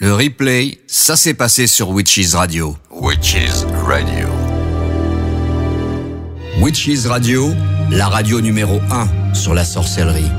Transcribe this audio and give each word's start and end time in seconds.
Le 0.00 0.12
replay, 0.12 0.80
ça 0.88 1.14
s'est 1.14 1.34
passé 1.34 1.68
sur 1.68 1.90
Witches 1.90 2.34
Radio. 2.34 2.76
Witches 2.90 3.64
Radio. 3.86 4.26
Witches 6.60 7.06
Radio, 7.06 7.54
la 7.92 8.08
radio 8.08 8.40
numéro 8.40 8.80
1 8.90 9.34
sur 9.34 9.54
la 9.54 9.64
sorcellerie. 9.64 10.32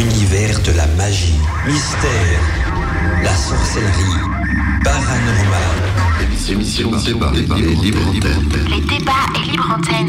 Univers 0.00 0.60
de 0.62 0.72
la 0.72 0.88
magie, 0.96 1.38
mystère, 1.64 2.40
la 3.22 3.36
sorcellerie, 3.36 4.18
paranormal. 4.82 5.94
Émission 6.50 6.90
débat 6.90 7.32
et 7.56 7.74
libre 7.76 8.08
antenne. 8.08 8.48
Les 8.68 8.80
débats 8.80 9.12
et 9.36 9.48
libre 9.48 9.78
antenne. 9.78 10.08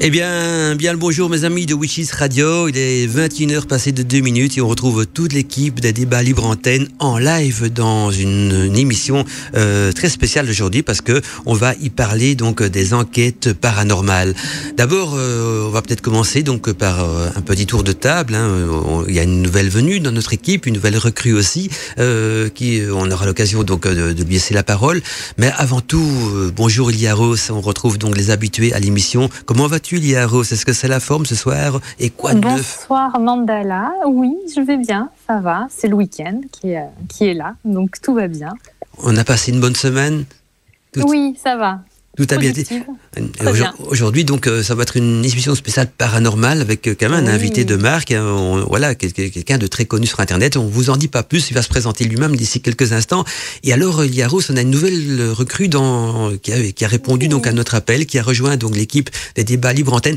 Eh 0.00 0.10
bien, 0.10 0.76
bien 0.76 0.92
le 0.92 0.98
bonjour 0.98 1.28
mes 1.28 1.42
amis 1.42 1.66
de 1.66 1.74
Witches 1.74 2.12
Radio. 2.12 2.68
Il 2.68 2.78
est 2.78 3.08
21h 3.08 3.66
passé 3.66 3.90
de 3.90 4.04
2 4.04 4.20
minutes 4.20 4.56
et 4.56 4.60
on 4.60 4.68
retrouve 4.68 5.04
toute 5.06 5.32
l'équipe 5.32 5.80
des 5.80 5.92
débats 5.92 6.22
libre 6.22 6.46
antenne 6.46 6.86
en 7.00 7.18
live 7.18 7.72
dans 7.72 8.12
une, 8.12 8.76
émission 8.76 9.24
euh, 9.56 9.90
très 9.90 10.08
spéciale 10.08 10.48
aujourd'hui 10.48 10.84
parce 10.84 11.00
que 11.00 11.20
on 11.46 11.54
va 11.54 11.74
y 11.80 11.90
parler 11.90 12.36
donc 12.36 12.62
des 12.62 12.94
enquêtes 12.94 13.52
paranormales. 13.52 14.34
D'abord, 14.76 15.14
euh, 15.16 15.66
on 15.66 15.70
va 15.70 15.82
peut-être 15.82 16.00
commencer 16.00 16.44
donc 16.44 16.70
par 16.74 17.02
euh, 17.02 17.28
un 17.34 17.40
petit 17.40 17.66
tour 17.66 17.82
de 17.82 17.90
table. 17.90 18.36
hein. 18.36 19.04
Il 19.08 19.14
y 19.14 19.18
a 19.18 19.24
une 19.24 19.42
nouvelle 19.42 19.68
venue 19.68 19.98
dans 19.98 20.12
notre 20.12 20.32
équipe, 20.32 20.66
une 20.66 20.74
nouvelle 20.74 20.96
recrue 20.96 21.32
aussi, 21.32 21.70
euh, 21.98 22.48
qui 22.48 22.82
on 22.88 23.10
aura 23.10 23.26
l'occasion 23.26 23.64
donc 23.64 23.88
de, 23.88 24.12
de 24.12 24.22
lui 24.22 24.34
laisser 24.34 24.54
la 24.54 24.62
parole. 24.62 25.02
Mais 25.38 25.50
avant 25.56 25.80
tout, 25.80 26.08
euh, 26.36 26.52
bonjour 26.54 26.92
Ilia 26.92 27.16
Rose. 27.16 27.50
On 27.50 27.60
retrouve 27.60 27.98
donc 27.98 28.16
les 28.16 28.30
habitués 28.30 28.72
à 28.72 28.78
l'émission. 28.78 29.28
Comment 29.44 29.66
vas-tu 29.66 29.87
Rose 30.26 30.52
Est-ce 30.52 30.66
que 30.66 30.72
c'est 30.72 30.88
la 30.88 31.00
forme 31.00 31.24
ce 31.26 31.34
soir 31.34 31.80
Et 31.98 32.10
quoi 32.10 32.34
de 32.34 32.40
neuf? 32.40 32.78
Bonsoir 32.88 33.18
Mandala. 33.20 33.90
Oui, 34.06 34.36
je 34.54 34.60
vais 34.60 34.76
bien, 34.76 35.10
ça 35.26 35.40
va. 35.40 35.66
C'est 35.70 35.88
le 35.88 35.94
week-end 35.94 36.40
qui 36.52 36.70
est, 36.72 36.84
qui 37.08 37.26
est 37.26 37.34
là, 37.34 37.54
donc 37.64 38.00
tout 38.02 38.14
va 38.14 38.28
bien. 38.28 38.52
On 39.02 39.16
a 39.16 39.24
passé 39.24 39.52
une 39.52 39.60
bonne 39.60 39.76
semaine? 39.76 40.24
Tout- 40.92 41.02
Oui, 41.08 41.38
ça 41.42 41.56
va. 41.56 41.80
Tout 42.18 42.34
a 42.34 42.36
bien 42.38 42.50
été. 42.50 42.64
Aujourd'hui, 43.86 44.24
donc, 44.24 44.46
euh, 44.46 44.62
ça 44.62 44.74
va 44.74 44.82
être 44.82 44.96
une 44.96 45.24
émission 45.24 45.54
spéciale 45.54 45.86
paranormale 45.96 46.60
avec 46.60 46.86
euh, 46.88 46.94
quand 46.98 47.08
même 47.08 47.24
un 47.26 47.30
invité 47.32 47.64
de 47.64 47.76
marque, 47.76 48.10
hein, 48.10 48.24
on- 48.24 48.64
voilà, 48.66 48.94
quel- 48.94 49.12
quel- 49.12 49.30
quelqu'un 49.30 49.56
de 49.56 49.66
très 49.68 49.84
connu 49.86 50.06
sur 50.06 50.18
Internet. 50.20 50.56
On 50.56 50.66
vous 50.66 50.90
en 50.90 50.96
dit 50.96 51.08
pas 51.08 51.22
plus, 51.22 51.48
il 51.50 51.54
va 51.54 51.62
se 51.62 51.68
présenter 51.68 52.04
lui-même 52.04 52.34
d'ici 52.36 52.60
quelques 52.60 52.92
instants. 52.92 53.24
Et 53.62 53.72
alors, 53.72 54.00
euh, 54.00 54.06
Yaros, 54.06 54.42
on 54.50 54.56
a 54.56 54.60
une 54.62 54.70
nouvelle 54.70 55.20
euh, 55.20 55.32
recrue 55.32 55.68
dans, 55.68 56.32
qui, 56.36 56.52
a, 56.52 56.72
qui 56.72 56.84
a 56.84 56.88
répondu 56.88 57.28
donc 57.28 57.46
à 57.46 57.52
notre 57.52 57.74
appel, 57.76 58.04
qui 58.06 58.18
a 58.18 58.22
rejoint 58.22 58.56
donc 58.56 58.76
l'équipe 58.76 59.10
des 59.36 59.44
débats 59.44 59.72
libre 59.72 59.92
antenne. 59.94 60.16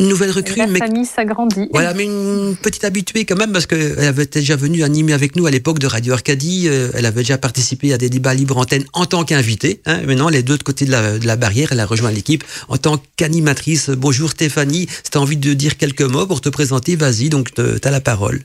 Une 0.00 0.08
nouvelle 0.08 0.32
recrue, 0.32 0.56
La 0.56 0.66
mais 0.66 0.80
famille 0.80 1.04
s'agrandit. 1.04 1.68
voilà, 1.72 1.94
mais 1.94 2.02
une 2.04 2.56
petite 2.60 2.82
habituée 2.84 3.24
quand 3.24 3.36
même, 3.36 3.52
parce 3.52 3.66
qu'elle 3.66 3.98
avait 4.00 4.26
déjà 4.26 4.56
venu 4.56 4.82
animer 4.82 5.12
avec 5.12 5.36
nous 5.36 5.46
à 5.46 5.52
l'époque 5.52 5.78
de 5.78 5.86
Radio 5.86 6.14
Arcadie. 6.14 6.66
euh, 6.66 6.90
elle 6.94 7.06
avait 7.06 7.20
déjà 7.20 7.38
participé 7.38 7.92
à 7.92 7.98
des 7.98 8.10
débats 8.10 8.34
libre 8.34 8.56
antenne 8.58 8.84
en 8.92 9.06
tant 9.06 9.22
qu'invitée. 9.24 9.80
Hein. 9.86 10.00
Maintenant, 10.04 10.28
elle 10.28 10.34
est 10.34 10.42
de 10.42 10.50
l'autre 10.50 10.64
côté 10.64 10.84
de 10.84 10.90
la, 10.90 11.18
de 11.18 11.26
la 11.26 11.36
barrière. 11.36 11.68
Elle 11.70 11.78
a 11.78 11.86
rejoint 11.86 12.10
l'équipe 12.10 12.42
en 12.68 12.76
tant 12.76 13.00
qu'animatrice. 13.16 13.90
Bonjour 13.90 14.30
Stéphanie. 14.30 14.88
Si 15.04 15.10
tu 15.12 15.18
as 15.18 15.20
envie 15.20 15.36
de 15.36 15.54
dire 15.54 15.76
quelques 15.76 16.02
mots 16.02 16.26
pour 16.26 16.40
te 16.40 16.48
présenter, 16.48 16.96
vas-y, 16.96 17.28
donc 17.28 17.54
tu 17.54 17.60
as 17.62 17.90
la 17.92 18.00
parole. 18.00 18.40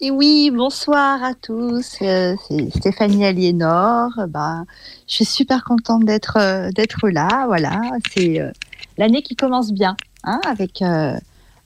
Et 0.00 0.10
oui, 0.10 0.50
bonsoir 0.52 1.22
à 1.22 1.34
tous. 1.40 1.86
Euh, 2.02 2.34
c'est 2.48 2.70
Stéphanie 2.76 3.24
Aliénor. 3.24 4.10
Bah, 4.28 4.64
je 5.06 5.14
suis 5.14 5.24
super 5.24 5.62
contente 5.62 6.04
d'être 6.04 6.36
euh, 6.38 6.70
d'être 6.72 7.08
là. 7.08 7.44
Voilà, 7.46 7.80
c'est 8.14 8.40
euh, 8.40 8.50
l'année 8.98 9.22
qui 9.22 9.36
commence 9.36 9.72
bien, 9.72 9.96
hein, 10.24 10.40
avec 10.44 10.82
euh, 10.82 11.16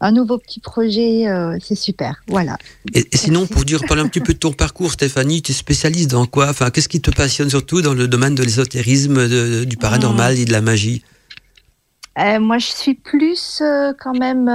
un 0.01 0.13
nouveau 0.13 0.39
petit 0.39 0.61
projet. 0.61 1.27
euh, 1.29 1.57
c'est 1.63 1.75
super. 1.75 2.23
Voilà. 2.27 2.57
Et, 2.95 3.07
et 3.11 3.17
sinon, 3.17 3.47
pour 3.47 3.65
dire 3.65 3.81
parler 3.87 4.03
un 4.03 4.09
petit 4.09 4.21
peu 4.21 4.35
de 4.35 4.39
ton 4.39 4.53
parcours, 4.53 4.93
Stéphanie, 4.93 5.43
tu 5.43 5.53
es 5.53 5.55
spécialiste 5.55 6.11
dans 6.11 6.27
quoi? 6.27 6.49
Enfin, 6.51 6.71
qu'est-ce 6.71 6.89
qui 6.89 7.01
te 7.01 7.11
passionne 7.11 7.51
surtout 7.51 7.83
dans 7.83 7.95
le 7.95 8.09
domaine 8.09 8.35
de 8.35 8.43
l'ésotérisme, 8.43 9.65
du 9.65 9.77
paranormal 9.77 10.39
et 10.39 10.45
de 10.45 10.53
la 10.53 10.61
magie? 10.61 11.03
Euh, 12.19 12.41
moi, 12.41 12.59
je 12.59 12.67
suis 12.67 12.95
plus 12.95 13.63
quand 14.01 14.19
même 14.19 14.47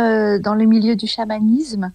dans 0.41 0.53
le 0.53 0.65
milieu 0.65 0.95
du 0.95 1.07
chamanisme. 1.07 1.91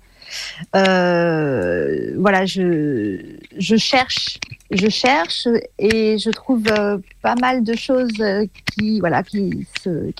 Euh, 0.77 2.13
voilà, 2.19 2.45
je, 2.47 3.37
cherche, 3.59 4.39
je 4.71 4.89
cherche 4.89 5.49
et 5.79 6.19
je 6.19 6.31
trouve 6.31 6.65
euh, 6.69 6.99
pas 7.23 7.35
mal 7.37 7.65
de 7.65 7.75
choses 7.75 8.21
euh, 8.21 8.47
qui, 8.77 9.01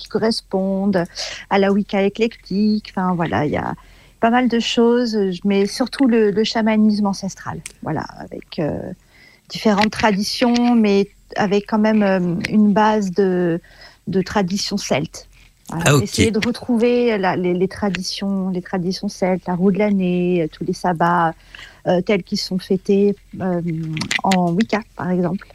correspondent 0.09 1.03
à 1.49 1.59
la 1.59 1.71
Wicca 1.71 2.01
éclectique. 2.03 2.93
Il 2.95 3.49
y 3.49 3.57
a 3.57 3.73
pas 4.19 4.29
mal 4.29 4.47
de 4.47 4.59
choses, 4.59 5.17
mais 5.45 5.65
surtout 5.65 6.07
le, 6.07 6.43
chamanisme 6.43 7.05
ancestral. 7.05 7.61
Voilà, 7.83 8.05
avec 8.17 8.61
différentes 9.49 9.91
traditions, 9.91 10.75
mais 10.75 11.09
avec 11.35 11.67
quand 11.67 11.79
même 11.79 12.41
une 12.49 12.73
base 12.73 13.11
de, 13.11 13.61
de 14.07 14.21
traditions 14.21 14.77
celtes. 14.77 15.28
Voilà, 15.69 15.83
Ah. 15.87 15.99
Essayer 16.03 16.31
de 16.31 16.39
retrouver 16.45 17.17
la- 17.17 17.35
les, 17.35 17.53
les 17.53 17.67
traditions, 17.67 18.49
les 18.49 18.61
traditions 18.61 19.07
celtes, 19.07 19.45
la 19.47 19.55
roue 19.55 19.71
de 19.71 19.77
l'année, 19.79 20.43
euh, 20.43 20.47
tous 20.51 20.63
les 20.63 20.73
sabbats 20.73 21.33
euh, 21.87 22.01
tels 22.01 22.23
qu'ils 22.23 22.39
sont 22.39 22.57
fêtés 22.59 23.15
euh, 23.39 23.61
en 24.23 24.51
Wicca, 24.51 24.79
par 24.95 25.09
exemple. 25.11 25.47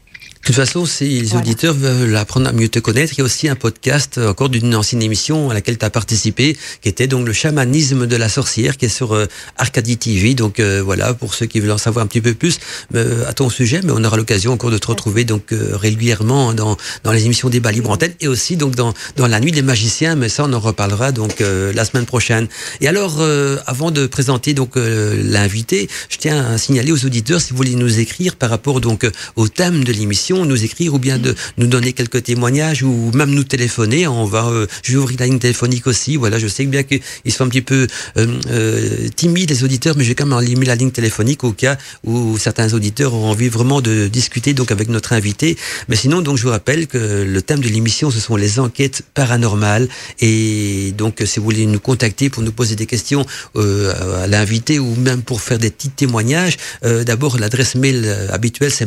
De 0.44 0.48
toute 0.48 0.56
façon, 0.56 0.84
si 0.84 1.08
les 1.08 1.28
Voilà. 1.28 1.40
auditeurs 1.40 1.72
veulent 1.72 2.14
apprendre 2.16 2.46
à 2.48 2.52
mieux 2.52 2.68
te 2.68 2.78
connaître, 2.78 3.14
il 3.14 3.18
y 3.20 3.20
a 3.22 3.24
aussi 3.24 3.48
un 3.48 3.54
podcast 3.54 4.18
euh, 4.18 4.28
encore 4.28 4.50
d'une 4.50 4.74
ancienne 4.74 5.00
émission 5.02 5.48
à 5.48 5.54
laquelle 5.54 5.78
tu 5.78 5.86
as 5.86 5.88
participé, 5.88 6.54
qui 6.82 6.90
était 6.90 7.06
donc 7.06 7.26
le 7.26 7.32
chamanisme 7.32 8.06
de 8.06 8.14
la 8.16 8.28
sorcière, 8.28 8.76
qui 8.76 8.84
est 8.84 8.88
sur 8.90 9.14
euh, 9.14 9.24
Arcadie 9.56 9.96
TV. 9.96 10.34
Donc 10.34 10.60
euh, 10.60 10.82
voilà, 10.84 11.14
pour 11.14 11.32
ceux 11.32 11.46
qui 11.46 11.60
veulent 11.60 11.70
en 11.70 11.78
savoir 11.78 12.04
un 12.04 12.06
petit 12.08 12.20
peu 12.20 12.34
plus 12.34 12.58
euh, 12.94 13.26
à 13.26 13.32
ton 13.32 13.48
sujet, 13.48 13.80
mais 13.84 13.92
on 13.96 14.04
aura 14.04 14.18
l'occasion 14.18 14.52
encore 14.52 14.70
de 14.70 14.76
te 14.76 14.86
retrouver 14.86 15.24
donc 15.24 15.50
euh, 15.52 15.78
régulièrement 15.78 16.52
dans, 16.52 16.76
dans 17.04 17.12
les 17.12 17.24
émissions 17.24 17.48
débat 17.48 17.72
libre 17.72 17.88
antenne 17.88 18.12
et 18.20 18.28
aussi 18.28 18.58
donc 18.58 18.74
dans, 18.74 18.92
dans 19.16 19.26
la 19.26 19.40
nuit 19.40 19.50
des 19.50 19.62
magiciens, 19.62 20.14
mais 20.14 20.28
ça 20.28 20.44
on 20.44 20.52
en 20.52 20.60
reparlera 20.60 21.10
donc 21.10 21.40
euh, 21.40 21.72
la 21.72 21.86
semaine 21.86 22.04
prochaine. 22.04 22.48
Et 22.82 22.88
alors, 22.88 23.16
euh, 23.22 23.56
avant 23.66 23.90
de 23.90 24.06
présenter 24.06 24.52
donc 24.52 24.76
euh, 24.76 25.18
l'invité, 25.24 25.88
je 26.10 26.18
tiens 26.18 26.44
à 26.52 26.58
signaler 26.58 26.92
aux 26.92 27.06
auditeurs 27.06 27.40
si 27.40 27.52
vous 27.52 27.56
voulez 27.56 27.76
nous 27.76 27.98
écrire 27.98 28.36
par 28.36 28.50
rapport 28.50 28.82
donc 28.82 29.06
au 29.36 29.48
thème 29.48 29.84
de 29.84 29.92
l'émission, 29.92 30.33
nous 30.44 30.64
écrire 30.64 30.94
ou 30.94 30.98
bien 30.98 31.18
de 31.18 31.34
nous 31.58 31.66
donner 31.66 31.92
quelques 31.92 32.22
témoignages 32.22 32.82
ou 32.82 33.10
même 33.14 33.30
nous 33.30 33.44
téléphoner. 33.44 34.06
On 34.06 34.24
va, 34.24 34.46
euh, 34.48 34.66
je 34.82 34.92
vais 34.92 34.98
ouvrir 34.98 35.18
la 35.20 35.26
ligne 35.26 35.38
téléphonique 35.38 35.86
aussi. 35.86 36.16
Voilà, 36.16 36.38
je 36.38 36.48
sais 36.48 36.64
bien 36.66 36.82
qu'ils 36.82 37.32
sont 37.32 37.44
un 37.44 37.48
petit 37.48 37.62
peu 37.62 37.86
euh, 38.16 38.26
euh, 38.50 39.08
timides 39.14 39.50
les 39.50 39.64
auditeurs, 39.64 39.94
mais 39.96 40.04
je 40.04 40.08
vais 40.08 40.14
quand 40.14 40.26
même 40.26 40.38
allumer 40.38 40.66
la 40.66 40.74
ligne 40.74 40.90
téléphonique 40.90 41.44
au 41.44 41.52
cas 41.52 41.76
où 42.04 42.36
certains 42.38 42.72
auditeurs 42.74 43.14
ont 43.14 43.30
envie 43.30 43.48
vraiment 43.48 43.80
de 43.80 44.08
discuter 44.08 44.54
donc 44.54 44.72
avec 44.72 44.88
notre 44.88 45.12
invité. 45.12 45.56
Mais 45.88 45.96
sinon, 45.96 46.22
donc 46.22 46.38
je 46.38 46.42
vous 46.44 46.50
rappelle 46.50 46.86
que 46.86 47.24
le 47.24 47.42
thème 47.42 47.60
de 47.60 47.68
l'émission 47.68 48.10
ce 48.10 48.20
sont 48.20 48.36
les 48.36 48.58
enquêtes 48.58 49.02
paranormales 49.14 49.88
et 50.20 50.92
donc 50.96 51.22
si 51.24 51.38
vous 51.38 51.44
voulez 51.44 51.66
nous 51.66 51.80
contacter 51.80 52.30
pour 52.30 52.42
nous 52.42 52.52
poser 52.52 52.76
des 52.76 52.86
questions 52.86 53.24
à 53.56 54.26
l'invité 54.26 54.78
ou 54.78 54.94
même 54.96 55.22
pour 55.22 55.40
faire 55.40 55.58
des 55.58 55.70
petits 55.70 55.90
témoignages, 55.90 56.56
d'abord 56.82 57.38
l'adresse 57.38 57.74
mail 57.74 58.28
habituelle 58.30 58.70
c'est 58.70 58.86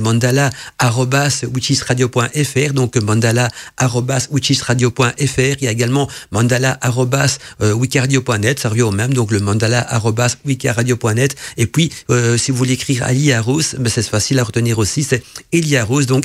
mandala@witchisradio.fr 1.44 2.74
donc 2.74 2.98
mandala@witchisradio.fr 2.98 5.56
il 5.60 5.64
y 5.64 5.68
a 5.68 5.72
également 5.72 6.10
mandala@wicaradio.net 6.32 8.60
ça 8.60 8.70
revient 8.70 8.84
au 8.84 8.92
même 8.92 9.14
donc 9.14 9.32
le 9.32 9.40
mandala@wicaradio.net 9.40 11.36
et 11.58 11.68
puis 11.68 11.92
euh, 12.10 12.38
si 12.38 12.52
vous 12.52 12.58
voulez 12.58 12.74
écrire 12.74 13.04
à 13.04 13.12
Eliaros 13.12 13.76
ben 13.78 13.90
c'est 13.90 14.08
facile 14.08 14.40
à 14.40 14.44
retenir 14.44 14.80
aussi 14.80 15.04
c'est 15.04 15.24
Eliaros 15.52 16.04
donc 16.04 16.24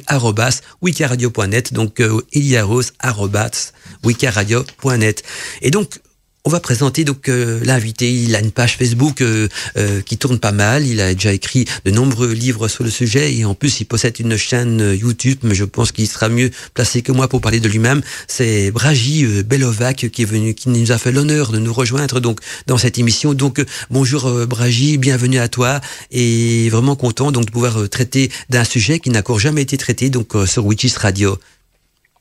wicaradio.net 0.83 1.73
donc 1.73 2.01
euh, 2.01 2.21
Eliaros 2.33 2.83
et 5.61 5.71
donc 5.71 6.01
on 6.45 6.51
va 6.51 6.59
présenter 6.59 7.05
donc 7.05 7.29
euh, 7.29 7.61
l'invité. 7.65 8.13
Il 8.13 8.35
a 8.35 8.41
une 8.41 8.51
page 8.51 8.77
Facebook 8.77 9.21
euh, 9.21 9.49
euh, 9.77 10.01
qui 10.01 10.19
tourne 10.19 10.39
pas 10.39 10.51
mal. 10.51 10.87
Il 10.87 11.01
a 11.01 11.15
déjà 11.15 11.33
écrit 11.33 11.67
de 11.85 11.91
nombreux 11.91 12.33
livres 12.33 12.67
sur 12.67 12.83
le 12.83 12.91
sujet 12.91 13.35
et 13.35 13.45
en 13.45 13.55
plus 13.55 13.81
il 13.81 13.85
possède 13.85 14.19
une 14.19 14.37
chaîne 14.37 14.97
YouTube. 14.99 15.39
Mais 15.45 15.55
je 15.55 15.65
pense 15.65 15.93
qu'il 15.93 16.09
sera 16.09 16.29
mieux 16.29 16.51
placé 16.75 17.03
que 17.03 17.13
moi 17.13 17.29
pour 17.29 17.41
parler 17.41 17.61
de 17.61 17.69
lui-même. 17.69 18.03
C'est 18.27 18.73
Braji 18.73 19.25
euh, 19.25 19.43
Belovac 19.45 20.09
qui 20.11 20.23
est 20.23 20.27
venu, 20.27 20.55
qui 20.55 20.69
nous 20.69 20.91
a 20.91 20.99
fait 20.99 21.13
l'honneur 21.13 21.53
de 21.53 21.59
nous 21.59 21.73
rejoindre 21.73 22.19
donc 22.19 22.41
dans 22.67 22.79
cette 22.79 22.99
émission. 22.99 23.35
Donc 23.35 23.65
bonjour 23.91 24.29
Braji, 24.47 24.99
bienvenue 24.99 25.39
à 25.39 25.49
toi 25.49 25.81
et 26.11 26.69
vraiment 26.71 26.97
content 26.97 27.31
donc 27.31 27.47
de 27.47 27.51
pouvoir 27.51 27.89
traiter 27.89 28.31
d'un 28.51 28.65
sujet 28.65 28.99
qui 28.99 29.11
n'a 29.11 29.21
encore 29.21 29.39
jamais 29.39 29.63
été 29.63 29.77
traité 29.77 30.11
donc 30.11 30.33
sur 30.47 30.67
Witches 30.67 30.97
Radio. 30.97 31.39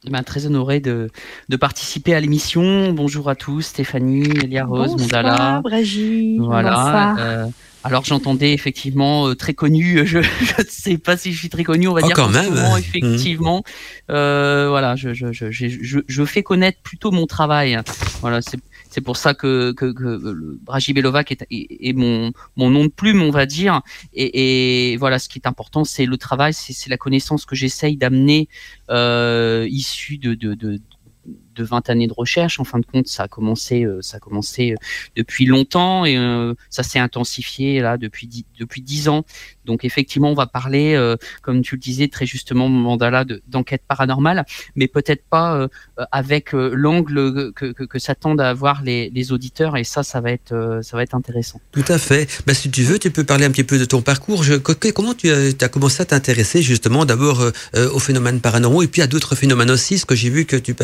Ben, 0.10 0.24
très 0.24 0.48
honoré 0.48 0.80
de, 0.80 1.10
de 1.50 1.56
participer 1.58 2.16
à 2.16 2.20
l'émission. 2.20 2.92
Bonjour 2.92 3.30
à 3.30 3.36
tous, 3.36 3.62
Stéphanie, 3.62 4.24
Elia 4.44 4.66
Rose, 4.66 4.96
Mondala. 4.98 5.30
Bonsoir, 5.32 5.62
Brigitte. 5.62 6.40
Voilà. 6.42 7.16
Euh, 7.20 7.46
Alors 7.84 8.04
j'entendais 8.04 8.52
effectivement 8.54 9.28
euh, 9.28 9.36
très 9.36 9.54
connu. 9.54 10.02
Je 10.08 10.18
ne 10.18 10.24
sais 10.68 10.98
pas 10.98 11.18
si 11.18 11.32
je 11.34 11.38
suis 11.38 11.50
très 11.50 11.64
connu. 11.64 11.88
On 11.88 11.94
va 11.94 12.02
Oh, 12.04 12.08
dire 12.08 12.16
quand 12.16 12.30
même. 12.30 12.52
Mmh. 12.52 12.78
effectivement, 12.80 13.64
euh, 14.10 14.68
voilà, 14.70 14.96
je, 14.96 15.14
je, 15.14 15.32
je, 15.32 15.52
je, 15.52 15.68
je, 15.68 16.00
je 16.08 16.26
fais 16.26 16.42
connaître 16.42 16.80
plutôt 16.82 17.12
mon 17.12 17.28
travail. 17.28 17.80
Voilà, 18.22 18.42
c'est 18.42 18.60
c'est 18.92 19.02
pour 19.02 19.16
ça 19.16 19.34
que, 19.34 19.72
que, 19.72 19.92
que 19.92 20.04
le 20.04 20.60
Braji 20.62 20.92
Belovac 20.92 21.32
est, 21.32 21.94
mon, 21.94 22.34
nom 22.58 22.84
de 22.84 22.90
plume, 22.90 23.22
on 23.22 23.32
va 23.32 23.46
dire. 23.46 23.82
Et, 24.14 24.98
voilà, 25.00 25.18
ce 25.18 25.30
qui 25.30 25.40
est 25.40 25.48
important, 25.48 25.86
c'est 25.86 26.06
le 26.06 26.18
travail, 26.18 26.54
c'est 26.54 26.90
la 26.90 26.98
connaissance 26.98 27.46
que 27.46 27.56
j'essaye 27.56 27.96
d'amener, 27.96 28.50
euh, 28.90 29.66
issue 29.70 30.18
de, 30.18 30.34
de, 30.34 30.56
de, 30.56 30.82
de 31.26 31.64
20 31.64 31.90
années 31.90 32.08
de 32.08 32.14
recherche. 32.14 32.60
En 32.60 32.64
fin 32.64 32.80
de 32.80 32.86
compte, 32.86 33.08
ça 33.08 33.24
a 33.24 33.28
commencé, 33.28 33.84
euh, 33.86 34.02
ça 34.02 34.18
a 34.18 34.20
commencé 34.20 34.72
euh, 34.72 34.76
depuis 35.16 35.46
longtemps 35.46 36.06
et 36.06 36.18
euh, 36.18 36.54
ça 36.70 36.84
s'est 36.84 37.00
intensifié 37.00 37.80
là 37.80 37.98
depuis 37.98 38.46
depuis 38.60 38.82
10 38.82 39.10
ans. 39.10 39.24
Donc 39.66 39.86
effectivement, 39.86 40.32
on 40.32 40.36
va 40.36 40.48
parler, 40.48 40.96
euh, 40.96 41.16
comme 41.42 41.62
tu 41.62 41.76
le 41.76 41.82
disais 41.82 42.08
très 42.08 42.26
justement, 42.26 42.70
Mandala, 42.70 43.26
de- 43.26 43.42
d'enquête 43.48 43.84
paranormale, 43.88 44.46
mais 44.76 44.88
peut-être 44.88 45.24
pas 45.30 45.56
euh, 45.56 45.68
avec 46.12 46.54
euh, 46.54 46.72
l'angle 46.74 47.52
que, 47.54 47.72
que, 47.72 47.84
que 47.84 48.00
s'attendent 48.00 48.42
à 48.42 48.50
avoir 48.50 48.82
les, 48.84 49.10
les 49.14 49.32
auditeurs. 49.32 49.78
Et 49.78 49.84
ça, 49.84 50.04
ça 50.04 50.22
va 50.22 50.32
être, 50.32 50.80
ça 50.82 50.98
va 50.98 51.04
être 51.04 51.16
intéressant. 51.16 51.62
Tout 51.72 51.86
à 51.88 51.98
fait. 51.98 52.28
Ben, 52.46 52.54
si 52.54 52.70
tu 52.72 52.84
veux, 52.84 53.00
tu 53.00 53.12
peux 53.12 53.24
parler 53.24 53.46
un 53.46 53.52
petit 53.52 53.64
peu 53.64 53.78
de 53.78 53.86
ton 53.86 54.02
parcours. 54.02 54.44
Je, 54.44 54.56
comment 54.56 55.14
tu 55.14 55.32
as, 55.32 55.52
as 55.60 55.70
commencé 55.70 56.02
à 56.02 56.06
t'intéresser 56.06 56.62
justement 56.62 57.06
d'abord 57.06 57.44
aux 57.74 58.00
phénomènes 58.00 58.40
paranormaux 58.42 58.82
et 58.84 58.88
puis 58.88 59.02
à 59.02 59.08
d'autres 59.08 59.36
phénomènes 59.36 59.72
aussi, 59.72 60.00
ce 60.00 60.06
que 60.06 60.16
j'ai 60.16 60.30
vu 60.30 60.46
que 60.46 60.56
tu, 60.56 60.76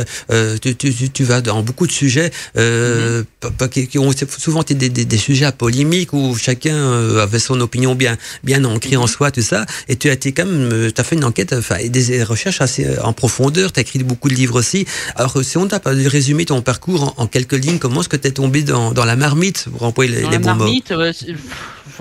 tu, 0.61 0.75
tu, 0.75 0.93
tu, 0.93 1.09
tu 1.09 1.23
vas 1.23 1.41
dans 1.41 1.63
beaucoup 1.63 1.87
de 1.87 1.91
sujets 1.91 2.31
pas- 2.53 3.67
qui, 3.67 3.97
ont 3.99 4.11
souvent 4.37 4.61
été 4.61 4.73
des, 4.75 4.89
des, 4.89 5.05
des 5.05 5.17
sujets 5.17 5.45
à 5.45 5.51
polémique 5.51 6.13
où 6.13 6.35
chacun 6.35 6.77
avait 7.19 7.39
son 7.39 7.59
opinion 7.61 7.95
bien, 7.95 8.17
bien 8.43 8.63
ancrée 8.67 8.97
en 8.97 9.07
soi, 9.07 9.31
tout 9.31 9.41
ça. 9.41 9.65
Et 9.87 9.95
tu 9.95 10.09
as 10.09 10.13
été 10.13 10.31
quand 10.31 10.45
même, 10.45 10.91
tu 10.93 11.01
as 11.01 11.03
fait 11.03 11.15
une 11.15 11.25
enquête, 11.25 11.53
enfin, 11.53 11.77
des 11.87 12.23
recherches 12.23 12.61
assez 12.61 12.85
euh, 12.85 13.01
en 13.03 13.13
profondeur. 13.13 13.71
Tu 13.71 13.79
as 13.79 13.81
écrit 13.81 13.99
beaucoup 13.99 14.29
de 14.29 14.35
livres 14.35 14.59
aussi. 14.59 14.85
Alors, 15.15 15.43
si 15.43 15.57
on 15.57 15.67
t'a 15.67 15.79
pas 15.79 15.91
résumé 15.91 16.45
ton 16.45 16.61
parcours 16.61 17.03
en, 17.17 17.23
en 17.23 17.27
quelques 17.27 17.53
lignes, 17.53 17.79
comment 17.79 18.01
est-ce 18.01 18.09
que 18.09 18.17
tu 18.17 18.27
es 18.27 18.31
tombé 18.31 18.61
dans, 18.63 18.91
dans 18.91 19.05
la 19.05 19.15
marmite 19.15 19.65
pour 19.71 19.83
employer 19.83 20.11
les, 20.15 20.21
Dans 20.21 20.29
les 20.29 20.37
la 20.37 20.39
bons 20.43 20.53
mots? 20.53 20.63
marmite, 20.65 20.91
euh, 20.91 21.11
pff, 21.11 21.37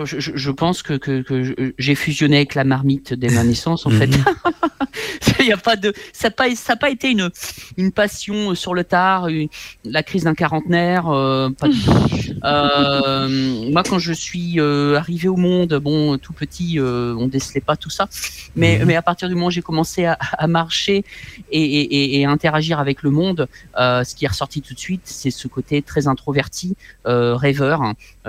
je, 0.04 0.50
pense 0.50 0.82
que, 0.82 0.94
que, 0.94 1.22
que 1.22 1.42
je- 1.42 1.54
j'ai 1.78 1.94
fusionné 1.94 2.36
avec 2.36 2.54
la 2.54 2.64
marmite 2.64 3.14
dès 3.14 3.28
ma 3.28 3.42
naissance, 3.44 3.86
en 3.86 3.90
fait. 3.90 4.06
Mhm. 4.08 4.24
Il 5.40 5.46
y 5.46 5.52
a 5.52 5.56
pas 5.56 5.76
de, 5.76 5.92
ça 6.12 6.28
n'a 6.28 6.32
pas, 6.32 6.54
ça 6.56 6.72
a 6.72 6.76
pas 6.76 6.90
été 6.90 7.10
une, 7.10 7.30
une 7.76 7.92
passion 7.92 8.54
sur 8.54 8.74
le 8.74 8.82
tard, 8.84 9.28
une- 9.28 9.48
la 9.84 10.02
crise 10.02 10.24
d'un 10.24 10.34
quarantenaire, 10.34 11.08
euh, 11.08 11.50
pas 11.50 11.68
du 11.68 11.78
tout. 11.80 11.92
Euh, 12.44 13.70
moi, 13.72 13.82
quand 13.82 13.98
je 13.98 14.12
suis 14.12 14.60
euh, 14.60 14.96
arrivé 14.96 15.26
au 15.26 15.36
monde, 15.36 15.74
bon, 15.82 16.16
tout 16.18 16.32
petit, 16.32 16.78
on 16.80 17.26
décelait 17.26 17.60
pas 17.60 17.76
tout 17.76 17.90
ça, 17.90 18.08
mais, 18.54 18.78
Mhm. 18.78 18.84
mais 18.86 18.96
à 18.96 19.02
partir 19.02 19.28
du 19.28 19.34
moment 19.34 19.46
où 19.46 19.50
j'ai 19.50 19.62
commencé 19.62 20.04
à, 20.04 20.12
à 20.20 20.46
marcher 20.46 21.04
et, 21.50 21.62
et, 21.62 22.20
et- 22.20 22.24
interagir 22.26 22.78
avec 22.78 23.02
le 23.02 23.10
monde, 23.10 23.48
ce 23.76 24.14
qui 24.14 24.24
est 24.24 24.28
ressorti 24.28 24.60
tout 24.62 24.74
de 24.74 24.78
suite, 24.78 25.02
c'est 25.04 25.30
ce 25.30 25.48
côté 25.48 25.82
très 25.82 26.06
introverti, 26.08 26.76
rêveur. 27.04 27.82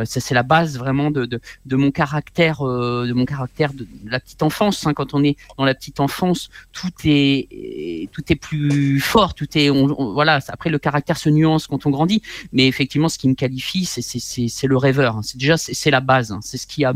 Ça, 0.06 0.19
c'est 0.19 0.34
la 0.36 0.44
base 0.44 0.78
vraiment 0.78 1.12
de, 1.12 1.25
de, 1.25 1.40
de 1.65 1.75
mon 1.75 1.92
caractère, 1.92 2.62
euh, 2.68 3.06
de 3.07 3.13
mon 3.13 3.25
caractère 3.25 3.74
de 3.74 3.88
la 4.06 4.19
petite 4.19 4.44
enfance. 4.44 4.86
hein. 4.86 4.94
Quand 4.94 5.13
on 5.13 5.24
est 5.24 5.36
dans 5.57 5.65
la 5.65 5.74
petite 5.75 6.00
enfance, 6.00 6.50
tout 6.71 6.89
est 7.06 8.09
tout 8.12 8.24
est 8.31 8.36
plus 8.36 9.00
fort, 9.00 9.33
tout 9.33 9.48
est 9.57 9.69
voilà. 9.69 10.39
Après, 10.48 10.69
le 10.69 10.80
caractère 10.80 11.18
se 11.18 11.30
nuance 11.30 11.68
quand 11.68 11.86
on 11.86 11.89
grandit, 11.89 12.21
mais 12.54 12.68
effectivement, 12.68 13.09
ce 13.09 13.18
qui 13.18 13.27
me 13.30 13.36
qualifie, 13.36 13.86
c'est 13.86 14.68
le 14.68 14.77
rêveur. 14.77 15.18
hein. 15.18 15.21
C'est 15.24 15.38
déjà 15.38 15.57
c'est 15.57 15.92
la 15.92 16.00
base. 16.01 16.31
hein. 16.31 16.39
C'est 16.42 16.57
ce 16.57 16.68
qui 16.68 16.86
a 16.86 16.94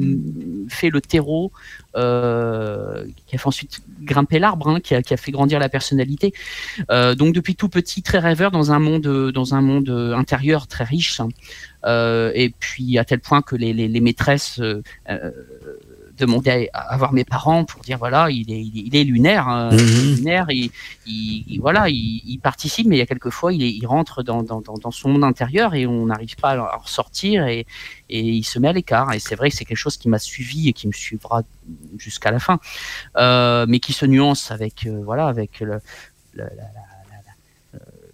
fait 0.69 0.89
le 0.89 1.01
terreau, 1.01 1.51
euh, 1.95 3.05
qui 3.27 3.35
a 3.35 3.39
fait 3.39 3.47
ensuite 3.47 3.81
grimper 4.01 4.39
l'arbre, 4.39 4.69
hein, 4.69 4.79
qui 4.79 4.93
a 4.95 5.17
fait 5.17 5.31
grandir 5.31 5.59
la 5.59 5.69
personnalité. 5.69 6.33
Euh, 6.89 7.15
donc 7.15 7.33
depuis 7.33 7.55
tout 7.55 7.69
petit, 7.69 8.01
très 8.01 8.19
rêveur 8.19 8.51
dans 8.51 8.71
un 8.71 8.79
monde 8.79 9.07
euh, 9.07 10.15
intérieur 10.15 10.67
très 10.67 10.83
riche. 10.83 11.19
hein. 11.19 11.29
Et 12.33 12.53
puis 12.59 12.97
à 12.97 13.05
tel 13.05 13.19
point 13.19 13.41
que 13.41 13.55
les 13.55 14.01
maîtresses 14.01 14.61
demandaient 16.21 16.69
à, 16.73 16.93
à 16.93 16.97
voir 16.97 17.11
mes 17.13 17.23
parents 17.25 17.65
pour 17.65 17.81
dire 17.81 17.97
voilà 17.97 18.29
il 18.29 18.49
est, 18.51 18.61
il 18.61 18.77
est, 18.77 18.83
il 18.87 18.95
est 18.95 19.03
lunaire, 19.03 19.47
hein, 19.47 19.71
Mhm. 19.73 20.15
lunaire, 20.17 20.45
il, 20.49 20.69
il- 21.05 21.43
il- 21.47 21.59
voilà 21.59 21.89
il, 21.89 22.21
il 22.25 22.39
participe 22.39 22.87
mais 22.87 22.95
il 22.95 22.99
y 22.99 23.01
a 23.01 23.05
quelquefois 23.05 23.51
il, 23.53 23.61
est- 23.63 23.71
il 23.81 23.85
rentre 23.85 24.23
dans, 24.23 24.43
dans, 24.43 24.61
dans, 24.61 24.77
dans 24.77 24.91
son 24.91 25.09
monde 25.09 25.23
intérieur 25.23 25.73
et 25.75 25.85
on 25.85 26.05
n'arrive 26.05 26.35
pas 26.37 26.51
à 26.51 26.75
en 26.77 26.79
ressortir 26.79 27.45
et, 27.47 27.65
et 28.09 28.19
il 28.21 28.43
se 28.43 28.59
met 28.59 28.67
à 28.69 28.73
l'écart. 28.73 29.11
Et 29.13 29.19
c'est 29.19 29.35
vrai 29.35 29.49
que 29.49 29.55
c'est 29.55 29.65
quelque 29.65 29.77
chose 29.77 29.97
qui 29.97 30.09
m'a 30.09 30.19
suivi 30.19 30.69
et 30.69 30.73
qui 30.73 30.87
me 30.87 30.93
suivra 30.93 31.43
jusqu'à 31.97 32.31
la 32.31 32.39
fin. 32.39 32.59
Euh, 33.17 33.65
mais 33.69 33.79
qui 33.79 33.93
se 33.93 34.05
nuance 34.05 34.51
avec 34.51 34.85
euh, 34.85 35.01
voilà 35.03 35.27
avec 35.27 35.59
le, 35.61 35.79
la- 36.35 36.45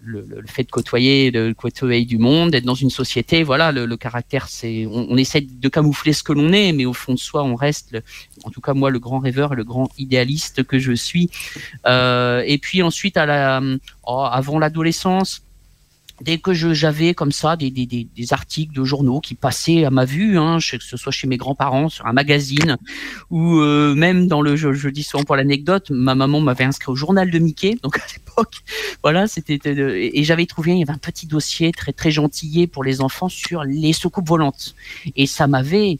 le, 0.08 0.42
fait 0.46 0.64
de 0.64 0.70
côtoyer, 0.70 1.30
de 1.30 1.52
côtoyer 1.52 2.04
du 2.04 2.18
monde, 2.18 2.50
d'être 2.50 2.64
dans 2.64 2.74
une 2.74 2.90
société, 2.90 3.42
voilà, 3.42 3.72
le, 3.72 3.96
caractère, 3.96 4.48
c'est, 4.48 4.86
on, 4.86 5.16
essaie 5.16 5.40
de 5.40 5.68
camoufler 5.68 6.12
ce 6.12 6.22
que 6.22 6.32
l'on 6.32 6.52
est, 6.52 6.72
mais 6.72 6.84
au 6.84 6.92
fond 6.92 7.14
de 7.14 7.18
soi, 7.18 7.44
on 7.44 7.54
reste, 7.54 7.96
en 8.44 8.50
tout 8.50 8.60
cas 8.60 8.74
moi, 8.74 8.90
le 8.90 8.98
grand 8.98 9.18
rêveur 9.18 9.54
le 9.54 9.64
grand 9.64 9.90
idéaliste 9.98 10.64
que 10.64 10.78
je 10.78 10.92
suis. 10.92 11.30
Euh, 11.86 12.42
et 12.46 12.58
puis 12.58 12.82
ensuite, 12.82 13.16
à 13.16 13.26
la, 13.26 13.60
oh, 14.06 14.26
avant 14.30 14.58
l'adolescence, 14.58 15.42
dès 16.20 16.38
que 16.38 16.52
j'avais 16.52 17.14
comme 17.14 17.32
ça 17.32 17.56
des, 17.56 17.70
des, 17.70 17.86
des, 17.86 18.32
articles 18.32 18.74
de 18.74 18.84
journaux 18.84 19.20
qui 19.20 19.34
passaient 19.34 19.84
à 19.84 19.90
ma 19.90 20.04
vue, 20.04 20.38
hein, 20.38 20.58
que 20.58 20.82
ce 20.82 20.96
soit 20.96 21.12
chez 21.12 21.26
mes 21.26 21.36
grands-parents, 21.36 21.88
sur 21.88 22.06
un 22.06 22.12
magazine, 22.12 22.76
ou 23.30 23.58
euh, 23.58 23.94
même 23.94 24.26
dans 24.26 24.42
le, 24.42 24.56
je, 24.56 24.72
je 24.72 24.88
dis 24.88 25.02
souvent 25.02 25.24
pour 25.24 25.36
l'anecdote, 25.36 25.90
ma 25.90 26.14
maman 26.14 26.40
m'avait 26.40 26.64
inscrit 26.64 26.90
au 26.90 26.96
journal 26.96 27.30
de 27.30 27.38
Mickey, 27.38 27.76
donc 27.82 27.98
à 27.98 28.04
l'époque, 28.12 28.56
voilà, 29.02 29.26
c'était 29.26 29.58
euh, 29.66 30.10
et 30.12 30.24
j'avais 30.24 30.46
trouvé, 30.46 30.72
il 30.72 30.78
y 30.78 30.82
avait 30.82 30.92
un 30.92 30.98
petit 30.98 31.26
dossier 31.26 31.72
très 31.72 31.92
très 31.92 32.10
gentillé 32.10 32.66
pour 32.66 32.84
les 32.84 33.00
enfants 33.00 33.28
sur 33.28 33.64
les 33.64 33.92
soucoupes 33.92 34.28
volantes, 34.28 34.74
et 35.16 35.26
ça 35.26 35.46
m'avait 35.46 35.98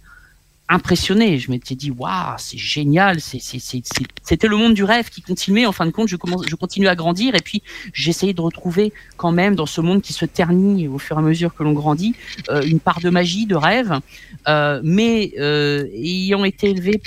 impressionné. 0.68 1.38
Je 1.38 1.50
m'étais 1.50 1.74
dit, 1.74 1.90
waouh, 1.90 2.34
c'est 2.38 2.58
génial. 2.58 3.18
C'était 3.20 4.48
le 4.48 4.56
monde 4.56 4.74
du 4.74 4.84
rêve 4.84 5.08
qui 5.08 5.22
continuait. 5.22 5.66
En 5.66 5.72
fin 5.72 5.86
de 5.86 5.90
compte, 5.90 6.08
je, 6.08 6.16
commence, 6.16 6.46
je 6.46 6.54
continue 6.54 6.88
à 6.88 6.94
grandir 6.94 7.34
et 7.34 7.40
puis 7.40 7.62
j'essayais 7.92 8.34
de 8.34 8.40
retrouver 8.40 8.92
quand 9.16 9.32
même 9.32 9.54
dans 9.54 9.66
ce 9.66 9.80
monde 9.80 10.02
qui 10.02 10.12
se 10.12 10.24
ternit 10.24 10.88
au 10.88 10.98
fur 10.98 11.16
et 11.16 11.20
à 11.20 11.22
mesure 11.22 11.54
que 11.54 11.62
l'on 11.62 11.72
grandit 11.72 12.14
euh, 12.50 12.62
une 12.62 12.80
part 12.80 13.00
de 13.00 13.10
magie, 13.10 13.46
de 13.46 13.56
rêve. 13.56 14.00
Euh, 14.46 14.80
mais 14.84 15.32
euh, 15.38 15.86
ayant 15.94 16.44
été 16.44 16.70
élevé 16.70 17.00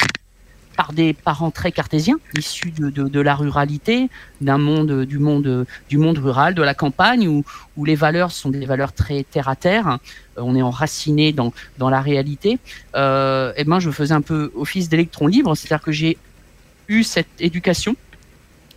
par 0.82 0.94
des 0.94 1.14
parents 1.14 1.52
très 1.52 1.72
cartésiens, 1.72 2.18
issus 2.36 2.72
de, 2.72 2.90
de, 2.90 3.22
la 3.22 3.36
ruralité, 3.36 4.10
d'un 4.42 4.58
monde, 4.58 5.06
du 5.06 5.20
monde, 5.20 5.68
du 5.90 6.00
monde 6.00 6.18
rural, 6.18 6.56
de 6.56 6.64
la 6.64 6.74
campagne, 6.74 7.28
où, 7.28 7.44
où 7.78 7.86
les 7.86 7.94
valeurs 7.94 8.32
sont 8.32 8.50
des 8.50 8.66
valeurs 8.66 8.92
très 8.92 9.22
terre 9.22 9.48
à 9.48 9.56
terre. 9.56 10.00
Euh, 10.40 10.42
on 10.42 10.56
est 10.56 10.64
enraciné 10.64 11.34
dans, 11.34 11.54
dans 11.78 11.92
la 11.92 12.02
réalité. 12.02 12.58
Euh, 12.96 13.54
et 13.58 13.64
ben, 13.64 13.80
je 13.80 13.92
faisais 13.92 14.16
un 14.16 14.22
peu 14.22 14.52
office 14.56 14.90
d'électron 14.90 15.28
libre, 15.28 15.54
c'est-à-dire 15.54 15.84
que 15.84 15.92
j'ai 15.92 16.18
eu 16.88 17.04
cette 17.04 17.36
éducation, 17.40 17.96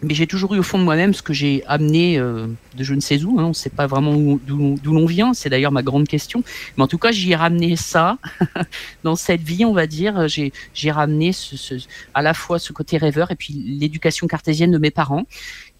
mais 0.02 0.12
j'ai 0.14 0.26
toujours 0.26 0.54
eu 0.54 0.58
au 0.58 0.62
fond 0.62 0.78
de 0.78 0.84
moi-même 0.84 1.14
ce 1.14 1.22
que 1.22 1.32
j'ai 1.32 1.62
amené 1.66 2.18
euh, 2.18 2.46
de 2.76 2.84
je 2.84 2.94
ne 2.94 3.00
sais 3.00 3.22
où. 3.24 3.38
Hein, 3.40 3.44
on 3.44 3.48
ne 3.48 3.52
sait 3.54 3.70
pas 3.70 3.86
vraiment 3.86 4.12
où- 4.14 4.38
d'où 4.46 4.92
l'on 4.92 5.06
vient. 5.06 5.32
C'est 5.34 5.48
d'ailleurs 5.48 5.72
ma 5.72 5.82
grande 5.82 6.06
question. 6.06 6.42
Mais 6.76 6.82
en 6.82 6.88
tout 6.88 6.98
cas, 6.98 7.10
j'y 7.12 7.32
ai 7.32 7.36
ramené 7.36 7.76
ça 7.76 8.18
dans 9.04 9.16
cette 9.16 9.40
vie, 9.42 9.64
on 9.64 9.72
va 9.72 9.86
dire. 9.86 10.28
J'ai 10.28 10.52
j'ai 10.74 10.90
ramené 10.90 11.32
ce, 11.32 11.56
ce- 11.56 11.74
à 12.12 12.22
la 12.22 12.34
fois 12.34 12.58
ce 12.58 12.72
côté 12.72 12.98
rêveur 12.98 13.30
et 13.30 13.36
puis 13.36 13.54
l'éducation 13.54 14.26
cartésienne 14.26 14.70
de 14.72 14.78
mes 14.78 14.90
parents, 14.90 15.24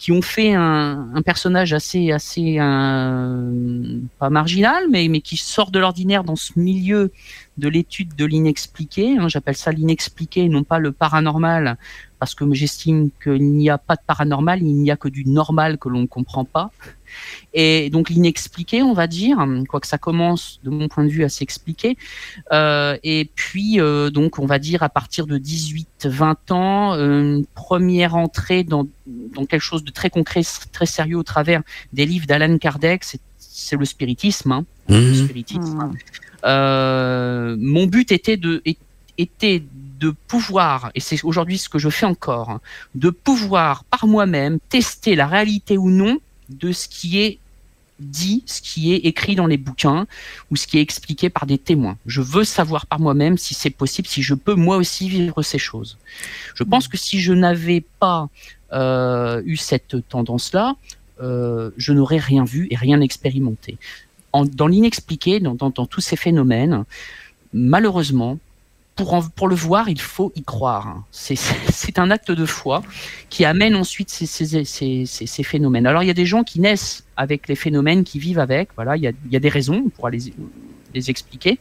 qui 0.05 0.13
ont 0.13 0.21
fait 0.21 0.53
un, 0.53 1.23
personnage 1.25 1.73
assez 1.73 2.11
euh, 2.13 3.99
pas 4.19 4.29
marginal, 4.29 4.85
mais 4.91 5.09
mais 5.09 5.23
qui 5.23 5.39
sort 5.39 5.71
de 5.71 5.79
l'ordinaire 5.79 6.25
dans 6.25 6.37
ce 6.37 6.53
milieu 6.57 7.11
de 7.57 7.69
l'étude 7.69 8.15
de 8.15 8.27
l'inexpliqué. 8.27 9.17
hein. 9.17 9.29
J'appelle 9.29 9.57
ça 9.57 9.73
l'inexpliqué, 9.73 10.47
non 10.51 10.63
pas 10.63 10.79
le 10.79 10.93
paranormal, 10.93 11.79
parce 12.19 12.35
que 12.35 12.45
j'estime 12.53 13.09
qu'il 13.23 13.53
n'y 13.53 13.71
a 13.71 13.79
pas 13.79 13.95
de 13.95 14.03
paranormal, 14.07 14.61
il 14.61 14.75
n'y 14.75 14.91
a 14.91 14.99
que 14.99 15.09
du 15.09 15.25
normal 15.25 15.79
que 15.79 15.89
l'on 15.89 16.03
ne 16.03 16.07
comprend 16.07 16.45
pas. 16.45 16.71
Et 17.53 17.91
donc 17.91 18.11
l'inexpliqué, 18.11 18.83
on 18.83 18.93
va 18.95 19.07
dire, 19.07 19.39
quoique 19.69 19.87
ça 19.87 19.99
commence 19.99 20.61
de 20.65 20.71
mon 20.71 20.89
point 20.89 21.05
de 21.05 21.09
vue 21.11 21.25
à 21.25 21.29
s'expliquer. 21.29 21.97
Euh, 22.53 22.97
et 23.05 23.31
puis 23.35 23.81
euh, 23.81 24.11
donc 24.11 24.39
on 24.39 24.47
va 24.47 24.59
dire 24.59 24.83
à 24.83 24.89
partir 24.89 25.27
de 25.27 25.39
18-20 25.39 26.53
ans, 26.53 26.93
une 26.95 27.45
première 27.55 28.15
entrée 28.17 28.65
dans, 28.65 28.87
dans 29.07 29.45
quelque 29.47 29.63
chose 29.63 29.85
de 29.85 29.91
très 29.91 30.11
concret, 30.11 30.43
très 30.73 30.87
sérieux 30.87 31.17
au 31.19 31.23
travers 31.23 31.63
des 31.93 32.07
livres 32.07 32.27
d'Alan 32.27 32.59
Kardec, 32.59 33.05
c'est- 33.05 33.21
le 33.79 33.85
spiritisme. 33.85 34.53
hein, 34.53 34.65
le 34.89 35.01
Mhm. 35.11 35.15
spiritisme. 35.15 35.93
Euh, 36.45 37.57
mon 37.59 37.87
but 37.87 38.13
était 38.13 38.37
de 38.37 38.63
était 39.17 39.63
de 40.01 40.13
pouvoir, 40.27 40.91
et 40.97 41.01
c'est 41.01 41.23
aujourd'hui 41.25 41.57
ce 41.57 41.69
que 41.69 41.79
je 41.79 41.89
fais 41.89 42.05
encore, 42.05 42.59
de 42.97 43.11
pouvoir 43.11 43.85
par 43.85 44.07
moi-même 44.09 44.59
tester 44.69 45.15
la 45.15 45.27
réalité 45.29 45.79
ou 45.79 45.89
non 45.89 46.19
de 46.49 46.73
ce 46.73 46.89
qui 46.89 47.21
est 47.21 47.39
dit 48.01 48.43
ce 48.47 48.61
qui 48.61 48.93
est 48.93 48.99
écrit 48.99 49.37
dans 49.37 49.47
les 49.47 49.57
bouquins 49.57 50.07
ou 50.51 50.57
ce 50.57 50.67
qui 50.67 50.79
est 50.79 50.81
expliqué 50.81 51.31
par 51.31 51.47
des 51.47 51.59
témoins. 51.59 51.97
Je 52.07 52.21
veux 52.21 52.45
savoir 52.45 52.87
par 52.87 53.01
moi-même 53.01 53.39
si 53.39 53.55
c'est 53.55 53.71
possible, 53.71 54.09
si 54.09 54.23
je 54.23 54.35
peux 54.35 54.55
moi 54.55 54.77
aussi 54.77 55.09
vivre 55.09 55.43
ces 55.43 55.59
choses. 55.59 55.97
Je 56.55 56.65
pense 56.65 56.89
que 56.89 56.97
si 56.97 57.21
je 57.21 57.33
n'avais 57.33 57.85
pas 58.01 58.29
euh, 58.73 59.43
eu 59.45 59.57
cette 59.57 60.09
tendance-là, 60.09 60.77
euh, 61.21 61.71
je 61.77 61.93
n'aurais 61.93 62.19
rien 62.19 62.45
vu 62.45 62.67
et 62.71 62.77
rien 62.77 63.01
expérimenté. 63.01 63.79
dans 64.33 64.67
l'inexpliqué, 64.67 65.39
dans, 65.39 65.71
tous 65.71 66.01
ces 66.01 66.17
phénomènes, 66.17 66.85
malheureusement, 67.53 68.39
pour, 68.97 69.29
pour 69.31 69.49
le 69.49 69.55
voir, 69.55 69.89
il 69.89 70.01
faut 70.01 70.33
y 70.37 70.43
croire. 70.43 71.03
C'est 71.11 71.99
un 71.99 72.11
acte 72.11 72.31
de 72.31 72.47
foi 72.47 72.83
qui 73.29 73.45
amène 73.45 73.75
ensuite 73.75 74.11
ces, 74.11 74.27
ces, 74.27 75.43
phénomènes. 75.43 75.87
Alors 75.87 76.03
il 76.03 76.07
y 76.07 76.11
a 76.11 76.15
des 76.15 76.27
gens 76.27 76.45
qui 76.45 76.61
naissent 76.61 77.05
avec 77.17 77.49
les 77.49 77.57
phénomènes, 77.57 78.05
qui 78.05 78.19
vivent 78.19 78.39
avec. 78.39 78.69
Voilà, 78.77 78.97
il 78.97 79.03
y 79.03 79.09
a, 79.09 79.13
il 79.27 79.33
y 79.33 79.37
a 79.37 79.41
des 79.41 79.49
raisons, 79.49 79.83
on 79.87 79.89
pourra 79.89 80.11
les, 80.11 80.33
expliquer. 81.11 81.59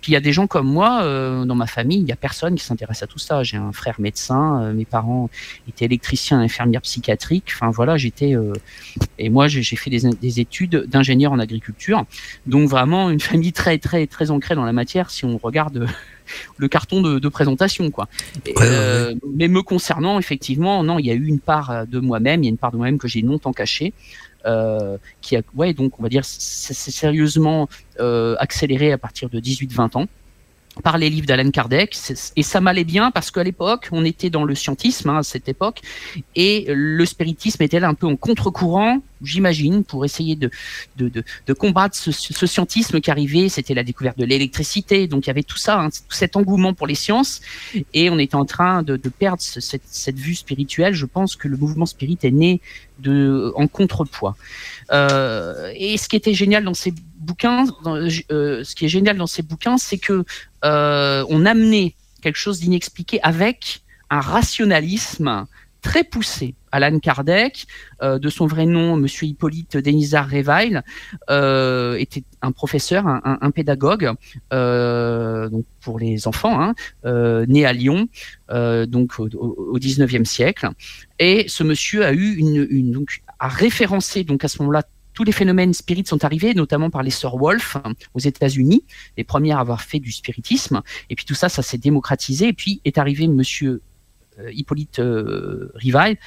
Puis 0.00 0.12
il 0.12 0.14
y 0.14 0.16
a 0.16 0.20
des 0.20 0.32
gens 0.32 0.46
comme 0.46 0.68
moi, 0.68 1.02
euh, 1.02 1.44
dans 1.44 1.56
ma 1.56 1.66
famille, 1.66 1.98
il 1.98 2.04
n'y 2.04 2.12
a 2.12 2.16
personne 2.16 2.54
qui 2.54 2.64
s'intéresse 2.64 3.02
à 3.02 3.08
tout 3.08 3.18
ça. 3.18 3.42
J'ai 3.42 3.56
un 3.56 3.72
frère 3.72 4.00
médecin, 4.00 4.62
euh, 4.62 4.72
mes 4.72 4.84
parents 4.84 5.30
étaient 5.68 5.86
électriciens, 5.86 6.38
infirmières 6.38 6.82
psychiatriques. 6.82 7.50
Enfin 7.52 7.70
voilà, 7.70 7.96
j'étais 7.96 8.36
euh, 8.36 8.52
et 9.18 9.30
moi 9.30 9.48
j'ai 9.48 9.64
fait 9.64 9.90
des, 9.90 10.08
des 10.08 10.38
études 10.38 10.86
d'ingénieur 10.86 11.32
en 11.32 11.40
agriculture. 11.40 12.04
Donc 12.46 12.68
vraiment 12.68 13.10
une 13.10 13.18
famille 13.18 13.52
très 13.52 13.78
très 13.78 14.06
très 14.06 14.30
ancrée 14.30 14.54
dans 14.54 14.64
la 14.64 14.72
matière. 14.72 15.10
Si 15.10 15.24
on 15.24 15.38
regarde 15.38 15.88
le 16.56 16.68
carton 16.68 17.00
de, 17.00 17.28
présentation, 17.28 17.90
quoi. 17.90 18.08
Mais 19.36 19.48
me 19.48 19.62
concernant, 19.62 20.18
effectivement, 20.18 20.82
non, 20.82 20.98
il 20.98 21.06
y 21.06 21.10
a 21.10 21.14
eu 21.14 21.26
une 21.26 21.40
part 21.40 21.86
de 21.86 22.00
moi-même, 22.00 22.42
il 22.42 22.46
y 22.46 22.48
a 22.48 22.50
une 22.50 22.58
part 22.58 22.72
de 22.72 22.76
moi-même 22.76 22.98
que 22.98 23.08
j'ai 23.08 23.22
longtemps 23.22 23.52
cachée. 23.52 23.92
Euh, 24.46 24.98
qui 25.20 25.36
a, 25.36 25.42
ouais, 25.56 25.74
donc 25.74 25.98
on 25.98 26.02
va 26.02 26.08
dire, 26.08 26.24
c'est 26.24 26.72
sérieusement 26.74 27.68
euh, 27.98 28.36
accéléré 28.38 28.92
à 28.92 28.98
partir 28.98 29.28
de 29.28 29.40
18-20 29.40 29.98
ans 29.98 30.06
par 30.82 30.98
les 30.98 31.10
livres 31.10 31.26
d'Alan 31.26 31.50
Kardec. 31.50 31.96
Et 32.36 32.42
ça 32.42 32.60
m'allait 32.60 32.84
bien 32.84 33.10
parce 33.10 33.30
qu'à 33.30 33.44
l'époque, 33.44 33.88
on 33.92 34.04
était 34.04 34.30
dans 34.30 34.44
le 34.44 34.54
scientisme 34.54 35.10
hein, 35.10 35.18
à 35.18 35.22
cette 35.22 35.48
époque, 35.48 35.80
et 36.34 36.66
le 36.68 37.04
spiritisme 37.06 37.62
était 37.62 37.80
là 37.80 37.88
un 37.88 37.94
peu 37.94 38.06
en 38.06 38.16
contre-courant, 38.16 39.00
j'imagine, 39.22 39.84
pour 39.84 40.04
essayer 40.04 40.36
de, 40.36 40.50
de, 40.96 41.10
de, 41.46 41.52
combattre 41.52 41.96
ce, 41.96 42.46
scientisme 42.46 43.00
qui 43.00 43.10
arrivait. 43.10 43.48
C'était 43.48 43.74
la 43.74 43.84
découverte 43.84 44.18
de 44.18 44.24
l'électricité, 44.24 45.06
donc 45.06 45.26
il 45.26 45.28
y 45.28 45.30
avait 45.30 45.42
tout 45.42 45.56
ça, 45.56 45.80
hein, 45.80 45.90
tout 45.90 46.14
cet 46.14 46.36
engouement 46.36 46.74
pour 46.74 46.86
les 46.86 46.94
sciences, 46.94 47.40
et 47.94 48.10
on 48.10 48.18
était 48.18 48.36
en 48.36 48.44
train 48.44 48.82
de, 48.82 48.96
perdre 49.08 49.42
cette, 49.42 49.82
cette, 49.86 50.18
vue 50.18 50.34
spirituelle. 50.34 50.94
Je 50.94 51.06
pense 51.06 51.36
que 51.36 51.48
le 51.48 51.56
mouvement 51.56 51.86
spirit 51.86 52.18
est 52.22 52.30
né 52.30 52.60
de, 53.00 53.52
en 53.56 53.66
contrepoids. 53.66 54.36
Euh, 54.92 55.72
et 55.76 55.96
ce 55.96 56.08
qui 56.08 56.16
était 56.16 56.34
génial 56.34 56.64
dans 56.64 56.74
ces 56.74 56.92
bouquins, 57.18 57.66
euh, 57.86 58.64
ce 58.64 58.74
qui 58.74 58.84
est 58.84 58.88
génial 58.88 59.16
dans 59.16 59.26
ces 59.26 59.42
bouquins, 59.42 59.78
c'est 59.78 59.98
que 59.98 60.24
euh, 60.64 61.24
on 61.28 61.46
amenait 61.46 61.94
quelque 62.22 62.36
chose 62.36 62.60
d'inexpliqué 62.60 63.20
avec 63.22 63.80
un 64.10 64.20
rationalisme 64.20 65.46
très 65.82 66.02
poussé. 66.02 66.54
Alan 66.70 66.98
Kardec, 66.98 67.66
euh, 68.02 68.18
de 68.18 68.28
son 68.28 68.46
vrai 68.46 68.66
nom, 68.66 68.96
Monsieur 68.96 69.26
Hippolyte 69.26 69.78
Denisard 69.78 70.26
Réveil, 70.26 70.80
euh, 71.30 71.94
était 71.96 72.24
un 72.42 72.52
professeur, 72.52 73.06
un, 73.06 73.50
pédagogue, 73.52 74.12
donc 74.50 75.64
pour 75.80 75.98
les 75.98 76.28
enfants, 76.28 76.60
hein, 76.60 76.74
né 77.46 77.64
à 77.64 77.72
Lyon, 77.72 78.08
donc 78.50 79.18
au, 79.18 79.28
au, 79.28 79.78
19e 79.78 80.24
siècle. 80.24 80.68
Et 81.18 81.46
ce 81.48 81.62
monsieur 81.62 82.04
a 82.04 82.12
eu 82.12 82.34
une, 82.34 82.66
une 82.68 82.92
donc 82.92 83.22
a 83.38 83.48
référencé 83.48 84.24
donc 84.24 84.44
à 84.44 84.48
ce 84.48 84.58
moment-là 84.62 84.82
tous 85.18 85.24
les 85.24 85.32
phénomènes 85.32 85.74
spirites 85.74 86.06
sont 86.06 86.24
arrivés, 86.24 86.54
notamment 86.54 86.90
par 86.90 87.02
les 87.02 87.10
sœurs 87.10 87.38
Wolf 87.38 87.76
aux 88.14 88.20
États-Unis, 88.20 88.84
les 89.16 89.24
premières 89.24 89.58
à 89.58 89.62
avoir 89.62 89.82
fait 89.82 89.98
du 89.98 90.12
spiritisme. 90.12 90.80
Et 91.10 91.16
puis 91.16 91.24
tout 91.24 91.34
ça, 91.34 91.48
ça 91.48 91.60
s'est 91.60 91.76
démocratisé. 91.76 92.46
Et 92.46 92.52
puis 92.52 92.80
est 92.84 92.98
arrivé 92.98 93.26
Monsieur 93.26 93.82
euh, 94.38 94.52
Hippolyte 94.52 95.00
euh, 95.00 95.72
Rivail, 95.74 96.18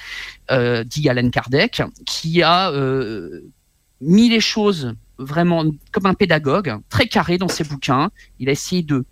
euh, 0.50 0.84
dit 0.84 1.08
Alan 1.08 1.30
Kardec, 1.30 1.80
qui 2.04 2.42
a 2.42 2.70
mis 4.02 4.28
les 4.28 4.40
choses 4.40 4.94
vraiment 5.16 5.64
comme 5.90 6.04
un 6.04 6.12
pédagogue, 6.12 6.76
très 6.90 7.06
carré 7.06 7.38
dans 7.38 7.48
ses 7.48 7.64
bouquins. 7.64 8.10
Il 8.40 8.50
a 8.50 8.52
essayé 8.52 8.82
de 8.82 9.06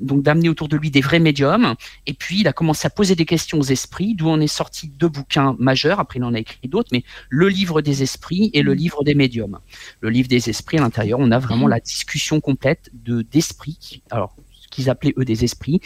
donc 0.00 0.22
d'amener 0.22 0.48
autour 0.48 0.68
de 0.68 0.76
lui 0.76 0.90
des 0.90 1.00
vrais 1.00 1.20
médiums. 1.20 1.74
Et 2.06 2.14
puis, 2.14 2.40
il 2.40 2.48
a 2.48 2.52
commencé 2.52 2.86
à 2.86 2.90
poser 2.90 3.14
des 3.14 3.24
questions 3.24 3.58
aux 3.58 3.64
esprits, 3.64 4.14
d'où 4.14 4.28
on 4.28 4.40
est 4.40 4.46
sorti 4.46 4.88
deux 4.88 5.08
bouquins 5.08 5.56
majeurs. 5.58 6.00
Après, 6.00 6.18
il 6.18 6.24
en 6.24 6.34
a 6.34 6.38
écrit 6.38 6.68
d'autres, 6.68 6.90
mais 6.92 7.04
le 7.28 7.48
livre 7.48 7.80
des 7.80 8.02
esprits 8.02 8.50
et 8.52 8.62
le 8.62 8.72
mm. 8.72 8.78
livre 8.78 9.04
des 9.04 9.14
médiums. 9.14 9.58
Le 10.00 10.10
livre 10.10 10.28
des 10.28 10.50
esprits, 10.50 10.78
à 10.78 10.80
l'intérieur, 10.80 11.18
on 11.20 11.30
a 11.30 11.38
vraiment 11.38 11.66
mm. 11.66 11.70
la 11.70 11.80
discussion 11.80 12.40
complète 12.40 12.90
de 12.92 13.22
d'esprits. 13.22 14.02
Alors, 14.10 14.36
ce 14.52 14.68
qu'ils 14.68 14.90
appelaient 14.90 15.14
eux 15.18 15.24
des 15.24 15.44
esprits, 15.44 15.80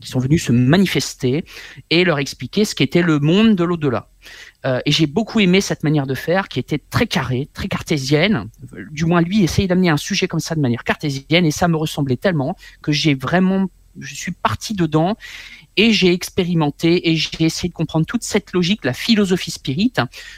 qui 0.00 0.10
sont 0.10 0.18
venus 0.18 0.44
se 0.44 0.52
manifester 0.52 1.44
et 1.90 2.04
leur 2.04 2.18
expliquer 2.18 2.64
ce 2.64 2.74
qu'était 2.74 3.02
le 3.02 3.18
monde 3.20 3.56
de 3.56 3.64
l'au-delà. 3.64 4.10
Euh, 4.64 4.80
et 4.86 4.92
j'ai 4.92 5.06
beaucoup 5.06 5.40
aimé 5.40 5.60
cette 5.60 5.84
manière 5.84 6.06
de 6.06 6.14
faire 6.14 6.48
qui 6.48 6.58
était 6.58 6.80
très 6.90 7.06
carrée, 7.06 7.48
très 7.52 7.68
cartésienne. 7.68 8.48
Du 8.90 9.04
moins, 9.04 9.20
lui 9.20 9.42
essaye 9.42 9.66
d'amener 9.66 9.90
un 9.90 9.96
sujet 9.96 10.28
comme 10.28 10.40
ça 10.40 10.54
de 10.54 10.60
manière 10.60 10.84
cartésienne 10.84 11.44
et 11.44 11.50
ça 11.50 11.68
me 11.68 11.76
ressemblait 11.76 12.16
tellement 12.16 12.56
que 12.82 12.92
j'ai 12.92 13.14
vraiment, 13.14 13.66
je 13.98 14.14
suis 14.14 14.32
parti 14.32 14.74
dedans 14.74 15.16
et 15.76 15.92
j'ai 15.92 16.12
expérimenté 16.12 17.10
et 17.10 17.16
j'ai 17.16 17.44
essayé 17.44 17.68
de 17.68 17.74
comprendre 17.74 18.06
toute 18.06 18.22
cette 18.22 18.52
logique, 18.52 18.84
la 18.84 18.94
philosophie 18.94 19.50
spirit. 19.50 19.92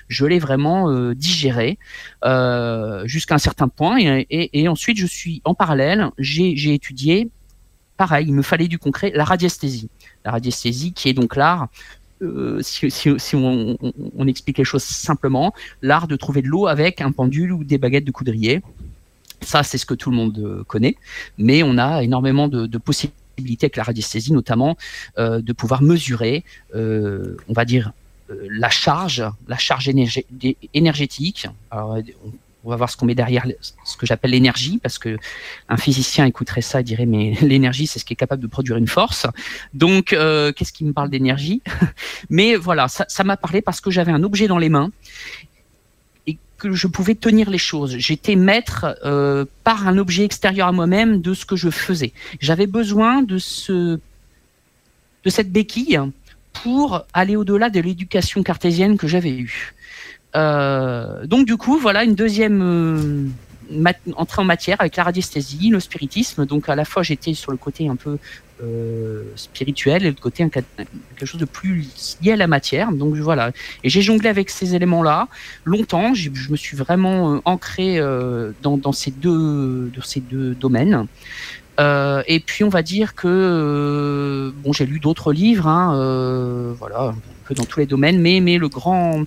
Je 0.09 0.26
l'ai 0.26 0.38
vraiment 0.38 0.90
euh, 0.90 1.14
digérée 1.14 1.78
euh, 2.25 3.06
jusqu'à 3.06 3.35
un 3.37 3.38
certain 3.38 3.68
point 3.68 3.99
et, 3.99 4.26
et, 4.30 4.61
et, 4.61 4.68
ensuite 4.68 4.99
je 4.99 5.06
suis 5.06 5.42
en 5.45 5.54
parallèle, 5.54 6.11
j'ai 6.18 6.75
étudié. 6.75 7.30
Pareil, 7.97 8.26
il 8.28 8.35
me 8.35 8.42
fallait 8.42 8.68
du 8.68 8.78
concret, 8.78 9.11
la 9.14 9.25
radiesthésie. 9.25 9.88
La 10.25 10.33
radiesthésie 10.33 10.92
qui 10.92 11.09
est 11.09 11.14
donc 11.14 11.35
l'art 11.37 11.68
euh, 12.23 12.61
si, 12.62 13.35
on, 13.35 14.26
explique 14.26 14.58
les 14.58 14.64
choses 14.64 14.82
simplement, 14.82 15.52
l'art 15.82 16.08
de 16.08 16.16
trouver 16.16 16.42
de 16.42 16.49
l'eau 16.49 16.66
avec 16.66 17.00
un 17.00 17.12
pendule 17.12 17.52
ou 17.52 17.64
des 17.64 17.78
baguettes 17.78 18.04
de 18.04 18.11
coudrier. 18.11 18.62
Ça, 19.42 19.62
c'est 19.62 19.78
ce 19.78 19.85
que 19.85 19.94
tout 19.94 20.11
le 20.11 20.16
monde 20.16 20.38
euh, 20.38 20.64
connaît, 20.64 20.96
mais 21.37 21.62
on 21.62 21.76
a 21.76 22.02
énormément 22.02 22.49
de, 22.49 22.78
possibilités 22.78 23.66
avec 23.66 23.76
la 23.76 23.82
radiesthésie, 23.82 24.32
notamment 24.32 24.76
euh, 25.18 25.42
de 25.42 25.52
pouvoir 25.52 25.82
mesurer, 25.82 26.44
on 26.75 27.52
va 27.52 27.64
dire, 27.64 27.92
la 28.28 28.70
charge, 28.70 29.23
la 29.46 29.58
charge 29.58 29.90
énergétique. 30.75 31.46
Va 32.70 32.76
voir 32.76 32.90
ce 32.90 32.96
qu'on 32.96 33.06
met 33.06 33.14
derrière 33.14 33.46
ce 33.85 33.96
que 33.96 34.06
j'appelle 34.06 34.32
l'énergie, 34.32 34.78
parce 34.82 34.99
que 34.99 35.18
un 35.68 35.76
physicien 35.76 36.26
écouterait 36.26 36.62
ça 36.62 36.80
et 36.80 36.82
dirait 36.82 37.06
mais 37.06 37.35
l'énergie 37.40 37.87
c'est 37.87 37.99
ce 37.99 38.04
qui 38.04 38.14
est 38.14 38.16
capable 38.16 38.42
de 38.42 38.46
produire 38.46 38.76
une 38.76 38.88
force. 38.88 39.26
Donc 39.75 40.12
euh, 40.12 40.52
qu'est-ce 40.52 40.73
qui 40.73 40.85
me 40.85 40.92
parle 40.92 41.11
d'énergie? 41.11 41.62
Mais 42.30 42.56
voilà, 42.56 42.88
ça 42.88 43.25
m'a 43.25 43.37
parlé 43.37 43.62
parce 43.62 43.80
que 43.80 43.90
j'avais 43.90 44.12
un 44.12 44.23
objet 44.23 44.49
dans 44.49 44.58
les 44.58 44.68
mains 44.68 44.90
et 46.26 46.38
que 46.58 46.73
je 46.73 46.87
pouvais 46.87 47.14
tenir 47.14 47.50
les 47.50 47.58
choses. 47.58 47.96
J'étais 47.99 48.37
maître 48.37 48.96
euh, 49.04 49.44
par 49.64 49.87
un 49.87 49.99
objet 49.99 50.25
extérieur 50.25 50.68
à 50.68 50.73
moi-même 50.73 51.20
de 51.20 51.35
ce 51.35 51.46
que 51.46 51.56
je 51.56 51.70
faisais. 51.70 52.12
J'avais 52.40 52.66
besoin 52.66 53.23
de 53.23 53.38
cette 53.38 54.00
béquille 55.52 56.00
pour 56.62 57.04
aller 57.12 57.37
au-delà 57.37 57.70
de 57.70 57.80
l'éducation 57.80 58.42
cartésienne 58.42 58.96
que 58.96 59.06
j'avais 59.06 59.30
eue. 59.30 59.75
Euh, 60.36 61.26
donc 61.26 61.46
du 61.46 61.56
coup, 61.56 61.78
voilà 61.78 62.04
une 62.04 62.14
deuxième 62.14 62.60
euh, 62.62 63.92
entrée 64.16 64.42
en 64.42 64.44
matière 64.44 64.80
avec 64.80 64.96
la 64.96 65.04
radiesthésie, 65.04 65.70
le 65.70 65.80
spiritisme. 65.80 66.46
Donc 66.46 66.68
à 66.68 66.74
la 66.74 66.84
fois 66.84 67.02
j'étais 67.02 67.34
sur 67.34 67.52
le 67.52 67.56
côté 67.56 67.88
un 67.88 67.96
peu 67.96 68.18
euh, 68.62 69.22
spirituel 69.34 70.04
et 70.04 70.10
le 70.10 70.16
côté 70.16 70.48
quelque 70.48 71.26
chose 71.26 71.40
de 71.40 71.46
plus 71.46 71.86
lié 72.22 72.32
à 72.32 72.36
la 72.36 72.46
matière. 72.46 72.92
Donc 72.92 73.14
voilà. 73.16 73.52
Et 73.82 73.88
j'ai 73.88 74.02
jonglé 74.02 74.28
avec 74.28 74.50
ces 74.50 74.74
éléments-là 74.74 75.28
longtemps. 75.64 76.12
Je 76.14 76.30
me 76.50 76.56
suis 76.56 76.76
vraiment 76.76 77.40
ancré 77.44 77.98
dans, 78.62 78.92
ces 78.92 79.10
deux, 79.10 79.90
domaines. 80.60 81.06
et 81.78 82.42
puis 82.44 82.64
on 82.64 82.68
va 82.68 82.82
dire 82.82 83.14
que 83.14 84.52
bon, 84.62 84.72
j'ai 84.72 84.86
lu 84.86 85.00
d'autres 85.00 85.32
livres, 85.32 85.66
hein, 85.66 86.74
voilà, 86.78 87.08
un 87.08 87.14
peu 87.46 87.54
dans 87.54 87.64
tous 87.64 87.80
les 87.80 87.86
domaines, 87.86 88.20
mais 88.20 88.58
le 88.58 88.68
grand 88.68 89.24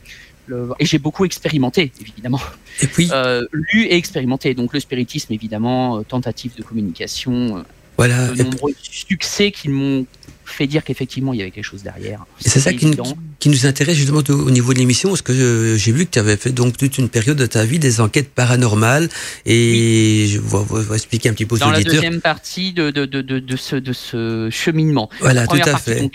et 0.79 0.86
j'ai 0.86 1.00
beaucoup 1.00 1.25
expérimenté, 1.25 1.91
évidemment. 2.01 2.41
Et 2.82 2.88
puis 2.88 3.10
euh, 3.12 3.46
Lu 3.51 3.86
et 3.86 3.96
expérimenté. 3.96 4.53
Donc 4.53 4.74
le 4.74 4.79
spiritisme, 4.79 5.34
évidemment, 5.34 6.00
euh, 6.00 6.01
tentative 6.01 6.56
de 6.58 6.63
communication. 6.63 7.58
Euh, 7.58 7.62
voilà. 7.98 8.27
De 8.27 8.44
nombreux 8.44 8.74
succès 8.82 9.51
qui 9.51 9.70
m'ont 9.70 10.06
fait 10.46 10.65
dire 10.65 10.84
qu'effectivement 10.84 11.34
il 11.34 11.39
y 11.39 11.41
avait 11.41 11.51
quelque 11.51 11.65
chose 11.65 11.84
derrière. 11.84 12.25
C'est 12.39 12.60
ça 12.60 12.74
qui 12.74 12.88
nous, 12.88 12.96
qui 13.39 13.50
nous, 13.50 13.65
intéresse 13.68 13.96
justement 13.96 14.24
au 14.29 14.50
niveau 14.50 14.74
de 14.74 14.79
l'émission, 14.79 15.10
parce 15.10 15.22
que 15.22 15.75
j'ai 15.77 15.91
vu 15.91 16.06
que 16.06 16.12
tu 16.12 16.20
avais 16.20 16.38
fait 16.38 16.51
donc 16.51 16.75
toute 16.75 16.98
une 16.98 17.10
période 17.10 17.38
de 17.38 17.46
ta 17.46 17.65
vie 17.65 17.77
des 17.77 18.01
enquêtes 18.01 18.32
paranormales, 18.32 19.10
et 19.46 20.25
je 20.27 20.39
vais, 20.39 20.96
expliquer 20.96 21.29
un 21.29 21.34
petit 21.34 21.46
peu 21.46 21.56
aux 21.56 21.60
Dans 21.60 21.70
la 21.70 21.84
deuxième 21.84 22.20
partie 22.20 22.74
de, 22.74 22.89
de, 22.89 23.06
de, 23.06 23.22
de, 23.22 23.56
ce, 23.58 23.75
de 23.75 23.94
ce 23.94 24.50
cheminement. 24.50 25.10
Voilà, 25.20 25.46
tout 25.46 25.60
à 25.63 25.77
fait. 25.77 26.10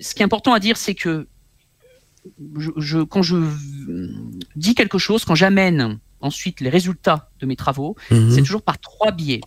ce 0.00 0.14
qui 0.14 0.22
est 0.22 0.24
important 0.24 0.54
à 0.54 0.60
dire, 0.60 0.78
c'est 0.78 0.94
que 0.94 1.26
je, 2.76 3.02
quand 3.02 3.22
je 3.22 3.36
dis 4.56 4.74
quelque 4.74 4.98
chose, 4.98 5.24
quand 5.24 5.34
j'amène 5.34 5.98
ensuite 6.20 6.60
les 6.60 6.68
résultats 6.70 7.30
de 7.40 7.46
mes 7.46 7.56
travaux, 7.56 7.94
Mhm. 8.10 8.30
c'est 8.30 8.42
toujours 8.42 8.62
par 8.62 8.78
trois 8.78 9.12
biais. 9.12 9.40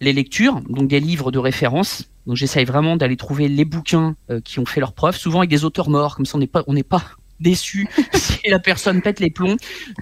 Les 0.00 0.12
lectures, 0.12 0.60
donc 0.68 0.88
des 0.88 1.00
livres 1.00 1.30
de 1.30 1.38
référence. 1.38 2.10
Donc 2.26 2.36
j'essaye 2.36 2.64
vraiment 2.64 2.96
d'aller 2.96 3.16
trouver 3.16 3.48
les 3.48 3.64
bouquins 3.64 4.16
euh, 4.30 4.40
qui 4.40 4.58
ont 4.58 4.66
fait 4.66 4.80
leurs 4.80 4.92
preuves, 4.92 5.16
souvent 5.16 5.38
avec 5.40 5.50
des 5.50 5.64
auteurs 5.64 5.88
morts, 5.90 6.16
comme 6.16 6.26
ça 6.26 6.36
on 6.36 6.40
n'est 6.40 6.46
pas, 6.46 6.64
on 6.66 6.72
n'est 6.74 6.82
pas 6.82 7.02
déçu 7.40 7.86
si 8.14 8.38
la 8.48 8.58
personne 8.58 9.02
pète 9.02 9.20
les 9.20 9.30
plombs. 9.30 9.56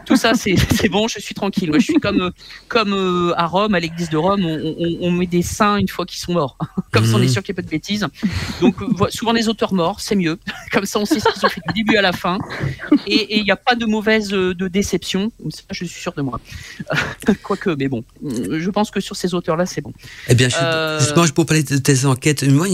Tout 0.07 0.17
ça, 0.17 0.33
c'est 0.35 0.89
bon, 0.89 1.09
je 1.09 1.19
suis 1.21 1.35
tranquille. 1.35 1.71
Ouais, 1.71 1.81
je 1.81 1.85
suis 1.87 1.95
comme, 2.01 2.21
euh, 2.21 2.31
comme 2.69 2.93
euh, 2.93 3.33
à 3.37 3.47
Rome, 3.47 3.75
à 3.75 3.81
l'église 3.81 4.11
de 4.11 4.17
Rome, 4.17 4.45
on, 4.45 4.75
on- 4.79 4.99
on 5.03 5.11
met 5.11 5.27
des 5.27 5.43
saints 5.43 5.77
une 5.77 5.89
fois 5.89 6.07
qu'ils 6.07 6.21
sont 6.21 6.33
morts. 6.33 6.57
Comme 6.93 7.07
ça, 7.07 7.13
on 7.17 7.19
est 7.21 7.23
Mhm. 7.23 7.29
sûr 7.29 7.43
qu'il 7.43 7.55
n'y 7.55 7.57
a 7.57 7.63
pas 7.63 7.67
de 7.67 7.71
bêtises. 7.71 8.07
Donc, 8.61 8.75
euh, 8.83 8.87
souvent 9.11 9.33
des 9.33 9.49
auteurs 9.49 9.73
morts, 9.73 10.01
c'est 10.01 10.15
mieux. 10.15 10.39
Comme 10.73 10.85
ça, 10.85 10.99
on 10.99 11.07
sait 11.07 11.21
ce 11.21 11.29
qu'ils 11.33 11.47
ont 11.47 11.49
fait 11.49 11.63
du 11.69 11.83
début 11.83 11.97
à 11.97 12.03
la 12.03 12.13
fin. 12.13 12.37
Et 13.07 13.39
il 13.39 13.45
n'y 13.45 13.51
a 13.51 13.57
pas 13.57 13.75
de 13.75 13.87
mauvaise 13.87 14.29
de 14.29 14.69
déception. 14.69 15.33
Ça, 15.51 15.63
je 15.71 15.85
suis 15.87 16.01
sûr 16.01 16.13
de 16.13 16.21
moi. 16.23 16.39
Quoique, 17.43 17.71
mais 17.79 17.89
bon, 17.89 18.05
je 18.23 18.69
pense 18.71 18.91
que 18.91 19.01
sur 19.01 19.17
ces 19.17 19.33
auteurs-là, 19.35 19.65
c'est 19.67 19.81
bon. 19.81 19.93
Eh 20.29 20.35
bien, 20.35 20.49
je- 20.49 20.57
Euh, 20.61 20.99
justement, 21.01 21.27
pour 21.35 21.47
parler 21.47 21.63
de 21.63 21.77
tes 21.79 22.05
enquêtes, 22.05 22.43
moi, 22.45 22.67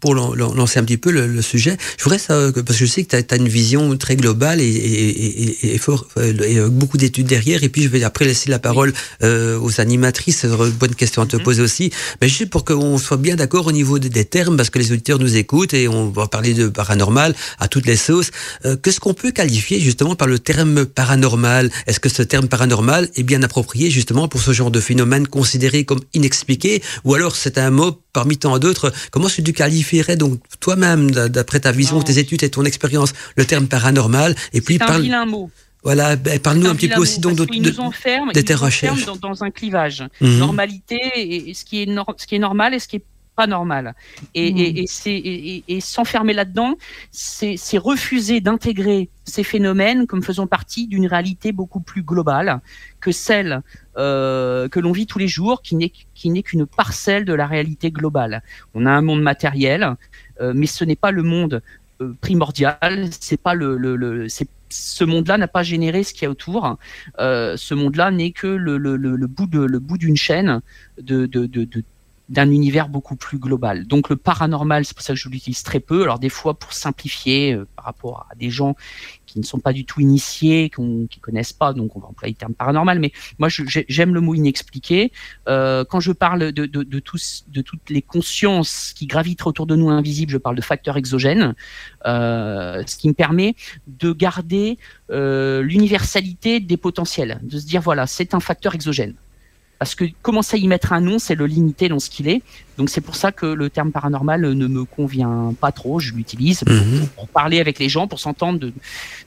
pour 0.00 0.14
lan- 0.14 0.34
lan- 0.34 0.54
lancer 0.54 0.78
un 0.80 0.84
petit 0.84 0.96
peu 0.98 1.10
le, 1.12 1.26
le 1.26 1.42
sujet, 1.42 1.76
je 1.98 2.02
voudrais 2.04 2.18
ça, 2.18 2.50
parce 2.52 2.78
que 2.78 2.84
je 2.84 2.86
sais 2.86 3.04
que 3.04 3.16
tu 3.16 3.34
as, 3.34 3.36
une 3.36 3.48
vision 3.48 3.67
très 3.98 4.16
globale 4.16 4.60
et, 4.60 4.64
et, 4.64 5.42
et, 5.66 5.74
et 5.74 5.78
fort, 5.78 6.06
euh, 6.16 6.32
euh, 6.40 6.68
beaucoup 6.68 6.96
d'études 6.96 7.26
derrière. 7.26 7.62
Et 7.64 7.68
puis, 7.68 7.82
je 7.82 7.88
vais 7.88 8.02
après 8.04 8.24
laisser 8.24 8.50
la 8.50 8.58
parole 8.58 8.92
euh, 9.22 9.58
aux 9.60 9.80
animatrices. 9.80 10.38
C'est 10.40 10.48
une 10.48 10.70
bonne 10.70 10.94
question 10.94 11.22
à 11.22 11.26
te 11.26 11.36
Mhm. 11.36 11.42
poser 11.42 11.62
aussi. 11.62 11.90
Mais 12.20 12.28
juste 12.28 12.50
pour 12.50 12.64
qu'on 12.64 12.98
soit 12.98 13.16
bien 13.16 13.36
d'accord 13.36 13.66
au 13.66 13.72
niveau 13.72 13.98
des, 13.98 14.08
des 14.08 14.24
termes, 14.24 14.56
parce 14.56 14.70
que 14.70 14.78
les 14.78 14.92
auditeurs 14.92 15.18
nous 15.18 15.36
écoutent 15.36 15.74
et 15.74 15.88
on 15.88 16.08
va 16.10 16.26
parler 16.28 16.54
de 16.54 16.68
paranormal 16.68 17.34
à 17.58 17.68
toutes 17.68 17.86
les 17.86 17.96
sauces. 17.96 18.30
Euh, 18.64 18.76
Qu'est-ce 18.82 19.00
qu'on 19.00 19.14
peut 19.14 19.30
qualifier 19.32 19.80
justement 19.80 20.14
par 20.14 20.28
le 20.28 20.38
terme 20.38 20.86
paranormal? 20.86 21.70
Est-ce 21.86 22.00
que 22.00 22.08
ce 22.08 22.22
terme 22.22 22.48
paranormal 22.48 23.08
est 23.16 23.22
bien 23.22 23.42
approprié 23.42 23.90
justement 23.90 24.28
pour 24.28 24.40
ce 24.42 24.52
genre 24.52 24.70
de 24.70 24.80
phénomène 24.80 25.26
considéré 25.26 25.84
comme 25.84 26.00
inexpliqué? 26.14 26.82
Ou 27.04 27.14
alors 27.14 27.34
c'est 27.36 27.58
un 27.58 27.70
mot 27.70 27.92
parmi 28.12 28.36
tant 28.38 28.58
d'autres 28.58 28.92
Comment 29.10 29.28
tu 29.28 29.42
qualifierais 29.52 30.16
donc 30.16 30.40
toi-même, 30.60 31.10
d'après 31.10 31.60
ta 31.60 31.72
vision, 31.72 31.96
Non. 31.96 32.02
tes 32.02 32.18
études 32.18 32.42
et 32.42 32.50
ton 32.50 32.64
expérience, 32.64 33.12
le 33.36 33.44
terme 33.44 33.66
paranormal 33.68 34.34
Et 34.52 34.60
puis 34.60 34.78
un 34.80 35.26
mot. 35.26 35.50
voilà, 35.82 36.16
ben, 36.16 36.38
parle-nous 36.38 36.66
un 36.68 36.74
petit 36.74 36.88
peu 36.88 37.00
aussi 37.00 37.20
donc 37.20 37.36
de, 37.36 37.44
de- 37.44 37.70
nous 37.70 37.80
enferme, 37.80 38.32
de 38.32 38.38
il 38.40 38.44
tes 38.44 38.54
nous 38.54 38.62
enferme 38.62 38.94
recherches. 38.96 39.06
dans, 39.20 39.28
dans 39.28 39.44
un 39.44 39.50
clivage. 39.50 40.04
Mhm. 40.20 40.38
Normalité 40.38 40.98
et, 41.16 41.50
et 41.50 41.54
ce 41.54 41.64
qui 41.64 41.82
est 41.82 41.86
ce 42.16 42.26
qui 42.26 42.34
est 42.34 42.38
normal 42.40 42.74
et 42.74 42.78
ce 42.78 42.88
qui 42.88 42.96
est 42.96 43.04
pas 43.38 43.46
normal. 43.58 43.84
Et, 44.34 44.50
Mhm. 44.52 45.64
et, 45.72 45.80
s'enfermer 45.80 46.34
là-dedans, 46.40 46.72
c'est 47.12 47.78
refuser 47.90 48.36
d'intégrer 48.46 49.00
ces 49.34 49.44
phénomènes 49.52 50.00
comme 50.08 50.24
faisant 50.30 50.48
partie 50.56 50.84
d'une 50.92 51.06
réalité 51.16 51.48
beaucoup 51.60 51.82
plus 51.90 52.02
globale 52.10 52.50
que 53.04 53.12
celle 53.26 53.52
euh, 53.96 54.68
que 54.72 54.80
l'on 54.84 54.92
vit 54.98 55.06
tous 55.12 55.20
les 55.24 55.30
jours, 55.38 55.56
qui 55.66 55.74
n'est 55.76 56.42
qu'une 56.48 56.66
parcelle 56.66 57.24
de 57.24 57.34
la 57.42 57.46
réalité 57.54 57.86
globale. 57.98 58.34
On 58.74 58.82
a 58.86 58.92
un 59.00 59.02
monde 59.08 59.22
matériel, 59.32 59.82
euh, 60.40 60.52
mais 60.58 60.68
ce 60.76 60.82
n'est 60.88 61.00
pas 61.04 61.12
le 61.18 61.24
monde 61.34 61.56
euh, 62.00 62.14
primordial. 62.26 62.94
C'est 63.26 63.42
pas 63.48 63.54
le, 63.54 63.68
le, 63.84 63.90
le 64.02 64.28
c'est 64.36 64.48
ce 64.70 65.04
monde-là 65.12 65.34
n'a 65.42 65.48
pas 65.58 65.64
généré 65.74 66.00
ce 66.06 66.10
qu'il 66.14 66.24
y 66.26 66.26
a 66.26 66.30
autour. 66.36 66.60
Ce 67.18 67.72
monde-là 67.80 68.06
n'est 68.18 68.32
que 68.40 68.50
le, 68.66 68.74
le, 68.84 68.92
le, 69.04 69.10
le 69.22 69.26
bout 69.36 69.48
de 69.56 69.60
le 69.74 69.78
bout 69.86 69.98
d'une 70.04 70.20
chaîne 70.28 70.52
de, 71.10 71.18
de, 71.34 71.40
de, 71.54 71.62
de 71.74 71.78
d'un 72.28 72.50
univers 72.50 72.88
beaucoup 72.88 73.16
plus 73.16 73.38
global. 73.38 73.86
Donc 73.86 74.10
le 74.10 74.16
paranormal, 74.16 74.84
c'est 74.84 74.94
pour 74.94 75.02
ça 75.02 75.14
que 75.14 75.18
je 75.18 75.28
l'utilise 75.28 75.62
très 75.62 75.80
peu. 75.80 76.02
Alors 76.02 76.18
des 76.18 76.28
fois 76.28 76.58
pour 76.58 76.72
simplifier 76.72 77.54
euh, 77.54 77.66
par 77.76 77.86
rapport 77.86 78.26
à 78.30 78.34
des 78.34 78.50
gens 78.50 78.76
qui 79.26 79.38
ne 79.38 79.44
sont 79.44 79.58
pas 79.58 79.72
du 79.72 79.84
tout 79.84 80.00
initiés, 80.00 80.70
qui 81.10 81.20
connaissent 81.20 81.52
pas, 81.52 81.72
donc 81.72 81.96
on 81.96 82.00
va 82.00 82.08
employer 82.08 82.32
le 82.32 82.38
terme 82.38 82.54
paranormal. 82.54 82.98
Mais 82.98 83.12
moi 83.38 83.48
j'aime 83.48 84.14
le 84.14 84.20
mot 84.20 84.34
inexpliqué. 84.34 85.12
Euh, 85.48 85.84
quand 85.84 86.00
je 86.00 86.12
parle 86.12 86.52
de, 86.52 86.66
toutes 87.60 87.90
les 87.90 88.02
consciences 88.02 88.92
qui 88.94 89.06
gravitent 89.06 89.46
autour 89.46 89.66
de 89.66 89.76
nous 89.76 89.90
invisibles, 89.90 90.32
je 90.32 90.38
parle 90.38 90.56
de 90.56 90.62
facteurs 90.62 90.96
exogènes, 90.96 91.54
euh, 92.06 92.82
ce 92.86 92.96
qui 92.96 93.08
me 93.08 93.14
permet 93.14 93.54
de 93.86 94.12
garder 94.12 94.78
l'universalité 95.10 96.60
des 96.60 96.76
potentiels, 96.76 97.40
de 97.42 97.58
se 97.58 97.66
dire 97.66 97.80
voilà 97.80 98.06
c'est 98.06 98.34
un 98.34 98.40
facteur 98.40 98.74
exogène. 98.74 99.14
Parce 99.78 99.94
que 99.94 100.04
commencer 100.22 100.56
à 100.56 100.58
y 100.58 100.66
mettre 100.66 100.92
un 100.92 101.00
nom, 101.00 101.18
c'est 101.20 101.36
le 101.36 101.46
limiter 101.46 101.88
dans 101.88 102.00
ce 102.00 102.10
qu'il 102.10 102.26
est. 102.28 102.42
Donc 102.78 102.90
c'est 102.90 103.00
pour 103.00 103.14
ça 103.14 103.30
que 103.30 103.46
le 103.46 103.70
terme 103.70 103.92
paranormal 103.92 104.40
ne 104.40 104.66
me 104.66 104.84
convient 104.84 105.54
pas 105.60 105.70
trop. 105.70 106.00
Je 106.00 106.12
l'utilise 106.14 106.60
pour, 106.64 106.74
Mhm. 106.74 107.06
pour 107.14 107.28
parler 107.28 107.60
avec 107.60 107.78
les 107.78 107.88
gens, 107.88 108.08
pour 108.08 108.18
s'entendre 108.18 108.70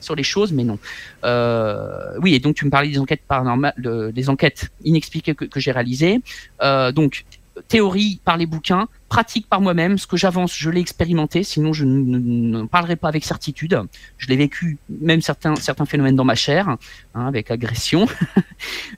sur 0.00 0.14
les 0.14 0.22
choses, 0.22 0.52
mais 0.52 0.64
non. 0.64 0.78
Euh, 1.24 2.18
oui, 2.20 2.34
et 2.34 2.38
donc 2.38 2.54
tu 2.56 2.64
me 2.66 2.70
parlais 2.70 2.88
des 2.90 2.98
enquêtes 2.98 3.22
paranormales, 3.26 3.74
de- 3.78 4.10
des 4.14 4.28
enquêtes 4.28 4.70
inexpliquées 4.84 5.34
que, 5.34 5.44
que 5.46 5.58
j'ai 5.60 5.72
réalisées. 5.72 6.20
Euh, 6.62 6.92
donc 6.92 7.24
théorie 7.68 8.20
par 8.24 8.36
les 8.36 8.46
bouquins, 8.46 8.88
pratique 9.08 9.48
par 9.48 9.60
moi-même. 9.60 9.98
Ce 9.98 10.06
que 10.06 10.16
j'avance, 10.16 10.56
je 10.56 10.70
l'ai 10.70 10.80
expérimenté. 10.80 11.42
Sinon, 11.42 11.72
je 11.72 11.84
ne, 11.84 12.64
parlerai 12.64 12.96
pas 12.96 13.08
avec 13.08 13.24
certitude. 13.24 13.78
Je 14.16 14.28
l'ai 14.28 14.36
vécu, 14.36 14.78
même 14.88 15.20
certains 15.20 15.56
certains 15.56 15.86
phénomènes 15.86 16.16
dans 16.16 16.24
ma 16.24 16.34
chair, 16.34 16.68
hein, 16.68 16.78
avec 17.14 17.50
agression. 17.50 18.06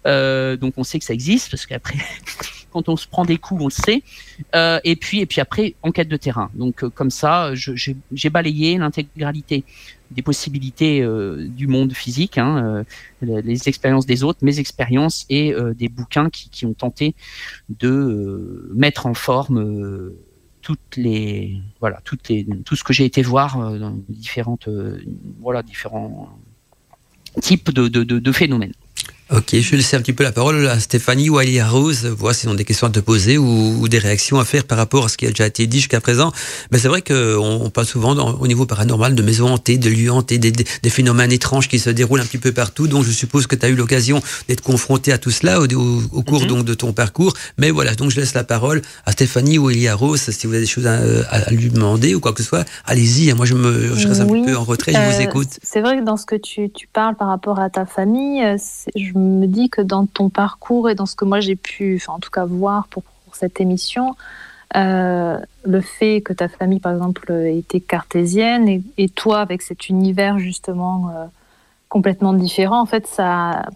Euh, 0.06 0.58
donc 0.58 0.74
on 0.76 0.84
sait 0.84 0.98
que 0.98 1.04
ça 1.06 1.14
existe 1.14 1.50
parce 1.50 1.64
qu'après, 1.64 1.96
quand 2.70 2.90
on 2.90 2.96
se 2.96 3.06
prend 3.08 3.24
des 3.24 3.38
coups, 3.38 3.62
on 3.62 3.68
le 3.68 3.70
sait. 3.70 4.02
Euh, 4.54 4.78
et 4.84 4.96
puis 4.96 5.20
et 5.20 5.26
puis 5.26 5.40
après, 5.40 5.74
enquête 5.82 6.08
de 6.08 6.18
terrain. 6.18 6.50
Donc 6.52 6.84
euh, 6.84 6.90
comme 6.90 7.10
ça, 7.10 7.52
j'ai 7.54 8.30
balayé 8.30 8.76
l'intégralité 8.76 9.64
des 10.10 10.22
possibilités 10.22 11.02
euh, 11.02 11.46
du 11.48 11.66
monde 11.66 11.92
physique, 11.92 12.38
hein, 12.38 12.84
euh, 13.22 13.42
les, 13.42 13.68
expériences 13.68 14.06
des 14.06 14.22
autres, 14.22 14.40
mes 14.42 14.58
expériences 14.58 15.26
et 15.28 15.52
euh, 15.52 15.74
des 15.74 15.88
bouquins 15.88 16.30
qui, 16.30 16.66
ont 16.66 16.74
tenté 16.74 17.14
de 17.68 18.70
mettre 18.74 19.06
en 19.06 19.14
forme 19.14 20.12
toutes 20.62 20.96
les 20.96 21.58
voilà 21.80 22.00
toutes 22.04 22.28
les 22.30 22.46
tout 22.64 22.74
ce 22.74 22.84
que 22.84 22.94
j'ai 22.94 23.04
été 23.04 23.22
voir 23.22 23.78
dans 23.78 23.98
différentes 24.08 24.68
voilà 25.40 25.62
différents 25.62 26.30
types 27.42 27.70
de 27.70 28.32
phénomènes. 28.32 28.72
Ok, 29.32 29.56
je 29.58 29.70
vais 29.70 29.78
laisser 29.78 29.96
un 29.96 30.00
petit 30.00 30.12
peu 30.12 30.22
la 30.22 30.32
parole 30.32 30.66
à 30.68 30.78
Stéphanie 30.78 31.30
ou 31.30 31.38
à 31.38 31.44
Elia 31.44 31.66
Rose, 31.66 32.04
voir 32.04 32.34
s'ils 32.34 32.50
ont 32.50 32.54
des 32.54 32.64
questions 32.66 32.86
à 32.88 32.90
te 32.90 33.00
poser 33.00 33.38
ou, 33.38 33.78
ou 33.80 33.88
des 33.88 33.98
réactions 33.98 34.38
à 34.38 34.44
faire 34.44 34.64
par 34.64 34.76
rapport 34.76 35.06
à 35.06 35.08
ce 35.08 35.16
qui 35.16 35.24
a 35.24 35.30
déjà 35.30 35.46
été 35.46 35.66
dit 35.66 35.78
jusqu'à 35.78 36.00
présent. 36.02 36.30
Mais 36.70 36.78
c'est 36.78 36.88
vrai 36.88 37.00
qu'on 37.00 37.14
on 37.62 37.70
parle 37.70 37.86
souvent 37.86 38.14
dans- 38.14 38.34
au 38.34 38.46
niveau 38.46 38.66
paranormal 38.66 39.14
de 39.14 39.22
maisons 39.22 39.48
hantées, 39.48 39.78
de 39.78 39.88
lieux 39.88 40.12
hantés, 40.12 40.36
des, 40.36 40.52
des- 40.52 40.66
des 40.82 40.90
phénomènes 40.90 41.32
étranges 41.32 41.68
qui 41.68 41.78
se 41.78 41.88
déroulent 41.88 42.20
un 42.20 42.26
petit 42.26 42.36
peu 42.38 42.52
partout. 42.52 42.86
Donc 42.86 43.04
je 43.04 43.10
suppose 43.12 43.46
que 43.46 43.56
tu 43.56 43.64
as 43.64 43.70
eu 43.70 43.74
l'occasion 43.76 44.20
d'être 44.48 44.60
confronté 44.60 45.10
à 45.10 45.16
tout 45.16 45.30
cela 45.30 45.58
au, 45.58 45.64
au- 45.72 46.02
au 46.12 46.22
cours 46.22 46.42
Mhm. 46.42 46.46
donc 46.48 46.64
de 46.66 46.74
ton 46.74 46.92
parcours. 46.92 47.32
Mais 47.56 47.70
voilà, 47.70 47.94
donc 47.94 48.10
je 48.10 48.20
laisse 48.20 48.34
la 48.34 48.44
parole 48.44 48.82
à 49.06 49.12
Stéphanie 49.12 49.56
ou 49.56 49.70
Elia 49.70 49.94
Rose 49.94 50.20
si 50.20 50.46
vous 50.46 50.52
avez 50.52 50.60
des 50.62 50.68
choses 50.68 50.86
à, 50.86 51.50
lui 51.50 51.70
demander 51.70 52.14
ou 52.14 52.20
quoi 52.20 52.34
que 52.34 52.42
ce 52.42 52.48
soit. 52.48 52.66
Allez-y, 52.84 53.30
hein, 53.30 53.36
moi 53.36 53.46
je, 53.46 53.54
me, 53.54 53.96
je 53.96 54.06
reste 54.06 54.20
un 54.20 54.26
Oui. 54.28 54.42
petit 54.42 54.50
peu 54.52 54.56
en 54.58 54.64
retrait, 54.64 54.92
je 54.92 54.98
vous 54.98 55.20
Euh, 55.22 55.24
écoute. 55.24 55.48
C'est 55.62 55.80
vrai 55.80 55.98
que 55.98 56.04
dans 56.04 56.18
ce 56.18 56.26
que 56.26 56.36
tu, 56.36 56.68
tu 56.70 56.86
parles 56.92 57.16
par 57.16 57.28
rapport 57.28 57.58
à 57.58 57.70
ta 57.70 57.86
famille, 57.86 58.44
euh, 58.44 58.56
je 58.94 59.14
me 59.18 59.23
dis 59.46 59.68
que 59.68 59.80
dans 59.82 60.06
ton 60.06 60.28
parcours 60.28 60.88
et 60.90 60.94
dans 60.94 61.06
ce 61.06 61.16
que 61.16 61.24
moi 61.24 61.40
j'ai 61.40 61.56
pu, 61.56 61.96
enfin, 62.00 62.14
en 62.14 62.18
tout 62.20 62.30
cas 62.30 62.44
voir 62.44 62.88
pour, 62.88 63.02
pour 63.02 63.34
cette 63.36 63.60
émission, 63.60 64.16
euh, 64.76 65.38
le 65.64 65.80
fait 65.80 66.20
que 66.20 66.32
ta 66.32 66.48
famille, 66.48 66.80
par 66.80 66.92
exemple, 66.92 67.30
était 67.32 67.80
cartésienne 67.80 68.68
et, 68.68 68.82
et 68.98 69.08
toi 69.08 69.40
avec 69.40 69.62
cet 69.62 69.88
univers 69.88 70.38
justement 70.38 71.10
euh, 71.10 71.24
complètement 71.88 72.32
différent, 72.32 72.80
en 72.80 72.86
fait, 72.86 73.06
ça 73.06 73.66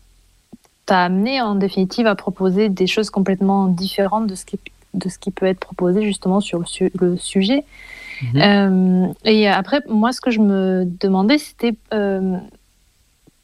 t'a 0.86 1.04
amené 1.04 1.40
en 1.40 1.54
définitive 1.54 2.06
à 2.06 2.14
proposer 2.14 2.68
des 2.68 2.86
choses 2.86 3.10
complètement 3.10 3.66
différentes 3.66 4.26
de 4.26 4.34
ce 4.34 4.44
qui, 4.44 4.58
de 4.94 5.08
ce 5.08 5.18
qui 5.18 5.30
peut 5.30 5.46
être 5.46 5.60
proposé 5.60 6.02
justement 6.02 6.40
sur 6.40 6.58
le, 6.58 6.64
su- 6.66 6.92
le 6.98 7.16
sujet. 7.16 7.64
Mhm. 8.22 8.40
Euh, 8.42 9.12
et 9.24 9.46
après, 9.46 9.82
moi, 9.88 10.12
ce 10.12 10.20
que 10.20 10.30
je 10.30 10.40
me 10.40 10.84
demandais, 10.84 11.38
c'était 11.38 11.74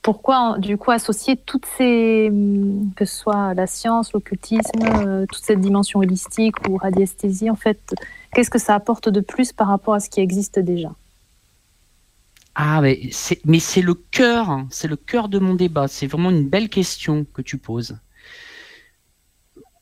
pourquoi, 0.04 0.58
du 0.58 0.76
coup, 0.76 0.90
associer 0.90 1.34
toutes 1.34 1.64
ces, 1.64 2.28
hum, 2.30 2.92
que 2.94 3.06
ce 3.06 3.16
soit 3.16 3.54
la 3.54 3.66
science, 3.66 4.12
l'occultisme, 4.12 4.82
euh, 4.84 5.24
toute 5.32 5.42
cette 5.42 5.60
dimension 5.60 6.00
holistique 6.00 6.56
ou 6.68 6.76
radiesthésie, 6.76 7.48
en 7.48 7.56
fait, 7.56 7.94
qu'est-ce 8.34 8.50
que 8.50 8.58
ça 8.58 8.74
apporte 8.74 9.08
de 9.08 9.20
plus 9.20 9.54
par 9.54 9.66
rapport 9.66 9.94
à 9.94 10.00
ce 10.00 10.10
qui 10.10 10.20
existe 10.20 10.58
déjà? 10.58 10.90
Ah, 12.54 12.82
mais 12.82 13.08
c'est, 13.12 13.40
le 13.80 13.94
cœur, 13.94 14.50
hein, 14.50 14.66
c'est 14.70 14.88
le 14.88 14.96
cœur 14.96 15.30
de 15.30 15.38
mon 15.38 15.54
débat. 15.54 15.88
C'est 15.88 16.06
vraiment 16.06 16.30
une 16.30 16.46
belle 16.46 16.68
question 16.68 17.26
que 17.32 17.40
tu 17.40 17.56
poses. 17.56 17.96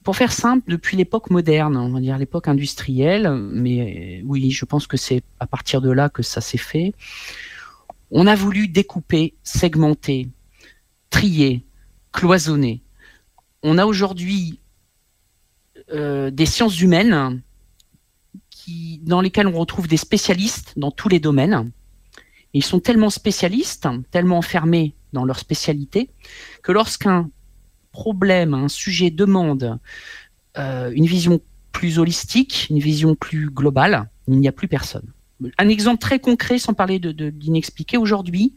Pour 0.05 0.15
faire 0.15 0.33
simple, 0.33 0.71
depuis 0.71 0.97
l'époque 0.97 1.31
moderne, 1.31 1.77
on 1.77 1.91
va 1.91 2.01
dire 2.01 2.17
l'époque 2.17 2.47
industrielle, 2.47 3.29
mais 3.35 4.23
oui, 4.25 4.53
je 4.53 4.65
pense 4.67 4.87
que 4.87 4.97
c'est 4.97 5.25
à 5.41 5.49
partir 5.49 5.81
de 5.81 5.91
là 5.91 6.09
que 6.09 6.23
ça 6.23 6.41
s'est 6.41 6.59
fait. 6.59 6.95
On 8.13 8.27
a 8.27 8.35
voulu 8.35 8.69
découper, 8.69 9.35
segmenter, 9.43 10.29
trier, 11.11 11.65
cloisonner. 12.13 12.83
On 13.63 13.79
a 13.79 13.87
aujourd'hui 13.87 14.61
euh, 15.93 16.31
des 16.31 16.47
sciences 16.47 16.81
humaines 16.81 17.43
dans 19.01 19.21
lesquelles 19.21 19.49
on 19.49 19.59
retrouve 19.59 19.89
des 19.89 19.97
spécialistes 19.97 20.75
dans 20.77 20.93
tous 20.93 21.09
les 21.09 21.19
domaines 21.19 21.73
ils 22.55 22.65
sont 22.65 22.81
tellement 22.81 23.11
spécialistes, 23.11 23.89
tellement 24.11 24.39
enfermés 24.39 24.95
dans 25.13 25.25
leur 25.25 25.39
spécialité, 25.39 26.11
que 26.63 26.73
lorsqu'un 26.73 27.31
problème, 27.93 28.55
un 28.55 28.69
sujet 28.69 29.11
demande 29.11 29.79
euh, 30.59 30.91
une 30.95 31.07
vision 31.07 31.41
plus 31.73 31.99
holistique, 31.99 32.67
une 32.71 32.79
vision 32.79 33.15
plus 33.15 33.51
globale, 33.51 34.11
il 34.29 34.39
n'y 34.39 34.49
a 34.49 34.53
plus 34.53 34.69
personne. 34.69 35.13
Un 35.59 35.69
exemple 35.69 36.01
très 36.01 36.19
concret, 36.19 36.59
sans 36.59 36.75
parler 36.75 36.99
d'inexpliqué, 36.99 37.97
aujourd'hui, 37.97 38.55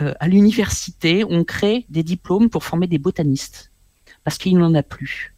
euh, 0.00 0.14
à 0.20 0.28
l'université, 0.28 1.24
on 1.24 1.44
crée 1.44 1.86
des 1.88 2.02
diplômes 2.02 2.50
pour 2.50 2.64
former 2.64 2.86
des 2.86 2.98
botanistes, 2.98 3.72
parce 4.24 4.38
qu'il 4.38 4.56
n'en 4.58 4.74
a 4.74 4.82
plus. 4.82 5.34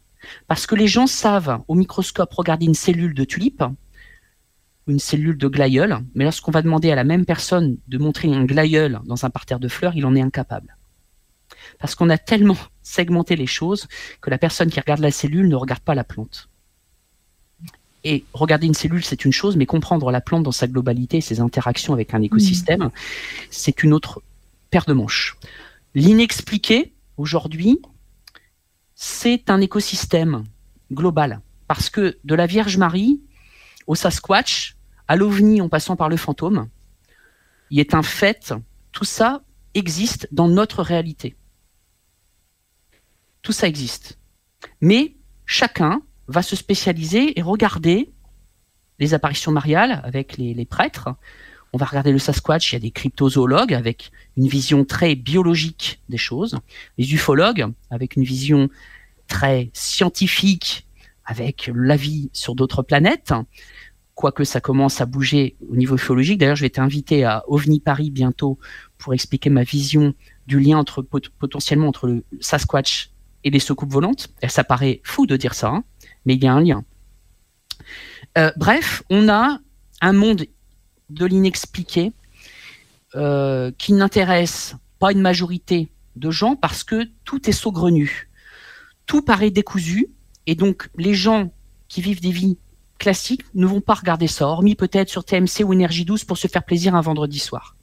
Parce 0.47 0.67
que 0.67 0.75
les 0.75 0.87
gens 0.87 1.07
savent 1.07 1.63
au 1.67 1.75
microscope 1.75 2.33
regarder 2.33 2.65
une 2.65 2.75
cellule 2.75 3.13
de 3.13 3.23
tulipe, 3.23 3.63
une 4.87 4.99
cellule 4.99 5.37
de 5.37 5.47
glaïeul, 5.47 5.99
mais 6.15 6.23
lorsqu'on 6.23 6.51
va 6.51 6.61
demander 6.61 6.91
à 6.91 6.95
la 6.95 7.03
même 7.03 7.25
personne 7.25 7.77
de 7.87 7.97
montrer 7.97 8.33
un 8.33 8.45
glaïeul 8.45 8.99
dans 9.05 9.25
un 9.25 9.29
parterre 9.29 9.59
de 9.59 9.67
fleurs, 9.67 9.95
il 9.95 10.05
en 10.05 10.15
est 10.15 10.21
incapable. 10.21 10.77
Parce 11.79 11.95
qu'on 11.95 12.09
a 12.09 12.17
tellement 12.17 12.57
segmenté 12.83 13.35
les 13.35 13.47
choses 13.47 13.87
que 14.21 14.29
la 14.29 14.37
personne 14.37 14.69
qui 14.69 14.79
regarde 14.79 14.99
la 14.99 15.11
cellule 15.11 15.47
ne 15.47 15.55
regarde 15.55 15.81
pas 15.81 15.95
la 15.95 16.03
plante. 16.03 16.50
Et 18.03 18.25
regarder 18.33 18.67
une 18.67 18.73
cellule, 18.73 19.03
c'est 19.03 19.25
une 19.25 19.31
chose, 19.31 19.55
mais 19.55 19.65
comprendre 19.65 20.11
la 20.11 20.21
plante 20.21 20.43
dans 20.43 20.51
sa 20.51 20.67
globalité, 20.67 21.21
ses 21.21 21.39
interactions 21.39 21.93
avec 21.93 22.13
un 22.13 22.21
écosystème, 22.21 22.89
c'est 23.51 23.83
une 23.83 23.93
autre 23.93 24.23
paire 24.71 24.85
de 24.85 24.93
manches. 24.93 25.37
L'inexpliqué, 25.93 26.93
aujourd'hui, 27.17 27.79
c'est 28.95 29.49
un 29.49 29.61
écosystème 29.61 30.45
global. 30.91 31.41
Parce 31.67 31.89
que 31.89 32.17
de 32.23 32.35
la 32.35 32.47
Vierge 32.47 32.77
Marie 32.77 33.21
au 33.87 33.95
Sasquatch, 33.95 34.77
à 35.07 35.15
l'OVNI 35.15 35.61
en 35.61 35.69
passant 35.69 35.95
par 35.95 36.09
le 36.09 36.17
fantôme, 36.17 36.69
il 37.69 37.79
est 37.79 37.93
un 37.93 38.03
fait, 38.03 38.53
tout 38.91 39.05
ça 39.05 39.43
existe 39.73 40.27
dans 40.31 40.47
notre 40.47 40.83
réalité. 40.83 41.35
Tout 43.41 43.51
ça 43.51 43.67
existe. 43.67 44.17
Mais 44.81 45.15
chacun 45.45 46.01
va 46.31 46.41
se 46.41 46.55
spécialiser 46.55 47.37
et 47.37 47.41
regarder 47.41 48.09
les 48.99 49.13
apparitions 49.13 49.51
mariales 49.51 50.01
avec 50.03 50.37
les, 50.37 50.65
prêtres. 50.65 51.09
On 51.73 51.77
va 51.77 51.85
regarder 51.85 52.11
le 52.11 52.19
Sasquatch, 52.19 52.71
il 52.71 52.75
y 52.75 52.77
a 52.77 52.79
des 52.79 52.91
cryptozoologues 52.91 53.73
avec 53.73 54.11
une 54.37 54.47
vision 54.47 54.85
très 54.85 55.15
biologique 55.15 56.01
des 56.09 56.17
choses, 56.17 56.59
les 56.97 57.13
ufologues 57.13 57.65
avec 57.89 58.15
une 58.15 58.23
vision 58.23 58.69
très 59.27 59.71
scientifique 59.73 60.85
avec 61.25 61.71
la 61.73 61.95
vie 61.95 62.29
sur 62.33 62.55
d'autres 62.55 62.83
planètes, 62.83 63.33
quoique 64.15 64.43
ça 64.43 64.59
commence 64.59 65.01
à 65.01 65.05
bouger 65.05 65.55
au 65.69 65.75
niveau 65.75 65.95
ufologique. 65.95 66.37
D'ailleurs, 66.37 66.57
je 66.57 66.61
vais 66.61 66.67
être 66.67 66.79
invité 66.79 67.23
à 67.23 67.43
OVNI 67.47 67.79
Paris 67.79 68.11
bientôt 68.11 68.59
pour 68.97 69.13
expliquer 69.13 69.49
ma 69.49 69.63
vision 69.63 70.13
du 70.47 70.59
lien 70.59 70.77
entre 70.77 71.01
potentiellement 71.01 71.87
entre 71.87 72.07
le 72.07 72.23
Sasquatch 72.39 73.11
et 73.43 73.49
les 73.49 73.59
soucoupes 73.59 73.91
volantes. 73.91 74.29
Ça 74.47 74.63
paraît 74.63 75.01
fou 75.03 75.25
de 75.25 75.37
dire 75.37 75.53
ça, 75.53 75.69
hein, 75.69 75.83
mais 76.25 76.35
il 76.35 76.43
y 76.43 76.47
a 76.47 76.53
un 76.53 76.61
lien. 76.61 76.83
Euh, 78.37 78.51
bref, 78.57 79.03
on 79.09 79.29
a 79.29 79.59
un 80.01 80.13
monde 80.13 80.45
de 81.09 81.25
l'inexpliqué 81.25 82.11
euh, 83.15 83.71
qui 83.77 83.93
n'intéresse 83.93 84.75
pas 84.99 85.11
une 85.11 85.21
majorité 85.21 85.89
de 86.15 86.31
gens 86.31 86.55
parce 86.55 86.83
que 86.83 87.09
tout 87.25 87.49
est 87.49 87.53
saugrenu. 87.53 88.29
Tout 89.05 89.21
paraît 89.21 89.51
décousu. 89.51 90.07
Et 90.47 90.55
donc, 90.55 90.89
les 90.97 91.13
gens 91.13 91.51
qui 91.87 92.01
vivent 92.01 92.21
des 92.21 92.31
vies 92.31 92.57
classiques 92.97 93.45
ne 93.53 93.65
vont 93.65 93.81
pas 93.81 93.95
regarder 93.95 94.27
ça, 94.27 94.47
hormis 94.47 94.75
peut-être 94.75 95.09
sur 95.09 95.25
TMC 95.25 95.63
ou 95.65 95.73
Énergie 95.73 96.05
12 96.05 96.23
pour 96.23 96.37
se 96.37 96.47
faire 96.47 96.63
plaisir 96.63 96.95
un 96.95 97.01
vendredi 97.01 97.39
soir. 97.39 97.75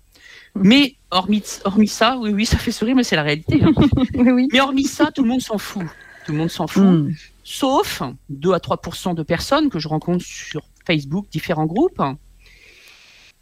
Mais 0.55 0.97
hormis, 1.11 1.43
hormis 1.65 1.89
ça, 1.89 2.17
oui, 2.19 2.31
oui, 2.31 2.47
ça 2.47 2.57
fait 2.57 2.73
sourire, 2.73 2.97
mais 2.97 3.03
c'est 3.03 3.17
la 3.17 3.23
réalité. 3.23 3.63
Hein. 3.63 3.73
Mais 4.53 4.61
hormis 4.61 4.85
ça, 4.85 5.11
tout 5.13 5.23
le 5.23 5.29
monde 5.29 5.43
s'en 5.43 5.59
fout. 5.59 5.85
Tout 6.25 6.33
le 6.33 6.39
monde 6.39 6.51
s'en 6.51 6.67
fout. 6.67 6.83
Hmm. 6.83 7.13
Sauf 7.51 8.03
2 8.29 8.53
à 8.53 8.59
3% 8.59 9.15
de 9.15 9.23
personnes 9.23 9.71
que 9.71 9.79
je 9.79 9.89
rencontre 9.89 10.23
sur 10.23 10.61
Facebook, 10.87 11.31
différents 11.31 11.65
groupes. 11.65 12.03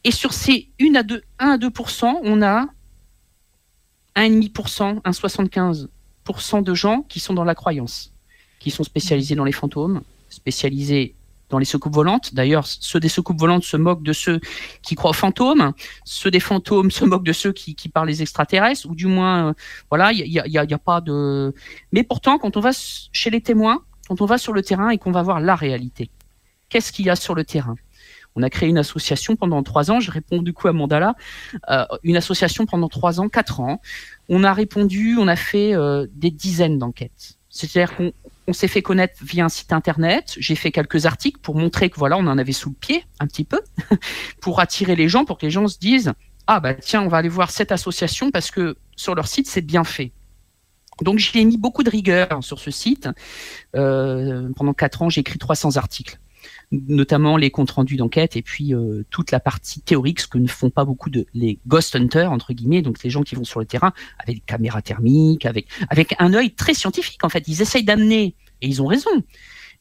Et 0.04 0.12
sur 0.12 0.32
ces 0.32 0.70
1 0.80 0.94
à 0.94 1.02
2, 1.02 1.24
1 1.40 1.50
à 1.50 1.58
2 1.58 1.72
on 2.22 2.40
a 2.40 2.66
1,5%, 4.14 5.02
1,75% 5.02 6.62
de 6.62 6.72
gens 6.72 7.02
qui 7.08 7.18
sont 7.18 7.34
dans 7.34 7.42
la 7.42 7.56
croyance, 7.56 8.14
qui 8.60 8.70
sont 8.70 8.84
spécialisés 8.84 9.34
dans 9.34 9.42
les 9.42 9.50
fantômes, 9.50 10.02
spécialisés 10.28 11.16
dans 11.48 11.58
les 11.58 11.64
soucoupes 11.64 11.94
volantes. 11.94 12.32
D'ailleurs, 12.32 12.64
ceux 12.64 13.00
des 13.00 13.08
soucoupes 13.08 13.40
volantes 13.40 13.64
se 13.64 13.76
moquent 13.76 14.04
de 14.04 14.12
ceux 14.12 14.38
qui 14.82 14.94
croient 14.94 15.10
aux 15.10 15.14
fantômes. 15.14 15.72
Ceux 16.04 16.30
des 16.30 16.38
fantômes 16.38 16.92
se 16.92 17.04
moquent 17.04 17.26
de 17.26 17.32
ceux 17.32 17.52
qui, 17.52 17.74
parlent 17.88 18.06
des 18.06 18.22
extraterrestres, 18.22 18.86
ou 18.88 18.94
du 18.94 19.06
moins, 19.06 19.48
euh, 19.48 19.52
voilà, 19.90 20.12
il 20.12 20.30
n'y 20.30 20.58
a, 20.58 20.78
pas 20.78 21.00
de. 21.00 21.52
Mais 21.90 22.04
pourtant, 22.04 22.38
quand 22.38 22.56
on 22.56 22.60
va 22.60 22.70
chez 23.12 23.30
les 23.30 23.40
témoins, 23.40 23.82
quand 24.06 24.20
on 24.20 24.26
va 24.26 24.38
sur 24.38 24.52
le 24.52 24.62
terrain 24.62 24.90
et 24.90 24.98
qu'on 24.98 25.12
va 25.12 25.22
voir 25.22 25.40
la 25.40 25.54
réalité, 25.54 26.10
qu'est-ce 26.68 26.92
qu'il 26.92 27.06
y 27.06 27.10
a 27.10 27.16
sur 27.16 27.34
le 27.34 27.44
terrain? 27.44 27.76
On 28.36 28.42
a 28.42 28.50
créé 28.50 28.68
une 28.68 28.78
association 28.78 29.34
pendant 29.34 29.62
trois 29.62 29.90
ans. 29.90 29.98
Je 29.98 30.10
réponds 30.10 30.42
du 30.42 30.52
coup 30.52 30.68
à 30.68 30.72
Mandala. 30.72 31.14
Euh, 31.70 31.86
une 32.02 32.16
association 32.16 32.66
pendant 32.66 32.88
trois 32.88 33.18
ans, 33.18 33.30
quatre 33.30 33.60
ans. 33.60 33.80
On 34.28 34.44
a 34.44 34.52
répondu, 34.52 35.16
on 35.18 35.26
a 35.26 35.36
fait 35.36 35.74
euh, 35.74 36.06
des 36.12 36.30
dizaines 36.30 36.78
d'enquêtes. 36.78 37.38
C'est-à-dire 37.48 37.96
qu'on 37.96 38.12
on 38.46 38.52
s'est 38.52 38.68
fait 38.68 38.82
connaître 38.82 39.14
via 39.22 39.46
un 39.46 39.48
site 39.48 39.72
internet. 39.72 40.34
J'ai 40.38 40.54
fait 40.54 40.70
quelques 40.70 41.06
articles 41.06 41.40
pour 41.40 41.56
montrer 41.56 41.88
que 41.88 41.96
voilà, 41.96 42.18
on 42.18 42.26
en 42.26 42.36
avait 42.36 42.52
sous 42.52 42.68
le 42.68 42.76
pied 42.76 43.04
un 43.20 43.26
petit 43.26 43.44
peu, 43.44 43.60
pour 44.42 44.60
attirer 44.60 44.96
les 44.96 45.08
gens, 45.08 45.24
pour 45.24 45.38
que 45.38 45.46
les 45.46 45.50
gens 45.50 45.66
se 45.66 45.78
disent 45.78 46.12
ah 46.46 46.60
bah 46.60 46.74
tiens, 46.74 47.02
on 47.02 47.08
va 47.08 47.16
aller 47.16 47.28
voir 47.28 47.50
cette 47.50 47.72
association 47.72 48.30
parce 48.30 48.50
que 48.50 48.76
sur 48.94 49.14
leur 49.14 49.26
site 49.26 49.48
c'est 49.48 49.62
bien 49.62 49.84
fait. 49.84 50.12
Donc 51.02 51.18
j'ai 51.18 51.44
mis 51.44 51.58
beaucoup 51.58 51.82
de 51.82 51.90
rigueur 51.90 52.42
sur 52.42 52.58
ce 52.58 52.70
site. 52.70 53.08
Euh, 53.74 54.48
pendant 54.56 54.72
quatre 54.72 55.02
ans, 55.02 55.08
j'ai 55.08 55.20
écrit 55.20 55.38
300 55.38 55.76
articles 55.76 56.18
notamment 56.72 57.36
les 57.36 57.50
comptes 57.50 57.70
rendus 57.70 57.96
d'enquête 57.96 58.36
et 58.36 58.42
puis 58.42 58.74
euh, 58.74 59.04
toute 59.10 59.30
la 59.30 59.40
partie 59.40 59.80
théorique, 59.80 60.20
ce 60.20 60.26
que 60.26 60.38
ne 60.38 60.48
font 60.48 60.70
pas 60.70 60.84
beaucoup 60.84 61.10
de 61.10 61.26
les 61.34 61.60
ghost 61.66 61.94
hunters 61.94 62.32
entre 62.32 62.52
guillemets, 62.52 62.82
donc 62.82 63.02
les 63.02 63.10
gens 63.10 63.22
qui 63.22 63.34
vont 63.34 63.44
sur 63.44 63.60
le 63.60 63.66
terrain 63.66 63.92
avec 64.18 64.36
des 64.36 64.42
caméras 64.42 64.82
thermiques, 64.82 65.46
avec 65.46 65.68
avec 65.88 66.14
un 66.18 66.34
œil 66.34 66.52
très 66.52 66.74
scientifique 66.74 67.24
en 67.24 67.28
fait. 67.28 67.46
Ils 67.46 67.62
essayent 67.62 67.84
d'amener 67.84 68.34
et 68.62 68.66
ils 68.66 68.82
ont 68.82 68.86
raison 68.86 69.10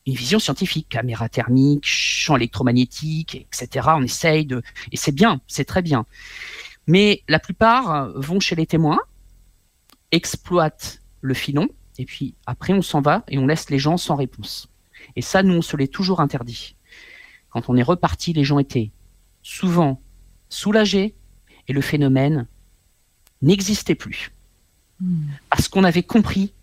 une 0.08 0.14
vision 0.14 0.38
scientifique, 0.38 0.88
caméra 0.90 1.30
thermique, 1.30 1.84
champ 1.84 2.36
électromagnétique, 2.36 3.36
etc. 3.36 3.88
On 3.96 4.04
essaye 4.04 4.46
de 4.46 4.62
et 4.92 4.98
c'est 4.98 5.12
bien, 5.12 5.42
c'est 5.48 5.66
très 5.66 5.82
bien. 5.82 6.06
Mais 6.86 7.24
la 7.28 7.40
plupart 7.40 8.12
vont 8.16 8.40
chez 8.40 8.56
les 8.56 8.68
témoins, 8.68 9.00
exploitent 10.12 11.02
le 11.26 11.34
filon, 11.34 11.68
et 11.98 12.06
puis 12.06 12.36
après 12.46 12.74
on 12.74 12.82
s'en 12.82 13.02
va 13.02 13.24
et 13.28 13.38
on 13.38 13.48
laisse 13.48 13.70
les 13.70 13.80
gens 13.80 13.98
sans 13.98 14.16
réponse. 14.16 14.70
Et 15.16 15.22
ça, 15.22 15.44
nous, 15.44 15.54
on 15.54 15.62
se 15.62 15.78
l'est 15.78 15.92
toujours 15.92 16.20
interdit. 16.20 16.76
Quand 17.50 17.70
on 17.70 17.76
est 17.76 17.84
reparti, 17.84 18.34
les 18.34 18.44
gens 18.44 18.60
étaient 18.60 18.92
souvent 19.44 20.02
soulagés 20.50 21.16
et 21.68 21.74
le 21.74 21.82
phénomène 21.82 22.48
n'existait 23.42 23.96
plus. 23.96 24.32
Hmm. 25.00 25.28
Parce 25.50 25.68
qu'on 25.68 25.84
avait 25.84 26.04
compris 26.04 26.54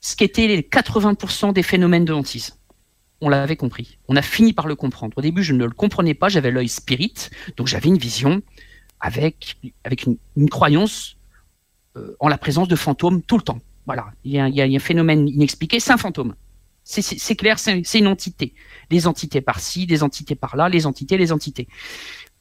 ce 0.00 0.16
qu'étaient 0.16 0.46
les 0.46 0.62
80% 0.62 1.52
des 1.52 1.62
phénomènes 1.62 2.04
de 2.04 2.12
hantise. 2.12 2.56
On 3.20 3.28
l'avait 3.28 3.56
compris. 3.56 3.98
On 4.08 4.16
a 4.16 4.22
fini 4.22 4.52
par 4.52 4.66
le 4.66 4.74
comprendre. 4.74 5.16
Au 5.18 5.20
début, 5.20 5.42
je 5.42 5.52
ne 5.52 5.64
le 5.64 5.70
comprenais 5.70 6.14
pas. 6.14 6.30
J'avais 6.30 6.50
l'œil 6.50 6.68
spirit, 6.68 7.28
donc 7.56 7.66
j'avais 7.66 7.88
une 7.88 7.98
vision 7.98 8.42
avec, 8.98 9.58
avec 9.84 10.06
une, 10.06 10.48
croyance 10.48 11.16
en 12.20 12.28
la 12.28 12.38
présence 12.38 12.68
de 12.68 12.76
fantômes 12.76 13.22
tout 13.22 13.36
le 13.36 13.42
temps. 13.42 13.58
Voilà, 13.86 14.06
il 14.24 14.32
y, 14.32 14.38
a, 14.38 14.48
il 14.48 14.54
y 14.54 14.62
a 14.62 14.64
un 14.64 14.78
phénomène 14.78 15.28
inexpliqué, 15.28 15.80
c'est 15.80 15.92
un 15.92 15.96
fantôme. 15.96 16.34
C'est 16.84 17.36
clair, 17.36 17.58
c'est 17.58 17.98
une 17.98 18.06
entité. 18.08 18.54
Des 18.88 19.06
entités 19.06 19.40
par-ci, 19.40 19.86
des 19.86 20.02
entités 20.02 20.34
par-là, 20.34 20.68
les 20.68 20.86
entités, 20.86 21.16
les 21.16 21.30
entités. 21.30 21.68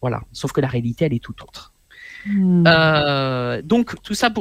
Voilà. 0.01 0.21
Sauf 0.31 0.51
que 0.51 0.61
la 0.61 0.67
réalité, 0.67 1.05
elle 1.05 1.13
est 1.13 1.23
tout 1.23 1.35
autre. 1.43 1.73
Hmm. 2.25 2.63
Euh, 2.67 3.61
donc 3.61 4.01
tout 4.01 4.13
ça, 4.13 4.31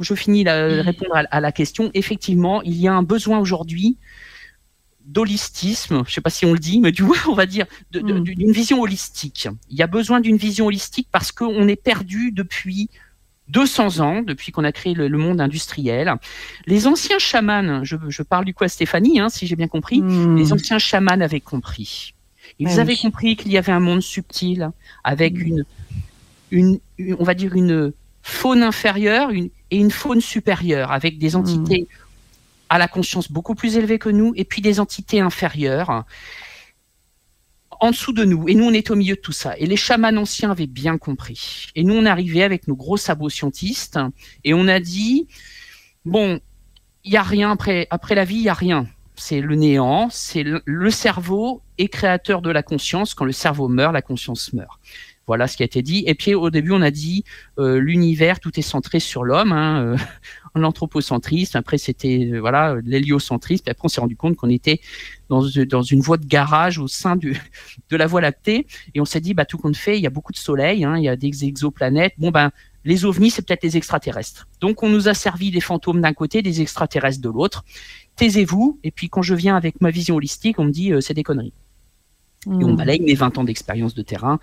je 0.00 0.14
finis 0.14 0.44
de 0.44 0.80
répondre 0.80 1.14
à, 1.14 1.40
la 1.40 1.52
question. 1.52 1.90
Effectivement, 1.94 2.62
il 2.62 2.76
y 2.76 2.88
a 2.88 2.92
un 2.92 3.02
besoin 3.02 3.38
aujourd'hui 3.38 3.98
d'holistisme, 5.04 6.04
je 6.06 6.12
sais 6.12 6.20
pas 6.20 6.30
si 6.30 6.46
on 6.46 6.52
le 6.52 6.58
dit, 6.58 6.80
mais 6.80 6.92
du 6.92 7.04
coup, 7.04 7.16
on 7.28 7.34
va 7.34 7.46
dire 7.46 7.66
hmm. 7.94 8.20
d'une 8.20 8.52
vision 8.52 8.80
holistique. 8.80 9.48
Il 9.68 9.76
y 9.76 9.82
a 9.82 9.86
besoin 9.86 10.20
d'une 10.20 10.36
vision 10.36 10.66
holistique 10.66 11.08
parce 11.10 11.32
qu'on 11.32 11.68
est 11.68 11.80
perdu 11.80 12.32
depuis 12.32 12.90
200 13.48 14.00
ans, 14.00 14.22
depuis 14.22 14.52
qu'on 14.52 14.64
a 14.64 14.72
créé 14.72 14.94
le, 14.94 15.08
monde 15.10 15.40
industriel. 15.40 16.14
Les 16.66 16.86
anciens 16.86 17.18
chamans, 17.18 17.84
je, 17.84 18.22
parle 18.22 18.44
du 18.44 18.54
coup 18.54 18.64
à 18.64 18.68
Stéphanie, 18.68 19.20
hein, 19.20 19.28
si 19.28 19.46
j'ai 19.46 19.56
bien 19.56 19.68
compris, 19.68 20.00
hmm. 20.00 20.36
les 20.36 20.52
anciens 20.52 20.78
chamans 20.78 21.20
avaient 21.20 21.40
compris. 21.40 22.14
Ils 22.58 22.80
avaient 22.80 22.96
compris 22.96 23.36
qu'il 23.36 23.50
y 23.50 23.58
avait 23.58 23.72
un 23.72 23.80
monde 23.80 24.02
subtil 24.02 24.70
avec 25.04 25.34
hmm. 25.34 25.64
une, 26.50 26.78
une, 26.98 27.16
on 27.18 27.24
va 27.24 27.34
dire 27.34 27.54
une 27.54 27.92
faune 28.22 28.62
inférieure 28.62 29.30
une, 29.30 29.50
et 29.70 29.76
une 29.76 29.90
faune 29.90 30.20
supérieure, 30.20 30.92
avec 30.92 31.18
des 31.18 31.34
entités 31.34 31.82
hmm. 31.82 31.94
à 32.68 32.78
la 32.78 32.88
conscience 32.88 33.30
beaucoup 33.30 33.54
plus 33.54 33.76
élevée 33.76 33.98
que 33.98 34.08
nous, 34.08 34.32
et 34.36 34.44
puis 34.44 34.62
des 34.62 34.80
entités 34.80 35.20
inférieures 35.20 36.04
en 37.82 37.90
dessous 37.90 38.12
de 38.12 38.24
nous. 38.24 38.48
Et 38.48 38.54
nous, 38.54 38.64
on 38.64 38.72
est 38.72 38.90
au 38.90 38.94
milieu 38.94 39.16
de 39.16 39.20
tout 39.20 39.32
ça. 39.32 39.58
Et 39.58 39.66
les 39.66 39.76
chamans 39.76 40.16
anciens 40.16 40.52
avaient 40.52 40.68
bien 40.68 40.98
compris. 40.98 41.66
Et 41.74 41.82
nous, 41.82 41.94
on 41.94 42.06
arrivé 42.06 42.44
avec 42.44 42.68
nos 42.68 42.76
gros 42.76 42.96
sabots 42.96 43.28
scientistes 43.28 43.98
et 44.44 44.54
on 44.54 44.68
a 44.68 44.78
dit, 44.78 45.26
bon, 46.04 46.38
il 47.02 47.12
y 47.12 47.16
a 47.16 47.22
rien 47.22 47.50
après, 47.50 47.88
après 47.90 48.14
la 48.14 48.24
vie, 48.24 48.36
il 48.36 48.42
y 48.42 48.48
a 48.48 48.54
rien. 48.54 48.86
C'est 49.16 49.40
le 49.40 49.56
néant, 49.56 50.08
c'est 50.10 50.44
le, 50.44 50.62
le 50.64 50.90
cerveau 50.90 51.60
est 51.76 51.88
créateur 51.88 52.40
de 52.40 52.50
la 52.50 52.62
conscience. 52.62 53.14
Quand 53.14 53.24
le 53.24 53.32
cerveau 53.32 53.66
meurt, 53.66 53.92
la 53.92 54.02
conscience 54.02 54.52
meurt. 54.52 54.78
Voilà 55.26 55.46
ce 55.46 55.56
qui 55.56 55.62
a 55.62 55.66
été 55.66 55.82
dit. 55.82 56.02
Et 56.06 56.14
puis 56.14 56.34
au 56.34 56.50
début, 56.50 56.72
on 56.72 56.82
a 56.82 56.90
dit 56.90 57.24
euh, 57.58 57.78
l'univers, 57.78 58.40
tout 58.40 58.58
est 58.58 58.62
centré 58.62 58.98
sur 58.98 59.22
l'homme, 59.22 59.52
hein, 59.52 59.82
euh, 59.82 59.96
l'anthropocentrisme. 60.54 61.56
Après, 61.56 61.78
c'était 61.78 62.30
euh, 62.32 62.40
voilà 62.40 62.76
l'héliocentrisme. 62.84 63.64
Après, 63.68 63.84
on 63.84 63.88
s'est 63.88 64.00
rendu 64.00 64.16
compte 64.16 64.36
qu'on 64.36 64.50
était 64.50 64.80
dans, 65.28 65.44
dans 65.68 65.82
une 65.82 66.00
voie 66.00 66.16
de 66.16 66.26
garage 66.26 66.78
au 66.78 66.88
sein 66.88 67.16
de 67.16 67.96
la 67.96 68.06
Voie 68.06 68.20
lactée. 68.20 68.66
Et 68.94 69.00
on 69.00 69.04
s'est 69.04 69.20
dit, 69.20 69.32
bah 69.32 69.44
tout 69.44 69.58
compte 69.58 69.76
fait, 69.76 69.96
il 69.96 70.02
y 70.02 70.06
a 70.06 70.10
beaucoup 70.10 70.32
de 70.32 70.38
soleil, 70.38 70.84
hein, 70.84 70.96
il 70.96 71.04
y 71.04 71.08
a 71.08 71.16
des 71.16 71.44
exoplanètes. 71.44 72.14
Bon 72.18 72.30
ben 72.30 72.50
les 72.84 73.04
ovnis, 73.04 73.30
c'est 73.30 73.46
peut-être 73.46 73.62
les 73.62 73.76
extraterrestres. 73.76 74.48
Donc 74.60 74.82
on 74.82 74.88
nous 74.88 75.06
a 75.08 75.14
servi 75.14 75.52
des 75.52 75.60
fantômes 75.60 76.00
d'un 76.00 76.12
côté, 76.12 76.42
des 76.42 76.60
extraterrestres 76.60 77.20
de 77.20 77.28
l'autre. 77.28 77.64
Taisez-vous. 78.16 78.80
Et 78.82 78.90
puis 78.90 79.08
quand 79.08 79.22
je 79.22 79.36
viens 79.36 79.56
avec 79.56 79.80
ma 79.80 79.92
vision 79.92 80.16
holistique, 80.16 80.58
on 80.58 80.64
me 80.64 80.72
dit 80.72 80.92
c'est 81.00 81.14
des 81.14 81.22
conneries. 81.22 81.52
Et 82.46 82.64
on 82.64 82.72
Mm. 82.72 82.76
balaye 82.76 83.00
mes 83.00 83.14
20 83.14 83.38
ans 83.38 83.44
d'expérience 83.44 83.94
de 83.94 84.02
terrain. 84.02 84.38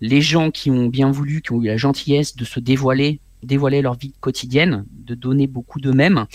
Les 0.00 0.20
gens 0.22 0.50
qui 0.50 0.70
ont 0.70 0.86
bien 0.86 1.10
voulu, 1.10 1.42
qui 1.42 1.52
ont 1.52 1.62
eu 1.62 1.66
la 1.66 1.76
gentillesse 1.76 2.34
de 2.36 2.44
se 2.44 2.60
dévoiler, 2.60 3.20
dévoiler 3.42 3.82
leur 3.82 3.94
vie 3.96 4.12
quotidienne, 4.20 4.86
de 4.90 5.14
donner 5.14 5.46
beaucoup 5.46 5.80
d'eux-mêmes 5.80 6.26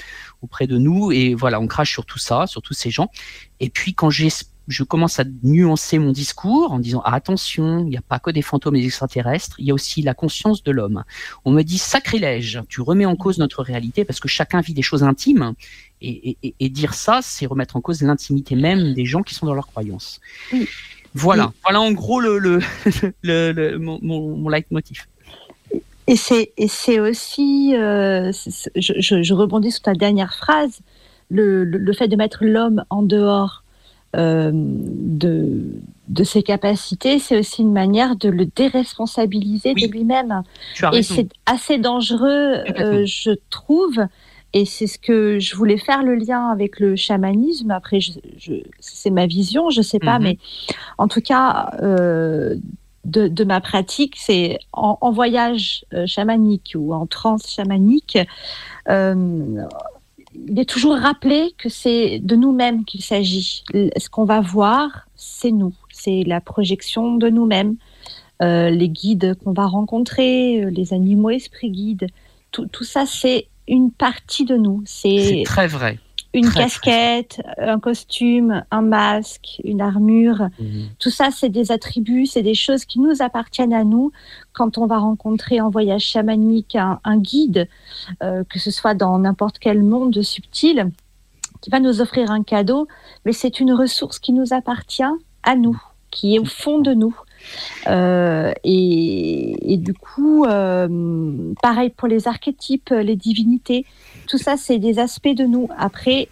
auprès 0.42 0.68
de 0.68 0.78
nous. 0.78 1.12
Et 1.12 1.34
voilà, 1.34 1.60
on 1.60 1.68
crache 1.68 1.92
sur 1.92 2.06
tout 2.06 2.20
ça, 2.20 2.46
sur 2.48 2.62
tous 2.62 2.74
ces 2.74 2.92
gens. 2.92 3.10
Et 3.60 3.70
puis 3.70 3.94
quand 3.96 4.10
je 4.12 4.84
commence 4.84 5.18
à 5.20 5.24
nuancer 5.44 5.98
mon 5.98 6.12
discours 6.12 6.74
en 6.74 6.80
disant 6.80 7.02
ah, 7.06 7.16
attention, 7.16 7.80
il 7.80 7.86
n'y 7.90 7.98
a 7.98 8.02
pas 8.02 8.20
que 8.20 8.30
des 8.30 8.42
fantômes 8.42 8.76
et 8.76 8.82
des 8.82 8.88
extraterrestres, 8.88 9.56
il 9.60 9.66
y 9.66 9.72
a 9.72 9.74
aussi 9.74 10.02
la 10.02 10.14
conscience 10.14 10.62
de 10.64 10.72
l'homme. 10.72 11.04
On 11.46 11.52
me 11.52 11.64
dit 11.64 11.78
sacrilège, 11.78 12.62
tu 12.68 12.82
remets 12.82 13.06
en 13.06 13.16
cause 13.16 13.38
notre 13.40 13.64
réalité 13.64 14.04
parce 14.04 14.20
que 14.20 14.28
chacun 14.28 14.60
vit 14.60 14.74
des 14.74 14.82
choses 14.82 15.04
intimes 15.04 15.54
et- 16.02 16.38
et 16.60 16.70
dire 16.70 16.94
ça, 16.94 17.22
c'est 17.24 17.46
remettre 17.48 17.76
en 17.78 17.82
cause 17.82 18.02
l'intimité 18.04 18.56
même 18.56 18.94
des 18.94 19.06
gens 19.06 19.24
qui 19.24 19.34
sont 19.34 19.46
dans 19.48 19.56
leurs 19.56 19.66
croyances. 19.68 20.20
Oui. 20.54 20.68
Voilà, 21.18 21.52
voilà 21.64 21.82
en 21.82 21.92
gros 21.92 22.20
le, 22.20 22.38
le, 22.40 22.60
le, 23.24 23.52
le- 23.52 23.80
mon, 23.80 24.00
mon, 24.02 24.36
mon 24.38 24.50
leitmotiv. 24.50 25.06
Et 26.08 26.16
c'est 26.16 26.54
et 26.58 26.68
c'est 26.70 27.00
aussi, 27.00 27.76
euh, 27.76 28.32
je, 28.76 28.94
je- 28.98 29.24
je 29.24 29.34
rebondis 29.34 29.72
sur 29.72 29.82
ta 29.84 29.94
dernière 29.94 30.34
phrase, 30.36 30.80
le, 31.30 31.66
le, 31.66 31.78
le 31.78 31.94
fait 31.94 32.08
de 32.08 32.16
mettre 32.16 32.46
l'homme 32.46 32.84
en 32.90 33.02
dehors 33.04 33.64
euh, 34.16 34.52
de, 34.54 35.64
de 36.08 36.24
ses 36.24 36.44
capacités, 36.44 37.20
c'est 37.20 37.38
aussi 37.38 37.62
une 37.62 37.74
manière 37.74 38.16
de 38.16 38.30
le 38.30 38.46
déresponsabiliser 38.46 39.74
Oui. 39.76 39.86
de 39.88 39.92
lui-même. 39.92 40.44
Tu 40.76 40.86
as 40.86 40.90
Et 40.94 40.98
raison. 40.98 41.16
c'est 41.16 41.28
assez 41.46 41.78
dangereux, 41.78 42.64
euh, 42.80 43.06
je 43.06 43.32
trouve. 43.50 44.00
Et 44.58 44.66
c'est 44.66 44.88
ce 44.88 44.98
que 44.98 45.38
je 45.40 45.56
voulais 45.56 45.78
faire 45.78 46.02
le 46.04 46.16
lien 46.16 46.50
avec 46.50 46.80
le 46.80 46.96
chamanisme. 46.96 47.70
Après, 47.70 48.00
je, 48.00 48.12
je- 48.38 48.64
c'est 48.80 49.12
ma 49.12 49.28
vision, 49.28 49.70
je 49.70 49.84
sais 49.84 50.00
pas, 50.00 50.18
Mhm. 50.18 50.24
mais 50.26 50.38
en 50.98 51.08
tout 51.08 51.22
cas, 51.22 51.70
euh, 51.84 52.56
de, 53.06 53.28
de 53.28 53.44
ma 53.44 53.62
pratique, 53.62 54.16
c'est 54.18 54.58
en, 54.74 54.98
en 55.00 55.12
voyage 55.12 55.86
euh, 55.94 56.08
chamanique 56.08 56.74
ou 56.76 56.94
en 56.94 57.06
transe 57.06 57.46
chamanique, 57.58 58.18
euh, 58.90 59.64
il 60.50 60.60
est 60.60 60.70
toujours 60.70 60.96
rappelé 60.98 61.54
que 61.58 61.70
c'est 61.70 62.20
de 62.20 62.36
nous-mêmes 62.36 62.84
qu'il 62.84 63.04
s'agit. 63.04 63.64
Ce 63.74 64.10
qu'on 64.10 64.26
va 64.26 64.42
voir, 64.42 65.08
c'est 65.16 65.52
nous, 65.52 65.74
c'est 65.92 66.24
la 66.26 66.42
projection 66.42 67.16
de 67.16 67.30
nous-mêmes. 67.30 67.76
Euh, 68.42 68.70
les 68.72 68.90
guides 68.90 69.36
qu'on 69.44 69.54
va 69.54 69.66
rencontrer, 69.68 70.66
les 70.72 70.94
animaux 70.94 71.30
esprits 71.32 71.72
guides, 71.72 72.08
tout, 72.52 72.68
tout 72.68 72.84
ça, 72.84 73.06
c'est 73.06 73.48
une 73.68 73.92
partie 73.92 74.46
de 74.46 74.56
nous. 74.56 74.82
C'est 74.86 75.44
très 75.46 75.68
vrai. 75.68 76.00
une 76.34 76.46
très, 76.46 76.52
très 76.52 76.64
casquette, 76.64 77.42
un 77.58 77.80
costume, 77.80 78.64
un 78.72 78.82
masque, 78.82 79.62
une 79.64 79.82
armure. 79.82 80.50
Tout 81.00 81.10
ça, 81.10 81.30
c'est 81.32 81.50
des 81.50 81.72
attributs, 81.72 82.26
c'est 82.26 82.44
des 82.44 82.56
choses 82.56 82.86
qui 82.86 83.00
nous 83.00 83.22
appartiennent 83.22 83.74
à 83.74 83.84
nous 83.84 84.12
quand 84.54 84.78
on 84.78 84.86
va 84.86 85.00
rencontrer 85.00 85.62
en 85.62 85.70
voyage 85.70 86.04
chamanique 86.04 86.76
un, 86.76 87.00
un 87.04 87.18
guide, 87.18 87.68
euh, 88.24 88.44
que 88.50 88.60
ce 88.60 88.72
soit 88.72 88.94
dans 88.94 89.18
n'importe 89.20 89.60
quel 89.60 89.84
monde 89.84 90.22
subtil, 90.22 90.92
qui 91.62 91.70
va 91.70 91.80
nous 91.80 92.02
offrir 92.02 92.32
un 92.32 92.44
cadeau, 92.44 92.88
mais 93.26 93.34
c'est 93.34 93.60
une 93.60 93.74
ressource 93.74 94.20
qui 94.20 94.34
nous 94.34 94.54
appartient 94.54 95.04
à 95.44 95.56
nous, 95.56 95.80
qui 96.12 96.36
est 96.36 96.40
au 96.40 96.46
fond 96.46 96.80
de 96.80 96.94
nous. 96.94 97.16
Euh, 97.88 98.52
et, 98.64 99.78
du 99.78 99.94
coup, 99.94 100.46
euh, 100.46 101.54
pareil 101.62 101.90
pour 101.90 102.08
les 102.08 102.28
archétypes, 102.28 102.90
les 102.90 103.16
divinités, 103.16 103.86
tout 104.28 104.38
ça, 104.38 104.58
c'est 104.58 104.80
des 104.80 105.00
aspects 105.00 105.28
de 105.36 105.46
nous. 105.46 105.70
Après, 105.78 106.30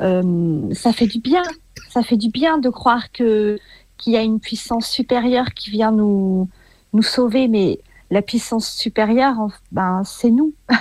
euh, 0.00 0.62
ça 0.72 0.92
fait 0.92 1.06
du 1.06 1.20
bien. 1.20 1.42
Ça 1.90 2.02
fait 2.02 2.16
du 2.16 2.28
bien 2.28 2.58
de 2.58 2.68
croire 2.68 3.10
qu'il 3.12 3.58
y 4.06 4.16
a 4.16 4.22
une 4.22 4.40
puissance 4.40 4.88
supérieure 4.88 5.52
qui 5.54 5.70
vient 5.70 5.92
nous 5.92 6.48
nous 6.92 7.02
sauver, 7.02 7.48
mais 7.48 7.78
la 8.10 8.22
puissance 8.22 8.70
supérieure, 8.70 9.34
en- 9.38 9.50
ben, 9.72 10.02
c'est 10.04 10.30
nous. 10.30 10.54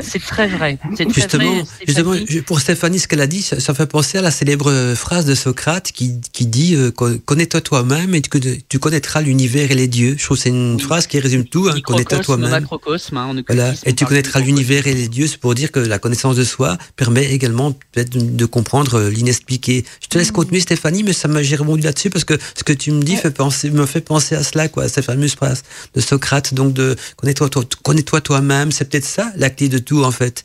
C'est 0.00 0.22
très 0.22 0.46
vrai. 0.48 0.78
C'est 0.96 1.04
très 1.04 1.12
Justement, 1.20 1.52
vrai, 1.52 1.64
justement 1.86 2.14
pour 2.46 2.58
Stéphanie, 2.60 2.98
ce 2.98 3.06
qu'elle 3.06 3.20
a 3.20 3.26
dit, 3.26 3.42
ça, 3.42 3.60
ça 3.60 3.74
fait 3.74 3.84
penser 3.86 4.16
à 4.16 4.22
la 4.22 4.30
célèbre 4.30 4.94
phrase 4.94 5.26
de 5.26 5.34
Socrate 5.34 5.92
qui, 5.92 6.20
qui 6.32 6.46
dit 6.46 6.74
euh, 6.74 6.90
co- 6.90 7.18
Connais-toi 7.26 7.60
toi-même 7.60 8.14
et 8.14 8.22
que 8.22 8.38
tu 8.38 8.78
connaîtras 8.78 9.20
l'univers 9.20 9.70
et 9.70 9.74
les 9.74 9.86
dieux. 9.88 10.14
Je 10.18 10.24
trouve 10.24 10.38
que 10.38 10.42
c'est 10.44 10.48
une 10.48 10.76
Oui. 10.76 10.80
phrase 10.80 11.06
qui 11.06 11.18
résume 11.18 11.44
tout. 11.44 11.68
Hein, 11.68 11.80
Connais-toi 11.84 12.20
toi-même. 12.20 12.50
macrocosme, 12.50 13.18
hein, 13.18 13.34
Voilà. 13.46 13.74
Et 13.84 13.92
tu 13.94 14.06
connaîtras 14.06 14.40
l'univers 14.40 14.86
et 14.86 14.94
les 14.94 15.08
dieux. 15.08 15.26
C'est 15.26 15.36
pour 15.38 15.54
dire 15.54 15.70
que 15.70 15.80
la 15.80 15.98
connaissance 15.98 16.36
de 16.36 16.44
soi 16.44 16.78
permet 16.96 17.26
également 17.32 17.72
peut-être 17.92 18.08
de, 18.10 18.20
de 18.20 18.44
comprendre 18.46 18.94
euh, 18.98 19.10
l'inexpliqué. 19.10 19.84
Je 20.02 20.06
te 20.08 20.16
laisse 20.16 20.30
Mm. 20.30 20.32
continuer, 20.32 20.60
Stéphanie, 20.60 21.02
mais 21.02 21.12
ça 21.12 21.28
m'a 21.28 21.42
j'ai 21.42 21.56
rebondi 21.56 21.82
là-dessus 21.82 22.08
parce 22.08 22.24
que 22.24 22.38
ce 22.56 22.64
que 22.64 22.72
tu 22.72 22.90
me 22.90 23.02
dis 23.02 23.16
fait 23.16 23.30
penser, 23.32 23.70
me 23.70 23.84
fait 23.84 24.00
penser 24.00 24.34
à 24.34 24.42
cela, 24.42 24.68
quoi, 24.68 24.88
cette 24.88 25.04
fameuse 25.04 25.34
phrase 25.34 25.62
de 25.94 26.00
Socrate. 26.00 26.54
Donc 26.54 26.63
de 26.70 26.96
connais-toi, 27.16 27.48
toi, 27.48 27.62
connais-toi 27.82 28.20
toi-même. 28.20 28.72
C'est 28.72 28.88
peut-être 28.88 29.04
ça 29.04 29.32
la 29.36 29.50
clé 29.50 29.68
de 29.68 29.78
tout 29.78 30.02
en 30.04 30.10
fait. 30.10 30.44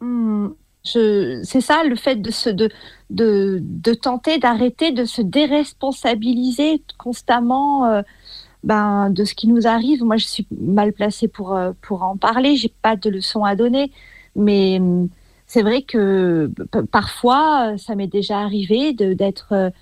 Hmm, 0.00 0.48
c'est 0.82 1.60
ça 1.60 1.84
le 1.84 1.96
fait 1.96 2.16
de 2.16 2.30
se 2.30 2.50
de 2.50 2.70
de, 3.10 3.94
tenter 3.94 4.38
d'arrêter 4.38 4.92
de 4.92 5.04
se 5.04 5.22
déresponsabiliser 5.22 6.82
constamment 6.98 7.86
euh, 7.86 8.02
ben, 8.64 9.10
de 9.10 9.24
ce 9.24 9.34
qui 9.34 9.48
nous 9.48 9.66
arrive. 9.66 10.02
Moi, 10.04 10.16
je 10.16 10.26
suis 10.26 10.46
mal 10.50 10.92
placée 10.92 11.28
pour 11.28 11.54
euh, 11.54 11.72
pour 11.82 12.02
en 12.02 12.16
parler. 12.16 12.56
J'ai 12.56 12.72
pas 12.82 12.96
de 12.96 13.10
leçons 13.10 13.44
à 13.44 13.56
donner, 13.56 13.90
mais 14.34 14.78
hum, 14.78 15.08
c'est 15.46 15.62
vrai 15.62 15.82
que 15.82 16.50
parfois, 16.90 17.72
euh, 17.74 17.76
ça 17.78 17.94
m'est 17.94 18.06
déjà 18.06 18.40
arrivé 18.40 18.92
d'être 18.92 19.72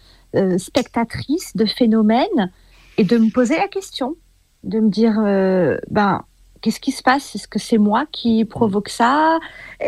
spectatrice 0.58 1.54
de 1.54 1.64
phénomènes 1.64 2.50
et 2.98 3.04
de 3.04 3.16
me 3.18 3.30
poser 3.30 3.56
la 3.56 3.68
question, 3.68 4.16
de 4.64 4.80
me 4.80 4.88
dire 4.90 5.14
euh, 5.24 5.76
ben 5.90 6.22
qu'est-ce 6.60 6.80
qui 6.80 6.92
se 6.92 7.02
passe? 7.02 7.34
Est-ce 7.34 7.46
que 7.46 7.58
c'est 7.58 7.78
moi 7.78 8.06
qui 8.10 8.44
provoque 8.44 8.88
ça? 8.88 9.38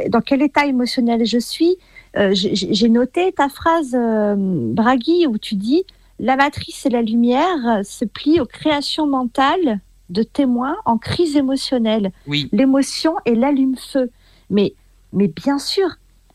Dans 0.09 0.21
quel 0.21 0.43
état 0.43 0.67
émotionnel 0.67 1.25
je 1.27 1.39
suis? 1.39 1.77
Euh, 2.17 2.31
J'ai 2.35 2.89
noté 2.89 3.33
ta 3.33 3.49
phrase, 3.49 3.95
euh, 3.95 4.35
Bragui, 4.37 5.27
où 5.27 5.39
tu 5.39 5.55
dis 5.55 5.85
La 6.19 6.37
matrice 6.37 6.87
et 6.87 6.91
la 6.91 7.03
lumière 7.03 7.81
se 7.85 8.05
plient 8.05 8.41
aux 8.41 8.47
créations 8.47 9.07
mentales 9.07 9.81
de 10.09 10.23
témoins 10.23 10.77
en 10.85 10.99
crise 10.99 11.37
émotionnelle. 11.37 12.13
Oui, 12.27 12.49
L'émotion 12.53 13.15
est 13.25 13.35
l'allume-feu. 13.35 14.11
Mais, 14.51 14.75
mais 15.13 15.29
bien 15.29 15.59
sûr, 15.59 15.89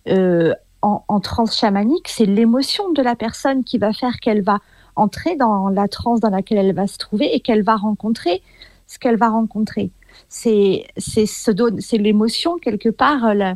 euh, 0.10 0.54
en, 0.82 1.04
en 1.08 1.20
transe 1.20 1.58
chamanique, 1.58 2.10
c'est 2.10 2.26
l'émotion 2.26 2.92
de 2.92 3.02
la 3.02 3.16
personne 3.16 3.64
qui 3.64 3.78
va 3.78 3.94
faire 3.94 4.18
qu'elle 4.20 4.42
va 4.42 4.60
entrer 4.96 5.36
dans 5.36 5.70
la 5.70 5.88
transe 5.88 6.20
dans 6.20 6.30
laquelle 6.30 6.58
elle 6.60 6.74
va 6.76 6.88
se 6.88 6.98
trouver 6.98 7.34
et 7.36 7.40
qu'elle 7.40 7.64
va 7.64 7.76
rencontrer 7.76 8.42
ce 8.88 9.00
qu'elle 9.00 9.18
va 9.18 9.30
rencontrer. 9.30 9.92
C'est 10.30 10.86
c'est 10.98 11.26
ce 11.26 11.52
c'est 11.80 11.98
l'émotion 11.98 12.58
quelque 12.58 12.90
part, 12.90 13.34
la- 13.34 13.56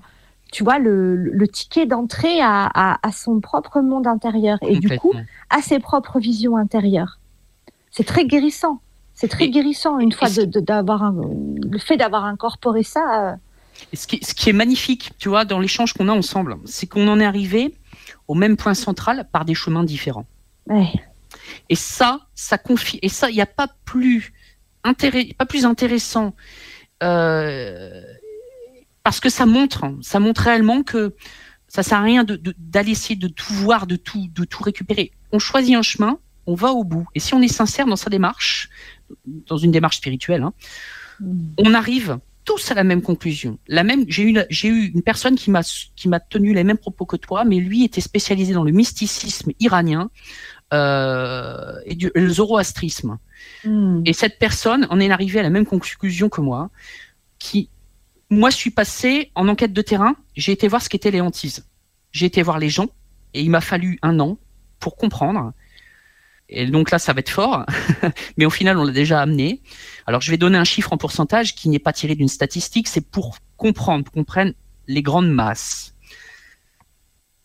tu 0.51 0.63
vois, 0.63 0.79
le, 0.79 1.15
le 1.15 1.47
ticket 1.47 1.85
d'entrée 1.85 2.39
à, 2.39 2.69
à, 2.73 2.99
à 3.05 3.11
son 3.11 3.41
propre 3.41 3.81
monde 3.81 4.07
intérieur 4.07 4.57
et 4.61 4.77
du 4.79 4.97
coup 4.97 5.11
à 5.49 5.61
ses 5.61 5.79
propres 5.79 6.19
visions 6.19 6.55
intérieures. 6.55 7.19
C'est 7.91 8.05
très 8.05 8.25
guérissant. 8.25 8.79
C'est 9.13 9.27
très 9.27 9.45
Et- 9.45 9.49
guérissant 9.49 9.99
une 9.99 10.11
fois 10.11 10.29
d'avoir 10.29 11.11
le 11.13 11.77
fait 11.79 11.97
d'avoir 11.97 12.25
incorporé 12.25 12.83
ça. 12.83 13.31
euh, 13.31 13.35
Et 13.91 13.95
ce, 13.95 14.07
qui, 14.07 14.19
ce 14.23 14.33
qui 14.33 14.49
est 14.49 14.53
magnifique, 14.53 15.11
tu 15.17 15.29
vois, 15.29 15.43
dans 15.45 15.59
l'échange 15.59 15.93
qu'on 15.93 16.07
a 16.09 16.13
ensemble, 16.13 16.55
c'est 16.65 16.85
qu'on 16.87 17.07
en 17.07 17.19
est 17.19 17.25
arrivé 17.25 17.73
au 18.27 18.35
même 18.35 18.55
point 18.57 18.73
central 18.73 19.27
par 19.31 19.43
des 19.45 19.55
chemins 19.55 19.83
différents. 19.83 20.25
ouais. 20.67 20.87
Et 21.69 21.75
ça, 21.75 22.27
ça 22.33 22.57
confie. 22.57 22.99
Et 23.01 23.09
ça, 23.09 23.29
il 23.29 23.35
n'y 23.35 23.41
a 23.41 23.45
pas 23.45 23.69
plus, 23.85 24.33
pas 24.83 25.45
plus 25.45 25.65
intéressant. 25.65 26.35
euh, 27.03 28.01
parce 29.03 29.19
que 29.19 29.29
ça 29.29 29.45
montre, 29.45 29.85
ça 30.01 30.19
montre 30.19 30.41
réellement 30.41 30.81
que 30.81 31.15
ça 31.67 31.83
sert 31.83 31.99
à 31.99 32.01
rien 32.01 32.25
d'aller 32.25 32.91
essayer 32.91 33.15
de 33.15 33.27
tout 33.27 33.53
voir, 33.53 33.85
de 33.85 33.97
tout, 33.97 34.27
de 34.33 34.45
tout 34.45 34.63
récupérer. 34.63 35.11
On 35.31 35.37
choisit 35.37 35.75
un 35.75 35.83
chemin 35.83 36.19
on 36.47 36.55
va 36.55 36.71
au 36.71 36.83
bout. 36.83 37.07
Et 37.15 37.19
si 37.19 37.33
on 37.33 37.41
est 37.41 37.47
sincère 37.47 37.85
dans 37.85 37.95
sa 37.95 38.09
démarche, 38.09 38.69
dans 39.25 39.57
une 39.57 39.71
démarche 39.71 39.97
spirituelle, 39.97 40.43
hein, 40.43 40.53
on 41.57 41.73
arrive 41.73 42.19
tous 42.43 42.69
à 42.69 42.75
la 42.75 42.83
même 42.83 43.01
conclusion. 43.01 43.57
La 43.67 43.83
même, 43.83 44.05
j'ai 44.07 44.29
eu, 44.29 44.37
j'ai 44.49 44.67
eu 44.67 44.91
une 44.93 45.01
personne 45.01 45.35
qui 45.35 45.49
m'a, 45.49 45.61
qui 45.95 46.07
m'a 46.07 46.19
tenu 46.19 46.53
les 46.53 46.63
mêmes 46.63 46.77
propos 46.77 47.05
que 47.05 47.15
toi, 47.15 47.43
mais 47.43 47.59
lui 47.59 47.83
était 47.83 48.01
spécialisé 48.01 48.53
dans 48.53 48.63
le 48.63 48.71
mysticisme 48.71 49.51
iranien 49.59 50.11
euh, 50.73 51.79
et 51.85 51.95
du, 51.95 52.11
le 52.15 52.29
zoroastrisme. 52.29 53.17
Hmm. 53.63 54.01
Et 54.05 54.13
cette 54.13 54.39
personne 54.39 54.87
en 54.89 54.99
est 54.99 55.09
arrivée 55.09 55.39
à 55.39 55.43
la 55.43 55.49
même 55.49 55.65
conclusion 55.65 56.29
que 56.29 56.41
moi, 56.41 56.69
qui, 57.39 57.69
moi, 58.29 58.49
je 58.49 58.55
suis 58.55 58.71
passé 58.71 59.31
en 59.35 59.47
enquête 59.47 59.73
de 59.73 59.81
terrain, 59.81 60.15
j'ai 60.35 60.51
été 60.51 60.67
voir 60.67 60.81
ce 60.81 60.89
qu'étaient 60.89 61.11
les 61.11 61.21
hantises. 61.21 61.67
J'ai 62.11 62.25
été 62.25 62.41
voir 62.41 62.59
les 62.59 62.69
gens, 62.69 62.87
et 63.33 63.41
il 63.41 63.49
m'a 63.49 63.61
fallu 63.61 63.99
un 64.01 64.19
an 64.19 64.37
pour 64.79 64.95
comprendre. 64.95 65.51
Et 66.49 66.67
donc 66.67 66.91
là, 66.91 66.99
ça 66.99 67.13
va 67.13 67.19
être 67.19 67.29
fort, 67.29 67.65
mais 68.37 68.45
au 68.45 68.49
final, 68.49 68.77
on 68.77 68.83
l'a 68.83 68.93
déjà 68.93 69.21
amené. 69.21 69.61
Alors, 70.05 70.21
je 70.21 70.31
vais 70.31 70.37
donner 70.37 70.57
un 70.57 70.63
chiffre 70.63 70.93
en 70.93 70.97
pourcentage 70.97 71.55
qui 71.55 71.69
n'est 71.69 71.79
pas 71.79 71.93
tiré 71.93 72.15
d'une 72.15 72.27
statistique, 72.27 72.87
c'est 72.87 73.09
pour 73.09 73.37
comprendre, 73.57 74.03
pour 74.03 74.13
qu'on 74.13 74.23
prenne 74.23 74.53
les 74.87 75.01
grandes 75.01 75.29
masses. 75.29 75.95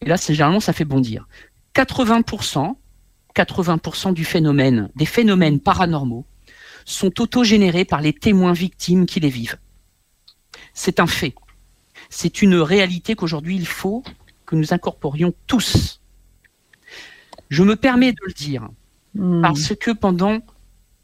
Et 0.02 0.06
là, 0.06 0.16
c'est 0.16 0.34
généralement, 0.34 0.60
ça 0.60 0.72
fait 0.72 0.84
bondir. 0.84 1.26
80%, 1.74 2.76
80% 3.34 4.12
du 4.14 4.24
phénomène, 4.24 4.90
des 4.96 5.06
phénomènes 5.06 5.60
paranormaux, 5.60 6.26
sont 6.84 7.20
autogénérés 7.20 7.84
par 7.84 8.00
les 8.00 8.12
témoins 8.12 8.52
victimes 8.52 9.06
qui 9.06 9.20
les 9.20 9.28
vivent. 9.28 9.58
C'est 10.74 11.00
un 11.00 11.06
fait. 11.06 11.34
C'est 12.08 12.42
une 12.42 12.56
réalité 12.56 13.14
qu'aujourd'hui, 13.14 13.56
il 13.56 13.66
faut 13.66 14.02
que 14.46 14.56
nous 14.56 14.72
incorporions 14.72 15.32
tous. 15.46 16.00
Je 17.48 17.62
me 17.62 17.76
permets 17.76 18.12
de 18.12 18.20
le 18.26 18.32
dire 18.32 18.68
Hmm. 19.14 19.42
parce 19.42 19.74
que 19.74 19.90
pendant 19.90 20.38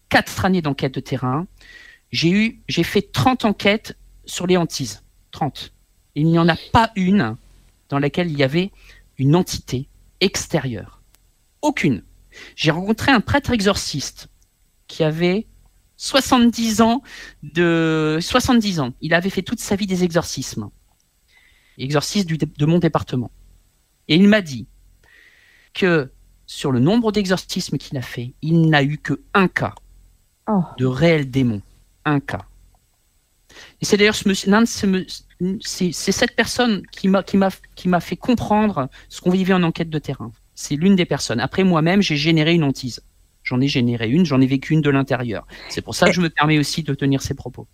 quatre 0.08 0.44
années 0.44 0.62
d'enquête 0.62 0.94
de 0.94 1.00
terrain, 1.00 1.46
j'ai 2.12 2.30
eu, 2.30 2.62
j'ai 2.68 2.84
fait 2.84 3.02
30 3.02 3.44
enquêtes 3.44 3.96
sur 4.24 4.46
les 4.46 4.56
hantises. 4.56 5.02
30. 5.32 5.72
Il 6.14 6.26
n'y 6.26 6.38
en 6.38 6.48
a 6.48 6.56
pas 6.72 6.92
une 6.94 7.36
dans 7.88 7.98
laquelle 7.98 8.30
il 8.30 8.38
y 8.38 8.44
avait 8.44 8.70
une 9.18 9.34
entité 9.34 9.88
extérieure. 10.20 11.02
Aucune. 11.62 12.02
J'ai 12.54 12.70
rencontré 12.70 13.12
un 13.12 13.20
prêtre 13.20 13.50
exorciste 13.52 14.28
qui 14.86 15.02
avait 15.04 15.46
70 15.96 16.80
ans 16.82 17.02
de 17.42 18.18
70 18.20 18.80
ans. 18.80 18.92
Il 19.00 19.14
avait 19.14 19.30
fait 19.30 19.42
toute 19.42 19.60
sa 19.60 19.76
vie 19.76 19.86
des 19.86 20.04
exorcismes. 20.04 20.68
Exorciste 21.78 22.26
du- 22.26 22.38
de 22.38 22.66
mon 22.66 22.78
département. 22.78 23.30
Et 24.08 24.14
il 24.16 24.28
m'a 24.28 24.40
dit 24.42 24.66
que 25.74 26.10
sur 26.46 26.70
le 26.72 26.80
nombre 26.80 27.12
d'exorcismes 27.12 27.76
qu'il 27.78 27.98
a 27.98 28.02
fait, 28.02 28.34
il 28.42 28.68
n'a 28.70 28.82
eu 28.82 28.98
que 28.98 29.20
un 29.34 29.48
cas 29.48 29.74
Oh. 30.48 30.62
de 30.78 30.86
réel 30.86 31.28
démon. 31.30 31.60
Un 32.04 32.20
cas. 32.20 32.46
Et 33.80 33.84
c'est 33.84 33.96
d'ailleurs 33.96 34.14
ce 34.14 34.28
ce 35.60 36.12
cette 36.12 36.36
personne 36.36 36.82
qui 36.92 37.08
m'a 37.08 38.00
fait 38.00 38.16
comprendre 38.16 38.88
ce 39.08 39.20
qu'on 39.20 39.30
vivait 39.30 39.54
en 39.54 39.62
enquête 39.64 39.90
de 39.90 39.98
terrain. 39.98 40.30
C'est 40.56 40.74
l'une 40.74 40.96
des 40.96 41.04
personnes. 41.04 41.38
Après 41.38 41.62
moi-même, 41.62 42.02
j'ai 42.02 42.16
généré 42.16 42.54
une 42.54 42.64
hantise. 42.64 43.00
J'en 43.44 43.60
ai 43.60 43.68
généré 43.68 44.10
une, 44.10 44.26
j'en 44.26 44.40
ai 44.40 44.46
vécu 44.46 44.72
une 44.72 44.80
de 44.80 44.90
l'intérieur. 44.90 45.46
C'est 45.68 45.82
pour 45.82 45.94
ça 45.94 46.06
que 46.06 46.12
je 46.12 46.20
me 46.20 46.28
permets 46.28 46.58
aussi 46.58 46.82
de 46.82 46.92
tenir 46.94 47.22
ces 47.22 47.34
propos. 47.34 47.68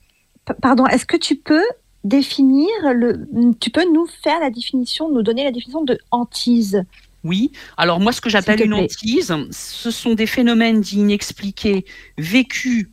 Pardon, 0.61 0.87
est-ce 0.87 1.07
que 1.07 1.17
tu 1.17 1.37
peux 1.37 1.65
définir 2.05 2.69
le. 2.95 3.27
Tu 3.59 3.71
peux 3.71 3.91
nous 3.91 4.07
faire 4.23 4.39
la 4.41 4.51
définition, 4.51 5.11
nous 5.11 5.23
donner 5.23 5.45
la 5.45 5.53
définition 5.53 5.83
de 5.83 5.99
hantise? 6.11 6.85
Oui. 7.25 7.53
Alors 7.79 8.01
moi, 8.01 8.13
ce 8.13 8.21
que 8.21 8.29
j'appelle 8.29 8.61
une 8.61 8.75
hantise, 8.75 9.35
ce 9.51 9.91
sont 9.91 10.13
des 10.13 10.27
phénomènes 10.27 10.83
dits 10.83 10.99
inexpliqués, 10.99 11.87
vécus 12.19 12.89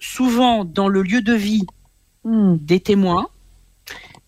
souvent 0.00 0.64
dans 0.64 0.88
le 0.88 1.02
lieu 1.02 1.22
de 1.22 1.34
vie 1.34 1.62
Hmm. 2.24 2.54
des 2.60 2.78
témoins, 2.78 3.26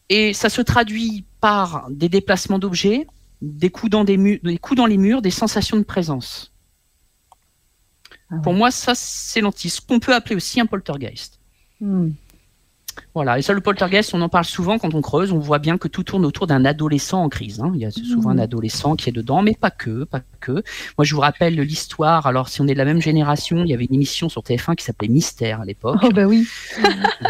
et 0.08 0.32
ça 0.32 0.48
se 0.48 0.60
traduit 0.60 1.24
par 1.40 1.86
des 1.90 2.08
déplacements 2.08 2.58
d'objets, 2.58 3.06
des 3.52 3.70
coups 3.70 3.90
dans 3.90 4.04
des, 4.04 4.16
murs, 4.16 4.38
des 4.42 4.58
coups 4.58 4.76
dans 4.76 4.86
les 4.86 4.96
murs, 4.98 5.22
des 5.22 5.30
sensations 5.30 5.76
de 5.76 5.82
présence. 5.84 6.52
Ah 8.30 8.36
ouais. 8.36 8.42
Pour 8.42 8.54
moi, 8.54 8.70
ça, 8.70 8.92
c'est 8.94 9.40
l'hantise, 9.40 9.80
qu'on 9.80 10.00
peut 10.00 10.14
appeler 10.14 10.34
aussi 10.36 10.60
un 10.60 10.66
poltergeist. 10.66 11.38
Hmm. 11.80 12.10
Voilà, 13.12 13.38
et 13.40 13.42
ça, 13.42 13.52
le 13.52 13.60
poltergeist, 13.60 14.14
on 14.14 14.22
en 14.22 14.28
parle 14.28 14.44
souvent 14.44 14.78
quand 14.78 14.94
on 14.94 15.00
creuse. 15.02 15.32
On 15.32 15.38
voit 15.40 15.58
bien 15.58 15.78
que 15.78 15.88
tout 15.88 16.04
tourne 16.04 16.24
autour 16.24 16.46
d'un 16.46 16.64
adolescent 16.64 17.22
en 17.24 17.28
crise. 17.28 17.60
hein. 17.60 17.72
Il 17.74 17.80
y 17.80 17.84
a 17.84 17.90
souvent 17.90 18.30
un 18.30 18.34
Mhm. 18.34 18.40
adolescent 18.40 18.94
qui 18.94 19.08
est 19.08 19.12
dedans, 19.12 19.42
mais 19.42 19.54
pas 19.54 19.70
que, 19.72 20.04
pas 20.04 20.20
que. 20.40 20.52
Moi, 20.96 21.04
je 21.04 21.12
vous 21.14 21.20
rappelle 21.20 21.54
l'histoire. 21.54 22.26
Alors, 22.28 22.48
si 22.48 22.60
on 22.60 22.68
est 22.68 22.72
de 22.72 22.78
la 22.78 22.84
même 22.84 23.02
génération, 23.02 23.64
il 23.64 23.68
y 23.68 23.74
avait 23.74 23.84
une 23.86 23.94
émission 23.96 24.28
sur 24.28 24.42
TF1 24.42 24.76
qui 24.76 24.84
s'appelait 24.84 25.08
Mystère 25.08 25.60
à 25.60 25.64
l'époque. 25.64 25.98
Oh, 26.04 26.10
bah 26.14 26.26
oui. 26.26 26.46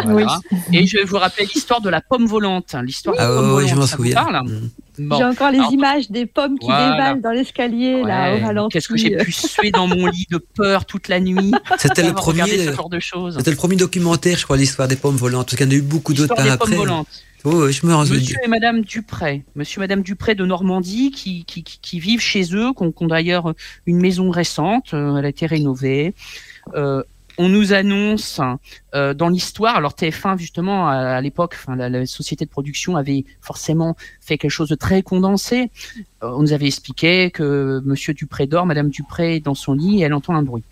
Voilà. 0.05 0.39
Et 0.73 0.87
je 0.87 0.99
vais 0.99 1.05
vous 1.05 1.17
rappeler 1.17 1.47
l'histoire 1.47 1.81
de 1.81 1.89
la 1.89 2.03
pomme 2.03 2.27
volante. 2.27 2.75
L'histoire 2.83 3.17
de 3.17 3.21
Ah 3.23 3.29
la 3.29 3.35
pomme 3.35 3.39
ouais, 3.51 3.55
ouais, 3.57 3.63
volante. 3.63 3.71
je 3.71 3.75
m'en 3.77 3.87
ça 3.87 3.97
vous 3.97 4.03
souviens. 4.05 4.15
parle? 4.23 4.47
Mm. 4.49 4.71
Bon. 4.99 5.17
J'ai 5.19 5.25
encore 5.25 5.51
les 5.51 5.59
Alors, 5.59 5.73
images 5.73 6.11
des 6.11 6.25
pommes 6.27 6.59
qui 6.59 6.67
Voilà. 6.67 6.93
dévalent 6.93 7.21
dans 7.21 7.31
l'escalier, 7.33 8.03
là, 8.03 8.37
au 8.37 8.45
ralenti. 8.45 8.73
Qu'est-ce 8.75 8.89
que 8.89 8.97
j'ai 8.97 9.17
pu 9.17 9.33
suer 9.33 9.71
dans 9.71 9.89
mon 9.89 10.07
lit 10.07 10.27
de 10.31 10.39
peur 10.39 10.85
toute 10.85 11.09
la 11.09 11.19
nuit. 11.21 11.53
C'était 11.79 12.03
le 12.07 12.13
premier. 12.13 12.47
ce 12.47 12.73
genre 12.73 12.89
de 12.89 13.01
choses. 13.01 13.37
C'était 13.39 13.51
le 13.51 13.57
premier 13.57 13.77
documentaire, 13.77 14.39
je 14.39 14.45
crois, 14.45 14.57
l'histoire 14.57 14.87
des 14.89 14.97
pommes 14.97 15.17
volantes. 15.17 15.47
Parce 15.47 15.57
qu'il 15.57 15.67
y 15.67 15.69
en 15.69 15.73
a 15.73 15.75
eu 15.75 15.83
beaucoup 15.83 16.15
d'autres 16.15 16.35
L'histoire 16.35 16.59
par 16.59 16.67
des 16.69 16.75
pommes 16.77 16.81
après. 16.81 16.95
volantes. 16.95 17.09
Oh, 17.47 17.71
je 17.71 17.87
me 17.87 17.93
rends 17.95 18.07
Monsieur 18.07 18.37
et 18.43 18.49
Madame 18.49 18.81
Dupré, 18.81 19.45
Monsieur 19.55 19.79
et 19.79 19.83
Madame 19.83 20.01
Dupré 20.03 20.35
de 20.35 20.47
Normandie, 20.47 21.11
qui, 21.11 21.45
qui, 21.45 21.63
qui- 21.63 21.79
qui 21.83 22.01
vivent 22.01 22.23
chez 22.23 22.55
eux, 22.55 22.73
qui 22.75 22.83
ont, 22.83 22.91
qui 22.91 23.05
ont 23.05 23.07
d'ailleurs 23.07 23.53
une 23.85 23.99
maison 24.01 24.31
récente, 24.31 24.95
euh, 24.95 25.17
elle 25.19 25.27
a 25.27 25.29
été 25.29 25.45
rénovée. 25.45 26.15
Euh, 26.75 27.03
on 27.39 27.49
nous 27.49 27.73
annonce 27.73 28.41
euh, 28.95 29.15
dans 29.15 29.29
l'histoire, 29.29 29.77
alors 29.77 29.93
TF1 29.93 30.39
justement 30.39 30.89
à, 30.89 31.21
l'époque, 31.21 31.57
la, 31.69 32.07
société 32.07 32.45
de 32.45 32.51
production 32.51 32.97
avait 32.97 33.25
forcément 33.41 33.97
fait 34.21 34.39
quelque 34.39 34.51
chose 34.51 34.69
de 34.69 34.75
très 34.75 35.03
condensé. 35.03 35.71
Euh, 36.23 36.31
on 36.31 36.43
nous 36.43 36.53
avait 36.53 36.67
expliqué 36.67 37.31
que 37.31 37.81
Monsieur 37.85 38.15
Dupré 38.15 38.47
dort, 38.47 38.67
Madame 38.67 38.91
Dupré 38.91 39.37
est 39.37 39.41
dans 39.41 39.55
son 39.55 39.75
lit 39.75 40.01
et 40.01 40.03
elle 40.03 40.15
entend 40.15 40.35
un 40.35 40.43
bruit 40.43 40.65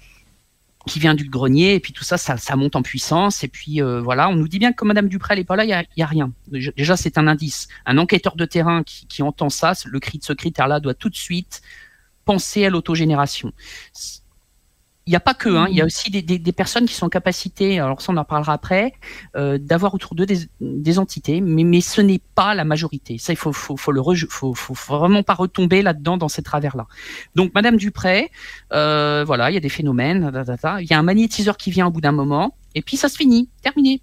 qui 0.87 0.99
vient 0.99 1.15
du 1.15 1.29
grenier 1.29 1.75
et 1.75 1.81
puis 1.81 1.93
tout 1.93 2.03
ça, 2.03 2.17
ça, 2.19 2.57
monte 2.57 2.75
en 2.75 2.83
puissance 2.83 3.45
et 3.45 3.49
puis 3.49 3.81
euh, 3.81 4.01
voilà, 4.01 4.29
on 4.29 4.35
nous 4.35 4.49
dit 4.49 4.59
bien 4.59 4.73
que 4.73 4.85
Madame 4.85 5.09
Dupré 5.09 5.35
elle 5.35 5.41
est 5.41 5.45
pas 5.45 5.55
là, 5.57 5.65
il 5.65 5.71
y 5.97 6.03
a, 6.03 6.07
rien. 6.07 6.33
Déjà, 6.49 6.73
déjà, 6.77 6.97
c'est 6.97 7.19
un 7.19 7.29
indice. 7.29 7.69
Un 7.87 7.99
enquêteur 7.99 8.35
de 8.35 8.45
terrain 8.45 8.83
qui, 8.83 9.07
qui 9.07 9.23
entend 9.23 9.49
ça, 9.49 9.75
le 9.87 10.01
cri 10.01 10.19
de 10.19 10.25
ce 10.25 10.33
critère-là 10.33 10.81
doit 10.81 10.95
tout 10.95 11.09
de 11.09 11.17
suite 11.17 11.63
penser 12.25 12.65
à 12.65 12.71
l'autogénération. 12.71 13.53
Il 15.05 15.11
n'y 15.11 15.17
a 15.17 15.21
pas 15.21 15.35
que, 15.35 15.49
hein, 15.49 15.67
il 15.69 15.77
y 15.77 15.81
a 15.81 15.85
aussi 15.85 16.13
des, 16.13 16.23
des, 16.23 16.39
des 16.39 16.53
personnes 16.53 16.87
qui 16.87 16.95
sont 16.95 17.07
en 17.07 17.09
capacité, 17.09 17.81
alors 17.81 18.01
ça 18.01 18.13
on 18.13 18.17
en 18.17 18.25
parlera 18.25 18.53
après, 18.53 18.93
euh, 19.35 19.59
d'avoir 19.59 19.95
autour 19.95 20.15
d'eux 20.15 20.27
des, 20.27 20.49
des 20.61 20.99
entités, 21.01 21.41
mais, 21.41 21.65
mais 21.65 21.81
ce 21.81 22.01
n'est 22.01 22.21
pas 22.37 22.55
la 22.55 22.65
majorité. 22.65 23.19
Ça, 23.19 23.33
il 23.33 23.37
faut, 23.37 23.53
faut, 23.53 23.77
faut 23.77 23.91
le 23.91 24.01
reje- 24.01 24.29
faut, 24.31 24.55
faut, 24.55 24.77
faut 24.77 24.99
vraiment 24.99 25.25
pas 25.25 25.35
retomber 25.35 25.83
là-dedans 25.83 26.19
dans 26.19 26.29
ces 26.29 26.43
travers-là. 26.43 26.87
Donc 27.35 27.53
Madame 27.53 27.79
Dupré, 27.79 28.31
euh, 28.73 29.25
voilà, 29.27 29.51
il 29.51 29.55
y 29.55 29.57
a 29.57 29.61
des 29.61 29.69
phénomènes, 29.69 30.31
il 30.81 30.87
y 30.89 30.95
a 30.95 30.99
un 31.01 31.03
magnétiseur 31.03 31.57
qui 31.57 31.73
vient 31.73 31.89
au 31.89 31.91
bout 31.91 32.01
d'un 32.01 32.13
moment, 32.13 32.57
et 32.77 32.83
puis 32.83 32.97
ça 32.97 33.09
se 33.09 33.17
finit, 33.17 33.49
terminé. 33.61 34.03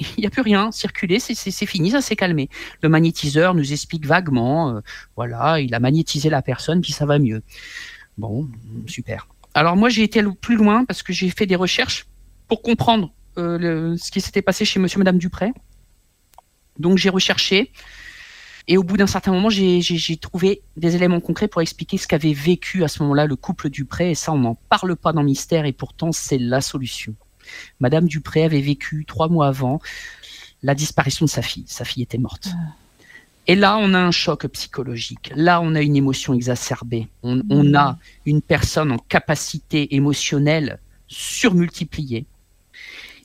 Il 0.00 0.20
n'y 0.20 0.26
a 0.26 0.30
plus 0.30 0.42
rien, 0.42 0.72
circuler, 0.72 1.18
c'est 1.18 1.66
fini, 1.66 1.90
ça 1.90 2.00
s'est 2.00 2.16
calmé. 2.16 2.48
Le 2.80 2.88
magnétiseur 2.88 3.54
nous 3.54 3.72
explique 3.74 4.06
vaguement, 4.06 4.70
euh, 4.70 4.80
voilà, 5.16 5.60
il 5.60 5.74
a 5.74 5.80
magnétisé 5.80 6.30
la 6.30 6.40
personne, 6.40 6.80
puis 6.80 6.92
ça 6.92 7.04
va 7.04 7.18
mieux. 7.18 7.42
Bon, 8.16 8.48
super. 8.86 9.28
Alors 9.58 9.76
moi, 9.76 9.88
j'ai 9.88 10.04
été 10.04 10.22
plus 10.40 10.56
loin 10.56 10.84
parce 10.84 11.02
que 11.02 11.12
j'ai 11.12 11.30
fait 11.30 11.46
des 11.46 11.56
recherches 11.56 12.06
pour 12.46 12.62
comprendre 12.62 13.12
euh, 13.38 13.96
ce 13.96 14.10
qui 14.12 14.20
s'était 14.20 14.42
passé 14.42 14.64
chez 14.64 14.78
Monsieur 14.78 14.98
et 14.98 15.00
Madame 15.00 15.18
Dupré. 15.18 15.52
Donc 16.78 16.96
j'ai 16.98 17.08
recherché. 17.10 17.72
Et 18.68 18.76
au 18.76 18.84
bout 18.84 18.96
d'un 18.96 19.06
certain 19.06 19.32
moment, 19.32 19.48
j'ai- 19.50 19.80
trouvé 20.20 20.62
des 20.76 20.94
éléments 20.94 21.20
concrets 21.20 21.48
pour 21.48 21.60
expliquer 21.62 21.96
ce 21.96 22.06
qu'avait 22.06 22.34
vécu 22.34 22.84
à 22.84 22.88
ce 22.88 23.02
moment-là 23.02 23.26
le 23.26 23.34
couple 23.34 23.68
Dupré. 23.70 24.10
Et 24.10 24.14
ça, 24.14 24.32
on 24.32 24.38
n'en 24.38 24.54
parle 24.54 24.94
pas 24.94 25.12
dans 25.12 25.22
Mystère, 25.24 25.64
et 25.64 25.72
pourtant, 25.72 26.12
c'est 26.12 26.38
la 26.38 26.60
solution. 26.60 27.14
Madame 27.80 28.06
Dupré 28.06 28.44
avait 28.44 28.60
vécu 28.60 29.06
trois 29.06 29.28
mois 29.28 29.48
avant 29.48 29.80
la 30.62 30.74
disparition 30.74 31.24
de 31.24 31.30
sa 31.30 31.42
fille. 31.42 31.64
Sa 31.66 31.84
fille 31.84 32.02
était 32.02 32.18
morte. 32.18 32.48
Et 33.50 33.54
là, 33.54 33.78
on 33.80 33.94
a 33.94 33.98
un 33.98 34.10
choc 34.10 34.46
psychologique. 34.48 35.32
Là, 35.34 35.60
on 35.62 35.74
a 35.74 35.80
une 35.80 35.96
émotion 35.96 36.34
exacerbée. 36.34 37.08
On, 37.22 37.40
on 37.50 37.74
a 37.74 37.96
une 38.26 38.42
personne 38.42 38.92
en 38.92 38.98
capacité 38.98 39.94
émotionnelle 39.96 40.78
surmultipliée. 41.06 42.26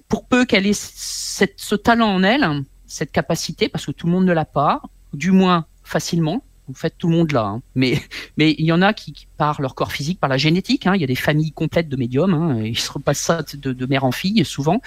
Pour 0.07 0.25
peu 0.25 0.45
qu'elle 0.45 0.65
ait 0.65 0.73
cette- 0.73 1.59
ce 1.59 1.75
talent 1.75 2.07
en 2.15 2.23
elle, 2.23 2.47
cette 2.87 3.11
capacité, 3.11 3.67
parce 3.67 3.85
que 3.85 3.91
tout 3.91 4.05
le 4.07 4.13
monde 4.13 4.25
ne 4.25 4.33
l'a 4.33 4.45
pas, 4.45 4.81
du 5.13 5.31
moins 5.31 5.65
facilement. 5.83 6.43
En 6.69 6.73
fait, 6.73 6.93
tout 6.97 7.09
le 7.09 7.15
monde 7.15 7.31
l'a. 7.33 7.43
hein. 7.45 7.61
Mais 7.75 8.01
mais 8.37 8.55
il 8.57 8.65
y 8.65 8.71
en 8.71 8.81
a 8.81 8.93
qui, 8.93 9.11
qui- 9.11 9.27
par 9.43 9.61
leur 9.61 9.75
corps 9.75 9.91
physique, 9.91 10.21
par 10.21 10.29
la 10.29 10.37
génétique. 10.37 10.87
Hein. 10.87 10.95
Il 10.95 11.01
y 11.01 11.03
a 11.03 11.07
des 11.07 11.15
familles 11.15 11.51
complètes 11.51 11.89
de 11.89 11.97
médiums. 11.97 12.33
Hein. 12.33 12.63
Ils 12.63 12.79
se 12.79 12.89
repassent 12.89 13.19
ça 13.19 13.43
de, 13.43 13.73
de, 13.73 13.85
mère 13.85 14.05
en 14.05 14.13
fille 14.13 14.45
souvent. 14.45 14.79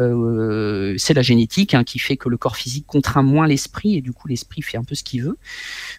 Euh, 0.00 0.96
c'est 0.98 1.14
la 1.14 1.22
génétique 1.22 1.74
hein, 1.74 1.84
qui 1.84 2.00
fait 2.00 2.16
que 2.16 2.28
le 2.28 2.36
corps 2.36 2.56
physique 2.56 2.86
contraint 2.88 3.22
moins 3.22 3.46
l'esprit 3.46 3.94
et 3.94 4.00
du 4.00 4.12
coup 4.12 4.26
l'esprit 4.26 4.62
fait 4.62 4.78
un 4.78 4.82
peu 4.82 4.96
ce 4.96 5.04
qu'il 5.04 5.22
veut. 5.22 5.38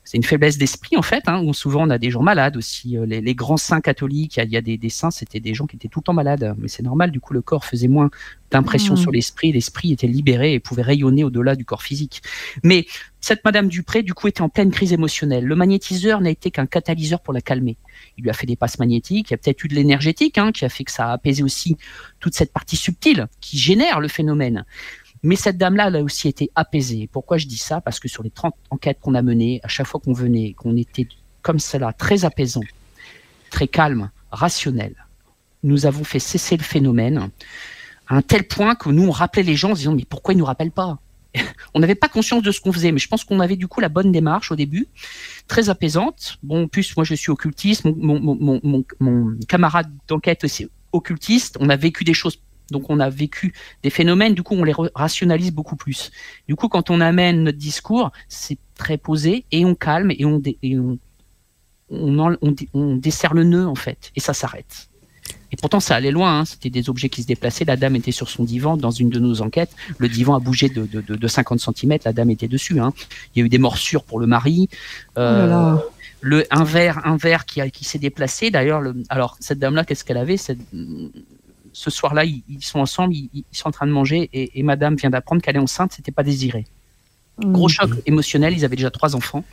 C'est 0.04 0.18
une 0.18 0.26
faiblesse 0.26 0.58
d'esprit 0.58 0.98
en 0.98 1.02
fait. 1.02 1.24
Où 1.42 1.54
souvent 1.54 1.88
on 1.88 1.90
a 1.90 1.98
des 1.98 2.12
gens 2.12 2.22
malades 2.22 2.58
aussi. 2.58 2.98
Euh, 2.98 3.06
les, 3.06 3.22
les 3.22 3.34
grands 3.34 3.56
saints 3.56 3.80
catholiques, 3.80 4.36
il 4.36 4.52
y 4.52 4.58
a, 4.58 4.62
des, 4.62 4.78
des, 4.78 4.90
saints, 4.90 5.12
c'était 5.12 5.40
des 5.40 5.54
gens 5.54 5.66
qui 5.66 5.78
étaient 5.78 5.88
tout 5.88 6.00
le 6.00 6.04
temps 6.04 6.14
malades. 6.14 6.54
Mais 6.58 6.68
c'est 6.68 6.84
normal. 6.84 7.12
Du 7.12 7.22
coup 7.22 7.32
le 7.34 7.42
corps 7.42 7.64
faisait 7.64 7.88
moins 7.88 8.10
d'impression 8.52 8.96
mmh. 8.96 8.98
sur 8.98 9.12
l'esprit. 9.12 9.54
L'esprit 9.54 9.94
était 9.94 10.08
libéré 10.08 10.54
et 10.54 10.60
pouvait 10.60 10.82
rayonner 10.82 11.24
au-delà 11.24 11.56
du 11.56 11.64
corps 11.64 11.82
physique. 11.82 12.22
Mais 12.62 12.88
cette 13.22 13.46
Madame 13.46 13.68
Dupré, 13.68 14.02
du 14.02 14.16
coup, 14.16 14.28
était 14.28 14.42
en 14.42 14.50
pleine 14.50 14.72
crise 14.72 14.94
émotionnelle. 14.94 15.46
Le 15.46 15.56
magnétiseur 15.56 16.22
n'a 16.22 16.32
été 16.32 16.50
qu'un 16.50 16.66
catalyseur 16.66 17.22
pour 17.22 17.34
la 17.34 17.42
calmer. 17.42 17.78
Il 18.18 18.24
lui 18.24 18.30
a 18.30 18.34
fait 18.34 18.48
des 18.48 18.56
passes 18.56 18.80
magnétiques, 18.80 19.30
il 19.30 19.34
y 19.34 19.36
a 19.36 19.38
peut-être 19.38 19.64
eu 19.64 19.68
de 19.68 19.76
l'énergétique 19.76 20.38
hein, 20.38 20.52
qui 20.52 20.66
a 20.66 20.70
fait 20.70 20.84
que 20.84 20.92
ça 20.92 21.10
a 21.10 21.14
apaisé 21.14 21.44
aussi 21.44 21.78
toute 22.20 22.34
cette 22.34 22.54
partie 22.54 22.76
subtile 22.76 23.28
qui 23.40 23.58
génère 23.58 24.00
le 24.00 24.08
phénomène. 24.08 24.66
Mais 25.24 25.36
cette 25.36 25.58
dame-là, 25.58 25.88
elle 25.88 25.98
a 25.98 26.04
aussi 26.04 26.28
été 26.28 26.50
apaisée. 26.56 27.08
Pourquoi 27.12 27.38
je 27.38 27.46
dis 27.46 27.58
ça? 27.58 27.80
Parce 27.80 28.00
que 28.00 28.08
sur 28.08 28.24
les 28.24 28.32
30 28.32 28.56
enquêtes 28.72 29.00
qu'on 29.00 29.14
a 29.14 29.22
menées, 29.22 29.60
à 29.64 29.68
chaque 29.68 29.88
fois 29.88 30.00
qu'on 30.04 30.14
venait, 30.14 30.54
qu'on 30.54 30.76
était 30.78 31.08
comme 31.42 31.60
cela, 31.60 31.94
très 31.94 32.26
apaisant, 32.26 32.62
très 33.52 33.68
calme, 33.68 34.10
rationnel, 34.32 34.96
nous 35.64 35.86
avons 35.86 36.04
fait 36.04 36.20
cesser 36.20 36.58
le 36.58 36.64
phénomène 36.64 37.30
à 38.08 38.16
un 38.16 38.22
tel 38.22 38.44
point 38.44 38.76
que 38.76 38.90
nous, 38.90 39.08
on 39.08 39.12
rappelait 39.12 39.44
les 39.44 39.56
gens 39.56 39.72
en 39.72 39.76
disant, 39.76 39.94
mais 39.94 40.06
pourquoi 40.10 40.34
ils 40.34 40.38
nous 40.38 40.46
rappellent 40.46 40.72
pas? 40.72 41.00
On 41.74 41.80
n'avait 41.80 41.96
pas 41.96 42.10
conscience 42.10 42.44
de 42.44 42.52
ce 42.52 42.60
qu'on 42.60 42.74
faisait, 42.74 42.92
mais 42.92 43.00
je 43.00 43.08
pense 43.08 43.24
qu'on 43.24 43.40
avait 43.40 43.56
du 43.56 43.68
coup 43.70 43.80
la 43.80 43.88
bonne 43.88 44.12
démarche 44.12 44.52
au 44.52 44.58
début, 44.58 44.88
très 45.52 45.70
apaisante. 45.70 46.38
Bon, 46.44 46.64
en 46.64 46.68
plus, 46.70 46.96
moi 46.96 47.04
je 47.04 47.14
suis 47.14 47.30
occultiste, 47.30 47.84
mon, 47.84 49.36
camarade 49.50 49.92
d'enquête 50.08 50.46
aussi 50.46 50.70
occultiste, 50.94 51.58
on 51.60 51.70
a 51.70 51.76
vécu 51.76 52.06
des 52.06 52.14
choses, 52.14 52.42
donc 52.70 52.90
on 52.90 53.02
a 53.02 53.10
vécu 53.10 53.54
des 53.84 53.90
phénomènes, 53.90 54.34
du 54.34 54.44
coup 54.44 54.56
on 54.56 54.64
les 54.64 54.74
rationalise 54.96 55.52
beaucoup 55.52 55.76
plus. 55.76 56.12
Du 56.48 56.56
coup, 56.56 56.70
quand 56.70 56.90
on 56.90 57.02
amène 57.02 57.44
notre 57.44 57.58
discours, 57.58 58.12
c'est 58.30 58.58
très 58.76 58.98
posé 58.98 59.46
et 59.52 59.66
on 59.66 59.76
calme 59.76 60.12
et 60.12 60.26
on, 60.26 60.42
on, 61.90 62.38
on 62.74 62.96
dessert 62.96 63.34
le 63.34 63.44
nœud 63.44 63.68
en 63.68 63.76
fait, 63.76 64.12
et 64.16 64.22
ça 64.22 64.34
s'arrête. 64.34 64.91
Et 65.52 65.58
pourtant, 65.58 65.80
ça 65.80 65.96
allait 65.96 66.12
loin. 66.12 66.40
Hein. 66.40 66.46
C'était 66.46 66.70
des 66.70 66.90
objets 66.90 67.10
qui 67.10 67.22
se 67.22 67.28
déplaçaient. 67.28 67.66
La 67.66 67.78
dame 67.78 67.96
était 67.96 68.12
sur 68.12 68.30
son 68.30 68.44
divan 68.44 68.78
dans 68.78 68.92
une 68.92 69.10
de 69.10 69.20
nos 69.20 69.42
enquêtes. 69.42 69.76
Le 69.98 70.08
divan 70.10 70.36
a 70.36 70.40
bougé 70.40 70.70
de, 70.70 70.86
de, 70.86 71.02
de, 71.02 71.28
50 71.28 71.60
cm. 71.60 71.98
La 72.06 72.14
dame 72.14 72.30
était 72.30 72.48
dessus. 72.48 72.80
Hein. 72.80 72.94
Il 73.36 73.40
y 73.40 73.42
a 73.42 73.46
eu 73.46 73.50
des 73.50 73.58
morsures 73.58 74.04
pour 74.04 74.20
le 74.20 74.28
mari. 74.28 74.70
Euh, 75.18 75.76
oh 75.78 75.84
le, 76.22 76.46
un 76.52 76.64
verre, 76.64 77.06
un 77.06 77.18
verre 77.18 77.46
qui, 77.46 77.62
a, 77.62 77.70
qui 77.70 77.84
s'est 77.84 78.00
déplacé. 78.00 78.52
D'ailleurs, 78.52 78.82
alors 79.10 79.38
cette 79.40 79.60
dame-là, 79.60 79.84
qu'est-ce 79.84 80.06
qu'elle 80.06 80.18
avait? 80.18 80.38
Cette, 80.38 80.60
Ce 81.74 81.90
soir-là, 81.90 82.26
ils, 82.26 82.44
sont 82.62 82.80
ensemble, 82.80 83.16
ils, 83.16 83.30
ils, 83.34 83.58
sont 83.58 83.70
en 83.70 83.72
train 83.72 83.88
de 83.88 83.92
manger 83.92 84.30
et, 84.32 84.60
et 84.60 84.64
Madame 84.64 84.96
vient 84.96 85.10
d'apprendre 85.10 85.42
qu'elle 85.42 85.56
est 85.56 85.60
enceinte. 85.60 85.94
C'était 85.94 86.12
pas 86.12 86.24
désiré. 86.24 86.66
Gros 87.40 87.70
choc 87.70 87.90
émotionnel, 88.06 88.54
ils 88.56 88.66
avaient 88.66 88.76
déjà 88.76 88.92
trois 88.92 89.16
enfants. 89.16 89.44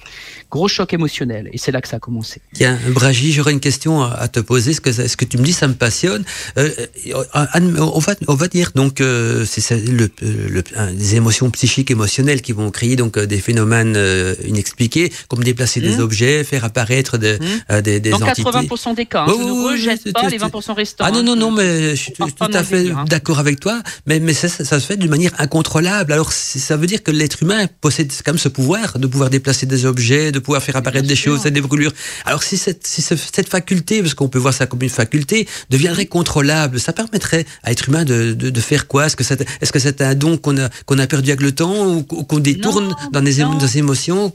Gros 0.50 0.68
choc 0.68 0.92
émotionnel, 0.92 1.48
et 1.52 1.58
c'est 1.58 1.72
là 1.72 1.80
que 1.80 1.88
ça 1.88 1.96
a 1.96 2.00
commencé. 2.00 2.40
Tiens, 2.54 2.78
Bragi, 2.88 3.32
j'aurais 3.32 3.52
une 3.52 3.60
question 3.60 4.02
à 4.02 4.28
te 4.28 4.40
poser. 4.40 4.72
Ce 4.74 4.80
que, 4.80 4.92
ce 4.92 5.16
que 5.16 5.24
tu 5.24 5.38
me 5.38 5.42
dis, 5.42 5.52
ça 5.52 5.68
me 5.68 5.74
passionne. 5.74 6.24
Euh, 6.58 6.70
euh 7.06 7.24
on, 7.34 7.98
va, 7.98 8.14
on 8.26 8.34
va 8.34 8.48
dire 8.48 8.72
donc 8.74 9.00
euh, 9.00 9.44
c'est 9.46 9.70
le, 9.86 10.10
le, 10.20 10.62
des 10.92 11.16
émotions 11.16 11.50
psychiques, 11.50 11.90
émotionnelles 11.90 12.42
qui 12.42 12.52
vont 12.52 12.70
créer 12.70 12.96
donc 12.96 13.18
des 13.18 13.38
phénomènes 13.38 13.98
inexpliqués, 14.44 15.12
comme 15.28 15.44
déplacer 15.44 15.80
des 15.80 15.96
mmh. 15.96 16.00
objets, 16.00 16.44
faire 16.44 16.64
apparaître 16.64 17.18
des, 17.18 17.38
mmh. 17.38 17.80
des, 17.80 18.00
des 18.00 18.10
Dans 18.10 18.18
80% 18.18 18.94
des 18.94 19.06
cas, 19.06 19.22
hein, 19.22 19.26
je 19.28 19.32
ne 19.32 19.70
rejette 19.70 20.12
pas 20.12 20.28
les 20.28 20.38
20% 20.38 20.72
restants. 20.72 21.04
Ah 21.06 21.10
non, 21.10 21.22
non, 21.22 21.36
non, 21.36 21.50
hein. 21.50 21.54
mais 21.56 21.90
je 21.90 22.02
suis 22.02 22.12
tout, 22.12 22.24
à 22.52 22.64
fait 22.64 22.90
hein. 22.90 23.04
d'accord 23.08 23.38
avec 23.38 23.60
toi. 23.60 23.80
Mais, 24.06 24.20
mais 24.20 24.34
ça, 24.34 24.48
ça, 24.48 24.80
se 24.80 24.86
fait 24.86 24.96
d'une 24.96 25.10
manière 25.10 25.32
incontrôlable. 25.38 26.12
Alors, 26.12 26.32
ça 26.32 26.76
veut 26.76 26.86
dire 26.86 27.02
que 27.02 27.10
l'être 27.10 27.42
humain 27.42 27.66
possède 27.80 28.12
quand 28.24 28.32
même 28.32 28.38
ce 28.38 28.48
pouvoir 28.48 28.98
de 28.98 29.06
pouvoir 29.06 29.30
déplacer 29.30 29.66
des 29.66 29.86
objets, 29.86 30.32
de 30.32 30.38
pouvoir 30.38 30.62
faire 30.62 30.76
apparaître 30.76 31.06
des 31.06 31.16
choses, 31.16 31.42
des 31.42 31.60
brûlures. 31.60 31.92
Alors 32.24 32.42
si 32.42 32.56
cette, 32.56 32.86
si 32.86 33.02
cette 33.02 33.48
faculté, 33.48 34.02
parce 34.02 34.14
qu'on 34.14 34.28
peut 34.28 34.38
voir 34.38 34.54
ça 34.54 34.66
comme 34.66 34.82
une 34.82 34.88
faculté, 34.88 35.46
deviendrait 35.70 36.06
contrôlable, 36.06 36.80
ça 36.80 36.92
permettrait 36.92 37.46
à 37.62 37.70
l'être 37.70 37.88
humain 37.88 38.04
de, 38.04 38.32
de, 38.32 38.50
de, 38.50 38.60
faire 38.60 38.86
quoi? 38.86 39.06
Est-ce 39.06 39.16
que 39.16 39.24
c'est 39.24 39.40
est 39.40 39.64
-ce 39.64 39.78
c'est 39.78 40.00
un 40.00 40.14
don 40.14 40.36
qu'on 40.36 40.56
a, 40.58 40.68
qu'on 40.86 40.98
a 40.98 41.06
perdu 41.06 41.30
avec 41.30 41.42
le 41.42 41.52
temps 41.52 41.86
ou 41.86 42.02
qu'on 42.02 42.40
détourne 42.40 42.94
dans, 43.12 43.20
les, 43.20 43.36
dans 43.36 43.58
les 43.58 43.78
émotions 43.78 44.32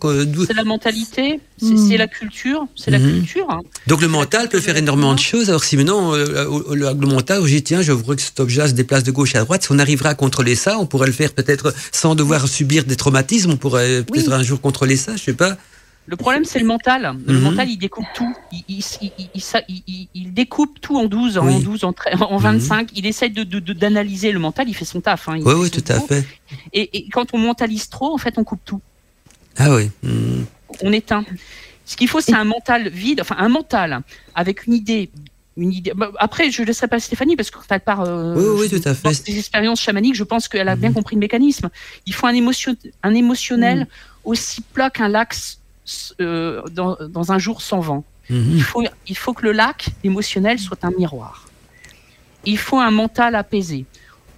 C'est 0.48 0.54
la 0.54 0.64
mentalité, 0.64 1.39
c'est 1.60 1.68
hmm. 1.68 2.04
la 2.06 2.08
culture, 2.08 2.62
c'est 2.76 2.91
la 2.91 3.00
hmm. 3.00 3.14
culture. 3.14 3.48
Hein. 3.50 3.62
Donc 3.88 4.02
le 4.02 4.08
mental 4.08 4.50
peut 4.50 4.62
faire 4.68 4.78
énormément 4.78 5.14
de 5.14 5.20
choses. 5.32 5.50
Alors 5.50 5.64
si 5.64 5.76
maintenant 5.78 6.14
euh, 6.14 6.26
le, 6.72 6.86
le, 7.04 7.08
mental, 7.08 7.41
je 7.44 7.56
dis 7.56 7.64
tiens, 7.64 7.82
je 7.82 7.91
voudrais 7.91 8.16
que 8.16 8.22
cet 8.22 8.39
objet 8.39 8.68
se 8.68 8.74
déplace 8.74 9.04
de 9.04 9.12
gauche 9.12 9.36
à 9.36 9.41
droite, 9.44 9.64
si 9.64 9.72
on 9.72 9.80
arriverait 9.80 10.10
à 10.10 10.16
contrôler 10.16 10.56
ça, 10.56 10.72
on 10.80 10.86
pourrait 10.86 11.08
le 11.08 11.14
faire 11.14 11.34
peut-être 11.34 11.74
sans 11.91 12.16
devoir 12.16 12.48
subir 12.48 12.84
des 12.86 12.96
traumatismes 12.96 13.22
on 13.47 13.57
pourrait 13.57 14.03
peut-être 14.03 14.32
un 14.32 14.43
jour 14.43 14.61
contrôler 14.61 14.95
ça, 14.95 15.15
je 15.15 15.24
sais 15.24 15.34
pas. 15.34 15.57
Le 16.05 16.17
problème, 16.17 16.43
c'est 16.43 16.59
le 16.59 16.65
mental. 16.65 17.15
Le 17.26 17.34
mhm. 17.34 17.41
mental, 17.41 17.69
il 17.69 17.78
découpe 17.78 18.05
tout. 18.13 18.36
Il, 18.51 18.84
il, 20.13 20.34
découpe 20.34 20.82
tout 20.82 20.97
en 20.97 21.05
12, 21.05 21.38
en 21.38 21.59
12, 21.59 21.86
en, 21.86 21.93
en 22.19 22.38
25. 22.38 22.82
Mhm. 22.82 22.97
Il 22.97 23.05
essaie 23.05 23.30
d'analyser 23.30 24.28
de, 24.30 24.34
le 24.34 24.39
mental. 24.39 24.67
Il 24.67 24.74
fait 24.74 24.86
son 24.86 24.99
taf. 24.99 25.30
Hein. 25.30 25.39
oui, 25.41 25.53
oui, 25.55 25.71
tout 25.71 25.84
à 25.88 25.99
fait. 26.01 26.26
Et, 26.74 27.07
quand 27.09 27.34
on 27.34 27.38
mentalise 27.38 27.88
trop, 27.88 28.13
en 28.13 28.17
fait, 28.17 28.38
on 28.38 28.43
coupe 28.43 28.63
tout. 28.65 28.82
Ah 29.57 29.74
oui. 29.74 29.91
Mhm. 30.03 30.45
On 30.82 30.91
éteint. 30.91 31.24
Ce 31.86 31.95
qu'il 31.95 32.07
faut, 32.09 32.21
c'est 32.21 32.36
un 32.36 32.45
mental 32.45 32.89
vide, 32.89 33.21
enfin 33.21 33.36
un 33.38 33.49
mental 33.49 34.01
avec 34.36 34.67
une 34.67 34.74
idée 34.74 35.09
une 35.58 35.72
idée. 35.72 35.93
Bah, 35.95 36.12
après, 36.18 36.51
je 36.51 36.62
ne 36.62 36.68
laisserai 36.68 36.88
pas 36.88 36.99
Stéphanie 36.99 37.36
parce 37.36 37.51
que 37.51 37.58
quand 37.58 37.66
elle 37.70 37.80
part 37.82 38.01
euh, 38.01 38.36
oui, 38.36 38.62
oui, 38.62 38.82
tout 38.82 38.88
à 38.88 38.93
fait. 38.93 39.26
des 39.26 39.38
expériences 39.38 39.82
chamaniques, 39.82 40.16
je 40.16 40.24
pense 40.24 40.47
qu'elle 40.47 40.70
a 40.70 40.76
bien 40.76 40.89
mhm. 40.89 40.95
compris 40.95 41.16
le 41.16 41.20
mécanisme. 41.20 41.70
Il 42.06 42.14
faut 42.14 42.28
un, 42.28 42.34
émotion, 42.34 42.76
un 43.04 43.14
émotionnel 43.14 43.80
mhm. 43.80 43.88
aussi 44.24 44.62
plat 44.62 44.89
qu'un 44.89 45.08
lac 45.08 45.36
euh, 46.22 46.62
dans, 46.72 46.97
dans, 47.10 47.32
un 47.32 47.39
jour 47.39 47.62
sans 47.62 47.80
vent. 47.80 48.04
Mhm. 48.30 48.51
il, 48.56 48.64
faut, 48.64 48.84
il 49.08 49.18
faut 49.18 49.34
que 49.34 49.43
le 49.43 49.51
lac 49.51 49.88
émotionnel 50.04 50.60
soit 50.60 50.84
un 50.84 50.91
miroir. 50.91 51.47
Il 52.45 52.58
faut 52.58 52.80
un 52.80 52.91
mental 52.91 53.36
apaisé. 53.36 53.86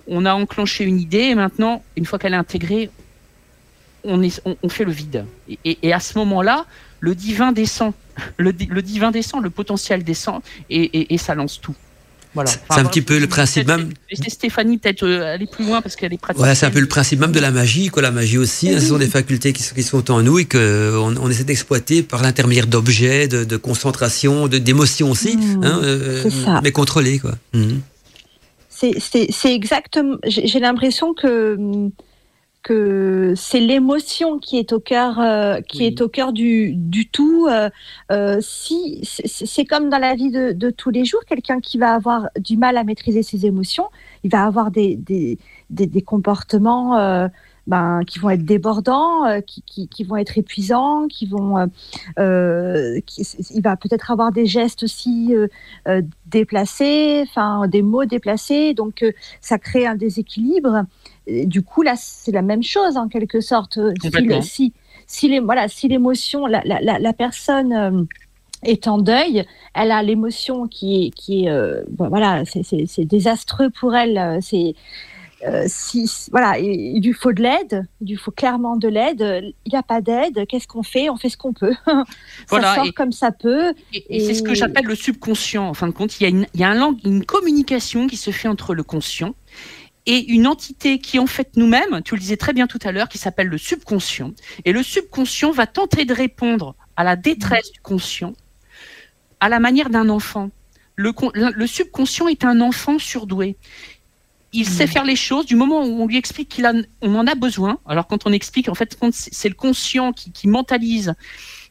On 0.08 0.26
a 0.26 0.34
enclenché 0.34 0.84
une 0.84 1.00
idée 1.00 1.30
et 1.30 1.36
maintenant, 1.36 1.84
une 1.96 2.06
fois 2.06 2.20
qu'elle 2.20 2.34
est 2.34 2.38
intégrée, 2.38 2.92
on, 4.04 4.22
est, 4.22 4.40
on, 4.46 4.70
fait 4.70 4.84
le 4.84 4.92
vide. 4.92 5.26
Et, 5.64 5.80
et 5.82 5.92
à 5.92 6.00
ce 6.00 6.16
moment-là, 6.20 6.66
le 7.06 7.14
divin 7.14 7.52
descend 7.52 7.94
le, 8.38 8.52
divin 8.82 9.12
descend, 9.12 9.44
le 9.44 9.50
potentiel 9.50 10.04
descend 10.04 10.42
et, 10.70 11.18
ça 11.18 11.36
lance 11.36 11.60
tout. 11.62 11.76
Voilà. 12.34 12.52
c'est 12.52 12.80
un 12.80 12.84
petit 12.84 13.02
peu 13.02 13.18
le 13.18 13.28
principe 13.28 13.68
même. 13.68 13.92
Stéphanie 14.28 14.78
peut-être 14.78 15.04
euh, 15.04 15.36
aller 15.36 15.48
plus 15.48 15.66
loin 15.66 15.82
parce 15.82 15.96
qu'elle 15.96 16.14
est 16.14 16.18
pratique. 16.18 16.44
Ouais, 16.44 16.54
c'est 16.54 16.66
un 16.66 16.70
peu 16.70 16.82
le 16.82 16.88
principe 16.88 17.22
même 17.22 17.32
de 17.32 17.40
la 17.40 17.50
magie. 17.50 17.88
Quoi. 17.88 18.02
La 18.02 18.12
magie 18.12 18.38
aussi, 18.38 18.70
hein, 18.70 18.80
ce 18.82 18.88
sont 18.88 18.98
des 18.98 19.08
facultés 19.08 19.54
qui, 19.54 19.84
sont 19.84 20.12
en 20.12 20.22
nous 20.22 20.40
et 20.40 20.44
qu'on 20.44 21.16
on 21.16 21.30
essaie 21.30 21.46
d'exploiter 21.46 22.04
par 22.04 22.22
l'intermédiaire 22.22 22.68
d'objets, 22.68 23.30
de, 23.30 23.56
concentration, 23.56 24.50
d'émotions 24.50 25.12
aussi, 25.12 25.38
mmh. 25.38 25.64
hein, 25.64 25.80
euh, 25.84 26.30
mais 26.62 26.74
contrôlées. 26.74 27.20
Quoi. 27.20 27.36
Mmh. 27.54 27.78
C'est 28.70 29.54
exactement. 29.54 30.18
J'ai 30.28 30.60
l'impression 30.60 31.14
que 31.14 31.58
que 32.66 33.34
c'est 33.36 33.60
l'émotion 33.60 34.40
qui 34.40 34.58
est 34.58 34.74
au 34.74 34.80
cœur, 34.80 35.20
euh, 35.20 35.62
qui 35.62 35.86
est 35.86 36.02
au 36.02 36.10
cœur 36.10 36.34
du, 36.34 36.74
du 36.74 37.08
tout. 37.08 37.48
Euh, 37.48 37.70
euh, 38.12 38.40
si 38.42 39.02
c'est 39.04 39.66
comme 39.66 39.90
dans 39.90 40.00
la 40.00 40.16
vie 40.16 40.32
de, 40.32 40.52
de 40.52 40.72
tous 40.72 40.90
les 40.90 41.06
jours, 41.06 41.22
quelqu'un 41.28 41.60
qui 41.60 41.78
va 41.78 41.94
avoir 41.94 42.28
du 42.40 42.58
mal 42.58 42.76
à 42.78 42.84
maîtriser 42.84 43.22
ses 43.22 43.46
émotions, 43.46 43.86
il 44.24 44.32
va 44.32 44.46
avoir 44.46 44.72
des, 44.72 44.96
des, 44.96 45.38
des, 45.70 45.86
des 45.86 46.02
comportements 46.02 46.98
euh, 46.98 47.28
ben, 47.68 48.02
qui 48.08 48.18
vont 48.18 48.32
être 48.32 48.44
débordants, 48.44 49.28
euh, 49.28 49.42
qui, 49.42 49.62
qui, 49.62 49.88
qui, 49.88 50.04
vont 50.04 50.16
être 50.16 50.36
épuisants, 50.36 51.08
qui 51.08 51.28
vont, 51.28 51.70
euh 52.18 53.00
qui, 53.06 53.22
il 53.54 53.62
va 53.62 53.76
peut-être 53.76 54.10
avoir 54.10 54.32
des 54.32 54.48
gestes 54.48 54.82
aussi 54.82 55.36
euh, 55.36 56.02
déplacés, 56.26 57.24
enfin 57.28 57.68
des 57.68 57.84
mots 57.84 58.06
déplacés, 58.06 58.74
donc 58.74 59.06
ça 59.40 59.60
crée 59.60 59.86
un 59.86 59.96
déséquilibre. 59.96 60.86
Et 61.28 61.46
du 61.46 61.62
coup, 61.62 61.82
là, 61.82 61.96
c'est 61.98 62.32
la 62.32 62.42
même 62.42 62.64
chose 62.64 62.98
en 62.98 63.08
quelque 63.08 63.42
sorte. 63.42 63.80
Si, 64.02 64.42
si, 64.42 64.74
si 65.08 65.28
les, 65.28 65.40
voilà, 65.40 65.68
si 65.68 65.88
l'émotion, 65.88 66.46
la, 66.46 66.62
la, 66.66 66.80
la, 66.82 67.00
la, 67.00 67.14
personne 67.14 68.08
est 68.64 68.88
en 68.88 68.98
deuil, 68.98 69.46
elle 69.74 69.92
a 69.92 70.04
l'émotion 70.04 70.68
qui 70.68 71.06
est, 71.06 71.10
qui 71.12 71.46
est, 71.46 71.84
voilà, 71.98 72.44
c'est 72.46 73.06
désastreux 73.06 73.70
pour 73.70 73.96
elle. 73.96 74.40
C'est 74.42 74.76
euh, 75.46 75.66
si, 75.68 76.10
voilà, 76.32 76.58
il 76.60 77.02
lui 77.02 77.14
faut 77.14 77.34
de 77.34 77.42
l'aide, 77.42 77.86
il 78.02 78.10
lui 78.10 78.16
faut 78.16 78.32
clairement 78.32 78.78
de 78.78 78.88
l'aide. 78.88 79.22
Il 79.66 79.72
n'y 79.72 79.78
a 79.78 79.84
pas 79.84 80.02
d'aide, 80.02 80.46
qu'est-ce 80.48 80.68
qu'on 80.68 80.84
fait? 80.84 81.10
On 81.10 81.18
fait 81.18 81.30
ce 81.30 81.38
qu'on 81.38 81.54
peut. 81.54 81.76
ça 82.48 82.76
sort 82.76 82.94
comme 82.96 83.12
ça 83.12 83.32
peut. 83.32 83.74
Et, 83.94 84.22
c'est 84.22 84.34
ce 84.34 84.44
que 84.44 84.56
j'appelle 84.56 84.86
le 84.86 84.96
subconscient. 84.96 85.68
En 85.68 85.74
fin 85.74 85.88
de 85.88 85.92
compte, 85.92 86.20
il 86.20 86.24
y 86.24 86.26
a, 86.26 86.30
une, 86.30 86.48
il 86.54 86.60
y 86.62 86.64
a 86.64 86.70
un, 86.70 86.96
une 87.04 87.26
communication 87.26 88.08
qui 88.08 88.18
se 88.18 88.32
fait 88.32 88.48
entre 88.48 88.74
le 88.74 88.84
conscient 88.84 89.36
et 90.06 90.32
une 90.32 90.48
entité 90.48 91.00
qui 91.00 91.20
en 91.20 91.26
fait 91.26 91.56
nous-mêmes, 91.56 92.02
tu 92.04 92.16
le 92.16 92.20
disais 92.20 92.38
très 92.38 92.54
bien 92.54 92.68
tout 92.68 92.80
à 92.84 92.92
l'heure, 92.92 93.10
qui 93.10 93.18
s'appelle 93.18 93.48
le 93.48 93.58
subconscient. 93.58 94.34
Et 94.64 94.72
le 94.72 94.84
subconscient 94.84 95.52
va 95.52 95.68
tenter 95.68 96.06
de 96.06 96.14
répondre 96.14 96.76
à 96.96 97.04
la 97.04 97.16
détresse 97.16 97.72
du 97.72 97.80
conscient 97.80 98.34
à 99.40 99.50
la 99.50 99.60
manière 99.60 99.90
d'un 99.90 100.10
enfant. 100.10 100.50
Le, 100.96 101.12
le, 101.34 101.68
subconscient 101.68 102.28
est 102.28 102.46
un 102.46 102.62
enfant 102.62 103.00
surdoué. 103.00 103.58
Il 104.54 104.66
sait 104.66 104.88
faire 104.88 105.04
les 105.04 105.18
choses 105.18 105.46
du 105.46 105.56
moment 105.56 105.84
où 105.84 106.02
on 106.02 106.08
lui 106.08 106.16
explique 106.16 106.48
qu'il 106.48 106.88
on 107.02 107.16
en 107.16 107.28
a 107.28 107.36
besoin. 107.36 107.80
Alors 107.86 108.08
quand 108.08 108.26
on 108.26 108.32
explique, 108.32 108.70
en 108.70 108.76
fait, 108.76 108.98
c'est 109.12 109.50
le 109.50 109.56
conscient 109.56 110.14
qui, 110.14 110.32
qui 110.32 110.48
mentalise, 110.48 111.14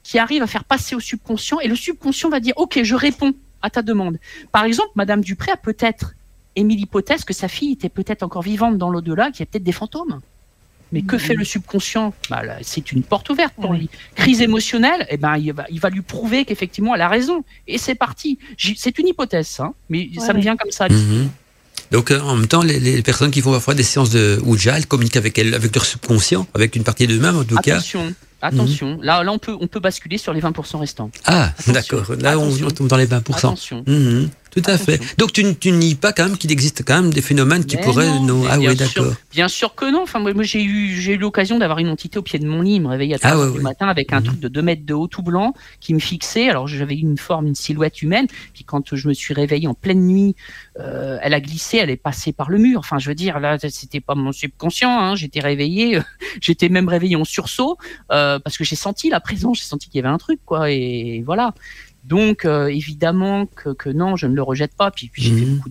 qui 0.02 0.18
arrive 0.18 0.42
à 0.42 0.46
faire 0.46 0.64
passer 0.64 0.94
au 0.94 1.00
subconscient, 1.00 1.60
et 1.60 1.68
le 1.68 1.76
subconscient 1.76 2.28
va 2.28 2.40
dire, 2.40 2.52
ok, 2.56 2.82
je 2.82 2.94
réponds 2.94 3.32
à 3.62 3.70
ta 3.70 3.80
demande. 3.80 4.18
Par 4.52 4.64
exemple, 4.64 4.90
Madame 4.94 5.22
Dupré 5.22 5.50
a 5.50 5.56
peut-être 5.56 6.12
émis 6.56 6.76
l'hypothèse 6.76 7.24
que 7.24 7.34
sa 7.34 7.48
fille 7.48 7.72
était 7.72 7.88
peut-être 7.88 8.22
encore 8.22 8.42
vivante 8.42 8.78
dans 8.78 8.90
l'au-delà, 8.90 9.30
qu'il 9.30 9.40
y 9.40 9.42
a 9.42 9.46
peut-être 9.46 9.64
des 9.64 9.72
fantômes. 9.72 10.20
Mais 10.92 11.02
que 11.02 11.18
fait 11.18 11.34
le 11.34 11.44
subconscient? 11.44 12.14
Bah, 12.30 12.42
C'est 12.62 12.92
une 12.92 13.02
porte 13.02 13.28
ouverte 13.28 13.54
pour 13.60 13.72
lui. 13.72 13.88
Crise 14.14 14.40
émotionnelle, 14.40 15.06
eh 15.10 15.16
ben, 15.16 15.36
il, 15.36 15.52
va, 15.52 15.64
il 15.68 15.80
va 15.80 15.90
lui 15.90 16.02
prouver 16.02 16.44
qu'effectivement 16.44 16.94
elle 16.94 17.00
a 17.00 17.08
raison. 17.08 17.44
Et 17.66 17.78
c'est 17.78 17.96
parti. 17.96 18.38
C'est 18.76 18.96
une 18.98 19.08
hypothèse, 19.08 19.56
hein, 19.58 19.74
mais 19.88 20.08
ça 20.18 20.32
me 20.32 20.40
vient 20.40 20.56
comme 20.56 20.70
ça. 20.70 20.88
Mhm. 20.88 21.30
Donc 21.90 22.10
euh, 22.10 22.20
en 22.20 22.36
même 22.36 22.46
temps, 22.46 22.62
les, 22.62 23.02
personnes 23.02 23.30
qui 23.30 23.40
font 23.40 23.52
parfois 23.52 23.74
des 23.74 23.82
séances 23.82 24.10
de 24.10 24.40
Ouija, 24.44 24.76
elles 24.76 24.86
communiquent 24.86 25.16
avec, 25.16 25.38
elles, 25.38 25.54
avec 25.54 25.74
leur 25.74 25.84
subconscient, 25.84 26.46
avec 26.54 26.76
une 26.76 26.84
partie 26.84 27.06
d'eux-mêmes 27.06 27.36
en 27.38 27.44
tout 27.44 27.56
Attention. 27.58 28.08
cas. 28.08 28.14
Attention, 28.46 28.98
là, 29.00 29.24
là 29.24 29.32
on, 29.32 29.38
peut, 29.38 29.56
on 29.58 29.66
peut 29.68 29.80
basculer 29.80 30.18
sur 30.18 30.34
les 30.34 30.42
20% 30.42 30.76
restants. 30.76 31.10
Ah, 31.24 31.52
d'accord. 31.66 32.14
Là, 32.20 32.38
on, 32.38 32.50
tombe 32.70 32.88
dans 32.88 32.98
les 32.98 33.06
20%. 33.06 33.36
Attention. 33.36 33.82
Tout 34.54 34.62
à 34.66 34.78
fait. 34.78 35.00
Donc 35.18 35.32
tu, 35.32 35.54
tu 35.56 35.72
nies 35.72 35.96
pas 35.96 36.12
quand 36.12 36.24
même 36.24 36.38
qu'il 36.38 36.52
existe 36.52 36.84
quand 36.84 37.02
même 37.02 37.12
des 37.12 37.22
phénomènes 37.22 37.64
qui 37.64 37.76
pourraient 37.76 38.20
nous. 38.20 38.44
Ah 38.48 38.58
oui, 38.58 38.74
d'accord. 38.76 39.12
Bien 39.32 39.48
sûr 39.48 39.74
que 39.74 39.90
non. 39.90 40.02
Enfin, 40.02 40.20
moi, 40.20 40.32
j'ai 40.42 40.62
eu 40.62 40.94
j'ai 41.00 41.14
eu 41.14 41.18
l'occasion 41.18 41.58
d'avoir 41.58 41.78
une 41.78 41.88
entité 41.88 42.18
au 42.18 42.22
pied 42.22 42.38
de 42.38 42.46
mon 42.46 42.62
lit, 42.62 42.78
me 42.80 42.88
réveiller 42.88 43.14
à 43.14 43.18
3 43.18 43.30
ah, 43.30 43.50
du 43.50 43.60
matin 43.60 43.88
avec 43.88 44.12
un 44.12 44.20
mhm. 44.20 44.26
truc 44.26 44.40
de 44.40 44.48
2 44.48 44.62
mètres 44.62 44.86
de 44.86 44.94
haut 44.94 45.08
tout 45.08 45.22
blanc 45.22 45.54
qui 45.80 45.92
me 45.92 45.98
fixait. 45.98 46.48
Alors 46.48 46.68
j'avais 46.68 46.94
une 46.96 47.18
forme, 47.18 47.48
une 47.48 47.54
silhouette 47.54 48.00
humaine. 48.02 48.26
Puis 48.52 48.64
quand 48.64 48.94
je 48.94 49.08
me 49.08 49.14
suis 49.14 49.34
réveillé 49.34 49.66
en 49.66 49.74
pleine 49.74 50.06
nuit, 50.06 50.36
euh, 50.78 51.18
elle 51.22 51.34
a 51.34 51.40
glissé, 51.40 51.78
elle 51.78 51.90
est 51.90 51.96
passée 51.96 52.32
par 52.32 52.50
le 52.50 52.58
mur. 52.58 52.78
Enfin, 52.78 52.98
je 52.98 53.08
veux 53.08 53.14
dire, 53.14 53.40
là, 53.40 53.58
c'était 53.58 54.00
pas 54.00 54.14
mon 54.14 54.32
subconscient. 54.32 54.90
Hein. 54.90 55.16
J'étais 55.16 55.40
réveillé, 55.40 55.98
j'étais 56.40 56.68
même 56.68 56.88
réveillé 56.88 57.16
en 57.16 57.24
sursaut 57.24 57.76
euh, 58.12 58.38
parce 58.38 58.56
que 58.56 58.64
j'ai 58.64 58.76
senti 58.76 59.10
la 59.10 59.20
présence, 59.20 59.58
j'ai 59.58 59.64
senti 59.64 59.88
qu'il 59.88 59.98
y 59.98 60.04
avait 60.04 60.14
un 60.14 60.18
truc, 60.18 60.40
quoi. 60.44 60.70
Et 60.70 61.22
voilà. 61.26 61.54
Donc, 62.04 62.44
euh, 62.44 62.66
évidemment 62.66 63.46
que, 63.46 63.88
non, 63.88 64.16
je 64.16 64.26
ne 64.26 64.34
le 64.34 64.42
rejette 64.42 64.74
pas. 64.74 64.90
Puis, 64.90 65.10
j'ai 65.14 65.30
fait 65.30 65.46
mhm. 65.46 65.56
beaucoup 65.56 65.70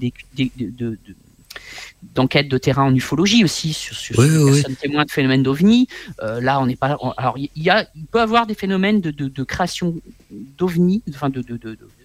d'enquêtes 2.15 2.49
de, 2.49 2.57
terrain 2.57 2.83
en 2.83 2.95
ufologie 2.95 3.43
aussi 3.43 3.73
sur, 3.73 3.95
sur, 3.95 4.19
les 4.21 4.45
personnes 4.45 4.75
témoins 4.75 5.05
de 5.05 5.11
phénomènes 5.11 5.43
d'ovnis. 5.43 5.87
Euh, 6.21 6.41
là, 6.41 6.59
on 6.59 6.65
n'est 6.65 6.75
pas. 6.75 6.97
alors, 7.17 7.37
il 7.37 7.49
y, 7.55 7.69
a, 7.69 7.87
il 7.95 8.05
peut 8.05 8.19
avoir 8.19 8.47
des 8.47 8.55
phénomènes 8.55 8.99
de, 8.99 9.43
création 9.43 9.95
d'ovnis. 10.31 11.03
Enfin, 11.09 11.29
de, 11.29 11.43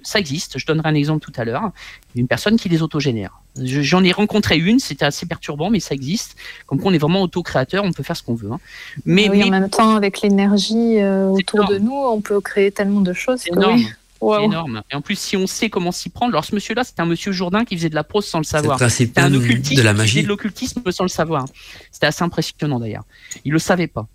ça 0.02 0.18
existe. 0.18 0.58
Je 0.58 0.66
donnerai 0.66 0.88
un 0.90 0.94
exemple 0.94 1.24
tout 1.24 1.32
à 1.40 1.44
l'heure. 1.44 1.70
Une 2.14 2.28
personne 2.28 2.58
qui 2.58 2.68
les 2.68 2.82
autogénère. 2.82 3.40
J'en 3.56 4.04
ai 4.04 4.12
rencontré 4.12 4.58
une. 4.58 4.78
C'était 4.78 5.04
assez 5.04 5.26
perturbant, 5.26 5.70
mais 5.70 5.80
ça 5.80 5.94
existe. 5.94 6.36
Comme 6.66 6.80
quoi, 6.80 6.90
on 6.90 6.94
est 6.94 6.98
vraiment 6.98 7.22
auto-créateur. 7.22 7.84
On 7.84 7.92
peut 7.92 8.02
faire 8.02 8.16
ce 8.16 8.22
qu'on 8.22 8.34
veut. 8.34 8.52
Hein. 8.52 8.60
Mais, 9.04 9.28
en 9.28 9.50
même 9.50 9.70
temps, 9.70 9.96
avec 9.96 10.20
l'énergie 10.20 11.00
euh, 11.00 11.28
autour 11.28 11.66
de 11.66 11.78
nous, 11.78 11.96
on 11.96 12.20
peut 12.20 12.40
créer 12.40 12.70
tellement 12.70 13.00
de 13.00 13.14
choses. 13.14 13.40
C'est 13.40 13.52
énorme. 13.52 13.82
C'est 14.20 14.44
énorme. 14.44 14.82
Et 14.90 14.94
en 14.94 15.00
plus, 15.00 15.18
si 15.18 15.36
on 15.36 15.46
sait 15.46 15.70
comment 15.70 15.92
s'y 15.92 16.10
prendre, 16.10 16.32
alors 16.32 16.44
ce 16.44 16.54
monsieur-là, 16.54 16.84
c'était 16.84 17.02
un 17.02 17.06
monsieur 17.06 17.32
Jourdain 17.32 17.64
qui 17.64 17.76
faisait 17.76 17.88
de 17.88 17.94
la 17.94 18.04
prose 18.04 18.26
sans 18.26 18.38
le 18.38 18.44
savoir. 18.44 18.78
C'était 18.90 19.20
un 19.20 19.32
occultiste 19.32 19.78
de 19.78 19.82
la 19.82 19.94
magie. 19.94 20.22
de 20.22 20.28
l'occultisme 20.28 20.82
sans 20.90 21.04
le 21.04 21.08
savoir. 21.08 21.46
C'était 21.90 22.06
assez 22.06 22.22
impressionnant 22.22 22.80
d'ailleurs. 22.80 23.04
Il 23.44 23.52
le 23.52 23.58
savait 23.58 23.86
pas. 23.86 24.08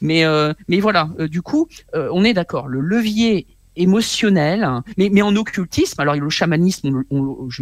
Mais, 0.00 0.24
euh, 0.24 0.52
mais 0.68 0.80
voilà, 0.80 1.10
euh, 1.18 1.28
du 1.28 1.42
coup, 1.42 1.68
euh, 1.94 2.08
on 2.12 2.24
est 2.24 2.34
d'accord. 2.34 2.68
Le 2.68 2.80
levier 2.80 3.46
émotionnel, 3.76 4.68
mais, 4.96 5.08
mais 5.10 5.22
en 5.22 5.34
occultisme, 5.36 6.00
alors 6.00 6.14
le 6.14 6.30
chamanisme, 6.30 7.04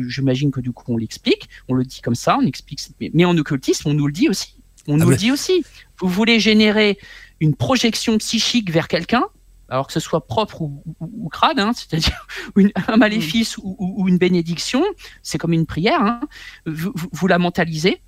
j'imagine 0.08 0.50
que 0.50 0.60
du 0.60 0.72
coup 0.72 0.84
on 0.88 0.96
l'explique, 0.96 1.46
on 1.68 1.74
le 1.74 1.84
dit 1.84 2.00
comme 2.00 2.14
ça, 2.14 2.38
on 2.40 2.46
explique, 2.46 2.80
mais 3.12 3.26
en 3.26 3.36
occultisme, 3.36 3.90
on 3.90 3.94
nous 3.94 4.06
le 4.06 4.12
dit 4.12 4.28
aussi. 4.28 4.56
On 4.88 4.98
ah 5.00 5.04
nous 5.04 5.10
le 5.10 5.16
dit 5.16 5.30
aussi. 5.30 5.64
Vous 6.00 6.08
voulez 6.08 6.40
générer 6.40 6.98
une 7.40 7.54
projection 7.54 8.16
psychique 8.16 8.70
vers 8.70 8.88
quelqu'un, 8.88 9.24
alors 9.68 9.86
que 9.86 9.92
ce 9.92 10.00
soit 10.00 10.26
propre 10.26 10.62
ou, 10.62 11.28
crade, 11.30 11.58
hein, 11.58 11.72
c'est-à-dire 11.74 12.26
un 12.88 12.96
maléfice 12.96 13.58
ou, 13.58 14.04
une 14.08 14.18
bénédiction, 14.18 14.84
c'est 15.22 15.38
comme 15.38 15.52
une 15.52 15.66
prière, 15.66 16.00
hein. 16.00 16.20
vous, 16.66 17.26
la 17.26 17.38
mentalisez. 17.38 18.02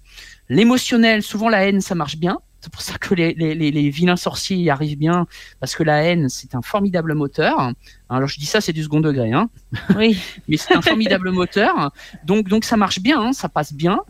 L'émotionnel, 0.49 1.23
souvent 1.23 1.49
la 1.49 1.67
haine, 1.67 1.81
ça 1.81 1.95
marche 1.95 2.17
bien. 2.17 2.39
C'est 2.61 2.73
pour 2.73 2.83
ça 2.83 2.99
que 2.99 3.15
les, 3.15 3.35
les, 3.35 3.91
vilains 3.91 4.17
sorciers 4.17 4.57
y 4.57 4.69
arrivent 4.69 4.99
bien, 4.99 5.27
parce 5.61 5.77
que 5.77 5.85
la 5.85 6.03
haine, 6.03 6.29
c'est 6.29 6.57
un 6.57 6.63
formidable 6.63 7.15
moteur. 7.15 7.73
Alors 8.09 8.29
je 8.29 8.37
dis 8.39 8.47
ça, 8.47 8.61
c'est 8.61 8.73
du 8.73 8.83
second 8.83 9.01
degré, 9.01 9.33
hein. 9.33 9.49
Oui. 9.97 10.21
Mais 10.49 10.57
c'est 10.57 10.75
un 10.75 10.83
formidable 10.83 11.31
moteur. 11.31 11.93
Donc 12.25 12.49
donc 12.49 12.65
ça 12.65 12.77
marche 12.77 12.99
bien, 13.01 13.21
hein, 13.21 13.33
ça 13.33 13.49
passe 13.49 13.73
bien. 13.73 14.01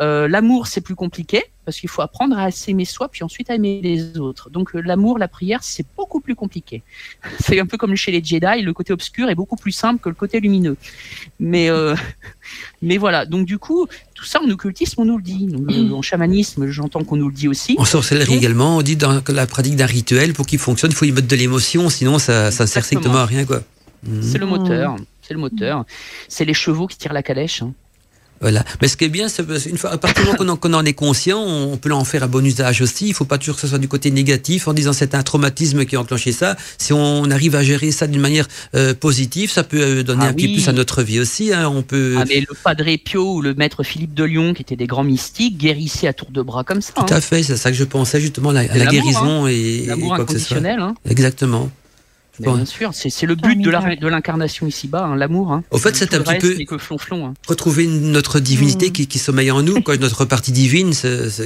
Euh, 0.00 0.26
l'amour, 0.26 0.66
c'est 0.66 0.80
plus 0.80 0.96
compliqué 0.96 1.42
parce 1.64 1.78
qu'il 1.78 1.88
faut 1.88 2.02
apprendre 2.02 2.36
à 2.36 2.50
s'aimer 2.50 2.84
soi, 2.84 3.08
puis 3.08 3.22
ensuite 3.22 3.48
à 3.48 3.54
aimer 3.54 3.80
les 3.82 4.18
autres. 4.18 4.50
Donc 4.50 4.74
euh, 4.74 4.80
l'amour, 4.80 5.18
la 5.18 5.28
prière, 5.28 5.60
c'est 5.62 5.86
beaucoup 5.96 6.20
plus 6.20 6.34
compliqué. 6.34 6.82
C'est 7.40 7.58
un 7.60 7.66
peu 7.66 7.78
comme 7.78 7.94
chez 7.94 8.10
les 8.10 8.22
Jedi, 8.22 8.62
le 8.62 8.72
côté 8.72 8.92
obscur 8.92 9.30
est 9.30 9.34
beaucoup 9.34 9.56
plus 9.56 9.72
simple 9.72 10.00
que 10.00 10.08
le 10.08 10.14
côté 10.14 10.40
lumineux. 10.40 10.76
Mais 11.38 11.70
euh, 11.70 11.94
mais 12.82 12.98
voilà. 12.98 13.24
Donc 13.24 13.46
du 13.46 13.58
coup, 13.58 13.86
tout 14.14 14.24
ça 14.24 14.42
en 14.42 14.50
occultisme, 14.50 15.00
on 15.00 15.04
nous 15.04 15.16
le 15.16 15.22
dit. 15.22 15.48
En 15.92 16.02
chamanisme, 16.02 16.66
j'entends 16.66 17.04
qu'on 17.04 17.16
nous 17.16 17.28
le 17.28 17.34
dit 17.34 17.48
aussi. 17.48 17.76
En 17.78 17.84
sorcellerie 17.84 18.34
également, 18.34 18.78
on 18.78 18.82
dit 18.82 18.96
dans 18.96 19.22
la 19.28 19.46
pratique 19.46 19.76
d'un 19.76 19.86
rituel 19.86 20.34
pour 20.34 20.46
qu'il 20.46 20.58
fonctionne, 20.58 20.90
il 20.90 20.96
faut 20.96 21.06
y 21.06 21.12
mettre 21.12 21.28
de 21.28 21.36
l'émotion, 21.36 21.88
sinon 21.88 22.18
ça 22.18 22.50
ça 22.50 22.66
sert 22.66 22.84
strictement 22.84 23.24
rien, 23.24 23.44
quoi. 23.44 23.62
C'est 24.20 24.38
le 24.38 24.46
moteur. 24.46 24.96
C'est 25.22 25.32
le 25.32 25.40
moteur. 25.40 25.84
C'est 26.28 26.44
les 26.44 26.52
chevaux 26.52 26.86
qui 26.86 26.98
tirent 26.98 27.14
la 27.14 27.22
calèche. 27.22 27.62
Hein. 27.62 27.72
Voilà. 28.44 28.62
Mais 28.82 28.88
ce 28.88 28.98
qui 28.98 29.04
est 29.04 29.08
bien, 29.08 29.28
c'est 29.28 29.42
une 29.64 29.78
fois, 29.78 29.90
à 29.90 29.96
partir 29.96 30.22
du 30.22 30.36
moment 30.36 30.56
qu'on 30.56 30.74
en, 30.74 30.84
est 30.84 30.92
conscient, 30.92 31.40
on 31.40 31.78
peut 31.78 31.90
en 31.92 32.04
faire 32.04 32.24
un 32.24 32.26
bon 32.26 32.44
usage 32.44 32.82
aussi. 32.82 33.06
Il 33.06 33.08
ne 33.08 33.14
faut 33.14 33.24
pas 33.24 33.38
toujours 33.38 33.54
que 33.54 33.62
ce 33.62 33.68
soit 33.68 33.78
du 33.78 33.88
côté 33.88 34.10
négatif 34.10 34.68
en 34.68 34.74
disant 34.74 34.92
c'est 34.92 35.14
un 35.14 35.22
traumatisme 35.22 35.86
qui 35.86 35.96
a 35.96 36.00
enclenché 36.00 36.30
ça. 36.30 36.54
Si 36.76 36.92
on 36.92 37.30
arrive 37.30 37.56
à 37.56 37.62
gérer 37.62 37.90
ça 37.90 38.06
d'une 38.06 38.20
manière 38.20 38.46
euh, 38.74 38.92
positive, 38.92 39.50
ça 39.50 39.64
peut 39.64 39.80
euh, 39.80 40.02
donner 40.02 40.26
ah 40.26 40.28
un 40.28 40.34
petit 40.34 40.52
plus 40.52 40.68
à 40.68 40.72
notre 40.72 41.02
vie 41.02 41.20
aussi. 41.20 41.54
Hein. 41.54 41.70
On 41.74 41.80
peut. 41.80 42.16
Ah, 42.18 42.26
mais 42.28 42.40
le 42.40 42.54
Padre 42.54 42.84
Pio 43.02 43.36
ou 43.36 43.40
le 43.40 43.54
maître 43.54 43.82
Philippe 43.82 44.12
de 44.12 44.24
Lyon, 44.24 44.52
qui 44.52 44.60
étaient 44.60 44.76
des 44.76 44.86
grands 44.86 45.04
mystiques, 45.04 45.56
guérissaient 45.56 46.08
à 46.08 46.12
tour 46.12 46.30
de 46.30 46.42
bras 46.42 46.64
comme 46.64 46.82
ça. 46.82 46.92
Tout 46.92 47.14
à 47.14 47.16
hein. 47.16 47.20
fait, 47.22 47.42
c'est 47.42 47.56
ça 47.56 47.70
que 47.70 47.78
je 47.78 47.84
pensais 47.84 48.20
justement 48.20 48.50
à 48.50 48.52
la, 48.52 48.66
guérison 48.66 49.46
hein. 49.46 49.48
et, 49.48 49.86
l'amour 49.86 50.16
inconditionnel. 50.16 50.84
Exactement. 51.08 51.70
Bien 52.40 52.64
sûr, 52.64 52.90
c'est 52.92 53.26
le 53.26 53.36
but 53.36 53.60
de 53.60 54.08
l'incarnation 54.08 54.66
ici-bas, 54.66 55.04
hein, 55.04 55.16
l'amour. 55.16 55.52
Hein. 55.52 55.62
Au 55.70 55.78
fait, 55.78 55.94
c'est 55.94 56.14
un 56.14 56.20
petit 56.20 56.38
peu 56.38 56.64
que 56.64 56.78
flonflon, 56.78 57.26
hein. 57.26 57.34
retrouver 57.46 57.86
notre 57.86 58.40
divinité 58.40 58.90
qui, 58.90 59.06
qui, 59.06 59.18
sommeille 59.18 59.50
en 59.50 59.62
nous, 59.62 59.80
quoi, 59.82 59.96
notre 59.96 60.24
partie 60.24 60.50
divine, 60.50 60.92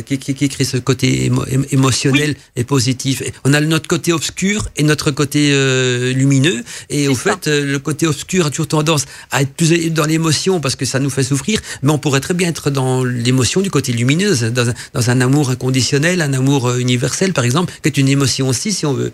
qui, 0.07 0.19
qui, 0.19 0.49
crée 0.49 0.65
ce 0.65 0.79
côté 0.79 1.31
émotionnel 1.71 2.37
et 2.57 2.65
positif. 2.65 3.23
on 3.45 3.53
a 3.53 3.61
notre 3.61 3.87
côté 3.87 4.13
obscur 4.13 4.69
et 4.77 4.83
notre 4.83 5.11
côté 5.11 5.51
euh, 5.53 6.13
lumineux. 6.13 6.65
Et 6.89 7.09
au 7.09 7.15
fait, 7.15 7.49
euh, 7.49 7.65
le 7.65 7.79
côté 7.79 8.07
obscur 8.07 8.47
a 8.47 8.51
toujours 8.51 8.69
tendance 8.69 9.05
à 9.31 9.43
être 9.43 9.53
plus 9.53 9.91
dans 9.91 10.07
l'émotion 10.07 10.61
parce 10.61 10.77
que 10.77 10.85
ça 10.85 10.99
nous 10.99 11.11
fait 11.11 11.23
souffrir, 11.23 11.61
mais 11.83 11.93
on 11.93 11.99
pourrait 11.99 12.21
très 12.21 12.35
bien 12.35 12.49
être 12.49 12.71
dans 12.71 13.05
l'émotion 13.05 13.61
du 13.61 13.71
côté 13.71 13.93
lumineux, 13.93 14.35
dans 14.51 14.71
un, 14.71 14.75
dans 14.95 15.11
un 15.11 15.21
amour 15.21 15.51
inconditionnel, 15.51 16.23
un 16.23 16.33
amour 16.33 16.69
euh, 16.69 16.79
universel, 16.79 17.33
par 17.33 17.45
exemple, 17.45 17.73
qui 17.83 17.89
est 17.89 17.99
une 17.99 18.09
émotion 18.09 18.49
aussi, 18.49 18.73
si 18.73 18.87
on 18.87 18.95
veut 18.95 19.13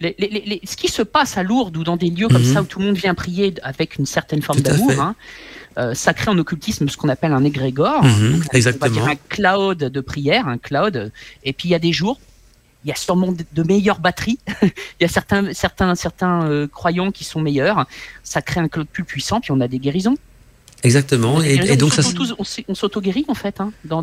ce 0.00 0.76
qui 0.76 0.88
se 0.88 1.02
passe 1.02 1.36
à 1.38 1.42
Lourdes 1.42 1.76
ou 1.76 1.84
dans 1.84 1.96
des 1.96 2.10
lieux 2.10 2.28
comme 2.28 2.42
mhm. 2.42 2.54
ça 2.54 2.62
où 2.62 2.64
tout 2.64 2.78
le 2.78 2.86
monde 2.86 2.96
vient 2.96 3.14
prier 3.14 3.54
avec 3.62 3.96
une 3.96 4.06
certaine 4.06 4.42
forme 4.42 4.60
d'amour, 4.60 5.00
hein, 5.00 5.14
euh, 5.78 5.94
ça 5.94 6.14
crée 6.14 6.30
en 6.30 6.38
occultisme 6.38 6.88
ce 6.88 6.96
qu'on 6.96 7.08
appelle 7.08 7.32
un 7.32 7.44
égrégore, 7.44 8.04
mhm, 8.04 8.42
exactement. 8.52 9.06
un 9.06 9.16
cloud 9.16 9.78
de 9.78 10.00
prière, 10.00 10.48
un 10.48 10.58
cloud. 10.58 11.12
Et 11.44 11.52
puis 11.52 11.68
il 11.68 11.72
y 11.72 11.74
a 11.74 11.78
des 11.78 11.92
jours, 11.92 12.18
il 12.84 12.88
y 12.88 12.92
a 12.92 12.96
sûrement 12.96 13.32
de, 13.32 13.62
meilleures 13.62 13.98
batteries. 13.98 14.38
il 14.62 14.70
y 15.00 15.04
a 15.04 15.08
certains, 15.08 15.52
certains, 15.52 15.94
certains 15.94 16.48
euh, 16.48 16.66
croyants 16.66 17.10
qui 17.10 17.24
sont 17.24 17.40
meilleurs. 17.40 17.86
Ça 18.22 18.42
crée 18.42 18.60
un 18.60 18.68
cloud 18.68 18.86
plus 18.86 19.04
puissant, 19.04 19.40
puis 19.40 19.50
on 19.52 19.60
a 19.60 19.68
des 19.68 19.78
guérisons. 19.78 20.16
Exactement. 20.86 21.42
Et, 21.42 21.76
donc 21.76 21.92
ça, 21.92 22.02
on 22.68 22.74
s'auto-guérit 22.74 23.24
en 23.28 23.34
fait 23.34 23.60
hein, 23.60 23.72
dans, 23.84 24.00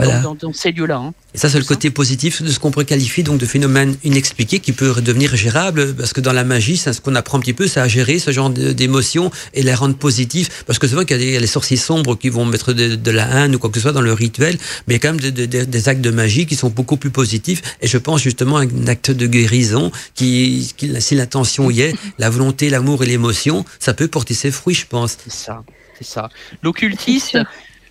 ces 0.54 0.72
lieux-là. 0.72 0.98
Hein. 0.98 1.14
Et 1.34 1.38
ça, 1.38 1.50
c'est 1.50 1.58
le 1.58 1.66
côté 1.66 1.90
positif 1.90 2.42
de 2.42 2.50
ce 2.50 2.60
qu'on 2.60 2.72
pourrait 2.72 2.86
qualifier 2.86 3.24
donc 3.24 3.40
de 3.40 3.46
phénomène 3.46 3.96
inexpliqué 4.04 4.60
qui 4.60 4.74
peut 4.74 5.02
devenir 5.02 5.36
gérable 5.36 5.96
parce 5.96 6.12
que 6.12 6.22
dans 6.22 6.34
la 6.34 6.44
magie, 6.44 6.78
c'est 6.78 6.92
ce 6.92 7.02
qu'on 7.02 7.16
apprend 7.16 7.38
un 7.38 7.42
petit 7.42 7.54
peu, 7.54 7.68
c'est 7.68 7.80
à 7.80 7.88
gérer 7.88 8.20
ce 8.20 8.32
genre 8.32 8.50
d'émotions 8.50 9.32
et 9.54 9.64
les 9.64 9.74
rendre 9.74 9.96
positifs. 9.96 10.64
Parce 10.66 10.78
que 10.78 10.88
c'est 10.88 10.96
vrai 10.96 11.06
qu'il 11.06 11.22
y, 11.24 11.38
a 11.38 11.40
les 11.40 11.48
sorciers 11.48 11.78
sombres 11.78 12.18
qui 12.18 12.30
vont 12.30 12.46
mettre 12.46 12.74
de, 12.74 13.12
la 13.12 13.46
haine 13.46 13.56
ou 13.56 13.60
quoi 13.60 13.70
que 13.70 13.78
ce 13.78 13.82
soit 13.82 13.92
dans 13.94 14.02
le 14.02 14.14
rituel, 14.14 14.58
mais 14.88 14.96
il 14.96 14.98
y 14.98 15.00
a 15.00 15.00
quand 15.00 15.14
même 15.14 15.32
des 15.32 15.90
actes 15.90 16.02
de 16.02 16.12
magie 16.12 16.46
qui 16.46 16.56
sont 16.56 16.70
beaucoup 16.70 16.98
plus 16.98 17.12
positifs. 17.12 17.62
Et 17.82 17.88
je 17.88 17.98
pense 17.98 18.22
justement 18.22 18.58
à 18.58 18.64
un 18.64 18.88
acte 18.88 19.12
de 19.12 19.28
guérison 19.28 19.92
qui, 20.16 20.74
qui 20.76 20.92
si 21.00 21.16
l'intention 21.16 21.72
y 21.72 21.82
est, 21.82 21.96
la 22.20 22.30
volonté, 22.30 22.70
l'amour 22.70 23.04
et 23.04 23.06
l'émotion, 23.06 23.64
ça 23.80 23.94
peut 23.94 24.08
porter 24.08 24.34
ses 24.34 24.52
fruits, 24.52 24.76
je 24.76 24.86
pense. 24.88 25.18
C'est 25.24 25.34
ça 25.34 25.64
c'est 25.98 26.04
ça. 26.06 26.30
L'occultiste, 26.62 27.38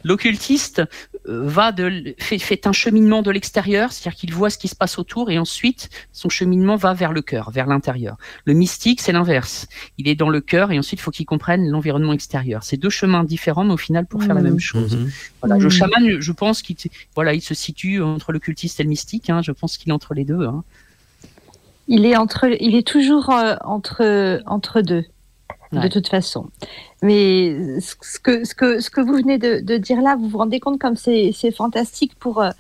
L'occultiste 0.05 0.83
euh, 1.29 1.43
va 1.47 1.71
de 1.71 2.15
fait, 2.19 2.39
fait 2.39 2.67
un 2.67 2.73
cheminement 2.73 3.23
de 3.23 3.31
l'extérieur, 3.31 3.93
c'est-à-dire 3.93 4.19
qu'il 4.19 4.35
voit 4.35 4.51
ce 4.51 4.59
qui 4.59 4.67
se 4.67 4.75
passe 4.75 4.99
autour 4.99 5.31
et 5.31 5.39
ensuite 5.39 5.91
son 6.13 6.29
cheminement 6.29 6.75
va 6.75 6.93
vers 6.93 7.13
le 7.13 7.23
cœur, 7.23 7.53
vers 7.53 7.67
l'intérieur. 7.67 8.17
Le 8.45 8.55
mystique, 8.55 9.01
c'est 9.01 9.13
l'inverse. 9.13 9.69
Il 9.99 10.09
est 10.09 10.17
dans 10.17 10.29
le 10.29 10.41
cœur 10.41 10.73
et 10.73 10.79
ensuite 10.79 10.99
il 10.99 11.03
faut 11.03 11.13
qu'il 11.13 11.27
comprenne 11.27 11.69
l'environnement 11.69 12.13
extérieur. 12.13 12.65
C'est 12.65 12.77
deux 12.77 12.91
chemins 12.91 13.23
différents, 13.23 13.63
mais 13.65 13.75
au 13.75 13.77
final 13.77 14.07
pour 14.07 14.23
faire 14.25 14.35
la 14.35 14.43
même 14.43 14.59
chose. 14.59 14.97
Mhm. 14.97 15.11
Voilà, 15.41 15.59
le 15.59 15.65
Mhm. 15.67 15.71
chaman, 15.71 16.21
je 16.21 16.33
pense 16.33 16.63
qu'il 16.63 16.77
voilà, 17.15 17.33
il 17.35 17.41
se 17.41 17.55
situe 17.55 18.03
entre 18.03 18.33
l'occultiste 18.33 18.81
et 18.81 18.83
le 18.83 18.89
mystique. 18.89 19.31
Hein, 19.31 19.41
je 19.43 19.53
pense 19.53 19.77
qu'il 19.79 19.91
est 19.91 19.95
entre 19.95 20.15
les 20.15 20.25
deux. 20.25 20.47
Hein. 20.47 20.65
Il 21.89 22.07
est 22.07 22.17
entre, 22.17 22.47
il 22.61 22.75
est 22.75 22.87
toujours 22.87 23.31
euh, 23.31 23.55
entre 23.65 24.41
entre 24.47 24.81
deux, 24.81 25.05
Ouais. 25.73 25.81
de 25.81 25.89
toute 25.89 26.09
façon. 26.09 26.47
Mais 27.03 27.81
ce 27.81 28.19
que 28.21 28.45
ce 28.45 28.55
que 28.55 28.81
ce 28.81 28.91
que 28.91 29.01
vous 29.01 29.15
venez 29.15 29.39
de, 29.39 29.61
de 29.61 29.77
dire 29.77 30.01
là, 30.03 30.17
vous 30.17 30.29
vous 30.29 30.39
rendez 30.39 30.61
compte 30.61 30.79
comme 30.79 30.97
c'est 30.97 31.33
c'est 31.35 31.51
fantastique 31.51 32.13
pour 32.19 32.43
euh, 32.43 32.51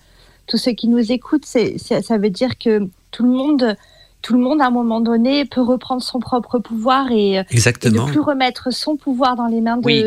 tous 0.46 0.56
ceux 0.56 0.72
qui 0.72 0.88
nous 0.88 1.12
écoutent. 1.12 1.44
C'est 1.44 1.76
c'est- 1.78 2.02
ça 2.02 2.18
veut 2.18 2.30
dire 2.30 2.58
que 2.58 2.88
tout 3.10 3.22
le 3.24 3.30
monde 3.30 3.76
tout 4.22 4.34
le 4.34 4.38
monde 4.40 4.62
à 4.62 4.66
un 4.66 4.70
moment 4.70 5.00
donné 5.00 5.44
peut 5.44 5.60
reprendre 5.62 6.00
son 6.00 6.20
propre 6.20 6.58
pouvoir 6.60 7.10
et, 7.10 7.38
euh, 7.38 7.42
et 7.42 7.44
ne 7.44 7.52
Exactement. 7.52 8.06
plus 8.06 8.20
remettre 8.20 8.72
son 8.72 8.96
pouvoir 8.96 9.34
dans 9.34 9.46
les 9.48 9.60
mains 9.60 9.76
de 9.78 9.84
Oui. 9.84 10.04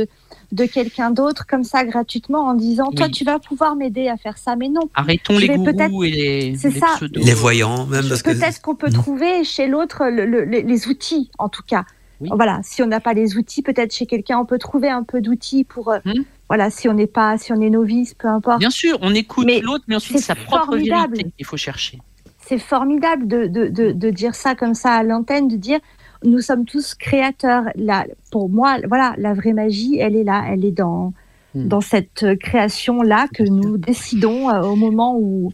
de 0.54 0.66
quelqu'un 0.66 1.12
d'autre 1.12 1.46
comme 1.48 1.66
ça 1.66 1.84
gratuitement 1.84 2.48
en 2.48 2.54
disant 2.54 2.92
toi 2.92 3.08
Oui. 3.08 3.12
tu 3.12 3.26
vas 3.26 3.40
pouvoir 3.40 3.76
m'aider 3.76 4.08
à 4.08 4.16
faire 4.16 4.38
ça 4.38 4.56
mais 4.56 4.70
non 4.70 4.90
Arrêtons 4.94 5.38
les 5.38 5.50
gourous 5.50 5.66
peut-être- 5.66 6.04
et 6.06 6.12
les, 6.12 6.58
C'est 6.58 6.70
les 6.70 6.80
ça. 6.80 6.88
Les 7.14 7.34
voyants, 7.34 7.86
même 7.88 8.08
parce 8.08 8.22
que. 8.22 8.32
Peut-être 8.32 8.62
qu'on 8.62 8.76
peut 8.76 8.90
trouver 8.90 9.44
chez 9.44 9.68
l'autre 9.68 10.06
le- 10.08 10.26
le- 10.26 10.46
le- 10.46 10.62
les 10.62 10.88
outils, 10.88 11.30
en 11.38 11.50
tout 11.50 11.64
cas. 11.68 11.84
Oui. 12.22 12.30
Voilà, 12.34 12.60
si 12.64 12.82
on 12.82 12.88
n'a 12.88 13.00
pas 13.00 13.14
les 13.14 13.38
outils, 13.38 13.62
peut-être 13.62 13.94
chez 13.94 14.06
quelqu'un, 14.06 14.38
on 14.40 14.46
peut 14.46 14.58
trouver 14.58 14.90
un 14.90 15.04
peu 15.04 15.22
d'outils 15.22 15.64
pour. 15.64 15.90
euh, 15.92 16.00
Mhm. 16.06 16.24
Voilà, 16.48 16.70
si 16.70 16.88
on 16.88 16.94
n'est 16.94 17.08
pas, 17.08 17.38
si 17.40 17.52
on 17.54 17.60
est 17.62 17.70
novice, 17.72 18.14
peu 18.14 18.28
importe. 18.28 18.60
Bien 18.60 18.70
sûr, 18.70 18.98
on 19.02 19.14
écoute 19.16 19.48
l'autre, 19.64 19.84
mais 19.88 19.96
ensuite 19.96 20.18
c'est 20.20 20.24
sa 20.24 20.36
propre 20.36 20.66
formidable. 20.66 21.14
vérité. 21.18 21.32
Il 21.40 21.46
faut 21.46 21.58
chercher. 21.58 22.00
C'est 22.40 22.60
formidable 22.60 23.28
de, 23.28 23.48
de, 23.48 23.68
de, 23.68 23.92
de 23.92 24.10
dire 24.12 24.36
ça 24.36 24.54
comme 24.54 24.76
ça 24.76 24.92
à 24.92 25.04
l'antenne, 25.04 25.48
de 25.48 25.56
dire 25.56 25.80
nous 26.24 26.40
sommes 26.42 26.66
tous 26.66 26.94
créateurs. 26.94 27.64
Là, 27.76 28.06
pour 28.32 28.50
moi, 28.50 28.78
voilà, 28.88 29.16
la 29.18 29.34
vraie 29.34 29.54
magie, 29.54 29.98
elle 29.98 30.16
est 30.16 30.24
là, 30.24 30.44
elle 30.50 30.64
est 30.66 30.72
dans, 30.72 31.14
Mhm. 31.56 31.68
dans 31.70 31.82
cette 31.82 32.24
euh, 32.24 32.36
création-là 32.36 33.28
que 33.34 33.42
Bien 33.44 33.46
sûr. 33.46 33.56
nous 33.72 33.78
décidons 33.78 34.50
euh, 34.50 34.62
au 34.62 34.76
moment 34.76 35.18
où, 35.18 35.52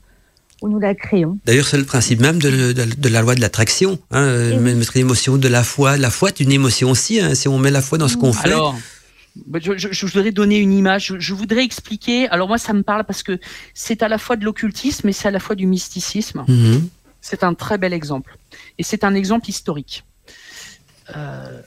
où 0.61 0.69
nous 0.69 0.79
la 0.79 0.93
créons. 0.95 1.37
D'ailleurs, 1.45 1.67
c'est 1.67 1.77
le 1.77 1.85
principe 1.85 2.19
même 2.19 2.39
de, 2.39 2.71
de- 2.71 2.85
de 2.85 3.09
la 3.09 3.21
loi 3.21 3.35
de 3.35 3.41
l'attraction. 3.41 3.99
Hein, 4.11 4.57
mettre 4.59 4.91
l'émotion 4.95 5.37
de 5.37 5.47
la 5.47 5.63
foi. 5.63 5.97
La 5.97 6.09
foi 6.11 6.29
est 6.29 6.39
une 6.39 6.51
émotion 6.51 6.91
aussi. 6.91 7.19
Hein, 7.19 7.33
si 7.35 7.47
on 7.47 7.57
met 7.57 7.71
la 7.71 7.81
foi 7.81 7.97
dans 7.97 8.07
ce 8.07 8.15
qu'on 8.17 8.31
fait. 8.33 8.47
Alors, 8.51 8.75
bah, 9.47 9.59
je, 9.61 9.77
je- 9.77 9.91
je 9.91 10.05
voudrais 10.05 10.31
donner 10.31 10.57
une 10.57 10.71
image. 10.73 11.07
Je, 11.07 11.19
je 11.19 11.33
voudrais 11.33 11.63
expliquer. 11.63 12.27
Alors 12.29 12.47
moi, 12.47 12.57
ça 12.57 12.73
me 12.73 12.83
parle 12.83 13.03
parce 13.05 13.23
que 13.23 13.39
c'est 13.73 14.03
à 14.03 14.07
la 14.07 14.17
fois 14.17 14.35
de 14.35 14.45
l'occultisme 14.45 15.09
et 15.09 15.13
c'est 15.13 15.27
à 15.27 15.31
la 15.31 15.39
fois 15.39 15.55
du 15.55 15.65
mysticisme. 15.65 16.43
Mhm. 16.47 16.87
C'est 17.21 17.43
un 17.43 17.53
très 17.53 17.77
bel 17.77 17.93
exemple. 17.93 18.37
Et 18.77 18.83
c'est 18.83 19.03
un 19.03 19.13
exemple 19.15 19.49
historique. 19.49 20.03
Euh, 21.15 21.61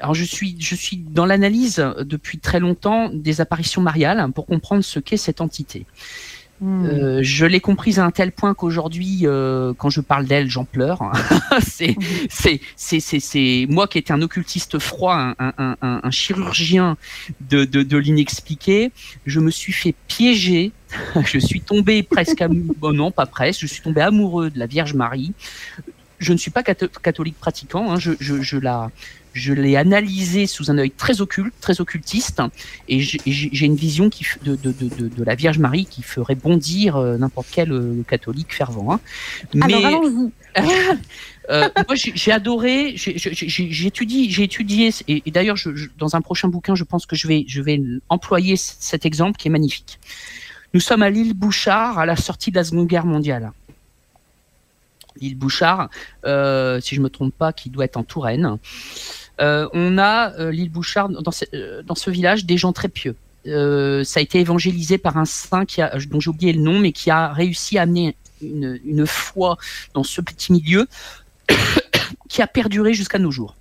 alors 0.00 0.14
je 0.14 0.24
suis, 0.24 0.56
je 0.58 0.74
suis 0.74 0.96
dans 0.96 1.26
l'analyse 1.26 1.84
depuis 2.00 2.38
très 2.38 2.58
longtemps 2.60 3.08
des 3.12 3.40
apparitions 3.40 3.80
mariales 3.82 4.30
pour 4.34 4.46
comprendre 4.46 4.82
ce 4.84 4.98
qu'est 4.98 5.16
cette 5.16 5.40
entité. 5.40 5.86
Euh, 6.62 7.20
je 7.22 7.44
l'ai 7.44 7.60
comprise 7.60 7.98
à 7.98 8.04
un 8.04 8.10
tel 8.10 8.30
point 8.30 8.54
qu'aujourd'hui, 8.54 9.20
euh, 9.24 9.72
quand 9.76 9.90
je 9.90 10.00
parle 10.00 10.26
d'elle, 10.26 10.48
j'en 10.48 10.64
pleure. 10.64 11.12
c'est, 11.60 11.96
c'est, 12.30 12.60
c'est, 12.76 13.00
c'est, 13.00 13.20
c'est 13.20 13.66
moi 13.68 13.88
qui 13.88 13.98
étais 13.98 14.12
un 14.12 14.22
occultiste 14.22 14.78
froid, 14.78 15.14
un, 15.14 15.34
un, 15.38 15.76
un, 15.82 16.00
un 16.02 16.10
chirurgien 16.10 16.96
de, 17.50 17.64
de, 17.64 17.82
de 17.82 17.96
l'inexpliqué. 17.96 18.92
Je 19.26 19.40
me 19.40 19.50
suis 19.50 19.72
fait 19.72 19.94
piéger. 20.06 20.72
je 21.24 21.38
suis 21.38 21.60
tombé 21.60 22.02
presque, 22.02 22.40
amoureux, 22.40 22.74
bon, 22.78 22.92
non 22.92 23.10
pas 23.10 23.26
presque, 23.26 23.60
je 23.60 23.66
suis 23.66 23.82
tombé 23.82 24.02
amoureux 24.02 24.50
de 24.50 24.58
la 24.58 24.66
Vierge 24.66 24.94
Marie. 24.94 25.32
Je 26.22 26.32
ne 26.32 26.38
suis 26.38 26.50
pas 26.50 26.62
catho- 26.62 26.88
catholique 27.02 27.36
pratiquant. 27.38 27.90
Hein, 27.92 27.98
je, 27.98 28.12
je, 28.20 28.40
je 28.42 28.56
la 28.56 28.90
je 29.34 29.54
l'ai 29.54 29.76
analysé 29.76 30.46
sous 30.46 30.70
un 30.70 30.76
œil 30.76 30.90
très 30.90 31.22
occulte, 31.22 31.54
très 31.60 31.80
occultiste, 31.80 32.42
et 32.86 33.00
j'ai 33.00 33.64
une 33.64 33.76
vision 33.76 34.10
qui, 34.10 34.26
de, 34.44 34.56
de, 34.56 34.72
de, 34.72 34.88
de, 34.94 35.08
de 35.08 35.24
la 35.24 35.34
Vierge 35.34 35.58
Marie 35.58 35.86
qui 35.86 36.02
ferait 36.02 36.34
bondir 36.34 36.96
euh, 36.96 37.16
n'importe 37.16 37.46
quel 37.50 37.72
euh, 37.72 38.02
catholique 38.06 38.54
fervent. 38.54 38.92
hein. 38.92 39.00
Mais 39.54 39.72
Alors 39.72 39.86
allons-y. 39.86 40.30
euh, 41.50 41.68
moi, 41.88 41.94
j'ai 41.96 42.30
adoré. 42.32 42.92
j'ai- 42.96 43.16
j'ai- 43.16 43.32
j'ai- 43.34 43.70
J'étudie, 43.72 44.30
j'ai 44.30 44.42
étudié, 44.44 44.90
et, 45.08 45.22
et 45.24 45.30
d'ailleurs, 45.30 45.56
je, 45.56 45.74
je- 45.74 45.88
dans 45.98 46.14
un 46.14 46.20
prochain 46.20 46.48
bouquin, 46.48 46.74
je 46.74 46.84
pense 46.84 47.06
que 47.06 47.16
je 47.16 47.26
vais, 47.26 47.46
je 47.48 47.62
vais 47.62 47.80
employer 48.10 48.56
cet 48.58 49.06
exemple 49.06 49.38
qui 49.38 49.48
est 49.48 49.50
magnifique. 49.50 49.98
Nous 50.74 50.80
sommes 50.80 51.02
à 51.02 51.08
l'île 51.10 51.32
Bouchard, 51.34 51.98
à 51.98 52.04
la 52.06 52.16
sortie 52.16 52.50
de 52.50 52.56
la 52.56 52.64
Seconde 52.64 52.86
Guerre 52.86 53.06
mondiale. 53.06 53.52
L'île 55.20 55.36
Bouchard, 55.36 55.90
euh, 56.24 56.80
si 56.80 56.94
je 56.94 57.00
me 57.00 57.08
trompe 57.08 57.34
pas, 57.34 57.52
qui 57.52 57.70
doit 57.70 57.84
être 57.84 57.96
en 57.96 58.02
Touraine. 58.02 58.58
Euh, 59.40 59.68
on 59.72 59.98
a 59.98 60.32
euh, 60.38 60.50
l'île 60.50 60.70
Bouchard 60.70 61.08
dans 61.08 61.30
ce, 61.30 62.10
village 62.10 62.44
des 62.44 62.56
gens 62.56 62.72
très 62.72 62.88
pieux. 62.88 63.16
Ça 63.44 64.20
a 64.20 64.22
été 64.22 64.38
évangélisé 64.40 64.98
par 64.98 65.16
un 65.16 65.24
saint 65.24 65.64
qui 65.64 65.82
a, 65.82 65.96
dont 66.08 66.20
j'ai 66.20 66.30
oublié 66.30 66.52
le 66.52 66.60
nom, 66.60 66.78
mais 66.78 66.92
qui 66.92 67.10
a 67.10 67.32
réussi 67.32 67.78
à 67.78 67.82
amener 67.82 68.16
une 68.40 69.06
foi 69.06 69.56
dans 69.94 70.04
ce 70.04 70.20
petit 70.20 70.52
milieu 70.52 70.86
qui 72.28 72.42
a 72.42 72.46
perduré 72.46 72.94
jusqu'à 72.94 73.18
nos 73.18 73.30
jours. 73.30 73.56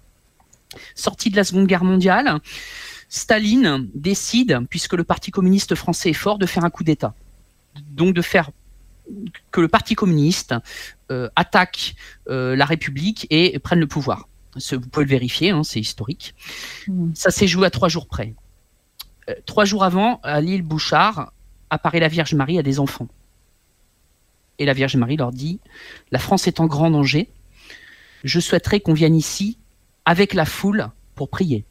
Sorti 0.95 1.29
de 1.29 1.35
la 1.35 1.43
Seconde 1.43 1.67
Guerre 1.67 1.83
mondiale, 1.83 2.39
Staline 3.09 3.89
décide, 3.93 4.59
puisque 4.69 4.93
le 4.93 5.03
Parti 5.03 5.31
communiste 5.31 5.75
français 5.75 6.11
est 6.11 6.13
fort, 6.13 6.37
de 6.37 6.45
faire 6.45 6.63
un 6.63 6.69
coup 6.69 6.83
d'État. 6.83 7.13
Donc 7.91 8.13
de 8.13 8.21
faire 8.21 8.51
que 9.51 9.61
le 9.61 9.67
Parti 9.67 9.95
communiste 9.95 10.53
euh, 11.11 11.29
attaque 11.35 11.95
euh, 12.29 12.55
la 12.55 12.65
République 12.65 13.27
et 13.29 13.57
prenne 13.59 13.79
le 13.79 13.87
pouvoir. 13.87 14.27
Ce- 14.57 14.75
Vous 14.75 14.87
pouvez 14.87 15.05
le 15.05 15.09
vérifier, 15.11 15.49
hein, 15.51 15.63
c'est 15.63 15.79
historique. 15.79 16.33
Mhm. 16.87 17.11
Ça 17.15 17.31
s'est 17.31 17.47
joué 17.47 17.67
à 17.67 17.69
trois 17.69 17.89
jours 17.89 18.07
près. 18.07 18.33
Euh, 19.29 19.33
trois 19.45 19.65
jours 19.65 19.83
avant, 19.83 20.19
à 20.23 20.41
l'île 20.41 20.61
Bouchard, 20.63 21.31
apparaît 21.69 21.99
la 21.99 22.07
Vierge 22.07 22.33
Marie 22.33 22.57
à 22.59 22.63
des 22.63 22.79
enfants. 22.79 23.07
Et 24.59 24.65
la 24.65 24.73
Vierge 24.73 24.95
Marie 24.95 25.17
leur 25.17 25.31
dit 25.31 25.59
La 26.11 26.19
France 26.19 26.47
est 26.47 26.59
en 26.59 26.67
grand 26.67 26.91
danger. 26.91 27.29
Je 28.23 28.39
souhaiterais 28.39 28.79
qu'on 28.79 28.93
vienne 28.93 29.15
ici 29.15 29.57
avec 30.05 30.33
la 30.33 30.45
foule 30.45 30.89
pour 31.15 31.29
prier. 31.29 31.65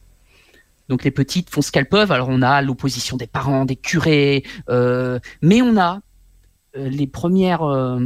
Donc 0.89 1.03
les 1.05 1.11
petites 1.11 1.49
font 1.49 1.61
ce 1.61 1.71
qu'elles 1.71 1.87
peuvent. 1.87 2.11
Alors 2.11 2.27
on 2.29 2.41
a 2.41 2.61
l'opposition 2.61 3.15
des 3.15 3.27
parents, 3.27 3.63
des 3.65 3.77
curés, 3.77 4.43
euh, 4.69 5.19
mais 5.41 5.61
on 5.61 5.77
a 5.77 6.01
les 6.73 7.07
premières, 7.07 7.63
euh, 7.63 7.99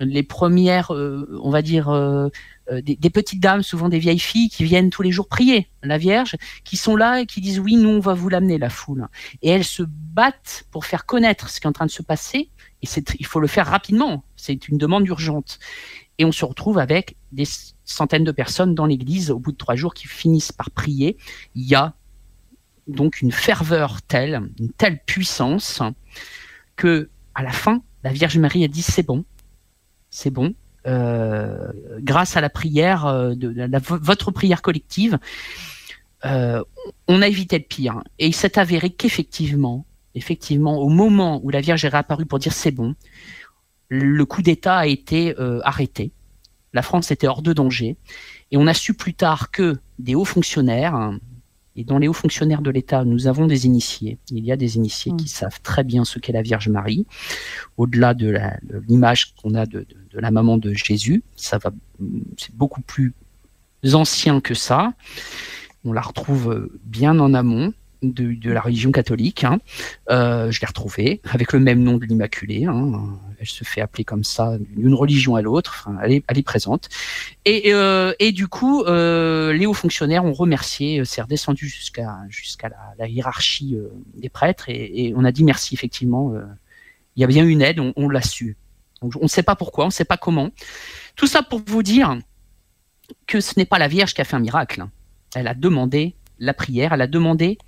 les 0.00 0.22
premières, 0.22 0.92
euh, 0.94 1.26
on 1.42 1.50
va 1.50 1.62
dire, 1.62 1.88
euh, 1.88 2.28
euh, 2.70 2.80
des, 2.82 3.10
petites 3.10 3.40
dames, 3.40 3.62
souvent 3.62 3.88
des 3.88 3.98
vieilles 3.98 4.18
filles, 4.18 4.48
qui 4.48 4.64
viennent 4.64 4.90
tous 4.90 5.02
les 5.02 5.10
jours 5.10 5.28
prier 5.28 5.68
la 5.82 5.98
Vierge, 5.98 6.36
qui 6.64 6.76
sont 6.76 6.96
là 6.96 7.20
et 7.20 7.26
qui 7.26 7.40
disent 7.40 7.58
oui, 7.58 7.76
nous 7.76 7.88
on 7.88 8.00
va 8.00 8.14
vous 8.14 8.28
l'amener 8.28 8.58
la 8.58 8.70
foule. 8.70 9.08
Et 9.42 9.50
elles 9.50 9.64
se 9.64 9.82
battent 9.86 10.66
pour 10.70 10.84
faire 10.84 11.06
connaître 11.06 11.48
ce 11.48 11.60
qui 11.60 11.66
est 11.66 11.68
en 11.70 11.72
train 11.72 11.86
de 11.86 11.90
se 11.90 12.02
passer. 12.02 12.50
Et 12.82 12.86
il 13.18 13.26
faut 13.26 13.40
le 13.40 13.48
faire 13.48 13.66
rapidement. 13.66 14.24
C'est 14.36 14.68
une 14.68 14.78
demande 14.78 15.06
urgente. 15.06 15.58
Et 16.18 16.24
on 16.24 16.32
se 16.32 16.44
retrouve 16.44 16.78
avec 16.78 17.16
des 17.32 17.44
centaines 17.84 18.24
de 18.24 18.32
personnes 18.32 18.74
dans 18.74 18.86
l'église 18.86 19.30
au 19.30 19.38
bout 19.38 19.52
de 19.52 19.56
trois 19.56 19.74
jours 19.74 19.94
qui 19.94 20.06
finissent 20.06 20.52
par 20.52 20.70
prier. 20.70 21.16
Il 21.54 21.64
y 21.64 21.74
a 21.74 21.94
donc 22.86 23.20
une 23.20 23.32
ferveur 23.32 24.02
telle, 24.02 24.50
une 24.58 24.70
telle 24.72 25.00
puissance 25.04 25.82
que 26.76 27.10
à 27.38 27.44
la 27.44 27.52
fin, 27.52 27.82
la 28.02 28.10
Vierge 28.10 28.36
Marie 28.36 28.64
a 28.64 28.68
dit 28.68 28.82
c'est 28.82 29.06
bon, 29.06 29.24
c'est 30.10 30.30
bon. 30.30 30.54
Euh, 30.88 31.70
grâce 32.00 32.36
à 32.36 32.40
la 32.40 32.50
prière, 32.50 33.06
euh, 33.06 33.34
votre 33.78 34.32
prière 34.32 34.60
collective, 34.60 35.20
euh, 36.24 36.64
on 37.06 37.22
a 37.22 37.28
évité 37.28 37.58
le 37.58 37.64
pire. 37.64 38.02
Et 38.18 38.26
il 38.26 38.34
s'est 38.34 38.58
avéré 38.58 38.90
qu'effectivement, 38.90 39.86
effectivement, 40.16 40.78
au 40.78 40.88
moment 40.88 41.40
où 41.44 41.50
la 41.50 41.60
Vierge 41.60 41.84
est 41.84 41.90
réapparue 41.90 42.26
pour 42.26 42.40
dire 42.40 42.52
c'est 42.52 42.72
bon, 42.72 42.96
le 43.88 44.24
coup 44.24 44.42
d'État 44.42 44.76
a 44.76 44.86
été 44.86 45.36
arrêté. 45.62 46.10
La 46.72 46.82
France 46.82 47.12
était 47.12 47.28
hors 47.28 47.42
de 47.42 47.52
danger. 47.52 47.96
Et 48.50 48.56
on 48.56 48.66
a 48.66 48.74
su 48.74 48.94
plus 48.94 49.14
tard 49.14 49.52
que 49.52 49.76
des 50.00 50.16
hauts 50.16 50.24
fonctionnaires, 50.24 51.12
et 51.78 51.84
dans 51.84 51.98
les 51.98 52.08
hauts 52.08 52.12
fonctionnaires 52.12 52.60
de 52.60 52.70
l'État, 52.70 53.04
nous 53.04 53.28
avons 53.28 53.46
des 53.46 53.64
initiés. 53.66 54.18
Il 54.32 54.44
y 54.44 54.50
a 54.50 54.56
des 54.56 54.76
initiés 54.76 55.12
qui 55.16 55.28
savent 55.28 55.60
très 55.62 55.84
bien 55.84 56.04
ce 56.04 56.18
qu'est 56.18 56.32
la 56.32 56.42
Vierge 56.42 56.68
Marie, 56.68 57.06
au-delà 57.76 58.14
de 58.14 58.36
l'image 58.88 59.34
qu'on 59.40 59.54
a 59.54 59.64
de, 59.64 59.80
de- 59.80 59.86
de 60.10 60.18
la 60.18 60.30
maman 60.32 60.56
de 60.58 60.72
Jésus. 60.72 61.22
Ça 61.36 61.58
va, 61.58 61.70
c'est 62.36 62.52
beaucoup 62.54 62.80
plus 62.80 63.14
ancien 63.92 64.40
que 64.40 64.54
ça. 64.54 64.92
On 65.84 65.92
la 65.92 66.00
retrouve 66.00 66.50
euh, 66.52 66.80
bien 66.84 67.18
en 67.20 67.32
amont. 67.32 67.72
De, 68.02 68.50
la 68.50 68.60
religion 68.60 68.92
catholique. 68.92 69.44
Hein. 69.44 69.58
Euh, 70.10 70.50
je 70.50 70.60
l'ai 70.60 70.66
retrouvée 70.66 71.20
avec 71.30 71.52
le 71.52 71.60
même 71.60 71.82
nom 71.82 71.96
de 71.96 72.04
l'Immaculée. 72.04 72.64
Hein. 72.64 73.18
Elle 73.40 73.46
se 73.46 73.64
fait 73.64 73.80
appeler 73.80 74.04
comme 74.04 74.24
ça 74.24 74.56
d'une 74.58 74.94
religion 74.94 75.36
à 75.36 75.42
l'autre. 75.42 75.88
Elle, 76.02 76.12
est, 76.12 76.42
présente. 76.42 76.88
Et, 77.44 77.72
euh, 77.72 78.12
du 78.32 78.48
coup, 78.48 78.82
euh, 78.84 79.52
les 79.52 79.66
hauts 79.66 79.74
fonctionnaires 79.74 80.24
ont 80.24 80.32
remercié. 80.32 81.04
C'est 81.04 81.22
redescendu 81.22 81.68
jusqu'à 81.68 82.24
la, 82.98 83.08
hiérarchie 83.08 83.76
des 84.14 84.28
prêtres 84.28 84.68
et, 84.68 85.12
on 85.16 85.24
a 85.24 85.32
dit 85.32 85.44
merci 85.44 85.74
effectivement. 85.74 86.32
il 87.16 87.20
y 87.20 87.24
a 87.24 87.26
bien 87.26 87.44
une 87.44 87.62
aide, 87.62 87.80
on, 87.96 88.08
l'a 88.08 88.22
su. 88.22 88.56
On 89.02 89.10
ne 89.22 89.28
sait 89.28 89.42
pas 89.42 89.56
pourquoi, 89.56 89.84
on 89.84 89.88
ne 89.88 89.92
sait 89.92 90.04
pas 90.04 90.16
comment. 90.16 90.50
Tout 91.16 91.26
ça 91.26 91.42
pour 91.42 91.60
vous 91.66 91.82
dire 91.82 92.18
que 93.26 93.40
ce 93.40 93.54
n'est 93.56 93.64
pas 93.64 93.78
la 93.78 93.88
Vierge 93.88 94.14
qui 94.14 94.20
a 94.20 94.24
fait 94.24 94.36
un 94.36 94.40
miracle. 94.40 94.84
Elle 95.34 95.48
a 95.48 95.54
demandé 95.54 96.14
la 96.38 96.54
prière, 96.54 96.92
elle 96.92 97.02
a 97.02 97.06
demandé 97.06 97.58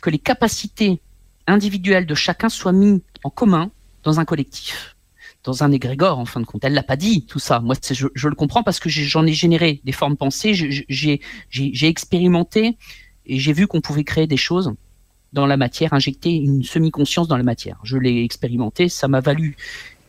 que 0.00 0.10
les 0.10 0.18
capacités 0.18 1.00
individuelles 1.46 2.06
de 2.06 2.14
chacun 2.14 2.48
soient 2.48 2.72
mises 2.72 3.00
en 3.24 3.30
commun 3.30 3.70
dans 4.04 4.20
un 4.20 4.24
collectif, 4.24 4.96
dans 5.44 5.62
un 5.64 5.72
égrégore 5.72 6.18
en 6.18 6.24
fin 6.24 6.40
de 6.40 6.46
compte. 6.46 6.64
Elle 6.64 6.74
l'a 6.74 6.82
pas 6.82 6.96
dit 6.96 7.26
tout 7.26 7.38
ça. 7.38 7.60
Moi, 7.60 7.74
je, 7.90 8.28
le 8.28 8.34
comprends 8.34 8.62
parce 8.62 8.80
que 8.80 8.88
j'en 8.88 9.26
ai 9.26 9.32
généré 9.32 9.80
des 9.84 9.92
formes 9.92 10.16
pensées, 10.16 10.54
j'ai 10.54 11.88
expérimenté 11.88 12.76
et 13.26 13.38
j'ai 13.38 13.52
vu 13.52 13.66
qu'on 13.66 13.80
pouvait 13.80 14.04
créer 14.04 14.26
des 14.26 14.36
choses 14.36 14.74
dans 15.32 15.46
la 15.46 15.56
matière, 15.56 15.92
injecter 15.92 16.30
une 16.30 16.62
semi-conscience 16.62 17.28
dans 17.28 17.36
la 17.36 17.42
matière. 17.42 17.78
Je 17.82 17.98
l'ai 17.98 18.24
expérimenté, 18.24 18.88
ça 18.88 19.08
m'a 19.08 19.20
valu 19.20 19.56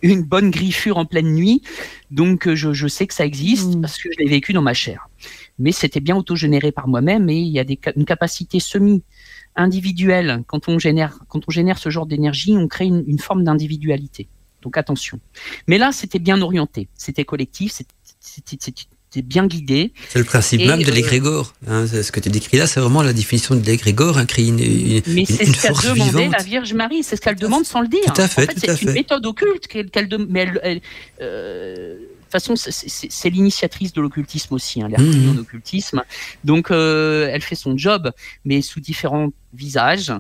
une 0.01 0.23
bonne 0.23 0.49
griffure 0.51 0.97
en 0.97 1.05
pleine 1.05 1.33
nuit, 1.33 1.61
donc 2.11 2.47
euh, 2.47 2.55
je, 2.55 2.73
je 2.73 2.87
sais 2.87 3.05
que 3.07 3.13
ça 3.13 3.25
existe 3.25 3.75
Mm. 3.75 3.81
parce 3.81 3.97
que 3.97 4.09
je 4.11 4.23
l'ai 4.23 4.29
vécu 4.29 4.53
dans 4.53 4.61
ma 4.61 4.73
chair. 4.73 5.09
Mais 5.57 5.71
c'était 5.71 5.99
bien 5.99 6.15
autogénéré 6.15 6.71
par 6.71 6.87
moi-même 6.87 7.29
et 7.29 7.37
il 7.39 7.49
y 7.49 7.59
a 7.59 7.63
des, 7.63 7.77
une 7.95 8.05
capacité 8.05 8.59
semi-individuelle. 8.59 10.43
Quand 10.47 10.69
on 10.69 10.79
génère, 10.79 11.19
quand 11.27 11.41
on 11.47 11.51
génère 11.51 11.77
ce 11.79 11.89
genre 11.89 12.05
d'énergie, 12.05 12.55
on 12.55 12.67
crée 12.67 12.85
une, 12.85 13.03
une 13.07 13.19
forme 13.19 13.43
d'individualité. 13.43 14.27
Donc 14.61 14.77
attention. 14.77 15.19
Mais 15.67 15.77
là, 15.77 15.91
c'était 15.91 16.19
bien 16.19 16.41
orienté, 16.41 16.87
c'était 16.95 17.25
collectif, 17.25 17.71
c'était- 17.71 17.93
c'était 19.11 19.25
bien 19.25 19.47
guidé. 19.47 19.91
C'est 20.09 20.19
le 20.19 20.25
principe 20.25 20.61
Et, 20.61 20.67
même 20.67 20.83
de 20.83 20.89
euh, 20.91 20.93
l'égrégore. 20.93 21.53
hein. 21.67 21.87
Ce 21.87 22.11
que 22.11 22.19
tu 22.19 22.29
décris 22.29 22.57
là, 22.57 22.67
c'est 22.67 22.79
vraiment 22.79 23.01
la 23.01 23.13
définition 23.13 23.55
de 23.55 23.65
l'égrégore, 23.65 24.17
hein, 24.17 24.25
créer 24.25 24.47
une, 24.47 24.59
une, 24.59 25.01
Mais 25.07 25.25
c'est 25.25 25.45
ce 25.45 25.61
qu'a 25.61 25.73
demandé 25.93 26.11
vivante. 26.11 26.31
la 26.37 26.43
Vierge 26.43 26.73
Marie, 26.73 27.03
c'est 27.03 27.15
ce 27.15 27.21
qu'elle 27.21 27.35
demande 27.35 27.65
sans 27.65 27.81
le 27.81 27.87
dire. 27.87 28.01
Tout 28.13 28.21
à 28.21 28.27
fait, 28.27 28.43
en 28.43 28.45
fait, 28.53 28.59
c'est 28.59 28.67
une 28.81 28.89
fait. 28.89 28.93
méthode 28.93 29.25
occulte 29.25 29.67
qu'elle 29.67 29.89
qu'elle 29.89 30.07
dem- 30.07 30.27
mais 30.29 30.41
elle, 30.41 30.59
elle, 30.63 30.81
euh, 31.21 31.95
de 31.95 31.99
toute 32.31 32.31
façon, 32.31 32.55
c'est- 32.55 33.29
l'initiatrice 33.31 33.91
de 33.93 34.01
l'occultisme 34.01 34.53
aussi, 34.53 34.81
hein, 34.83 34.87
l'hermétisme 34.87 35.29
Mhm. 35.29 35.35
d'occultisme. 35.37 36.03
Donc, 36.43 36.69
euh, 36.69 37.27
elle 37.31 37.41
fait 37.41 37.55
son 37.55 37.75
job, 37.75 38.11
mais 38.45 38.61
sous 38.61 38.79
différents 38.79 39.29
visages, 39.55 40.13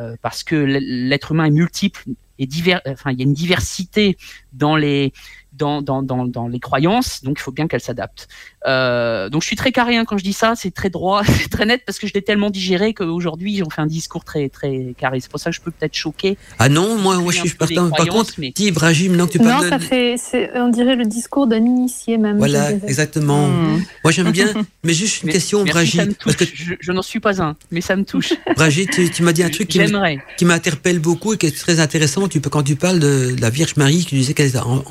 euh, 0.00 0.14
parce 0.22 0.44
que 0.44 0.54
l'être 0.54 1.32
humain 1.32 1.46
est 1.46 1.50
multiple 1.50 2.04
et 2.38 2.46
divers. 2.46 2.80
Enfin, 2.86 3.10
il 3.10 3.18
y 3.18 3.22
a 3.22 3.24
une 3.24 3.34
diversité 3.34 4.16
dans 4.52 4.76
les 4.76 5.12
dans, 5.56 5.82
dans, 5.82 6.02
dans, 6.02 6.24
dans 6.26 6.48
les 6.48 6.60
croyances, 6.60 7.22
donc 7.22 7.36
il 7.38 7.42
faut 7.42 7.52
bien 7.52 7.66
qu'elle 7.68 7.80
s'adapte. 7.80 8.28
Euh, 8.66 9.28
donc 9.28 9.42
je 9.42 9.46
suis 9.46 9.56
très 9.56 9.72
carré 9.72 9.96
hein, 9.96 10.04
quand 10.04 10.18
je 10.18 10.24
dis 10.24 10.32
ça, 10.32 10.54
c'est 10.56 10.72
très 10.72 10.90
droit, 10.90 11.22
c'est 11.24 11.48
très 11.48 11.66
net 11.66 11.82
parce 11.86 11.98
que 11.98 12.06
je 12.06 12.12
l'ai 12.14 12.22
tellement 12.22 12.50
digéré 12.50 12.94
qu'aujourd'hui 12.94 13.56
j'en 13.58 13.70
fais 13.70 13.82
un 13.82 13.86
discours 13.86 14.24
très 14.24 14.48
très 14.48 14.94
carré. 14.98 15.20
C'est 15.20 15.30
pour 15.30 15.40
ça 15.40 15.50
que 15.50 15.56
je 15.56 15.60
peux 15.60 15.70
peut-être 15.70 15.94
choquer. 15.94 16.36
Ah 16.58 16.68
non, 16.68 16.98
moi, 16.98 17.16
moi 17.18 17.32
je 17.32 17.40
suis 17.40 17.50
partant. 17.50 17.90
Par 17.90 18.06
contre, 18.06 18.34
mais- 18.38 18.52
Ibrahim, 18.58 19.12
maintenant 19.12 19.26
que 19.26 19.32
tu 19.32 19.38
Non, 19.38 19.44
parles 19.44 19.68
ça 19.68 19.78
de- 19.78 19.82
fait, 19.84 20.14
c'est- 20.18 20.50
on 20.56 20.68
dirait 20.68 20.96
le 20.96 21.04
discours 21.04 21.46
d'un 21.46 21.64
initié 21.64 22.18
même. 22.18 22.38
Voilà, 22.38 22.72
exactement. 22.72 23.48
Hmm. 23.48 23.82
Moi 24.04 24.10
j'aime 24.12 24.30
bien, 24.32 24.48
mais 24.84 24.92
juste 24.92 25.22
une 25.22 25.28
Mais- 25.28 25.32
question, 25.32 25.64
ça 25.64 25.72
Brigitte, 25.72 26.18
parce 26.24 26.36
que. 26.36 26.44
Je, 26.52 26.74
je 26.80 26.92
n'en 26.92 27.02
suis 27.02 27.20
pas 27.20 27.40
un, 27.42 27.56
mais 27.70 27.80
ça 27.80 27.96
me 27.96 28.04
touche. 28.04 28.32
Brigitte, 28.56 28.90
tu, 28.92 29.10
tu 29.10 29.22
m'as 29.22 29.32
dit 29.32 29.42
un 29.42 29.50
truc 29.50 29.68
qui 29.68 29.80
qui 30.36 30.44
m'interpelle 30.44 30.98
beaucoup 30.98 31.34
et 31.34 31.38
qui 31.38 31.46
est 31.46 31.56
très 31.56 31.80
intéressant. 31.80 32.28
Tu 32.28 32.40
peux, 32.40 32.50
quand 32.50 32.62
tu 32.62 32.76
parles 32.76 32.98
de 32.98 33.34
la 33.40 33.50
Vierge 33.50 33.76
Marie, 33.76 34.04
tu 34.04 34.14
disais 34.16 34.34
qu'elle 34.34 34.46
est 34.48 34.56
en- 34.58 34.82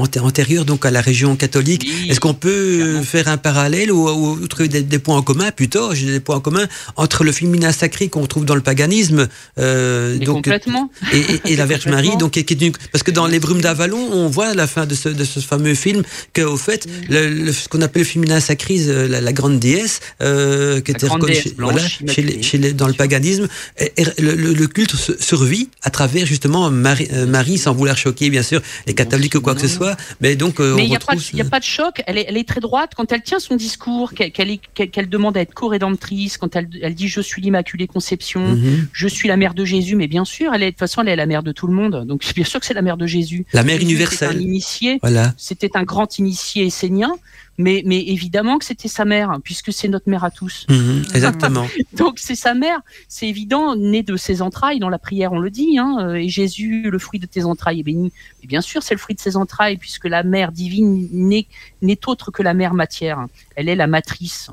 donc 0.64 0.86
à 0.86 0.91
la 0.91 1.01
région 1.01 1.36
catholique. 1.36 1.84
Oui, 1.86 2.10
Est-ce 2.10 2.20
qu'on 2.22 2.34
peut 2.34 2.78
clairement. 2.78 3.01
faire 3.03 3.28
un 3.28 3.38
parallèle 3.38 3.91
ou, 3.91 4.08
ou- 4.08 4.39
ou 4.41 4.47
trouver 4.47 4.70
des, 4.70 4.82
des 4.84 4.99
points 4.99 5.18
en 5.18 5.22
commun 5.22 5.51
Plutôt, 5.51 5.93
j'ai 5.93 6.06
des 6.06 6.20
points 6.20 6.38
en 6.38 6.39
commun 6.39 6.66
entre 6.95 7.24
le 7.24 7.32
féminin 7.34 7.72
sacré 7.72 8.08
qu'on 8.08 8.26
trouve 8.28 8.45
dans 8.45 8.56
le 8.56 8.62
paganisme, 8.62 9.28
euh, 9.60 10.18
donc 10.20 10.36
complètement. 10.45 10.89
et, 11.14 11.18
et- 11.20 11.53
et 11.53 11.56
la 11.56 11.66
Vierge. 11.66 11.88
Marie, 11.88 12.16
donc 12.18 12.32
qui 12.32 12.39
est 12.39 12.51
une- 12.62 12.72
parce 12.91 13.03
que 13.03 13.12
dans 13.12 13.28
les 13.28 13.39
brumes 13.39 13.62
d'Avalon, 13.62 14.08
on 14.12 14.28
voit 14.30 14.47
à 14.47 14.53
la 14.53 14.68
fin 14.68 14.86
de 14.86 14.93
ce, 14.95 15.10
de 15.10 15.24
ce 15.24 15.39
fameux 15.39 15.74
film 15.76 16.03
que 16.34 16.41
au 16.41 16.58
fait, 16.58 16.88
le, 17.10 17.28
le- 17.30 17.51
ce 17.51 17.68
qu'on 17.68 17.82
appelle 17.82 18.03
le 18.03 18.08
féminin 18.08 18.39
sacré, 18.39 18.76
euh, 18.88 19.08
la, 19.08 19.22
la 19.22 19.34
grande 19.34 19.60
déesse, 19.60 19.99
euh, 20.22 20.80
qui 20.82 20.91
La 20.91 20.97
était 20.97 21.08
reconnue 21.08 21.36
chez, 21.36 21.51
blanche, 21.51 21.72
voilà, 21.74 22.14
chez 22.14 22.22
les- 22.22 22.41
chez 22.43 22.58
les- 22.58 22.74
dans 22.74 22.88
le 22.88 22.93
paganisme, 22.93 23.47
et- 23.80 23.91
le, 24.20 24.34
le- 24.36 24.68
culte 24.68 24.93
survit 25.20 25.70
à 25.84 25.89
travers 25.89 26.26
justement 26.26 26.70
Marie, 26.70 27.08
euh, 27.14 27.26
Marie, 27.26 27.58
sans 27.58 27.74
vouloir 27.74 27.97
choquer 27.97 28.30
bien 28.30 28.43
sûr 28.43 28.62
les 28.88 28.93
catholiques 28.93 29.36
ou 29.36 29.41
quoi 29.41 29.56
que 29.56 29.62
ce 29.62 29.68
soit, 29.68 29.95
mais 30.22 30.36
donc 30.36 30.44
euh, 30.59 30.75
Mais 30.75 30.83
il 30.85 30.89
n'y 30.89 30.95
a, 30.95 30.99
pas 30.99 31.13
de- 31.13 31.17
retrouve. 31.19 31.29
il 31.33 31.37
y 31.39 31.41
a 31.41 31.49
pas 31.49 31.59
de 31.59 31.63
choc, 31.65 32.01
elle 32.07 32.17
est, 32.17 32.25
elle 32.27 32.37
est 32.37 32.47
très 32.47 32.59
droite. 32.61 32.91
Quand 32.95 33.11
elle 33.11 33.21
tient 33.23 33.39
son 33.39 33.55
discours, 33.55 34.13
qu'elle 34.13 35.09
demande 35.09 35.37
à 35.37 35.41
être 35.41 35.53
co-rédemptrice, 35.53 36.37
quand 36.37 36.55
elle, 36.55 36.69
elle 36.81 36.95
dit 36.95 37.07
Je 37.07 37.21
suis 37.21 37.41
l'Immaculée 37.41 37.87
Conception, 37.87 38.41
Mhm. 38.55 38.87
je 38.93 39.07
suis 39.07 39.27
la 39.27 39.37
mère 39.37 39.53
de 39.53 39.65
Jésus, 39.65 39.95
mais 39.95 40.07
bien 40.07 40.25
sûr, 40.25 40.53
elle 40.53 40.63
est, 40.63 40.67
de 40.67 40.71
toute 40.71 40.79
façon, 40.79 41.01
elle 41.01 41.09
est 41.09 41.15
la 41.15 41.25
mère 41.25 41.43
de 41.43 41.51
tout 41.51 41.67
le 41.67 41.73
monde. 41.73 42.05
Donc, 42.07 42.21
bien 42.35 42.45
sûr 42.45 42.59
que 42.59 42.65
c'est 42.65 42.73
la 42.73 42.81
mère 42.81 42.97
de 42.97 43.05
Jésus. 43.07 43.45
La 43.53 43.63
mère 43.63 43.75
Jésus, 43.79 43.85
universelle. 43.91 44.29
c'était 44.29 44.39
un 44.39 44.41
initié, 44.41 44.99
Voilà. 45.01 45.33
c'était 45.37 45.75
un 45.75 45.83
grand 45.83 46.17
initié 46.19 46.65
essénien, 46.65 47.13
mais, 47.58 47.84
mais 47.86 48.01
évidemment 48.01 48.58
que 48.58 48.66
c'était 48.66 48.88
sa 48.89 49.06
mère, 49.06 49.39
puisque 49.43 49.72
c'est 49.72 49.88
notre 49.88 50.10
mère 50.10 50.24
à 50.26 50.32
tous. 50.32 50.66
Mhm, 50.70 51.06
exactement. 51.14 51.66
Donc 51.93 52.20
c'est 52.20 52.36
sa 52.36 52.53
mère, 52.53 52.82
c'est 53.08 53.30
évident, 53.30 53.76
né 53.78 54.03
de 54.03 54.18
ses 54.18 54.41
entrailles, 54.41 54.80
dans 54.80 54.89
la 54.89 54.99
prière 54.99 55.32
on 55.32 55.39
le 55.39 55.49
dit, 55.49 55.78
hein, 55.78 55.97
euh, 56.01 56.16
et 56.16 56.28
Jésus, 56.28 56.89
le 56.89 56.99
fruit 56.99 57.20
de 57.20 57.26
tes 57.26 57.45
entrailles 57.45 57.80
est 57.80 57.84
béni. 57.84 58.12
Bien 58.43 58.62
sûr, 58.62 58.84
c'est 58.84 58.93
le 58.93 58.99
fruit 58.99 59.16
de 59.16 59.22
ses 59.22 59.38
entrailles, 59.38 59.78
puisque 59.78 60.06
la 60.06 60.24
mère 60.24 60.51
divine 60.51 61.08
n'est 61.14 61.47
n'est 61.82 61.99
autre 62.08 62.30
que 62.32 62.43
la 62.43 62.53
mère 62.53 62.74
matière. 62.74 63.26
Elle 63.56 63.70
est 63.70 63.76
la 63.76 63.88
matrice 63.88 64.49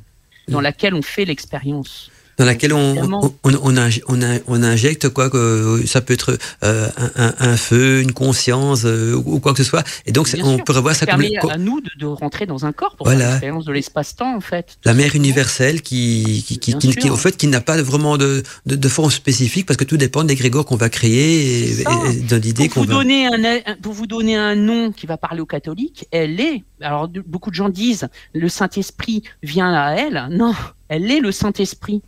dans 0.48 0.60
Mm. 0.60 0.62
laquelle 0.62 0.94
on 0.94 1.02
fait 1.02 1.24
l'expérience. 1.24 2.11
Dans 2.42 2.46
laquelle 2.46 2.72
on, 2.72 2.96
on, 3.12 3.32
on, 3.44 3.72
inj- 3.74 4.02
on, 4.08 4.20
in- 4.20 4.40
on 4.48 4.62
injecte 4.64 5.08
quoi 5.08 5.30
que 5.30 5.82
ça 5.86 6.00
peut 6.00 6.12
être 6.14 6.36
euh, 6.64 6.88
un, 7.38 7.56
feu, 7.56 8.00
une 8.00 8.10
conscience 8.12 8.82
euh, 8.84 9.14
ou 9.14 9.38
quoi 9.38 9.52
que 9.52 9.58
ce 9.58 9.64
soit. 9.64 9.84
Et 10.06 10.12
donc 10.12 10.26
on 10.42 10.56
sûr. 10.56 10.64
peut 10.64 10.72
revoir 10.72 10.94
Ça 10.96 11.00
ça 11.00 11.06
comme 11.12 11.20
permet 11.20 11.36
le- 11.40 11.50
à 11.50 11.56
nous 11.58 11.80
de, 11.80 11.90
de 12.00 12.06
rentrer 12.06 12.46
dans 12.46 12.66
un 12.66 12.72
corps 12.72 12.96
pour 12.96 13.06
Voilà. 13.06 13.30
l'expérience 13.30 13.64
de 13.64 13.72
l'espace-temps, 13.72 14.34
en 14.36 14.40
fait. 14.40 14.76
la 14.84 14.92
mère 14.94 15.14
universelle 15.14 15.82
qui, 15.82 16.42
qui, 16.46 16.58
qui, 16.58 16.74
qui- 16.76 17.08
fait 17.16 17.36
qui 17.36 17.46
n'a 17.46 17.60
pas 17.60 17.80
vraiment 17.80 18.16
de, 18.18 18.42
de, 18.66 18.74
de 18.74 18.88
forme 18.88 19.10
spécifique 19.10 19.66
parce 19.66 19.76
que 19.76 19.84
tout 19.84 19.96
dépend 19.96 20.24
des 20.24 20.34
grégores 20.34 20.64
qu'on 20.66 20.76
va 20.76 20.88
créer 20.88 21.68
et, 21.68 21.80
et 21.82 22.20
de 22.20 22.36
l'idée 22.36 22.68
pour 22.68 22.82
qu'on 22.82 22.88
va. 22.88 22.94
donner 22.94 23.26
un, 23.26 23.76
pour 23.82 23.92
vous 23.92 24.06
donner 24.08 24.34
un 24.34 24.56
nom 24.56 24.90
qui 24.90 25.06
va 25.06 25.16
parler 25.16 25.40
aux 25.40 25.46
catholiques, 25.46 26.06
elle 26.10 26.40
est. 26.40 26.64
Alors 26.80 27.08
beaucoup 27.26 27.50
de 27.50 27.54
gens 27.54 27.68
disent 27.68 28.08
le 28.34 28.48
Saint 28.48 28.70
Esprit 28.76 29.22
vient 29.42 29.72
à 29.72 29.92
elle. 29.92 30.26
Non, 30.30 30.54
elle 30.88 31.08
est 31.10 31.20
le 31.20 31.30
Saint 31.30 31.52
Esprit. 31.58 32.02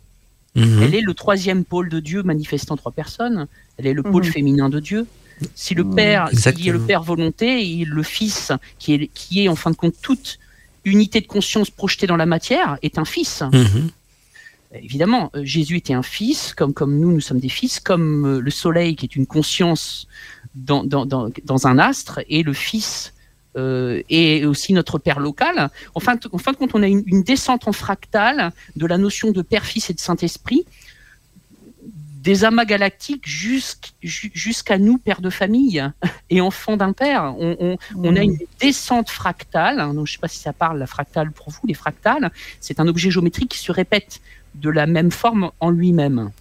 Mhm. 0.55 0.83
Elle 0.83 0.95
est 0.95 1.01
le 1.01 1.13
troisième 1.13 1.63
pôle 1.65 1.89
de 1.89 1.99
Dieu 1.99 2.23
manifestant 2.23 2.77
trois 2.77 2.91
personnes. 2.91 3.47
Elle 3.77 3.87
est 3.87 3.93
le 3.93 4.03
pôle 4.03 4.23
Mhm. 4.25 4.31
féminin 4.31 4.69
de 4.69 4.79
Dieu. 4.79 5.05
Si 5.53 5.75
le 5.75 5.83
Père, 5.83 6.29
qui 6.29 6.69
est 6.69 6.71
le. 6.71 6.79
Père 6.79 7.03
volonté, 7.03 7.79
et 7.79 7.83
le 7.83 8.03
Fils, 8.03 8.53
qui 8.79 8.93
est, 8.93 9.07
qui 9.13 9.43
est 9.43 9.49
en 9.49 9.55
fin 9.57 9.69
de 9.71 9.75
compte 9.75 9.95
toute 10.01 10.39
unité 10.85 11.19
de 11.19 11.27
conscience 11.27 11.69
projetée 11.69 12.07
dans 12.07 12.15
la 12.15 12.25
matière, 12.25 12.77
est 12.83 12.97
un 12.97 13.05
Fils. 13.05 13.43
Mhm. 13.51 13.89
Évidemment, 14.81 15.31
euh, 15.35 15.41
Jésus 15.43 15.77
était 15.77 15.93
un 15.93 16.03
fils, 16.03 16.53
comme, 16.53 16.73
comme 16.73 16.99
nous, 16.99 17.11
nous 17.11 17.21
sommes 17.21 17.39
des 17.39 17.49
fils, 17.49 17.79
comme 17.79 18.25
euh, 18.25 18.39
le 18.41 18.51
soleil 18.51 18.95
qui 18.95 19.05
est 19.05 19.15
une 19.15 19.25
conscience 19.25 20.07
dans, 20.53 20.83
dans, 20.83 21.05
dans, 21.05 21.29
dans 21.45 21.67
un 21.67 21.79
astre, 21.79 22.19
et 22.29 22.43
le 22.43 22.53
fils 22.53 23.13
euh, 23.57 24.01
est 24.09 24.45
aussi 24.45 24.73
notre 24.73 24.97
père 24.99 25.19
local. 25.19 25.69
En 25.93 25.99
fin, 25.99 26.15
de- 26.15 26.29
en 26.31 26.37
fin 26.37 26.51
de 26.51 26.57
compte, 26.57 26.71
on 26.73 26.83
a 26.83 26.87
une, 26.87 27.03
une 27.05 27.23
descente 27.23 27.67
en 27.67 27.71
fractale 27.71 28.51
de 28.75 28.85
la 28.85 28.97
notion 28.97 29.31
de 29.31 29.41
père, 29.41 29.65
fils 29.65 29.89
et 29.89 29.93
de 29.93 29.99
Saint-Esprit, 29.99 30.65
des 32.21 32.43
amas 32.43 32.65
galactiques 32.65 33.27
jusqu'- 33.27 33.93
ju- 34.01 34.31
jusqu'à 34.33 34.77
nous, 34.79 34.97
pères 34.97 35.21
de 35.21 35.29
famille 35.29 35.83
et 36.31 36.41
enfants 36.41 36.75
d'un 36.75 36.91
père. 36.91 37.35
On, 37.37 37.55
on, 37.59 37.77
on 37.97 38.15
a 38.15 38.21
une 38.23 38.37
descente 38.59 39.09
fractale. 39.09 39.79
hein, 39.79 39.93
donc 39.93 40.07
je 40.07 40.13
ne 40.13 40.15
sais 40.15 40.19
pas 40.21 40.27
si 40.27 40.39
ça 40.39 40.51
parle 40.53 40.79
la 40.79 40.87
fractale 40.87 41.31
pour 41.31 41.51
vous. 41.51 41.59
Les 41.67 41.75
fractales, 41.75 42.31
c'est 42.59 42.79
un 42.79 42.87
objet 42.87 43.11
géométrique 43.11 43.51
qui 43.51 43.59
se 43.59 43.71
répète 43.71 44.21
de 44.55 44.69
la 44.69 44.87
même 44.87 45.11
forme 45.11 45.51
en 45.59 45.69
lui-même. 45.69 46.31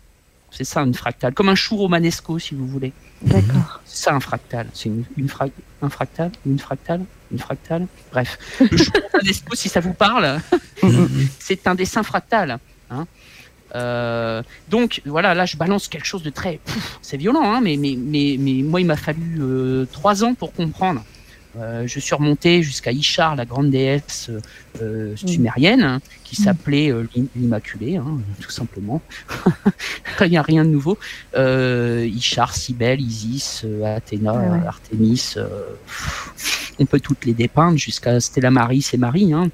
C'est 0.50 0.64
ça 0.64 0.80
une 0.82 0.94
fractale, 0.94 1.34
comme 1.34 1.48
un 1.48 1.54
chou 1.56 1.76
romanesco 1.76 2.38
si 2.38 2.54
vous 2.54 2.66
voulez. 2.66 2.92
D'accord. 3.24 3.80
C'est 3.84 4.04
ça 4.04 4.14
un 4.14 4.20
fractal. 4.20 4.66
C'est 4.74 4.88
une, 4.88 5.04
une 5.16 5.28
fra- 5.28 5.46
un 5.82 5.88
fractal, 5.88 6.30
une 6.46 6.58
fractale, 6.58 7.02
une 7.32 7.38
fractale. 7.38 7.86
Bref, 8.12 8.38
le 8.60 8.66
romanesco, 9.12 9.54
si 9.54 9.68
ça 9.68 9.80
vous 9.80 9.94
parle, 9.94 10.40
c'est 11.38 11.66
un 11.66 11.74
dessin 11.74 12.02
fractal. 12.02 12.58
hein. 12.90 13.06
Euh, 13.74 14.40
donc 14.68 15.02
voilà, 15.04 15.34
là 15.34 15.46
je 15.46 15.56
balance 15.56 15.88
quelque 15.88 16.06
chose 16.06 16.22
de 16.22 16.30
très, 16.30 16.60
c'est 17.02 17.16
violent, 17.16 17.42
hein, 17.42 17.60
mais, 17.60 17.76
mais, 17.76 17.96
mais, 17.98 18.36
mais 18.38 18.62
moi 18.62 18.80
il 18.80 18.86
m'a 18.86 18.94
fallu 18.94 19.38
euh, 19.40 19.84
trois 19.90 20.22
ans 20.22 20.34
pour 20.34 20.52
comprendre 20.52 21.02
Euh, 21.58 21.86
je 21.86 22.00
suis 22.00 22.14
remonté 22.14 22.62
jusqu'à 22.62 22.90
Ishar, 22.92 23.36
la 23.36 23.44
grande 23.44 23.70
déesse 23.70 24.30
euh, 24.82 25.14
sumérienne, 25.16 25.82
hein, 25.82 26.00
qui 26.24 26.36
s'appelait 26.36 26.90
euh, 26.90 27.06
l'Immaculée, 27.36 27.96
hein, 27.96 28.18
tout 28.40 28.50
simplement. 28.50 29.00
Il 30.20 30.30
n'y 30.30 30.36
a 30.36 30.42
rien 30.42 30.64
de 30.64 30.70
nouveau. 30.70 30.98
Euh, 31.36 32.08
Ishar, 32.12 32.54
Cybèle, 32.54 33.00
Isis, 33.00 33.64
Athéna, 33.84 34.34
Ouais. 34.34 34.66
Artémis. 34.66 35.34
on 36.78 36.86
peut 36.86 37.00
toutes 37.00 37.24
les 37.24 37.34
dépeindre 37.34 37.78
jusqu'à 37.78 38.18
Stella 38.20 38.50
Maris 38.50 38.90
et 38.92 38.96
Marie. 38.96 39.32
Hein. 39.32 39.50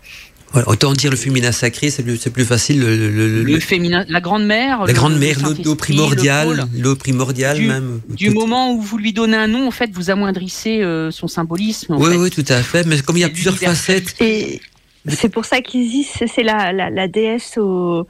Voilà, 0.52 0.68
autant 0.68 0.92
dire 0.94 1.10
le 1.12 1.16
féminin 1.16 1.52
sacré, 1.52 1.90
c'est 1.90 2.02
plus, 2.02 2.44
facile. 2.44 2.80
Le, 2.80 2.96
le- 2.96 3.10
le- 3.10 3.42
Le 3.44 3.60
féminin, 3.60 4.04
la 4.08 4.20
grande 4.20 4.44
mère. 4.44 4.80
la 4.80 4.86
le- 4.86 4.92
grande 4.92 5.12
le 5.12 5.18
mère, 5.20 5.36
l'eau 5.64 5.76
primordiale, 5.76 6.64
l'eau 6.76 6.96
primordiale 6.96 7.58
Du- 7.58 7.66
même. 7.68 8.00
Du 8.08 8.28
Tout- 8.28 8.34
moment 8.34 8.72
où 8.72 8.80
vous 8.80 8.98
lui 8.98 9.12
donnez 9.12 9.36
un 9.36 9.46
nom, 9.46 9.68
en 9.68 9.70
fait, 9.70 9.90
vous 9.92 10.10
amoindrissez 10.10 10.82
euh, 10.82 11.10
son 11.12 11.28
symbolisme. 11.28 11.94
en 11.94 11.98
Oui, 12.00 12.10
fait. 12.10 12.16
oui, 12.16 12.30
tout 12.30 12.44
à 12.52 12.62
fait. 12.62 12.84
Mais 12.86 12.98
comme 13.00 13.16
il 13.16 13.20
y 13.20 13.24
a 13.24 13.28
plusieurs 13.28 13.56
facettes, 13.56 14.16
Et 14.20 14.60
c'est 15.08 15.28
pour 15.28 15.44
ça 15.44 15.60
qu'Isis, 15.60 16.08
c'est 16.26 16.42
la, 16.42 16.72
la, 16.72 16.90
la 16.90 17.06
déesse 17.06 17.56
aux, 17.56 18.06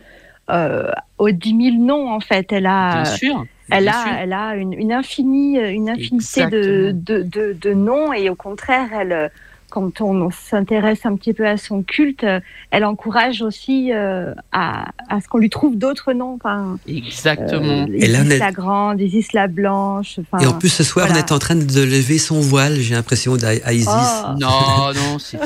euh, 0.51 0.91
aux 1.18 1.30
10 1.30 1.57
000 1.72 1.76
noms, 1.76 2.11
en 2.11 2.20
fait. 2.20 2.47
Elle 2.53 2.66
a, 2.66 3.03
Bien 3.03 3.16
sûr. 3.16 3.45
elle 3.70 3.88
a, 3.88 4.18
elle 4.22 4.32
a 4.32 4.55
une, 4.57 4.72
une, 4.72 4.93
infinie, 4.93 5.59
une 5.59 5.91
infinité 5.91 6.47
de, 6.47 6.93
de, 6.95 7.55
de 7.61 7.72
noms. 7.74 8.14
Et 8.14 8.30
au 8.30 8.34
contraire, 8.34 8.88
elle, 8.99 9.30
quand 9.70 10.00
on 10.00 10.30
s'intéresse 10.30 11.06
un 11.06 11.16
petit 11.16 11.32
peu 11.32 11.46
à 11.46 11.56
son 11.56 11.82
culte, 11.82 12.26
elle 12.70 12.84
encourage 12.84 13.40
aussi 13.42 13.92
euh, 13.92 14.34
à, 14.52 14.88
à 15.08 15.20
ce 15.20 15.28
qu'on 15.28 15.38
lui 15.38 15.48
trouve 15.50 15.76
d'autres 15.78 16.12
noms. 16.12 16.34
Enfin, 16.34 16.76
Exactement. 16.86 17.86
euh, 17.88 17.94
Et 17.94 18.06
là, 18.08 18.18
on 18.20 18.24
Isis 18.24 18.34
est- 18.34 18.38
la 18.38 18.52
grande, 18.52 19.00
Isis 19.00 19.32
la 19.32 19.46
blanche. 19.48 20.18
Enfin, 20.20 20.42
et 20.42 20.46
en 20.46 20.52
plus 20.58 20.68
ce 20.68 20.82
soir, 20.84 21.06
voilà. 21.06 21.20
on 21.22 21.24
est 21.26 21.32
en 21.32 21.38
train 21.38 21.56
de 21.56 21.80
lever 21.82 22.18
son 22.18 22.40
voile, 22.40 22.74
j'ai 22.80 22.94
l'impression, 22.94 23.36
à 23.64 23.72
Isis. 23.72 23.88
Oh. 23.88 24.32
Non, 24.38 24.92
non, 24.94 25.18
c'est. 25.18 25.38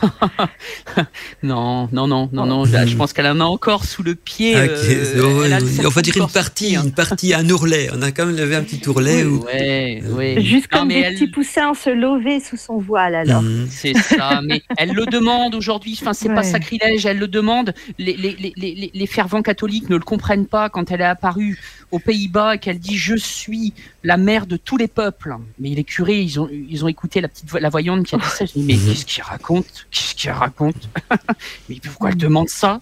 non, 1.42 1.88
non, 1.92 2.06
non, 2.06 2.28
non, 2.32 2.46
non. 2.46 2.64
Je, 2.64 2.86
je 2.86 2.96
pense 2.96 3.12
qu'elle 3.12 3.26
en 3.26 3.40
a 3.40 3.44
encore 3.44 3.84
sous 3.84 4.02
le 4.02 4.14
pied. 4.14 4.54
Ok, 4.56 4.70
euh, 4.70 5.22
oui, 5.38 5.42
elle 5.46 5.52
a 5.52 5.60
oui. 5.60 5.80
on 5.84 5.88
va 5.88 6.02
dire 6.02 6.16
une 6.16 6.28
partie, 6.28 6.76
hein. 6.76 6.82
une 6.84 6.92
partie 6.92 7.32
à 7.34 7.38
un 7.38 7.48
ourlet. 7.50 7.88
On 7.94 8.02
a 8.02 8.10
quand 8.12 8.26
même 8.26 8.36
levé 8.36 8.56
un 8.56 8.62
petit 8.62 8.86
ourlet. 8.88 9.24
ou- 9.24 9.44
Ouais, 9.44 10.02
ouais. 10.16 10.40
Juste 10.42 10.68
comme 10.68 10.88
des 10.88 10.96
elle- 10.96 11.14
petits 11.14 11.26
poussins 11.28 11.74
se 11.74 11.90
lever 11.90 12.40
sous 12.40 12.56
son 12.56 12.78
voile, 12.78 13.14
alors. 13.14 13.42
Mhm. 13.42 13.66
C'est 13.70 13.96
ça, 13.96 14.40
mais 14.44 14.62
elle 14.76 14.92
le 14.92 15.06
demande 15.06 15.54
aujourd'hui. 15.54 15.98
Enfin, 16.00 16.12
c'est 16.12 16.28
pas 16.28 16.42
sacrilège, 16.42 17.06
elle 17.06 17.18
le 17.18 17.28
demande. 17.28 17.72
Les, 17.98 18.14
les, 18.16 18.36
les, 18.38 18.52
les, 18.56 18.90
les 18.92 19.06
fervents 19.06 19.42
catholiques 19.42 19.88
ne 19.90 19.96
le 19.96 20.02
comprennent 20.02 20.46
pas 20.46 20.68
quand 20.68 20.90
elle 20.90 21.00
est 21.00 21.04
apparue 21.04 21.58
aux 21.90 21.98
Pays-Bas 21.98 22.54
et 22.54 22.58
qu'elle 22.58 22.78
dit 22.78 22.96
Je 22.96 23.14
suis 23.16 23.72
la 24.04 24.16
mère 24.16 24.46
de 24.46 24.56
tous 24.56 24.76
les 24.76 24.88
peuples. 24.88 25.34
Mais 25.58 25.70
les 25.70 25.84
curés, 25.84 26.20
ils 26.20 26.38
ont, 26.40 26.48
ils 26.50 26.84
ont 26.84 26.88
écouté 26.88 27.20
la 27.20 27.28
petite 27.28 27.52
la 27.52 27.68
voyante 27.68 28.06
qui 28.06 28.14
a 28.14 28.18
dit 28.18 28.24
ça. 28.24 28.44
Je 28.46 28.52
dis 28.52 28.62
Mais 28.62 28.74
Mhm. 28.76 28.88
qu'est-ce 28.88 29.06
qu'il 29.06 29.22
raconte? 29.22 29.86
Qu'est-ce 29.90 30.14
qu'il 30.14 30.30
raconte? 30.30 30.88
Mais 31.68 31.76
pourquoi 31.82 32.10
elle 32.10 32.16
demande 32.16 32.48
ça? 32.48 32.80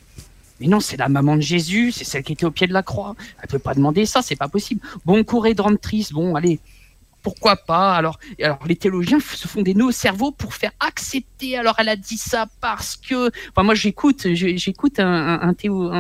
Mais 0.61 0.67
non, 0.67 0.81
c'est 0.81 0.97
la 0.97 1.09
maman 1.09 1.37
de 1.37 1.41
Jésus, 1.41 1.93
c'est 1.93 2.05
celle 2.05 2.25
qui 2.25 2.33
était 2.33 2.45
au 2.45 2.51
pied 2.51 2.67
de 2.67 2.73
la 2.73 2.83
croix. 2.83 3.15
Elle 3.41 3.49
peut 3.49 3.61
pas 3.61 3.75
demander 3.75 4.07
ça, 4.07 4.23
c'est 4.23 4.35
pas 4.37 4.49
possible. 4.49 4.81
Bon, 5.05 5.23
courez 5.23 5.55
de 5.55 5.77
triste, 5.77 6.13
bon, 6.13 6.35
allez, 6.35 6.59
pourquoi 7.23 7.57
pas 7.57 7.95
alors, 7.95 8.19
alors 8.43 8.61
les 8.67 8.77
théologiens 8.77 9.21
se 9.21 9.49
font 9.49 9.63
des 9.63 9.75
nœuds 9.75 9.87
au 9.87 9.93
cerveau 9.93 10.31
pour 10.31 10.55
faire 10.55 10.73
accepter. 10.81 11.57
Alors 11.57 11.75
elle 11.79 11.89
a 11.89 11.97
dit 11.97 12.17
ça 12.17 12.47
parce 12.61 12.97
que. 12.97 13.31
Enfin 13.51 13.63
moi 13.63 13.75
j'écoute, 13.75 14.27
j'écoute 14.33 14.99
un, 14.99 15.55
théo- 15.55 15.91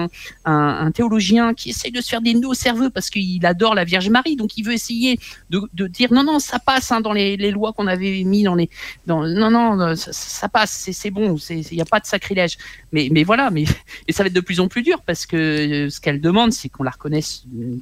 un- 0.44 0.90
théologien 0.92 1.54
qui 1.54 1.70
essaye 1.70 1.92
de 1.92 2.00
se 2.00 2.08
faire 2.08 2.20
des 2.20 2.34
nœuds 2.34 2.48
au 2.48 2.54
cerveau 2.54 2.90
parce 2.90 3.10
qu'il 3.10 3.44
adore 3.46 3.74
la 3.74 3.84
Vierge 3.84 4.08
Marie, 4.10 4.36
donc 4.36 4.56
il 4.56 4.64
veut 4.64 4.72
essayer 4.72 5.18
de, 5.50 5.86
dire 5.86 6.12
non 6.12 6.24
non 6.24 6.38
ça 6.38 6.58
passe 6.58 6.92
hein, 6.92 7.00
dans 7.00 7.12
les, 7.12 7.36
lois 7.50 7.72
qu'on 7.72 7.86
avait 7.86 8.22
mis 8.24 8.42
dans 8.42 8.54
les 8.54 8.68
non 9.06 9.26
non 9.50 9.96
ça, 9.96 10.12
ça 10.12 10.48
passe 10.48 10.88
c'est 10.92 11.10
bon 11.10 11.36
il 11.50 11.64
n'y 11.72 11.80
a 11.80 11.86
pas 11.86 12.00
de 12.00 12.06
sacrilège 12.06 12.58
mais 12.92 13.08
mais 13.10 13.24
voilà 13.24 13.50
mais 13.50 13.64
et 14.06 14.12
ça 14.12 14.22
va 14.22 14.28
être 14.28 14.34
de 14.34 14.40
plus 14.40 14.60
en 14.60 14.68
plus 14.68 14.82
dur 14.82 15.02
parce 15.02 15.26
que 15.26 15.36
euh, 15.36 15.90
ce 15.90 16.00
qu'elle 16.00 16.20
demande 16.20 16.52
c'est 16.52 16.68
qu'on 16.68 16.82
la 16.82 16.90
reconnaisse 16.90 17.44
euh, 17.58 17.76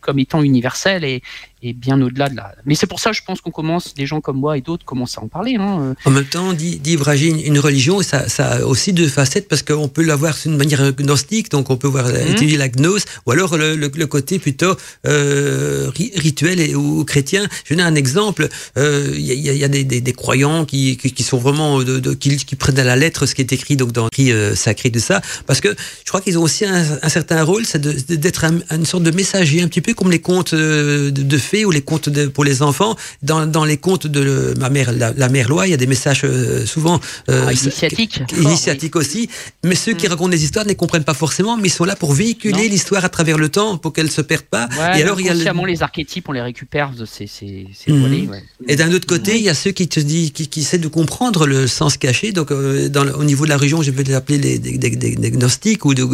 comme 0.00 0.18
étant 0.18 0.42
universelle 0.42 1.04
et, 1.04 1.22
et 1.62 1.72
bien 1.72 2.00
au-delà 2.00 2.28
de 2.28 2.36
la. 2.36 2.54
Mais 2.64 2.74
c'est 2.74 2.86
pour 2.86 3.00
ça, 3.00 3.12
je 3.12 3.20
pense 3.26 3.40
qu'on 3.40 3.50
commence, 3.50 3.94
des 3.94 4.06
gens 4.06 4.20
comme 4.20 4.38
moi 4.38 4.56
et 4.56 4.60
d'autres 4.60 4.84
commencent 4.84 5.18
à 5.18 5.22
en 5.22 5.28
parler. 5.28 5.56
Hein. 5.58 5.94
En 6.04 6.10
même 6.10 6.24
temps, 6.24 6.52
dit, 6.52 6.78
dit 6.78 6.94
une, 6.94 7.58
religion, 7.58 8.02
ça, 8.02 8.28
ça 8.28 8.52
a 8.52 8.60
aussi 8.64 8.92
deux 8.92 9.08
facettes 9.08 9.48
parce 9.48 9.62
qu'on 9.62 9.88
peut 9.88 10.02
l'avoir 10.02 10.36
d'une 10.42 10.56
manière 10.56 10.92
gnostique, 10.92 11.50
donc 11.50 11.70
on 11.70 11.76
peut 11.76 11.88
voir 11.88 12.06
Mhm. 12.08 12.32
étudier 12.32 12.56
la 12.56 12.68
gnose, 12.68 13.04
ou 13.26 13.32
alors 13.32 13.56
le, 13.56 13.76
le- 13.76 13.90
le 13.94 14.06
côté 14.06 14.38
plutôt 14.38 14.74
euh, 15.06 15.90
ri- 15.94 16.12
rituel 16.16 16.60
et, 16.60 16.74
ou 16.74 17.04
chrétien. 17.04 17.46
Je 17.64 17.74
donne 17.74 17.84
un 17.84 17.94
exemple. 17.94 18.48
euh, 18.76 19.10
Il 19.14 19.20
y, 19.24 19.30
a, 19.50 19.52
il 19.52 19.58
y 19.58 19.64
a 19.64 19.68
des, 19.68 19.84
des, 19.84 20.00
des 20.00 20.12
croyants 20.12 20.64
qui, 20.64 20.96
qui, 20.96 21.12
qui 21.12 21.22
sont 21.22 21.38
vraiment 21.38 21.82
de, 21.82 21.98
de- 21.98 22.14
qui, 22.14 22.36
qui 22.36 22.56
prennent 22.56 22.78
à 22.78 22.84
la 22.84 22.96
lettre 22.96 23.26
ce 23.26 23.34
qui 23.34 23.42
est 23.42 23.52
écrit 23.52 23.76
donc 23.76 23.92
dans 23.92 24.04
l'écrit 24.04 24.32
euh, 24.32 24.54
sacré 24.54 24.90
de 24.90 24.98
ça, 24.98 25.20
parce 25.46 25.60
que 25.60 25.68
je 26.04 26.08
crois 26.08 26.20
qu'ils 26.20 26.38
ont 26.38 26.42
aussi 26.42 26.64
un, 26.64 26.84
un 27.02 27.08
certain 27.08 27.42
rôle, 27.42 27.64
c'est 27.66 27.80
d'être 27.80 28.44
un- 28.44 28.60
une 28.70 28.86
sorte 28.86 29.02
de 29.02 29.10
messager, 29.10 29.62
un 29.62 29.68
petit 29.68 29.80
peu 29.80 29.94
comme 29.94 30.10
les 30.10 30.20
contes 30.20 30.54
euh, 30.54 31.10
de, 31.10 31.22
de 31.22 31.38
fées 31.50 31.64
ou 31.64 31.70
les 31.70 31.82
contes 31.90 32.08
de, 32.08 32.26
pour 32.26 32.44
les 32.44 32.62
enfants. 32.62 32.94
Dans, 33.22 33.46
dans 33.46 33.64
les 33.64 33.76
contes 33.86 34.06
de 34.16 34.20
le- 34.28 34.54
ma 34.58 34.70
mère, 34.76 34.92
la, 34.92 35.12
la 35.22 35.28
mère 35.28 35.48
loi, 35.48 35.66
il 35.66 35.70
y 35.70 35.74
a 35.74 35.82
des 35.84 35.86
messages 35.96 36.22
euh, 36.24 36.64
souvent 36.74 36.96
euh, 37.28 37.46
Ah, 37.48 37.52
initiatique. 37.52 38.14
initiatiques 38.48 38.96
aussi. 38.96 39.28
Mais 39.64 39.74
ceux 39.74 39.92
qui 39.94 40.06
Mm. 40.06 40.10
racontent 40.10 40.28
des 40.38 40.44
histoires 40.44 40.64
ne 40.64 40.70
les 40.70 40.76
comprennent 40.82 41.04
pas 41.12 41.14
forcément, 41.24 41.56
mais 41.56 41.68
ils 41.68 41.76
sont 41.80 41.84
là 41.92 41.96
pour 41.96 42.12
véhiculer 42.12 42.68
l'histoire 42.68 43.04
à 43.04 43.08
travers 43.16 43.38
le 43.44 43.48
temps, 43.48 43.76
pour 43.82 43.92
qu'elle 43.92 44.10
se 44.10 44.22
perde 44.22 44.46
pas. 44.56 44.66
Ouais, 44.78 44.98
et 44.98 45.02
alors 45.02 45.20
il 45.20 45.26
y 45.26 45.30
a 45.30 45.34
le- 45.34 45.66
les 45.66 45.82
archétypes, 45.82 46.28
on 46.28 46.32
les 46.32 46.40
récupère, 46.50 46.92
c'est 47.14 47.26
c'est- 47.36 47.66
c'est 47.78 47.92
Mhm. 47.92 48.00
voilé, 48.00 48.20
ouais. 48.32 48.42
Et 48.68 48.76
d'un 48.76 48.90
autre 48.92 49.06
côté, 49.06 49.36
il 49.36 49.42
y 49.42 49.48
a 49.48 49.54
ceux 49.54 49.72
qui 49.78 49.86
te 49.88 50.00
disent, 50.00 50.30
qui, 50.36 50.48
qui 50.48 50.60
essaient 50.60 50.78
de 50.78 50.88
comprendre 50.88 51.46
le 51.46 51.66
sens 51.66 51.96
caché. 51.96 52.32
Donc, 52.32 52.50
euh, 52.50 52.88
dans 52.88 53.06
au 53.20 53.24
niveau 53.24 53.44
de 53.44 53.50
la 53.50 53.56
région, 53.64 53.82
je 53.82 53.90
vais 53.90 54.02
les 54.04 54.14
appeler 54.14 54.38
les, 54.38 54.58
des, 54.58 54.78
des- 54.78 54.96
des- 55.02 55.16
des 55.16 55.30
gnostiques 55.30 55.84
ou 55.84 55.92
de, 55.94 56.04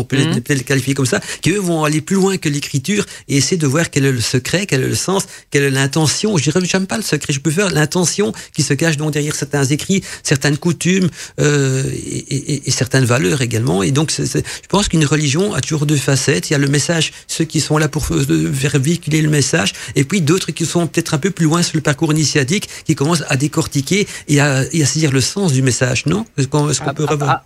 on 0.00 0.04
peut 0.04 0.16
les 0.48 0.60
qualifier 0.70 0.94
comme 0.94 1.06
ça, 1.14 1.20
qui 1.42 1.50
eux 1.50 1.58
vont 1.70 1.84
aller 1.84 2.00
plus 2.00 2.16
loin 2.16 2.36
que 2.36 2.48
l'écriture 2.48 3.04
et 3.28 3.36
essayer 3.38 3.56
de 3.56 3.66
voir 3.66 3.90
quel 3.90 4.04
est 4.04 4.12
le 4.12 4.20
secret, 4.20 4.66
quel 4.66 4.81
est 4.82 4.88
le 4.88 4.94
sens, 4.94 5.26
quelle 5.50 5.62
est 5.64 5.70
l'intention. 5.70 6.36
Je 6.36 6.42
dirais, 6.44 6.60
j'aime 6.64 6.86
pas 6.86 6.96
le 6.96 7.02
secret. 7.02 7.32
Je 7.32 7.40
peux 7.40 7.50
faire 7.50 7.70
l'intention 7.70 8.32
qui 8.54 8.62
se 8.62 8.74
cache 8.74 8.96
donc 8.96 9.12
derrière 9.12 9.34
certains 9.34 9.64
écrits, 9.64 10.02
certaines 10.22 10.56
coutumes 10.58 11.08
euh, 11.40 11.84
et, 11.92 12.34
et- 12.36 12.68
et 12.68 12.70
certaines 12.70 13.04
valeurs 13.04 13.40
également. 13.42 13.82
Et 13.82 13.90
donc, 13.90 14.10
je 14.12 14.40
pense 14.68 14.88
qu'une 14.88 15.04
religion 15.04 15.54
a 15.54 15.60
toujours 15.60 15.86
deux 15.86 15.96
facettes. 15.96 16.50
Il 16.50 16.52
y 16.52 16.56
a 16.56 16.58
le 16.58 16.68
message, 16.68 17.12
ceux 17.26 17.44
qui 17.44 17.60
sont 17.60 17.78
là 17.78 17.88
pour 17.88 18.06
euh, 18.10 18.52
faire 18.52 18.78
véhiculer 18.78 19.22
le 19.22 19.30
message, 19.30 19.72
et 19.96 20.04
puis 20.04 20.20
d'autres 20.20 20.52
qui 20.52 20.66
sont 20.66 20.86
peut-être 20.86 21.14
un 21.14 21.18
peu 21.18 21.30
plus 21.30 21.46
loin 21.46 21.62
sur 21.62 21.76
le 21.76 21.82
parcours 21.82 22.12
initiatique, 22.12 22.68
qui 22.84 22.94
commencent 22.94 23.24
à 23.28 23.36
décortiquer 23.36 24.06
et 24.28 24.40
à, 24.40 24.64
et 24.72 24.82
à 24.82 24.86
saisir 24.86 25.12
le 25.12 25.20
sens 25.20 25.52
du 25.52 25.62
message, 25.62 26.06
non? 26.06 26.24
Est-ce 26.36 26.48
qu'on 26.48 26.68
Ah, 26.68 26.94
peut 26.94 27.06
ah, 27.08 27.12
revoir 27.12 27.30
ah. 27.30 27.44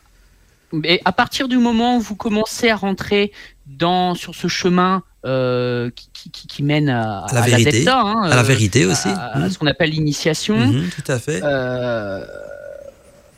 Mais 0.73 1.01
à 1.05 1.13
partir 1.13 1.47
du 1.49 1.59
moment 1.59 1.97
où 1.97 2.01
vous 2.01 2.17
commencez 2.17 2.69
à 2.71 2.77
rentrer 2.77 3.31
dans 3.67 4.15
sur 4.15 4.35
ce 4.35 4.49
chemin 4.49 5.03
euh, 5.27 5.91
qui, 5.95 6.09
qui- 6.13 6.31
qui, 6.31 6.47
qui 6.47 6.63
mène 6.63 6.89
à, 6.89 7.25
À 7.27 7.35
la 7.35 7.41
vérité. 7.43 7.71
delta, 7.73 8.01
hein, 8.01 8.23
À 8.23 8.29
la 8.31 8.39
euh, 8.39 8.43
vérité 8.43 8.87
aussi. 8.87 9.09
à, 9.09 9.27
à 9.35 9.39
Mhm. 9.39 9.51
ce 9.51 9.59
qu'on 9.59 9.67
appelle 9.67 9.91
l'initiation. 9.91 10.57
Mhm, 10.57 10.89
tout 10.95 11.11
à 11.13 11.19
fait. 11.19 11.41
Euh, 11.43 12.25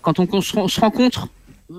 quand 0.02 0.18
on, 0.18 0.28
on 0.32 0.40
se, 0.40 0.56
on 0.56 0.68
se 0.68 0.80
rencontre 0.80 1.28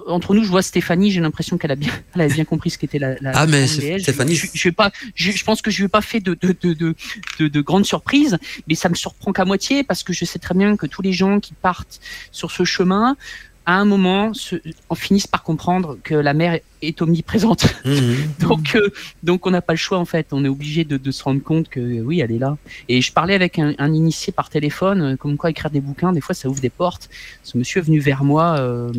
entre 0.07 0.35
nous, 0.35 0.43
je 0.43 0.49
vois 0.49 0.61
Stéphanie, 0.61 1.09
j'ai 1.09 1.19
l'impression 1.19 1.57
qu'elle 1.57 1.71
a 1.71 1.75
bien, 1.75 1.91
elle 2.15 2.21
a 2.21 2.27
bien 2.27 2.45
compris 2.45 2.69
ce 2.69 2.77
qu'était 2.77 2.99
la, 2.99 3.15
la. 3.21 3.31
Ah, 3.33 3.47
mais 3.47 3.61
la. 3.61 3.99
Stéphanie, 3.99 4.35
je, 4.35 4.45
je, 4.53 4.67
vais 4.67 4.71
pas, 4.71 4.91
je, 5.15 5.31
je 5.31 5.43
pense 5.43 5.61
que 5.63 5.71
je 5.71 5.83
ai 5.83 5.87
pas 5.87 6.01
fait 6.01 6.19
de 6.19 6.37
de, 6.39 6.55
de, 6.61 6.73
de, 6.73 6.95
de, 7.39 7.47
de 7.47 7.61
grandes 7.61 7.85
surprises, 7.87 8.37
mais 8.67 8.75
ça 8.75 8.87
me 8.89 8.95
surprend 8.95 9.31
qu'à 9.31 9.45
moitié 9.45 9.83
parce 9.83 10.03
que 10.03 10.13
je 10.13 10.25
sais 10.25 10.37
très 10.39 10.53
bien 10.53 10.75
que 10.77 10.85
tous 10.85 11.01
les 11.01 11.13
gens 11.13 11.39
qui 11.39 11.53
partent 11.53 11.99
sur 12.31 12.51
ce 12.51 12.63
chemin, 12.65 13.17
à 13.65 13.73
un 13.77 13.85
moment, 13.85 14.33
se, 14.35 14.57
en 14.89 14.95
finissent 14.95 15.27
par 15.27 15.41
comprendre 15.43 15.97
que 16.03 16.13
la 16.15 16.33
mer 16.35 16.59
est 16.81 17.01
omniprésente. 17.01 17.65
Mhm. 17.85 18.15
Donc, 18.39 18.75
euh, 18.75 18.89
donc 19.23 19.45
on 19.45 19.51
n'a 19.51 19.61
pas 19.61 19.73
le 19.73 19.77
choix 19.77 19.97
en 19.97 20.05
fait. 20.05 20.27
On 20.31 20.43
est 20.45 20.49
obligé 20.49 20.83
de, 20.83 20.97
de 20.97 21.11
se 21.11 21.23
rendre 21.23 21.41
compte 21.41 21.69
que 21.69 22.01
oui, 22.01 22.19
elle 22.21 22.31
est 22.31 22.39
là. 22.39 22.57
Et 22.87 23.01
je 23.01 23.11
parlais 23.11 23.35
avec 23.35 23.59
un, 23.59 23.73
un 23.77 23.93
initié 23.93 24.31
par 24.33 24.49
téléphone, 24.49 25.01
euh, 25.01 25.15
comme 25.15 25.37
quoi 25.37 25.49
écrire 25.49 25.71
des 25.71 25.81
bouquins, 25.81 26.13
des 26.13 26.21
fois 26.21 26.35
ça 26.35 26.49
ouvre 26.49 26.61
des 26.61 26.69
portes. 26.69 27.09
Ce 27.43 27.57
monsieur 27.57 27.79
est 27.79 27.85
venu 27.85 27.99
vers 27.99 28.23
moi 28.23 28.57
euh, 28.59 28.91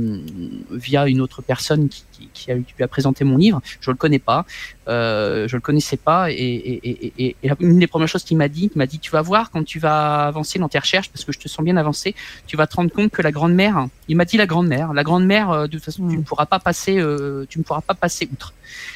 via 0.70 1.06
une 1.08 1.20
autre 1.20 1.42
personne 1.42 1.88
qui, 1.88 2.04
qui, 2.12 2.28
qui 2.32 2.50
a, 2.52 2.56
qui 2.56 2.74
lui 2.76 2.84
a 2.84 2.88
présenté 2.88 3.24
mon 3.24 3.36
livre. 3.36 3.60
Je 3.80 3.90
le 3.90 3.96
connais 3.96 4.18
pas, 4.18 4.44
euh, 4.88 5.48
je 5.48 5.56
le 5.56 5.60
connaissais 5.60 5.96
pas. 5.96 6.30
Et, 6.30 6.34
et, 6.34 6.88
et, 6.88 7.12
et, 7.18 7.36
et 7.42 7.50
une 7.60 7.78
des 7.78 7.86
premières 7.86 8.08
choses 8.08 8.24
qu'il 8.24 8.36
m'a 8.36 8.48
dit, 8.48 8.70
il 8.74 8.78
m'a 8.78 8.86
dit 8.86 8.98
tu 8.98 9.10
vas 9.10 9.22
voir 9.22 9.50
quand 9.50 9.64
tu 9.64 9.78
vas 9.78 10.26
avancer 10.26 10.58
dans 10.58 10.68
tes 10.68 10.78
recherches, 10.78 11.10
parce 11.10 11.24
que 11.24 11.32
je 11.32 11.38
te 11.38 11.48
sens 11.48 11.64
bien 11.64 11.76
avancé, 11.76 12.14
tu 12.46 12.56
vas 12.56 12.66
te 12.66 12.76
rendre 12.76 12.92
compte 12.92 13.10
que 13.10 13.22
la 13.22 13.32
grande 13.32 13.54
mère, 13.54 13.86
il 14.08 14.16
m'a 14.16 14.24
dit 14.24 14.36
la 14.36 14.46
grande 14.46 14.68
mère, 14.68 14.92
la 14.92 15.04
grande 15.04 15.24
mère, 15.24 15.50
euh, 15.50 15.66
de 15.66 15.72
toute 15.72 15.84
façon 15.84 16.08
tu 16.08 16.16
ne 16.16 16.22
pourras 16.22 16.46
pas 16.46 16.58
passer, 16.58 16.98
euh, 16.98 17.46
tu 17.48 17.58
ne 17.58 17.64
pourras 17.70 17.80
pas 17.82 17.94
passer 17.94 18.28
outre. 18.32 18.52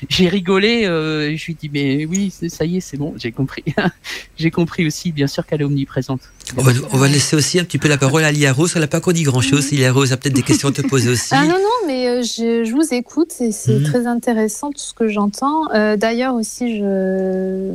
J'ai 0.08 0.28
rigolé, 0.28 0.84
euh, 0.86 1.36
je 1.36 1.44
lui 1.46 1.52
ai 1.52 1.56
dit 1.60 1.70
mais 1.72 2.04
oui, 2.06 2.32
ça 2.48 2.64
y 2.64 2.76
est, 2.76 2.80
c'est 2.80 2.96
bon, 2.96 3.14
j'ai 3.16 3.32
compris. 3.32 3.64
j'ai 4.36 4.50
compris 4.50 4.86
aussi, 4.86 5.12
bien 5.12 5.26
sûr 5.26 5.46
qu'elle 5.46 5.60
est 5.62 5.64
omniprésente. 5.64 6.20
On 6.56 6.62
va, 6.62 6.72
on 6.92 6.98
va 6.98 7.08
laisser 7.08 7.36
aussi 7.36 7.58
un 7.58 7.64
petit 7.64 7.78
peu 7.78 7.88
la 7.88 7.96
parole 7.98 8.24
à 8.24 8.32
Lia 8.32 8.52
Rose. 8.52 8.72
Elle 8.74 8.82
n'a 8.82 8.86
pas 8.88 8.98
encore 8.98 9.12
dit 9.12 9.22
grand-chose. 9.22 9.70
Lia 9.72 9.92
Rose 9.92 10.12
a 10.12 10.16
peut-être 10.16 10.34
des 10.34 10.42
questions 10.42 10.68
à 10.68 10.72
te 10.72 10.82
poser 10.82 11.10
aussi. 11.14 11.28
Ah 11.32 11.42
non, 11.44 11.54
non, 11.58 11.86
mais 11.86 12.08
euh, 12.08 12.22
je, 12.22 12.64
je 12.64 12.72
vous 12.72 12.92
écoute 12.92 13.32
et 13.40 13.52
c'est 13.52 13.78
Mhm. 13.78 13.84
très 13.84 14.06
intéressant 14.06 14.70
tout 14.70 14.78
ce 14.78 14.94
que 14.94 15.08
j'entends. 15.08 15.70
Euh, 15.74 15.96
D'ailleurs 15.96 16.34
aussi, 16.34 16.78
je 16.78 17.70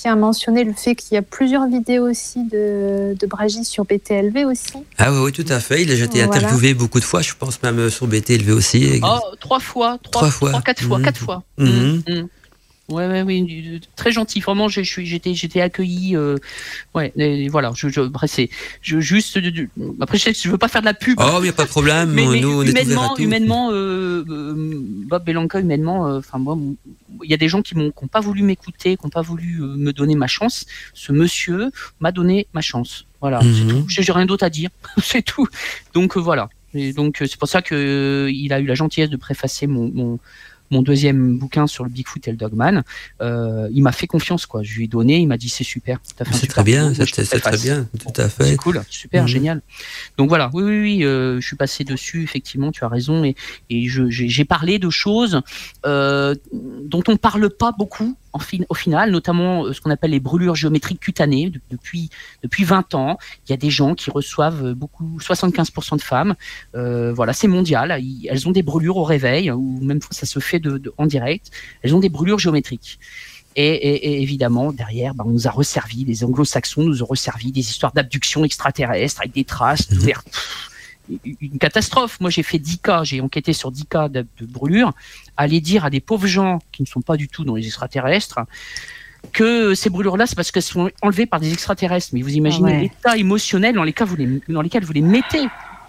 tiens 0.00 0.12
à 0.12 0.16
mentionner 0.16 0.64
le 0.64 0.72
fait 0.72 0.94
qu'il 0.94 1.14
y 1.14 1.18
a 1.18 1.22
plusieurs 1.22 1.66
vidéos 1.68 2.08
aussi 2.08 2.44
de, 2.44 3.14
de 3.18 3.26
Bragi 3.26 3.64
sur 3.64 3.84
BTLV 3.84 4.44
aussi. 4.46 4.72
Ah 4.96 5.12
oui, 5.12 5.18
oui, 5.24 5.32
tout 5.32 5.44
à 5.48 5.60
fait. 5.60 5.82
Il 5.82 5.90
a 5.90 5.94
déjà 5.94 6.04
été 6.04 6.24
Voilà. 6.24 6.36
interviewé 6.46 6.74
beaucoup 6.74 7.00
de 7.00 7.04
fois, 7.04 7.20
je 7.22 7.32
pense 7.38 7.62
même 7.62 7.78
euh, 7.78 7.90
sur 7.90 8.06
BTLV 8.06 8.52
aussi. 8.52 9.00
Oh, 9.02 9.18
trois 9.40 9.60
fois, 9.60 9.98
trois, 10.02 10.22
Trois 10.22 10.30
fois. 10.30 10.50
trois, 10.50 10.62
quatre 10.62 10.82
fois, 10.82 10.98
Mhm. 10.98 11.04
quatre 11.04 11.20
fois. 11.20 11.42
Mhm. 11.58 12.02
Mhm. 12.08 12.28
Ouais, 12.90 13.06
ouais, 13.06 13.20
oui, 13.20 13.80
très 13.96 14.12
gentil. 14.12 14.40
Vraiment, 14.40 14.68
j'étais, 14.70 15.34
j'étais 15.34 15.60
accueilli. 15.60 16.16
euh, 16.16 16.36
ouais, 16.94 17.12
et 17.16 17.48
voilà. 17.50 17.70
Je, 17.76 17.88
je, 17.88 18.00
après, 18.00 18.28
c'est, 18.28 18.48
je 18.80 18.98
juste. 18.98 19.38
après, 20.00 20.16
je, 20.16 20.30
je 20.32 20.48
veux 20.48 20.56
pas 20.56 20.68
faire 20.68 20.80
de 20.80 20.86
la 20.86 20.94
pub. 20.94 21.18
Oh, 21.20 21.36
il 21.40 21.42
n'y 21.42 21.48
a 21.50 21.52
pas 21.52 21.64
de 21.64 21.68
problème. 21.68 22.10
mais, 22.12 22.26
mais 22.26 22.40
nous, 22.40 22.48
on 22.60 22.62
humainement, 22.62 23.16
humainement, 23.18 23.70
euh, 23.72 24.24
euh, 24.30 24.54
Bob 25.06 25.22
Belanca, 25.24 25.60
humainement, 25.60 26.06
euh, 26.08 26.18
enfin 26.20 26.38
moi, 26.38 26.56
il 27.22 27.30
y 27.30 27.34
a 27.34 27.36
des 27.36 27.48
gens 27.48 27.60
qui 27.60 27.74
m'ont, 27.76 27.90
qui 27.90 28.04
ont 28.04 28.08
pas 28.08 28.20
voulu 28.20 28.42
m'écouter, 28.42 28.96
qui 28.96 29.04
n'ont 29.04 29.10
pas 29.10 29.20
voulu 29.22 29.60
euh, 29.60 29.66
me 29.76 29.92
donner 29.92 30.14
ma 30.14 30.26
chance. 30.26 30.64
Ce 30.94 31.12
monsieur 31.12 31.70
m'a 32.00 32.10
donné 32.10 32.46
ma 32.54 32.62
chance. 32.62 33.04
Voilà, 33.20 33.40
c'est 33.42 33.64
Mhm. 33.64 33.68
tout. 33.82 33.84
J'ai 33.88 34.12
rien 34.12 34.24
d'autre 34.24 34.44
à 34.44 34.50
dire. 34.50 34.70
c'est 35.02 35.22
tout. 35.22 35.46
Donc 35.92 36.16
voilà. 36.16 36.48
Et 36.72 36.94
donc 36.94 37.16
c'est 37.20 37.36
pour 37.38 37.48
ça 37.48 37.60
que 37.60 38.28
il 38.32 38.52
a 38.54 38.60
eu 38.60 38.66
la 38.66 38.74
gentillesse 38.74 39.10
de 39.10 39.16
préfacer 39.16 39.66
mon, 39.66 39.90
mon 39.92 40.18
mon 40.70 40.82
deuxième 40.82 41.38
bouquin 41.38 41.66
sur 41.66 41.84
le 41.84 41.90
Bigfoot 41.90 42.26
et 42.28 42.30
le 42.30 42.36
Dogman, 42.36 42.82
euh, 43.20 43.68
il 43.72 43.82
m'a 43.82 43.92
fait 43.92 44.06
confiance 44.06 44.46
quoi. 44.46 44.62
Je 44.62 44.76
lui 44.76 44.84
ai 44.84 44.88
donné, 44.88 45.18
il 45.18 45.26
m'a 45.26 45.36
dit 45.36 45.48
c'est 45.48 45.64
super. 45.64 45.98
t'as 46.16 46.24
fait 46.24 46.34
un 46.34 46.38
C'est 46.38 46.46
très 46.46 46.62
bien, 46.62 46.92
c'est 46.94 47.06
c'est 47.24 47.40
très 47.40 47.56
bien, 47.56 47.86
tout 47.98 48.20
à 48.20 48.28
C'est 48.28 48.44
fait. 48.50 48.56
cool, 48.56 48.82
super, 48.88 49.22
Mhm. 49.22 49.28
génial. 49.28 49.62
Donc 50.18 50.28
voilà, 50.28 50.50
oui, 50.52 50.62
oui, 50.62 50.80
oui, 50.80 51.04
euh, 51.04 51.40
je 51.40 51.46
suis 51.46 51.56
passé 51.56 51.84
dessus, 51.84 52.22
effectivement, 52.22 52.70
tu 52.72 52.84
as 52.84 52.88
raison, 52.88 53.24
et, 53.24 53.34
et 53.70 53.88
j'ai 53.88 54.44
parlé 54.44 54.78
de 54.78 54.90
choses 54.90 55.40
euh, 55.86 56.34
dont 56.52 57.02
on 57.08 57.16
parle 57.16 57.50
pas 57.50 57.72
beaucoup 57.72 58.16
en 58.38 58.40
fin- 58.40 58.64
au 58.68 58.74
final, 58.74 59.10
notamment 59.10 59.64
euh, 59.64 59.72
ce 59.72 59.80
qu'on 59.80 59.90
appelle 59.90 60.12
les 60.12 60.20
brûlures 60.20 60.54
géométriques 60.54 61.00
cutanées. 61.00 61.50
De- 61.50 61.60
depuis, 61.70 62.10
depuis 62.42 62.64
20 62.64 62.94
ans, 62.94 63.18
il 63.46 63.50
y 63.50 63.54
a 63.54 63.56
des 63.56 63.70
gens 63.70 63.94
qui 63.94 64.10
reçoivent 64.10 64.72
beaucoup, 64.72 65.18
75% 65.20 65.96
de 65.96 66.02
femmes, 66.02 66.34
euh, 66.74 67.12
voilà, 67.12 67.32
c'est 67.32 67.48
mondial, 67.48 67.86
elles 68.28 68.48
ont 68.48 68.52
des 68.52 68.62
brûlures 68.62 68.96
au 68.96 69.04
réveil, 69.04 69.50
ou 69.50 69.78
même 69.82 70.00
ça 70.10 70.26
se 70.26 70.38
fait 70.38 70.60
de, 70.60 70.78
de- 70.78 70.92
en 70.98 71.06
direct, 71.06 71.50
elles 71.82 71.94
ont 71.94 72.00
des 72.00 72.08
brûlures 72.08 72.38
géométriques. 72.38 72.98
Et, 73.56 73.66
et- 73.66 74.08
et 74.12 74.22
évidemment, 74.22 74.72
derrière, 74.72 75.14
bah, 75.14 75.24
on 75.26 75.30
nous 75.30 75.48
a 75.48 75.50
resservi, 75.50 76.04
les 76.04 76.22
anglo-saxons 76.22 76.84
nous 76.84 77.02
ont 77.02 77.06
resservi 77.06 77.50
des 77.50 77.60
histoires 77.60 77.92
d'abduction 77.92 78.44
extraterrestre 78.44 79.20
avec 79.20 79.32
des 79.32 79.44
traces, 79.44 79.86
pff, 79.86 80.70
une 81.40 81.58
catastrophe. 81.58 82.20
Moi, 82.20 82.30
j'ai 82.30 82.42
fait 82.42 82.58
10 82.58 82.78
cas, 82.78 83.04
j'ai 83.04 83.20
enquêté 83.20 83.52
sur 83.52 83.70
10 83.70 83.86
cas 83.86 84.08
de, 84.08 84.26
de 84.40 84.46
brûlures. 84.46 84.92
Aller 85.36 85.60
dire 85.60 85.84
à 85.84 85.90
des 85.90 86.00
pauvres 86.00 86.26
gens 86.26 86.58
qui 86.72 86.82
ne 86.82 86.86
sont 86.86 87.00
pas 87.00 87.16
du 87.16 87.28
tout 87.28 87.44
dans 87.44 87.54
les 87.54 87.66
extraterrestres 87.66 88.40
que 89.32 89.74
ces 89.74 89.90
brûlures-là, 89.90 90.26
c'est 90.26 90.36
parce 90.36 90.50
qu'elles 90.52 90.62
sont 90.62 90.90
enlevées 91.02 91.26
par 91.26 91.40
des 91.40 91.52
extraterrestres. 91.52 92.10
Mais 92.12 92.22
vous 92.22 92.34
imaginez 92.34 92.72
Ouais. 92.72 92.80
l'état 92.82 93.16
émotionnel 93.16 93.74
dans, 93.74 93.82
les 93.84 93.92
cas 93.92 94.04
vous 94.04 94.16
les, 94.16 94.40
dans 94.48 94.62
lesquels 94.62 94.84
vous 94.84 94.92
les 94.92 95.00
mettez. 95.02 95.46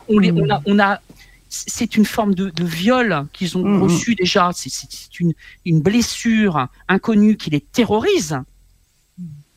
On, 0.07 0.17
les, 0.19 0.31
on 0.31 0.49
a, 0.49 0.61
on 0.65 0.79
a, 0.79 0.99
c'est 1.47 1.95
une 1.95 2.05
forme 2.05 2.33
de, 2.33 2.49
de 2.49 2.63
viol 2.63 3.27
qu'ils 3.33 3.57
ont 3.57 3.63
Mhm. 3.65 3.83
reçu 3.83 4.15
déjà. 4.15 4.49
C'est- 4.53 5.19
une, 5.19 5.33
une 5.65 5.81
blessure 5.81 6.67
inconnue 6.87 7.35
qui 7.37 7.49
les 7.49 7.59
terrorise. 7.61 8.39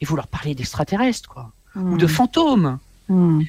Et 0.00 0.04
vous 0.04 0.16
leur 0.16 0.26
parlez 0.26 0.54
d'extraterrestres, 0.54 1.28
quoi, 1.28 1.52
ou 1.76 1.96
de 1.96 2.06
fantômes. 2.08 2.78
Mm. 3.08 3.42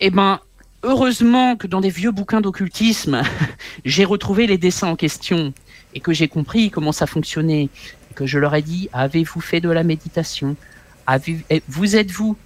Eh 0.00 0.10
ben, 0.10 0.40
heureusement 0.82 1.56
que 1.56 1.66
dans 1.66 1.80
des 1.80 1.90
vieux 1.90 2.10
bouquins 2.10 2.40
d'occultisme, 2.40 3.22
j'ai 3.84 4.04
retrouvé 4.04 4.46
les 4.46 4.58
dessins 4.58 4.88
en 4.88 4.96
question 4.96 5.52
et 5.94 6.00
que 6.00 6.12
j'ai 6.12 6.28
compris 6.28 6.70
comment 6.70 6.92
ça 6.92 7.06
fonctionnait. 7.06 7.68
Et 8.10 8.14
que 8.14 8.26
je 8.26 8.38
leur 8.38 8.54
ai 8.54 8.62
dit 8.62 8.88
avez-vous 8.92 9.40
fait 9.40 9.60
de 9.60 9.70
la 9.70 9.82
méditation? 9.84 10.56
Avez- 11.06 11.44
eh, 11.50 11.62
Vous 11.68 11.96
êtes-vous 11.96 12.36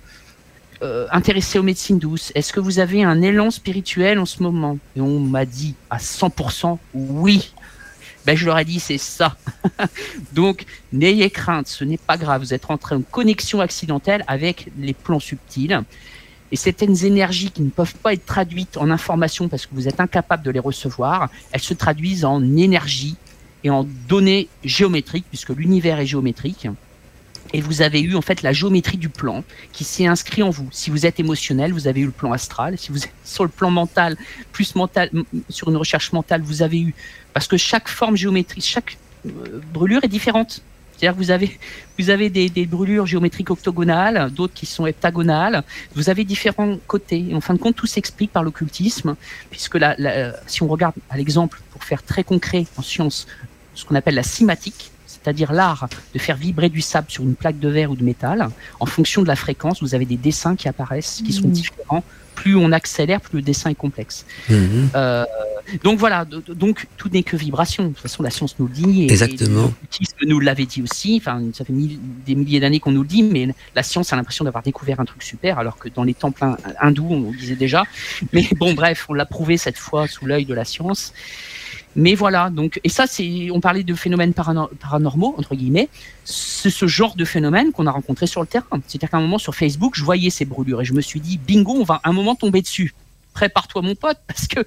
euh, 0.82 1.06
intéressé 1.10 1.58
aux 1.58 1.62
médecines 1.62 1.98
douces? 1.98 2.32
Est-ce 2.34 2.52
que 2.52 2.60
vous 2.60 2.78
avez 2.78 3.02
un 3.02 3.20
élan 3.22 3.50
spirituel 3.50 4.18
en 4.18 4.26
ce 4.26 4.42
moment? 4.42 4.78
Et 4.96 5.00
on 5.00 5.20
m'a 5.20 5.44
dit 5.44 5.74
à 5.90 5.98
100% 5.98 6.78
oui. 6.94 7.52
Ben, 8.26 8.36
je 8.36 8.44
leur 8.44 8.58
ai 8.58 8.64
dit 8.64 8.80
c'est 8.80 8.98
ça. 8.98 9.36
Donc, 10.32 10.64
n'ayez 10.92 11.30
crainte, 11.30 11.68
ce 11.68 11.84
n'est 11.84 11.96
pas 11.96 12.16
grave. 12.16 12.42
Vous 12.42 12.54
êtes 12.54 12.64
rentré 12.64 12.96
en 12.96 13.02
connexion 13.02 13.60
accidentelle 13.60 14.24
avec 14.26 14.68
les 14.78 14.94
plans 14.94 15.20
subtils. 15.20 15.80
Et 16.52 16.56
certaines 16.56 17.04
énergies 17.04 17.50
qui 17.50 17.62
ne 17.62 17.70
peuvent 17.70 17.94
pas 17.96 18.12
être 18.12 18.24
traduites 18.24 18.76
en 18.76 18.90
informations 18.90 19.48
parce 19.48 19.66
que 19.66 19.74
vous 19.74 19.88
êtes 19.88 20.00
incapable 20.00 20.42
de 20.44 20.50
les 20.50 20.60
recevoir, 20.60 21.28
elles 21.52 21.60
se 21.60 21.74
traduisent 21.74 22.24
en 22.24 22.42
énergie 22.56 23.16
et 23.64 23.70
en 23.70 23.84
données 24.08 24.48
géométriques, 24.64 25.26
puisque 25.28 25.50
l'univers 25.50 25.98
est 25.98 26.06
géométrique. 26.06 26.68
Et 27.52 27.60
vous 27.60 27.82
avez 27.82 28.00
eu 28.00 28.16
en 28.16 28.22
fait 28.22 28.42
la 28.42 28.52
géométrie 28.52 28.96
du 28.96 29.08
plan 29.08 29.44
qui 29.72 29.84
s'est 29.84 30.06
inscrit 30.06 30.42
en 30.42 30.50
vous. 30.50 30.68
Si 30.72 30.90
vous 30.90 31.06
êtes 31.06 31.20
émotionnel, 31.20 31.72
vous 31.72 31.88
avez 31.88 32.00
eu 32.00 32.06
le 32.06 32.10
plan 32.10 32.32
astral. 32.32 32.76
Si 32.78 32.90
vous 32.90 33.04
êtes 33.04 33.12
sur 33.24 33.44
le 33.44 33.50
plan 33.50 33.70
mental, 33.70 34.16
plus 34.52 34.74
mental, 34.74 35.10
sur 35.48 35.68
une 35.68 35.76
recherche 35.76 36.12
mentale, 36.12 36.42
vous 36.42 36.62
avez 36.62 36.80
eu 36.80 36.94
parce 37.32 37.46
que 37.48 37.56
chaque 37.56 37.88
forme 37.88 38.16
géométrique, 38.16 38.64
chaque 38.64 38.98
euh, 39.26 39.60
brûlure 39.72 40.02
est 40.04 40.08
différente. 40.08 40.62
C'est-à-dire 40.96 41.16
que 41.16 41.22
vous 41.22 41.30
avez, 41.30 41.58
vous 41.98 42.10
avez 42.10 42.30
des, 42.30 42.48
des 42.48 42.64
brûlures 42.66 43.06
géométriques 43.06 43.50
octogonales, 43.50 44.30
d'autres 44.32 44.54
qui 44.54 44.66
sont 44.66 44.86
heptagonales. 44.86 45.62
Vous 45.94 46.08
avez 46.08 46.24
différents 46.24 46.76
côtés. 46.86 47.26
Et 47.30 47.34
en 47.34 47.40
fin 47.40 47.54
de 47.54 47.58
compte, 47.58 47.76
tout 47.76 47.86
s'explique 47.86 48.32
par 48.32 48.42
l'occultisme, 48.42 49.14
puisque 49.50 49.74
la, 49.76 49.94
la- 49.98 50.34
si 50.46 50.62
on 50.62 50.68
regarde 50.68 50.94
à 51.10 51.16
l'exemple, 51.16 51.60
pour 51.70 51.84
faire 51.84 52.02
très 52.02 52.24
concret 52.24 52.66
en 52.76 52.82
science, 52.82 53.26
ce 53.74 53.84
qu'on 53.84 53.94
appelle 53.94 54.14
la 54.14 54.22
cimatique, 54.22 54.90
c'est-à-dire 55.06 55.52
l'art 55.52 55.88
de 56.14 56.18
faire 56.18 56.36
vibrer 56.36 56.68
du 56.70 56.80
sable 56.80 57.10
sur 57.10 57.22
une 57.24 57.34
plaque 57.34 57.58
de 57.58 57.68
verre 57.68 57.90
ou 57.90 57.96
de 57.96 58.04
métal, 58.04 58.48
en 58.80 58.86
fonction 58.86 59.22
de 59.22 59.28
la 59.28 59.36
fréquence, 59.36 59.82
vous 59.82 59.94
avez 59.94 60.04
des 60.06 60.16
dessins 60.16 60.56
qui 60.56 60.68
apparaissent, 60.68 61.20
qui 61.24 61.32
sont 61.32 61.48
Mhm. 61.48 61.52
différents. 61.52 62.04
Plus 62.36 62.54
on 62.54 62.70
accélère, 62.70 63.20
plus 63.20 63.38
le 63.38 63.42
dessin 63.42 63.70
est 63.70 63.74
complexe. 63.74 64.24
Mhm. 64.48 64.90
Euh, 64.94 65.24
donc 65.82 65.98
voilà, 65.98 66.24
donc 66.24 66.86
tout 66.96 67.08
n'est 67.08 67.24
que 67.24 67.36
vibration. 67.36 67.82
De 67.84 67.88
toute 67.88 67.98
façon, 67.98 68.22
la 68.22 68.30
science 68.30 68.54
nous 68.60 68.68
le 68.68 68.72
dit. 68.72 69.02
Et, 69.02 69.10
Exactement. 69.10 69.72
et 70.22 70.26
nous 70.26 70.38
l'avait 70.38 70.66
dit 70.66 70.80
aussi. 70.82 71.18
Enfin, 71.20 71.42
ça 71.52 71.64
fait 71.64 71.72
mille- 71.72 71.98
des 72.24 72.36
milliers 72.36 72.60
d'années 72.60 72.78
qu'on 72.78 72.92
nous 72.92 73.02
le 73.02 73.08
dit, 73.08 73.24
mais 73.24 73.48
la 73.74 73.82
science 73.82 74.12
a 74.12 74.16
l'impression 74.16 74.44
d'avoir 74.44 74.62
découvert 74.62 75.00
un 75.00 75.04
truc 75.04 75.24
super, 75.24 75.58
alors 75.58 75.76
que 75.76 75.88
dans 75.88 76.04
les 76.04 76.14
temples 76.14 76.44
hin- 76.44 76.56
hindous, 76.80 77.08
on 77.10 77.30
le 77.32 77.36
disait 77.36 77.56
déjà. 77.56 77.82
Mais 78.32 78.46
bon, 78.56 78.74
bref, 78.74 79.06
on 79.08 79.14
l'a 79.14 79.26
prouvé 79.26 79.56
cette 79.56 79.78
fois 79.78 80.06
sous 80.06 80.26
l'œil 80.26 80.44
de 80.44 80.54
la 80.54 80.64
science. 80.64 81.12
Mais 81.94 82.14
voilà, 82.14 82.50
donc, 82.50 82.80
et 82.84 82.88
ça, 82.88 83.06
c'est, 83.06 83.50
on 83.50 83.60
parlait 83.60 83.84
de 83.84 83.94
phénomènes 83.94 84.32
parano- 84.32 84.68
paranormaux, 84.80 85.34
entre 85.38 85.54
guillemets. 85.54 85.88
C'est 86.24 86.70
ce 86.70 86.86
genre 86.86 87.16
de 87.16 87.24
phénomène 87.24 87.72
qu'on 87.72 87.86
a 87.86 87.90
rencontré 87.90 88.26
sur 88.26 88.40
le 88.40 88.46
terrain. 88.46 88.66
C'est-à-dire 88.86 89.10
qu'à 89.10 89.16
un 89.16 89.20
moment, 89.20 89.38
sur 89.38 89.54
Facebook, 89.54 89.94
je 89.96 90.04
voyais 90.04 90.30
ces 90.30 90.44
brûlures 90.44 90.82
et 90.82 90.84
je 90.84 90.92
me 90.92 91.00
suis 91.00 91.20
dit, 91.20 91.38
bingo, 91.38 91.72
on 91.72 91.84
va 91.84 92.00
un 92.04 92.12
moment 92.12 92.34
tomber 92.34 92.62
dessus. 92.62 92.94
Prépare-toi, 93.36 93.82
mon 93.82 93.94
pote, 93.94 94.16
parce 94.26 94.46
que 94.46 94.60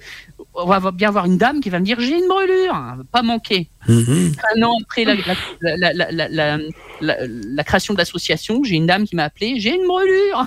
on 0.54 0.64
va 0.66 0.90
bien 0.92 1.08
avoir 1.08 1.24
une 1.26 1.38
dame 1.38 1.60
qui 1.60 1.70
va 1.70 1.80
me 1.80 1.84
dire, 1.84 1.98
j'ai 2.00 2.16
une 2.16 2.28
brûlure, 2.28 2.74
hein, 2.74 2.98
pas 3.10 3.22
manquer. 3.22 3.68
Mhm. 3.88 4.32
Un 4.56 4.62
an 4.62 4.76
après 4.82 5.04
la, 7.00 7.64
création 7.64 7.94
de 7.94 7.98
l'association, 7.98 8.62
j'ai 8.62 8.76
une 8.76 8.86
dame 8.86 9.06
qui 9.06 9.16
m'a 9.16 9.24
appelé, 9.24 9.54
j'ai 9.58 9.74
une 9.74 9.86
brûlure. 9.86 10.46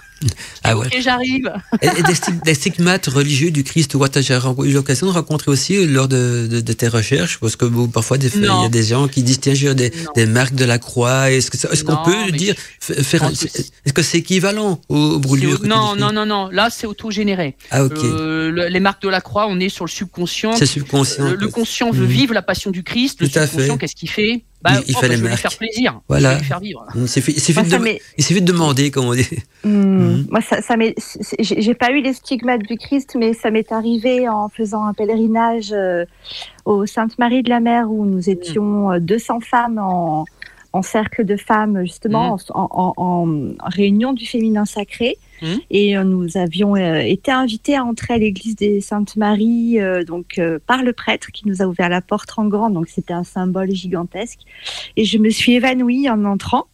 Ah 0.63 0.77
ouais. 0.77 0.87
J'arrive. 1.01 1.51
Et, 1.81 1.87
et 1.87 2.03
des, 2.03 2.13
stig- 2.13 2.43
des 2.45 2.53
stigmates 2.53 3.07
religieux 3.07 3.51
du 3.51 3.63
Christ, 3.63 3.93
ou 3.95 4.07
tu 4.07 4.19
as 4.19 4.21
eu 4.65 4.71
l'occasion 4.71 5.07
de 5.07 5.11
rencontrer 5.11 5.51
aussi 5.51 5.85
lors 5.85 6.07
de, 6.07 6.47
de, 6.49 6.61
de 6.61 6.73
tes 6.73 6.87
recherches 6.87 7.39
Parce 7.39 7.55
que 7.55 7.65
parfois, 7.87 8.17
il 8.17 8.43
y 8.45 8.47
a 8.65 8.69
des 8.69 8.83
gens 8.83 9.07
qui 9.07 9.23
disent 9.23 9.39
tiens, 9.41 9.53
j'ai 9.53 9.73
des, 9.75 9.91
marques 10.27 10.55
de 10.55 10.65
la 10.65 10.77
croix. 10.79 11.31
Est-ce 11.31 11.51
que 11.51 11.57
ça- 11.57 11.69
est-ce 11.71 11.83
qu'on 11.83 11.97
peut 12.03 12.31
dire 12.31 12.55
faire 12.79 13.29
c'est- 13.33 13.71
Est-ce 13.85 13.93
que 13.93 14.01
c'est 14.01 14.19
équivalent 14.19 14.79
aux, 14.89 15.13
C'est 15.13 15.19
brûlures 15.19 15.61
tu 15.61 15.67
non, 15.67 15.95
non, 15.95 16.11
non, 16.13 16.25
non. 16.25 16.49
Là, 16.49 16.69
c'est 16.69 16.87
auto-généré. 16.87 17.55
Ah 17.71 17.83
ok, 17.83 17.97
Euh, 17.97 18.12
le- 18.51 18.67
les 18.67 18.79
marques 18.79 19.01
de 19.01 19.09
la 19.09 19.21
croix, 19.21 19.47
on 19.49 19.59
est 19.59 19.69
sur 19.69 19.85
le 19.85 19.89
subconscient. 19.89 20.53
c'est 20.53 20.65
subconscient. 20.65 21.23
Le, 21.31 21.35
le 21.35 21.47
conscient 21.47 21.91
veut 21.91 22.05
Mhm. 22.05 22.09
vivre 22.11 22.33
la 22.33 22.41
passion 22.41 22.71
du 22.71 22.83
Christ. 22.83 23.21
Le 23.21 23.27
Tout 23.29 23.39
à 23.39 23.47
subconscient, 23.47 23.73
fait. 23.73 23.79
qu'est-ce 23.79 23.95
qu'il 23.95 24.09
fait 24.09 24.43
bah, 24.61 24.71
Il- 24.75 24.91
il 24.91 24.95
oh, 24.95 24.99
fait 25.01 25.17
bah, 25.17 25.35
faire 25.37 25.57
plaisir. 25.57 25.99
Voilà. 26.07 26.39
Faire 26.39 26.59
vivre. 26.61 26.85
Il 26.95 27.07
suffit, 27.09 27.33
de, 27.33 28.39
demander, 28.45 28.91
comme 28.91 29.05
on 29.07 29.13
dit. 29.13 29.27
Hmm. 29.63 29.69
Mhm. 29.69 30.27
Moi, 30.29 30.41
ça, 30.41 30.61
ça 30.61 30.75
j'ai 31.39 31.73
pas 31.73 31.91
eu 31.91 32.01
les 32.01 32.13
stigmates 32.13 32.61
du 32.63 32.77
Christ, 32.77 33.15
mais 33.19 33.33
ça 33.33 33.51
m'est 33.51 33.71
arrivé 33.71 34.27
en 34.29 34.49
faisant 34.49 34.85
un 34.85 34.93
pèlerinage 34.93 35.71
euh, 35.73 36.05
au 36.65 36.85
Sainte-Marie 36.85 37.43
de 37.43 37.49
la 37.49 37.59
Mer 37.59 37.91
où 37.91 38.05
nous 38.05 38.29
étions 38.29 38.91
euh, 38.93 38.99
200 38.99 39.39
femmes 39.41 39.79
en, 39.79 40.25
en 40.71 40.81
cercle 40.81 41.25
de 41.25 41.35
femmes, 41.37 41.81
justement, 41.83 42.37
en, 42.53 42.59
en- 42.59 42.93
en- 42.97 43.27
en 43.59 43.69
réunion 43.69 44.13
du 44.13 44.25
féminin 44.25 44.65
sacré. 44.65 45.17
Mhm. 45.41 45.59
Et 45.69 45.97
euh, 45.97 46.03
nous 46.03 46.37
avions 46.37 46.75
euh, 46.75 46.99
été 46.99 47.31
invités 47.31 47.75
à 47.75 47.83
entrer 47.83 48.13
à 48.13 48.17
l'église 48.17 48.55
des 48.55 48.81
Saintes-Maries 48.81 49.79
euh, 49.79 50.03
donc, 50.03 50.39
par 50.67 50.83
le 50.83 50.93
prêtre 50.93 51.31
qui 51.31 51.47
nous 51.47 51.61
a 51.61 51.65
ouvert 51.65 51.89
la 51.89 52.01
porte 52.01 52.31
en 52.37 52.45
grand. 52.45 52.69
Donc, 52.69 52.87
c'était 52.87 53.13
un 53.13 53.23
symbole 53.23 53.71
gigantesque. 53.71 54.39
Et 54.95 55.05
je 55.05 55.17
me 55.17 55.29
suis 55.29 55.53
évanouie 55.53 56.09
en 56.09 56.25
entrant 56.25 56.67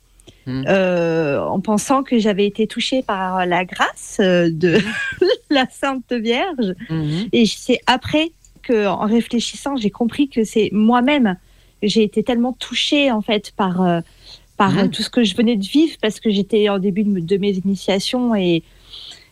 euh, 0.48 1.40
en 1.40 1.60
pensant 1.60 2.04
que 2.04 2.18
j'avais 2.18 2.46
été 2.46 2.66
touchée 2.66 3.04
par 3.04 3.46
la 3.46 3.66
grâce 3.66 4.18
de 4.20 4.80
la 5.50 5.68
Sainte 5.70 6.12
Vierge. 6.12 6.74
Mhm. 6.90 7.28
Et 7.32 7.46
c'est 7.46 7.80
après 7.86 8.32
que, 8.64 8.88
en 8.88 9.06
réfléchissant, 9.06 9.76
j'ai 9.76 9.90
compris 9.90 10.28
que 10.28 10.44
c'est 10.44 10.70
moi-même. 10.72 11.38
J'ai 11.82 12.04
été 12.04 12.24
tellement 12.24 12.54
touchée 12.54 13.12
en 13.12 13.22
fait 13.22 13.52
par 13.56 13.82
euh, 13.82 14.02
par 14.60 14.74
tout 14.92 15.02
ce 15.04 15.10
que 15.10 15.24
je 15.24 15.36
venais 15.36 15.56
de 15.56 15.66
vivre 15.66 15.96
parce 16.02 16.20
que 16.20 16.30
j'étais 16.30 16.70
en 16.70 16.78
début 16.80 17.04
de, 17.04 17.20
de 17.20 17.38
mes 17.38 17.54
initiations 17.66 18.36
et 18.36 18.62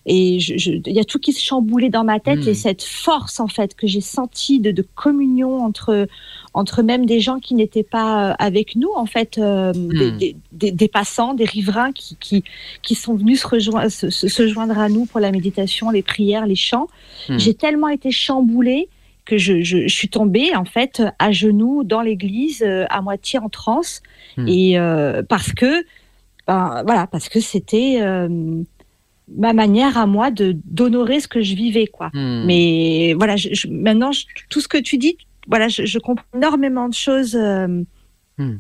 il 0.10 0.40
y 0.88 1.00
a 1.00 1.04
tout 1.04 1.20
qui 1.20 1.34
se 1.34 1.42
chamboulait 1.44 1.90
dans 1.90 2.06
ma 2.06 2.20
tête 2.22 2.40
Mhm. 2.40 2.48
et 2.48 2.54
cette 2.54 2.82
force 2.84 3.42
en 3.42 3.50
fait 3.50 3.76
que 3.76 3.88
j'ai 3.88 4.00
sentie 4.00 4.60
de, 4.62 4.72
de 4.72 4.86
communion 4.96 5.62
entre 5.66 6.08
entre 6.54 6.82
même 6.82 7.06
des 7.06 7.20
gens 7.20 7.40
qui 7.40 7.54
n'étaient 7.56 7.84
pas 7.84 8.32
euh, 8.32 8.36
avec 8.40 8.78
nous 8.78 8.90
en 8.96 9.06
fait 9.06 9.38
euh, 9.38 9.74
des, 9.74 10.12
Mhm. 10.12 10.18
des- 10.18 10.36
des- 10.54 10.72
des 10.72 10.88
passants 10.88 11.34
des 11.34 11.44
riverains 11.44 11.92
qui, 11.92 12.16
qui 12.22 12.44
qui 12.84 12.96
sont 12.96 13.16
venus 13.16 13.42
se 13.42 13.48
rejoindre 13.48 13.90
se, 13.92 14.48
joindre 14.48 14.80
à 14.80 14.88
nous 14.88 15.06
pour 15.06 15.20
la 15.20 15.32
méditation 15.32 15.90
les 15.90 16.04
prières 16.04 16.46
les 16.48 16.56
chants 16.56 16.88
Mhm. 17.30 17.40
j'ai 17.40 17.54
tellement 17.54 17.90
été 17.90 18.10
chamboulée 18.12 18.88
que 19.28 19.38
je, 19.38 19.62
je, 19.62 19.88
je 19.88 19.96
suis 20.00 20.10
tombée 20.10 20.56
en 20.56 20.66
fait 20.66 21.04
à 21.20 21.32
genoux 21.32 21.84
dans 21.84 22.02
l'église 22.02 22.64
euh, 22.64 22.86
à 22.90 23.02
moitié 23.02 23.38
en 23.40 23.50
transe 23.50 24.02
Mhm. 24.38 24.48
et 24.48 24.80
euh, 24.80 25.22
parce 25.28 25.52
que 25.54 25.84
ben, 26.48 26.84
voilà 26.86 27.08
parce 27.08 27.28
que 27.30 27.40
c'était 27.40 27.98
euh, 28.02 28.28
ma 29.36 29.52
manière 29.54 29.98
à 29.98 30.06
moi 30.06 30.32
de 30.32 30.56
d'honorer 30.66 31.20
ce 31.20 31.28
que 31.28 31.42
je 31.42 31.54
vivais 31.56 31.88
quoi 31.88 32.10
Hmm. 32.14 32.44
mais 32.46 33.14
voilà 33.20 33.36
je, 33.36 33.68
maintenant 33.68 34.12
tout 34.50 34.62
ce 34.62 34.68
que 34.68 34.78
tu 34.78 34.98
dis 34.98 35.18
voilà 35.48 35.68
je, 35.68 36.00
comprends 36.00 36.26
énormément 36.36 36.88
de 36.90 36.94
choses 36.94 37.36
euh, 37.36 37.84
Hmm. 38.40 38.58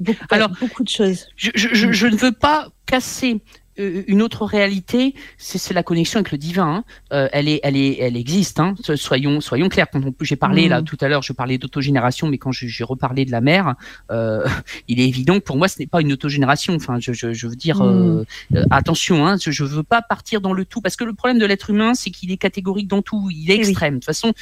beaucoup, 0.00 0.24
Alors, 0.30 0.50
beaucoup 0.60 0.84
de 0.84 0.88
choses 0.88 1.26
je, 1.36 1.50
je- 1.54 2.06
ne 2.06 2.16
veux 2.16 2.32
pas 2.32 2.68
casser 2.86 3.40
une 3.76 4.22
autre 4.22 4.44
réalité, 4.44 5.14
c'est 5.38 5.72
la 5.74 5.82
connexion 5.82 6.18
avec 6.20 6.32
le 6.32 6.38
divin. 6.38 6.66
hein. 6.66 6.84
Euh, 7.12 7.28
elle 7.32 7.48
est, 7.48 7.60
elle 7.62 7.76
est, 7.76 7.98
elle 8.00 8.16
existe. 8.16 8.60
Hein. 8.60 8.74
So- 8.82 8.96
Soyons, 8.96 9.40
soyons 9.40 9.68
clairs. 9.68 9.86
Quand 9.92 10.00
j'ai 10.20 10.36
parlé 10.36 10.66
Mm. 10.66 10.70
là 10.70 10.82
tout 10.82 10.96
à 11.00 11.08
l'heure, 11.08 11.22
je 11.22 11.32
parlais 11.32 11.58
d'autogénération, 11.58 12.28
mais 12.28 12.38
quand 12.38 12.52
j'ai 12.52 12.84
reparlé 12.84 13.24
de 13.24 13.30
la 13.32 13.40
mère, 13.40 13.74
euh, 14.10 14.44
il 14.88 15.00
est 15.00 15.08
évident 15.08 15.34
que 15.38 15.44
pour 15.44 15.56
moi, 15.56 15.68
ce 15.68 15.78
n'est 15.80 15.86
pas 15.86 16.00
une 16.00 16.12
autogénération. 16.12 16.74
Enfin, 16.74 16.98
je, 17.00 17.12
je, 17.12 17.32
je 17.32 17.46
veux 17.46 17.56
dire, 17.56 17.80
euh, 17.82 18.24
euh, 18.54 18.64
attention. 18.70 19.26
Hein, 19.26 19.36
je, 19.42 19.50
je 19.50 19.64
veux 19.64 19.82
pas 19.82 20.02
partir 20.02 20.40
dans 20.40 20.52
le 20.52 20.64
tout, 20.64 20.80
parce 20.80 20.96
que 20.96 21.04
le 21.04 21.14
problème 21.14 21.38
de 21.38 21.46
l'être 21.46 21.70
humain, 21.70 21.94
c'est 21.94 22.10
qu'il 22.10 22.30
est 22.30 22.36
catégorique 22.36 22.88
dans 22.88 23.02
tout. 23.02 23.28
Il 23.30 23.50
est 23.50 23.54
Eh 23.54 23.62
oui. 23.62 23.68
extrême. 23.70 23.94
De 23.94 23.98
toute 23.98 24.06
façon, 24.06 24.32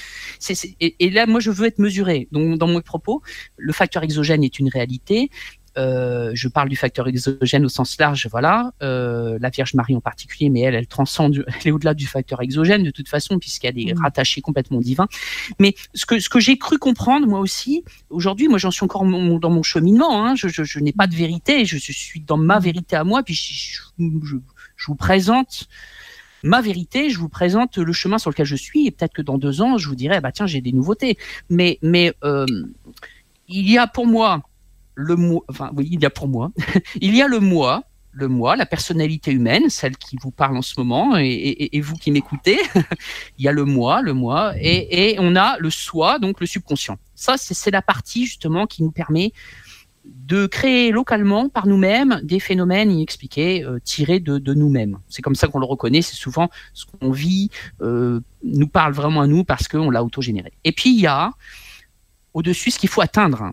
et, 0.80 0.96
et 0.98 1.10
là, 1.10 1.26
moi, 1.26 1.40
je 1.40 1.50
veux 1.50 1.66
être 1.66 1.78
mesuré. 1.78 2.28
Donc, 2.32 2.58
dans 2.58 2.66
mes 2.66 2.80
propos, 2.82 3.22
le 3.56 3.72
facteur 3.72 4.02
exogène 4.02 4.44
est 4.44 4.58
une 4.58 4.68
réalité. 4.68 5.30
Euh, 5.78 6.32
je 6.34 6.48
parle 6.48 6.68
du 6.68 6.76
facteur 6.76 7.08
exogène 7.08 7.64
au 7.64 7.68
sens 7.70 7.98
large, 7.98 8.28
voilà, 8.30 8.72
euh, 8.82 9.38
la 9.40 9.48
Vierge 9.48 9.72
Marie 9.74 9.96
en 9.96 10.00
particulier, 10.00 10.50
mais 10.50 10.60
elle, 10.60 10.74
elle 10.74 10.86
transcende, 10.86 11.44
elle 11.60 11.68
est 11.68 11.70
au-delà 11.70 11.94
du 11.94 12.06
facteur 12.06 12.42
exogène 12.42 12.82
de 12.82 12.90
toute 12.90 13.08
façon, 13.08 13.38
puisqu'elle 13.38 13.78
est 13.78 13.94
Mhm. 13.94 14.02
rattachée 14.02 14.40
complètement 14.42 14.78
au 14.78 14.82
divin. 14.82 15.08
Mais 15.58 15.74
ce 15.94 16.04
que, 16.04 16.20
ce 16.20 16.28
que 16.28 16.40
j'ai 16.40 16.58
cru 16.58 16.78
comprendre, 16.78 17.26
moi 17.26 17.40
aussi, 17.40 17.84
aujourd'hui, 18.10 18.48
moi 18.48 18.58
j'en 18.58 18.70
suis 18.70 18.84
encore 18.84 19.04
mon- 19.04 19.38
dans 19.38 19.50
mon 19.50 19.62
cheminement, 19.62 20.26
hein, 20.26 20.34
je, 20.34 20.48
je, 20.48 20.62
je 20.64 20.78
n'ai 20.78 20.92
pas 20.92 21.06
de 21.06 21.14
vérité, 21.14 21.64
je, 21.64 21.78
je 21.78 21.92
suis 21.92 22.20
dans 22.20 22.36
ma 22.36 22.58
vérité 22.58 22.96
à 22.96 23.04
moi, 23.04 23.22
puis 23.22 23.34
je 23.34 24.86
vous 24.86 24.94
présente 24.94 25.68
ma 26.42 26.60
vérité, 26.60 27.08
je 27.08 27.18
vous 27.18 27.28
présente 27.28 27.78
le 27.78 27.92
chemin 27.92 28.18
sur 28.18 28.30
lequel 28.30 28.46
je 28.46 28.56
suis, 28.56 28.86
et 28.86 28.90
peut-être 28.90 29.12
que 29.14 29.22
dans 29.22 29.38
deux 29.38 29.62
ans, 29.62 29.78
je 29.78 29.88
vous 29.88 29.94
dirai, 29.94 30.20
bah 30.20 30.32
tiens, 30.32 30.46
j'ai 30.46 30.60
des 30.60 30.72
nouveautés. 30.72 31.16
Mais, 31.48 31.78
mais 31.82 32.12
euh, 32.24 32.46
il 33.48 33.70
y 33.70 33.78
a 33.78 33.86
pour 33.86 34.06
moi 34.06 34.42
le 34.94 35.16
moi, 35.16 35.42
enfin 35.48 35.70
oui, 35.76 35.88
il 35.90 36.00
y 36.00 36.06
a 36.06 36.10
pour 36.10 36.28
moi, 36.28 36.50
il 37.00 37.14
y 37.14 37.22
a 37.22 37.28
le 37.28 37.40
moi, 37.40 37.84
le 38.12 38.28
moi, 38.28 38.56
la 38.56 38.66
personnalité 38.66 39.32
humaine, 39.32 39.70
celle 39.70 39.96
qui 39.96 40.16
vous 40.20 40.30
parle 40.30 40.56
en 40.56 40.62
ce 40.62 40.74
moment, 40.78 41.16
et, 41.16 41.80
vous 41.80 41.96
qui 41.96 42.10
m'écoutez, 42.10 42.58
il 43.38 43.44
y 43.44 43.48
a 43.48 43.52
le 43.52 43.64
moi, 43.64 44.02
le 44.02 44.12
moi, 44.12 44.52
et, 44.58 45.16
on 45.18 45.34
a 45.34 45.56
le 45.58 45.70
soi, 45.70 46.18
donc 46.18 46.40
le 46.40 46.46
subconscient. 46.46 46.98
Ça, 47.14 47.36
c'est 47.38 47.70
la 47.70 47.82
partie 47.82 48.26
justement 48.26 48.66
qui 48.66 48.82
nous 48.82 48.90
permet 48.90 49.32
de 50.04 50.46
créer 50.46 50.90
localement 50.90 51.48
par 51.48 51.66
nous-mêmes 51.66 52.20
des 52.24 52.40
phénomènes 52.40 52.90
inexpliqués 52.90 53.64
euh, 53.64 53.78
tirés 53.78 54.18
de, 54.18 54.38
de 54.38 54.52
nous-mêmes. 54.52 54.98
C'est 55.08 55.22
comme 55.22 55.36
ça 55.36 55.46
qu'on 55.46 55.60
le 55.60 55.64
reconnaît, 55.64 56.02
c'est 56.02 56.16
souvent 56.16 56.50
ce 56.72 56.86
qu'on 56.86 57.12
vit 57.12 57.50
euh, 57.82 58.20
nous 58.42 58.66
parle 58.66 58.94
vraiment 58.94 59.20
à 59.20 59.28
nous 59.28 59.44
parce 59.44 59.68
qu'on 59.68 59.90
l'a 59.90 60.02
autogénéré. 60.02 60.52
Et 60.64 60.72
puis 60.72 60.90
il 60.90 61.00
y 61.00 61.06
a 61.06 61.30
au-dessus 62.34 62.72
ce 62.72 62.80
qu'il 62.80 62.88
faut 62.88 63.00
atteindre, 63.00 63.52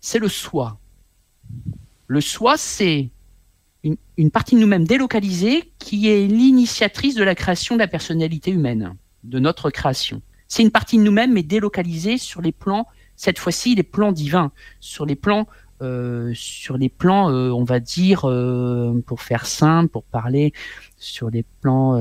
c'est 0.00 0.18
le 0.18 0.28
soi. 0.28 0.78
Le 2.06 2.20
soi, 2.20 2.56
c'est 2.56 3.08
une, 3.84 3.96
une 4.16 4.30
partie 4.30 4.54
de 4.56 4.60
nous-mêmes 4.60 4.86
délocalisée 4.86 5.72
qui 5.78 6.08
est 6.08 6.26
l'initiatrice 6.26 7.14
de 7.14 7.22
la 7.24 7.34
création 7.34 7.76
de 7.76 7.80
la 7.80 7.88
personnalité 7.88 8.50
humaine, 8.50 8.94
de 9.24 9.38
notre 9.38 9.70
création. 9.70 10.20
C'est 10.48 10.62
une 10.62 10.70
partie 10.70 10.98
de 10.98 11.02
nous-mêmes, 11.02 11.32
mais 11.32 11.42
délocalisée 11.42 12.18
sur 12.18 12.42
les 12.42 12.52
plans, 12.52 12.86
cette 13.16 13.38
fois-ci, 13.38 13.74
les 13.74 13.82
plans 13.84 14.12
divins, 14.12 14.50
sur 14.80 15.06
les 15.06 15.14
plans, 15.14 15.46
euh, 15.82 16.32
sur 16.34 16.76
les 16.76 16.88
plans, 16.90 17.30
euh, 17.30 17.50
on 17.50 17.64
va 17.64 17.80
dire, 17.80 18.28
euh, 18.28 19.00
pour 19.06 19.22
faire 19.22 19.46
simple, 19.46 19.88
pour 19.88 20.02
parler, 20.02 20.52
sur 20.98 21.30
les 21.30 21.44
plans, 21.62 21.94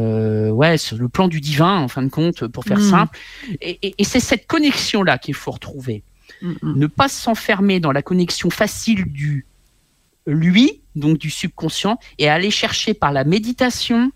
ouais, 0.51 0.77
sur 0.77 0.97
le 0.97 1.07
plan 1.07 1.27
du 1.27 1.39
divin, 1.39 1.77
en 1.79 1.87
fin 1.87 2.01
de 2.01 2.09
compte, 2.09 2.45
pour 2.47 2.63
faire 2.65 2.79
Mm. 2.79 2.89
simple. 2.89 3.17
Et, 3.61 3.77
et- 3.87 3.95
et 3.99 4.03
c'est 4.03 4.19
cette 4.19 4.47
connexion-là 4.47 5.17
qu'il 5.17 5.33
faut 5.35 5.51
retrouver 5.51 6.03
ne 6.41 6.87
pas 6.87 7.07
s'enfermer 7.07 7.79
dans 7.79 7.91
la 7.91 8.01
connexion 8.01 8.49
facile 8.49 9.05
du 9.05 9.45
lui, 10.25 10.81
donc 10.95 11.17
du 11.17 11.29
subconscient, 11.29 11.97
et 12.17 12.29
aller 12.29 12.51
chercher 12.51 12.93
par 12.93 13.11
la 13.11 13.23
méditation, 13.23 14.11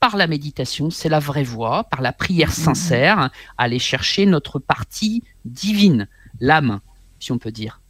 par 0.00 0.16
la 0.16 0.26
méditation, 0.26 0.90
c'est 0.90 1.08
la 1.08 1.18
vraie 1.18 1.44
voie, 1.44 1.84
par 1.84 2.00
la 2.00 2.12
prière 2.12 2.52
sincère, 2.52 3.30
aller 3.56 3.78
chercher 3.78 4.26
notre 4.26 4.58
partie 4.58 5.22
divine, 5.44 6.08
l'âme, 6.40 6.80
si 7.18 7.32
on 7.32 7.38
peut 7.38 7.52
dire. 7.52 7.80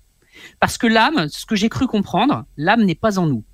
Parce 0.61 0.79
que 0.79 0.87
l'âme, 0.87 1.29
ce 1.29 1.47
que 1.47 1.57
j'ai 1.57 1.69
cru 1.69 1.87
comprendre, 1.87 2.45
l'âme 2.57 2.85
n'est 2.85 2.95
pas 2.95 3.19
en 3.19 3.27
nous. 3.27 3.45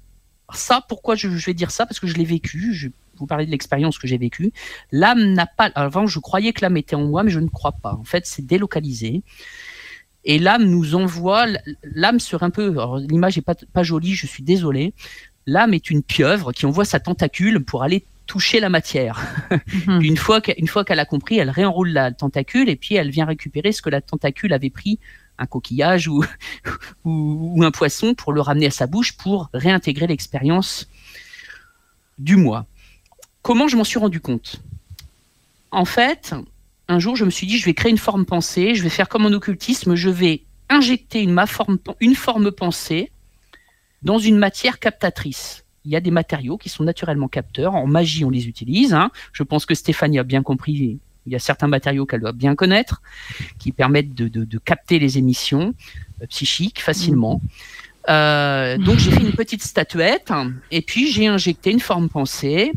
Alors 0.49 0.59
ça, 0.59 0.85
pourquoi 0.89 1.15
je, 1.15 1.31
je 1.31 1.47
vais 1.47 1.55
dire 1.55 1.71
ça? 1.71 1.87
Parce 1.87 1.99
que 1.99 2.07
je 2.07 2.15
l'ai 2.15 2.25
vécu, 2.25 2.75
je 2.75 2.89
vous 3.17 3.27
parler 3.27 3.47
de 3.47 3.51
l'expérience 3.51 3.99
que 3.99 4.07
j'ai 4.07 4.19
vécue. 4.19 4.53
L'âme 4.93 5.33
n'a 5.33 5.47
pas. 5.47 5.71
Avant, 5.75 6.07
je 6.07 6.19
croyais 6.19 6.53
que 6.53 6.62
l'âme 6.62 6.77
était 6.77 6.97
en 6.97 7.05
moi, 7.05 7.23
mais 7.23 7.31
je 7.31 7.41
ne 7.41 7.49
crois 7.49 7.73
pas. 7.73 7.95
En 7.95 8.05
fait, 8.05 8.27
c'est 8.27 8.47
délocalisé. 8.47 9.23
Et 10.25 10.39
l'âme 10.39 10.65
nous 10.65 10.95
envoie. 10.95 11.47
L'âme 11.83 12.21
serait 12.21 12.47
un 12.47 12.51
peu. 12.51 12.75
L'image 13.09 13.39
est 13.39 13.43
pas, 13.43 13.55
pas 13.55 13.83
jolie, 13.83 14.15
je 14.15 14.27
suis 14.27 14.43
désolé. 14.43 14.95
L'âme 15.47 15.75
est 15.75 15.91
une 15.91 16.03
pieuvre 16.03 16.53
qui 16.53 16.67
envoie 16.67 16.85
sa 16.85 17.01
tentacule 17.01 17.62
pour 17.65 17.83
aller 17.83 18.05
toucher 18.27 18.61
la 18.61 18.69
matière. 18.69 19.21
Mhm. 19.87 20.03
Une 20.03 20.17
fois 20.17 20.41
qu'elle 20.41 20.99
a 20.99 21.05
compris, 21.05 21.39
elle 21.39 21.51
réenroule 21.51 21.91
la 21.91 22.12
tentacule 22.12 22.69
et 22.69 22.77
puis 22.77 22.95
elle 22.95 23.11
vient 23.11 23.27
récupérer 23.27 23.73
ce 23.73 23.83
que 23.83 23.91
la 23.91 24.01
tentacule 24.01 24.53
avait 24.53 24.71
pris, 24.71 24.99
un 25.39 25.47
coquillage 25.47 26.09
ou, 26.09 26.25
ou, 27.05 27.53
ou 27.57 27.65
un 27.65 27.71
poisson, 27.71 28.15
pour 28.15 28.33
le 28.33 28.41
ramener 28.41 28.67
à 28.67 28.71
sa 28.71 28.87
bouche 28.87 29.17
pour 29.17 29.51
réintégrer 29.53 30.07
l'expérience 30.07 30.89
du 32.19 32.37
moi. 32.37 32.67
Comment 33.45 33.68
je 33.68 33.76
m'en 33.76 33.84
suis 33.84 33.99
rendu 33.99 34.20
compte? 34.20 34.62
En 35.70 35.84
fait, 35.84 36.34
un 36.88 36.99
jour, 36.99 37.14
je 37.14 37.26
me 37.26 37.30
suis 37.30 37.47
dit, 37.47 37.59
je 37.59 37.66
vais 37.66 37.74
créer 37.74 37.90
une 37.90 37.99
forme 37.99 38.24
pensée, 38.24 38.74
je 38.74 38.82
vais 38.82 38.88
faire 38.88 39.07
comme 39.07 39.26
en 39.26 39.32
occultisme, 39.32 39.95
je 39.95 40.09
vais 40.09 40.45
injecter 40.70 41.20
une, 41.20 41.38
forme, 42.16 42.51
pensée 42.53 43.11
dans 44.03 44.18
une 44.18 44.38
matière 44.38 44.78
captatrice. 44.78 45.66
Il 45.84 45.90
y 45.90 45.97
a 45.97 46.01
des 46.01 46.11
matériaux 46.11 46.57
qui 46.57 46.70
sont 46.70 46.84
naturellement 46.84 47.28
capteurs. 47.28 47.74
En 47.74 47.86
magie, 47.86 48.24
on 48.24 48.30
les 48.30 48.49
utilise. 48.49 48.95
hein. 48.95 49.11
Je 49.34 49.42
pense 49.42 49.66
que 49.66 49.74
Stéphanie 49.74 50.18
a 50.18 50.22
bien 50.22 50.42
compris. 50.42 50.99
Il 51.26 51.32
y 51.32 51.36
a 51.36 51.38
certains 51.38 51.68
matériaux 51.68 52.07
qu'elle 52.07 52.20
doit 52.20 52.32
bien 52.32 52.55
connaître, 52.55 53.03
qui 53.59 53.72
permettent 53.72 54.14
de 54.14 54.59
capter 54.59 54.99
les 54.99 55.18
émissions 55.18 55.74
euh, 56.22 56.26
psychiques 56.28 56.80
facilement. 56.80 57.42
Euh, 58.09 58.78
donc 58.78 58.99
j'ai 58.99 59.11
fait 59.11 59.22
une 59.22 59.32
petite 59.32 59.62
statuette 59.62 60.30
et 60.70 60.82
puis 60.82 61.11
j'ai 61.11 61.26
injecté 61.26 61.70
une 61.70 61.80
forme 61.80 62.09
pensée 62.11 62.72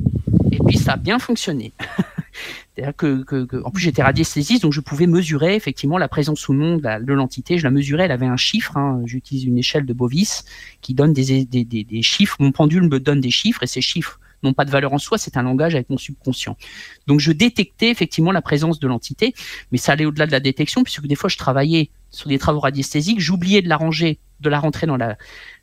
et 0.57 0.63
puis 0.65 0.77
ça 0.77 0.93
a 0.93 0.97
bien 0.97 1.19
fonctionné. 1.19 1.73
C'est-à-dire 2.75 2.95
que, 2.95 3.63
en 3.63 3.71
plus 3.71 3.81
j'étais 3.81 4.03
radiesthésiste, 4.03 4.61
donc 4.61 4.73
je 4.73 4.81
pouvais 4.81 5.07
mesurer 5.07 5.55
effectivement 5.55 5.97
la 5.97 6.07
présence 6.07 6.47
ou 6.47 6.53
non 6.53 6.77
de 6.77 7.13
l'entité. 7.13 7.57
Je 7.57 7.63
la 7.63 7.71
mesurais, 7.71 8.03
elle 8.05 8.11
avait 8.11 8.27
un 8.27 8.37
chiffre. 8.37 8.77
hein. 8.77 9.01
J'utilise 9.05 9.45
une 9.45 9.57
échelle 9.57 9.85
de 9.85 9.93
Bovis 9.93 10.45
qui 10.81 10.93
donne 10.93 11.13
des- 11.13 11.45
des 11.45 12.01
chiffres. 12.03 12.35
Mon 12.39 12.51
pendule 12.51 12.83
me 12.87 12.99
donne 12.99 13.19
des 13.21 13.31
chiffres 13.31 13.63
et 13.63 13.67
ces 13.67 13.81
chiffres 13.81 14.19
n'ont 14.43 14.53
pas 14.53 14.65
de 14.65 14.69
valeur 14.69 14.93
en 14.93 14.99
soi. 14.99 15.17
C'est 15.17 15.35
un 15.37 15.41
langage 15.41 15.73
avec 15.73 15.89
mon 15.89 15.97
subconscient. 15.97 16.55
Donc 17.07 17.19
je 17.19 17.31
détectais 17.31 17.89
effectivement 17.89 18.31
la 18.31 18.43
présence 18.43 18.79
de 18.79 18.87
l'entité, 18.87 19.33
mais 19.71 19.79
ça 19.79 19.93
allait 19.93 20.05
au-delà 20.05 20.27
de 20.27 20.31
la 20.31 20.39
détection 20.39 20.83
puisque 20.83 21.07
des 21.07 21.15
fois 21.15 21.29
je 21.29 21.37
travaillais 21.37 21.89
sur 22.11 22.29
des 22.29 22.37
travaux 22.37 22.59
radiesthésiques, 22.59 23.19
j'oubliais 23.19 23.63
de 23.63 23.69
la 23.69 23.77
ranger, 23.77 24.19
de 24.39 24.49
la 24.49 24.59
rentrer 24.59 24.85
dans 24.85 24.97
la 24.97 25.17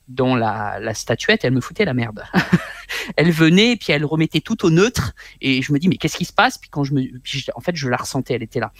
dans 0.09 0.36
la, 0.36 0.78
la 0.80 0.94
statuette, 0.94 1.44
elle 1.44 1.52
me 1.52 1.60
foutait 1.60 1.85
la 1.85 1.94
merde. 1.94 2.24
elle 3.16 3.31
venait 3.31 3.72
et 3.72 3.76
puis 3.76 3.93
elle 3.93 4.05
remettait 4.05 4.40
tout 4.40 4.64
au 4.64 4.70
neutre 4.70 5.14
et 5.40 5.62
je 5.62 5.72
me 5.72 5.78
dis 5.78 5.89
mais 5.89 5.97
qu'est-ce 5.97 6.16
qui 6.16 6.24
se 6.24 6.32
passe? 6.32 6.59
Puis 6.59 6.70
quand 6.70 6.85
je 6.85 6.94
me, 6.94 7.18
puis 7.20 7.47
en 7.55 7.60
fait 7.60 7.74
je 7.76 7.89
la 7.89 7.97
ressentais, 7.97 8.35
elle 8.35 8.43
était 8.43 8.60
là. 8.60 8.72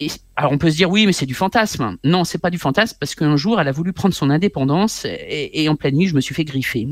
Et, 0.00 0.08
alors 0.36 0.52
on 0.52 0.58
peut 0.58 0.70
se 0.70 0.76
dire 0.76 0.90
oui 0.90 1.06
mais 1.06 1.12
c'est 1.12 1.26
du 1.26 1.34
fantasme. 1.34 1.96
Non 2.04 2.24
c'est 2.24 2.38
pas 2.38 2.50
du 2.50 2.58
fantasme 2.58 2.96
parce 3.00 3.14
qu'un 3.14 3.36
jour 3.36 3.60
elle 3.60 3.68
a 3.68 3.72
voulu 3.72 3.92
prendre 3.92 4.14
son 4.14 4.30
indépendance 4.30 5.04
et, 5.04 5.50
et 5.62 5.68
en 5.68 5.76
pleine 5.76 5.96
nuit 5.96 6.06
je 6.06 6.14
me 6.14 6.20
suis 6.20 6.34
fait 6.34 6.44
griffer. 6.44 6.88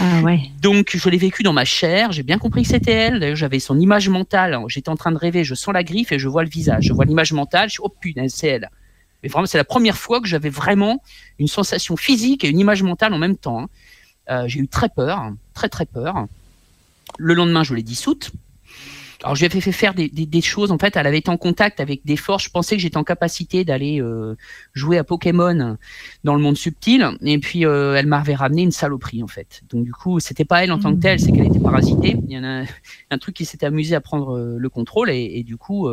Ah 0.00 0.22
ouais. 0.22 0.40
Donc 0.62 0.96
je 0.96 1.08
l'ai 1.08 1.18
vécu 1.18 1.42
dans 1.42 1.52
ma 1.52 1.64
chair, 1.64 2.12
j'ai 2.12 2.22
bien 2.22 2.38
compris 2.38 2.62
que 2.62 2.68
c'était 2.68 2.92
elle. 2.92 3.20
D'ailleurs 3.20 3.36
j'avais 3.36 3.60
son 3.60 3.78
image 3.78 4.08
mentale. 4.08 4.58
J'étais 4.68 4.90
en 4.90 4.96
train 4.96 5.12
de 5.12 5.18
rêver, 5.18 5.44
je 5.44 5.54
sens 5.54 5.74
la 5.74 5.84
griffe 5.84 6.12
et 6.12 6.18
je 6.18 6.28
vois 6.28 6.44
le 6.44 6.50
visage. 6.50 6.84
Je 6.84 6.92
vois 6.92 7.04
l'image 7.04 7.32
mentale. 7.32 7.68
Je 7.68 7.74
dis, 7.74 7.80
oh 7.82 7.88
putain 7.88 8.26
c'est 8.28 8.48
elle. 8.48 8.70
Mais 9.22 9.28
vraiment, 9.28 9.46
c'est 9.46 9.58
la 9.58 9.64
première 9.64 9.96
fois 9.96 10.20
que 10.20 10.28
j'avais 10.28 10.50
vraiment 10.50 11.02
une 11.38 11.48
sensation 11.48 11.96
physique 11.96 12.44
et 12.44 12.48
une 12.48 12.58
image 12.58 12.82
mentale 12.82 13.12
en 13.14 13.18
même 13.18 13.36
temps. 13.36 13.62
hein. 13.62 13.68
Euh, 14.30 14.46
j'ai 14.46 14.60
eu 14.60 14.68
très 14.68 14.88
peur, 14.88 15.32
très 15.54 15.68
très 15.68 15.86
peur. 15.86 16.26
Le 17.16 17.34
lendemain, 17.34 17.62
je 17.64 17.74
l'ai 17.74 17.82
dissoute. 17.82 18.30
Alors, 19.24 19.34
je 19.34 19.40
lui 19.40 19.46
avais 19.46 19.60
fait 19.60 19.72
faire 19.72 19.94
des, 19.94 20.40
choses. 20.40 20.70
En 20.70 20.78
fait, 20.78 20.96
elle 20.96 21.06
avait 21.06 21.18
été 21.18 21.30
en 21.30 21.36
contact 21.36 21.80
avec 21.80 22.02
des 22.04 22.14
forces. 22.14 22.44
Je 22.44 22.50
pensais 22.50 22.76
que 22.76 22.82
j'étais 22.82 22.98
en 22.98 23.04
capacité 23.04 23.64
d'aller 23.64 24.00
euh, 24.00 24.36
jouer 24.74 24.96
à 24.96 25.02
Pokémon 25.02 25.76
dans 26.22 26.36
le 26.36 26.40
monde 26.40 26.56
subtil. 26.56 27.04
Et 27.22 27.38
puis, 27.38 27.66
euh, 27.66 27.96
elle 27.96 28.06
m'avait 28.06 28.36
ramené 28.36 28.62
une 28.62 28.70
saloperie, 28.70 29.24
en 29.24 29.26
fait. 29.26 29.62
Donc, 29.70 29.84
du 29.84 29.92
coup, 29.92 30.20
c'était 30.20 30.44
pas 30.44 30.62
elle 30.62 30.70
en 30.70 30.78
tant 30.78 30.94
que 30.94 31.00
telle, 31.00 31.18
c'est 31.18 31.32
qu'elle 31.32 31.46
était 31.46 31.58
parasitée. 31.58 32.16
Il 32.28 32.32
y 32.32 32.38
en 32.38 32.44
a 32.44 32.62
un 33.10 33.18
truc 33.18 33.34
qui 33.34 33.44
s'était 33.44 33.66
amusé 33.66 33.96
à 33.96 34.00
prendre 34.00 34.36
euh, 34.36 34.56
le 34.56 34.68
contrôle. 34.68 35.10
Et, 35.10 35.42
du 35.42 35.56
coup, 35.56 35.88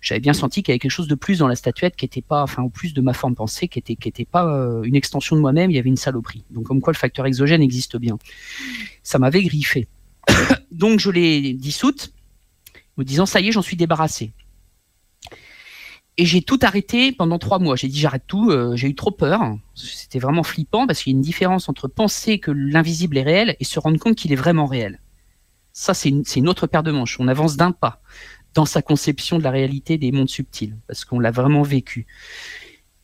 j'avais 0.00 0.20
bien 0.20 0.32
senti 0.32 0.62
qu'il 0.62 0.70
y 0.70 0.74
avait 0.74 0.78
quelque 0.78 0.90
chose 0.92 1.08
de 1.08 1.14
plus 1.16 1.38
dans 1.38 1.48
la 1.48 1.56
statuette 1.56 1.96
qui 1.96 2.04
était 2.04 2.22
pas, 2.22 2.42
enfin, 2.44 2.62
au 2.62 2.68
plus 2.68 2.94
de 2.94 3.00
ma 3.00 3.12
forme 3.12 3.34
pensée, 3.34 3.66
qui 3.66 3.80
était, 3.80 3.96
qui 3.96 4.08
était 4.08 4.24
pas 4.24 4.44
une 4.84 4.94
extension 4.94 5.34
de 5.34 5.40
moi-même. 5.40 5.70
Il 5.70 5.74
y 5.74 5.80
avait 5.80 5.88
une 5.88 5.96
saloperie. 5.96 6.44
Donc, 6.50 6.64
comme 6.64 6.80
quoi, 6.80 6.92
le 6.92 6.98
facteur 6.98 7.26
exogène 7.26 7.62
existe 7.62 7.96
bien. 7.96 8.18
Ça 9.02 9.18
m'avait 9.18 9.42
griffé. 9.42 9.88
Donc, 10.70 11.00
je 11.00 11.10
l'ai 11.10 11.54
dissoute 11.54 12.12
me 13.00 13.04
disant 13.04 13.26
ça 13.26 13.40
y 13.40 13.48
est, 13.48 13.52
j'en 13.52 13.62
suis 13.62 13.76
débarrassé. 13.76 14.32
Et 16.16 16.26
j'ai 16.26 16.42
tout 16.42 16.58
arrêté 16.62 17.12
pendant 17.12 17.38
trois 17.38 17.58
mois. 17.58 17.76
J'ai 17.76 17.88
dit 17.88 17.98
j'arrête 17.98 18.24
tout. 18.26 18.50
euh, 18.50 18.76
j'ai 18.76 18.88
eu 18.88 18.94
trop 18.94 19.10
peur. 19.10 19.40
C'était 19.74 20.18
vraiment 20.18 20.42
flippant 20.42 20.86
parce 20.86 21.02
qu'il 21.02 21.12
y 21.12 21.14
a 21.14 21.16
une 21.16 21.22
différence 21.22 21.68
entre 21.68 21.88
penser 21.88 22.38
que 22.38 22.50
l'invisible 22.50 23.16
est 23.16 23.22
réel 23.22 23.56
et 23.58 23.64
se 23.64 23.78
rendre 23.78 23.98
compte 23.98 24.16
qu'il 24.16 24.32
est 24.32 24.36
vraiment 24.36 24.66
réel. 24.66 25.00
Ça, 25.72 25.94
c'est 25.94 26.10
une, 26.10 26.24
c'est 26.24 26.40
une 26.40 26.48
autre 26.48 26.66
paire 26.66 26.82
de 26.82 26.90
manches. 26.90 27.18
On 27.20 27.28
avance 27.28 27.56
d'un 27.56 27.72
pas 27.72 28.02
dans 28.54 28.66
sa 28.66 28.82
conception 28.82 29.38
de 29.38 29.44
la 29.44 29.50
réalité 29.50 29.96
des 29.96 30.12
mondes 30.12 30.28
subtils 30.28 30.76
parce 30.86 31.04
qu'on 31.04 31.20
l'a 31.20 31.30
vraiment 31.30 31.62
vécu. 31.62 32.06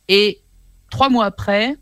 Et 0.09 0.43
trois 0.90 1.09
mois 1.09 1.24
après, 1.24 1.77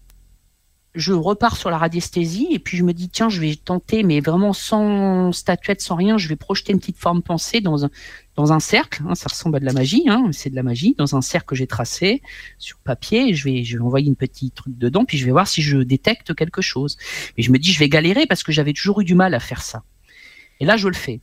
je 0.94 1.12
repars 1.12 1.56
sur 1.56 1.70
la 1.70 1.78
radiesthésie 1.78 2.48
et 2.50 2.58
puis 2.58 2.76
je 2.76 2.84
me 2.84 2.92
dis 2.92 3.08
tiens 3.08 3.28
je 3.28 3.40
vais 3.40 3.56
tenter 3.56 4.02
mais 4.04 4.20
vraiment 4.20 4.52
sans 4.52 5.32
statuette 5.32 5.80
sans 5.80 5.96
rien 5.96 6.18
je 6.18 6.28
vais 6.28 6.36
projeter 6.36 6.72
une 6.72 6.78
petite 6.78 6.98
forme 6.98 7.20
pensée 7.20 7.60
dans 7.60 7.84
un 7.84 7.90
dans 8.36 8.52
un 8.52 8.60
cercle 8.60 9.02
hein, 9.08 9.14
ça 9.14 9.26
ressemble 9.28 9.56
à 9.56 9.60
de 9.60 9.64
la 9.64 9.72
magie 9.72 10.04
hein, 10.08 10.28
c'est 10.32 10.50
de 10.50 10.54
la 10.54 10.62
magie 10.62 10.94
dans 10.96 11.16
un 11.16 11.20
cercle 11.20 11.46
que 11.46 11.56
j'ai 11.56 11.66
tracé 11.66 12.22
sur 12.58 12.78
papier 12.78 13.34
je 13.34 13.44
vais 13.44 13.64
je 13.64 13.76
vais 13.76 13.82
envoyer 13.82 14.06
une 14.06 14.16
petite 14.16 14.54
truc 14.54 14.78
dedans 14.78 15.04
puis 15.04 15.18
je 15.18 15.24
vais 15.26 15.32
voir 15.32 15.48
si 15.48 15.62
je 15.62 15.78
détecte 15.78 16.34
quelque 16.34 16.62
chose. 16.62 16.96
Et 17.36 17.42
je 17.42 17.50
me 17.50 17.58
dis 17.58 17.72
je 17.72 17.78
vais 17.78 17.88
galérer 17.88 18.26
parce 18.26 18.42
que 18.42 18.52
j'avais 18.52 18.72
toujours 18.72 19.00
eu 19.00 19.04
du 19.04 19.14
mal 19.14 19.34
à 19.34 19.40
faire 19.40 19.62
ça. 19.62 19.82
Et 20.60 20.64
là 20.64 20.76
je 20.76 20.88
le 20.88 20.94
fais. 20.94 21.20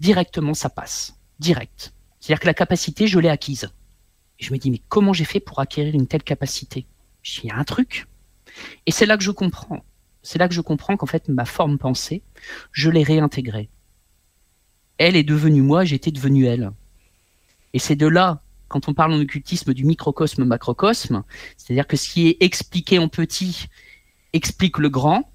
Directement 0.00 0.54
ça 0.54 0.68
passe. 0.68 1.16
Direct. 1.38 1.92
C'est 2.20 2.32
à 2.32 2.36
dire 2.36 2.40
que 2.40 2.46
la 2.46 2.54
capacité 2.54 3.06
je 3.06 3.18
l'ai 3.18 3.28
acquise. 3.28 3.70
Je 4.38 4.52
me 4.52 4.58
dis 4.58 4.70
mais 4.70 4.82
comment 4.88 5.12
j'ai 5.12 5.24
fait 5.24 5.40
pour 5.40 5.60
acquérir 5.60 5.94
une 5.94 6.06
telle 6.06 6.22
capacité? 6.22 6.86
Il 7.42 7.48
y 7.48 7.50
a 7.50 7.56
un 7.56 7.64
truc 7.64 8.06
et 8.86 8.90
c'est 8.90 9.06
là 9.06 9.16
que 9.16 9.22
je 9.22 9.30
comprends. 9.30 9.84
C'est 10.22 10.38
là 10.38 10.48
que 10.48 10.54
je 10.54 10.60
comprends 10.60 10.96
qu'en 10.96 11.06
fait, 11.06 11.28
ma 11.28 11.44
forme 11.44 11.78
pensée, 11.78 12.22
je 12.72 12.90
l'ai 12.90 13.02
réintégrée. 13.02 13.70
Elle 14.98 15.16
est 15.16 15.24
devenue 15.24 15.62
moi, 15.62 15.84
j'étais 15.84 16.10
devenue 16.10 16.44
elle. 16.44 16.72
Et 17.72 17.78
c'est 17.78 17.96
de 17.96 18.06
là, 18.06 18.42
quand 18.68 18.88
on 18.88 18.94
parle 18.94 19.12
en 19.14 19.20
occultisme 19.20 19.72
du 19.72 19.84
microcosme 19.84 20.44
macrocosme, 20.44 21.24
c'est-à-dire 21.56 21.86
que 21.86 21.96
ce 21.96 22.08
qui 22.08 22.28
est 22.28 22.36
expliqué 22.40 22.98
en 22.98 23.08
petit 23.08 23.66
explique 24.32 24.78
le 24.78 24.90
grand, 24.90 25.30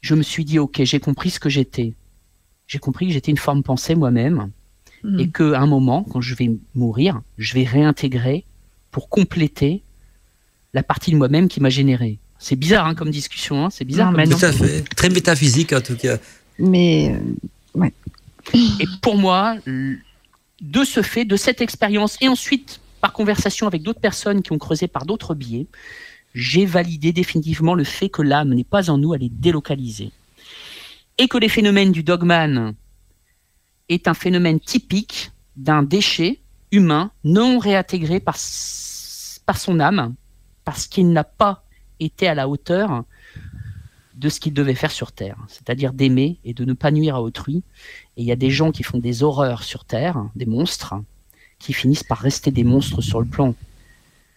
je 0.00 0.14
me 0.14 0.22
suis 0.22 0.44
dit, 0.44 0.58
ok, 0.58 0.82
j'ai 0.82 1.00
compris 1.00 1.30
ce 1.30 1.40
que 1.40 1.50
j'étais. 1.50 1.94
J'ai 2.66 2.78
compris 2.78 3.08
que 3.08 3.12
j'étais 3.12 3.30
une 3.30 3.36
forme 3.36 3.62
pensée 3.62 3.94
moi-même, 3.94 4.50
et 5.18 5.30
qu'à 5.30 5.58
un 5.58 5.66
moment, 5.66 6.04
quand 6.04 6.20
je 6.20 6.34
vais 6.34 6.50
mourir, 6.74 7.22
je 7.38 7.54
vais 7.54 7.64
réintégrer 7.64 8.44
pour 8.90 9.08
compléter 9.08 9.82
la 10.74 10.82
partie 10.82 11.10
de 11.10 11.16
moi-même 11.16 11.48
qui 11.48 11.60
m'a 11.60 11.70
généré. 11.70 12.18
C'est 12.40 12.56
bizarre 12.56 12.86
hein, 12.86 12.94
comme 12.94 13.10
discussion, 13.10 13.66
hein, 13.66 13.68
c'est 13.70 13.84
bizarre. 13.84 14.10
Non, 14.10 14.16
mais 14.16 14.26
Tout 14.26 14.44
à 14.44 14.50
fait. 14.50 14.82
Très 14.96 15.10
métaphysique 15.10 15.74
en 15.74 15.82
tout 15.82 15.94
cas. 15.94 16.16
Mais 16.58 17.14
euh, 17.14 17.86
Et 18.54 18.86
pour 19.02 19.18
moi, 19.18 19.56
de 19.66 20.84
ce 20.84 21.02
fait, 21.02 21.26
de 21.26 21.36
cette 21.36 21.60
expérience, 21.60 22.16
et 22.22 22.28
ensuite 22.28 22.80
par 23.02 23.12
conversation 23.12 23.66
avec 23.66 23.82
d'autres 23.82 24.00
personnes 24.00 24.42
qui 24.42 24.52
ont 24.52 24.58
creusé 24.58 24.88
par 24.88 25.04
d'autres 25.04 25.34
biais, 25.34 25.66
j'ai 26.34 26.64
validé 26.64 27.12
définitivement 27.12 27.74
le 27.74 27.84
fait 27.84 28.08
que 28.08 28.22
l'âme 28.22 28.54
n'est 28.54 28.64
pas 28.64 28.90
en 28.90 28.96
nous, 28.98 29.14
elle 29.14 29.22
est 29.22 29.32
délocalisée. 29.32 30.10
Et 31.18 31.28
que 31.28 31.36
les 31.36 31.48
phénomènes 31.48 31.92
du 31.92 32.02
dogman 32.02 32.74
est 33.90 34.08
un 34.08 34.14
phénomène 34.14 34.60
typique 34.60 35.32
d'un 35.56 35.82
déchet 35.82 36.40
humain 36.72 37.10
non 37.24 37.58
réintégré 37.58 38.20
par 38.20 38.38
son 38.38 39.80
âme, 39.80 40.14
parce 40.64 40.86
qu'il 40.86 41.10
n'a 41.12 41.24
pas 41.24 41.64
été 42.00 42.26
à 42.26 42.34
la 42.34 42.48
hauteur 42.48 43.04
de 44.14 44.28
ce 44.28 44.40
qu'il 44.40 44.52
devait 44.52 44.74
faire 44.74 44.90
sur 44.90 45.12
Terre, 45.12 45.36
c'est-à-dire 45.48 45.92
d'aimer 45.92 46.38
et 46.44 46.52
de 46.52 46.64
ne 46.64 46.74
pas 46.74 46.90
nuire 46.90 47.16
à 47.16 47.22
autrui, 47.22 47.62
et 48.16 48.22
il 48.22 48.24
y 48.24 48.32
a 48.32 48.36
des 48.36 48.50
gens 48.50 48.70
qui 48.70 48.82
font 48.82 48.98
des 48.98 49.22
horreurs 49.22 49.62
sur 49.62 49.84
Terre, 49.84 50.28
des 50.36 50.46
monstres, 50.46 50.94
qui 51.58 51.72
finissent 51.72 52.04
par 52.04 52.18
rester 52.18 52.50
des 52.50 52.64
monstres 52.64 53.00
sur 53.00 53.20
le 53.20 53.26
plan 53.26 53.54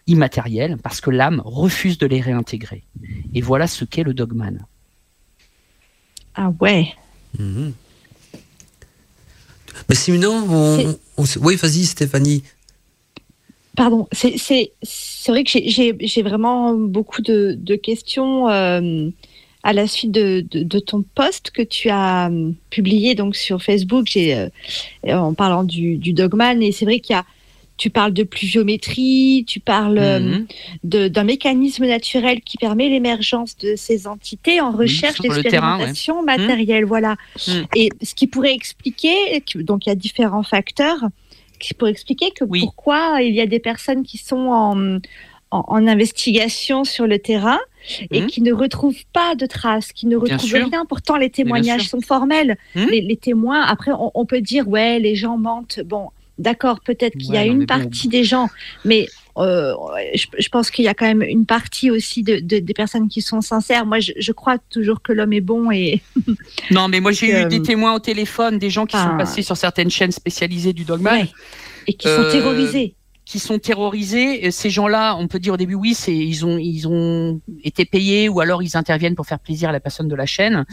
immatériel, 0.06 0.78
parce 0.78 1.00
que 1.00 1.10
l'âme 1.10 1.42
refuse 1.44 1.98
de 1.98 2.06
les 2.06 2.20
réintégrer. 2.20 2.84
Et 3.34 3.40
voilà 3.40 3.66
ce 3.66 3.84
qu'est 3.84 4.02
le 4.02 4.14
dogman. 4.14 4.66
ah 6.34 6.52
ouais. 6.60 6.94
Mhm. 7.38 7.72
Mais 9.88 9.94
sinon, 9.94 10.46
on, 10.48 10.98
on 11.16 11.24
oui, 11.40 11.56
vas-y 11.56 11.84
Stéphanie. 11.84 12.44
Pardon, 13.76 14.06
c'est 14.12 14.38
c'est- 14.38 14.72
c'est 14.82 15.32
vrai 15.32 15.42
que 15.44 15.50
j'ai- 15.50 15.68
j'ai 15.68 15.96
j'ai 16.00 16.22
vraiment 16.22 16.74
beaucoup 16.74 17.22
de, 17.22 17.56
de 17.58 17.74
questions 17.74 18.48
euh, 18.48 19.08
à 19.64 19.72
la 19.72 19.86
suite 19.86 20.12
de, 20.12 20.44
de, 20.50 20.62
de 20.62 20.78
ton 20.78 21.02
post 21.14 21.50
que 21.50 21.62
tu 21.62 21.88
as 21.90 22.30
euh, 22.30 22.50
publié 22.70 23.14
donc 23.14 23.34
sur 23.34 23.62
Facebook. 23.62 24.06
J'ai 24.08 24.34
euh, 24.34 24.48
en 25.08 25.34
parlant 25.34 25.64
du, 25.64 25.96
du 25.96 26.12
dogman 26.12 26.62
et 26.62 26.70
c'est 26.72 26.84
vrai 26.84 27.00
qu'il 27.00 27.14
y 27.14 27.18
a 27.18 27.24
tu 27.76 27.90
parles 27.90 28.12
de 28.12 28.22
pluviométrie, 28.22 29.44
tu 29.48 29.58
parles 29.58 29.98
Mhm. 29.98 30.46
de- 30.84 31.08
d'un 31.08 31.24
mécanisme 31.24 31.84
naturel 31.86 32.40
qui 32.42 32.56
permet 32.56 32.88
l'émergence 32.88 33.56
de 33.56 33.74
ces 33.76 34.06
entités 34.06 34.60
en 34.60 34.70
recherche 34.70 35.18
le 35.18 35.42
terrain, 35.42 35.78
ouais. 35.78 35.86
d'expérimentation 35.86 36.22
matérielle. 36.22 36.84
Voilà. 36.84 37.16
Mhm. 37.48 37.66
Et 37.74 37.88
ce 38.00 38.14
qui 38.14 38.28
pourrait 38.28 38.54
expliquer, 38.54 39.16
que- 39.40 39.58
donc 39.58 39.86
il 39.86 39.88
y 39.88 39.92
a 39.92 39.96
différents 39.96 40.44
facteurs 40.44 41.00
pourraient 41.72 41.92
expliquer 41.92 42.30
que 42.32 42.44
Oui. 42.44 42.60
pourquoi 42.60 43.22
il 43.22 43.34
y 43.34 43.40
a 43.40 43.46
des 43.46 43.60
personnes 43.60 44.02
qui 44.02 44.18
sont 44.18 44.36
en, 44.48 44.96
en, 45.50 45.64
en 45.68 45.86
investigation 45.86 46.84
sur 46.84 47.06
le 47.06 47.18
terrain 47.18 47.60
et 48.10 48.20
Mhm. 48.22 48.26
qui 48.26 48.40
ne 48.42 48.52
retrouvent 48.52 49.04
pas 49.14 49.34
de 49.34 49.46
traces, 49.46 49.92
qui 49.92 50.06
ne 50.06 50.18
Bien 50.18 50.34
retrouvent 50.34 50.50
sûr. 50.50 50.66
rien. 50.70 50.84
Pourtant, 50.86 51.16
les 51.16 51.30
témoignages 51.30 51.88
sont 51.88 52.00
formels. 52.02 52.58
Les, 52.74 53.00
les 53.00 53.16
témoins, 53.16 53.62
après, 53.62 53.92
on, 53.92 54.10
on 54.14 54.26
peut 54.26 54.40
dire, 54.42 54.68
ouais, 54.68 54.98
les 54.98 55.14
gens 55.14 55.38
mentent. 55.38 55.80
Bon, 55.84 56.10
d'accord, 56.38 56.80
peut-être 56.80 57.16
qu'il 57.16 57.32
y 57.32 57.36
a 57.36 57.44
une 57.44 57.66
partie 57.66 58.08
des 58.08 58.24
gens, 58.24 58.48
mais 58.84 59.06
euh, 59.38 59.72
je, 60.14 60.26
je 60.38 60.48
pense 60.48 60.70
qu'il 60.70 60.84
y 60.84 60.88
a 60.88 60.94
quand 60.94 61.06
même 61.06 61.22
une 61.22 61.44
partie 61.46 61.90
aussi 61.90 62.22
de, 62.22 62.36
de- 62.38 62.58
des 62.60 62.74
personnes 62.74 63.08
qui 63.08 63.20
sont 63.20 63.40
sincères. 63.40 63.84
Moi, 63.84 63.98
je, 64.00 64.12
je 64.16 64.32
crois 64.32 64.58
toujours 64.70 65.02
que 65.02 65.12
l'homme 65.12 65.32
est 65.32 65.40
bon 65.40 65.70
et 65.72 66.02
Non, 66.70 66.86
mais 66.88 67.00
moi 67.00 67.10
j'ai 67.12 67.34
Euh, 67.34 67.42
eu 67.46 67.48
des 67.48 67.60
témoins 67.62 67.94
au 67.94 67.98
téléphone, 67.98 68.58
des 68.58 68.70
gens 68.70 68.86
qui 68.86 68.96
ah. 68.96 69.10
sont 69.10 69.16
passés 69.18 69.42
sur 69.42 69.56
certaines 69.56 69.90
chaînes 69.90 70.12
spécialisées 70.12 70.72
du. 70.72 70.84
Ouais. 70.84 71.28
et 71.88 71.94
qui 71.94 72.06
sont 72.08 72.14
Euh, 72.22 72.30
terrorisés. 72.30 72.94
qui 73.24 73.38
sont 73.40 73.58
terrorisés. 73.58 74.50
Ces 74.52 74.70
gens-là, 74.70 75.16
on 75.16 75.26
peut 75.28 75.40
dire 75.40 75.54
au 75.54 75.56
début, 75.56 75.74
oui, 75.74 75.94
c'est 75.94 76.14
ils 76.16 76.44
ont 76.46 76.58
ils 76.58 76.86
ont 76.86 77.40
été 77.64 77.84
payés 77.84 78.28
ou 78.28 78.38
alors 78.40 78.62
ils 78.62 78.76
interviennent 78.76 79.16
pour 79.16 79.26
faire 79.26 79.40
plaisir 79.40 79.68
à 79.70 79.72
la 79.72 79.80
personne 79.80 80.06
de 80.08 80.14
la 80.14 80.26
chaîne. 80.26 80.64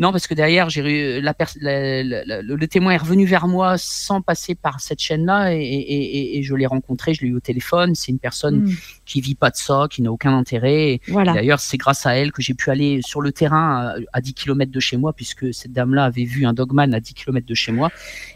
Non, 0.00 0.10
parce 0.10 0.26
que 0.26 0.34
derrière, 0.34 0.70
j'ai 0.70 1.18
eu- 1.18 1.20
la, 1.20 1.34
la- 1.60 2.42
le, 2.42 2.66
témoin 2.66 2.92
est 2.92 2.96
revenu 2.96 3.26
vers 3.26 3.46
moi 3.46 3.76
sans 3.78 4.22
passer 4.22 4.56
par 4.56 4.80
cette 4.80 4.98
chaîne-là 5.00 5.54
et 5.54 6.40
je 6.42 6.54
l'ai 6.56 6.66
rencontré, 6.66 7.14
je 7.14 7.22
l'ai 7.22 7.28
eu 7.28 7.34
au 7.36 7.40
téléphone. 7.40 7.94
C'est 7.94 8.10
une 8.10 8.18
personne 8.18 8.62
Mm. 8.64 8.76
Qui 9.04 9.20
vit 9.20 9.34
pas 9.34 9.50
de 9.50 9.56
ça, 9.56 9.86
qui 9.90 10.02
n'a 10.02 10.10
aucun 10.10 10.36
intérêt. 10.36 11.00
Voilà. 11.08 11.32
D'ailleurs, 11.34 11.60
c'est 11.60 11.76
grâce 11.76 12.06
à 12.06 12.16
elle 12.16 12.32
que 12.32 12.42
j'ai 12.42 12.54
pu 12.54 12.70
aller 12.70 13.00
sur 13.02 13.20
le 13.20 13.32
terrain 13.32 13.94
à, 14.12 14.18
à 14.18 14.20
10 14.20 14.34
km 14.34 14.70
de 14.70 14.80
chez 14.80 14.96
moi, 14.96 15.12
puisque 15.12 15.52
cette 15.52 15.72
dame-là 15.72 16.04
avait 16.04 16.24
vu 16.24 16.46
un 16.46 16.52
dogman 16.52 16.92
à 16.94 17.00
10 17.00 17.14
km 17.14 17.46
de 17.46 17.54
chez 17.54 17.72
moi. 17.72 17.90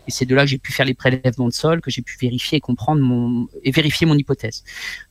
Et 0.06 0.10
c'est 0.10 0.26
de 0.26 0.34
là 0.34 0.42
que 0.42 0.50
j'ai 0.50 0.58
pu 0.58 0.72
faire 0.72 0.86
les 0.86 0.94
prélèvements 0.94 1.48
de 1.48 1.52
sol, 1.52 1.80
que 1.80 1.90
j'ai 1.90 2.02
pu 2.02 2.16
vérifier 2.20 2.58
et 2.58 2.60
comprendre 2.60 3.02
mon, 3.02 3.48
et 3.62 3.70
vérifier 3.70 4.06
mon 4.06 4.16
hypothèse. 4.16 4.64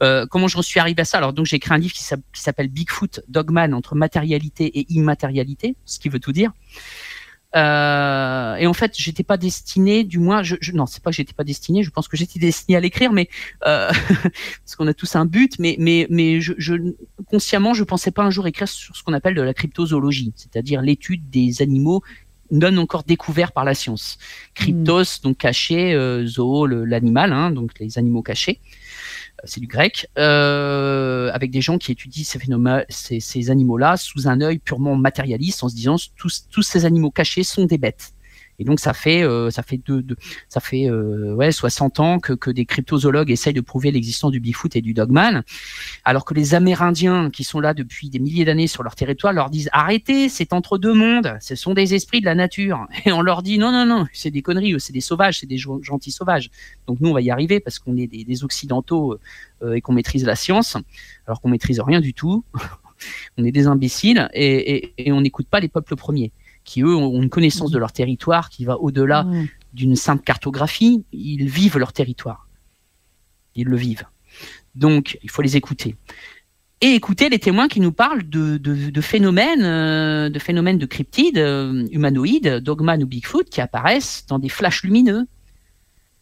Euh, 0.04 0.26
comment 0.30 0.48
j'en 0.48 0.62
suis 0.62 0.80
arrivé 0.80 1.02
à 1.02 1.06
ça? 1.06 1.18
Alors, 1.18 1.34
donc, 1.34 1.46
j'ai 1.46 1.58
écrit 1.58 1.74
un 1.74 1.78
livre 1.78 1.94
qui 1.94 2.04
s'appelle 2.04 2.68
Bigfoot 2.68 3.22
Dogman 3.28 3.74
entre 3.74 3.96
matérialité 3.96 4.80
et 4.80 4.86
immatérialité, 4.90 5.76
ce 5.86 6.00
qui 6.00 6.10
veut 6.10 6.20
tout 6.20 6.32
dire. 6.32 6.52
Euh, 7.58 8.56
et 8.56 8.68
en 8.68 8.74
fait, 8.74 8.94
j'étais 8.96 9.24
pas 9.24 9.38
destiné, 9.38 10.04
du 10.04 10.20
moins, 10.20 10.44
je, 10.44 10.56
je 10.62 10.72
non, 10.72 10.86
c'est 10.86 11.02
pas 11.02 11.10
que 11.10 11.16
j'étais 11.16 11.34
pas 11.34 11.44
destiné. 11.44 11.82
Je 11.84 11.90
pense 11.90 12.08
que 12.08 12.16
j'étais 12.16 12.40
destiné 12.40 12.78
à 12.78 12.80
l'écrire, 12.80 13.12
mais 13.12 13.30
euh, 13.66 13.90
parce 14.64 14.76
qu'on 14.78 14.88
a 14.88 14.94
tous 14.94 15.16
un 15.16 15.26
but, 15.26 15.58
mais 15.60 15.76
mais 15.80 16.06
mais 16.10 16.40
je, 16.40 16.54
je 16.58 16.76
consciemment, 17.26 17.74
je 17.74 17.84
pensais 17.84 18.12
pas 18.12 18.24
un 18.24 18.30
jour 18.30 18.46
écrire 18.48 18.68
sur 18.68 18.96
ce 18.96 19.04
qu'on 19.04 19.14
appelle 19.14 19.34
de 19.34 19.42
la 19.42 19.54
cryptozoologie, 19.54 20.34
c'est-à-dire 20.36 20.82
l'étude 20.82 21.30
des 21.30 21.62
animaux 21.62 22.04
non 22.52 22.78
encore 22.78 23.04
découverts 23.04 23.52
par 23.52 23.66
la 23.66 23.74
science. 23.74 24.18
Cryptos, 24.54 25.22
donc 25.24 25.38
caché, 25.38 25.94
euh, 25.94 26.26
zoo, 26.26 26.66
l'animal, 26.66 27.34
hein, 27.34 27.52
donc 27.52 27.72
les 27.80 27.98
animaux 27.98 28.22
cachés. 28.22 28.62
C'est 29.44 29.60
du 29.60 29.68
grec, 29.68 30.10
euh, 30.18 31.32
avec 31.34 31.52
des 31.52 31.62
gens 31.62 31.78
qui 31.78 31.92
étudient 31.92 32.24
ces 32.24 32.40
phénomènes, 32.40 32.86
ces, 32.90 33.50
animaux-là 33.50 33.98
sous 33.98 34.28
un 34.28 34.42
œil 34.42 34.60
purement 34.60 34.96
matérialiste, 34.96 35.64
en 35.64 35.70
se 35.70 35.76
disant 35.76 35.98
tous 36.18 36.62
ces 36.64 36.86
animaux 36.86 37.12
cachés 37.12 37.44
sont 37.44 37.66
des 37.66 37.78
bêtes. 37.78 38.14
Et 38.60 38.64
donc 38.64 38.80
ça 38.80 38.94
fait 38.94 39.24
euh, 39.24 39.52
ça 39.52 39.62
fait 39.62 39.78
deux, 39.78 40.02
deux- 40.02 40.16
ça 40.50 40.60
fait 40.60 40.90
euh, 40.90 41.36
ouais 41.36 41.52
60 41.52 42.00
ans 42.00 42.20
que, 42.20 42.50
des 42.50 42.66
cryptozoologues 42.66 43.30
essayent 43.30 43.54
de 43.54 43.62
prouver 43.62 43.92
l'existence 43.92 44.32
du 44.32 44.40
Bigfoot 44.40 44.76
et 44.76 44.82
du 44.82 44.94
Dogman, 44.94 45.44
alors 46.06 46.26
que 46.26 46.34
les 46.34 46.56
Amérindiens 46.56 47.30
qui 47.30 47.44
sont 47.44 47.60
là 47.60 47.74
depuis 47.74 48.10
des 48.10 48.20
milliers 48.20 48.46
d'années 48.46 48.68
sur 48.68 48.82
leur 48.82 48.96
territoire 48.96 49.32
leur 49.34 49.50
disent 49.52 49.70
arrêtez, 49.74 50.28
c'est 50.28 50.54
entre 50.54 50.78
deux 50.80 50.94
mondes, 50.94 51.38
ce 51.40 51.56
sont 51.56 51.74
des 51.74 51.94
esprits 51.94 52.20
de 52.20 52.26
la 52.26 52.36
nature. 52.36 52.88
Et 53.06 53.12
on 53.12 53.22
leur 53.22 53.44
dit 53.44 53.60
non 53.60 53.72
non 53.72 53.86
non, 53.86 54.06
c'est 54.12 54.32
des 54.32 54.42
conneries, 54.42 54.80
c'est 54.80 54.94
des 54.94 55.02
sauvages, 55.02 55.40
c'est 55.40 55.46
des 55.46 55.58
gen- 55.58 55.84
gentils 55.84 56.12
sauvages. 56.12 56.50
Donc 56.88 57.00
nous 57.00 57.10
on 57.10 57.14
va 57.14 57.22
y 57.22 57.30
arriver 57.30 57.60
parce 57.60 57.78
qu'on 57.78 57.96
est 57.98 58.08
des, 58.08 58.44
occidentaux 58.44 59.18
euh, 59.64 59.74
et 59.74 59.82
qu'on 59.82 59.94
maîtrise 59.94 60.26
la 60.26 60.36
science, 60.36 60.78
alors 61.28 61.42
qu'on 61.42 61.50
maîtrise 61.50 61.80
rien 61.80 62.02
du 62.02 62.14
tout. 62.14 62.44
on 63.38 63.46
est 63.46 63.52
des 63.52 63.68
imbéciles 63.68 64.28
et 64.34 64.92
on 65.12 65.22
n'écoute 65.22 65.48
pas 65.48 65.60
les 65.60 65.68
peuples 65.68 65.96
premiers 65.96 66.32
qui 66.68 66.81
eux 66.81 66.95
ont 66.95 67.22
une 67.23 67.30
connaissance 67.30 67.72
de 67.72 67.80
leur 67.80 67.94
territoire 67.94 68.49
qui 68.49 68.65
va 68.65 68.77
au-delà 68.77 69.26
d'une 69.73 69.95
simple 69.95 70.23
cartographie, 70.23 71.06
ils 71.14 71.48
vivent 71.49 71.77
leur 71.77 71.94
territoire. 71.94 72.48
Ils 73.56 73.68
le 73.68 73.77
vivent. 73.77 74.03
Donc, 74.76 75.18
il 75.23 75.30
faut 75.31 75.41
les 75.41 75.56
écouter. 75.56 75.95
Et 76.81 76.89
écouter 76.94 77.30
les 77.30 77.39
témoins 77.39 77.69
qui 77.69 77.80
nous 77.80 77.94
parlent 77.94 78.27
de, 78.27 78.57
de, 78.57 78.89
de 78.91 79.02
phénomènes, 79.02 79.64
euh, 79.64 80.30
de 80.30 80.39
phénomènes 80.39 80.77
de 80.77 80.85
cryptides 80.85 81.38
euh, 81.39 81.88
humanoïdes, 81.91 82.57
Dogman 82.57 83.02
ou 83.02 83.07
Bigfoot, 83.07 83.49
qui 83.49 83.61
apparaissent 83.61 84.26
dans 84.27 84.38
des 84.38 84.49
flashs 84.49 84.84
lumineux, 84.84 85.26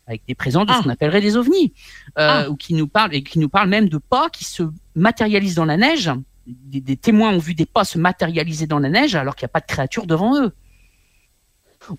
avec 0.08 0.22
des 0.28 0.36
présents 0.36 0.64
de 0.64 0.72
Ah. 0.72 0.78
ce 0.78 0.84
qu'on 0.84 0.90
appellerait 0.92 1.22
des 1.22 1.36
ovnis, 1.36 1.74
euh, 2.20 2.46
Ah. 2.46 2.50
ou 2.52 2.56
qui 2.56 2.76
nous 2.76 2.88
parlent 2.88 3.16
et 3.16 3.24
qui 3.24 3.40
nous 3.40 3.50
parlent 3.50 3.68
même 3.70 3.90
de 3.90 3.98
pas 3.98 4.30
qui 4.30 4.46
se 4.46 4.64
matérialisent 4.96 5.56
dans 5.56 5.66
la 5.66 5.78
neige. 5.78 6.12
Des, 6.48 6.80
des 6.82 6.96
témoins 6.98 7.34
ont 7.34 7.40
vu 7.40 7.56
des 7.56 7.66
pas 7.66 7.84
se 7.84 7.98
matérialiser 7.98 8.68
dans 8.68 8.80
la 8.80 8.90
neige 8.90 9.16
alors 9.16 9.36
qu'il 9.36 9.46
n'y 9.46 9.50
a 9.50 9.54
pas 9.54 9.62
de 9.62 9.66
créature 9.66 10.06
devant 10.06 10.40
eux. 10.42 10.52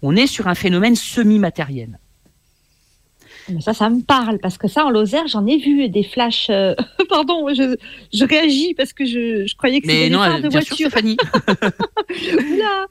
On 0.02 0.14
est 0.16 0.27
sur 0.27 0.47
un 0.48 0.55
phénomène 0.55 0.94
semi-matériel. 0.97 1.98
Mais 3.48 3.60
ça, 3.60 3.73
ça 3.74 3.89
me 3.90 4.02
parle 4.02 4.39
parce 4.40 4.59
que 4.59 4.66
ça, 4.66 4.85
en 4.85 4.90
Lozère, 4.90 5.28
j'en 5.28 5.47
ai 5.47 5.56
vu 5.59 5.89
des 5.89 6.02
flashs. 6.02 6.48
euh, 6.51 6.74
Pardon, 7.09 7.47
je, 7.55 7.77
je 8.12 8.24
réagis 8.24 8.74
parce 8.74 8.93
que 8.93 9.05
je, 9.05 9.47
je 9.47 9.55
croyais 9.56 9.81
que 9.81 9.86
c'était 9.86 10.09
des 10.09 10.14
non, 10.16 10.18
phares 10.23 10.40
de 10.40 10.48
bien 10.48 10.60
sûr, 10.60 10.89
voiture. 10.90 11.12
Oula 12.51 12.86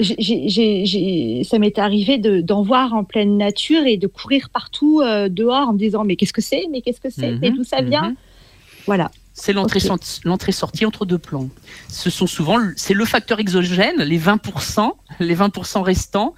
J'ai- 0.00 0.16
j'ai- 0.18 0.48
j'ai- 0.48 0.86
j'ai- 0.86 1.44
ça 1.44 1.58
m'est 1.58 1.78
arrivé 1.78 2.18
de- 2.18 2.40
d'en 2.40 2.62
voir 2.62 2.94
en 2.94 3.04
pleine 3.04 3.36
nature 3.36 3.84
et 3.86 3.96
de 3.96 4.06
courir 4.06 4.48
partout 4.50 5.00
euh, 5.02 5.28
dehors 5.28 5.68
en 5.68 5.72
me 5.74 5.78
disant 5.78 6.04
mais 6.04 6.16
qu'est-ce 6.16 6.32
que 6.32 6.40
c'est? 6.40 6.64
Mais 6.70 6.80
qu'est-ce 6.80 7.00
que 7.00 7.10
c'est? 7.10 7.32
Mhm, 7.32 7.38
Mais 7.42 7.50
d'où 7.50 7.62
ça 7.64 7.82
vient? 7.82 8.10
mhm. 8.10 8.16
Voilà. 8.86 9.10
C'est 9.36 9.52
l'entrée-sortie 9.52 10.86
entre 10.86 11.04
deux 11.04 11.18
plans. 11.18 11.48
Ce 11.88 12.08
sont 12.08 12.28
souvent, 12.28 12.56
c'est 12.76 12.94
le 12.94 13.04
facteur 13.04 13.40
exogène, 13.40 14.00
les 14.00 14.18
20%, 14.18 14.92
les 15.18 15.34
20% 15.34 15.82
restants, 15.82 16.34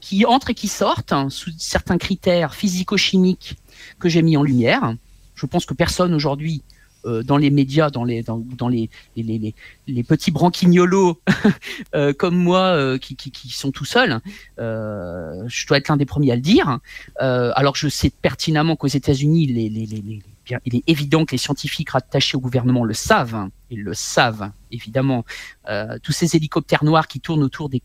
qui 0.00 0.26
entrent 0.26 0.50
et 0.50 0.54
qui 0.54 0.68
sortent 0.68 1.14
hein, 1.14 1.30
sous 1.30 1.50
certains 1.56 1.96
critères 1.96 2.54
physico-chimiques 2.54 3.56
que 3.98 4.10
j'ai 4.10 4.20
mis 4.20 4.36
en 4.36 4.42
lumière. 4.42 4.94
Je 5.34 5.46
pense 5.46 5.64
que 5.64 5.72
personne 5.72 6.12
aujourd'hui 6.12 6.62
euh, 7.06 7.22
dans 7.22 7.38
les 7.38 7.50
médias, 7.50 7.88
dans 7.88 8.04
les 8.04 8.22
dans, 8.22 8.42
dans 8.58 8.68
les, 8.68 8.90
les, 9.16 9.54
les, 9.86 10.02
petits 10.02 10.30
branquignolos 10.30 11.18
euh, 11.94 12.12
comme 12.12 12.36
moi 12.36 12.60
euh, 12.60 12.98
qui, 12.98 13.16
qui, 13.16 13.30
qui 13.30 13.48
sont 13.48 13.70
tout 13.70 13.86
seuls, 13.86 14.20
je 14.58 15.66
dois 15.66 15.78
être 15.78 15.88
l'un 15.88 15.96
des 15.96 16.06
premiers 16.06 16.32
à 16.32 16.36
le 16.36 16.42
dire. 16.42 16.80
Euh, 17.22 17.50
alors 17.56 17.76
je 17.76 17.88
sais 17.88 18.10
pertinemment 18.10 18.76
qu'aux 18.76 18.88
États-Unis, 18.88 19.46
les, 19.46 19.70
les, 19.70 19.86
les, 19.86 20.02
les- 20.02 20.22
il 20.64 20.76
est 20.76 20.82
évident 20.86 21.24
que 21.24 21.32
les 21.32 21.38
scientifiques 21.38 21.90
rattachés 21.90 22.36
au 22.36 22.40
gouvernement 22.40 22.84
le 22.84 22.94
savent. 22.94 23.48
Ils 23.70 23.82
le 23.82 23.94
savent, 23.94 24.50
évidemment. 24.70 25.24
Euh, 25.68 25.98
tous 26.02 26.12
ces 26.12 26.36
hélicoptères 26.36 26.84
noirs 26.84 27.08
qui 27.08 27.20
tournent 27.20 27.42
autour 27.42 27.68
des, 27.68 27.82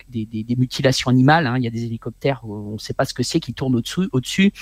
mutilations 0.57 1.09
animales, 1.09 1.47
hein, 1.47 1.57
il 1.57 1.63
y 1.63 1.67
a 1.67 1.71
des 1.71 1.85
hélicoptères, 1.85 2.41
où 2.43 2.71
on 2.71 2.73
ne 2.73 2.77
sait 2.79 2.93
pas 2.93 3.05
ce 3.05 3.13
que 3.13 3.23
c'est, 3.23 3.39
qui 3.39 3.53
tournent 3.53 3.75
au-dessus. 3.75 4.53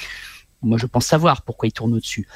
Moi, 0.62 0.78
je 0.78 0.86
pense 0.86 1.06
savoir 1.06 1.42
pourquoi 1.42 1.68
ils 1.68 1.74
tournent 1.74 1.94
au-dessus. 1.94 2.28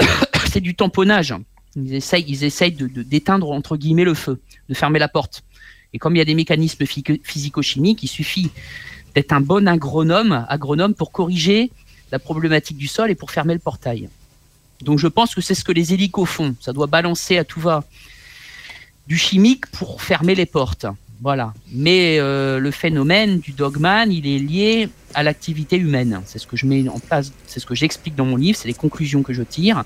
c'est 0.46 0.60
du 0.60 0.74
tamponnage. 0.74 1.34
Ils 1.76 1.94
essayent, 1.94 2.24
ils 2.26 2.76
de, 2.76 3.02
d'éteindre, 3.02 3.50
entre 3.50 3.76
guillemets, 3.76 4.04
le 4.04 4.14
feu, 4.14 4.40
de 4.68 4.74
fermer 4.74 4.98
la 4.98 5.08
porte. 5.08 5.44
Et 5.92 5.98
comme 5.98 6.16
il 6.16 6.18
y 6.18 6.22
a 6.22 6.24
des 6.24 6.34
mécanismes 6.34 6.84
phy- 6.84 7.20
physico-chimiques, 7.22 8.02
il 8.02 8.08
suffit 8.08 8.50
d'être 9.14 9.32
un 9.32 9.40
bon 9.40 9.66
agronome, 9.68 10.44
agronome 10.48 10.94
pour 10.94 11.12
corriger 11.12 11.70
la 12.12 12.18
problématique 12.18 12.76
du 12.76 12.86
sol 12.86 13.10
et 13.10 13.14
pour 13.14 13.30
fermer 13.30 13.54
le 13.54 13.60
portail. 13.60 14.08
Donc 14.82 14.98
je 14.98 15.08
pense 15.08 15.34
que 15.34 15.40
c'est 15.40 15.54
ce 15.54 15.64
que 15.64 15.72
les 15.72 15.92
hélicos 15.92 16.28
font. 16.28 16.54
Ça 16.60 16.72
doit 16.72 16.86
balancer 16.86 17.38
à 17.38 17.44
tout 17.44 17.60
va 17.60 17.84
du 19.06 19.16
chimique 19.16 19.66
pour 19.66 20.02
fermer 20.02 20.34
les 20.34 20.46
portes. 20.46 20.86
Voilà. 21.22 21.54
Mais 21.72 22.18
euh, 22.18 22.58
le 22.58 22.70
phénomène 22.70 23.38
du 23.38 23.52
dogman, 23.52 24.12
il 24.12 24.26
est 24.26 24.38
lié 24.38 24.88
à 25.14 25.22
l'activité 25.22 25.78
humaine. 25.78 26.20
C'est 26.26 26.38
ce 26.38 26.46
que 26.46 26.58
je 26.58 26.66
mets 26.66 26.86
en 26.90 26.98
place, 26.98 27.32
c'est 27.46 27.58
ce 27.58 27.64
que 27.64 27.74
j'explique 27.74 28.14
dans 28.16 28.26
mon 28.26 28.36
livre, 28.36 28.58
c'est 28.60 28.68
les 28.68 28.74
conclusions 28.74 29.22
que 29.22 29.32
je 29.32 29.42
tire. 29.42 29.84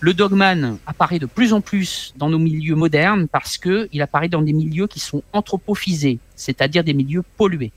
Le 0.00 0.12
dogman 0.12 0.76
apparaît 0.86 1.18
de 1.18 1.24
plus 1.24 1.54
en 1.54 1.62
plus 1.62 2.12
dans 2.16 2.28
nos 2.28 2.38
milieux 2.38 2.74
modernes 2.74 3.26
parce 3.26 3.56
que 3.56 3.88
il 3.92 4.02
apparaît 4.02 4.28
dans 4.28 4.42
des 4.42 4.52
milieux 4.52 4.86
qui 4.86 5.00
sont 5.00 5.22
anthropophisés, 5.32 6.18
c'est-à-dire 6.34 6.84
des 6.84 6.92
milieux 6.92 7.22
pollués. 7.38 7.72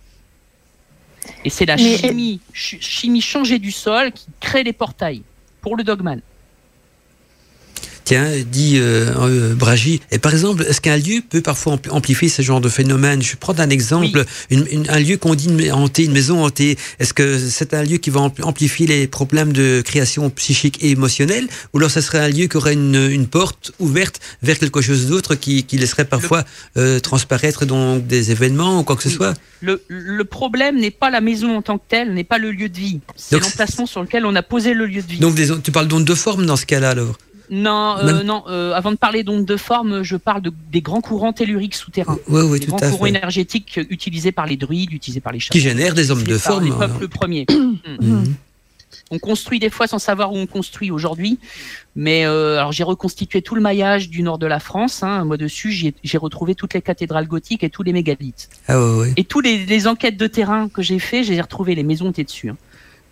Et 1.46 1.50
c'est 1.50 1.66
la 1.66 1.78
Mais- 1.78 1.98
chimie, 1.98 2.42
ch- 2.54 2.82
chimie 2.82 3.22
changée 3.22 3.60
du 3.60 3.72
sol 3.72 4.12
qui 4.12 4.26
crée 4.42 4.64
les 4.64 4.74
portails 4.74 5.22
pour 5.62 5.78
le 5.78 5.84
dogman. 5.86 6.20
Tiens, 8.10 8.32
dit 8.44 8.78
euh, 8.80 9.14
euh, 9.20 9.54
Bragi. 9.54 10.02
Et 10.10 10.18
par 10.18 10.32
exemple, 10.32 10.66
est-ce 10.68 10.82
qu'un 10.82 10.98
lieu 10.98 11.22
peut 11.30 11.42
parfois 11.42 11.76
ampli- 11.76 11.92
amplifier 11.92 12.28
ce 12.28 12.42
genre 12.42 12.60
de 12.60 12.68
phénomène? 12.68 13.22
Je 13.22 13.30
vais 13.30 13.36
prendre 13.36 13.62
un 13.62 13.70
exemple. 13.70 14.26
Une- 14.50 14.66
une- 14.72 14.90
un 14.90 14.98
lieu 15.00 15.18
qu'on 15.18 15.36
dit 15.36 15.70
hanté, 15.72 16.06
une 16.06 16.14
maison 16.14 16.44
hantée. 16.44 16.76
Est-ce 16.98 17.14
que 17.14 17.38
c'est 17.38 17.76
un 17.76 17.84
lieu 17.84 17.98
qui 17.98 18.10
va 18.10 18.22
ampli- 18.22 18.42
amplifier 18.44 18.88
les 18.88 19.06
problèmes 19.08 19.54
de 19.54 19.84
création 19.86 20.32
psychique 20.32 20.80
et 20.84 20.90
émotionnelle? 20.90 21.48
Ou 21.74 21.78
alors 21.78 21.92
ce 21.92 22.02
serait 22.02 22.18
un 22.18 22.30
lieu 22.30 22.48
qui 22.48 22.58
aurait 22.58 22.74
une, 22.74 22.96
une 23.12 23.28
porte 23.28 23.74
ouverte 23.78 24.20
vers 24.42 24.58
quelque 24.58 24.82
chose 24.82 25.06
d'autre 25.06 25.36
qui, 25.36 25.64
qui 25.66 25.78
laisserait 25.78 26.06
parfois 26.06 26.46
euh, 26.78 27.00
transparaître 27.00 27.68
donc 27.68 28.08
des 28.08 28.32
événements 28.32 28.80
ou 28.80 28.84
quoi 28.84 28.96
que 28.96 29.04
ce 29.04 29.10
Oui. 29.10 29.16
soit 29.18 29.36
Le, 29.62 29.84
le 29.88 30.24
problème 30.26 30.80
n'est 30.80 30.90
pas 30.90 31.12
la 31.12 31.22
maison 31.22 31.56
en 31.58 31.62
tant 31.62 31.78
que 31.78 31.84
telle, 31.88 32.16
n'est 32.16 32.24
pas 32.24 32.40
le 32.40 32.50
lieu 32.52 32.70
de 32.70 32.78
vie. 32.80 33.02
C'est 33.16 33.36
Donc, 33.36 33.44
l'emplacement 33.44 33.86
sur 33.86 34.02
lequel 34.02 34.26
on 34.26 34.36
a 34.36 34.42
posé 34.42 34.74
le 34.74 34.88
lieu 34.88 35.04
de 35.04 35.08
vie. 35.08 35.20
Donc 35.20 35.36
des, 35.36 35.50
tu 35.62 35.72
parles 35.72 35.88
d'ondes 35.88 36.06
de 36.06 36.16
forme 36.16 36.48
dans 36.48 36.56
ce 36.58 36.66
cas-là 36.66 36.90
alors? 36.90 37.16
Non, 37.50 37.98
euh, 38.00 38.24
non. 38.24 38.44
euh, 38.48 38.74
avant 38.74 38.92
de 38.92 38.98
parler 38.98 39.24
d'ondes 39.24 39.46
de 39.46 39.58
forme, 39.58 40.04
je 40.04 40.16
parle 40.18 40.42
de, 40.42 40.52
des 40.72 40.82
grands 40.82 41.02
courants 41.02 41.34
telluriques 41.34 41.76
souterrains. 41.76 42.18
Oui, 42.28 42.60
tout 42.60 42.68
grands 42.68 42.78
à 42.78 42.90
courants 42.90 43.04
fait. 43.06 43.10
énergétiques 43.10 43.80
utilisés 43.90 44.32
par 44.32 44.46
les 44.46 44.58
druides, 44.58 44.92
utilisés 44.92 45.20
par 45.22 45.32
les 45.34 45.40
chamans. 45.40 45.52
Qui 45.54 45.60
génèrent 45.60 45.94
des 45.96 46.12
hommes 46.12 46.24
de 46.24 46.38
forme. 46.38 46.64
Les 46.66 46.72
alors. 46.72 46.80
peuples 46.88 47.08
premiers. 47.08 47.46
Mhm. 48.02 48.36
On 49.12 49.18
construit 49.18 49.58
des 49.60 49.72
fois 49.72 49.88
sans 49.88 49.98
savoir 49.98 50.34
où 50.34 50.38
on 50.38 50.46
construit 50.46 50.92
aujourd'hui. 50.92 51.40
Mais 51.96 52.26
euh, 52.26 52.58
alors 52.60 52.72
j'ai 52.72 52.84
reconstitué 52.84 53.42
tout 53.42 53.56
le 53.56 53.62
maillage 53.62 54.10
du 54.10 54.22
nord 54.22 54.38
de 54.38 54.46
la 54.46 54.60
France. 54.60 55.02
Hein. 55.02 55.26
Moi 55.26 55.36
dessus, 55.38 55.72
j'ai 55.72 55.96
j'ai 56.04 56.18
retrouvé 56.20 56.54
toutes 56.54 56.76
les 56.76 56.82
cathédrales 56.82 57.28
gothiques 57.28 57.64
et 57.64 57.72
tous 57.72 57.82
les 57.82 57.92
mégalithes. 57.94 58.50
Ah 58.68 58.80
ouais, 58.80 58.98
ouais. 59.00 59.14
Et 59.18 59.24
tous 59.24 59.42
les, 59.42 59.66
les 59.66 59.88
enquêtes 59.88 60.18
de 60.18 60.28
terrain 60.28 60.70
que 60.70 60.84
j'ai 60.84 61.00
fait, 61.00 61.24
j'ai 61.24 61.40
retrouvé 61.42 61.74
les 61.74 61.82
maisons 61.84 62.12
étaient 62.12 62.24
dessus. 62.24 62.50
hein. 62.50 62.58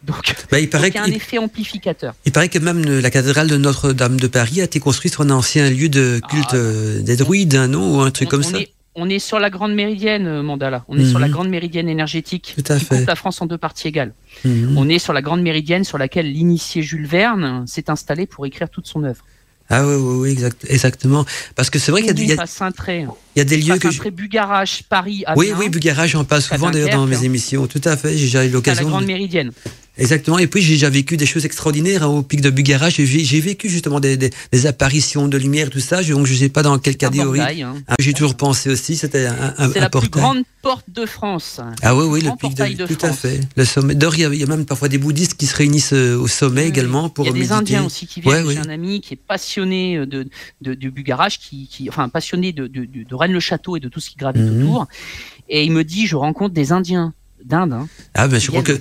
Donc, 0.08 0.36
Bah, 0.50 0.60
il 0.60 0.70
paraît 0.70 0.90
donc, 0.90 0.96
il 0.96 0.98
y 0.98 1.12
a 1.12 1.14
un 1.14 1.16
effet 1.16 1.38
amplificateur. 1.38 2.16
Il 2.26 2.32
paraît 2.32 2.50
que 2.50 2.60
même 2.60 2.82
la 2.84 3.10
cathédrale 3.12 3.48
de 3.48 3.58
Notre-Dame 3.58 4.18
de 4.20 4.28
Paris 4.28 4.62
a 4.62 4.64
été 4.64 4.80
construite 4.80 5.14
sur 5.14 5.22
un 5.24 5.30
ancien 5.32 5.70
lieu 5.70 5.90
de 5.90 6.22
culte 6.30 6.48
Ah, 6.52 6.56
euh, 6.56 7.02
des 7.02 7.18
druides, 7.18 7.56
hein, 7.56 7.68
non 7.68 7.98
Ou 7.98 8.02
un 8.02 8.10
truc 8.12 8.30
on, 8.30 8.32
comme 8.32 8.40
on 8.46 8.50
ça 8.52 8.60
Est, 8.60 8.70
on 8.96 9.10
est 9.10 9.20
sur 9.20 9.38
la 9.38 9.50
grande 9.50 9.74
méridienne, 9.76 10.26
euh, 10.26 10.42
Mandala. 10.42 10.86
On 10.88 10.98
est 10.98 11.06
sur 11.06 11.16
Mhm. 11.20 11.22
la 11.26 11.30
grande 11.30 11.50
méridienne 11.50 11.90
énergétique 11.90 12.56
Tout 12.56 12.72
à 12.72 12.78
qui 12.80 12.86
fait. 12.86 12.98
coupe 13.00 13.08
la 13.08 13.16
France 13.16 13.42
en 13.42 13.46
deux 13.48 13.58
parties 13.58 13.90
égales. 13.90 14.14
Mhm. 14.46 14.78
On 14.78 14.88
est 14.90 14.98
sur 15.00 15.12
la 15.14 15.22
grande 15.22 15.42
méridienne 15.42 15.84
sur 15.84 15.98
laquelle 15.98 16.32
l'initié 16.32 16.82
Jules 16.82 17.06
Verne 17.06 17.66
s'est 17.68 17.90
installé 17.90 18.26
pour 18.28 18.46
écrire 18.46 18.70
toute 18.70 18.88
son 18.88 19.04
œuvre. 19.04 19.24
Ah 19.70 19.86
oui, 19.86 19.96
oui, 19.96 20.16
oui, 20.22 20.32
exact, 20.32 20.66
exactement. 20.70 21.26
Parce 21.56 21.70
que 21.70 21.78
c'est 21.78 21.92
vrai 21.92 22.02
qu'il 22.02 22.18
y 22.18 22.22
a, 22.22 22.24
il 22.24 22.30
y 22.38 22.40
a- 22.40 22.46
Saint-Tré, 22.46 23.06
il 23.36 23.40
y 23.40 23.42
a 23.42 23.44
des 23.44 23.58
lieux 23.58 23.78
que... 23.78 23.92
je- 23.92 24.02
Bugarache, 24.10 24.84
Paris, 24.88 25.26
Oui, 25.36 25.48
Amiens, 25.52 25.60
oui, 25.60 25.68
Bugarage, 25.70 26.12
j'en 26.12 26.24
parle 26.24 26.40
Jusqu'à 26.40 26.56
souvent 26.56 26.72
d'ailleurs 26.72 26.92
dans 26.92 27.06
mes 27.06 27.18
hein. 27.18 27.22
émissions. 27.24 27.68
Tout 27.68 27.82
à 27.84 27.98
fait, 27.98 28.16
j'ai 28.18 28.26
déjà 28.28 28.40
eu 28.40 28.42
à 28.44 28.48
la 28.48 28.54
l'occasion. 28.54 28.88
grande 28.88 29.02
de- 29.02 29.08
méridienne. 29.08 29.52
Exactement. 29.98 30.38
Et 30.38 30.48
puis 30.48 30.62
j'ai 30.62 30.74
déjà 30.74 30.90
vécu 30.90 31.18
des 31.18 31.26
choses 31.26 31.46
extraordinaires 31.46 32.04
hein, 32.04 32.08
au 32.08 32.22
pic 32.24 32.42
de 32.42 32.50
Bugarage. 32.50 32.96
J'ai 32.96 33.06
vé- 33.06 33.26
j'ai 33.26 33.40
vécu 33.42 33.70
justement 33.70 34.00
des, 34.00 34.18
des, 34.18 34.30
des 34.52 34.66
apparitions 34.68 35.28
de 35.28 35.38
lumière, 35.38 35.70
tout 35.70 35.80
ça. 35.80 36.04
Donc 36.04 36.26
je 36.28 36.34
sais 36.34 36.50
pas 36.50 36.62
dans 36.64 36.78
quelle 36.80 36.98
catégorie. 36.98 37.40
hein. 37.64 37.76
Ah, 37.88 37.96
j'ai 38.00 38.14
toujours 38.14 38.36
pensé 38.36 38.70
aussi, 38.70 38.96
c'était 38.96 39.26
un, 39.26 39.54
un, 39.58 39.68
la 39.74 39.90
plus 39.90 40.10
grande 40.10 40.44
porte 40.62 40.86
de 40.90 41.06
France. 41.06 41.60
Ah 41.82 41.96
oui, 41.96 42.06
oui, 42.06 42.20
le 42.22 42.28
grand 42.28 42.38
pic 42.38 42.54
de, 42.56 42.86
de 42.86 42.86
tout 42.86 43.06
à 43.06 43.12
fait. 43.12 43.40
Le 43.56 43.66
sommet. 43.66 43.96
D'ailleurs, 43.96 44.16
il 44.16 44.22
y 44.22 44.26
a- 44.26 44.34
il 44.34 44.40
y, 44.40 44.44
a 44.44 44.48
même 44.48 44.66
parfois 44.66 44.88
des 44.90 44.98
bouddhistes 44.98 45.36
qui 45.36 45.46
se 45.48 45.56
réunissent 45.56 45.94
euh, 45.94 46.16
au 46.18 46.28
sommet 46.28 46.64
Oui, 46.64 46.68
également 46.70 47.10
pour 47.10 47.26
Il 47.26 47.30
y 47.30 47.32
a 47.32 47.34
des. 47.34 47.52
Indiens 47.52 47.86
aussi 47.86 48.06
qui 48.08 48.22
viennent. 48.22 48.36
Ouais, 48.36 48.44
oui. 48.44 48.54
J'ai 48.56 48.60
un 48.68 48.70
ami 48.74 49.02
qui 49.02 49.14
est 49.14 49.18
passionné 49.18 50.06
de, 50.06 50.28
de, 50.62 50.74
du 50.74 50.92
Bugarage, 50.92 51.40
qui, 51.40 51.68
qui, 51.68 51.90
enfin 51.90 52.10
passionné 52.10 52.52
de, 52.52 52.68
de, 52.68 52.82
de, 52.86 53.04
de 53.08 53.16
Rennes-le-Château 53.16 53.78
et 53.78 53.80
de 53.80 53.88
tout 53.90 54.00
ce 54.00 54.10
qui 54.10 54.18
gravite 54.18 54.44
Mhm. 54.44 54.62
autour. 54.64 54.88
Et 55.50 55.64
il 55.64 55.72
me 55.72 55.84
dit, 55.84 56.08
je 56.08 56.16
rencontre 56.18 56.54
des 56.54 56.72
Indiens 56.72 57.14
d'Inde. 57.48 57.74
Hein. 57.74 57.88
Ah 58.14 58.28
ben 58.28 58.40
je 58.40 58.48
crois 58.48 58.62
que 58.62 58.78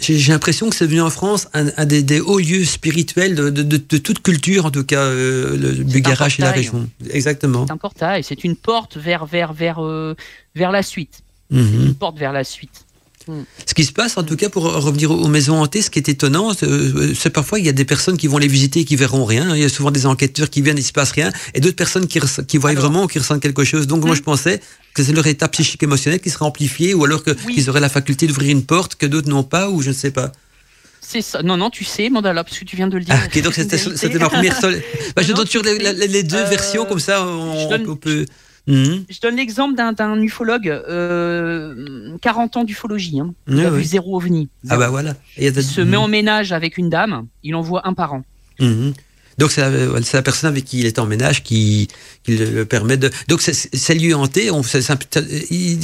j'ai 0.00 0.32
l'impression 0.32 0.70
que 0.70 0.76
c'est 0.76 0.86
venu 0.86 1.00
en 1.00 1.10
France 1.10 1.48
un, 1.52 1.84
des, 1.84 2.20
hauts 2.20 2.38
lieux 2.38 2.64
spirituels 2.64 3.34
de, 3.34 3.76
toute 3.76 4.22
culture, 4.22 4.66
en 4.66 4.70
tout 4.70 4.84
cas 4.84 5.02
euh, 5.02 5.56
le 5.56 5.84
Bugarach 5.84 6.38
et 6.38 6.42
la 6.42 6.52
région. 6.52 6.88
Exactement. 7.10 7.66
C'est 7.66 7.72
un 7.72 7.76
portail, 7.76 8.22
c'est 8.24 8.44
une 8.44 8.56
porte 8.56 8.96
vers 8.96 9.26
vers 9.26 9.52
vers 9.52 9.84
euh, 9.84 10.14
vers 10.54 10.70
la 10.70 10.82
suite. 10.82 11.20
Mhm. 11.50 11.86
Une 11.86 11.94
porte 11.94 12.18
vers 12.18 12.32
la 12.32 12.44
suite. 12.44 12.85
Ce 13.66 13.74
qui 13.74 13.84
se 13.84 13.92
passe, 13.92 14.16
en 14.16 14.22
tout 14.22 14.36
cas, 14.36 14.48
pour 14.48 14.64
revenir 14.64 15.10
aux 15.10 15.28
maisons 15.28 15.60
hantées, 15.60 15.82
ce 15.82 15.90
qui 15.90 15.98
est 15.98 16.08
étonnant, 16.08 16.52
c'est 16.54 17.30
parfois 17.30 17.58
il 17.58 17.66
y 17.66 17.68
a 17.68 17.72
des 17.72 17.84
personnes 17.84 18.16
qui 18.16 18.28
vont 18.28 18.38
les 18.38 18.46
visiter 18.48 18.80
et 18.80 18.84
qui 18.84 18.96
verront 18.96 19.24
rien. 19.24 19.54
Il 19.56 19.62
y 19.62 19.64
a 19.64 19.68
souvent 19.68 19.90
des 19.90 20.06
enquêteurs 20.06 20.48
qui 20.48 20.62
viennent, 20.62 20.78
il 20.78 20.84
se 20.84 20.92
passe 20.92 21.10
rien, 21.10 21.32
et 21.54 21.60
d'autres 21.60 21.76
personnes 21.76 22.06
qui, 22.06 22.20
qui 22.46 22.58
voient 22.58 22.74
vraiment 22.74 23.04
ou 23.04 23.06
qui 23.06 23.18
ressentent 23.18 23.42
quelque 23.42 23.64
chose. 23.64 23.86
Donc 23.86 24.04
moi, 24.04 24.14
je 24.14 24.22
pensais 24.22 24.60
que 24.94 25.02
c'est 25.02 25.12
leur 25.12 25.26
état 25.26 25.48
psychique 25.48 25.82
émotionnel 25.82 26.20
qui 26.20 26.30
serait 26.30 26.44
amplifié, 26.44 26.94
ou 26.94 27.04
alors 27.04 27.22
qu'ils 27.22 27.68
auraient 27.68 27.80
la 27.80 27.88
faculté 27.88 28.26
d'ouvrir 28.26 28.50
une 28.50 28.64
porte 28.64 28.94
que 28.94 29.06
d'autres 29.06 29.28
n'ont 29.28 29.42
pas, 29.42 29.70
ou 29.70 29.82
je 29.82 29.88
ne 29.88 29.94
sais 29.94 30.10
pas. 30.10 30.32
C'est 31.00 31.22
ça. 31.22 31.42
Non, 31.42 31.56
non, 31.56 31.70
tu 31.70 31.84
sais, 31.84 32.10
Mandala, 32.10 32.42
parce 32.42 32.58
que 32.58 32.64
tu 32.64 32.74
viens 32.74 32.88
de 32.88 32.96
le 32.96 33.04
dire. 33.04 33.14
Ah, 33.16 33.26
ok, 33.26 33.42
donc 33.42 33.54
c'était 33.54 34.18
ma 34.18 34.28
première. 34.28 34.58
bah, 35.16 35.22
je 35.22 35.32
donne 35.32 35.46
sur 35.46 35.62
les, 35.62 36.22
deux 36.22 36.36
euh, 36.36 36.44
versions, 36.44 36.84
comme 36.84 36.98
ça, 36.98 37.26
on 37.26 37.96
peut. 37.96 38.26
Mhm. 38.66 39.04
Je 39.08 39.20
donne 39.20 39.36
l'exemple 39.36 39.74
d'un 39.76 40.20
ufologue, 40.20 40.68
euh, 40.68 42.16
40 42.20 42.56
ans 42.56 42.64
d'ufologie. 42.64 43.20
Hein. 43.20 43.32
Il 43.48 43.60
a 43.60 43.70
vu 43.70 43.84
zéro 43.84 44.16
ovni. 44.16 44.48
Ah 44.68 44.76
bah 44.76 44.88
voilà. 44.88 45.14
Il, 45.38 45.62
se 45.62 45.80
met 45.80 45.96
en 45.96 46.08
ménage 46.08 46.52
avec 46.52 46.76
une 46.76 46.90
dame, 46.90 47.26
il 47.42 47.54
envoie 47.54 47.86
un 47.86 47.94
par 47.94 48.14
an. 48.14 48.24
Mhm. 48.60 48.94
Donc 49.38 49.52
c'est 49.52 49.60
la, 49.60 50.22
personne 50.22 50.48
avec 50.48 50.64
qui 50.64 50.80
il 50.80 50.86
est 50.86 50.98
en 50.98 51.04
ménage 51.04 51.42
qui, 51.42 51.88
le 52.26 52.64
permet 52.64 52.96
de. 52.96 53.10
Donc 53.28 53.42
c'est 53.42 53.94
lieu 53.94 54.14
hanté. 54.14 54.50
On, 54.50 54.62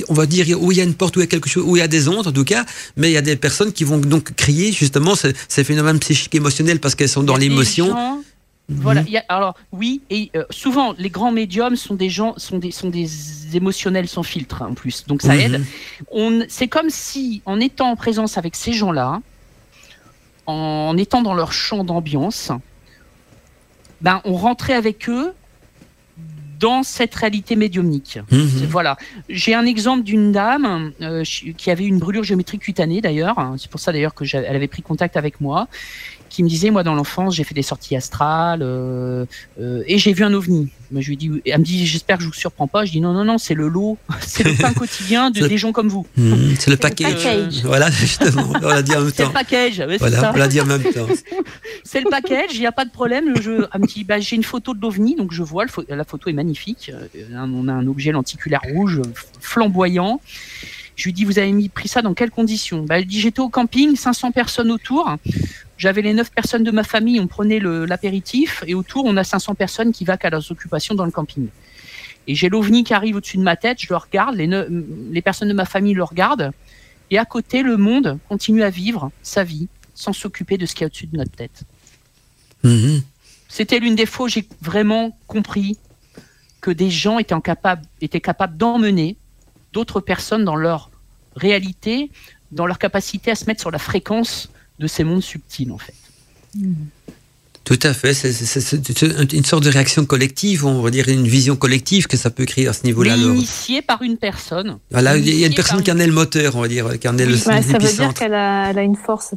on 0.09 0.15
va 0.15 0.27
dire 0.27 0.59
où 0.61 0.73
il 0.73 0.79
y 0.79 0.81
a 0.81 0.85
une 0.85 0.95
porte, 0.95 1.17
où 1.17 1.21
il 1.21 1.25
y 1.25 1.27
a 1.27 1.29
quelque 1.29 1.51
chose, 1.51 1.65
où 1.67 1.77
il 1.77 1.81
y 1.81 1.83
a 1.83 1.89
des 1.89 2.09
ondes 2.09 2.27
en 2.27 2.33
tout 2.33 2.45
cas, 2.45 2.65
mais 2.97 3.11
il 3.11 3.13
y 3.13 3.19
a 3.19 3.23
des 3.23 3.37
personnes 3.37 3.73
qui 3.73 3.85
vont 3.85 3.99
donc 3.99 4.35
crier 4.37 4.73
justement 4.73 5.15
ces, 5.15 5.65
phénomènes 5.65 5.99
psychiques 5.99 6.35
émotionnels 6.35 6.81
parce 6.81 6.95
qu'elles 6.95 7.11
sont 7.11 7.23
dans 7.23 7.37
l'émotion. 7.37 8.23
Voilà. 8.69 9.03
Mhm. 9.03 9.21
alors 9.29 9.55
oui, 9.73 10.03
et 10.09 10.31
euh, 10.37 10.45
souvent 10.51 10.95
les 10.97 11.11
grands 11.11 11.33
médiums 11.33 11.77
sont 11.77 11.95
des 11.95 12.09
gens, 12.09 12.35
sont 12.37 12.59
des, 12.59 12.71
sont 12.71 12.89
des 12.89 13.57
émotionnels 13.57 14.09
sans 14.09 14.23
filtre 14.23 14.63
hein, 14.63 14.69
en 14.71 14.75
plus, 14.75 15.05
donc 15.07 15.23
ça 15.23 15.37
aide. 15.37 15.63
On, 16.11 16.45
c'est 16.49 16.69
comme 16.69 16.89
si 16.89 17.43
en 17.45 17.61
étant 17.61 17.91
en 17.91 17.97
présence 17.97 18.39
avec 18.39 18.57
ces 18.57 18.73
gens-là, 18.73 19.21
en 20.47 20.97
étant 20.97 21.23
dans 21.23 21.35
leur 21.35 21.53
champ 21.53 21.85
d'ambiance, 21.85 22.51
ben 24.01 24.21
on 24.25 24.35
rentrait 24.35 24.75
avec 24.75 25.09
eux 25.09 25.33
dans 26.59 26.85
cette 26.85 27.15
réalité 27.17 27.57
médiumnique. 27.57 28.21
Mhm. 28.31 28.67
Voilà. 28.69 28.97
J'ai 29.29 29.53
un 29.53 29.67
exemple 29.67 30.05
d'une 30.05 30.31
dame 30.31 30.93
euh, 31.03 31.25
qui 31.25 31.71
avait 31.73 31.85
une 31.85 31.99
brûlure 31.99 32.23
géométrique 32.23 32.63
cutanée 32.63 33.01
d'ailleurs. 33.01 33.37
C'est 33.59 33.69
pour 33.69 33.81
ça 33.81 33.91
d'ailleurs 33.91 34.15
que 34.15 34.25
elle 34.37 34.55
avait 34.55 34.69
pris 34.69 34.81
contact 34.81 35.17
avec 35.17 35.41
moi 35.41 35.67
qui 36.33 36.43
me 36.43 36.49
disait 36.49 36.71
moi 36.71 36.83
dans 36.83 36.95
l'enfance 36.95 37.37
j'ai 37.37 37.45
fait 37.45 37.55
des 37.55 37.63
sorties 37.63 37.95
astrales 37.95 38.63
euh, 38.63 39.27
euh, 39.61 39.83
et 39.87 39.99
j'ai 39.99 40.15
vu 40.15 40.25
un 40.25 40.33
ovni. 40.33 40.71
je 40.97 41.09
lui 41.09 41.17
dis, 41.19 41.31
elle 41.45 41.61
me 41.61 41.65
dit 41.65 41.87
j'espère 41.87 42.17
que 42.17 42.23
je 42.23 42.29
vous 42.29 42.35
surprends 42.35 42.67
pas. 42.67 42.87
Je 42.87 42.93
dis 42.93 43.03
non 43.03 43.13
non 43.13 43.25
non 43.25 43.37
c'est 43.37 43.55
le 43.55 43.69
lot, 43.69 43.99
c'est 44.21 44.45
le 44.45 44.55
pain 44.55 44.73
quotidien 44.73 45.31
de 45.31 45.47
des 45.47 45.59
gens 45.59 45.73
comme 45.73 45.89
vous. 45.89 46.07
Mmh, 46.17 46.55
c'est 46.59 46.71
le 46.71 46.79
package. 46.79 47.63
Voilà 47.65 47.91
justement, 47.91 48.51
on 48.63 48.69
l'a 48.69 48.83
dit 48.83 48.97
en 48.97 49.03
même 49.03 49.13
temps. 49.13 49.17
C'est 49.17 49.27
le 49.27 49.33
package. 49.33 49.83
voilà, 49.99 50.33
on 50.33 50.37
l'a 50.37 50.49
dit 50.49 50.61
en 50.61 50.67
même 50.67 50.83
temps. 50.83 51.07
c'est 51.85 52.01
le 52.01 52.09
package, 52.09 52.55
il 52.55 52.61
n'y 52.61 52.67
a 52.67 52.73
pas 52.73 52.87
de 52.87 52.91
problème. 52.91 53.35
Je, 53.41 53.67
elle 53.73 53.81
me 53.81 53.87
dit 53.87 54.05
bah, 54.05 54.19
j'ai 54.19 54.37
une 54.37 54.45
photo 54.45 54.73
de 54.73 54.81
l'ovni 54.81 55.17
donc 55.17 55.33
je 55.33 55.43
vois 55.43 55.67
la 55.89 56.05
photo 56.05 56.31
est 56.31 56.35
magnifique. 56.35 56.91
Euh, 56.95 57.37
on 57.37 57.69
a 57.69 57.73
un 57.73 57.87
objet 57.87 58.11
lenticulaire 58.11 58.63
rouge 58.73 59.03
flamboyant. 59.41 60.21
Je 60.97 61.05
lui 61.05 61.13
dis, 61.13 61.25
vous 61.25 61.39
avez 61.39 61.53
mis, 61.53 61.69
pris 61.69 61.89
ça 61.89 62.03
dans 62.03 62.15
quelles 62.15 62.31
conditions? 62.31 62.85
Bah, 62.85 62.99
Elle 62.99 63.07
dit, 63.07 63.21
j'étais 63.21 63.41
au 63.41 63.49
camping, 63.49 63.97
500 63.97 64.33
personnes 64.33 64.71
autour. 64.71 65.17
J'avais 65.79 66.03
les 66.03 66.15
9 66.15 66.31
personnes 66.31 66.65
de 66.65 66.71
ma 66.71 66.85
famille, 66.85 67.19
on 67.19 67.27
prenait 67.27 67.59
l'apéritif, 67.61 68.63
et 68.67 68.75
autour, 68.75 69.05
on 69.05 69.17
a 69.17 69.25
500 69.25 69.55
personnes 69.55 69.93
qui 69.93 70.05
vaquent 70.05 70.27
à 70.27 70.31
leurs 70.31 70.51
occupations 70.51 70.95
dans 70.95 71.05
le 71.05 71.11
camping. 71.11 71.49
Et 72.29 72.35
j'ai 72.35 72.49
l'ovni 72.49 72.85
qui 72.85 72.95
arrive 72.95 73.17
au-dessus 73.17 73.37
de 73.37 73.43
ma 73.43 73.57
tête, 73.57 73.81
je 73.81 73.89
le 73.89 73.97
regarde, 73.97 74.37
les, 74.37 74.49
les 75.11 75.23
personnes 75.23 75.49
de 75.49 75.55
ma 75.55 75.65
famille 75.65 75.95
le 75.95 76.05
regardent, 76.05 76.53
et 77.11 77.19
à 77.19 77.25
côté, 77.25 77.63
le 77.63 77.77
monde 77.77 78.19
continue 78.29 78.63
à 78.63 78.71
vivre 78.71 79.11
sa 79.23 79.45
vie 79.45 79.69
sans 79.95 80.13
s'occuper 80.13 80.57
de 80.57 80.67
ce 80.67 80.75
qu'il 80.75 80.83
y 80.83 80.85
a 80.85 80.87
au-dessus 80.87 81.07
de 81.07 81.17
notre 81.17 81.33
tête. 81.33 81.65
Mm-hmm. 82.65 83.03
C'était 83.49 83.81
l'une 83.81 83.95
des 83.95 84.07
fois 84.07 84.27
où 84.27 84.29
j'ai 84.29 84.49
vraiment 84.61 85.19
compris 85.27 85.77
que 86.63 86.71
des 86.71 86.91
gens 86.91 87.19
étaient, 87.19 87.39
capables, 87.43 87.83
étaient 88.01 88.21
capables 88.21 88.57
d'emmener 88.57 89.17
d'autres 89.73 90.01
personnes 90.01 90.45
dans 90.45 90.57
leur 90.57 90.91
réalité, 91.37 92.11
dans 92.51 92.67
leur 92.67 92.79
capacité 92.79 93.31
à 93.31 93.35
se 93.35 93.47
mettre 93.47 93.61
sur 93.61 93.71
la 93.71 93.79
fréquence 93.79 94.51
de 94.79 94.87
ces 94.87 95.05
mondes 95.05 95.23
subtils, 95.23 95.71
en 95.73 95.79
fait. 95.79 95.95
Tout 97.65 97.79
à 97.85 97.95
fait, 97.95 98.13
c'est 98.13 99.33
une 99.33 99.45
sorte 99.45 99.63
de 99.63 99.71
réaction 99.71 100.05
collective, 100.05 100.67
on 100.67 100.83
va 100.83 100.91
dire 100.91 101.09
une 101.09 101.29
vision 101.29 101.55
collective 101.55 102.09
que 102.09 102.17
ça 102.17 102.31
peut 102.31 102.45
créer 102.45 102.67
à 102.67 102.73
ce 102.73 102.85
niveau-là. 102.85 103.17
Mais 103.17 103.23
initiée 103.23 103.83
par 103.83 104.03
une 104.03 104.17
personne. 104.17 104.79
Voilà, 104.91 105.17
il 105.17 105.39
y 105.39 105.45
a 105.45 105.47
une 105.47 105.55
personne 105.55 105.83
qui 105.83 105.93
en 105.93 105.99
est 105.99 106.07
le 106.07 106.13
moteur, 106.13 106.57
on 106.57 106.63
va 106.63 106.69
dire, 106.69 106.99
qui 106.99 107.09
en 107.09 107.17
est 107.19 107.27
le 107.27 107.37
Ça 107.37 107.61
veut 107.61 107.79
dire 107.79 108.15
qu'elle 108.15 108.35
a, 108.35 108.65
a, 108.65 108.83
une 108.83 108.97
force 108.97 109.35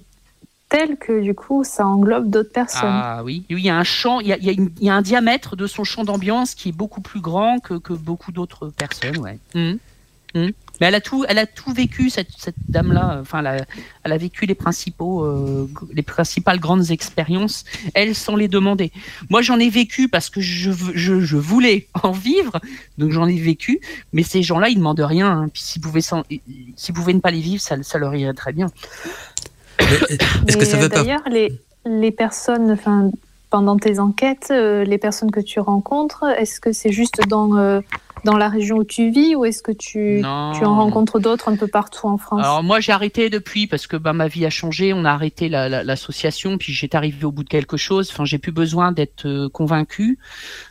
telle 0.68 0.98
que 0.98 1.22
du 1.22 1.36
coup 1.36 1.64
ça 1.64 1.86
englobe 1.86 2.32
d'autres 2.32 2.52
personnes. 2.52 2.90
Ah 2.91 3.22
oui, 3.24 3.45
il 3.49 3.60
y 3.60 3.70
a 3.70 3.78
un 3.78 3.84
champ, 3.84 4.20
il 4.20 4.28
y 4.28 4.34
a, 4.34 4.38
il 4.38 4.72
y 4.82 4.90
a, 4.90 4.95
un 4.95 5.03
diamètre 5.03 5.56
de 5.56 5.68
son 5.68 5.84
champ 5.84 6.03
d'ambiance 6.03 6.56
qui 6.56 6.70
est 6.70 6.76
beaucoup 6.76 7.02
plus 7.02 7.22
grand 7.22 7.60
que, 7.60 7.76
que 7.76 7.94
beaucoup 7.94 8.32
d'autres 8.32 8.70
personnes, 8.70 9.20
ouais. 9.20 9.38
Hum. 9.53 9.78
Hum. 10.36 10.52
Mais 10.82 10.88
elle 10.88 10.95
a 10.95 11.02
tout, 11.02 11.24
elle 11.30 11.38
a 11.38 11.45
tout 11.45 11.72
vécu 11.72 12.10
cette, 12.10 12.28
cette 12.38 12.56
dame-là. 12.68 13.20
Enfin, 13.22 13.40
elle 13.40 13.48
a, 13.48 13.66
elle 14.03 14.12
a, 14.12 14.18
vécu 14.18 14.45
les 14.45 14.56
principaux, 14.56 15.24
euh, 15.24 15.70
les 15.94 16.02
principales 16.02 16.60
grandes 16.60 16.91
expériences. 16.91 17.64
Elle 17.94 18.14
sans 18.14 18.36
les 18.36 18.49
demander. 18.49 18.91
Moi, 19.30 19.41
j'en 19.41 19.57
ai 19.57 19.70
vécu 19.70 20.10
parce 20.10 20.30
que 20.30 20.41
je, 20.41 20.72
je, 20.94 21.22
je, 21.22 21.38
voulais 21.38 21.88
en 22.03 22.12
vivre, 22.12 22.60
donc 22.98 23.12
j'en 23.12 23.28
ai 23.28 23.40
vécu. 23.40 23.80
Mais 24.12 24.24
ces 24.24 24.44
gens-là, 24.44 24.68
ils 24.68 24.78
demandent 24.78 24.99
rien. 24.99 25.32
Hein. 25.32 25.49
Puis 25.53 25.62
s'ils 25.62 25.82
pouvaient, 25.82 26.02
s'ils 26.02 26.94
pouvaient 26.94 27.14
ne 27.14 27.20
pas 27.20 27.32
les 27.32 27.41
vivre, 27.41 27.62
ça, 27.62 27.82
ça 27.82 27.98
leur 27.98 28.14
irait 28.14 28.34
très 28.34 28.52
bien. 28.52 28.68
Est-ce 29.80 30.57
que 30.57 30.66
ça 30.66 30.78
veut 30.78 30.90
D'ailleurs, 30.90 31.24
les, 31.30 31.57
les 31.86 32.12
personnes, 32.12 32.72
enfin, 32.72 33.12
pendant 33.49 33.78
tes 33.78 33.99
enquêtes, 33.99 34.49
euh, 34.52 34.84
les 34.84 34.98
personnes 34.98 35.32
que 35.32 35.40
tu 35.40 35.62
rencontres, 35.62 36.26
est-ce 36.38 36.60
que 36.60 36.74
c'est 36.74 36.91
juste 36.91 37.22
dans 37.28 37.56
euh, 37.56 37.80
dans 38.26 38.38
la 38.38 38.49
région 38.49 38.77
où 38.77 38.84
tu 38.84 39.11
vis 39.11 39.35
ou 39.35 39.45
est-ce 39.45 39.61
que 39.61 39.72
tu, 39.72 40.19
tu 40.22 40.65
en 40.65 40.76
rencontres 40.76 41.19
d'autres 41.19 41.47
un 41.47 41.56
peu 41.56 41.68
partout 41.68 42.07
en 42.07 42.18
France? 42.18 42.41
Alors 42.43 42.64
moi 42.64 42.80
j'ai 42.80 42.91
arrêté 42.91 43.30
depuis 43.30 43.68
parce 43.68 43.88
que 43.88 43.95
bah, 43.95 44.11
ma 44.11 44.27
vie 44.27 44.45
a 44.45 44.49
changé, 44.49 44.91
on 44.93 45.06
a 45.06 45.11
arrêté 45.11 45.47
l'association, 45.47 46.52
la, 46.52 46.57
puis 46.57 46.73
j'étais 46.73 46.97
arrivé 46.97 47.23
au 47.23 47.31
bout 47.31 47.43
de 47.43 47.49
quelque 47.49 47.77
chose, 47.77 48.10
enfin 48.11 48.26
j'ai 48.26 48.39
plus 48.39 48.52
besoin 48.52 48.91
d'être 48.91 49.27
euh, 49.27 49.47
convaincu 49.47 50.18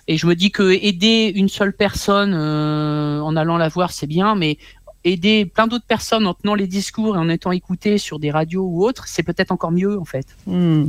et 0.09 0.19
je 0.19 0.27
me 0.27 0.35
dis 0.35 0.51
que 0.51 0.73
aider 0.73 1.33
une 1.35 1.49
seule 1.49 1.73
personne 1.73 2.35
euh, 2.35 3.21
en 3.21 3.37
allant 3.37 3.57
la 3.57 3.69
voir 3.69 3.93
c'est 3.93 4.09
bien, 4.09 4.35
mais 4.35 4.59
aider 5.05 5.47
plein 5.47 5.69
d'autres 5.69 5.87
personnes 5.87 6.27
en 6.27 6.35
tenant 6.35 6.57
les 6.57 6.67
discours 6.67 7.15
et 7.15 7.19
en 7.19 7.29
étant 7.29 7.53
écouté 7.53 7.99
sur 7.99 8.19
des 8.19 8.33
radios 8.33 8.65
ou 8.65 8.85
autres, 8.85 9.07
c'est 9.07 9.23
peut-être 9.23 9.53
encore 9.53 9.71
mieux 9.71 9.99
en 9.99 10.05
fait. 10.05 10.27
Hmm 10.47 10.87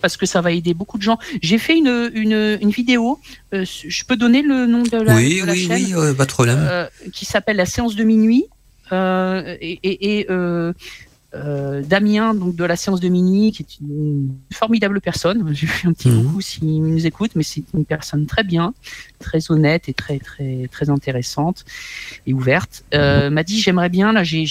parce 0.00 0.16
que 0.16 0.26
ça 0.26 0.40
va 0.40 0.52
aider 0.52 0.74
beaucoup 0.74 0.98
de 0.98 1.02
gens. 1.02 1.18
J'ai 1.42 1.58
fait 1.58 1.76
une, 1.76 2.10
une, 2.14 2.58
une 2.60 2.70
vidéo, 2.70 3.18
euh, 3.54 3.64
je 3.66 4.04
peux 4.04 4.16
donner 4.16 4.42
le 4.42 4.66
nom 4.66 4.82
de 4.82 4.96
la, 4.98 5.14
oui, 5.14 5.40
de 5.40 5.46
la 5.46 5.52
oui, 5.52 5.68
Oui, 5.70 5.94
oui, 5.96 6.14
pas 6.14 6.24
de 6.24 6.30
problème. 6.30 6.58
Euh, 6.60 6.86
qui 7.12 7.24
s'appelle 7.24 7.56
La 7.56 7.66
séance 7.66 7.96
de 7.96 8.04
minuit. 8.04 8.44
Euh, 8.92 9.56
et, 9.60 9.80
et, 9.82 10.18
et 10.20 10.26
euh, 10.30 10.72
Damien, 11.32 12.34
donc 12.34 12.56
de 12.56 12.64
la 12.64 12.76
séance 12.76 13.00
de 13.00 13.08
minuit, 13.08 13.52
qui 13.52 13.62
est 13.62 13.80
une 13.80 14.34
formidable 14.52 15.00
personne. 15.00 15.54
Je 15.54 15.60
lui 15.60 15.66
fais 15.66 15.86
un 15.86 15.92
petit 15.92 16.08
mhm. 16.08 16.24
coucou 16.24 16.40
s'il 16.40 16.82
nous 16.82 17.06
écoute, 17.06 17.32
mais 17.34 17.42
c'est 17.42 17.64
une 17.74 17.84
personne 17.84 18.26
très 18.26 18.42
bien, 18.42 18.72
très 19.18 19.50
honnête 19.50 19.88
et 19.88 19.92
très 19.92 20.18
très 20.18 20.68
très 20.72 20.88
intéressante 20.88 21.64
et 22.26 22.32
ouverte. 22.32 22.84
Euh, 22.94 23.28
m'a 23.30 23.42
dit 23.42 23.60
j'aimerais 23.60 23.88
bien 23.88 24.12
là, 24.12 24.22
j'ai 24.24 24.46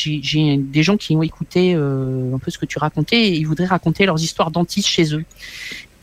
des 0.57 0.84
gens 0.84 0.97
qui 0.97 1.15
ont 1.15 1.23
écouté 1.23 1.73
euh, 1.76 2.34
un 2.35 2.39
peu 2.39 2.52
ce 2.52 2.57
que 2.57 2.65
tu 2.65 2.77
racontais 2.77 3.30
et 3.30 3.35
ils 3.35 3.47
voudraient 3.47 3.65
raconter 3.65 4.06
leurs 4.06 4.22
histoires 4.22 4.52
dentistes 4.52 4.88
chez 4.88 5.15
eux. 5.15 5.26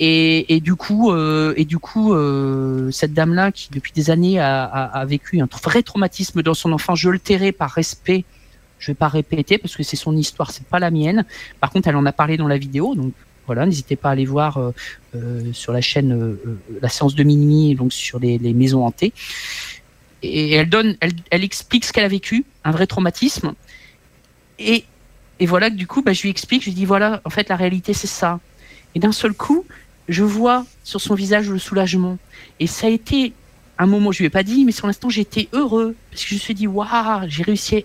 Et, 0.00 0.56
et, 0.56 0.60
du 0.60 0.74
coup, 0.74 1.12
euh, 1.12 1.54
et 1.56 1.64
du 1.64 1.78
coup, 1.78 2.12
euh, 2.12 2.90
cette 2.90 3.12
dame-là 3.12 3.52
qui 3.52 3.68
depuis 3.70 3.92
des 3.92 4.10
années 4.10 4.40
a, 4.40 4.64
a, 4.64 4.84
a, 5.00 5.04
vécu 5.04 5.40
un 5.40 5.48
vrai 5.62 5.82
traumatisme 5.84 6.42
dans 6.42 6.54
son 6.54 6.72
enfant, 6.72 6.96
je 6.96 7.08
le 7.08 7.20
tairai 7.20 7.52
par 7.52 7.70
respect 7.70 8.24
je 8.82 8.88
vais 8.88 8.96
pas 8.96 9.08
répéter 9.08 9.58
parce 9.58 9.76
que 9.76 9.84
c'est 9.84 9.96
son 9.96 10.16
histoire, 10.16 10.50
c'est 10.50 10.66
pas 10.66 10.80
la 10.80 10.90
mienne. 10.90 11.24
Par 11.60 11.70
contre, 11.70 11.86
elle 11.88 11.94
en 11.94 12.04
a 12.04 12.12
parlé 12.12 12.36
dans 12.36 12.48
la 12.48 12.58
vidéo, 12.58 12.96
donc 12.96 13.12
voilà, 13.46 13.64
n'hésitez 13.64 13.94
pas 13.94 14.08
à 14.08 14.12
aller 14.12 14.24
voir 14.24 14.56
euh, 14.56 14.72
euh, 15.14 15.52
sur 15.52 15.72
la 15.72 15.80
chaîne 15.80 16.12
euh, 16.12 16.58
la 16.80 16.88
séance 16.88 17.14
de 17.14 17.22
minuit, 17.22 17.76
donc 17.76 17.92
sur 17.92 18.18
les, 18.18 18.38
maisons 18.38 18.84
hantées. 18.84 19.12
Et 20.24 20.54
elle 20.54 21.44
explique 21.44 21.84
ce 21.84 21.92
qu'elle 21.92 22.04
a 22.04 22.08
vécu, 22.08 22.44
un 22.64 22.72
vrai 22.72 22.88
traumatisme. 22.88 23.54
Et, 24.58 24.84
et 25.38 25.46
voilà 25.46 25.70
que 25.70 25.76
du 25.76 25.86
coup, 25.86 26.02
bah, 26.02 26.12
je 26.12 26.22
lui 26.22 26.30
explique, 26.30 26.62
je 26.62 26.66
lui 26.66 26.74
dis 26.74 26.84
voilà, 26.84 27.20
en 27.24 27.30
fait, 27.30 27.48
la 27.48 27.56
réalité 27.56 27.92
c'est 27.92 28.08
ça. 28.08 28.40
Et 28.96 28.98
d'un 28.98 29.12
seul 29.12 29.32
coup, 29.32 29.64
je 30.08 30.24
vois 30.24 30.66
sur 30.82 31.00
son 31.00 31.14
visage 31.14 31.48
le 31.48 31.58
soulagement. 31.58 32.18
Et 32.58 32.66
ça 32.66 32.88
a 32.88 32.90
été 32.90 33.32
un 33.78 33.86
moment, 33.86 34.10
je 34.10 34.18
lui 34.18 34.26
ai 34.26 34.30
pas 34.30 34.42
dit, 34.42 34.64
mais 34.64 34.72
sur 34.72 34.88
l'instant, 34.88 35.08
j'étais 35.08 35.48
heureux 35.52 35.94
parce 36.10 36.24
que 36.24 36.30
je 36.30 36.34
me 36.34 36.40
suis 36.40 36.54
dit 36.54 36.66
waouh, 36.66 37.28
j'ai 37.28 37.44
réussi 37.44 37.84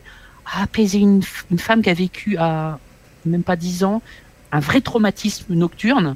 à 0.52 0.64
apaiser 0.64 1.00
une, 1.00 1.22
femme 1.24 1.82
qui 1.82 1.90
a 1.90 1.94
vécu 1.94 2.38
à 2.38 2.80
même 3.26 3.44
pas 3.44 3.56
10 3.56 3.84
ans 3.84 4.02
un 4.52 4.60
vrai 4.60 4.82
traumatisme 4.82 5.54
nocturne. 5.54 6.16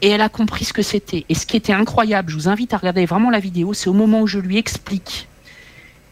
Et 0.00 0.10
elle 0.10 0.20
a 0.20 0.28
compris 0.28 0.64
ce 0.64 0.72
que 0.72 0.82
c'était. 0.82 1.24
Et 1.28 1.34
ce 1.34 1.46
qui 1.46 1.56
était 1.56 1.72
incroyable, 1.72 2.30
je 2.30 2.36
vous 2.36 2.48
invite 2.48 2.72
à 2.74 2.76
regarder 2.76 3.04
vraiment 3.06 3.30
la 3.30 3.40
vidéo, 3.40 3.72
c'est 3.72 3.88
au 3.88 3.94
moment 3.94 4.20
où 4.20 4.26
je 4.26 4.38
lui 4.38 4.58
explique. 4.58 5.26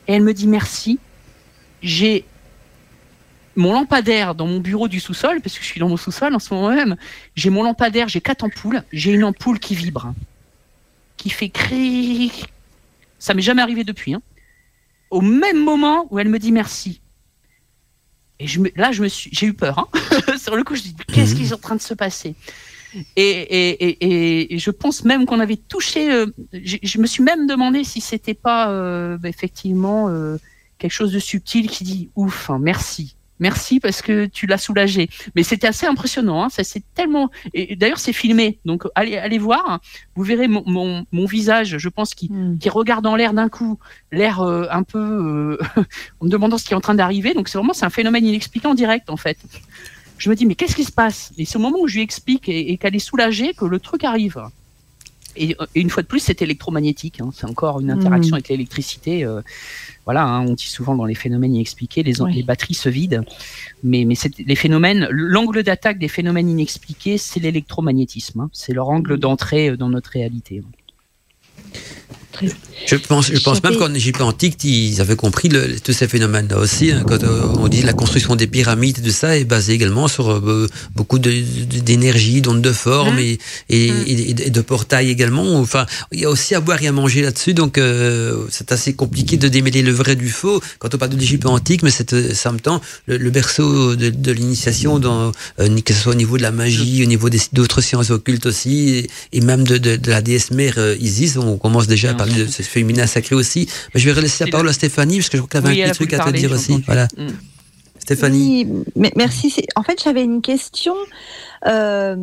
Et 0.08 0.14
elle 0.14 0.22
me 0.22 0.32
dit 0.32 0.48
merci. 0.48 0.98
J'ai 1.82 2.24
mon 3.54 3.72
lampadaire 3.72 4.34
dans 4.34 4.46
mon 4.46 4.58
bureau 4.58 4.88
du 4.88 4.98
sous-sol, 4.98 5.40
parce 5.40 5.56
que 5.56 5.62
je 5.62 5.68
suis 5.68 5.78
dans 5.78 5.88
mon 5.88 5.96
sous-sol 5.96 6.34
en 6.34 6.38
ce 6.38 6.52
moment 6.52 6.70
même. 6.70 6.96
J'ai 7.36 7.50
mon 7.50 7.62
lampadaire, 7.62 8.08
j'ai 8.08 8.20
quatre 8.20 8.42
ampoules. 8.42 8.82
J'ai 8.92 9.12
une 9.12 9.24
ampoule 9.24 9.60
qui 9.60 9.74
vibre, 9.74 10.14
qui 11.16 11.30
fait 11.30 11.50
cri. 11.50 12.44
Ça 13.18 13.34
m'est 13.34 13.42
jamais 13.42 13.62
arrivé 13.62 13.84
depuis. 13.84 14.14
Hein. 14.14 14.22
Au 15.10 15.20
même 15.20 15.62
moment 15.62 16.06
où 16.10 16.18
elle 16.18 16.28
me 16.28 16.38
dit 16.38 16.52
merci. 16.52 17.00
Et 18.38 18.46
je 18.46 18.60
me, 18.60 18.70
là, 18.76 18.92
je 18.92 19.02
me 19.02 19.08
suis, 19.08 19.30
j'ai 19.32 19.46
eu 19.46 19.54
peur. 19.54 19.78
Hein. 19.78 20.36
Sur 20.38 20.56
le 20.56 20.64
coup, 20.64 20.74
je 20.74 20.82
dis 20.82 20.96
qu'est-ce 21.12 21.34
qui 21.34 21.44
est 21.44 21.52
en 21.52 21.58
train 21.58 21.76
de 21.76 21.80
se 21.80 21.94
passer? 21.94 22.34
Et, 22.94 23.22
et, 23.22 23.70
et, 23.84 24.54
et, 24.54 24.58
je 24.58 24.70
pense 24.70 25.04
même 25.04 25.26
qu'on 25.26 25.40
avait 25.40 25.56
touché. 25.56 26.10
Euh, 26.10 26.26
je, 26.52 26.76
je, 26.82 26.98
me 26.98 27.06
suis 27.06 27.22
même 27.22 27.46
demandé 27.46 27.84
si 27.84 28.00
c'était 28.00 28.34
pas 28.34 28.70
euh, 28.70 29.18
bah, 29.18 29.28
effectivement 29.28 30.08
euh, 30.08 30.38
quelque 30.78 30.92
chose 30.92 31.12
de 31.12 31.18
subtil 31.18 31.68
qui 31.68 31.84
dit 31.84 32.10
ouf, 32.16 32.50
hein, 32.50 32.58
merci. 32.58 33.16
Merci 33.38 33.80
parce 33.80 34.00
que 34.02 34.26
tu 34.26 34.46
l'as 34.46 34.56
soulagé. 34.58 35.08
Mais 35.34 35.42
c'était 35.42 35.66
assez 35.66 35.86
impressionnant. 35.86 36.42
Hein, 36.44 36.48
ça 36.48 36.64
c'est 36.64 36.82
tellement. 36.94 37.30
Et 37.54 37.76
d'ailleurs 37.76 37.98
c'est 37.98 38.12
filmé, 38.14 38.58
donc 38.64 38.84
allez 38.94 39.16
allez 39.18 39.38
voir. 39.38 39.80
Vous 40.14 40.22
verrez 40.24 40.48
mon, 40.48 40.62
mon, 40.66 41.04
mon 41.12 41.26
visage, 41.26 41.76
je 41.78 41.88
pense, 41.88 42.14
qui, 42.14 42.30
Mm. 42.32 42.58
qui 42.58 42.68
regarde 42.70 43.06
en 43.06 43.14
l'air 43.16 43.32
d'un 43.34 43.48
coup, 43.48 43.78
l'air 44.10 44.40
euh, 44.40 44.66
un 44.70 44.82
peu 44.82 44.98
euh, 44.98 45.58
en 46.20 46.24
me 46.26 46.30
demandant 46.30 46.58
ce 46.58 46.64
qui 46.64 46.72
est 46.72 46.76
en 46.76 46.80
train 46.80 46.94
d'arriver. 46.94 47.34
Donc 47.34 47.48
c'est 47.48 47.58
vraiment 47.58 47.72
c'est 47.74 47.84
un 47.86 47.90
phénomène 47.90 48.24
inexpliqué 48.24 48.66
en 48.68 48.74
direct 48.74 49.10
en 49.10 49.16
fait. 49.16 49.38
Je 50.18 50.30
me 50.30 50.34
dis 50.34 50.46
mais 50.46 50.54
qu'est-ce 50.54 50.74
qui 50.74 50.84
se 50.84 50.92
passe? 50.92 51.32
Et 51.36 51.44
c'est 51.44 51.56
au 51.56 51.60
moment 51.60 51.78
où 51.80 51.88
je 51.88 51.96
lui 51.96 52.02
explique 52.02 52.48
et, 52.48 52.72
et 52.72 52.78
qu'elle 52.78 52.96
est 52.96 52.98
soulagée 53.00 53.52
que 53.54 53.66
le 53.66 53.78
truc 53.80 54.02
arrive. 54.04 54.40
Et, 55.38 55.54
et 55.74 55.80
une 55.82 55.90
fois 55.90 56.02
de 56.02 56.08
plus, 56.08 56.20
c'est 56.20 56.40
électromagnétique. 56.40 57.20
Hein, 57.20 57.30
c'est 57.34 57.44
encore 57.44 57.80
une 57.80 57.90
interaction 57.90 58.30
Mm. 58.32 58.38
avec 58.38 58.48
l'électricité. 58.48 59.24
euh, 59.24 59.42
voilà, 60.06 60.24
hein, 60.24 60.46
on 60.46 60.54
dit 60.54 60.68
souvent 60.68 60.94
dans 60.94 61.04
les 61.04 61.16
phénomènes 61.16 61.54
inexpliqués, 61.56 62.02
les, 62.04 62.22
Oui. 62.22 62.32
les 62.32 62.42
batteries 62.44 62.74
se 62.74 62.88
vident. 62.88 63.22
Mais, 63.82 64.06
les 64.38 64.54
phénomènes, 64.56 65.08
l'angle 65.10 65.62
d'attaque 65.64 65.98
des 65.98 66.08
phénomènes 66.08 66.48
inexpliqués, 66.48 67.18
c'est 67.18 67.40
l'électromagnétisme. 67.40 68.40
hein. 68.40 68.50
c'est 68.52 68.72
leur 68.72 68.88
angle 68.88 69.18
d'entrée 69.18 69.70
euh, 69.70 69.76
dans 69.76 69.88
notre 69.90 70.10
réalité. 70.10 70.62
Je 72.86 72.94
pense, 72.96 73.32
je 73.32 73.40
pense 73.40 73.62
même 73.64 73.76
qu'en 73.76 73.92
Égypte 73.94 74.20
antique, 74.20 74.62
ils 74.64 75.00
avaient 75.00 75.16
compris 75.16 75.48
le- 75.48 75.80
tous 75.80 75.92
ces 75.92 76.06
phénomènes-là 76.08 76.58
aussi. 76.58 76.90
hein, 76.92 77.02
quand 77.08 77.22
euh, 77.24 77.42
on 77.58 77.68
dit 77.68 77.82
la 77.82 77.94
construction 77.94 78.36
des 78.36 78.46
pyramides 78.46 79.02
tout 79.02 79.10
ça 79.10 79.36
est 79.36 79.44
basée 79.44 79.72
également 79.72 80.08
sur 80.08 80.30
euh, 80.30 80.68
beaucoup 80.94 81.18
d'énergie, 81.18 82.40
d'ondes 82.42 82.62
de 82.62 82.72
forme 82.72 83.14
Mhm. 83.16 83.20
et, 83.20 83.38
et, 83.70 83.86
et- 83.86 84.46
et 84.46 84.50
de 84.50 84.60
portails 84.60 85.10
également. 85.10 85.58
Enfin, 85.58 85.86
il 86.12 86.20
y 86.20 86.24
a 86.24 86.30
aussi 86.30 86.54
à 86.54 86.60
boire 86.60 86.82
et 86.82 86.86
à 86.86 86.92
manger 86.92 87.22
là-dessus, 87.22 87.54
donc 87.54 87.78
euh, 87.78 88.44
c'est 88.50 88.70
assez 88.72 88.92
compliqué 88.94 89.36
de 89.36 89.48
démêler 89.48 89.82
le 89.82 89.92
vrai 89.92 90.14
du 90.16 90.28
faux 90.28 90.60
quand 90.78 90.94
on 90.94 90.98
parle 90.98 91.12
de 91.12 91.16
l'Égypte 91.16 91.46
antique, 91.46 91.82
mais 91.82 91.90
c'est 91.90 92.12
en 92.46 92.52
même 92.52 92.60
temps 92.60 92.80
le, 93.06 93.16
le 93.16 93.30
berceau 93.30 93.96
de, 93.96 94.10
de 94.10 94.32
l'initiation, 94.32 95.00
que 95.00 95.94
ce 95.94 96.00
soit 96.02 96.12
au 96.12 96.16
niveau 96.16 96.36
de 96.36 96.42
la 96.42 96.52
magie, 96.52 97.02
au 97.02 97.06
niveau 97.06 97.28
d'autres 97.52 97.80
sciences 97.80 98.10
occultes 98.10 98.46
aussi, 98.46 99.06
et, 99.32 99.40
même 99.40 99.64
de, 99.64 99.78
de, 99.78 99.96
de 99.96 100.10
la 100.10 100.20
déesse 100.22 100.50
mère 100.50 100.74
Isis. 101.00 101.36
On 101.36 101.56
commence 101.56 101.86
déjà 101.86 102.10
à 102.10 102.14
Bien 102.14 102.25
parler 102.26 102.44
de 102.44 102.50
ce 102.50 102.62
féminin 102.62 103.06
sacré 103.06 103.34
aussi. 103.34 103.68
Mais 103.94 104.00
je 104.00 104.06
vais 104.06 104.12
relaisser 104.16 104.44
la 104.44 104.50
parole 104.50 104.66
le- 104.66 104.70
à 104.70 104.74
Stéphanie, 104.74 105.16
parce 105.18 105.28
que 105.28 105.36
je 105.38 105.42
crois 105.42 105.48
qu'elle 105.60 105.66
avait 105.70 105.74
Oui, 105.76 105.82
un 105.82 105.86
a 105.86 105.88
petit 105.90 105.98
truc 106.06 106.12
à 106.14 106.18
te 106.18 106.30
dire 106.36 106.52
aussi. 106.52 106.82
Voilà. 106.86 107.08
Mm. 107.16 107.28
Stéphanie. 107.98 108.66
Oui, 108.94 109.10
merci. 109.16 109.54
En 109.74 109.82
fait, 109.82 110.00
j'avais 110.02 110.22
une 110.22 110.40
question 110.42 110.94
euh, 111.66 112.16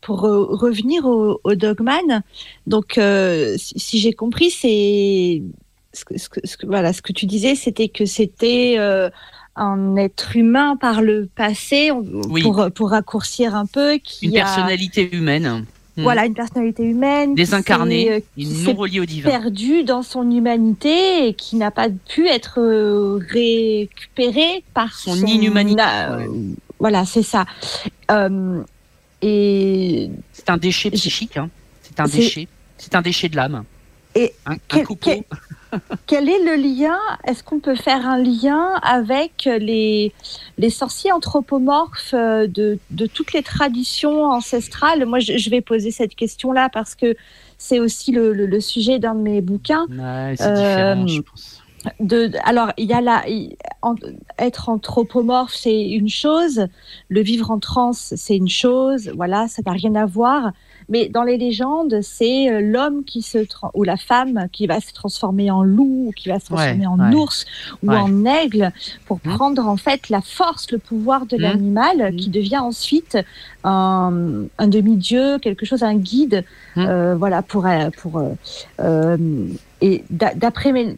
pour 0.00 0.20
revenir 0.20 1.04
au, 1.06 1.40
au 1.42 1.54
Dogman. 1.54 2.22
Donc, 2.66 2.98
euh, 2.98 3.56
si, 3.58 3.78
si 3.78 3.98
j'ai 3.98 4.12
compris, 4.12 4.50
c'est 4.50 5.42
ce 5.92 6.04
que, 6.04 6.18
ce 6.18 6.28
que- 6.28 6.40
ce 6.46 6.56
que- 6.56 6.66
voilà, 6.66 6.92
ce 6.92 7.02
que 7.02 7.12
tu 7.12 7.26
disais, 7.26 7.54
c'était 7.56 7.88
que 7.88 8.04
c'était 8.06 8.76
euh, 8.78 9.10
un 9.56 9.96
être 9.96 10.36
humain 10.36 10.76
par 10.76 11.02
le 11.02 11.28
passé, 11.34 11.90
on- 11.90 12.04
Oui. 12.28 12.42
pour, 12.42 12.68
pour 12.72 12.90
raccourcir 12.90 13.56
un 13.56 13.66
peu, 13.66 13.98
qui 13.98 14.26
Une 14.26 14.36
a 14.36 14.44
personnalité 14.44 15.12
humaine, 15.14 15.64
Mm. 16.00 16.02
voilà 16.02 16.26
une 16.26 16.34
personnalité 16.34 16.82
humaine, 16.84 17.34
désincarnée, 17.34 18.10
euh, 18.10 18.20
et 18.36 18.44
non 18.44 18.74
reliée 18.74 19.00
au 19.00 19.04
divin. 19.06 19.28
perdu 19.30 19.84
dans 19.84 20.02
son 20.02 20.28
humanité 20.30 21.28
et 21.28 21.34
qui 21.34 21.56
n'a 21.56 21.70
pas 21.70 21.88
pu 21.88 22.26
être 22.28 22.60
euh, 22.60 23.18
récupéré 23.30 24.64
par 24.74 24.92
Son 24.94 25.14
son, 25.14 25.26
inhumanité, 25.26 25.82
euh, 25.82 26.18
ouais. 26.26 26.28
Voilà, 26.78 27.04
c'est 27.04 27.22
ça. 27.22 27.44
Et 29.22 30.10
C'est 30.32 30.50
un 30.50 30.56
déchet 30.56 30.90
psychique. 30.90 31.36
hein. 31.36 31.50
C'est 31.82 32.00
un 32.00 32.04
déchet. 32.06 32.48
C'est 32.78 32.94
un 32.94 33.02
déchet 33.02 33.28
de 33.28 33.36
l'âme. 33.36 33.64
Et 34.14 34.32
un, 34.46 34.56
quel- 34.68 34.86
quel- 35.00 35.22
quel 36.06 36.28
est 36.28 36.42
le 36.44 36.56
lien 36.56 36.98
Est-ce 37.24 37.44
qu'on 37.44 37.60
peut 37.60 37.76
faire 37.76 38.06
un 38.08 38.18
lien 38.18 38.74
avec 38.82 39.44
les, 39.44 40.12
les 40.58 40.70
sorciers 40.70 41.12
anthropomorphes 41.12 42.12
euh, 42.14 42.46
de, 42.48 42.78
de 42.90 43.06
toutes 43.06 43.32
les 43.32 43.42
traditions 43.42 44.24
ancestrales? 44.24 45.06
Moi, 45.06 45.20
je, 45.20 45.36
je 45.36 45.50
vais 45.50 45.60
poser 45.60 45.92
cette 45.92 46.16
question-là 46.16 46.68
parce 46.72 46.94
que 46.96 47.14
c'est 47.56 47.78
aussi 47.78 48.10
le, 48.10 48.32
le- 48.32 48.46
le 48.46 48.60
sujet 48.60 48.98
d'un 48.98 49.14
de 49.14 49.20
mes 49.20 49.40
bouquins. 49.40 49.86
Ouais, 49.88 50.34
c'est 50.36 50.46
Euh, 50.48 50.54
différent, 50.54 51.06
je 51.06 51.20
pense. 51.20 51.62
de, 52.00 52.32
alors, 52.44 52.72
il 52.76 52.88
y 52.88 52.92
a 52.92 53.00
la, 53.00 53.22
en- 53.82 53.94
être 54.38 54.68
anthropomorphe, 54.70 55.54
c'est 55.54 55.82
une 55.88 56.08
chose. 56.08 56.66
Le 57.08 57.20
vivre 57.20 57.50
en 57.52 57.60
transe, 57.60 58.12
c'est 58.16 58.36
une 58.36 58.48
chose. 58.48 59.12
Voilà, 59.14 59.46
ça 59.46 59.62
n'a 59.64 59.72
rien 59.72 59.94
à 59.94 60.04
voir. 60.06 60.50
Mais 60.90 61.08
dans 61.08 61.22
les 61.22 61.38
légendes, 61.38 62.00
c'est 62.02 62.50
euh, 62.52 62.60
l'homme 62.60 63.04
qui 63.04 63.22
se 63.22 63.38
ou 63.74 63.84
la 63.84 63.96
femme 63.96 64.48
qui 64.52 64.66
va 64.66 64.80
se 64.80 64.92
transformer 64.92 65.50
en 65.50 65.62
loup, 65.62 66.08
ou 66.08 66.12
qui 66.12 66.28
va 66.28 66.38
se 66.40 66.46
transformer 66.46 66.86
Ouais, 66.86 66.92
en 66.92 67.10
ouais. 67.10 67.14
ours 67.16 67.46
ou 67.82 67.90
Ouais. 67.90 67.96
en 67.96 68.24
aigle 68.26 68.72
pour 69.06 69.20
Mhm. 69.24 69.34
prendre 69.36 69.66
en 69.66 69.76
fait 69.76 70.08
la 70.10 70.20
force, 70.20 70.70
le 70.72 70.78
pouvoir 70.78 71.26
de 71.26 71.36
Mhm. 71.36 71.42
l'animal, 71.42 71.96
Mhm. 72.12 72.16
qui 72.16 72.28
devient 72.30 72.58
ensuite 72.58 73.16
un, 73.64 74.44
un 74.58 74.66
demi-dieu, 74.68 75.38
quelque 75.38 75.64
chose, 75.64 75.82
un 75.82 75.94
guide. 75.94 76.44
Euh, 76.76 77.14
voilà 77.16 77.42
pour 77.42 77.66
euh, 77.66 77.90
pour 78.02 78.20
euh, 78.80 79.46
et 79.82 80.04
d'a- 80.10 80.34
d'après 80.34 80.72
mes, 80.72 80.94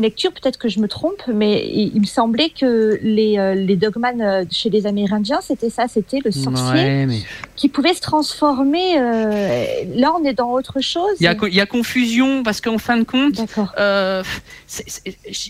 lectures, 0.00 0.32
peut-être 0.32 0.58
que 0.58 0.68
je 0.68 0.80
me 0.80 0.88
trompe, 0.88 1.22
mais 1.32 1.64
il, 1.68 2.00
me 2.00 2.06
semblait 2.06 2.50
que 2.50 2.98
les, 3.02 3.38
euh, 3.38 3.54
les 3.54 3.76
euh, 4.20 4.44
chez 4.50 4.70
les 4.70 4.86
Amérindiens, 4.86 5.40
c'était 5.40 5.70
ça, 5.70 5.86
c'était 5.86 6.18
le 6.24 6.32
sorcier 6.32 6.72
Ouais, 6.74 7.06
mais 7.06 7.20
qui 7.54 7.68
pouvait 7.68 7.94
se 7.94 8.00
transformer. 8.00 8.98
euh, 8.98 9.64
là, 9.94 10.12
on 10.20 10.24
est 10.24 10.34
dans 10.34 10.50
autre 10.50 10.80
chose. 10.80 11.12
il 11.20 11.24
y, 11.24 11.28
a, 11.28 11.34
co- 11.36 11.46
il 11.46 11.54
y 11.54 11.60
a 11.60 11.66
confusion 11.66 12.42
parce 12.42 12.60
qu'en 12.60 12.78
fin 12.78 12.96
de 12.96 13.04
compte, 13.04 13.40
je 13.76 14.22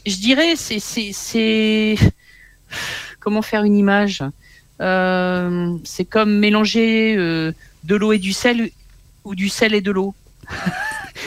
je 0.06 0.16
dirais, 0.16 0.54
c'est, 0.56 1.94
comment 3.20 3.42
faire 3.42 3.64
une 3.64 3.76
image? 3.76 4.22
Euh, 4.80 5.74
C'est 5.84 6.04
comme 6.04 6.38
mélanger 6.38 7.16
de 7.16 7.94
l'eau 7.94 8.12
et 8.12 8.18
du 8.18 8.32
sel 8.32 8.70
ou 9.24 9.34
du 9.34 9.48
sel 9.48 9.72
et 9.74 9.80
de 9.80 9.90
l'eau. 9.90 10.14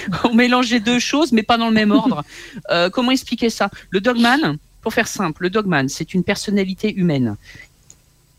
On 0.23 0.33
mélange 0.33 0.69
les 0.71 0.79
deux 0.79 0.99
choses, 0.99 1.31
mais 1.31 1.43
pas 1.43 1.57
dans 1.57 1.67
le 1.67 1.73
même 1.73 1.91
ordre. 1.91 2.23
Euh, 2.69 2.89
comment 2.89 3.11
expliquer 3.11 3.49
ça? 3.49 3.69
Le 3.89 4.01
dogman, 4.01 4.57
pour 4.81 4.93
faire 4.93 5.07
simple, 5.07 5.43
le 5.43 5.49
dogman, 5.49 5.89
c'est 5.89 6.13
une 6.13 6.23
personnalité 6.23 6.93
humaine. 6.95 7.35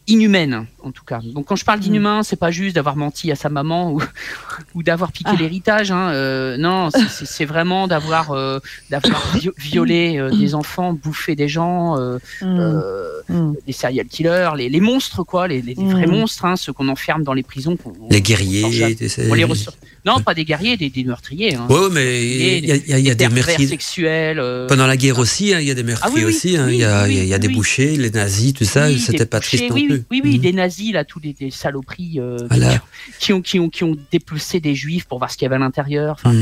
Inhumaine, 0.09 0.67
en 0.83 0.91
tout 0.91 1.05
cas. 1.05 1.21
Donc, 1.35 1.47
quand 1.47 1.55
je 1.57 1.65
parle 1.65 1.81
d'inhumain, 1.81 2.23
c'est 2.23 2.37
pas 2.39 2.51
juste 2.51 2.75
d'avoir 2.75 2.97
menti 2.97 3.31
à 3.31 3.37
sa 3.37 3.49
maman 3.51 3.93
ou, 3.93 4.01
ou 4.75 4.83
d'avoir 4.83 5.13
piqué 5.13 5.31
Ah. 5.33 5.37
l'héritage. 5.39 5.91
Hein. 5.91 6.09
Euh, 6.13 6.57
non, 6.57 6.89
c'est- 6.91 7.45
vraiment 7.45 7.87
d'avoir 7.89 8.31
euh, 8.33 8.59
d'avoir 8.91 9.23
violé 9.59 10.17
euh, 10.19 10.31
des 10.31 10.55
enfants, 10.55 10.93
bouffé 10.95 11.37
des 11.37 11.49
gens, 11.49 11.99
euh, 11.99 12.19
Mm. 12.43 12.59
euh, 12.59 13.11
Mm. 13.29 13.53
des 13.67 13.73
serial 13.73 14.07
killers, 14.07 14.51
les, 14.57 14.69
les 14.71 14.81
monstres, 14.81 15.23
quoi, 15.25 15.47
les, 15.49 15.61
les- 15.61 15.75
les 15.75 15.85
vrais 15.85 16.07
Mm. 16.07 16.11
monstres, 16.11 16.45
hein, 16.47 16.57
ceux 16.57 16.73
qu'on 16.73 16.89
enferme 16.89 17.23
dans 17.23 17.35
les 17.35 17.43
prisons. 17.43 17.77
on- 17.85 17.93
Les 18.11 18.17
on 18.17 18.21
guerriers. 18.21 18.73
jamais- 18.73 18.95
tu 18.95 19.09
sais. 19.09 19.29
on 19.31 19.35
les 19.35 19.45
ressort- 19.45 19.75
Non, 20.07 20.21
pas 20.21 20.33
des 20.33 20.45
guerriers, 20.47 20.77
des, 20.79 20.89
des 20.89 21.05
meurtriers. 21.05 21.55
Hein. 21.55 21.67
Ouais, 21.69 21.89
mais 21.93 22.25
il 22.27 22.65
y 22.67 22.73
a, 22.73 22.77
il 22.77 22.89
y 22.89 22.93
a- 22.95 22.99
il 22.99 23.05
y 23.07 23.11
a 23.11 23.15
des 23.15 23.29
meurtriers. 23.29 23.67
sexuels. 23.67 24.39
euh, 24.41 24.67
Pendant 24.67 24.87
la 24.87 24.97
guerre 24.97 25.19
aussi, 25.19 25.53
hein, 25.53 25.61
il 25.61 25.67
y 25.67 25.71
a 25.71 25.75
des 25.75 25.83
meurtriers 25.83 26.11
Ah 26.11 26.15
oui, 26.17 26.25
oui, 26.25 26.35
aussi. 26.35 26.57
hein, 26.57 26.65
oui, 26.69 26.75
il 26.77 26.81
y 26.81 26.85
a, 26.85 27.05
oui, 27.05 27.11
il 27.11 27.17
y 27.17 27.21
a- 27.21 27.23
il 27.25 27.29
y 27.29 27.35
a 27.35 27.39
des 27.39 27.49
oui. 27.49 27.55
bouchers, 27.55 27.97
les 27.97 28.11
nazis, 28.11 28.55
tout 28.55 28.65
ça. 28.65 28.87
oui, 28.87 28.99
C'était 28.99 29.27
pas 29.27 29.41
triste 29.41 29.65
non 29.69 29.75
oui, 29.75 29.87
plus. 29.89 29.98
Oui, 30.11 30.21
oui, 30.25 30.31
oui, 30.31 30.35
Mhm. 30.37 30.41
des 30.43 30.53
nazis, 30.53 30.93
là, 30.93 31.05
tous 31.05 31.21
des, 31.21 31.33
des 31.33 31.51
saloperies 31.51 32.19
euh, 32.21 32.37
Voilà. 32.49 32.83
qui, 33.19 33.33
ont, 33.33 33.41
qui, 33.43 33.59
ont, 33.61 33.69
qui 33.69 33.85
ont 33.85 33.97
dépecé 34.13 34.61
des 34.61 34.75
juifs 34.75 35.05
pour 35.07 35.19
voir 35.19 35.31
ce 35.31 35.37
qu'il 35.37 35.45
y 35.45 35.47
avait 35.47 35.57
à 35.57 35.59
l'intérieur. 35.59 36.17
Enfin. 36.19 36.33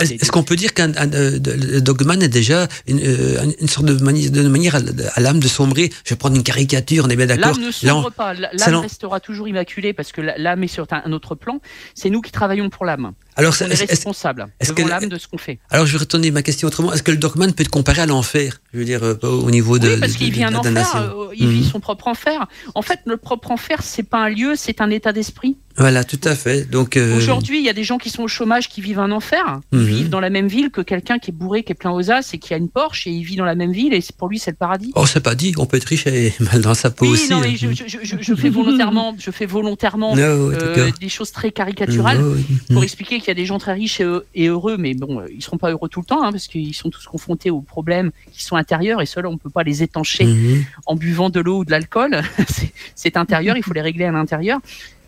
Est-ce 0.00 0.30
qu'on 0.32 0.42
peut 0.42 0.56
dire 0.56 0.74
qu'un 0.74 0.92
un, 0.96 1.12
euh, 1.12 1.38
dogman 1.80 2.22
est 2.22 2.28
déjà 2.28 2.68
une, 2.86 3.00
euh, 3.00 3.44
une 3.60 3.68
sorte 3.68 3.86
de, 3.86 3.94
mani- 4.02 4.30
de 4.30 4.46
manière 4.48 4.74
à, 4.76 4.80
à 5.14 5.20
l'âme 5.20 5.40
de 5.40 5.48
sombrer? 5.48 5.90
Je 6.04 6.10
vais 6.10 6.16
prendre 6.16 6.36
une 6.36 6.42
caricature, 6.42 7.04
on 7.06 7.10
est 7.10 7.16
bien 7.16 7.26
d'accord. 7.26 7.52
L'âme 7.52 7.60
ne 7.60 7.86
Là, 7.86 7.96
on- 7.96 8.02
sombre 8.02 8.12
pas, 8.12 8.34
l'âme 8.34 8.76
restera 8.76 9.20
toujours 9.20 9.48
immaculée 9.48 9.92
parce 9.92 10.12
que 10.12 10.20
l'âme 10.20 10.62
est 10.64 10.68
sur 10.68 10.86
un 10.90 11.12
autre 11.12 11.34
plan. 11.34 11.60
C'est 11.94 12.10
nous 12.10 12.20
qui 12.20 12.32
travaillons 12.32 12.70
pour 12.70 12.84
l'âme. 12.84 13.12
Alors, 13.36 13.54
on 13.60 13.64
est, 13.70 13.74
responsable 13.88 14.48
est 14.60 14.68
devant 14.76 14.88
l'âme 14.88 15.08
de 15.08 15.16
ce 15.18 15.26
qu'on 15.26 15.38
fait. 15.38 15.58
Alors, 15.70 15.86
je 15.86 15.92
vais 15.92 15.98
retourner 15.98 16.30
ma 16.30 16.42
question 16.42 16.68
autrement. 16.68 16.92
Est-ce 16.92 17.02
que 17.02 17.10
le 17.10 17.16
dogman 17.16 17.52
peut 17.54 17.62
être 17.62 17.70
comparé 17.70 18.02
à 18.02 18.06
l'enfer 18.06 18.60
Je 18.72 18.78
veux 18.78 18.84
dire, 18.84 19.02
euh, 19.02 19.14
au 19.22 19.50
niveau 19.50 19.78
de. 19.78 19.88
Oui, 19.94 20.00
parce 20.00 20.12
qu'il 20.14 20.30
vit 20.32 20.44
un 20.44 20.54
enfer. 20.54 20.96
Euh, 20.96 21.28
il 21.34 21.48
vit 21.48 21.60
Mhm. 21.60 21.70
son 21.70 21.80
propre 21.80 22.08
enfer. 22.08 22.46
En 22.74 22.82
fait, 22.82 23.00
le 23.06 23.16
propre 23.16 23.50
enfer, 23.50 23.78
c'est 23.82 24.02
pas 24.02 24.18
un 24.18 24.28
lieu, 24.28 24.54
c'est 24.56 24.80
un 24.82 24.90
état 24.90 25.12
d'esprit. 25.12 25.56
Voilà, 25.76 26.04
tout 26.04 26.20
à 26.24 26.34
fait. 26.34 26.70
Donc. 26.70 26.96
euh, 26.96 27.16
Aujourd'hui, 27.16 27.58
il 27.58 27.64
y 27.64 27.68
a 27.68 27.72
des 27.72 27.84
gens 27.84 27.98
qui 27.98 28.10
sont 28.10 28.22
au 28.22 28.28
chômage 28.28 28.68
qui 28.68 28.80
vivent 28.80 28.98
un 28.98 29.10
enfer. 29.10 29.60
Ils 29.72 29.78
Mhm. 29.78 29.84
vivent 29.86 30.08
dans 30.10 30.20
la 30.20 30.30
même 30.30 30.46
ville 30.48 30.70
que 30.70 30.80
quelqu'un 30.80 31.18
qui 31.18 31.30
est 31.30 31.34
bourré, 31.34 31.62
qui 31.62 31.72
est 31.72 31.74
plein 31.74 31.90
aux 31.92 32.10
as 32.10 32.34
et 32.34 32.38
qui 32.38 32.52
a 32.54 32.56
une 32.56 32.68
Porsche 32.68 33.06
et 33.06 33.10
il 33.10 33.22
vit 33.24 33.36
dans 33.36 33.44
la 33.44 33.54
même 33.54 33.72
ville 33.72 33.94
et 33.94 34.00
c'est- 34.00 34.16
pour 34.16 34.28
lui, 34.28 34.38
c'est 34.38 34.50
le 34.50 34.56
paradis. 34.56 34.92
Oh, 34.94 35.06
c'est 35.06 35.22
pas 35.22 35.34
dit. 35.34 35.54
On 35.58 35.66
peut 35.66 35.76
être 35.78 35.84
riche 35.84 36.06
et 36.06 36.32
mal 36.40 36.60
dans 36.60 36.74
sa 36.74 36.90
peau 36.90 37.06
Oui, 37.06 37.12
aussi. 37.12 37.30
non, 37.30 37.38
hein. 37.38 37.42
mais 37.44 37.56
je, 37.56 37.68
je- 37.72 37.98
je- 38.02 38.16
je 38.20 38.34
fais 38.34 38.48
volontairement, 38.50 39.14
je 39.18 39.30
fais 39.30 39.46
volontairement 39.46 40.14
No, 40.16 40.48
oui, 40.50 40.54
euh, 40.60 40.90
des 41.00 41.08
choses 41.08 41.32
très 41.32 41.50
caricaturales 41.52 42.18
No, 42.20 42.34
oui. 42.34 42.44
pour 42.72 42.82
expliquer 42.84 43.18
qu'il 43.18 43.28
y 43.28 43.30
a 43.30 43.34
des 43.34 43.46
gens 43.46 43.58
très 43.58 43.72
riches 43.74 44.00
et, 44.00 44.04
heu- 44.04 44.24
et 44.34 44.48
heureux, 44.48 44.76
mais 44.78 44.94
bon, 44.94 45.20
euh, 45.20 45.26
ils 45.34 45.42
seront 45.42 45.58
pas 45.58 45.70
heureux 45.70 45.88
tout 45.88 46.00
le 46.00 46.06
temps, 46.06 46.22
hein, 46.22 46.32
parce 46.32 46.48
qu'ils 46.48 46.74
sont 46.74 46.90
tous 46.90 47.06
confrontés 47.06 47.50
aux 47.50 47.60
problèmes 47.62 48.10
qui 48.32 48.42
sont 48.44 48.56
intérieurs, 48.56 49.00
et 49.00 49.06
ceux-là, 49.06 49.28
on 49.28 49.38
peut 49.38 49.50
pas 49.50 49.62
les 49.62 49.82
étancher 49.82 50.24
Mhm. 50.24 50.64
en 50.86 50.96
buvant 50.96 51.30
de 51.30 51.40
l'eau 51.40 51.58
ou 51.60 51.64
de 51.64 51.70
l'alcool. 51.70 52.20
C'est 52.94 53.16
intérieur, 53.16 53.56
il 53.56 53.62
faut 53.62 53.72
les 53.72 53.80
régler 53.80 54.04
à 54.04 54.12
l'intérieur. 54.12 54.60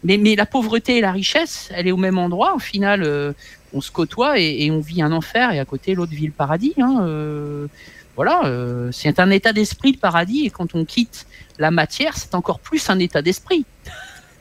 Mais, 0.05 0.19
mais 0.19 0.37
la 0.37 0.47
pauvreté 0.47 0.99
et 0.99 1.01
la 1.01 1.13
richesse, 1.13 1.71
elle 1.75 1.89
est 1.89 1.93
au 1.93 1.97
même 1.97 2.19
endroit. 2.19 2.55
Au 2.55 2.59
final, 2.59 3.03
euh, 3.03 3.33
on 3.73 3.81
se 3.81 3.91
côtoie 3.91 4.39
et, 4.39 4.71
on 4.71 4.81
vit 4.81 5.03
un 5.03 5.13
enfer, 5.13 5.51
et 5.53 5.59
à 5.59 5.65
côté, 5.65 5.95
l'autre 5.95 6.13
vit 6.13 6.27
le 6.27 6.33
paradis. 6.33 6.75
hein, 6.79 6.99
euh, 7.03 7.67
voilà, 8.17 8.45
euh, 8.45 8.91
c'est 8.93 9.19
un 9.19 9.31
état 9.31 9.53
d'esprit, 9.53 9.93
le 9.93 9.99
paradis, 9.99 10.47
et 10.47 10.51
quand 10.51 10.75
on 10.75 10.85
quitte 10.85 11.27
la 11.59 11.71
matière, 11.71 12.17
c'est 12.17 12.35
encore 12.35 12.61
plus 12.61 12.89
un 12.89 12.99
état 13.01 13.23
d'esprit, 13.23 13.65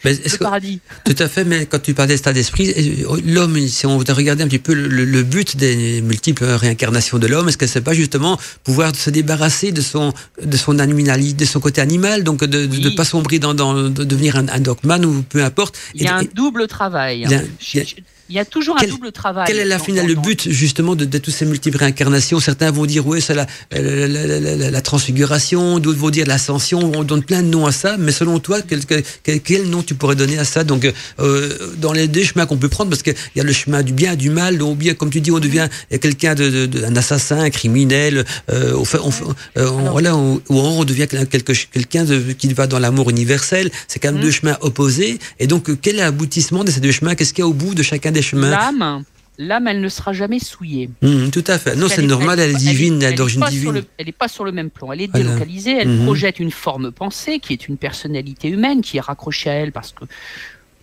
Mais 0.04 0.14
le 0.14 0.38
paradis. 0.38 0.80
Tout 1.06 1.16
à 1.20 1.28
fait, 1.28 1.44
mais 1.46 1.66
quand 1.66 1.82
tu 1.82 1.94
parlais 1.94 2.16
d'état 2.16 2.34
d'esprit, 2.34 2.74
euh, 2.78 3.18
l'homme, 3.26 3.58
si 3.68 3.86
on 3.86 3.98
veut 3.98 4.06
regarder 4.14 4.44
un 4.44 4.48
petit 4.48 4.60
peu 4.60 4.74
le, 4.74 5.24
but 5.24 5.56
des 5.58 6.02
multiples 6.02 6.44
réincarnations 6.46 7.20
de 7.20 7.28
l'homme, 7.28 7.48
est-ce 7.50 7.58
que 7.58 7.68
c'est 7.68 7.82
pas 7.82 7.94
justement 7.94 8.38
pouvoir 8.64 8.94
se 8.96 9.10
débarrasser 9.10 9.72
de 9.72 9.82
son 9.82 10.14
de 10.44 10.58
son 10.58 10.80
animalité, 10.80 11.46
de 11.46 11.50
son 11.50 11.60
côté 11.60 11.80
animal, 11.82 12.24
donc 12.24 12.44
de 12.44 12.66
ne 12.66 12.88
Oui. 12.90 12.96
pas 12.96 13.06
sombrer 13.06 13.40
dans, 13.40 13.54
dans 13.54 13.90
de 13.90 14.04
devenir 14.04 14.36
un, 14.36 14.48
un 14.50 14.60
dogman 14.60 15.06
ou 15.06 15.24
peu 15.24 15.44
importe? 15.44 15.78
Il 15.96 16.04
y 16.04 16.08
a 16.08 16.22
Et- 16.22 16.26
un 16.26 16.28
double 16.34 16.68
travail. 16.68 17.26
A- 17.26 17.30
Je- 17.60 17.80
je- 17.80 17.96
il 18.34 18.38
y 18.38 18.40
a 18.40 18.46
toujours 18.46 18.76
Quel- 18.80 18.90
un 18.90 18.94
double 18.94 19.12
travail. 19.12 19.46
Quel 19.48 19.60
est 19.60 19.66
la 19.66 19.78
finale, 19.78 20.08
le 20.08 20.16
but 20.16 20.50
justement 20.50 20.96
de, 20.96 21.06
de 21.06 21.18
toutes 21.20 21.36
ces 21.36 21.46
multiples 21.46 21.78
réincarnations? 21.78 22.40
Certains 22.40 22.72
vont 22.72 22.88
dire 22.88 23.06
oui, 23.06 23.22
c'est 23.22 23.36
la, 23.36 23.46
la, 23.72 23.80
la- 24.08 24.08
la- 24.26 24.56
la- 24.56 24.72
la 24.72 24.82
transfiguration, 24.82 25.78
d'autres 25.78 26.00
vont 26.00 26.10
dire 26.10 26.26
l'ascension. 26.26 26.80
On 26.96 27.04
donne 27.04 27.22
plein 27.24 27.44
de 27.44 27.48
noms 27.48 27.68
à 27.68 27.72
ça, 27.72 27.96
mais 27.98 28.12
selon 28.12 28.40
toi, 28.40 28.58
quel, 28.68 28.84
quel, 28.86 29.04
quel- 29.22 29.40
quel 29.42 29.70
nom 29.70 29.84
tu 29.84 29.94
pourrais 29.94 30.16
donner 30.16 30.40
à 30.40 30.46
ça? 30.46 30.64
Donc, 30.64 30.92
euh, 31.20 31.50
dans 31.78 31.94
les 31.94 32.08
deux 32.08 32.24
chemins 32.24 32.48
qu'on 32.48 32.58
peut 32.58 32.70
prendre, 32.70 32.90
parce 32.90 33.04
qu'il 33.04 33.14
y 33.36 33.40
a 33.40 33.44
le 33.44 33.54
chemin 33.54 33.84
du 33.84 33.94
bien, 33.94 34.16
du 34.16 34.32
mal, 34.32 34.58
donc 34.58 34.80
bien, 34.80 34.96
comme 34.96 35.12
tu 35.12 35.22
dis, 35.22 35.30
on 35.32 35.40
devient 35.40 35.68
quelqu'un 36.02 36.34
de, 36.34 36.50
de- 36.50 36.66
de- 36.66 36.84
un 36.86 36.96
assassin, 36.96 37.38
un 37.40 37.50
criminel. 37.52 38.26
Euh, 38.52 38.74
on 38.76 38.86
fait- 38.86 38.98
on 39.04 39.12
fait- 39.12 39.26
euh, 39.58 39.70
on- 39.70 39.92
voilà, 39.92 40.16
on- 40.16 40.42
ou 40.50 40.58
on 40.60 40.84
devient 40.86 41.08
quelqu'un 41.08 42.04
de- 42.06 42.32
qui 42.34 42.52
va 42.54 42.66
dans 42.66 42.80
l'amour 42.80 43.12
universel. 43.12 43.70
C'est 43.88 44.00
quand 44.00 44.10
même 44.10 44.18
Mhm. 44.18 44.22
deux 44.24 44.32
chemins 44.32 44.58
opposés. 44.62 45.20
Et 45.40 45.46
donc, 45.46 45.70
euh, 45.70 45.78
quel 45.80 45.96
est 45.96 46.00
l'aboutissement 46.00 46.64
de 46.64 46.72
ces 46.72 46.80
deux 46.80 46.92
chemins? 46.92 47.14
Qu'est-ce 47.14 47.34
qu'il 47.34 47.44
y 47.44 47.48
a 47.48 47.48
au 47.48 47.54
bout 47.54 47.76
de 47.76 47.84
chacun 47.84 48.12
des 48.12 48.23
chemins 48.24 48.50
L'âme, 48.50 49.04
l'âme, 49.38 49.68
elle 49.68 49.82
ne 49.82 49.90
sera 49.90 50.14
jamais 50.14 50.40
souillée. 50.40 50.90
Mhm, 51.02 51.30
tout 51.32 51.44
à 51.48 51.58
fait. 51.60 51.76
Non, 51.76 51.88
c'est 51.88 52.04
est- 52.04 52.08
normal, 52.08 52.40
elle 52.40 52.52
est 52.52 52.56
divine, 52.56 53.02
elle 53.04 53.14
est 53.14 53.16
d'origine 53.16 53.44
divine. 53.50 53.72
le- 53.74 53.86
elle 53.98 54.06
n'est 54.08 54.12
pas 54.12 54.28
sur 54.28 54.44
le 54.46 54.52
même 54.52 54.70
plan. 54.70 54.92
Elle 54.92 55.02
est 55.02 55.08
Voilà. 55.12 55.26
délocalisée, 55.26 55.78
elle 55.82 55.90
Mhm. 55.90 56.06
projette 56.06 56.40
une 56.40 56.52
forme 56.52 56.92
pensée 56.92 57.40
qui 57.40 57.54
est 57.54 57.68
une 57.68 57.78
personnalité 57.78 58.48
humaine 58.50 58.82
qui 58.82 58.98
est 58.98 59.02
raccrochée 59.02 59.50
à 59.50 59.54
elle 59.54 59.72
parce 59.72 59.92
que 59.92 60.06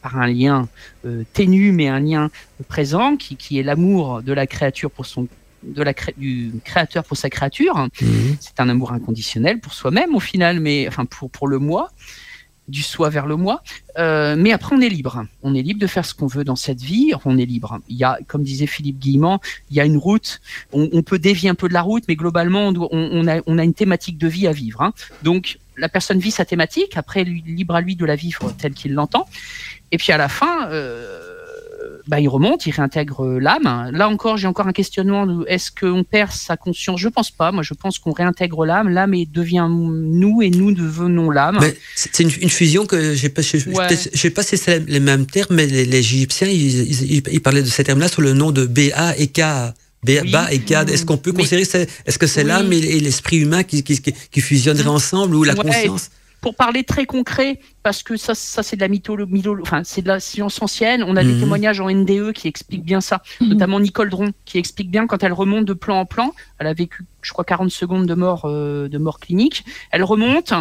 par 0.02 0.16
un 0.18 0.26
lien 0.28 0.66
euh, 1.04 1.24
ténu 1.34 1.72
mais 1.72 1.88
un 1.88 2.00
lien 2.00 2.30
présent 2.68 3.16
qui, 3.16 3.36
qui 3.36 3.58
est 3.58 3.62
l'amour 3.62 4.22
de 4.22 4.32
la 4.32 4.46
créature 4.46 4.90
pour 4.90 5.04
son 5.06 5.28
de 5.62 5.82
la 5.82 5.92
cré- 5.92 6.14
du 6.16 6.52
créateur 6.64 7.04
pour 7.04 7.18
sa 7.18 7.28
créature. 7.28 7.76
Mhm. 8.00 8.36
C'est 8.40 8.58
un 8.60 8.68
amour 8.70 8.92
inconditionnel 8.92 9.60
pour 9.60 9.74
soi-même 9.74 10.14
au 10.14 10.20
final, 10.20 10.58
mais 10.58 10.88
enfin 10.88 11.04
pour 11.04 11.30
pour 11.30 11.48
le 11.48 11.58
moi, 11.58 11.90
du 12.70 12.82
soi 12.82 13.10
vers 13.10 13.26
le 13.26 13.36
moi. 13.36 13.62
Euh, 13.98 14.36
mais 14.38 14.52
après, 14.52 14.74
on 14.74 14.80
est 14.80 14.88
libre. 14.88 15.24
On 15.42 15.54
est 15.54 15.62
libre 15.62 15.80
de 15.80 15.86
faire 15.86 16.04
ce 16.04 16.14
qu'on 16.14 16.26
veut 16.26 16.44
dans 16.44 16.56
cette 16.56 16.80
vie. 16.80 17.12
On 17.24 17.38
est 17.38 17.44
libre. 17.44 17.80
Il 17.88 17.96
y 17.96 18.04
a, 18.04 18.18
comme 18.26 18.42
disait 18.42 18.66
Philippe 18.66 18.98
Guillemant, 18.98 19.40
il 19.70 19.76
y 19.76 19.80
a 19.80 19.84
une 19.84 19.96
route. 19.96 20.40
On, 20.72 21.02
peut 21.02 21.18
dévier 21.18 21.50
un 21.50 21.54
peu 21.54 21.68
de 21.68 21.74
la 21.74 21.82
route, 21.82 22.04
mais 22.08 22.16
globalement, 22.16 22.72
on 22.90 23.58
a 23.58 23.64
une 23.64 23.74
thématique 23.74 24.18
de 24.18 24.28
vie 24.28 24.46
à 24.46 24.52
vivre. 24.52 24.82
hein. 24.82 24.92
Donc, 25.22 25.58
la 25.76 25.88
personne 25.88 26.18
vit 26.18 26.30
sa 26.30 26.44
thématique. 26.44 26.96
Après, 26.96 27.24
lui, 27.24 27.42
libre 27.46 27.74
à 27.74 27.80
lui 27.80 27.96
de 27.96 28.04
la 28.04 28.16
vivre 28.16 28.52
telle 28.52 28.74
qu'il 28.74 28.92
l'entend. 28.92 29.26
Et 29.92 29.96
puis 29.96 30.12
à 30.12 30.16
la 30.16 30.28
fin, 30.28 30.68
euh, 30.68 31.19
bah, 32.08 32.20
il 32.20 32.28
remonte, 32.28 32.66
il 32.66 32.70
réintègre 32.72 33.24
euh, 33.24 33.38
l'âme. 33.38 33.90
Là 33.92 34.08
encore, 34.08 34.36
j'ai 34.36 34.46
encore 34.46 34.66
un 34.66 34.72
questionnement. 34.72 35.26
Est-ce 35.46 35.70
qu'on 35.70 36.04
perd 36.04 36.32
sa 36.32 36.56
conscience? 36.56 37.00
Je 37.00 37.08
pense 37.08 37.30
pas. 37.30 37.52
Moi, 37.52 37.62
je 37.62 37.74
pense 37.74 37.98
qu'on 37.98 38.12
réintègre 38.12 38.64
l'âme. 38.64 38.88
L'âme 38.88 39.14
devient 39.32 39.66
nous 39.70 40.42
et 40.42 40.50
nous 40.50 40.72
devenons 40.72 41.30
l'âme. 41.30 41.58
C'est 41.94 42.18
une, 42.20 42.30
une 42.40 42.50
fusion 42.50 42.86
que 42.86 43.14
j'ai 43.14 43.28
pas, 43.28 43.42
je, 43.42 43.56
Ouais. 43.70 43.86
je 43.90 44.18
sais 44.18 44.30
pas 44.30 44.42
si 44.42 44.56
c'est 44.56 44.80
les 44.88 45.00
mêmes 45.00 45.26
termes, 45.26 45.54
mais 45.54 45.66
les, 45.66 45.84
les 45.84 45.98
Égyptiens, 45.98 46.48
ils, 46.48 46.90
ils- 46.90 47.12
ils- 47.16 47.22
ils 47.32 47.40
parlaient 47.42 47.62
de 47.62 47.68
ces 47.68 47.84
termes-là 47.84 48.08
sous 48.08 48.20
le 48.22 48.32
nom 48.32 48.50
de 48.50 48.66
BA 48.66 49.16
et 49.18 49.28
K. 49.28 49.40
Oui. 50.08 50.30
Ba 50.32 50.50
et 50.50 50.60
K. 50.60 50.72
Est-ce 50.88 51.04
qu'on 51.04 51.18
peut 51.18 51.32
Mais- 51.32 51.42
considérer, 51.42 51.62
est-ce 52.06 52.18
que 52.18 52.26
c'est 52.26 52.42
Oui. 52.42 52.48
l'âme 52.48 52.72
et, 52.72 52.78
et 52.78 53.00
l'esprit 53.00 53.36
humain 53.38 53.62
qui, 53.62 53.82
qui, 53.82 54.00
qui, 54.00 54.14
qui 54.30 54.40
fusionneraient 54.40 54.86
ensemble 54.88 55.34
ou 55.36 55.44
la 55.44 55.52
Ouais. 55.54 55.62
conscience? 55.62 56.10
Pour 56.40 56.54
parler 56.54 56.84
très 56.84 57.04
concret, 57.06 57.60
parce 57.82 58.02
que 58.02 58.16
ça, 58.16 58.34
ça 58.34 58.62
c'est 58.62 58.76
de 58.76 58.80
la 58.80 58.88
mytholo, 58.88 59.26
mytholo- 59.26 59.60
enfin 59.62 59.82
c'est 59.84 60.02
de 60.02 60.08
la 60.08 60.20
science 60.20 60.60
ancienne. 60.62 61.02
On 61.06 61.16
a 61.16 61.22
des 61.22 61.32
Mhm. 61.34 61.40
témoignages 61.40 61.80
en 61.80 61.88
NDE 61.90 62.32
qui 62.32 62.48
expliquent 62.48 62.84
bien 62.84 63.00
ça, 63.00 63.22
notamment 63.40 63.78
Nicole 63.80 64.08
Dron 64.10 64.32
qui 64.44 64.58
explique 64.58 64.90
bien 64.90 65.06
quand 65.06 65.22
elle 65.22 65.32
remonte 65.32 65.64
de 65.66 65.74
plan 65.74 66.00
en 66.00 66.06
plan. 66.06 66.32
Elle 66.58 66.66
a 66.66 66.72
vécu, 66.72 67.04
je 67.22 67.32
crois, 67.32 67.44
40 67.44 67.70
secondes 67.70 68.06
de 68.06 68.14
mort, 68.14 68.42
euh, 68.46 68.88
de 68.88 68.98
mort 68.98 69.20
clinique. 69.20 69.64
Elle 69.90 70.02
remonte. 70.04 70.52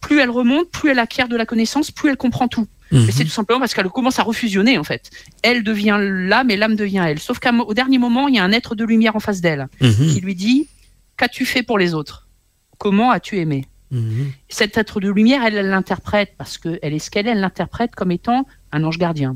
Plus 0.00 0.18
elle 0.20 0.30
remonte, 0.30 0.70
plus 0.70 0.90
elle 0.90 0.98
acquiert 0.98 1.28
de 1.28 1.36
la 1.36 1.46
connaissance, 1.46 1.90
plus 1.90 2.10
elle 2.10 2.16
comprend 2.16 2.48
tout. 2.48 2.66
Mhm. 2.92 3.08
C'est 3.12 3.22
tout 3.24 3.30
simplement 3.30 3.60
parce 3.60 3.72
qu'elle 3.72 3.88
commence 3.88 4.18
à 4.18 4.24
refusionner 4.24 4.76
en 4.78 4.84
fait. 4.84 5.10
Elle 5.42 5.62
devient 5.62 5.98
l'âme 6.00 6.50
et 6.50 6.56
l'âme 6.56 6.74
devient 6.74 7.04
elle. 7.06 7.20
Sauf 7.20 7.38
qu'au 7.38 7.72
dernier 7.74 7.98
moment, 7.98 8.26
il 8.26 8.34
y 8.34 8.38
a 8.40 8.44
un 8.44 8.50
être 8.52 8.74
de 8.74 8.84
lumière 8.84 9.14
en 9.14 9.20
face 9.20 9.40
d'elle 9.40 9.68
Mhm. 9.80 10.08
qui 10.12 10.20
lui 10.20 10.34
dit 10.34 10.66
Qu'as-tu 11.16 11.44
fait 11.44 11.62
pour 11.62 11.78
les 11.78 11.94
autres? 11.94 12.26
Comment 12.78 13.10
as-tu 13.10 13.36
aimé? 13.38 13.66
Mhm. 13.90 14.30
cet 14.48 14.78
être 14.78 15.00
de 15.00 15.10
lumière, 15.10 15.44
elle 15.44 15.68
l'interprète 15.68 16.34
parce 16.38 16.58
qu'elle 16.58 16.78
est 16.82 16.98
ce 16.98 17.10
qu'elle 17.10 17.26
est, 17.26 17.30
elle 17.30 17.40
l'interprète 17.40 17.94
comme 17.94 18.12
étant 18.12 18.46
un 18.72 18.84
ange 18.84 18.98
gardien. 18.98 19.34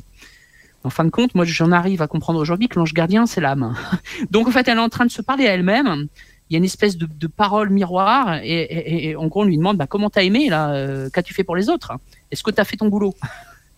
En 0.85 0.90
fin 0.90 1.05
de 1.05 1.10
compte, 1.10 1.35
moi 1.35 1.44
j'en 1.44 1.72
arrive 1.72 2.02
à 2.02 2.06
comprendre 2.06 2.39
aujourd'hui 2.39 2.68
que 2.68 2.78
l'ange 2.78 2.93
gardien, 2.93 3.26
c'est 3.26 3.40
l'âme. 3.40 3.74
Donc 4.31 4.48
en 4.48 4.51
fait, 4.51 4.68
elle 4.68 4.78
est 4.78 4.81
en 4.81 4.89
train 4.89 5.06
de 5.06 5.10
se 5.10 5.22
parler 5.22 5.47
à 5.47 5.55
elle-même. 5.55 6.09
Il 6.51 6.52
y 6.52 6.56
a 6.56 6.59
une 6.59 6.64
espèce 6.64 6.98
de, 6.98 7.26
parole 7.26 7.70
miroir 7.70 8.39
et, 8.43 9.16
en 9.16 9.26
gros 9.28 9.43
on 9.43 9.44
lui 9.44 9.56
demande 9.56 9.78
bah, 9.78 9.86
comment 9.86 10.10
t'as 10.10 10.22
aimé 10.22 10.51
euh, 10.52 11.09
qu'as-tu 11.09 11.32
fait 11.32 11.43
pour 11.43 11.56
les 11.56 11.70
autres? 11.70 11.93
Est-ce 12.31 12.43
que 12.43 12.51
t'as 12.51 12.64
fait 12.64 12.76
ton 12.76 12.89
boulot? 12.89 13.14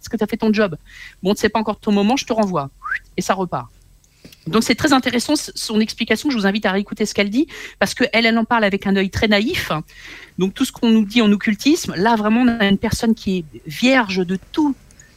Est-ce 0.00 0.10
que 0.10 0.16
t'as 0.16 0.26
fait 0.26 0.36
ton 0.36 0.52
job? 0.52 0.76
Bon, 1.22 1.32
c'est 1.36 1.48
pas 1.48 1.60
encore 1.60 1.78
ton 1.78 1.92
moment, 1.92 2.16
je 2.16 2.26
te 2.26 2.32
renvoie 2.32 2.70
et 3.16 3.22
ça 3.22 3.34
repart. 3.34 3.70
Donc 4.46 4.62
c'est 4.64 4.74
très 4.74 4.92
intéressant 4.92 5.34
son 5.36 5.80
explication. 5.80 6.30
Je 6.30 6.36
vous 6.36 6.46
invite 6.46 6.66
à 6.66 6.72
réécouter 6.72 7.06
ce 7.06 7.14
qu'elle 7.14 7.30
dit 7.30 7.46
parce 7.78 7.94
que 7.94 8.04
elle, 8.12 8.26
en 8.36 8.44
parle 8.44 8.64
avec 8.64 8.86
un 8.86 8.96
œil 8.96 9.10
très 9.10 9.28
naïf. 9.28 9.72
Donc 10.38 10.54
tout 10.54 10.64
ce 10.64 10.72
qu'on 10.72 10.90
nous 10.90 11.04
dit 11.04 11.22
en 11.22 11.32
occultisme, 11.32 11.94
là 11.96 12.16
vraiment 12.16 12.42
on 12.42 12.48
a 12.48 12.66
une 12.66 12.78
personne 12.78 13.14
qui 13.14 13.38
est 13.38 13.44
vierge 13.66 14.26
de 14.26 14.38
tout, 14.52 14.74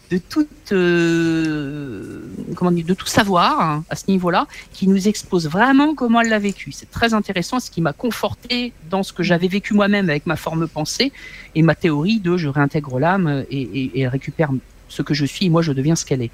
de 0.10 0.18
toute, 0.18 0.72
euh, 0.72 2.22
comment 2.56 2.72
dire, 2.72 2.86
de 2.86 2.94
tout 2.94 3.08
savoir 3.08 3.62
hein, 3.62 3.84
à 3.90 3.96
ce 3.96 4.06
niveau-là, 4.08 4.48
qui 4.74 4.88
nous 4.88 5.08
expose 5.08 5.48
vraiment 5.48 5.94
comment 5.94 6.22
elle 6.22 6.30
l'a 6.30 6.40
vécu. 6.40 6.72
C'est 6.72 6.90
très 6.90 7.14
intéressant, 7.14 7.60
ce 7.60 7.70
qui 7.70 7.82
m'a 7.82 7.94
conforté 7.94 8.74
dans 8.90 9.04
ce 9.04 9.14
que 9.14 9.24
j'avais 9.24 9.48
vécu 9.48 9.74
moi-même 9.74 10.10
avec 10.10 10.26
ma 10.26 10.36
forme 10.36 10.68
pensée 10.68 11.12
et 11.56 11.62
ma 11.62 11.76
théorie 11.76 12.20
de 12.20 12.38
je 12.38 12.48
réintègre 12.48 13.00
l'âme 13.00 13.46
et, 13.52 13.62
et, 13.62 14.00
et 14.00 14.08
récupère 14.08 14.50
ce 14.88 15.02
que 15.02 15.14
je 15.14 15.26
suis 15.26 15.46
et 15.46 15.50
moi 15.50 15.62
je 15.62 15.72
deviens 15.72 15.96
ce 15.96 16.06
qu'elle 16.06 16.22
est. 16.22 16.32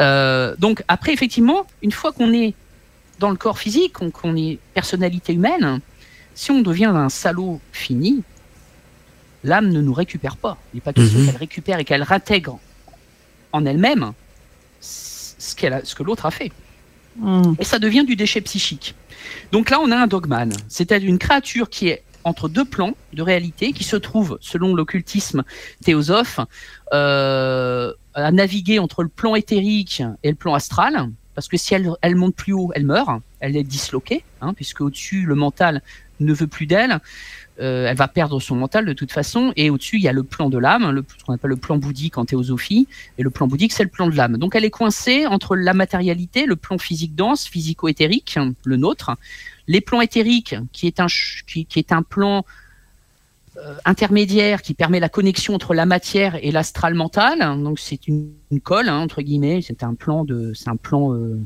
Euh, 0.00 0.54
donc 0.58 0.82
après 0.88 1.12
effectivement, 1.12 1.66
une 1.82 1.92
fois 1.92 2.12
qu'on 2.12 2.32
est 2.32 2.54
dans 3.18 3.30
le 3.30 3.36
corps 3.36 3.58
physique, 3.58 3.94
qu'on 3.94 4.36
est 4.36 4.58
personnalité 4.74 5.32
humaine, 5.32 5.80
si 6.34 6.50
on 6.50 6.60
devient 6.60 6.84
un 6.94 7.08
salaud 7.08 7.60
fini, 7.72 8.22
l'âme 9.42 9.68
ne 9.70 9.80
nous 9.80 9.94
récupère 9.94 10.36
pas. 10.36 10.58
Il 10.72 10.76
n'est 10.76 10.80
pas 10.82 10.92
question 10.92 11.18
Mhm. 11.20 11.26
qu'elle 11.26 11.36
récupère 11.36 11.78
et 11.78 11.84
qu'elle 11.84 12.02
réintègre 12.02 12.58
en 13.52 13.64
elle-même 13.64 14.12
ce, 14.80 15.54
qu'elle 15.54 15.72
a- 15.72 15.84
ce 15.84 15.94
que 15.94 16.02
l'autre 16.02 16.26
a 16.26 16.30
fait. 16.30 16.52
Et 17.58 17.64
ça 17.64 17.78
devient 17.78 18.04
du 18.04 18.16
déchet 18.16 18.42
psychique. 18.42 18.94
Donc 19.50 19.70
là, 19.70 19.80
on 19.80 19.90
a 19.90 19.96
un 19.96 20.06
dogman. 20.06 20.52
C'est-à-dire 20.68 21.08
une 21.08 21.18
créature 21.18 21.70
qui 21.70 21.88
est 21.88 22.02
entre 22.24 22.48
deux 22.50 22.64
plans 22.66 22.94
de 23.14 23.22
réalité, 23.22 23.72
qui 23.72 23.84
se 23.84 23.96
trouve, 23.96 24.36
selon 24.42 24.74
l'occultisme 24.74 25.42
théosophe, 25.84 26.40
euh, 26.92 27.92
à 28.16 28.32
naviguer 28.32 28.78
entre 28.78 29.02
le 29.02 29.08
plan 29.08 29.34
éthérique 29.34 30.02
et 30.22 30.30
le 30.30 30.36
plan 30.36 30.54
astral. 30.54 31.10
Parce 31.34 31.48
que 31.48 31.58
si 31.58 31.74
elle, 31.74 32.16
monte 32.16 32.34
plus 32.34 32.54
haut, 32.54 32.72
elle 32.74 32.86
meurt, 32.86 33.20
elle 33.40 33.56
est 33.56 33.62
disloquée, 33.62 34.24
hein, 34.40 34.54
puisque 34.54 34.80
au-dessus, 34.80 35.26
le 35.26 35.34
mental 35.34 35.82
ne 36.18 36.32
veut 36.32 36.46
plus 36.46 36.64
d'elle, 36.64 36.98
euh, 37.60 37.86
elle 37.88 37.96
va 37.96 38.08
perdre 38.08 38.40
son 38.40 38.56
mental 38.56 38.86
de 38.86 38.94
toute 38.94 39.12
façon. 39.12 39.52
Et 39.54 39.68
au-dessus, 39.68 39.96
il 39.96 40.02
y 40.02 40.08
a 40.08 40.12
le 40.12 40.22
plan 40.22 40.48
de 40.48 40.56
l'âme, 40.56 41.02
ce 41.18 41.24
qu'on 41.24 41.34
appelle 41.34 41.50
le 41.50 41.56
plan 41.56 41.76
bouddhique 41.76 42.16
en 42.16 42.24
théosophie. 42.24 42.88
Et 43.18 43.22
le 43.22 43.28
plan 43.28 43.46
bouddhique, 43.46 43.74
c'est 43.74 43.84
le 43.84 43.90
plan 43.90 44.08
de 44.08 44.16
l'âme. 44.16 44.38
Donc 44.38 44.54
elle 44.54 44.64
est 44.64 44.70
coincée 44.70 45.26
entre 45.26 45.56
la 45.56 45.74
matérialité, 45.74 46.46
le 46.46 46.56
plan 46.56 46.78
physique 46.78 47.14
dense, 47.14 47.46
physico-éthérique, 47.46 48.38
le 48.64 48.76
nôtre, 48.76 49.14
les 49.66 49.82
plans 49.82 50.00
éthériques, 50.00 50.54
qui 50.72 50.86
est 50.86 51.00
un, 51.00 51.06
qui, 51.46 51.66
est 51.76 51.92
un 51.92 52.02
plan 52.02 52.46
intermédiaire 53.84 54.62
qui 54.62 54.74
permet 54.74 55.00
la 55.00 55.08
connexion 55.08 55.54
entre 55.54 55.74
la 55.74 55.86
matière 55.86 56.36
et 56.42 56.50
l'astral 56.50 56.94
mental. 56.94 57.38
Donc 57.62 57.78
c'est 57.78 58.06
une, 58.08 58.32
colle 58.62 58.88
hein, 58.88 58.98
entre 58.98 59.22
guillemets. 59.22 59.60
C'est 59.62 59.82
un 59.82 59.94
plan 59.94 60.24
de, 60.24 60.52
c'est 60.54 60.68
un 60.68 60.76
plan, 60.76 61.14
euh, 61.14 61.40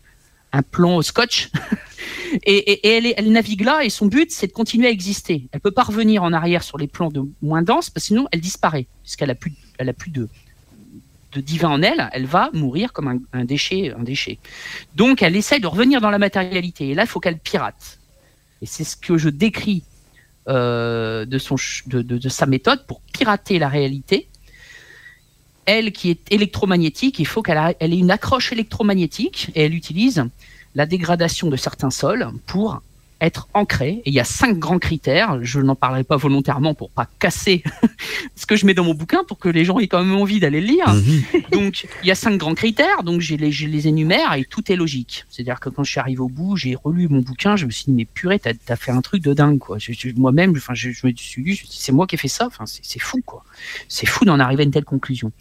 un 0.53 0.63
plan 0.63 1.01
scotch. 1.03 1.51
et, 2.45 3.17
elle, 3.17 3.33
navigue 3.33 3.63
là 3.63 3.85
et 3.85 3.91
son 3.91 4.07
but 4.07 4.31
c'est 4.31 4.49
de 4.49 4.53
continuer 4.53 4.89
à 4.89 4.91
exister. 4.91 5.49
Elle 5.53 5.61
peut 5.61 5.71
pas 5.71 5.83
revenir 5.83 6.23
en 6.23 6.33
arrière 6.33 6.63
sur 6.63 6.79
les 6.79 6.89
plans 6.89 7.11
de 7.11 7.23
moins 7.43 7.63
denses 7.63 7.91
parce 7.91 8.05
que 8.05 8.09
sinon 8.09 8.27
elle 8.33 8.41
disparaît 8.41 8.87
puisqu'elle 9.03 9.31
a 9.31 9.35
plus, 9.35 9.53
elle 9.79 9.89
a 9.89 9.95
plus 9.95 10.11
de 10.11 10.29
de 11.33 11.41
divin 11.41 11.69
en 11.69 11.83
elle, 11.83 12.11
elle 12.13 12.27
va 12.27 12.51
mourir 12.53 12.93
comme 12.93 13.21
un, 13.33 13.45
déchet, 13.45 13.93
un 13.97 14.03
déchet. 14.03 14.39
Donc 14.97 15.23
elle 15.23 15.37
essaye 15.37 15.61
de 15.61 15.67
revenir 15.69 16.01
dans 16.01 16.11
la 16.11 16.19
matérialité. 16.19 16.89
Et 16.89 16.95
là, 16.95 17.05
il 17.05 17.09
faut 17.09 17.21
qu'elle 17.21 17.39
pirate. 17.39 18.01
Et 18.63 18.67
c'est 18.67 18.83
ce 18.83 18.97
que 18.97 19.17
je 19.17 19.29
décris 19.29 19.85
euh, 19.85 19.90
de, 20.47 21.39
son, 21.39 21.57
de, 21.87 22.03
de, 22.03 22.29
sa 22.29 22.47
méthode 22.47 22.87
pour 22.87 23.01
pirater 23.13 23.59
la 23.59 23.69
réalité. 23.69 24.29
Elle 25.67 25.93
qui 25.93 26.11
est 26.11 26.33
électromagnétique, 26.33 27.19
il 27.19 27.27
faut 27.27 27.43
qu'elle 27.43 27.77
elle 27.79 27.93
ait 27.93 27.99
une 27.99 28.11
accroche 28.11 28.51
électromagnétique 28.53 29.51
et 29.55 29.65
elle 29.65 29.75
utilise 29.75 30.25
la 30.75 30.87
dégradation 30.87 31.49
de 31.49 31.57
certains 31.57 31.91
sols 31.91 32.29
pour 32.47 32.81
être 33.21 33.49
ancré. 33.55 34.03
Et 34.05 34.11
il 34.11 34.15
y 34.15 34.21
a 34.21 34.25
cinq 34.25 34.59
grands 34.59 34.79
critères. 34.79 35.39
Je 35.43 35.61
n'en 35.61 35.75
parlerai 35.75 36.05
pas 36.05 36.17
volontairement 36.17 36.75
pour 36.75 36.91
pas 36.91 37.07
casser 37.19 37.63
ce 38.37 38.47
que 38.47 38.57
je 38.57 38.67
mets 38.67 38.75
dans 38.75 38.85
mon 38.85 38.95
bouquin 38.95 39.25
pour 39.27 39.39
que 39.39 39.49
les 39.49 39.65
gens 39.65 39.79
aient 39.79 39.89
quand 39.89 40.03
même 40.03 40.15
envie 40.15 40.41
d'aller 40.41 40.61
le 40.61 40.67
lire. 40.67 40.89
Mmh. 40.89 41.53
Donc, 41.53 41.87
il 42.03 42.09
y 42.09 42.11
a 42.11 42.15
cinq 42.15 42.37
grands 42.37 42.55
critères. 42.55 43.03
Donc, 43.03 43.21
je 43.21 43.35
les, 43.35 43.53
je 43.53 43.67
les 43.67 43.89
énumère 43.89 44.35
et 44.35 44.45
tout 44.45 44.71
est 44.73 44.77
logique. 44.77 45.25
C'est-à-dire 45.31 45.61
que 45.61 45.69
quand 45.69 45.85
je 45.85 45.91
suis 45.91 46.01
arrivé 46.01 46.21
au 46.21 46.29
bout, 46.29 46.57
j'ai 46.57 46.75
relu 46.75 47.09
mon 47.09 47.21
bouquin, 47.21 47.57
je 47.57 47.67
me 47.67 47.71
suis 47.71 47.85
dit, 47.85 47.93
mais 47.93 48.05
purée, 48.05 48.39
t'as 48.39 48.53
as 48.69 48.77
fait 48.77 48.93
un 48.93 49.01
truc 49.01 49.23
de 49.23 49.33
dingue, 49.35 49.59
quoi. 49.59 49.79
Moi-même, 50.17 50.53
enfin, 50.57 50.75
je, 50.75 50.91
je, 50.91 51.07
me 51.07 51.13
suis 51.15 51.43
dit, 51.43 51.63
c'est 51.69 51.93
moi 51.93 52.07
qui 52.07 52.15
ai 52.15 52.19
fait 52.19 52.29
ça. 52.29 52.47
Enfin, 52.47 52.65
c'est 52.67 53.01
fou, 53.01 53.21
quoi. 53.25 53.45
C'est 53.89 54.07
fou 54.07 54.25
d'en 54.25 54.39
arriver 54.41 54.63
à 54.63 54.65
une 54.65 54.73
telle 54.73 54.85
conclusion. 54.85 55.33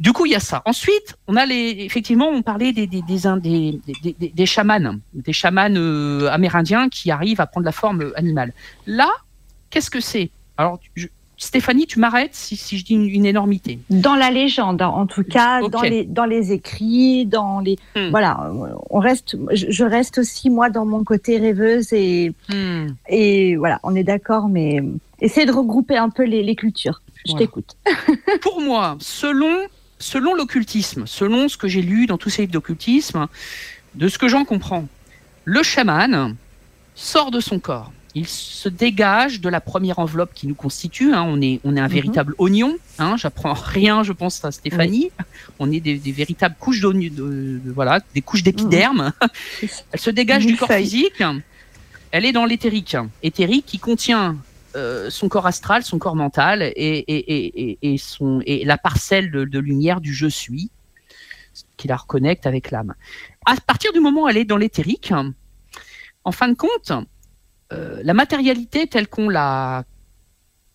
Du 0.00 0.14
coup, 0.14 0.24
il 0.24 0.32
y 0.32 0.34
a 0.34 0.40
ça. 0.40 0.62
Ensuite, 0.64 1.14
on 1.28 1.36
a 1.36 1.44
les, 1.44 1.76
effectivement, 1.80 2.28
on 2.28 2.40
parlait 2.40 2.72
des, 2.72 2.86
des, 2.86 3.02
des, 3.02 4.32
des, 4.34 4.46
chamans, 4.46 4.96
des 5.12 5.34
chamans 5.34 5.74
euh, 5.76 6.26
amérindiens 6.30 6.88
qui 6.88 7.10
arrivent 7.10 7.42
à 7.42 7.46
prendre 7.46 7.66
la 7.66 7.72
forme 7.72 8.10
animale. 8.16 8.54
Là, 8.86 9.10
qu'est-ce 9.68 9.90
que 9.90 10.00
c'est? 10.00 10.30
Alors, 10.56 10.80
je, 10.94 11.06
Stéphanie, 11.36 11.86
tu 11.86 11.98
m'arrêtes 11.98 12.34
si, 12.34 12.56
si, 12.56 12.78
je 12.78 12.84
dis 12.84 12.94
une, 12.94 13.08
une, 13.08 13.26
énormité. 13.26 13.78
Dans 13.90 14.14
la 14.14 14.30
légende, 14.30 14.80
en 14.80 15.06
tout 15.06 15.24
cas, 15.24 15.60
okay. 15.60 15.70
dans, 15.70 15.82
les, 15.82 16.04
dans 16.04 16.24
les 16.26 16.52
écrits, 16.52 17.26
dans 17.26 17.60
les. 17.60 17.78
Hmm. 17.94 18.08
Voilà, 18.10 18.52
on 18.90 18.98
reste, 19.00 19.36
je 19.52 19.84
reste 19.84 20.18
aussi, 20.18 20.48
moi, 20.48 20.70
dans 20.70 20.86
mon 20.86 21.04
côté 21.04 21.38
rêveuse 21.38 21.92
et, 21.92 22.32
hmm. 22.50 22.88
et 23.08 23.56
voilà, 23.56 23.80
on 23.82 23.94
est 23.94 24.04
d'accord, 24.04 24.48
mais 24.48 24.82
essayer 25.20 25.46
de 25.46 25.52
regrouper 25.52 25.96
un 25.96 26.08
peu 26.08 26.24
les, 26.24 26.42
les 26.42 26.56
cultures. 26.56 27.02
Je 27.24 27.32
voilà. 27.32 27.46
t'écoute. 27.46 27.76
Pour 28.42 28.60
moi, 28.60 28.96
selon 29.00 29.66
selon 30.00 30.34
l'occultisme, 30.34 31.04
selon 31.06 31.48
ce 31.48 31.56
que 31.56 31.68
j'ai 31.68 31.82
lu 31.82 32.06
dans 32.06 32.18
tous 32.18 32.30
ces 32.30 32.42
livres 32.42 32.52
d'occultisme, 32.52 33.28
de 33.94 34.08
ce 34.08 34.18
que 34.18 34.26
j'en 34.28 34.44
comprends, 34.44 34.88
le 35.44 35.62
chaman 35.62 36.34
sort 36.94 37.30
de 37.30 37.40
son 37.40 37.60
corps. 37.60 37.92
Il 38.16 38.26
se 38.26 38.68
dégage 38.68 39.40
de 39.40 39.48
la 39.48 39.60
première 39.60 40.00
enveloppe 40.00 40.34
qui 40.34 40.48
nous 40.48 40.56
constitue. 40.56 41.12
Hein. 41.14 41.22
On, 41.28 41.40
est, 41.40 41.60
on 41.62 41.76
est 41.76 41.80
un 41.80 41.84
mm 41.84 41.86
-hmm. 41.86 41.92
véritable 41.92 42.34
oignon. 42.38 42.76
Hein. 42.98 43.16
J'apprends 43.16 43.52
rien, 43.78 44.02
je 44.02 44.12
pense, 44.12 44.44
à 44.44 44.50
Stéphanie. 44.50 45.10
Oui. 45.18 45.24
On 45.60 45.70
est 45.70 45.78
des, 45.78 45.96
des 46.06 46.12
véritables 46.12 46.56
couches 46.58 46.80
d'oignon, 46.80 47.08
de, 47.20 47.60
de, 47.64 47.70
voilà, 47.72 48.00
des 48.14 48.22
couches 48.28 48.42
d'épiderme. 48.42 49.12
-hmm. 49.20 49.68
Elle 49.92 50.00
se 50.00 50.10
dégage 50.10 50.44
du 50.44 50.56
corps 50.56 50.68
feuille. 50.68 50.84
physique. 50.84 51.22
Elle 52.10 52.24
est 52.28 52.32
dans 52.32 52.46
l'éthérique. 52.52 52.96
Éthérique 53.22 53.66
qui 53.66 53.78
contient 53.78 54.36
euh, 54.76 55.10
son 55.10 55.28
corps 55.28 55.46
astral, 55.46 55.82
son 55.82 55.98
corps 55.98 56.16
mental 56.16 56.62
et, 56.62 56.72
et, 56.76 57.70
et, 57.70 57.78
et, 57.82 57.98
son, 57.98 58.40
la 58.46 58.78
parcelle 58.78 59.30
de, 59.30 59.58
lumière 59.58 60.00
du 60.00 60.14
je 60.14 60.26
suis 60.26 60.70
qui 61.76 61.88
la 61.88 61.96
reconnecte 61.96 62.46
avec 62.46 62.70
l'âme. 62.70 62.94
À 63.46 63.56
partir 63.56 63.92
du 63.92 64.00
moment 64.00 64.24
où 64.24 64.28
elle 64.28 64.36
est 64.36 64.44
dans 64.44 64.56
l'éthérique, 64.56 65.12
en 66.24 66.32
fin 66.32 66.48
de 66.48 66.54
compte, 66.54 66.92
euh, 67.72 68.00
la 68.04 68.14
matérialité 68.14 68.86
telle 68.86 69.08
qu'on 69.08 69.28
la 69.28 69.84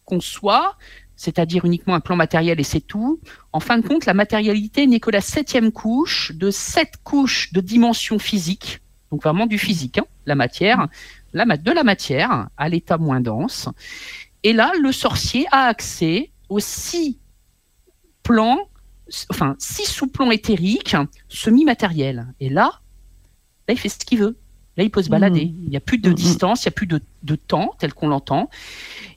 conçoit, 0.03 0.77
c'est-à-dire 1.15 1.65
uniquement 1.65 1.95
un 1.95 1.99
plan 1.99 2.15
matériel 2.15 2.59
et 2.59 2.63
c'est 2.63 2.81
tout, 2.81 3.19
en 3.53 3.59
fin 3.59 3.77
de 3.77 3.87
compte, 3.87 4.05
la 4.05 4.13
matérialité 4.13 4.85
n'est 4.87 4.99
que 4.99 5.11
la 5.11 5.21
septième 5.21 5.71
couche 5.71 6.31
de 6.33 6.51
sept 6.51 6.95
couches 7.03 7.53
de 7.53 7.61
dimension 7.61 8.19
physique, 8.19 8.81
donc 9.11 9.23
vraiment 9.23 9.45
du 9.45 9.57
physique, 9.57 9.97
hein, 9.97 10.05
la 10.25 10.35
matière, 10.35 10.87
de 11.35 11.71
la 11.71 11.83
matière 11.83 12.49
à 12.57 12.69
l'état 12.69 12.97
moins 12.97 13.21
dense. 13.21 13.69
Et 14.43 14.53
là, 14.53 14.71
le 14.81 14.91
sorcier 14.91 15.45
a 15.51 15.65
accès 15.65 16.31
aux 16.49 16.59
six 16.59 17.19
plans, 18.23 18.69
enfin, 19.29 19.55
six 19.59 19.85
sous-plans 19.85 20.31
éthériques 20.31 20.95
semi-matériels. 21.27 22.33
Et 22.39 22.49
là, 22.49 22.79
là, 23.67 23.73
il 23.73 23.77
fait 23.77 23.89
ce 23.89 23.97
qu'il 23.97 24.19
veut. 24.19 24.37
Là, 24.77 24.83
il 24.83 24.91
peut 24.91 25.03
se 25.03 25.09
balader. 25.09 25.45
Mmh. 25.45 25.55
Il 25.63 25.69
n'y 25.69 25.77
a 25.77 25.81
plus 25.81 25.97
de 25.97 26.09
mmh. 26.09 26.13
distance, 26.13 26.63
il 26.63 26.67
n'y 26.67 26.73
a 26.73 26.75
plus 26.75 26.87
de, 26.87 27.01
de 27.23 27.35
temps 27.35 27.71
tel 27.79 27.93
qu'on 27.93 28.09
l'entend. 28.09 28.49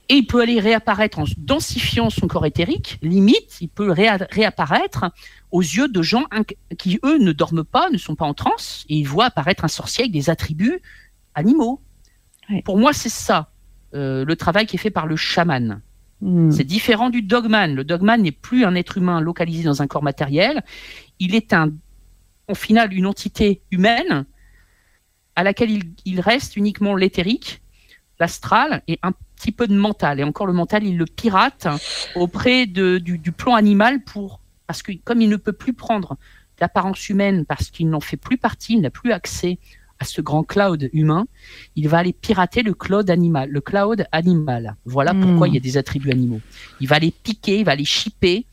Et 0.09 0.15
il 0.15 0.27
peut 0.27 0.40
aller 0.40 0.61
réapparaître 0.61 1.19
en 1.19 1.24
densifiant 1.36 2.11
son 2.11 2.28
corps 2.28 2.47
éthérique. 2.47 2.99
Limite, 3.03 3.61
il 3.61 3.69
peut 3.69 3.90
réa 3.90 4.16
réapparaître 4.31 5.05
aux 5.51 5.61
yeux 5.61 5.89
de 5.89 6.01
gens 6.01 6.24
qui, 6.78 6.99
eux, 7.05 7.19
ne 7.19 7.32
dorment 7.32 7.65
pas, 7.65 7.90
ne 7.90 7.99
sont 7.99 8.15
pas 8.15 8.24
en 8.24 8.35
transe. 8.35 8.86
Et 8.89 8.97
ils 8.97 9.09
voient 9.09 9.27
apparaître 9.27 9.65
un 9.65 9.69
sorcier 9.69 10.05
avec 10.05 10.12
des 10.12 10.31
attributs 10.31 10.81
animaux. 11.35 11.82
Ouais. 12.51 12.62
Pour 12.62 12.79
moi, 12.79 12.93
c'est 12.93 13.09
ça, 13.09 13.51
euh, 13.95 14.25
le 14.25 14.37
travail 14.37 14.66
qui 14.66 14.77
est 14.77 14.79
fait 14.79 14.91
par 14.91 15.07
le 15.07 15.16
chaman. 15.16 15.81
Mmh. 16.20 16.51
C'est 16.51 16.65
différent 16.65 17.11
du 17.11 17.23
dogman. 17.23 17.75
Le 17.75 17.85
dogman 17.85 18.20
n'est 18.20 18.33
plus 18.33 18.65
un 18.65 18.75
être 18.75 18.99
humain 18.99 19.20
localisé 19.20 19.65
dans 19.65 19.83
un 19.83 19.87
corps 19.87 20.03
matériel. 20.03 20.62
Il 21.19 21.35
est 21.35 21.53
un, 21.53 21.70
au 22.49 22.55
final 22.55 22.93
une 22.93 23.07
entité 23.07 23.62
humaine 23.70 24.25
à 25.37 25.45
laquelle 25.45 25.70
il, 25.70 25.85
il 26.05 26.20
reste 26.20 26.57
uniquement 26.57 26.97
l'éthérique, 26.97 27.62
l'astral 28.19 28.83
et 28.89 28.99
un 29.03 29.12
petit 29.37 29.53
peu 29.53 29.69
de 29.69 29.77
mental. 29.77 30.19
Et 30.19 30.25
encore 30.25 30.47
le 30.47 30.53
mental, 30.53 30.85
il 30.85 30.97
le 30.97 31.05
pirate 31.05 31.69
auprès 32.16 32.66
de, 32.66 32.99
du, 32.99 33.19
du, 33.19 33.33
plan 33.33 33.55
animal 33.55 34.03
pour 34.03 34.41
parce 34.66 34.83
que 34.83 34.93
comme 35.05 35.20
il 35.20 35.29
ne 35.29 35.37
peut 35.37 35.53
plus 35.53 35.73
prendre 35.73 36.16
l'apparence 36.61 37.09
humaine 37.09 37.47
parce 37.47 37.70
qu'il 37.70 37.89
n'en 37.89 38.01
fait 38.01 38.16
plus 38.16 38.37
partie, 38.37 38.75
il 38.75 38.81
n'a 38.81 38.91
plus 38.91 39.12
accès 39.12 39.59
à 40.01 40.05
ce 40.05 40.20
grand 40.20 40.45
cloud 40.45 40.89
humain, 40.93 41.27
il 41.77 41.89
va 41.89 41.99
aller 41.99 42.12
pirater 42.12 42.62
le 42.62 42.75
cloud 42.75 43.11
animal, 43.11 43.51
le 43.51 43.61
cloud 43.61 44.07
animal. 44.12 44.77
Voilà 44.85 45.12
mmh. 45.12 45.20
pourquoi 45.20 45.49
il 45.49 45.55
y 45.55 45.57
a 45.57 45.61
des 45.61 45.77
attributs 45.77 46.11
animaux. 46.11 46.41
Il 46.81 46.89
va 46.89 46.97
aller 46.97 47.11
piquer, 47.11 47.59
il 47.59 47.65
va 47.65 47.73
aller 47.73 47.85
chipper 47.85 48.47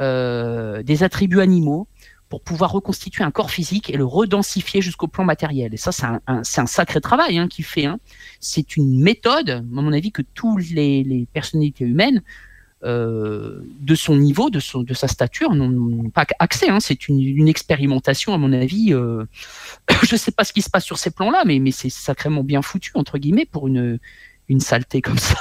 euh, 0.00 0.82
des 0.82 1.02
attributs 1.02 1.40
animaux 1.40 1.86
pour 2.28 2.40
pouvoir 2.40 2.72
reconstituer 2.72 3.24
un 3.24 3.30
corps 3.30 3.50
physique 3.50 3.90
et 3.90 3.96
le 3.96 4.06
redensifier 4.06 4.80
jusqu'au 4.80 5.06
plan 5.06 5.22
matériel. 5.24 5.74
Et 5.74 5.76
ça, 5.76 5.92
c'est 5.92 6.06
un, 6.06 6.20
un, 6.26 6.40
un, 6.40 6.66
sacré 6.66 7.00
travail 7.00 7.36
hein, 7.36 7.46
qu'il 7.46 7.64
fait. 7.64 7.84
Hein. 7.84 7.98
C'est 8.40 8.76
une 8.76 9.02
méthode, 9.02 9.50
à 9.50 9.60
mon 9.60 9.92
avis, 9.92 10.12
que 10.12 10.22
toutes 10.22 10.70
les, 10.70 11.04
les 11.04 11.26
personnalités 11.32 11.84
humaines 11.84 12.22
de 12.82 13.94
son 13.94 14.16
niveau, 14.16 14.50
de, 14.50 14.60
son, 14.60 14.82
de 14.82 14.94
sa 14.94 15.08
stature, 15.08 15.54
n'ont 15.54 16.10
pas 16.10 16.26
accès. 16.38 16.68
Hein. 16.68 16.80
C'est 16.80 17.08
une, 17.08 17.20
une, 17.20 17.48
expérimentation, 17.48 18.34
à 18.34 18.38
mon 18.38 18.52
avis. 18.52 18.92
Euh, 18.92 19.24
je 20.02 20.14
ne 20.14 20.18
sais 20.18 20.32
pas 20.32 20.44
ce 20.44 20.52
qui 20.52 20.62
se 20.62 20.70
passe 20.70 20.84
sur 20.84 20.98
ces 20.98 21.10
plans-là, 21.10 21.42
mais, 21.46 21.58
mais 21.58 21.70
c'est 21.70 21.90
sacrément 21.90 22.42
bien 22.42 22.62
foutu, 22.62 22.92
entre 22.94 23.18
guillemets, 23.18 23.46
pour 23.46 23.68
une, 23.68 23.98
une 24.48 24.60
saleté 24.60 25.00
comme 25.00 25.18
ça. 25.18 25.36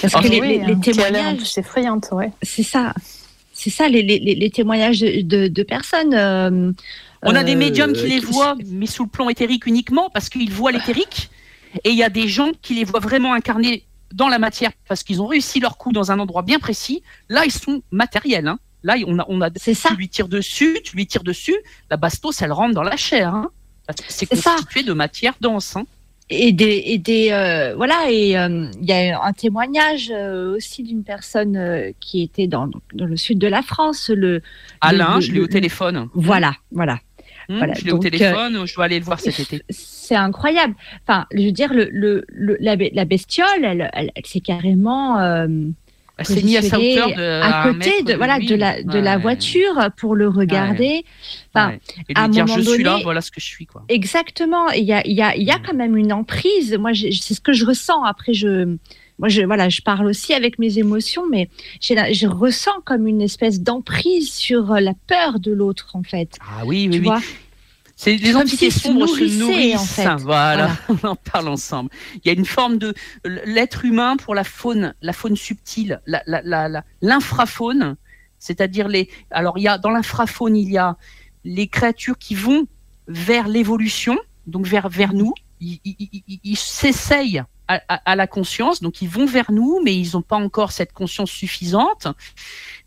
Parce 0.00 0.14
que 0.14 0.28
les, 0.28 0.40
oui, 0.40 0.48
les, 0.58 0.64
les 0.64 0.80
témoignages, 0.80 1.40
c'est 1.44 1.60
effrayant, 1.60 2.00
ouais. 2.12 2.30
C'est 2.42 2.62
ça. 2.62 2.94
C'est 3.52 3.70
ça, 3.70 3.88
les, 3.88 4.02
les, 4.02 4.50
témoignages 4.50 5.00
de, 5.00 5.20
de, 5.20 5.48
de 5.48 5.62
personnes. 5.62 6.14
Euh, 6.14 6.72
On 7.22 7.34
a 7.34 7.44
des 7.44 7.54
médiums 7.54 7.92
qui 7.92 8.06
les 8.08 8.20
voient, 8.20 8.56
mais 8.66 8.86
sous 8.86 9.04
le 9.04 9.08
plan 9.08 9.28
éthérique 9.28 9.66
uniquement, 9.66 10.10
parce 10.10 10.28
qu'ils 10.28 10.50
voient 10.50 10.72
l'éthérique. 10.72 11.30
Et 11.84 11.90
il 11.90 11.96
y 11.96 12.02
a 12.02 12.08
des 12.08 12.28
gens 12.28 12.50
qui 12.62 12.74
les 12.74 12.84
voient 12.84 13.00
vraiment 13.00 13.32
incarnés 13.32 13.84
dans 14.14 14.28
la 14.28 14.38
matière 14.38 14.70
parce 14.88 15.02
qu'ils 15.02 15.20
ont 15.20 15.26
réussi 15.26 15.60
leur 15.60 15.76
coup 15.76 15.92
dans 15.92 16.10
un 16.10 16.18
endroit 16.18 16.42
bien 16.42 16.58
précis. 16.58 17.02
Là, 17.28 17.44
ils 17.44 17.52
sont 17.52 17.82
matériels. 17.90 18.48
Hein. 18.48 18.58
Là, 18.82 18.96
on 19.06 19.18
a, 19.18 19.24
on 19.28 19.40
a 19.40 19.50
c'est 19.56 19.74
ça. 19.74 19.90
Tu 19.90 19.96
lui 19.96 20.08
tires 20.08 20.28
dessus, 20.28 20.78
tu 20.84 20.96
lui 20.96 21.06
tires 21.06 21.24
dessus. 21.24 21.56
La 21.90 21.96
bastos, 21.96 22.40
elle 22.40 22.52
rentre 22.52 22.74
dans 22.74 22.82
la 22.82 22.96
chair. 22.96 23.34
Hein. 23.34 23.50
C'est 24.08 24.26
constitué 24.26 24.80
ça. 24.80 24.86
de 24.86 24.92
matière 24.92 25.34
dense. 25.40 25.76
Hein. 25.76 25.84
Et 26.30 26.52
des, 26.52 26.82
et 26.86 26.96
des 26.96 27.32
euh, 27.32 27.74
voilà 27.76 28.06
et 28.08 28.30
il 28.30 28.36
euh, 28.36 28.70
y 28.80 28.92
a 28.92 29.22
un 29.22 29.32
témoignage 29.34 30.10
euh, 30.10 30.56
aussi 30.56 30.82
d'une 30.82 31.04
personne 31.04 31.92
qui 32.00 32.22
était 32.22 32.46
dans, 32.46 32.70
dans 32.94 33.04
le 33.04 33.16
sud 33.18 33.38
de 33.38 33.46
la 33.46 33.60
France 33.60 34.08
le 34.08 34.40
Alain 34.80 35.16
le, 35.16 35.20
je 35.20 35.32
l'ai 35.32 35.40
au 35.40 35.46
téléphone 35.46 36.08
voilà 36.14 36.54
voilà 36.72 36.98
Hum, 37.48 37.58
Voilà, 37.58 37.74
je 37.74 37.84
l'ai 37.84 37.92
au 37.92 37.96
euh, 37.96 38.00
téléphone, 38.00 38.66
je 38.66 38.74
dois 38.74 38.84
aller 38.86 38.98
le 38.98 39.04
voir 39.04 39.20
cet 39.20 39.38
été. 39.40 39.62
C'est 39.70 40.16
incroyable. 40.16 40.74
Enfin, 41.06 41.26
je 41.34 41.42
veux 41.42 41.52
dire, 41.52 41.72
le, 41.72 41.88
le, 41.92 42.24
le- 42.28 42.56
la, 42.60 42.76
be- 42.76 42.90
la 42.94 43.04
bestiole, 43.04 43.46
elle, 43.64 43.90
elle, 43.92 44.10
elle 44.14 44.26
s'est 44.26 44.40
carrément 44.40 45.18
euh, 45.20 45.46
Elle 46.18 46.26
s'est 46.26 46.42
mise 46.42 46.56
à 46.56 46.62
sa 46.62 46.78
hauteur 46.78 47.08
de, 47.08 47.42
à 47.42 47.62
côté 47.64 48.02
de, 48.02 48.14
voilà, 48.14 48.38
de, 48.38 48.54
la, 48.54 48.82
de 48.82 48.98
la 48.98 49.16
Ouais. 49.16 49.22
voiture 49.22 49.88
pour 49.96 50.14
le 50.14 50.28
regarder. 50.28 51.04
Enfin, 51.54 51.70
Ouais. 51.70 51.80
Et 52.08 52.12
à 52.14 52.20
lui 52.20 52.24
un 52.26 52.28
dire 52.28 52.46
je 52.46 52.60
suis 52.60 52.82
là, 52.82 52.92
donné- 52.92 53.02
voilà 53.02 53.20
ce 53.20 53.30
que 53.30 53.40
je 53.40 53.46
suis. 53.46 53.66
Quoi. 53.66 53.82
Exactement. 53.88 54.68
Il 54.70 54.84
y 54.84 54.92
a, 54.92 55.06
y, 55.06 55.20
a, 55.22 55.36
y 55.36 55.50
a 55.50 55.58
quand 55.58 55.74
même 55.74 55.96
une 55.96 56.12
emprise. 56.12 56.76
Moi, 56.78 56.92
c'est 56.94 57.34
ce 57.34 57.40
que 57.40 57.52
je 57.52 57.64
ressens. 57.66 58.02
Après, 58.04 58.34
je, 58.34 58.76
moi, 59.18 59.28
je, 59.28 59.42
voilà, 59.42 59.68
je 59.68 59.80
parle 59.80 60.06
aussi 60.06 60.32
avec 60.34 60.58
mes 60.58 60.78
émotions, 60.78 61.24
mais 61.30 61.48
la- 61.90 62.12
je 62.12 62.26
ressens 62.26 62.80
comme 62.84 63.06
une 63.06 63.22
espèce 63.22 63.60
d'emprise 63.60 64.32
sur 64.32 64.72
euh, 64.72 64.80
la 64.80 64.92
peur 65.06 65.38
de 65.40 65.52
l'autre, 65.52 65.90
en 65.94 66.02
fait. 66.02 66.36
Ah 66.40 66.64
oui, 66.66 66.84
Tu 66.84 66.90
oui, 66.90 66.98
oui. 66.98 67.04
vois? 67.04 67.20
C'est 67.96 68.16
les 68.16 68.34
entités 68.34 68.72
sombres 68.72 69.06
se 69.06 69.38
nourrissent. 69.38 69.76
en 69.76 69.84
fait. 69.84 70.22
Voilà, 70.22 70.76
on 70.88 71.06
en 71.06 71.14
parle 71.14 71.46
ensemble. 71.48 71.90
Il 72.16 72.22
y 72.26 72.30
a 72.30 72.32
une 72.36 72.44
forme 72.44 72.76
de 72.76 72.92
l'être 73.24 73.84
humain 73.84 74.16
pour 74.16 74.34
la 74.34 74.42
faune, 74.42 74.94
la 75.00 75.12
faune 75.12 75.36
subtile, 75.36 76.00
la- 76.06 76.22
la- 76.26 76.42
la- 76.42 76.68
la- 76.68 76.84
l'infrafaune, 77.02 77.94
c'est-à-dire 78.40 78.88
les. 78.88 79.08
Alors 79.30 79.58
il 79.58 79.62
y 79.62 79.68
a 79.68 79.78
dans 79.78 79.90
l'infrafaune 79.90 80.56
il 80.56 80.72
y 80.72 80.76
a 80.76 80.96
les 81.44 81.68
créatures 81.68 82.18
qui 82.18 82.34
vont 82.34 82.66
vers 83.06 83.46
l'évolution, 83.46 84.18
donc 84.48 84.66
vers 84.66 84.88
vers 84.88 85.12
nous. 85.14 85.32
Ils 85.60 86.56
s'essayent 86.56 87.44
à, 87.68 88.16
la 88.16 88.26
conscience, 88.26 88.82
donc 88.82 89.00
ils 89.00 89.08
vont 89.08 89.26
vers 89.26 89.50
nous, 89.50 89.80
mais 89.82 89.96
ils 89.96 90.10
n'ont 90.14 90.22
pas 90.22 90.36
encore 90.36 90.72
cette 90.72 90.92
conscience 90.92 91.30
suffisante. 91.30 92.08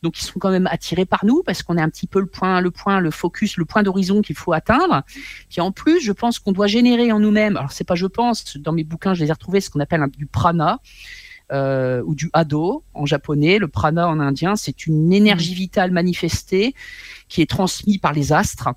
Donc 0.04 0.20
ils 0.20 0.24
sont 0.24 0.40
quand 0.40 0.52
même 0.52 0.68
attirés 0.68 1.06
par 1.06 1.26
nous 1.26 1.42
parce 1.44 1.64
qu'on 1.64 1.78
est 1.78 1.82
un 1.82 1.90
petit 1.90 2.08
peu 2.08 2.20
le 2.20 2.28
point, 2.28 2.62
le 2.62 2.72
point, 2.72 3.00
le 3.00 3.12
focus, 3.12 3.58
le 3.58 3.66
point 3.66 3.84
d'horizon 3.84 4.22
qu'il 4.22 4.36
faut 4.36 4.54
atteindre. 4.54 5.04
Puis 5.50 5.62
en 5.62 5.72
plus, 5.72 6.00
je 6.02 6.12
pense 6.12 6.40
qu'on 6.40 6.52
doit 6.52 6.68
générer 6.68 7.12
en 7.12 7.20
nous-mêmes. 7.20 7.58
Alors 7.58 7.72
c'est 7.72 7.84
pas 7.84 7.96
je 7.96 8.06
pense, 8.06 8.58
dans 8.58 8.72
mes 8.72 8.84
bouquins 8.84 9.14
je 9.14 9.24
les 9.24 9.30
ai 9.30 9.34
retrouvés, 9.34 9.62
ce 9.62 9.70
qu'on 9.70 9.80
appelle 9.80 10.06
du 10.16 10.28
prana. 10.28 10.80
euh, 11.52 12.02
ou 12.06 12.16
du 12.16 12.30
hado 12.34 12.84
en 12.94 13.06
japonais, 13.06 13.58
le 13.58 13.68
prana 13.68 14.08
en 14.08 14.20
indien, 14.20 14.56
c'est 14.56 14.86
une 14.86 15.14
énergie 15.14 15.54
vitale 15.54 15.92
manifestée 15.92 16.76
qui 17.30 17.42
est 17.42 17.50
transmise 17.50 18.00
par 18.00 18.14
les 18.14 18.34
astres, 18.34 18.70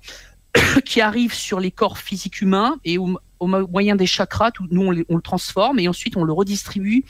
qui 0.85 1.01
arrive 1.01 1.33
sur 1.33 1.59
les 1.59 1.71
corps 1.71 1.97
physiques 1.97 2.41
humains 2.41 2.77
et 2.83 2.97
au, 2.97 3.17
moyen 3.39 3.95
des 3.95 4.05
chakras, 4.05 4.51
nous 4.69 4.81
on, 4.81 4.91
le 4.91 5.21
transforme 5.21 5.79
et 5.79 5.87
ensuite 5.87 6.15
on 6.17 6.23
le 6.23 6.33
redistribue 6.33 7.05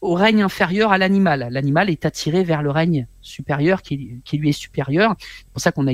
au 0.00 0.14
règne 0.14 0.42
inférieur 0.42 0.92
à 0.92 0.98
l'animal. 0.98 1.48
L'animal 1.50 1.90
est 1.90 2.04
attiré 2.04 2.42
vers 2.44 2.62
le 2.62 2.70
règne 2.70 3.06
supérieur 3.20 3.82
qui, 3.82 4.20
qui 4.24 4.38
lui 4.38 4.50
est 4.50 4.52
supérieur. 4.52 5.14
C'est 5.18 5.52
pour 5.52 5.62
ça 5.62 5.72
qu'on 5.72 5.86
a 5.86 5.92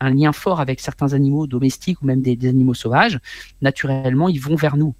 un 0.00 0.10
lien 0.10 0.32
fort 0.32 0.60
avec 0.60 0.80
certains 0.80 1.12
animaux 1.12 1.46
domestiques 1.46 2.00
ou 2.02 2.06
même 2.06 2.22
des, 2.22 2.36
des 2.36 2.48
animaux 2.48 2.74
sauvages. 2.74 3.18
Naturellement, 3.60 4.28
ils 4.28 4.40
vont 4.40 4.56
vers 4.56 4.76
nous. 4.76 4.94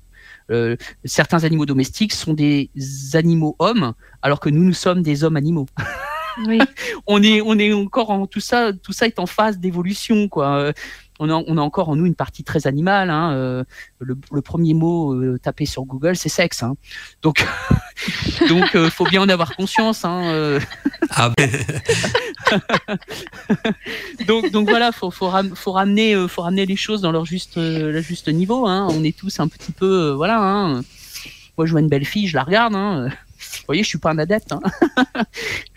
Euh, 0.51 0.77
certains 1.05 1.44
animaux 1.44 1.66
domestiques 1.66 2.12
sont 2.12 2.35
des 2.35 2.70
animaux 3.14 3.56
hommes, 3.59 3.94
alors 4.23 4.40
que 4.40 4.48
nous, 4.48 4.64
nous 4.64 4.73
sommes 4.73 5.02
des 5.02 5.24
hommes 5.24 5.36
animaux. 5.36 5.66
Oui. 6.47 6.59
on 7.07 7.23
est, 7.23 7.41
on 7.41 7.59
est 7.59 7.73
encore 7.73 8.11
en 8.11 8.27
tout 8.27 8.41
ça, 8.41 8.73
tout 8.73 8.93
ça 8.93 9.07
est 9.07 9.19
en 9.19 9.27
phase 9.27 9.59
d'évolution, 9.59 10.29
quoi. 10.29 10.57
Euh, 10.59 10.73
On 11.19 11.31
a, 11.31 11.43
on 11.47 11.57
a 11.57 11.63
encore 11.63 11.89
en 11.89 11.97
nous 11.97 12.05
une 12.05 12.15
partie 12.15 12.45
très 12.45 12.67
animale. 12.67 13.09
Hein. 13.09 13.33
euh, 13.33 13.65
le, 14.01 14.19
le 14.31 14.43
premier 14.43 14.75
mot 14.75 15.15
euh, 15.15 15.39
tapé 15.43 15.65
sur 15.65 15.85
Google, 15.87 16.15
c'est 16.15 16.29
sexe. 16.29 16.63
Hein. 16.63 16.75
Donc, 17.23 17.47
donc, 18.51 18.75
euh, 18.77 18.91
faut 18.91 19.07
bien 19.07 19.23
en 19.23 19.29
avoir 19.31 19.57
conscience. 19.57 20.05
Hein. 20.05 20.25
euh. 20.27 20.61
Ah, 21.11 21.31
ben, 21.35 21.49
donc, 24.27 24.51
donc 24.51 24.69
voilà, 24.69 24.93
faut, 24.93 25.11
faut, 25.11 25.29
ram- 25.29 25.55
faut 25.57 25.73
ramener, 25.73 26.15
euh, 26.15 26.29
faut 26.29 26.43
ramener 26.43 26.67
les 26.67 26.77
choses 26.77 27.01
dans 27.01 27.13
leur 27.13 27.25
juste, 27.25 27.57
euh, 27.57 27.93
leur 27.93 28.03
juste 28.03 28.29
niveau. 28.29 28.67
Hein. 28.67 28.87
On 28.91 29.03
est 29.03 29.17
tous 29.17 29.41
un 29.41 29.49
petit 29.49 29.73
peu, 29.73 30.11
euh, 30.11 30.15
voilà. 30.15 30.39
Hein. 30.41 30.83
Moi, 31.57 31.67
je 31.67 31.73
vois 31.73 31.81
une 31.81 31.89
belle 31.89 32.05
fille, 32.05 32.29
je 32.29 32.37
la 32.37 32.43
regarde. 32.45 32.75
Hein. 32.75 33.09
Vous 33.09 33.65
voyez, 33.67 33.83
je 33.83 33.89
suis 33.89 33.99
pas 33.99 34.11
un 34.11 34.19
adepte. 34.19 34.53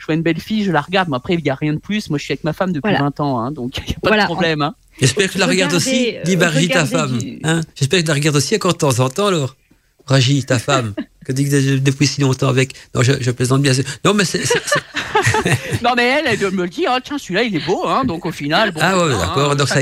Je 0.10 0.14
vois 0.14 0.18
une 0.18 0.24
belle 0.24 0.40
fille, 0.42 0.64
je 0.64 0.72
la 0.72 0.82
regarde. 0.82 1.08
Mais 1.10 1.18
après, 1.18 1.36
il 1.36 1.46
y 1.46 1.50
a 1.52 1.54
rien 1.56 1.72
de 1.74 1.78
plus. 1.78 2.10
Moi, 2.10 2.18
je 2.18 2.24
suis 2.24 2.32
avec 2.32 2.44
ma 2.44 2.52
femme 2.54 2.72
depuis 2.72 2.90
Voilà. 2.90 3.00
20 3.04 3.20
ans, 3.20 3.40
hein, 3.42 3.52
donc 3.52 3.78
il 3.78 3.92
y 3.92 3.96
a 3.96 4.00
pas 4.00 4.08
Voilà. 4.10 4.24
de 4.24 4.28
problème. 4.28 4.64
Hein. 4.64 4.74
J'espère 5.00 5.28
que 5.28 5.34
tu 5.34 5.38
la 5.38 5.46
regardes 5.46 5.74
aussi. 5.76 6.16
Dis 6.26 6.36
Barry, 6.36 6.68
ta 6.68 6.84
femme. 6.88 7.20
du- 7.20 7.40
Hein 7.44 7.62
J'espère 7.76 8.00
que 8.00 8.04
tu 8.06 8.08
la 8.08 8.16
regardes 8.16 8.36
aussi 8.36 8.56
encore 8.56 8.74
de 8.74 8.78
temps 8.80 9.00
en 9.00 9.10
temps, 9.10 9.28
alors. 9.28 9.56
Raji, 10.06 10.44
ta 10.46 10.60
femme. 10.60 10.94
Que 11.26 11.34
dis 11.34 11.48
que 11.48 11.78
depuis 11.78 12.08
si 12.08 12.22
longtemps 12.22 12.48
avec? 12.48 12.74
Non, 12.96 13.04
je, 13.04 13.12
je 13.20 13.30
plaisante 13.30 13.62
bien. 13.62 13.74
Non, 14.04 14.16
mais 14.16 14.26
c'est. 14.26 14.42
Non, 15.84 15.92
mais 15.96 16.04
elle, 16.26 16.40
elle 16.42 16.52
me 16.52 16.68
dit, 16.68 16.86
ah, 16.88 17.00
tiens, 17.04 17.18
celui-là, 17.20 17.44
il 17.44 17.56
est 17.56 17.66
beau. 17.66 17.86
Hein, 17.88 18.04
donc 18.06 18.26
au 18.26 18.32
final, 18.32 18.72
bon, 18.72 18.80
Ah 18.82 18.98
ouais, 18.98 19.12
d'accord. 19.12 19.52
hein, 19.52 19.56
Donc 19.56 19.68
ça, 19.68 19.80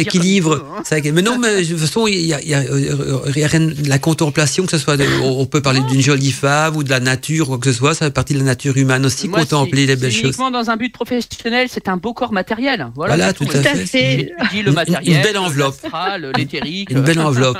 équilibre. 0.00 0.62
hein. 0.76 0.82
ça 0.84 0.98
équilibre. 0.98 1.16
Mais 1.16 1.22
non, 1.22 1.38
mais 1.38 1.62
de 1.62 1.68
toute 1.70 1.78
façon, 1.78 2.06
il 2.06 2.20
y 2.26 2.34
a, 2.34 2.40
il 2.42 2.48
y 2.48 2.54
a, 2.54 2.62
il 2.64 3.38
y 3.38 3.44
a 3.44 3.46
rien 3.46 3.60
de 3.60 3.88
la 3.88 3.98
contemplation, 3.98 4.64
que 4.64 4.72
ce 4.72 4.78
soit. 4.78 4.96
de- 4.98 5.06
on 5.22 5.46
peut 5.46 5.62
parler 5.62 5.80
d'une 5.88 6.00
jolie 6.02 6.32
femme 6.32 6.76
ou 6.76 6.82
de 6.82 6.90
la 6.90 7.00
nature, 7.00 7.46
quoi 7.46 7.58
que 7.58 7.70
ce 7.72 7.78
soit. 7.78 7.94
Ça 7.94 8.06
fait 8.06 8.10
partie 8.10 8.34
de 8.34 8.38
la 8.40 8.44
nature 8.44 8.76
humaine 8.76 9.06
aussi, 9.06 9.28
Moi, 9.28 9.38
contempler 9.40 9.86
les 9.86 9.96
belles 9.96 10.12
choses. 10.12 10.22
Uniquement 10.24 10.50
dans 10.50 10.68
un 10.70 10.76
but 10.76 10.92
professionnel, 10.92 11.68
c'est 11.70 11.88
un 11.88 11.96
beau 11.96 12.12
corps 12.12 12.32
matériel. 12.32 12.88
Voilà, 12.94 13.32
tout 13.32 13.44
à 13.54 13.62
fait. 13.62 13.86
fait. 13.86 14.32
Le 14.52 14.68
Une- 15.06 15.22
belle 15.22 15.38
enveloppe. 15.38 15.76
l'astral, 15.82 16.32
l'éthérique, 16.36 16.90
Une 16.90 17.00
belle 17.02 17.20
enveloppe. 17.20 17.58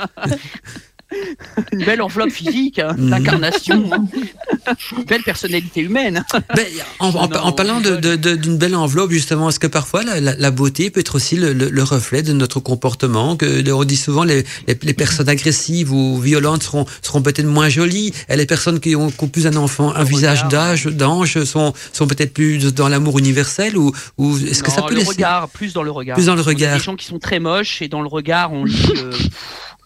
une 1.71 1.83
belle 1.85 2.01
enveloppe 2.01 2.31
physique, 2.31 2.79
hein, 2.79 2.95
Mhm. 2.97 3.09
l'incarnation, 3.09 3.89
hein. 3.93 4.05
une 4.97 5.03
belle 5.03 5.23
personnalité 5.23 5.81
humaine. 5.81 6.23
Ben, 6.55 6.65
en, 6.99 7.09
en- 7.09 7.27
Non, 7.27 7.37
en 7.39 7.51
parlant 7.51 7.81
de- 7.81 7.95
de- 7.95 8.15
de- 8.15 8.35
d'une 8.35 8.57
belle 8.57 8.75
enveloppe, 8.75 9.11
justement, 9.11 9.49
est-ce 9.49 9.59
que 9.59 9.67
parfois 9.67 10.03
la, 10.03 10.19
la- 10.19 10.35
la 10.35 10.51
beauté 10.51 10.89
peut 10.89 10.99
être 10.99 11.15
aussi 11.15 11.35
le, 11.35 11.53
le- 11.53 11.69
le 11.69 11.83
reflet 11.83 12.21
de 12.23 12.33
notre 12.33 12.59
comportement 12.59 13.35
que 13.35 13.69
On 13.71 13.83
dit 13.83 13.95
souvent 13.97 14.23
les, 14.23 14.43
les, 14.67 14.77
les 14.81 14.93
personnes 14.93 15.29
agressives 15.29 15.91
ou 15.93 16.19
violentes 16.19 16.63
seront, 16.63 16.85
seront 17.01 17.21
peut-être 17.21 17.45
moins 17.47 17.69
jolies, 17.69 18.11
et 18.29 18.35
les 18.35 18.45
personnes 18.45 18.79
qui 18.79 18.95
ont, 18.95 19.09
qui 19.09 19.23
ont 19.23 19.27
plus 19.29 19.47
un 19.47 19.55
enfant, 19.55 19.93
un 19.95 19.99
Le 19.99 20.05
visage 20.05 20.43
regard. 20.43 20.49
d'âge, 20.49 20.85
d'ange, 20.85 21.43
sont, 21.45 21.73
sont 21.93 22.07
peut-être 22.07 22.33
plus 22.33 22.73
dans 22.73 22.87
l'amour 22.89 23.17
universel 23.19 23.77
ou, 23.77 23.91
ou 24.17 24.37
est-ce 24.37 24.61
que 24.63 24.71
ça 24.71 24.81
peut 24.81 24.93
le 24.93 24.99
laisser- 24.99 25.09
regard, 25.11 25.49
plus 25.49 25.73
dans 25.73 25.83
le 25.83 25.91
regard. 25.91 26.15
Plus 26.15 26.25
dans 26.25 26.35
le 26.35 26.41
On 26.41 26.45
a 26.45 26.47
regard. 26.47 26.77
Des 26.77 26.83
gens 26.83 26.95
qui 26.95 27.05
sont 27.05 27.19
très 27.19 27.39
moches 27.39 27.81
et 27.81 27.87
dans 27.87 28.01
le 28.01 28.07
regard, 28.07 28.51
on 28.53 28.65
lit. 28.65 28.75
euh, 28.97 29.11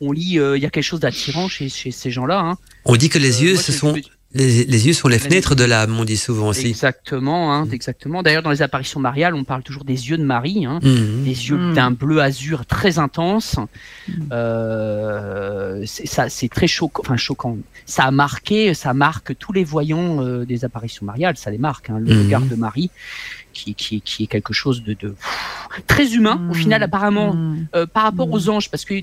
on 0.00 0.12
lit, 0.12 0.38
euh, 0.38 0.56
il 0.56 0.62
y 0.62 0.66
a 0.66 0.70
quelque 0.70 0.84
chose 0.84 1.00
d'attirant 1.00 1.48
chez, 1.48 1.68
chez 1.68 1.90
ces 1.90 2.10
gens-là. 2.10 2.40
Hein. 2.40 2.58
On 2.84 2.96
dit 2.96 3.08
que 3.08 3.18
les 3.18 3.38
Euh, 3.38 3.44
yeux, 3.46 3.54
moi, 3.54 3.62
ce 3.62 3.72
je- 3.72 3.76
sont 3.76 3.94
les, 4.34 4.64
les 4.66 4.86
yeux 4.86 4.92
sont 4.92 5.08
les 5.08 5.18
fenêtres 5.18 5.54
de 5.54 5.64
l'âme, 5.64 5.98
on 5.98 6.04
dit 6.04 6.18
souvent 6.18 6.48
aussi. 6.48 6.66
Exactement, 6.68 7.54
hein, 7.54 7.66
exactement. 7.72 8.22
D'ailleurs, 8.22 8.42
dans 8.42 8.50
les 8.50 8.60
apparitions 8.60 9.00
mariales, 9.00 9.34
on 9.34 9.42
parle 9.44 9.62
toujours 9.62 9.84
des 9.84 10.10
yeux 10.10 10.18
de 10.18 10.22
Marie, 10.22 10.66
hein, 10.66 10.80
Mhm. 10.82 11.24
des 11.24 11.48
yeux 11.48 11.56
Mm. 11.56 11.74
d'un 11.74 11.90
bleu 11.92 12.20
azur 12.20 12.66
très 12.66 12.98
intense. 12.98 13.56
Euh, 14.30 15.82
c'est 15.86 16.06
ça, 16.06 16.28
c'est 16.28 16.48
très 16.48 16.66
choquant, 16.66 17.02
enfin 17.04 17.16
choquant. 17.16 17.56
Ça 17.86 18.04
a 18.04 18.10
marqué, 18.10 18.74
ça 18.74 18.92
marque 18.94 19.36
tous 19.38 19.52
les 19.52 19.64
voyants 19.64 20.22
euh, 20.22 20.44
des 20.44 20.64
apparitions 20.64 21.06
mariales, 21.06 21.36
ça 21.36 21.50
les 21.50 21.58
marque. 21.58 21.90
Hein, 21.90 22.00
le 22.00 22.12
regard 22.24 22.42
de 22.42 22.54
Marie, 22.54 22.90
qui, 23.58 23.74
qui, 23.74 24.00
qui 24.00 24.24
est 24.24 24.26
quelque 24.26 24.52
chose 24.62 24.82
de, 24.82 24.92
de 24.94 25.14
très 25.86 26.06
humain. 26.16 26.36
Au 26.50 26.54
final, 26.54 26.80
apparemment, 26.82 27.34
Mm. 27.34 27.66
euh, 27.74 27.86
par 27.86 28.02
rapport 28.04 28.28
Mm. 28.28 28.34
aux 28.34 28.44
anges, 28.54 28.68
parce 28.70 28.84
que 28.84 28.94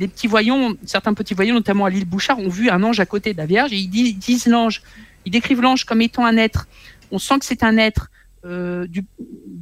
des 0.00 0.08
petits 0.08 0.26
voyants, 0.34 0.72
certains 0.84 1.14
petits 1.14 1.34
voyants, 1.34 1.54
notamment 1.54 1.84
à 1.84 1.90
l'île 1.90 2.04
Bouchard, 2.14 2.38
ont 2.38 2.48
vu 2.48 2.70
un 2.70 2.82
ange 2.82 3.00
à 3.00 3.06
côté 3.06 3.32
de 3.34 3.38
la 3.38 3.46
Vierge 3.46 3.72
et 3.72 3.76
ils 3.76 3.88
disent, 4.28 4.46
l'ange, 4.46 4.82
ils 5.26 5.32
décrivent 5.32 5.60
l'ange 5.62 5.84
comme 5.84 6.00
étant 6.00 6.24
un 6.24 6.36
être. 6.36 6.66
On 7.10 7.18
sent 7.18 7.38
que 7.40 7.44
c'est 7.44 7.62
un 7.62 7.76
être 7.76 8.04
euh, 8.44 8.86
du, 8.88 9.04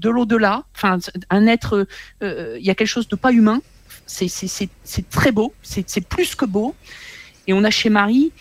de 0.05 0.09
l'au-delà, 0.09 0.65
enfin 0.77 0.98
un 1.28 1.47
être, 1.47 1.86
euh, 2.23 2.57
il 2.61 2.65
y 2.65 2.70
a 2.70 2.74
quelque 2.74 2.94
chose 2.97 3.09
de 3.09 3.16
pas 3.16 3.32
humain. 3.32 3.61
C'est 4.07 5.11
très 5.11 5.32
beau, 5.32 5.52
c'est 5.62 6.05
plus 6.15 6.35
que 6.35 6.44
beau. 6.47 6.74
Et 7.47 7.52
on 7.52 7.62
a 7.65 7.70
chez 7.70 7.90
Marie, 7.90 8.32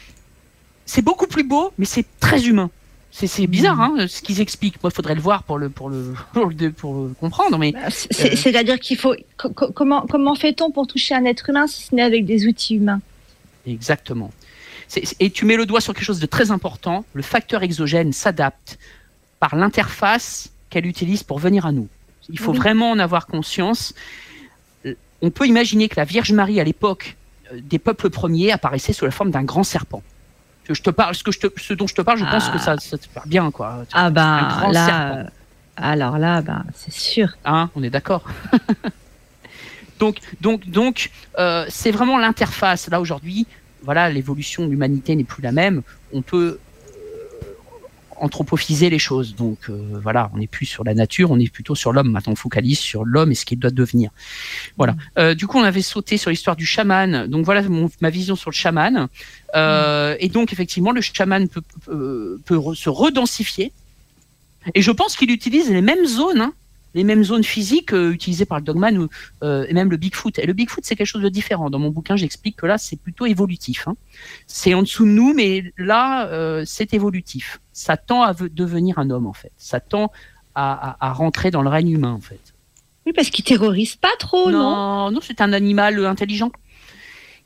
c'est 0.85 1.03
beaucoup 1.09 1.27
plus 1.27 1.43
beau, 1.43 1.71
mais 1.77 1.85
c'est 1.85 2.05
très 2.19 2.41
humain. 2.49 2.69
C'est 3.11 3.47
bizarre, 3.47 3.81
hein, 3.81 4.07
ce 4.07 4.21
qu'ils 4.21 4.39
expliquent. 4.39 4.81
Moi, 4.83 4.91
il 4.93 4.95
faudrait 4.95 5.15
le 5.15 5.21
voir 5.21 5.43
pour 5.43 5.57
le, 5.57 5.69
pour 5.69 5.89
le, 5.89 6.13
pour 6.33 6.45
le, 6.47 6.71
pour 6.71 6.93
le 6.93 7.13
comprendre, 7.19 7.57
mais 7.57 7.71
Bah, 7.71 7.89
c'est- 7.89 8.35
C'est-à-dire 8.35 8.79
qu'il 8.79 8.97
faut. 8.97 9.15
co- 9.37 9.49
co- 9.49 9.71
comment 9.71 10.05
comment 10.07 10.35
fait-on 10.35 10.71
pour 10.71 10.87
toucher 10.87 11.15
un 11.15 11.25
être 11.25 11.49
humain 11.49 11.67
si 11.67 11.83
ce 11.83 11.95
n'est 11.95 12.03
avec 12.03 12.25
des 12.25 12.45
outils 12.45 12.75
humains? 12.75 13.01
Exactement. 13.67 14.31
Et 15.19 15.29
tu 15.29 15.45
mets 15.45 15.55
le 15.57 15.65
doigt 15.65 15.81
sur 15.81 15.93
quelque 15.93 16.03
chose 16.05 16.19
de 16.19 16.25
très 16.25 16.49
important. 16.51 17.05
Le 17.13 17.21
facteur 17.21 17.61
exogène 17.63 18.11
s'adapte 18.13 18.79
par 19.39 19.55
l'interface 19.55 20.49
qu'elle 20.69 20.85
utilise 20.87 21.21
pour 21.23 21.37
venir 21.39 21.65
à 21.65 21.71
nous. 21.71 21.87
Il 22.29 22.39
faut 22.39 22.51
Oui. 22.51 22.57
vraiment 22.57 22.91
en 22.91 22.99
avoir 22.99 23.27
conscience. 23.27 23.93
Euh, 24.85 24.93
On 25.21 25.29
peut 25.31 25.45
imaginer 25.47 25.89
que 25.89 25.95
la 25.97 26.05
Vierge 26.05 26.31
Marie, 26.31 26.59
à 26.59 26.63
l'époque 26.63 27.17
euh, 27.53 27.59
des 27.61 27.77
peuples 27.79 28.09
premiers, 28.09 28.51
apparaissait 28.51 28.93
sous 28.93 29.05
la 29.05 29.11
forme 29.11 29.29
d'un 29.31 29.43
grand 29.43 29.63
serpent. 29.63 30.01
Je 30.69 30.81
te 30.81 30.89
parle, 30.91 31.15
ce, 31.15 31.23
que 31.23 31.31
je 31.31 31.39
te- 31.39 31.59
ce 31.59 31.73
dont 31.73 31.87
je 31.87 31.95
te 31.95 32.01
parle, 32.01 32.19
je 32.19 32.25
pense 32.25 32.45
Ah. 32.47 32.51
que 32.53 32.59
ça, 32.59 32.77
ça 32.77 32.97
te 32.97 33.07
parle 33.07 33.27
bien. 33.27 33.49
Quoi. 33.51 33.85
Ah 33.93 34.09
ben 34.09 34.69
là. 34.71 34.85
serpent. 34.85 35.29
Alors 35.77 36.17
là, 36.17 36.41
ben 36.41 36.63
c'est 36.75 36.93
sûr. 36.93 37.29
Hein, 37.45 37.69
on 37.75 37.83
est 37.83 37.89
d'accord. 37.89 38.23
donc, 39.99 40.17
donc, 40.41 40.69
donc, 40.69 41.09
euh, 41.37 41.65
c'est 41.69 41.91
vraiment 41.91 42.17
l'interface. 42.17 42.87
Là 42.89 42.99
aujourd'hui, 43.01 43.47
voilà, 43.83 44.09
l'évolution 44.09 44.65
de 44.65 44.69
l'humanité 44.71 45.15
n'est 45.15 45.23
plus 45.23 45.41
la 45.41 45.51
même. 45.51 45.81
On 46.13 46.21
peut, 46.21 46.59
euh, 48.19 48.25
anthropophyser 48.25 48.89
les 48.89 48.99
choses. 48.99 49.35
Donc 49.35 49.69
voilà, 49.69 50.29
on 50.33 50.37
n'est 50.37 50.47
plus 50.47 50.65
sur 50.65 50.83
la 50.83 50.93
nature, 50.93 51.31
on 51.31 51.39
est 51.39 51.51
plutôt 51.51 51.75
sur 51.75 51.93
l'homme. 51.93 52.11
Maintenant, 52.11 52.33
on 52.33 52.35
focalise 52.35 52.79
sur 52.79 53.05
l'homme 53.05 53.31
et 53.31 53.35
ce 53.35 53.45
qu'il 53.45 53.59
doit 53.59 53.71
devenir. 53.71 54.11
Voilà. 54.77 54.95
Mm. 55.17 55.33
du 55.33 55.47
coup, 55.47 55.57
on 55.57 55.63
avait 55.63 55.81
sauté 55.81 56.17
sur 56.17 56.29
l'histoire 56.29 56.55
du 56.55 56.65
chaman. 56.65 57.27
Donc 57.27 57.45
voilà 57.45 57.63
ma 58.01 58.09
vision 58.09 58.35
sur 58.35 58.49
le 58.49 58.55
chaman. 58.55 59.07
Mm. 59.53 60.15
Et 60.19 60.29
donc 60.29 60.53
effectivement, 60.53 60.91
le 60.91 61.01
chaman 61.01 61.47
peut, 61.47 61.63
peut, 62.45 62.59
se 62.75 62.89
redensifier. 62.89 63.71
Et 64.75 64.81
je 64.81 64.91
pense 64.91 65.15
qu'il 65.15 65.31
utilise 65.31 65.69
les 65.69 65.81
mêmes 65.81 66.05
zones. 66.05 66.41
Hein, 66.41 66.53
les 66.93 67.03
mêmes 67.03 67.23
zones 67.23 67.43
physiques 67.43 67.93
euh, 67.93 68.11
utilisées 68.11 68.45
par 68.45 68.59
le 68.59 68.63
Dogman 68.63 69.07
euh, 69.43 69.65
et 69.67 69.73
même 69.73 69.89
le 69.91 69.97
Bigfoot. 69.97 70.39
Et 70.39 70.45
le 70.45 70.53
Bigfoot, 70.53 70.83
c'est 70.83 70.95
quelque 70.95 71.07
chose 71.07 71.21
de 71.21 71.29
différent. 71.29 71.69
Dans 71.69 71.79
mon 71.79 71.89
bouquin, 71.89 72.15
j'explique 72.15 72.57
que 72.57 72.65
là, 72.65 72.77
c'est 72.77 72.97
plutôt 72.97 73.25
évolutif. 73.25 73.87
Hein. 73.87 73.95
C'est 74.47 74.73
en 74.73 74.81
dessous 74.81 75.05
de 75.05 75.11
nous, 75.11 75.33
mais 75.33 75.71
là, 75.77 76.27
euh, 76.27 76.63
c'est 76.65 76.93
évolutif. 76.93 77.59
Ça 77.79 77.95
tend 77.95 78.23
à 78.23 78.33
devenir 78.33 78.99
un 78.99 79.09
homme, 79.09 79.25
en 79.25 79.31
fait. 79.31 79.53
Ça 79.55 79.79
tend 79.79 80.11
à, 80.53 80.97
à, 80.99 81.13
rentrer 81.13 81.49
dans 81.49 81.61
le 81.61 81.69
règne 81.69 81.91
humain, 81.91 82.11
en 82.11 82.19
fait. 82.19 82.53
Oui, 83.05 83.13
parce 83.13 83.29
qu'il 83.29 83.45
terrorise 83.45 83.95
pas 83.95 84.11
trop, 84.19 84.51
non? 84.51 84.59
Non, 84.59 85.11
non 85.11 85.19
c'est 85.21 85.39
un 85.39 85.53
animal 85.53 86.05
intelligent. 86.05 86.51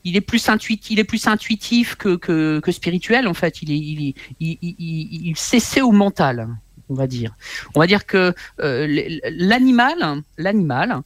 Il 0.03 0.15
est 0.15 0.21
plus 0.21 0.49
intuitif, 0.49 0.89
il 0.89 0.97
est 0.97 1.03
plus 1.03 1.27
intuitif 1.27 1.93
que, 1.97 2.15
que, 2.15 2.59
que 2.61 2.71
spirituel, 2.71 3.27
en 3.27 3.35
fait. 3.35 3.61
Il, 3.61 3.71
est, 3.71 3.77
il, 3.77 4.15
il, 4.39 4.57
il, 4.79 5.27
il 5.27 5.37
s'essaie 5.37 5.83
au 5.83 5.91
mental 5.91 6.49
on 6.89 6.95
va 6.95 7.05
dire. 7.05 7.35
On 7.75 7.79
va 7.79 7.85
dire 7.85 8.07
que 8.07 8.33
euh, 8.59 9.19
l'animal, 9.29 10.23
l'animal 10.39 11.01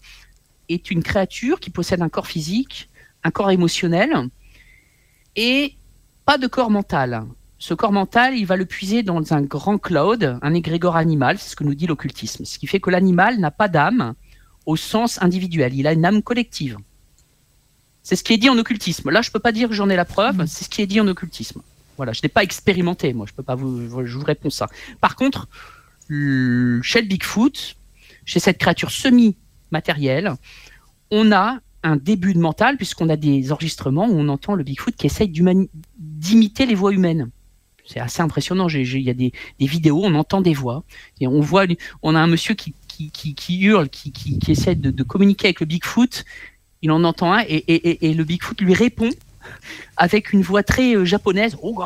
est 0.70 0.90
une 0.90 1.04
créature 1.04 1.60
qui 1.60 1.70
possède 1.70 2.02
un 2.02 2.10
corps 2.10 2.28
physique, 2.28 2.90
un 3.26 3.32
corps 3.32 3.52
émotionnel 3.52 4.12
et 5.36 5.76
pas 6.26 6.38
de 6.38 6.48
corps 6.48 6.72
mental. 6.72 7.26
Ce 7.60 7.74
corps 7.74 7.92
mental, 7.92 8.38
il 8.38 8.46
va 8.46 8.56
le 8.56 8.66
puiser 8.66 9.02
dans 9.02 9.34
un 9.34 9.42
grand 9.42 9.78
cloud, 9.80 10.38
un 10.42 10.54
égrégore 10.54 10.96
animal, 10.96 11.40
c'est 11.40 11.50
ce 11.50 11.56
que 11.56 11.64
nous 11.64 11.74
dit 11.74 11.88
l'occultisme. 11.88 12.46
Ce 12.46 12.60
qui 12.60 12.68
fait 12.68 12.80
que 12.80 12.92
l'animal 12.92 13.40
n'a 13.40 13.52
pas 13.52 13.68
d'âme 13.68 14.14
au 14.66 14.76
sens 14.76 15.22
individuel, 15.22 15.74
il 15.74 15.88
a 15.88 15.94
une 15.94 16.06
âme 16.06 16.22
collective. 16.22 16.78
C'est 18.04 18.16
ce 18.16 18.24
qui 18.24 18.34
est 18.34 18.38
dit 18.38 18.50
en 18.50 18.58
occultisme. 18.58 19.10
Là, 19.10 19.22
je 19.22 19.30
ne 19.30 19.34
peux 19.34 19.40
pas 19.40 19.52
dire 19.52 19.70
que 19.70 19.74
j'en 19.74 19.90
ai 19.90 19.96
la 19.96 20.06
preuve, 20.06 20.38
mmh. 20.38 20.48
c'est 20.48 20.66
ce 20.66 20.70
qui 20.70 20.82
est 20.82 20.88
dit 20.88 21.02
en 21.02 21.08
occultisme. 21.08 21.62
Voilà, 21.98 22.14
je 22.14 22.22
n'ai 22.22 22.30
pas 22.30 22.44
expérimenté, 22.44 23.12
moi, 23.14 23.26
je 23.28 23.34
peux 23.34 23.44
pas 23.44 23.56
vous, 23.56 24.06
je 24.06 24.18
vous 24.18 24.24
réponds 24.24 24.52
ça. 24.52 24.68
Par 25.02 25.16
contre, 25.16 25.48
chez 26.10 27.02
le 27.02 27.08
Bigfoot, 27.08 27.76
chez 28.24 28.40
cette 28.40 28.60
créature 28.60 28.92
semi-matérielle, 28.92 30.34
on 31.10 31.32
a 31.32 31.58
un 31.84 31.96
début 31.96 32.34
de 32.34 32.40
mental, 32.40 32.78
puisqu'on 32.78 33.10
a 33.10 33.16
des 33.16 33.52
enregistrements 33.52 34.06
où 34.08 34.14
on 34.14 34.30
entend 34.30 34.54
le 34.54 34.64
Bigfoot 34.64 34.96
qui 34.96 35.08
essaye 35.08 35.32
d'imiter 35.98 36.66
les 36.66 36.76
voix 36.76 36.94
humaines. 36.94 37.32
C'est 37.88 38.00
assez 38.00 38.22
impressionnant. 38.22 38.68
Il 38.68 39.02
y 39.02 39.10
a 39.10 39.14
des, 39.14 39.32
vidéos, 39.60 40.02
on 40.04 40.14
entend 40.16 40.42
des 40.42 40.54
voix, 40.54 40.84
et 41.20 41.28
on 41.28 41.42
voit, 41.42 41.66
on 42.04 42.14
a 42.16 42.20
un 42.20 42.28
monsieur 42.28 42.54
qui, 42.54 42.74
qui, 42.88 43.60
hurle, 43.62 43.90
qui, 43.90 44.40
essaie 44.48 44.76
de, 44.76 45.04
communiquer 45.04 45.48
avec 45.48 45.62
le 45.62 45.66
Bigfoot. 45.66 46.26
Il 46.84 46.92
en 46.92 47.04
entend 47.04 47.34
un, 47.34 47.44
et 47.48 48.14
le 48.14 48.24
Bigfoot 48.24 48.62
lui 48.62 48.74
répond 48.74 49.10
avec 49.96 50.34
une 50.34 50.42
voix 50.42 50.64
très 50.64 50.96
euh, 50.96 51.06
japonaise. 51.06 51.58
Oh, 51.62 51.76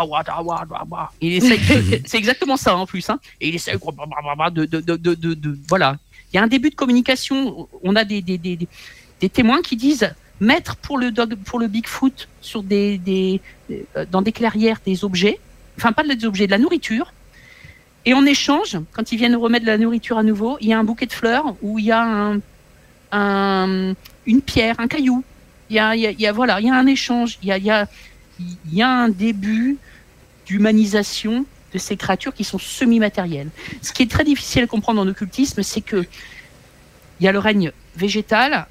c'est 1.21 2.17
exactement 2.17 2.57
ça 2.57 2.75
en 2.75 2.85
plus. 2.85 3.09
Hein. 3.09 3.19
Et 3.39 3.49
il 3.49 3.55
essaie 3.55 3.73
de, 3.73 4.65
de, 4.65 4.95
de, 4.95 5.15
de, 5.15 5.59
voilà. 5.67 5.97
Il 6.31 6.37
y 6.37 6.39
a 6.39 6.43
un 6.43 6.47
début 6.47 6.69
de 6.69 6.75
communication. 6.75 7.67
On 7.83 7.95
a 7.95 8.03
des, 8.03 8.21
des, 8.21 8.37
des, 8.37 8.57
des 9.19 9.29
témoins 9.29 9.61
qui 9.61 9.75
disent 9.75 10.13
mettre 10.39 10.75
pour 10.77 10.97
le 10.97 11.11
dog, 11.11 11.35
pour 11.35 11.59
le 11.59 11.67
Bigfoot 11.67 12.27
sur 12.41 12.63
des, 12.63 12.97
des, 12.97 13.41
euh, 13.69 14.05
dans 14.09 14.21
des 14.21 14.31
clairières 14.31 14.79
des 14.85 15.03
objets, 15.03 15.39
enfin 15.77 15.91
pas 15.91 16.03
des 16.03 16.25
objets, 16.25 16.45
de 16.45 16.51
la 16.51 16.57
nourriture. 16.57 17.13
Et 18.05 18.13
en 18.13 18.25
échange, 18.25 18.77
quand 18.93 19.11
ils 19.11 19.17
viennent 19.17 19.35
remettre 19.35 19.65
de 19.65 19.71
la 19.71 19.77
nourriture 19.77 20.17
à 20.17 20.23
nouveau, 20.23 20.57
il 20.59 20.67
y 20.67 20.73
a 20.73 20.79
un 20.79 20.83
bouquet 20.83 21.05
de 21.05 21.13
fleurs 21.13 21.55
ou 21.61 21.77
il 21.77 21.85
y 21.85 21.91
a 21.91 22.01
un, 22.01 22.39
un, 23.11 23.93
une 24.25 24.41
pierre, 24.41 24.79
un 24.79 24.87
caillou 24.87 25.23
il 25.71 26.15
y 26.19 26.27
a, 26.27 26.33
voilà, 26.33 26.59
il 26.59 26.67
y 26.67 26.69
a 26.69 26.75
un 26.75 26.85
échange, 26.85 27.39
il 27.41 27.47
y 27.47 28.81
a 28.81 28.89
un 28.89 29.09
début 29.09 29.77
d'humanisation 30.45 31.45
de 31.73 31.77
ces 31.77 31.95
créatures 31.95 32.33
qui 32.33 32.43
sont 32.43 32.59
semi-matérielles. 32.59 33.49
Ce 33.81 33.93
qui 33.93 34.03
est 34.03 34.11
très 34.11 34.25
difficile 34.25 34.63
à 34.63 34.67
comprendre 34.67 35.01
en 35.01 35.07
occultisme, 35.07 35.63
c'est 35.63 35.79
que 35.79 36.05
il 37.19 37.23
y 37.23 37.27
a 37.27 37.31
le 37.31 37.39
règne 37.39 37.71
végétal, 37.95 38.67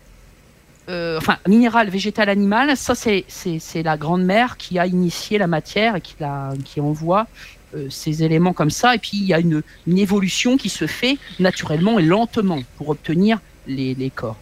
euh, 0.91 1.19
enfin 1.19 1.39
minéral, 1.47 1.89
végétal, 1.89 2.29
animal. 2.29 2.77
Ça, 2.77 2.95
c'est 2.95 3.83
la 3.83 3.97
grande 3.97 4.25
mère 4.25 4.57
qui 4.57 4.79
a 4.79 4.87
initié 4.87 5.39
la 5.39 5.47
matière 5.47 5.97
et 5.97 6.01
qui, 6.01 6.81
envoie 6.81 7.29
euh, 7.77 7.87
ces 7.91 8.25
éléments 8.25 8.53
comme 8.53 8.71
ça. 8.71 8.97
Et 8.97 8.99
puis 8.99 9.17
il 9.19 9.25
y 9.25 9.35
a 9.35 9.39
une, 9.39 9.63
évolution 9.87 10.57
qui 10.57 10.69
se 10.69 10.87
fait 10.87 11.17
naturellement 11.39 11.99
et 11.99 12.03
lentement 12.03 12.63
pour 12.77 12.89
obtenir 12.89 13.39
les, 13.69 14.13
corps. 14.13 14.37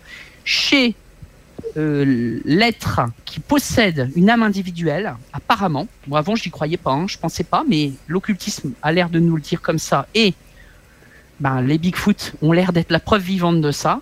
Chez 0.45 0.95
euh, 1.77 2.41
l'être 2.47 3.01
qui 3.27 3.41
possède 3.41 4.11
une 4.17 4.31
âme 4.31 4.43
individuelle, 4.43 5.15
apparemment. 5.35 5.87
Moi, 6.07 6.19
avant, 6.19 6.35
je 6.35 6.45
n'y 6.47 6.51
croyais 6.51 6.79
pas, 6.79 6.93
hein, 6.93 7.07
je 7.09 7.19
pensais 7.19 7.45
pas, 7.45 7.63
mais 7.69 7.93
l'occultisme 8.07 8.73
a 8.81 8.91
l'air 8.91 9.11
de 9.11 9.19
nous 9.19 9.37
le 9.37 9.43
dire 9.43 9.61
comme 9.61 9.79
ça. 9.79 10.07
Et 10.15 10.33
ben, 11.41 11.61
les 11.61 11.77
Bigfoot 11.77 12.33
ont 12.41 12.53
l'air 12.53 12.73
d'être 12.73 12.91
la 12.91 13.01
preuve 13.01 13.23
vivante 13.23 13.61
de 13.61 13.71
ça, 13.71 14.01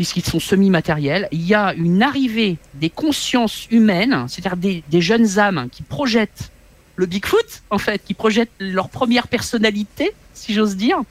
puisqu'ils 0.00 0.24
sont 0.24 0.40
semi-matériels. 0.40 1.28
Il 1.30 1.46
y 1.46 1.52
a 1.52 1.74
une 1.74 2.02
arrivée 2.02 2.56
des 2.72 2.88
consciences 2.88 3.66
humaines, 3.70 4.24
c'est-à-dire 4.28 4.82
des, 4.88 5.00
jeunes 5.02 5.38
âmes 5.38 5.68
qui 5.70 5.82
projettent 5.82 6.50
le 6.96 7.04
Bigfoot, 7.04 7.62
en 7.68 7.76
fait, 7.76 8.02
qui 8.02 8.14
projettent 8.14 8.48
leur 8.58 8.88
première 8.88 9.28
personnalité, 9.28 10.12
si 10.32 10.54
j'ose 10.54 10.74
dire. 10.74 11.02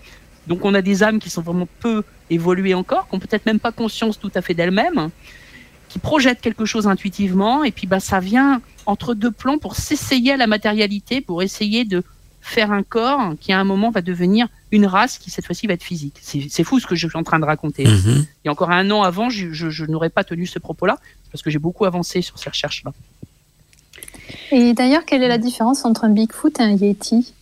Donc 0.47 0.65
on 0.65 0.73
a 0.73 0.81
des 0.81 1.03
âmes 1.03 1.19
qui 1.19 1.29
sont 1.29 1.43
vraiment 1.43 1.67
peu 1.81 2.01
évoluées 2.31 2.73
encore, 2.73 3.07
qui 3.07 3.15
n'ont 3.15 3.19
peut-être 3.19 3.45
même 3.45 3.59
pas 3.59 3.71
conscience 3.71 4.19
tout 4.19 4.31
à 4.33 4.41
fait 4.41 4.55
d'elles-mêmes, 4.55 5.11
qui 5.87 5.99
projette 5.99 6.41
quelque 6.41 6.65
chose 6.65 6.87
intuitivement, 6.87 7.63
et 7.63 7.71
puis 7.71 7.85
bah, 7.85 7.99
ça 7.99 8.19
vient 8.19 8.59
entre 8.87 9.13
deux 9.13 9.29
plans 9.29 9.59
pour 9.59 9.75
s'essayer 9.75 10.31
à 10.31 10.37
la 10.37 10.47
matérialité, 10.47 11.21
pour 11.21 11.43
essayer 11.43 11.85
de 11.85 12.01
faire 12.49 12.71
un 12.71 12.83
corps 12.83 13.33
qui 13.39 13.53
à 13.53 13.59
un 13.59 13.63
moment 13.63 13.91
va 13.91 14.01
devenir 14.01 14.47
une 14.71 14.85
race 14.85 15.17
qui 15.17 15.31
cette 15.31 15.45
fois-ci 15.45 15.67
va 15.67 15.73
être 15.73 15.83
physique. 15.83 16.17
C'est 16.21 16.63
fou 16.63 16.79
ce 16.79 16.87
que 16.87 16.95
je 16.95 17.07
suis 17.07 17.17
en 17.17 17.23
train 17.23 17.39
de 17.39 17.45
raconter. 17.45 17.85
Mhm. 17.85 18.25
Il 18.43 18.45
y 18.45 18.49
a 18.49 18.51
encore 18.51 18.71
un 18.71 18.89
an 18.91 19.03
avant, 19.03 19.29
je, 19.29 19.51
je, 19.51 19.85
n'aurais 19.85 20.09
pas 20.09 20.23
tenu 20.23 20.45
ce 20.45 20.59
propos-là, 20.59 20.97
parce 21.31 21.41
que 21.41 21.49
j'ai 21.49 21.59
beaucoup 21.59 21.85
avancé 21.85 22.21
sur 22.21 22.37
ces 22.37 22.49
recherches-là. 22.49 22.93
Et 24.51 24.73
d'ailleurs, 24.73 25.05
quelle 25.05 25.23
est 25.23 25.27
la 25.27 25.37
différence 25.37 25.85
entre 25.85 26.03
un 26.05 26.09
Bigfoot 26.09 26.59
et 26.59 26.63
un 26.63 26.75
Yeti? 26.75 27.33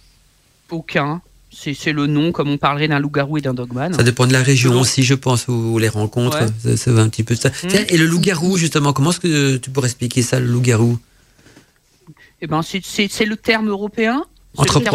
Aucun 0.69 1.21
c'est 1.59 1.91
le 1.91 2.05
nom, 2.05 2.31
comme 2.31 2.49
on 2.49 2.57
parlerait 2.57 2.87
d'un 2.87 2.99
loup-garou 2.99 3.37
et 3.37 3.41
d'un 3.41 3.53
dogman. 3.53 3.93
Ça 3.93 4.03
dépend 4.03 4.27
de 4.27 4.33
la 4.33 4.43
région 4.43 4.79
aussi, 4.79 5.03
je 5.03 5.15
pense, 5.15 5.47
où 5.47 5.79
les 5.79 5.89
rencontres. 5.89 6.39
Ça, 6.75 6.91
va 6.91 7.01
un 7.01 7.09
petit 7.09 7.23
peu 7.23 7.35
ça. 7.35 7.49
Mmh. 7.49 7.67
et 7.89 7.97
le 7.97 8.05
loup-garou, 8.05 8.57
justement, 8.57 8.93
comment 8.93 9.09
est-ce 9.09 9.19
que 9.19 9.57
tu 9.57 9.71
pourrais 9.71 9.87
expliquer 9.87 10.21
ça, 10.21 10.39
le 10.39 10.45
loup-garou? 10.45 10.99
Eh 12.41 12.47
ben, 12.47 12.61
c'est 12.61 13.25
le 13.25 13.35
terme 13.35 13.69
européen. 13.69 14.23
Entre 14.57 14.79
le 14.79 14.85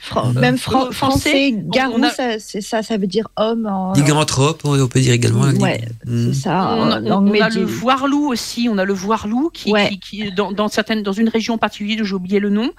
français. 0.00 0.38
Même 0.38 0.58
français, 0.58 1.54
garou, 1.54 2.02
ça, 2.14 2.38
ça, 2.38 2.82
ça 2.82 2.96
veut 2.96 3.06
dire 3.06 3.28
homme. 3.36 3.66
En... 3.66 3.92
Lycanthrope, 3.94 4.62
on 4.64 4.86
peut 4.86 5.00
dire 5.00 5.12
également. 5.12 5.42
Ouais, 5.42 5.84
c'est 6.06 6.34
ça. 6.34 6.74
On, 6.76 6.90
a, 6.90 7.48
le 7.48 7.64
voir-loup 7.64 8.30
aussi. 8.30 8.68
On 8.70 8.78
a 8.78 8.84
le 8.84 8.94
voir-loup 8.94 9.50
qui, 9.52 9.72
qui, 10.00 10.32
dans, 10.32 10.68
certaines, 10.68 11.02
dans 11.02 11.12
une 11.12 11.28
région 11.28 11.58
particulière, 11.58 12.04
j'ai 12.04 12.14
oublié 12.14 12.38
le 12.38 12.50
nom. 12.50 12.70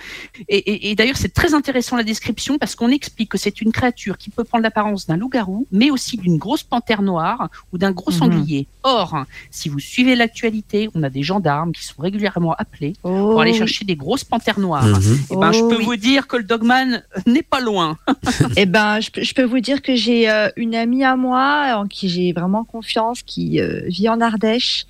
Et, 0.48 0.96
d'ailleurs, 0.96 1.18
c'est 1.18 1.34
très 1.34 1.54
intéressant 1.54 1.98
la 1.98 2.04
description 2.04 2.58
parce 2.58 2.76
qu'on 2.76 2.90
explique 2.90 3.30
que 3.30 3.38
c'est 3.38 3.62
une 3.62 3.72
créature 3.72 4.18
qui 4.18 4.30
peut 4.30 4.44
prendre 4.44 4.64
l'apparence 4.64 5.08
d'un 5.08 5.18
loup-garou, 5.18 5.68
mais 5.72 5.92
aussi 5.92 6.18
d'une 6.18 6.38
grosse 6.38 6.64
panthère 6.64 7.02
noire 7.02 7.50
ou 7.72 7.78
d'un 7.78 7.92
gros 7.92 8.12
mhm. 8.12 8.18
sanglier. 8.18 8.68
Or, 8.84 9.26
si 9.52 9.70
vous 9.70 9.80
suivez 9.80 10.16
l'actualité, 10.16 10.90
on 10.96 11.04
a 11.04 11.10
des 11.10 11.24
gendarmes 11.24 11.74
qui 11.74 11.84
sont 11.84 12.02
régulièrement 12.02 12.56
appelés 12.58 12.94
pour 13.02 13.36
oh 13.36 13.40
aller 13.40 13.54
chercher 13.54 13.86
des 13.86 13.96
grosses 13.96 14.24
panthères 14.24 14.60
noires. 14.60 14.86
Mhm. 14.86 15.14
Et 15.14 15.34
eh 15.34 15.36
ben, 15.36 15.52
je 15.52 15.60
oh 15.60 15.68
peux 15.68 15.84
vous 15.84 15.96
dire 15.96 16.28
que 16.28 16.38
le 16.38 16.44
dogman 16.44 17.04
n'est 17.26 17.44
pas 17.44 17.60
loin. 17.60 17.98
eh 18.58 18.66
ben, 18.66 19.00
je, 19.00 19.34
peux 19.34 19.44
vous 19.44 19.60
dire 19.60 19.82
que 19.82 19.96
j'ai 19.96 20.30
euh, 20.30 20.50
une 20.56 20.76
amie 20.76 21.04
à 21.04 21.16
moi 21.16 21.74
en 21.76 21.88
qui 21.88 22.10
j'ai 22.10 22.34
vraiment 22.34 22.64
confiance, 22.64 23.22
qui 23.24 23.60
euh, 23.60 23.82
vit 23.88 24.10
en 24.10 24.22
Ardèche 24.22 24.86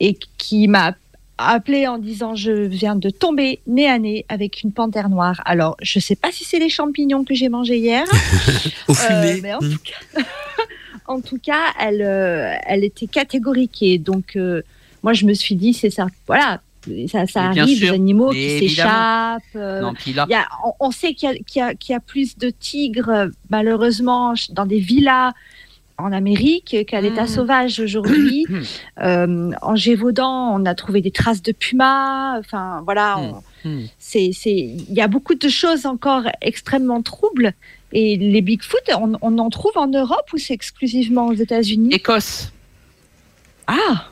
et 0.00 0.18
qui 0.38 0.68
m'a 0.68 0.94
appelé 1.38 1.86
en 1.86 1.98
disant 1.98 2.34
je 2.34 2.52
viens 2.52 2.94
de 2.94 3.10
tomber 3.10 3.60
nez 3.66 3.88
à 3.88 3.98
nez 3.98 4.24
avec 4.28 4.62
une 4.62 4.72
panthère 4.72 5.08
noire. 5.08 5.40
Alors, 5.44 5.76
je 5.82 5.98
ne 5.98 6.02
sais 6.02 6.16
pas 6.16 6.30
si 6.30 6.44
c'est 6.44 6.58
les 6.58 6.68
champignons 6.68 7.24
que 7.24 7.34
j'ai 7.34 7.48
mangés 7.48 7.78
hier. 7.78 8.04
Au. 8.88 8.92
Euh, 8.92 9.38
mais 9.42 9.52
en, 11.06 11.20
tout 11.20 11.38
cas, 11.38 11.72
elle, 11.80 12.02
elle 12.66 12.84
était 12.84 13.06
catégorique. 13.06 13.82
Et 13.82 13.98
donc, 13.98 14.38
moi, 15.02 15.12
je 15.12 15.24
me 15.24 15.34
suis 15.34 15.56
dit, 15.56 15.74
c'est 15.74 15.90
ça. 15.90 16.06
Voilà, 16.26 16.60
ça, 17.08 17.26
ça 17.26 17.42
arrive, 17.44 17.80
des 17.80 17.90
animaux 17.90 18.30
qui 18.30 18.58
s'échappent. 18.58 19.42
Euh, 19.56 19.90
on, 20.80 20.90
sait 20.90 21.14
qu'il 21.14 21.30
y, 21.54 21.58
y, 21.58 21.94
a 21.94 22.00
plus 22.00 22.36
de 22.38 22.50
tigres, 22.50 23.30
malheureusement, 23.50 24.34
dans 24.50 24.66
des 24.66 24.80
villas 24.80 25.32
en 25.98 26.12
Amérique 26.12 26.76
qu'à 26.86 27.00
l'état 27.00 27.24
mmh. 27.24 27.28
sauvage 27.28 27.80
aujourd'hui. 27.80 28.46
euh, 29.00 29.50
en 29.62 29.76
Gévaudan, 29.76 30.54
on 30.54 30.64
a 30.66 30.74
trouvé 30.74 31.00
des 31.00 31.10
traces 31.10 31.42
de 31.42 31.52
pumas. 31.52 32.38
Enfin, 32.38 32.82
voilà. 32.84 33.18
Mmh. 33.64 33.80
Il 34.14 34.92
y 34.92 35.00
a 35.00 35.08
beaucoup 35.08 35.34
de 35.34 35.48
choses 35.48 35.86
encore 35.86 36.24
extrêmement 36.40 37.02
troubles. 37.02 37.52
Et 37.92 38.16
les 38.16 38.40
Bigfoot, 38.40 38.80
on, 38.98 39.12
on 39.20 39.38
en 39.38 39.50
trouve 39.50 39.76
en 39.76 39.86
Europe 39.86 40.28
ou 40.32 40.38
c'est 40.38 40.54
exclusivement 40.54 41.26
aux 41.26 41.34
États-Unis? 41.34 41.90
Écosse. 41.92 42.50
Ah 43.66 44.06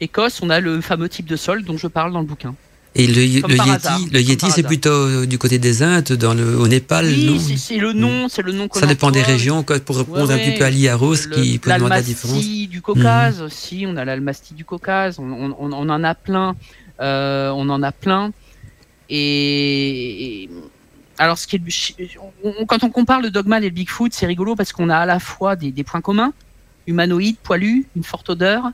Écosse, 0.00 0.40
on 0.42 0.50
a 0.50 0.60
le 0.60 0.80
fameux 0.80 1.08
type 1.08 1.26
de 1.26 1.36
sol 1.36 1.64
dont 1.64 1.76
je 1.76 1.86
parle 1.86 2.12
dans 2.12 2.20
le 2.20 2.26
bouquin. 2.26 2.54
Et 2.94 3.06
le, 3.06 3.22
Yeti, 3.24 4.10
le 4.12 4.20
Yeti, 4.20 4.50
c'est 4.50 4.62
plutôt 4.62 5.24
du 5.24 5.38
côté 5.38 5.58
des 5.58 5.82
Indes, 5.82 6.12
dans 6.12 6.34
le, 6.34 6.58
au 6.58 6.68
Népal, 6.68 7.06
oui, 7.06 7.56
c'est 7.56 7.78
le 7.78 7.94
nom, 7.94 8.28
c'est 8.28 8.42
le 8.42 8.52
nom. 8.52 8.68
Ça 8.70 8.86
dépend 8.86 9.10
des 9.10 9.22
régions, 9.22 9.62
pour 9.62 9.96
répondre 9.96 10.30
un 10.30 10.36
petit 10.36 10.58
peu 10.58 10.64
à 10.64 10.70
Liaros, 10.70 11.14
qui 11.32 11.58
peut 11.58 11.72
demander 11.72 11.94
la 11.94 12.02
différence. 12.02 12.44
du 12.44 12.82
Caucase 12.82 13.38
mhm. 13.38 13.46
aussi, 13.46 13.84
on 13.88 13.96
a 13.96 14.04
l'almastie 14.04 14.52
du 14.52 14.66
Caucase, 14.66 15.18
on, 15.18 15.72
en 15.72 16.04
a 16.04 16.14
plein, 16.14 16.54
euh, 17.00 17.50
on 17.50 17.70
en 17.70 17.82
a 17.82 17.92
plein. 17.92 18.30
Et, 19.08 20.50
alors, 21.16 21.38
ce 21.38 21.46
qui 21.46 21.56
est, 21.56 22.18
quand 22.66 22.84
on 22.84 22.90
compare 22.90 23.22
le 23.22 23.30
Dogman 23.30 23.62
et 23.62 23.68
le 23.68 23.74
Bigfoot, 23.74 24.12
c'est 24.12 24.26
rigolo 24.26 24.54
parce 24.54 24.72
qu'on 24.72 24.90
a 24.90 24.98
à 24.98 25.06
la 25.06 25.18
fois 25.18 25.56
des, 25.56 25.70
des 25.70 25.84
points 25.84 26.02
communs, 26.02 26.32
humanoïdes, 26.86 27.38
poilus, 27.42 27.86
une 27.96 28.04
forte 28.04 28.28
odeur, 28.28 28.66
euh, 28.66 28.70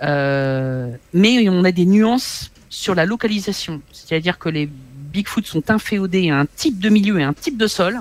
mais 0.00 1.48
on 1.48 1.64
a 1.64 1.72
des 1.72 1.86
nuances 1.86 2.50
sur 2.68 2.94
la 2.94 3.06
localisation. 3.06 3.80
C'est-à-dire 3.92 4.38
que 4.38 4.48
les 4.48 4.68
Bigfoot 5.14 5.46
sont 5.46 5.70
inféodés 5.70 6.30
à 6.30 6.38
un 6.38 6.46
type 6.46 6.80
de 6.80 6.88
milieu 6.88 7.20
et 7.20 7.22
un 7.22 7.32
type 7.32 7.56
de 7.56 7.66
sol 7.66 8.00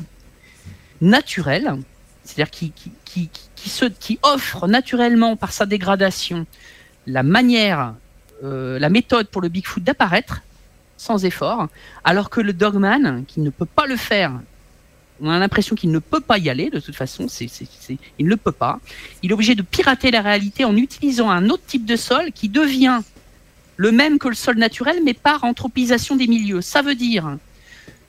naturel, 1.00 1.76
c'est-à-dire 2.24 2.50
qui, 2.50 2.72
qui, 2.72 3.30
qui, 3.56 3.70
se, 3.70 3.86
qui 3.86 4.20
offre 4.24 4.68
naturellement 4.68 5.36
par 5.36 5.52
sa 5.52 5.66
dégradation 5.66 6.46
la 7.06 7.24
manière, 7.24 7.94
euh, 8.44 8.80
la 8.80 8.90
méthode 8.90 9.28
pour 9.28 9.42
le 9.42 9.50
Bigfoot 9.50 9.84
d'apparaître 9.84 10.42
sans 10.98 11.26
effort, 11.26 11.68
alors 12.04 12.30
que 12.30 12.40
le 12.40 12.54
Dogman, 12.54 13.26
qui 13.28 13.42
ne 13.42 13.50
peut 13.50 13.66
pas 13.66 13.86
le 13.86 13.98
faire, 13.98 14.32
on 15.22 15.30
a 15.30 15.40
l'impression 15.40 15.76
qu'il 15.76 15.92
ne 15.92 16.00
peut 16.00 16.20
pas 16.20 16.38
y 16.38 16.50
aller, 16.50 16.70
de 16.70 16.80
toute 16.80 16.96
façon, 16.96 17.28
c'est, 17.28 17.48
il 18.20 18.26
ne 18.26 18.30
le 18.30 18.38
peut 18.38 18.52
pas. 18.52 18.80
Il 19.22 19.32
est 19.32 19.34
obligé 19.34 19.56
de 19.56 19.62
pirater 19.62 20.12
la 20.12 20.22
réalité 20.22 20.66
en 20.66 20.76
utilisant 20.76 21.30
un 21.30 21.50
autre 21.50 21.64
type 21.66 21.86
de 21.86 21.96
sol 21.96 22.32
qui 22.32 22.50
devient 22.50 23.02
le 23.78 23.92
même 23.92 24.20
que 24.20 24.28
le 24.28 24.36
sol 24.36 24.58
naturel, 24.58 25.00
mais 25.04 25.14
par 25.14 25.44
anthropisation 25.44 26.16
des 26.16 26.28
milieux. 26.28 26.62
Ça 26.62 26.82
veut 26.82 26.96
dire 26.96 27.38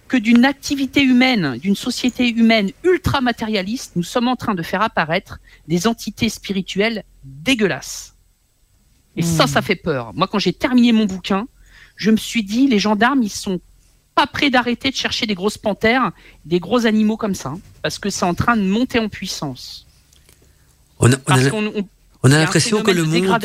que 0.08 0.16
d'une 0.16 0.44
activité 0.44 1.02
humaine, 1.02 1.58
d'une 1.58 1.76
société 1.76 2.28
humaine 2.28 2.70
ultra 2.84 3.20
matérialiste, 3.20 3.92
nous 3.96 4.02
sommes 4.02 4.28
en 4.28 4.36
train 4.36 4.54
de 4.54 4.62
faire 4.62 4.82
apparaître 4.82 5.38
des 5.66 5.86
entités 5.86 6.28
spirituelles 6.28 7.04
dégueulasses. 7.24 8.14
Et 9.16 9.22
ça, 9.22 9.46
ça 9.46 9.60
hmm. 9.60 9.64
fait 9.64 9.76
peur. 9.76 10.12
Moi, 10.14 10.26
quand 10.26 10.38
j'ai 10.38 10.52
terminé 10.52 10.92
mon 10.92 11.06
bouquin, 11.06 11.46
je 11.96 12.10
me 12.10 12.16
suis 12.16 12.42
dit, 12.42 12.66
les 12.66 12.78
gendarmes, 12.78 13.22
ils 13.22 13.30
sont 13.30 13.60
pas 14.14 14.26
prêts 14.26 14.50
d'arrêter 14.50 14.90
de 14.90 14.96
chercher 14.96 15.26
des 15.26 15.34
grosses 15.34 15.58
panthères, 15.58 16.12
des 16.44 16.60
gros 16.60 16.86
animaux 16.86 17.16
comme 17.16 17.34
ça, 17.34 17.54
parce 17.82 17.98
que 17.98 18.10
c'est 18.10 18.24
en 18.24 18.34
train 18.34 18.56
de 18.56 18.62
monter 18.62 18.98
en 18.98 19.08
puissance. 19.08 19.86
Parce 21.26 21.48
qu'on 21.48 21.72
on 22.24 22.32
a 22.32 22.38
l'impression 22.38 22.82
que 22.82 22.90
le 22.90 23.04
monde, 23.04 23.38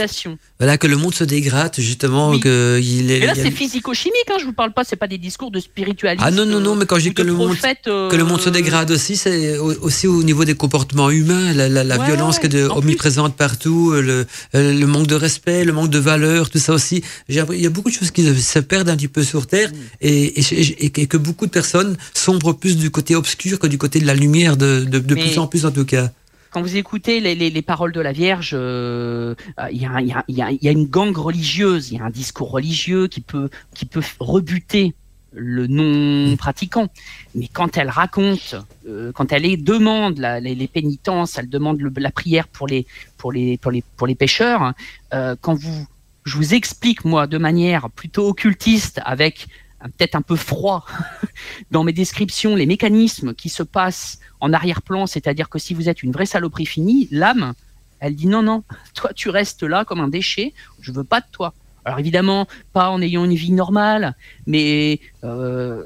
voilà, 0.57 0.77
que 0.77 0.87
le 0.87 0.95
monde 0.95 1.13
se 1.13 1.25
dégrade 1.25 1.73
justement, 1.77 2.39
que 2.39 2.79
il 2.81 3.11
est. 3.11 3.19
Mais 3.19 3.25
là, 3.27 3.35
c'est 3.35 3.51
physico-chimique. 3.51 4.29
Hein, 4.31 4.37
je 4.39 4.45
vous 4.45 4.53
parle 4.53 4.71
pas, 4.71 4.85
c'est 4.85 4.95
pas 4.95 5.07
des 5.07 5.17
discours 5.17 5.51
de 5.51 5.59
spiritualité. 5.59 6.23
Ah 6.25 6.31
non 6.31 6.45
non 6.45 6.61
non, 6.61 6.75
mais 6.75 6.85
quand 6.85 6.97
je 6.97 7.09
dis 7.09 7.13
que 7.13 7.21
le 7.21 7.33
monde, 7.33 7.57
que 7.83 8.15
le 8.15 8.23
monde 8.23 8.39
se 8.39 8.47
euh, 8.47 8.53
dégrade 8.53 8.89
aussi, 8.91 9.17
c'est 9.17 9.57
aussi 9.57 10.07
au 10.07 10.23
niveau 10.23 10.45
des 10.45 10.55
comportements 10.55 11.09
humains, 11.09 11.53
la, 11.53 11.97
violence 11.97 12.39
qui 12.39 12.47
est 12.47 12.63
omniprésente 12.63 13.35
partout, 13.35 13.91
le, 13.91 14.25
le, 14.53 14.85
manque 14.85 15.07
de 15.07 15.15
respect, 15.15 15.65
le 15.65 15.73
manque 15.73 15.89
de 15.89 15.99
valeur, 15.99 16.49
tout 16.49 16.59
ça 16.59 16.73
aussi. 16.73 17.03
Il 17.27 17.35
y 17.35 17.67
a 17.67 17.69
beaucoup 17.69 17.89
de 17.89 17.95
choses 17.95 18.11
qui 18.11 18.23
se 18.41 18.59
perdent 18.59 18.89
un 18.89 18.95
petit 18.95 19.09
peu 19.09 19.23
sur 19.23 19.45
terre 19.45 19.69
mm. 19.71 19.75
et, 20.01 20.85
et, 20.85 21.07
que 21.07 21.17
beaucoup 21.17 21.47
de 21.47 21.51
personnes 21.51 21.97
sombrent 22.13 22.57
plus 22.57 22.77
du 22.77 22.91
côté 22.91 23.15
obscur 23.15 23.59
que 23.59 23.67
du 23.67 23.77
côté 23.77 23.99
de 23.99 24.05
la 24.05 24.13
lumière, 24.13 24.55
de, 24.55 24.85
de, 24.85 24.99
de 24.99 25.15
plus 25.15 25.37
en 25.37 25.47
plus 25.47 25.65
en 25.65 25.71
tout 25.71 25.85
cas 25.85 26.11
quand 26.51 26.61
vous 26.61 26.77
écoutez 26.77 27.19
les, 27.19 27.35
les, 27.35 27.49
les 27.49 27.61
paroles 27.61 27.91
de 27.91 28.01
la 28.01 28.11
Vierge, 28.11 28.53
il 28.53 29.81
y, 29.81 30.67
a, 30.67 30.71
une 30.71 30.85
gangue 30.85 31.17
religieuse, 31.17 31.91
il 31.91 31.97
y 31.97 32.01
a 32.01 32.05
un 32.05 32.09
discours 32.09 32.51
religieux 32.51 33.07
qui 33.07 33.21
peut, 33.21 33.49
qui 33.73 33.85
peut 33.85 34.01
rebuter 34.19 34.93
le 35.31 35.67
non 35.67 36.35
pratiquant. 36.37 36.87
Mais 37.35 37.47
quand 37.47 37.77
elle 37.77 37.89
raconte, 37.89 38.55
euh, 38.87 39.11
quand 39.11 39.31
elle 39.31 39.63
demande 39.63 40.19
les, 40.19 40.67
pénitences, 40.67 41.37
elle 41.37 41.49
demande 41.49 41.79
la 41.97 42.11
prière 42.11 42.47
pour 42.47 42.67
les, 42.67 42.85
pour 43.17 43.31
les, 43.31 43.57
pour 43.57 43.71
les, 43.71 43.83
pour 43.97 44.07
les 44.07 44.15
pécheurs, 44.15 44.73
euh, 45.13 45.35
quand 45.39 45.55
vous, 45.55 45.87
je 46.25 46.35
vous 46.35 46.53
explique 46.53 47.05
moi 47.05 47.27
de 47.27 47.37
manière 47.37 47.89
plutôt 47.89 48.27
occultiste 48.27 49.01
avec 49.05 49.47
peut-être 49.87 50.15
un 50.15 50.21
peu 50.21 50.35
froid 50.35 50.85
dans 51.71 51.83
mes 51.83 51.93
descriptions 51.93 52.55
les 52.55 52.65
mécanismes 52.65 53.33
qui 53.33 53.49
se 53.49 53.63
passent 53.63 54.19
en 54.41 54.53
arrière-plan, 54.53 55.07
c'est-à-dire 55.07 55.49
que 55.49 55.59
si 55.59 55.73
vous 55.73 55.89
êtes 55.89 56.03
une 56.03 56.11
vraie 56.11 56.25
saloperie 56.25 56.65
finie, 56.65 57.07
l'âme, 57.11 57.53
elle 57.99 58.15
dit 58.15 58.27
non, 58.27 58.41
non, 58.41 58.63
toi 58.93 59.11
tu 59.13 59.29
restes 59.29 59.63
là 59.63 59.85
comme 59.85 59.99
un 59.99 60.07
déchet, 60.07 60.53
je 60.81 60.91
veux 60.91 61.03
pas 61.03 61.21
de 61.21 61.25
toi. 61.31 61.53
Alors 61.85 61.99
évidemment, 61.99 62.47
pas 62.73 62.89
en 62.89 63.01
ayant 63.01 63.25
une 63.25 63.35
vie 63.35 63.51
normale, 63.51 64.15
mais, 64.45 64.99
euh, 65.23 65.81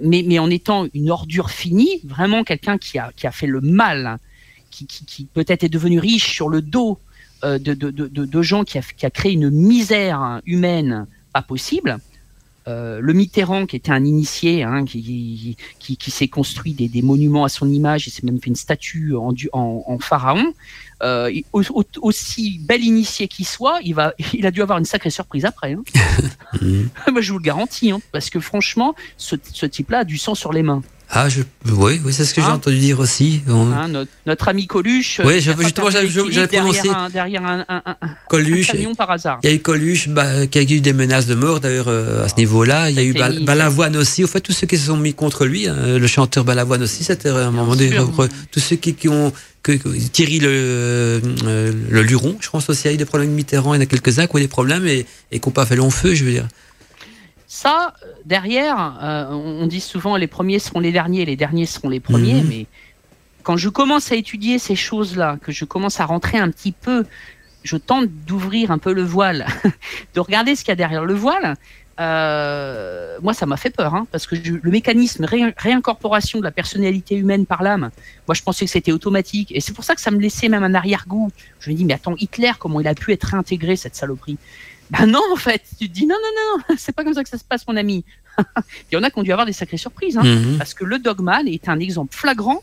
mais, 0.00 0.38
en 0.38 0.48
étant 0.48 0.86
une 0.94 1.10
ordure 1.10 1.50
finie, 1.50 2.00
vraiment 2.04 2.44
quelqu'un 2.44 2.78
qui 2.78 2.98
a, 2.98 3.12
fait 3.32 3.46
le 3.46 3.60
mal, 3.60 4.18
qui, 4.70 5.28
peut-être 5.34 5.64
est 5.64 5.68
devenu 5.68 5.98
riche 5.98 6.32
sur 6.32 6.48
le 6.48 6.62
dos 6.62 6.98
euh, 7.44 7.58
de, 7.58 8.42
gens 8.42 8.64
qui 8.64 8.78
a, 8.78 8.82
qui 8.82 9.06
a 9.06 9.10
créé 9.10 9.32
une 9.32 9.50
misère 9.50 10.40
humaine 10.46 11.06
pas 11.32 11.42
possible. 11.42 11.98
Euh, 12.66 13.00
le 13.00 13.12
Mitterrand, 13.12 13.66
qui 13.66 13.76
était 13.76 13.92
un 13.92 14.04
initié, 14.04 14.62
hein, 14.62 14.84
qui, 14.86 15.56
qui, 15.78 15.96
qui 15.98 16.10
s'est 16.10 16.28
construit 16.28 16.72
des, 16.72 16.88
des, 16.88 17.02
monuments 17.02 17.44
à 17.44 17.50
son 17.50 17.68
image, 17.68 18.06
il 18.06 18.10
s'est 18.10 18.24
même 18.24 18.40
fait 18.40 18.46
une 18.46 18.56
statue 18.56 19.14
en, 19.14 19.34
en, 19.52 19.84
en 19.86 19.98
pharaon. 19.98 20.54
Euh, 21.02 21.30
aussi 21.52 22.58
bel 22.60 22.82
initié 22.82 23.28
qu'il 23.28 23.46
soit, 23.46 23.80
il, 23.82 23.94
va, 23.94 24.14
il 24.32 24.46
a 24.46 24.50
dû 24.50 24.62
avoir 24.62 24.78
une 24.78 24.86
sacrée 24.86 25.10
surprise 25.10 25.44
après. 25.44 25.74
Hein. 25.74 25.82
Moi, 27.12 27.20
je 27.20 27.32
vous 27.32 27.38
le 27.38 27.44
garantis, 27.44 27.90
hein, 27.90 28.00
parce 28.12 28.30
que 28.30 28.40
franchement, 28.40 28.94
ce, 29.18 29.36
ce 29.52 29.66
type-là 29.66 29.98
a 29.98 30.04
du 30.04 30.16
sang 30.16 30.34
sur 30.34 30.52
les 30.52 30.62
mains. 30.62 30.82
Ah, 31.16 31.28
je... 31.28 31.42
oui, 31.70 32.00
oui 32.04 32.12
c'est 32.12 32.24
ce 32.24 32.34
que 32.34 32.40
j'ai 32.40 32.48
hein 32.48 32.54
entendu 32.54 32.78
dire 32.78 32.98
aussi. 32.98 33.42
Hein, 33.48 33.86
notre, 33.88 34.10
notre, 34.26 34.48
ami 34.48 34.66
Coluche. 34.66 35.20
Oui, 35.24 35.40
justement, 35.40 35.88
j'avais 35.88 36.08
prononcé. 36.08 36.82
Derrière 36.82 36.98
un, 36.98 37.08
derrière 37.08 37.44
un, 37.46 37.64
un, 37.68 37.96
Coluche, 38.28 38.72
camion 38.72 38.96
par 38.96 39.12
hasard. 39.12 39.38
Il 39.44 39.48
y 39.48 39.52
a 39.52 39.54
eu 39.54 39.60
Coluche 39.60 40.08
bah, 40.08 40.48
qui 40.48 40.58
a 40.58 40.62
eu 40.62 40.80
des 40.80 40.92
menaces 40.92 41.26
de 41.26 41.36
mort 41.36 41.60
d'ailleurs 41.60 41.86
euh, 41.86 42.24
à 42.24 42.28
ce 42.28 42.34
niveau-là. 42.36 42.90
Il 42.90 42.96
y 42.96 42.98
a 42.98 43.04
eu 43.04 43.12
Balavoine 43.44 43.96
aussi. 43.96 44.24
Au 44.24 44.26
fait, 44.26 44.40
tous 44.40 44.52
ceux 44.52 44.66
qui 44.66 44.76
se 44.76 44.86
sont 44.86 44.96
mis 44.96 45.14
contre 45.14 45.44
lui, 45.46 45.68
hein, 45.68 45.98
le 45.98 46.06
chanteur 46.08 46.44
Balavoine 46.44 46.82
aussi, 46.82 47.04
c'était 47.04 47.28
un 47.28 47.52
moment 47.52 47.76
donné. 47.76 47.96
Tous 48.50 48.60
ceux 48.60 48.76
qui, 48.76 48.94
qui 48.94 49.08
ont. 49.08 49.32
Que, 49.62 49.72
Thierry 50.12 50.40
le, 50.40 50.48
euh, 50.50 51.72
le 51.88 52.02
Luron, 52.02 52.36
je 52.38 52.50
pense 52.50 52.68
aussi, 52.68 52.86
a 52.86 52.92
eu 52.92 52.98
des 52.98 53.06
problèmes 53.06 53.30
Mitterrand. 53.30 53.72
Il 53.72 53.78
y 53.78 53.80
en 53.80 53.82
a 53.82 53.86
quelques-uns 53.86 54.26
qui 54.26 54.34
ont 54.34 54.38
eu 54.38 54.42
des 54.42 54.48
problèmes 54.48 54.86
et, 54.86 55.06
et 55.32 55.40
qui 55.40 55.48
n'ont 55.48 55.52
pas 55.52 55.64
fait 55.64 55.76
long 55.76 55.88
feu, 55.88 56.14
je 56.14 56.22
veux 56.22 56.32
dire. 56.32 56.46
Ça, 57.64 57.94
derrière, 58.26 58.98
euh, 59.02 59.30
on 59.30 59.66
dit 59.66 59.80
souvent 59.80 60.18
les 60.18 60.26
premiers 60.26 60.58
seront 60.58 60.80
les 60.80 60.92
derniers, 60.92 61.24
les 61.24 61.34
derniers 61.34 61.64
seront 61.64 61.88
les 61.88 61.98
premiers, 61.98 62.42
mhm. 62.42 62.48
mais 62.50 62.66
quand 63.42 63.56
je 63.56 63.70
commence 63.70 64.12
à 64.12 64.16
étudier 64.16 64.58
ces 64.58 64.76
choses-là, 64.76 65.38
que 65.40 65.50
je 65.50 65.64
commence 65.64 65.98
à 65.98 66.04
rentrer 66.04 66.36
un 66.36 66.50
petit 66.50 66.72
peu, 66.72 67.06
je 67.62 67.78
tente 67.78 68.10
d'ouvrir 68.26 68.70
un 68.70 68.76
peu 68.76 68.92
le 68.92 69.02
voile, 69.02 69.46
de 70.14 70.20
regarder 70.20 70.56
ce 70.56 70.60
qu'il 70.60 70.72
y 70.72 70.72
a 70.72 70.76
derrière 70.76 71.06
le 71.06 71.14
voile. 71.14 71.56
Euh, 72.00 73.16
moi, 73.22 73.32
ça 73.32 73.46
m'a 73.46 73.56
fait 73.56 73.70
peur, 73.70 73.94
hein, 73.94 74.06
parce 74.12 74.26
que 74.26 74.34
le 74.34 74.70
mécanisme 74.70 75.24
réincorporation 75.56 76.40
de 76.40 76.44
la 76.44 76.50
personnalité 76.50 77.14
humaine 77.16 77.46
par 77.46 77.62
l'âme, 77.62 77.90
moi, 78.28 78.34
je 78.34 78.42
pensais 78.42 78.66
que 78.66 78.70
c'était 78.70 78.92
automatique, 78.92 79.52
et 79.54 79.60
c'est 79.60 79.72
pour 79.72 79.84
ça 79.84 79.94
que 79.94 80.02
ça 80.02 80.10
me 80.10 80.18
laissait 80.18 80.50
même 80.50 80.64
un 80.64 80.74
arrière-goût. 80.74 81.30
Je 81.60 81.70
me 81.70 81.76
dis, 81.76 81.86
mais 81.86 81.94
attends, 81.94 82.16
Hitler, 82.18 82.52
comment 82.58 82.80
il 82.80 82.88
a 82.88 82.94
pu 82.94 83.10
être 83.12 83.24
réintégré 83.24 83.76
cette 83.76 83.96
saloperie? 83.96 84.36
Ben 84.96 85.06
non, 85.06 85.22
en 85.32 85.36
fait, 85.36 85.62
tu 85.78 85.88
te 85.88 85.92
dis 85.92 86.06
non, 86.06 86.16
non, 86.16 86.28
non, 86.36 86.64
non, 86.68 86.74
c'est 86.78 86.94
pas 86.94 87.04
comme 87.04 87.14
ça 87.14 87.22
que 87.22 87.28
ça 87.28 87.38
se 87.38 87.44
passe, 87.44 87.66
mon 87.66 87.76
ami. 87.76 88.04
Il 88.90 88.94
y 88.94 88.96
en 88.96 89.02
a 89.02 89.10
qui 89.10 89.18
ont 89.18 89.22
dû 89.22 89.32
avoir 89.32 89.46
des 89.46 89.52
sacrées 89.52 89.76
surprises, 89.76 90.16
hein, 90.16 90.24
mhm. 90.24 90.58
parce 90.58 90.74
que 90.74 90.84
le 90.84 90.98
Dogman 90.98 91.46
est 91.46 91.68
un 91.68 91.78
exemple 91.78 92.14
flagrant 92.14 92.62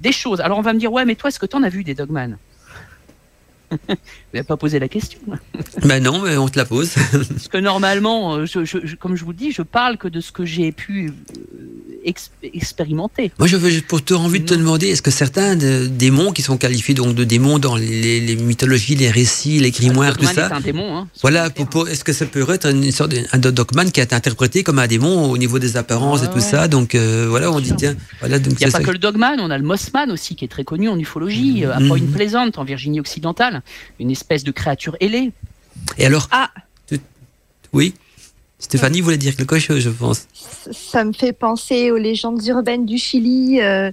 des 0.00 0.12
choses. 0.12 0.40
Alors 0.40 0.58
on 0.58 0.62
va 0.62 0.72
me 0.72 0.78
dire, 0.78 0.92
ouais, 0.92 1.04
mais 1.04 1.14
toi, 1.14 1.28
est-ce 1.28 1.38
que 1.38 1.46
tu 1.46 1.56
en 1.56 1.62
as 1.62 1.68
vu 1.68 1.84
des 1.84 1.94
Dogman? 1.94 2.36
Vous 4.34 4.42
pas 4.44 4.56
posé 4.56 4.78
la 4.78 4.88
question. 4.88 5.18
ben 5.82 6.02
non, 6.02 6.20
mais 6.22 6.36
on 6.36 6.48
te 6.48 6.58
la 6.58 6.64
pose. 6.64 6.94
Parce 7.12 7.48
que 7.48 7.58
normalement, 7.58 8.36
euh, 8.36 8.46
je, 8.46 8.96
comme 8.96 9.16
je 9.16 9.24
vous 9.24 9.32
dis, 9.32 9.52
je 9.52 9.62
parle 9.62 9.96
que 9.96 10.08
de 10.08 10.20
ce 10.20 10.32
que 10.32 10.44
j'ai 10.44 10.72
pu 10.72 11.08
euh, 11.08 11.76
expérimenter. 12.52 13.32
Moi, 13.38 13.48
je 13.48 13.56
veux 13.56 13.80
pour 13.82 14.04
te 14.04 14.14
envie 14.14 14.40
de 14.40 14.44
te 14.44 14.54
demander, 14.54 14.88
est-ce 14.88 15.02
que 15.02 15.10
certains 15.10 15.56
démons 15.56 16.32
qui 16.32 16.42
sont 16.42 16.56
qualifiés 16.56 16.94
donc 16.94 17.14
de 17.14 17.24
démons 17.24 17.58
dans 17.58 17.76
les, 17.76 18.36
mythologies, 18.36 18.94
les 18.94 19.10
récits, 19.10 19.58
les 19.58 19.70
grimoires, 19.70 20.16
tout 20.16 20.24
ça, 20.24 20.48
est 20.48 20.52
un 20.52 20.60
démon, 20.60 20.96
hein, 20.96 21.08
voilà, 21.22 21.48
est-ce 21.88 22.04
que 22.04 22.12
ça 22.12 22.26
peut 22.26 22.44
être 22.50 22.70
une 22.70 22.92
sorte 22.92 23.10
de, 23.10 23.20
un 23.32 23.38
dogman 23.38 23.90
qui 23.90 24.00
a 24.00 24.04
été 24.04 24.14
interprété 24.14 24.62
comme 24.62 24.78
un 24.78 24.86
démon 24.86 25.30
au 25.30 25.38
niveau 25.38 25.58
des 25.58 25.76
apparences 25.76 26.22
et 26.22 26.28
tout 26.28 26.40
ça 26.40 26.68
Donc 26.68 26.94
euh, 26.94 27.26
voilà, 27.28 27.50
on 27.50 27.60
dit 27.60 27.74
tiens, 27.76 27.96
voilà. 28.20 28.38
Donc 28.38 28.54
Il 28.60 28.66
n'y 28.66 28.72
a 28.72 28.78
pas 28.78 28.84
que 28.84 28.90
le 28.90 28.98
dogman, 28.98 29.40
on 29.40 29.50
a 29.50 29.58
le 29.58 29.64
mossman 29.64 30.10
aussi 30.10 30.36
qui 30.36 30.44
est 30.44 30.48
très 30.48 30.64
connu 30.64 30.88
en 30.88 30.98
ufologie, 30.98 31.64
à 31.64 31.78
Point 31.78 32.00
mhm. 32.00 32.12
Plaisante 32.12 32.58
en 32.58 32.64
Virginie 32.64 33.00
occidentale 33.00 33.55
une 33.98 34.10
espèce 34.10 34.44
de 34.44 34.50
créature 34.52 34.96
ailée. 35.00 35.32
Et 35.98 36.06
alors 36.06 36.28
Ah 36.30 36.50
Oui 37.72 37.94
Stéphanie 38.58 39.02
voulait 39.02 39.18
dire 39.18 39.36
quelque 39.36 39.58
chose, 39.58 39.80
je 39.80 39.90
pense. 39.90 40.26
Ça 40.72 41.04
me 41.04 41.12
fait 41.12 41.34
penser 41.34 41.90
aux 41.90 41.98
légendes 41.98 42.42
urbaines 42.46 42.86
du 42.86 42.96
Chili. 42.96 43.60
Euh, 43.60 43.90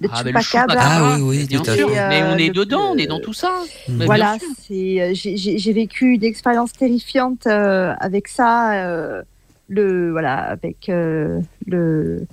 de 0.00 0.08
Ah, 0.10 0.16
Chupacabra. 0.18 0.42
Chupacabra, 0.42 1.14
Ah 1.14 1.16
oui, 1.18 1.22
oui, 1.40 1.46
bien 1.46 1.60
tout 1.60 1.70
à 1.70 1.74
sûr. 1.76 1.88
Mais 1.90 2.22
on 2.22 2.36
est 2.38 2.50
Euh, 2.50 2.52
dedans, 2.52 2.92
on 2.92 2.96
est 2.96 3.06
dans 3.06 3.20
tout 3.20 3.32
ça. 3.34 3.50
Mm. 3.88 3.96
Bien 3.96 4.06
Voilà, 4.06 4.36
euh, 4.70 5.10
j'ai- 5.14 5.72
vécu 5.72 6.16
des 6.18 6.26
expériences 6.26 6.72
terrifiantes 6.72 7.46
euh, 7.46 7.92
avec 8.00 8.28
ça. 8.28 8.74
euh, 8.86 9.22
le 9.68 10.12
voilà, 10.12 10.34
avec 10.36 10.88
euh, 10.88 11.40
le 11.66 12.26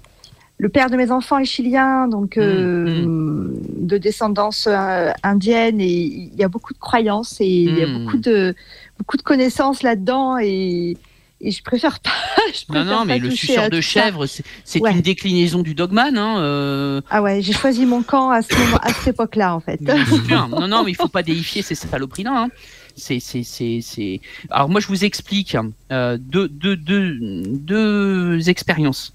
le 0.64 0.70
père 0.70 0.90
de 0.90 0.96
mes 0.96 1.12
enfants 1.12 1.40
est 1.40 1.46
chilien, 1.56 2.08
donc 2.08 2.38
euh, 2.38 3.04
Mm, 3.06 3.52
de 3.92 3.98
descendance 3.98 4.66
euh, 4.68 5.12
indienne, 5.22 5.82
et 5.82 5.92
il 5.92 6.36
y 6.38 6.44
a 6.44 6.48
beaucoup 6.48 6.74
de 6.74 6.80
croyances 6.80 7.42
et 7.42 7.46
il 7.68 7.78
y 7.78 7.84
a 7.84 7.88
Mm. 7.88 7.94
beaucoup 8.06 8.18
de 8.18 8.56
beaucoup 8.98 9.18
de 9.18 9.24
connaissances 9.24 9.84
là-dedans 9.84 10.38
et, 10.38 10.96
et 11.42 11.52
je 11.52 11.62
préfère 11.64 12.00
pas. 12.00 12.12
je 12.54 12.62
Non, 12.70 12.76
préfère 12.80 12.86
non, 13.00 13.06
mais 13.06 13.20
le 13.20 13.30
suceur 13.32 13.70
de 13.70 13.82
chèvre, 13.82 14.26
c'est 14.64 14.80
Ouais. 14.82 14.92
une 14.94 15.02
déclinaison 15.02 15.62
du 15.64 15.74
dogman. 15.76 16.18
Hein, 16.18 16.38
euh, 16.40 17.02
Ah 17.10 17.22
ouais, 17.22 17.42
j'ai 17.42 17.52
choisi 17.52 17.86
mon 17.86 18.02
camp 18.02 18.30
à, 18.30 18.42
ce 18.42 18.56
moment- 18.58 18.78
à 18.82 18.94
cette 18.94 19.10
époque-là 19.16 19.54
en 19.54 19.60
fait. 19.60 19.82
bien. 19.84 20.48
Non, 20.48 20.68
non, 20.70 20.84
mais 20.86 20.92
il 20.92 20.96
faut 20.96 21.10
pas 21.10 21.24
déifier 21.24 21.62
ces 21.62 21.76
saloperies-là. 21.76 22.32
Hein. 22.44 22.50
C'est, 22.96 23.20
c'est, 23.20 23.44
c'est, 23.44 23.80
c'est. 23.82 24.22
Alors 24.52 24.70
moi, 24.70 24.80
je 24.80 24.88
vous 24.88 25.04
explique 25.04 25.58
euh, 25.92 26.18
deux, 26.22 26.48
deux, 26.48 26.78
deux, 26.78 27.18
deux 27.44 28.50
expériences. 28.50 29.14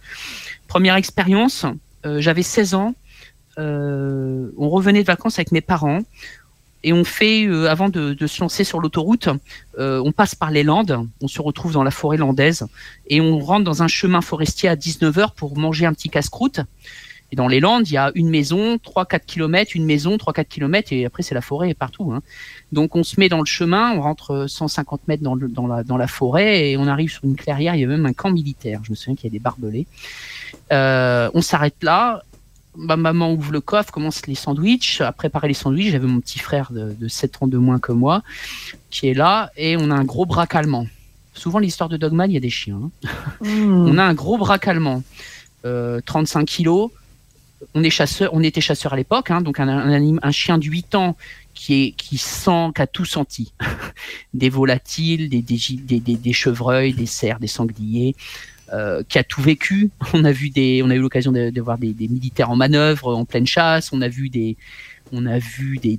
Première 0.69 0.97
expérience, 0.97 1.65
euh, 2.05 2.21
j'avais 2.21 2.43
16 2.43 2.75
ans. 2.75 2.95
euh, 3.59 4.53
on 4.57 4.69
revenait 4.69 5.01
de 5.01 5.07
vacances 5.07 5.39
avec 5.41 5.51
mes 5.51 5.63
parents 5.63 6.01
et 6.85 6.93
on 6.93 7.03
fait, 7.03 7.45
euh, 7.47 7.69
avant 7.69 7.89
de, 7.89 8.15
se 8.27 8.41
lancer 8.41 8.63
sur 8.63 8.79
l'autoroute, 8.79 9.29
on 9.79 10.13
passe 10.13 10.35
par 10.37 10.51
les 10.53 10.63
Landes, 10.63 11.09
on 11.23 11.27
se 11.27 11.43
retrouve 11.43 11.73
dans 11.73 11.83
la 11.83 11.91
forêt 11.91 12.19
landaise 12.19 12.67
et 13.09 13.21
on 13.21 13.39
rentre 13.39 13.65
dans 13.65 13.83
un 13.83 13.89
chemin 13.89 14.21
forestier 14.21 14.69
à 14.69 14.77
19h 14.77 15.35
pour 15.35 15.57
manger 15.59 15.87
un 15.87 15.95
petit 15.95 16.11
casse-croûte. 16.11 16.61
Et 17.31 17.37
dans 17.37 17.49
les 17.49 17.61
Landes, 17.61 17.89
il 17.89 17.93
y 17.93 17.99
a 17.99 18.11
une 18.15 18.31
maison, 18.31 18.77
3-4 18.77 19.21
km, 19.27 19.73
une 19.75 19.85
maison, 19.85 20.17
3-4 20.17 20.45
km, 20.47 20.93
et 20.93 21.05
après 21.05 21.23
c'est 21.23 21.35
la 21.35 21.43
forêt 21.43 21.75
partout. 21.75 22.13
Hein. 22.13 22.23
Donc 22.73 22.97
on 22.97 23.03
se 23.03 23.21
met 23.21 23.29
dans 23.29 23.41
le 23.41 23.45
chemin, 23.45 23.93
on 23.93 24.01
rentre 24.01 24.47
150 24.49 25.09
mètres 25.09 25.23
dans, 25.23 25.67
la, 25.67 25.83
dans 25.83 25.97
la 25.97 26.07
forêt, 26.07 26.71
et 26.71 26.77
on 26.77 26.87
arrive 26.87 27.11
sur 27.11 27.25
une 27.25 27.37
clairière, 27.37 27.75
il 27.75 27.81
y 27.81 27.85
a 27.85 27.87
même 27.87 28.07
un 28.07 28.15
camp 28.15 28.31
militaire, 28.31 28.81
je 28.85 28.91
me 28.91 28.97
souviens 28.97 29.15
qu'il 29.15 29.25
y 29.25 29.29
a 29.29 29.33
des 29.33 29.39
barbelés. 29.39 29.87
Euh, 30.73 31.31
on 31.35 31.43
s'arrête 31.43 31.77
là, 31.83 32.23
ma 32.77 32.97
maman 32.97 33.33
ouvre 33.33 33.53
le 33.53 33.61
coffre, 33.61 33.91
commence 33.93 34.27
les 34.27 34.35
sandwichs, 34.35 35.01
à 35.01 35.11
préparer 35.13 35.49
les 35.49 35.55
sandwichs, 35.55 35.91
j'avais 35.93 36.07
mon 36.07 36.21
petit 36.21 36.39
frère 36.39 36.71
de, 36.73 36.93
de 36.99 37.09
7 37.09 37.39
ans 37.43 37.47
de 37.47 37.59
moins 37.59 37.79
que 37.79 37.93
moi, 37.93 38.23
qui 38.91 39.09
est 39.09 39.15
là, 39.15 39.51
et 39.57 39.77
on 39.77 39.91
a 39.91 39.95
un 39.95 40.05
gros 40.05 40.27
braque 40.27 40.55
allemand. 40.55 40.87
Souvent 41.35 41.59
l'histoire 41.59 41.89
de 41.89 41.97
Dogman, 41.97 42.31
il 42.31 42.35
y 42.35 42.37
a 42.37 42.41
des 42.41 42.51
chiens. 42.51 42.81
hein. 43.05 43.09
Hmm. 43.45 43.87
On 43.89 43.99
a 43.99 44.05
un 44.05 44.15
gros 44.15 44.39
braque 44.39 44.69
allemand, 44.69 45.03
euh, 45.65 46.01
35 46.05 46.45
kilos. 46.45 46.91
On 47.75 47.83
est 47.83 47.91
chasseur, 47.91 48.31
on 48.33 48.43
était 48.45 48.61
chasseur 48.61 48.93
à 48.93 48.97
l'époque, 48.97 49.31
hein, 49.33 49.41
donc 49.41 49.59
un, 49.59 49.69
un, 49.69 49.91
anim- 49.93 50.21
un 50.23 50.31
chien 50.31 50.59
de 50.59 50.65
8 50.65 50.95
ans 50.95 51.17
qui 51.55 51.83
est 51.83 51.91
qui 51.93 52.17
sent, 52.17 52.69
qui 52.75 52.83
a 52.83 52.87
tout 52.87 53.05
senti, 53.05 53.53
des 54.35 54.49
volatiles, 54.49 55.29
des 55.29 55.43
des, 55.43 55.57
gi- 55.57 55.77
des, 55.77 55.99
des, 55.99 56.15
des 56.17 56.33
chevreuils, 56.33 56.93
des 56.93 57.07
cerfs, 57.07 57.41
des 57.41 57.49
sangliers, 57.49 58.15
euh, 58.73 59.03
qui 59.09 59.19
a 59.19 59.25
tout 59.25 59.41
vécu. 59.41 59.91
On 60.13 60.25
a 60.25 60.33
vu 60.33 60.51
des, 60.51 60.83
on 60.85 60.91
a 60.91 60.95
eu 60.95 61.01
l'occasion 61.01 61.33
de, 61.33 61.61
voir 61.61 61.79
des, 61.79 61.95
militaires 62.09 62.51
en 62.51 62.57
manœuvre, 62.57 63.15
en 63.15 63.25
pleine 63.25 63.47
chasse. 63.47 63.93
On 63.93 64.03
a 64.03 64.09
vu 64.09 64.29
des, 64.29 64.57
on 65.13 65.25
a 65.27 65.39
vu 65.39 65.79
des 65.79 65.99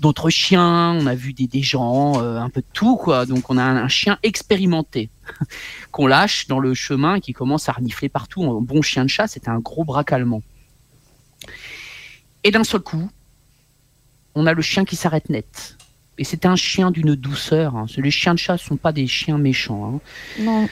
d'autres 0.00 0.30
chiens, 0.30 0.92
on 0.98 1.06
a 1.06 1.14
vu 1.14 1.32
des, 1.32 1.46
des 1.46 1.62
gens, 1.62 2.22
euh, 2.22 2.38
un 2.38 2.48
peu 2.48 2.60
de 2.60 2.66
tout 2.72 2.96
quoi. 2.96 3.26
Donc 3.26 3.50
on 3.50 3.58
a 3.58 3.62
un, 3.62 3.88
chien 3.88 4.18
expérimenté 4.22 5.10
qu'on 5.90 6.06
lâche 6.06 6.46
dans 6.46 6.58
le 6.58 6.74
chemin 6.74 7.20
qui 7.20 7.32
commence 7.32 7.68
à 7.68 7.72
renifler 7.72 8.08
partout. 8.08 8.44
Un 8.44 8.60
bon 8.60 8.80
chien 8.82 9.04
de 9.04 9.10
chasse, 9.10 9.32
c'était 9.32 9.50
un 9.50 9.60
gros 9.60 9.84
braque 9.84 10.12
allemand. 10.12 10.42
Et 12.44 12.50
d'un 12.50 12.64
seul 12.64 12.80
coup, 12.80 13.10
on 14.34 14.46
a 14.46 14.54
le 14.54 14.62
chien 14.62 14.84
qui 14.84 14.96
s'arrête 14.96 15.28
net. 15.28 15.76
Et 16.16 16.24
c'était 16.24 16.48
un 16.48 16.56
chien 16.56 16.90
d'une 16.90 17.14
douceur. 17.14 17.76
hein. 17.76 17.86
Les 17.96 18.10
chiens 18.10 18.34
de 18.34 18.38
chasse 18.38 18.62
ne 18.62 18.68
sont 18.68 18.76
pas 18.76 18.92
des 18.92 19.06
chiens 19.06 19.38
méchants. 19.38 20.00
hein. 20.40 20.42
Non. 20.42 20.68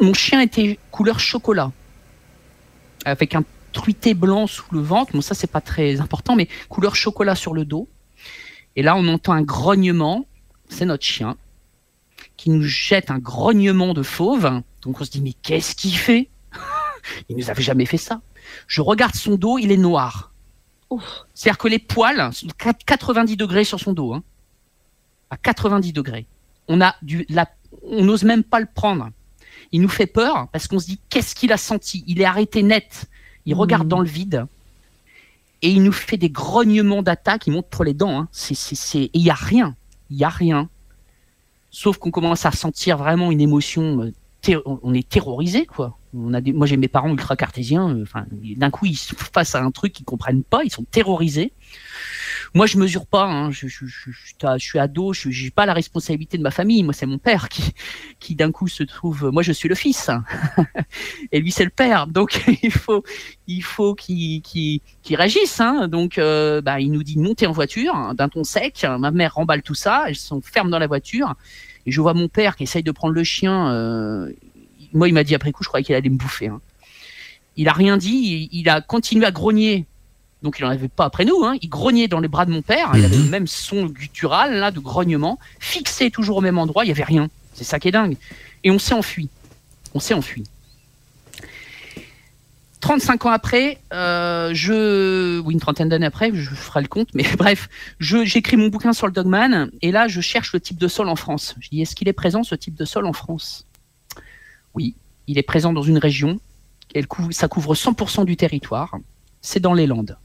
Mon 0.00 0.14
chien 0.14 0.40
était 0.40 0.78
couleur 0.90 1.20
chocolat, 1.20 1.72
avec 3.04 3.34
un 3.34 3.44
truité 3.72 4.14
blanc 4.14 4.46
sous 4.46 4.64
le 4.72 4.80
ventre. 4.80 5.12
Bon, 5.12 5.20
ça, 5.20 5.34
c'est 5.34 5.50
pas 5.50 5.60
très 5.60 6.00
important, 6.00 6.36
mais 6.36 6.48
couleur 6.68 6.96
chocolat 6.96 7.34
sur 7.34 7.52
le 7.54 7.64
dos. 7.64 7.88
Et 8.76 8.82
là, 8.82 8.96
on 8.96 9.06
entend 9.08 9.32
un 9.32 9.42
grognement. 9.42 10.26
C'est 10.68 10.84
notre 10.86 11.04
chien 11.04 11.36
qui 12.36 12.50
nous 12.50 12.62
jette 12.62 13.10
un 13.10 13.18
grognement 13.18 13.92
de 13.92 14.02
fauve. 14.02 14.62
Donc 14.82 15.00
on 15.00 15.04
se 15.04 15.10
dit, 15.10 15.20
mais 15.20 15.34
qu'est-ce 15.34 15.74
qu'il 15.74 15.96
fait? 15.96 16.28
Il 17.28 17.36
nous 17.36 17.50
avait 17.50 17.62
jamais 17.62 17.86
fait 17.86 17.96
ça. 17.96 18.20
Je 18.66 18.80
regarde 18.80 19.14
son 19.14 19.34
dos, 19.36 19.58
il 19.58 19.70
est 19.72 19.76
noir. 19.76 20.32
C'est-à-dire 21.34 21.58
que 21.58 21.68
les 21.68 21.78
poils 21.78 22.32
sont 22.32 22.48
à 22.64 22.72
90 22.72 23.36
degrés 23.36 23.64
sur 23.64 23.78
son 23.78 23.92
dos. 23.92 24.14
hein. 24.14 24.22
À 25.30 25.36
90 25.36 25.92
degrés. 25.92 26.26
On 26.66 26.80
a 26.80 26.94
du, 27.02 27.26
la, 27.28 27.48
on 27.84 28.04
n'ose 28.04 28.24
même 28.24 28.42
pas 28.42 28.58
le 28.58 28.66
prendre. 28.66 29.10
Il 29.72 29.80
nous 29.82 29.88
fait 29.88 30.06
peur 30.06 30.48
parce 30.52 30.66
qu'on 30.66 30.78
se 30.78 30.86
dit, 30.86 31.00
qu'est-ce 31.08 31.34
qu'il 31.34 31.52
a 31.52 31.56
senti? 31.56 32.04
Il 32.06 32.20
est 32.20 32.24
arrêté 32.24 32.62
net. 32.62 33.06
Il 33.46 33.54
regarde 33.54 33.88
dans 33.88 34.00
le 34.00 34.08
vide. 34.08 34.46
Et 35.62 35.70
il 35.70 35.82
nous 35.82 35.92
fait 35.92 36.16
des 36.16 36.30
grognements 36.30 37.02
d'attaque. 37.02 37.46
Il 37.46 37.52
monte 37.52 37.68
pour 37.68 37.84
les 37.84 37.94
dents. 37.94 38.20
hein. 38.20 38.28
C'est, 38.32 38.54
c'est, 38.54 38.74
c'est... 38.74 39.02
Et 39.02 39.10
il 39.14 39.22
n'y 39.22 39.30
a 39.30 39.34
rien. 39.34 39.76
Il 40.10 40.16
n'y 40.16 40.24
a 40.24 40.28
rien. 40.28 40.68
Sauf 41.70 41.98
qu'on 41.98 42.10
commence 42.10 42.46
à 42.46 42.50
sentir 42.50 42.96
vraiment 42.98 43.30
une 43.30 43.40
émotion. 43.40 44.10
On 44.64 44.94
est 44.94 45.08
terrorisé, 45.08 45.66
quoi. 45.66 45.98
On 46.12 46.34
a. 46.34 46.40
Moi, 46.40 46.66
j'ai 46.66 46.76
mes 46.76 46.88
parents 46.88 47.10
ultra 47.10 47.36
cartésiens. 47.36 47.94
euh, 47.94 48.02
Enfin, 48.02 48.26
d'un 48.32 48.70
coup, 48.70 48.86
ils 48.86 48.96
sont 48.96 49.14
face 49.16 49.54
à 49.54 49.62
un 49.62 49.70
truc 49.70 49.92
qu'ils 49.92 50.04
comprennent 50.04 50.42
pas. 50.42 50.64
Ils 50.64 50.72
sont 50.72 50.84
terrorisés. 50.84 51.52
Moi, 52.52 52.66
je 52.66 52.78
mesure 52.78 53.06
pas. 53.06 53.26
hein. 53.26 53.50
Je, 53.52 53.68
suis 54.58 54.78
ado. 54.78 55.12
Je 55.12 55.28
n'ai 55.28 55.50
pas 55.50 55.66
la 55.66 55.72
responsabilité 55.72 56.36
de 56.36 56.42
ma 56.42 56.50
famille. 56.50 56.82
Moi, 56.82 56.92
c'est 56.94 57.06
mon 57.06 57.18
père 57.18 57.48
qui, 57.48 57.62
qui 58.18 58.34
d'un 58.34 58.50
coup 58.50 58.66
se 58.66 58.82
trouve. 58.82 59.30
Moi, 59.32 59.42
je 59.42 59.52
suis 59.52 59.68
le 59.68 59.76
fils. 59.76 60.10
Et 61.32 61.40
lui, 61.40 61.52
c'est 61.52 61.64
le 61.64 61.70
père. 61.70 62.08
Donc, 62.08 62.42
il 62.62 62.72
faut, 62.72 63.04
il 63.46 63.62
faut 63.62 63.94
qu'il 63.94 64.42
qu'il 64.42 64.80
réagisse. 65.16 65.60
Hein. 65.60 65.86
Donc, 65.86 66.18
euh, 66.18 66.60
bah, 66.60 66.80
il 66.80 66.90
nous 66.90 67.04
dit 67.04 67.14
de 67.14 67.20
monter 67.22 67.46
en 67.46 67.52
voiture 67.52 67.94
hein, 67.94 68.14
d'un 68.14 68.28
ton 68.28 68.42
sec. 68.42 68.84
Ma 68.98 69.12
mère 69.12 69.34
remballe 69.34 69.62
tout 69.62 69.74
ça. 69.76 70.06
Elles 70.08 70.16
sont 70.16 70.40
fermes 70.40 70.70
dans 70.70 70.80
la 70.80 70.88
voiture. 70.88 71.34
Et 71.86 71.92
je 71.92 72.00
vois 72.00 72.14
mon 72.14 72.28
père 72.28 72.56
qui 72.56 72.64
essaye 72.64 72.82
de 72.82 72.90
prendre 72.92 73.14
le 73.14 73.24
chien. 73.24 73.72
euh, 73.72 74.30
moi, 74.92 75.08
il 75.08 75.14
m'a 75.14 75.24
dit 75.24 75.34
après 75.34 75.52
coup, 75.52 75.62
je 75.62 75.68
croyais 75.68 75.84
qu'il 75.84 75.94
allait 75.94 76.08
me 76.10 76.16
bouffer. 76.16 76.48
hein. 76.48 76.60
Il 77.56 77.68
a 77.68 77.72
rien 77.72 77.96
dit. 77.96 78.48
Il, 78.52 78.60
il 78.60 78.68
a 78.68 78.80
continué 78.80 79.24
à 79.26 79.30
grogner. 79.30 79.86
Donc, 80.42 80.58
il 80.58 80.62
n'en 80.64 80.70
avait 80.70 80.88
pas 80.88 81.04
après 81.04 81.24
nous. 81.24 81.44
Hein. 81.44 81.56
Il 81.62 81.68
grognait 81.68 82.08
dans 82.08 82.20
les 82.20 82.28
bras 82.28 82.46
de 82.46 82.50
mon 82.50 82.62
père. 82.62 82.92
Il 82.94 83.04
avait 83.04 83.16
le 83.16 83.24
même 83.24 83.46
son 83.46 83.86
guttural 83.86 84.54
là 84.56 84.70
de 84.70 84.80
grognement, 84.80 85.38
fixé 85.58 86.10
toujours 86.10 86.38
au 86.38 86.40
même 86.40 86.58
endroit. 86.58 86.84
Il 86.84 86.88
y 86.88 86.92
avait 86.92 87.04
rien. 87.04 87.28
C'est 87.54 87.64
ça 87.64 87.78
qui 87.78 87.88
est 87.88 87.92
dingue. 87.92 88.16
Et 88.64 88.70
on 88.70 88.78
s'est 88.78 88.94
enfui. 88.94 89.28
On 89.94 90.00
s'est 90.00 90.14
enfui. 90.14 90.44
35 92.80 93.26
ans 93.26 93.30
après, 93.30 93.78
euh, 93.92 94.52
je, 94.54 95.38
oui, 95.40 95.54
une 95.54 95.60
trentaine 95.60 95.88
d'années 95.88 96.06
après, 96.06 96.30
je 96.32 96.50
ferai 96.50 96.80
le 96.80 96.88
compte, 96.88 97.08
mais 97.14 97.24
bref, 97.38 97.68
j'écris 98.00 98.56
mon 98.56 98.68
bouquin 98.68 98.92
sur 98.92 99.06
le 99.06 99.12
Dogman, 99.12 99.70
et 99.82 99.92
là, 99.92 100.08
je 100.08 100.20
cherche 100.20 100.52
le 100.52 100.60
type 100.60 100.78
de 100.78 100.88
sol 100.88 101.08
en 101.08 101.16
France. 101.16 101.54
Je 101.60 101.68
dis, 101.68 101.82
est-ce 101.82 101.94
qu'il 101.94 102.08
est 102.08 102.14
présent, 102.14 102.42
ce 102.42 102.54
type 102.54 102.74
de 102.74 102.84
sol 102.84 103.06
en 103.06 103.12
France? 103.12 103.66
Oui, 104.74 104.94
il 105.26 105.38
est 105.38 105.42
présent 105.42 105.72
dans 105.72 105.82
une 105.82 105.98
région, 105.98 106.40
elle 106.94 107.06
couvre, 107.06 107.32
ça 107.32 107.48
couvre 107.48 107.74
100% 107.74 108.24
du 108.24 108.36
territoire, 108.36 108.96
c'est 109.42 109.60
dans 109.60 109.74
les 109.74 109.86
Landes. 109.86 110.16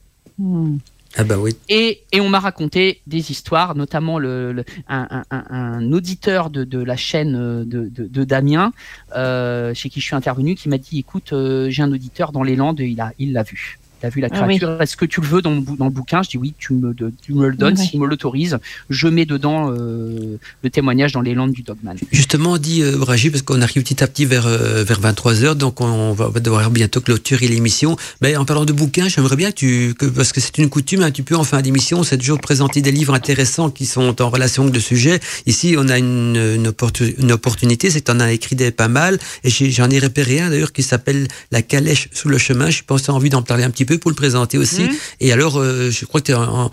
Ah 1.18 1.24
bah. 1.24 1.38
Et, 1.70 2.02
on 2.20 2.30
m'a 2.30 2.40
raconté 2.40 3.02
des 3.08 3.32
histoires, 3.32 3.76
notamment 3.76 4.20
un, 4.20 5.92
auditeur 5.92 6.50
de, 6.50 6.84
la 6.84 6.98
chaîne 6.98 7.36
euh, 7.36 7.64
de, 7.66 8.24
Damien, 8.24 8.74
euh, 9.16 9.74
chez 9.74 9.90
qui 9.90 10.02
je 10.02 10.06
suis 10.06 10.16
intervenu, 10.16 10.56
qui 10.56 10.68
m'a 10.68 10.78
dit 10.78 11.00
écoute, 11.00 11.32
euh, 11.34 11.70
j'ai 11.70 11.84
un 11.84 11.92
auditeur 11.92 12.32
dans 12.32 12.44
les 12.44 12.56
Landes, 12.56 12.80
il 12.80 13.34
l'a 13.34 13.44
vu. 13.44 13.80
A 14.04 14.10
vu 14.10 14.22
la 14.22 14.28
Ah 14.32 14.46
oui. 14.48 14.58
créature? 14.60 14.82
Est-ce 14.82 14.98
que 14.98 15.06
tu 15.06 15.22
le 15.22 15.28
veux 15.28 15.42
dans 15.42 15.52
le, 15.56 15.62
bou- 15.62 15.76
dans 15.78 15.86
le 15.86 15.92
bouquin? 15.92 16.22
Je 16.22 16.30
dis 16.30 16.38
oui, 16.38 16.54
tu 16.60 16.74
me, 16.74 16.94
de- 16.94 17.12
tu 17.24 17.34
me 17.34 17.48
le 17.50 17.56
donnes, 17.56 17.76
s'il 17.78 18.00
me 18.00 18.06
l'autorise. 18.08 18.60
Je 18.90 19.08
mets 19.08 19.26
dedans 19.26 19.72
euh, 19.72 20.38
le 20.64 20.70
témoignage 20.70 21.14
dans 21.14 21.22
les 21.22 21.34
Landes 21.34 21.52
du 21.54 21.64
Dogman. 21.64 21.96
Justement, 22.12 22.52
on 22.54 22.58
dit 22.58 22.84
euh, 22.84 22.98
Bragi, 22.98 23.30
parce 23.30 23.42
qu'on 23.42 23.62
arrive 23.62 23.82
petit 23.84 24.04
à 24.04 24.08
petit 24.08 24.26
vers, 24.26 24.46
euh, 24.48 24.84
vers 24.84 25.02
23h, 25.02 25.56
donc 25.56 25.82
on 25.82 26.12
va, 26.14 26.28
on 26.28 26.30
va 26.32 26.40
devoir 26.40 26.70
bientôt 26.72 27.02
clôturer 27.02 27.48
l'émission. 27.48 27.96
Mais 28.22 28.36
en 28.36 28.46
parlant 28.46 28.66
de 28.66 28.74
bouquins, 28.74 29.08
j'aimerais 29.08 29.36
bien 29.38 29.52
que 29.52 29.56
tu, 29.56 29.96
que, 29.98 30.06
parce 30.06 30.32
que 30.34 30.42
c'est 30.42 30.58
une 30.60 30.70
coutume 30.70 31.02
un 31.02 31.10
petit 31.12 31.24
peu 31.24 31.36
en 31.36 31.44
fin 31.44 31.62
d'émission, 31.62 32.04
c'est 32.04 32.18
toujours 32.18 32.40
présenter 32.40 32.82
des 32.82 32.92
livres 32.92 33.14
intéressants 33.14 33.70
qui 33.70 33.86
sont 33.86 34.22
en 34.22 34.30
relation 34.30 34.64
avec 34.64 34.76
le 34.76 34.82
sujet. 34.82 35.20
Ici, 35.46 35.76
on 35.78 35.88
a 35.90 35.98
une, 35.98 36.36
une, 36.36 36.68
opportu- 36.68 37.16
une 37.18 37.32
opportunité, 37.32 37.90
c'est 37.90 38.02
que 38.02 38.12
tu 38.12 38.16
en 38.16 38.20
as 38.20 38.32
écrit 38.32 38.56
des 38.56 38.72
pas 38.72 38.88
mal, 38.88 39.18
et 39.44 39.50
j'en 39.50 39.90
ai 39.90 40.00
repéré 40.00 40.42
un 40.42 40.50
d'ailleurs 40.50 40.74
qui 40.74 40.84
s'appelle 40.84 41.28
La 41.52 41.62
calèche 41.62 42.10
sous 42.12 42.30
le 42.30 42.38
chemin. 42.38 42.70
Je 42.70 42.82
pense 42.86 43.02
que 43.02 43.06
tu 43.06 43.12
as 43.12 43.14
envie 43.14 43.30
d'en 43.30 43.42
parler 43.42 43.64
un 43.64 43.70
petit 43.70 43.85
petit 43.86 43.94
peu 43.94 44.00
pour 44.00 44.12
le 44.12 44.16
présenter 44.16 44.58
aussi. 44.58 44.84
Mhm. 44.84 44.96
Et 45.20 45.32
alors, 45.32 45.58
euh, 45.60 45.90
je 45.92 46.06
crois 46.06 46.22
que 46.22 46.26
tu 46.26 46.34
as, 46.34 46.40
un, 46.40 46.70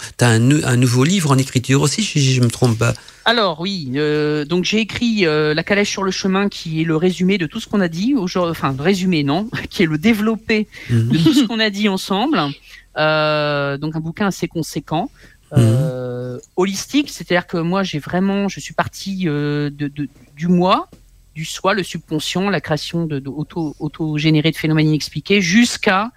un, 0.65 0.77
nouveau 0.77 1.05
livre 1.05 1.31
en 1.31 1.39
écriture 1.39 1.83
aussi, 1.83 2.03
si 2.03 2.33
je 2.35 2.41
ne 2.41 2.47
me 2.47 2.51
trompe 2.51 2.79
pas. 2.79 2.95
Alors 3.25 3.61
oui, 3.61 3.91
euh, 3.97 4.45
donc 4.45 4.65
j'ai 4.65 4.81
écrit 4.81 5.27
euh, 5.27 5.55
La 5.55 5.63
calèche 5.63 5.91
sur 5.91 6.03
le 6.03 6.11
chemin, 6.11 6.49
qui 6.49 6.81
est 6.81 6.85
le 6.85 6.97
résumé 6.97 7.39
de 7.39 7.47
tout 7.47 7.61
ce 7.61 7.69
qu'on 7.69 7.81
a 7.81 7.89
dit, 7.89 8.15
enfin 8.19 8.75
le 8.77 8.83
résumé 8.83 9.23
non, 9.23 9.49
qui 9.71 9.83
est 9.83 9.87
le 9.87 9.99
développé 9.99 10.67
Mhm. 10.91 11.09
de 11.09 11.19
tout 11.19 11.33
ce 11.35 11.45
qu'on 11.45 11.61
a 11.61 11.71
dit 11.71 11.89
ensemble. 11.89 12.39
Donc 12.97 13.97
un 13.97 14.01
bouquin 14.01 14.27
assez 14.27 14.49
conséquent. 14.49 15.11
Euh, 15.55 16.39
holistique, 16.57 17.11
c'est-à-dire 17.11 17.47
que 17.47 17.59
moi 17.59 17.83
j'ai 17.83 17.99
vraiment, 17.99 18.49
je 18.49 18.59
suis 18.59 18.73
parti 18.75 19.25
de, 19.25 19.71
de- 19.77 20.09
du 20.35 20.49
moi, 20.49 20.89
du 21.35 21.45
soi, 21.45 21.75
le 21.75 21.83
subconscient, 21.83 22.49
la 22.51 22.61
création 22.61 23.05
de, 23.07 23.19
de 23.19 23.29
auto, 23.29 23.75
auto-généré 23.79 24.51
de 24.51 24.57
phénomènes 24.57 24.89
inexpliqués, 24.89 25.41
jusqu'à 25.43 26.11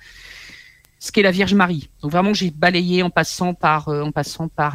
ce 1.05 1.11
qu'est 1.11 1.21
la 1.21 1.31
Vierge 1.31 1.53
Marie. 1.53 1.89
Donc 2.01 2.11
vraiment 2.11 2.33
j'ai 2.33 2.49
balayé 2.49 3.03
en 3.03 3.11
passant 3.11 3.53
par, 3.53 3.89
euh, 3.89 4.09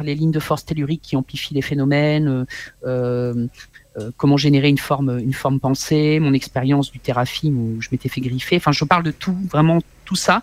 les 0.01 0.15
lignes 0.15 0.31
de 0.31 0.39
force 0.39 0.63
tellurique 0.63 1.01
qui 1.01 1.17
amplifient 1.17 1.53
les 1.53 1.61
phénomènes, 1.61 2.45
euh, 2.85 3.47
euh, 3.97 4.11
comment 4.15 4.37
générer 4.37 4.69
une 4.69 4.77
forme, 4.77 5.59
pensée, 5.59 6.19
mon 6.21 6.33
expérience 6.33 6.89
du 6.89 6.99
thérapie 6.99 7.49
où 7.49 7.81
je 7.81 7.89
m'étais 7.91 8.07
fait 8.07 8.21
griffer. 8.21 8.55
Enfin, 8.55 8.71
je 8.71 8.85
parle 8.85 9.03
de 9.03 9.11
tout, 9.11 9.35
vraiment 9.49 9.79
tout 10.05 10.15
ça. 10.15 10.41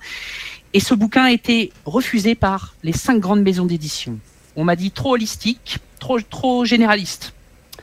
Et 0.74 0.80
ce 0.80 0.94
bouquin 0.94 1.24
a 1.24 1.32
été 1.32 1.72
refusé 1.86 2.34
par 2.34 2.74
les 2.82 2.92
cinq 2.92 3.18
grandes 3.18 3.42
maisons 3.42 3.64
d'édition. 3.64 4.18
On 4.56 4.64
m'a 4.64 4.76
dit 4.76 4.90
trop 4.90 5.14
holistique, 5.14 5.78
trop, 5.98 6.20
trop 6.20 6.66
généraliste. 6.66 7.32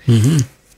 Mhm. 0.07 0.37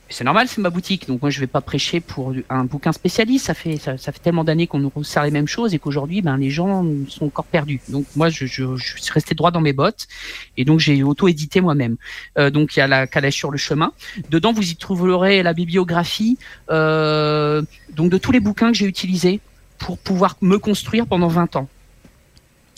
C'est 0.09 0.23
normal, 0.23 0.47
c'est 0.47 0.61
ma 0.61 0.69
boutique, 0.69 1.07
donc 1.07 1.21
moi 1.21 1.29
je 1.29 1.39
vais 1.41 1.47
pas 1.47 1.59
prêcher 1.59 1.99
pour 1.99 2.33
un 2.49 2.63
bouquin 2.63 2.93
spécialiste. 2.93 3.45
Ça 3.45 3.53
fait 3.53 3.75
ça, 3.75 3.97
ça 3.97 4.13
fait 4.13 4.19
tellement 4.19 4.45
d'années 4.45 4.65
qu'on 4.65 4.79
nous 4.79 4.91
resserre 4.93 5.25
les 5.25 5.31
mêmes 5.31 5.47
choses 5.47 5.73
et 5.73 5.79
qu'aujourd'hui, 5.79 6.21
ben 6.21 6.37
les 6.37 6.49
gens 6.49 6.85
sont 7.09 7.25
encore 7.25 7.45
perdus. 7.45 7.81
Donc 7.89 8.05
moi, 8.15 8.29
je, 8.29 8.45
je, 8.45 8.77
je 8.77 9.01
suis 9.01 9.11
resté 9.11 9.35
droit 9.35 9.51
dans 9.51 9.59
mes 9.59 9.73
bottes 9.73 10.07
et 10.55 10.63
donc 10.63 10.79
j'ai 10.79 11.03
auto-édité 11.03 11.59
moi-même. 11.59 11.97
Euh, 12.37 12.49
donc 12.49 12.75
il 12.75 12.79
y 12.79 12.81
a 12.81 12.87
la 12.87 13.05
calèche 13.05 13.35
sur 13.35 13.51
le 13.51 13.57
chemin. 13.57 13.91
Dedans, 14.29 14.53
vous 14.53 14.71
y 14.71 14.77
trouverez 14.77 15.43
la 15.43 15.53
bibliographie 15.53 16.37
euh, 16.71 17.61
donc 17.93 18.09
de 18.09 18.17
tous 18.17 18.31
les 18.31 18.39
bouquins 18.39 18.71
que 18.71 18.77
j'ai 18.77 18.87
utilisés 18.87 19.41
pour 19.77 19.97
pouvoir 19.97 20.37
me 20.41 20.57
construire 20.57 21.05
pendant 21.05 21.27
20 21.27 21.57
ans. 21.57 21.67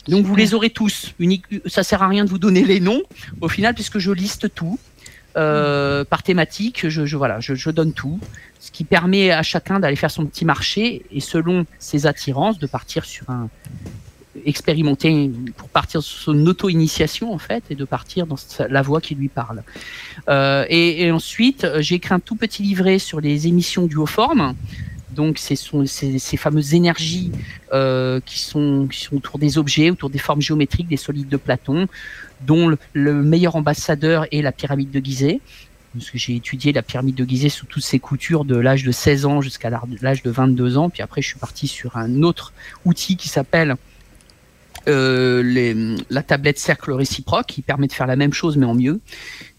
Donc 0.08 0.26
vous 0.26 0.36
les 0.36 0.56
aurez 0.56 0.72
tous. 0.72 1.14
Unique, 1.20 1.44
ça 1.68 1.84
sert 1.84 2.02
à 2.02 2.08
rien 2.08 2.26
de 2.26 2.30
vous 2.30 2.40
donner 2.40 2.64
les 2.64 2.80
noms 2.80 3.04
au 3.42 3.50
final 3.50 3.76
puisque 3.76 4.00
je 4.00 4.12
liste 4.12 4.54
tout 4.56 4.80
euh, 5.38 6.04
par 6.04 6.24
thématique. 6.24 6.88
Je, 6.90 7.16
voilà, 7.16 7.40
je, 7.40 7.70
donne 7.70 7.94
tout, 7.94 8.20
ce 8.60 8.72
qui 8.72 8.84
permet 8.84 9.32
à 9.32 9.44
chacun 9.44 9.80
d'aller 9.80 9.96
faire 9.96 10.12
son 10.12 10.26
petit 10.26 10.46
marché 10.46 11.04
et 11.12 11.20
selon 11.20 11.66
ses 11.78 12.08
attirances 12.08 12.60
de 12.60 12.68
partir 12.68 13.06
sur 13.06 13.30
un 13.30 13.50
expérimenter 14.46 15.30
pour 15.58 15.70
partir 15.70 16.02
sur 16.02 16.20
son 16.20 16.48
auto-initiation 16.48 17.34
en 17.34 17.40
fait 17.40 17.64
et 17.70 17.76
de 17.76 17.84
partir 17.86 18.26
dans 18.26 18.38
la 18.70 18.82
voie 18.82 19.02
qui 19.02 19.16
lui 19.16 19.28
parle. 19.28 19.64
Euh, 20.30 20.66
et, 20.70 21.12
ensuite, 21.12 21.68
j'ai 21.80 21.96
écrit 21.96 22.14
un 22.14 22.20
tout 22.20 22.36
petit 22.36 22.64
livret 22.64 23.00
sur 23.00 23.22
les 23.22 23.48
émissions 23.48 23.86
du 23.86 23.98
haut 23.98 24.06
forme. 24.06 24.56
Donc, 25.12 25.38
ce 25.40 25.56
sont 25.56 25.86
ces, 25.86 26.38
fameuses 26.38 26.74
énergies 26.74 27.32
euh, 27.74 28.22
qui 28.26 28.40
sont 28.40 28.88
autour 29.12 29.40
des 29.40 29.58
objets, 29.58 29.90
autour 29.90 30.10
des 30.10 30.20
formes 30.20 30.42
géométriques, 30.42 30.88
des 30.88 30.98
solides 30.98 31.30
de 31.30 31.38
Platon, 31.38 31.88
dont 32.46 32.68
le, 32.68 32.78
le 32.94 33.14
meilleur 33.14 33.56
ambassadeur 33.56 34.26
est 34.32 34.42
la 34.42 34.52
pyramide 34.52 34.92
de 34.92 35.00
Gizeh. 35.00 35.42
Parce 35.94 36.12
que 36.12 36.20
j'ai 36.20 36.36
étudié 36.36 36.72
la 36.72 36.84
pyramide 36.84 37.16
de 37.16 37.26
Gizeh 37.26 37.50
sous 37.50 37.66
toutes 37.66 37.84
ses 37.84 38.00
coutures 38.00 38.46
de 38.46 38.56
l'âge 38.56 38.84
de 38.84 38.92
16 38.92 39.26
ans 39.26 39.42
jusqu'à 39.42 39.72
l'âge 40.02 40.22
de 40.22 40.30
22 40.30 40.78
ans. 40.78 40.90
Puis 40.90 41.02
après, 41.02 41.22
je 41.22 41.28
suis 41.28 41.40
parti 41.40 41.68
sur 41.68 41.98
un 41.98 42.22
autre 42.22 42.54
outil 42.86 43.18
qui 43.18 43.28
s'appelle 43.28 43.76
euh, 44.88 45.98
la 46.10 46.24
tablette 46.24 46.58
cercle 46.58 46.92
réciproque 46.94 47.48
qui 47.48 47.62
permet 47.62 47.88
de 47.88 47.94
faire 47.94 48.08
la 48.08 48.16
même 48.16 48.34
chose 48.34 48.58
mais 48.58 48.66
en 48.66 48.76
mieux. 48.76 49.02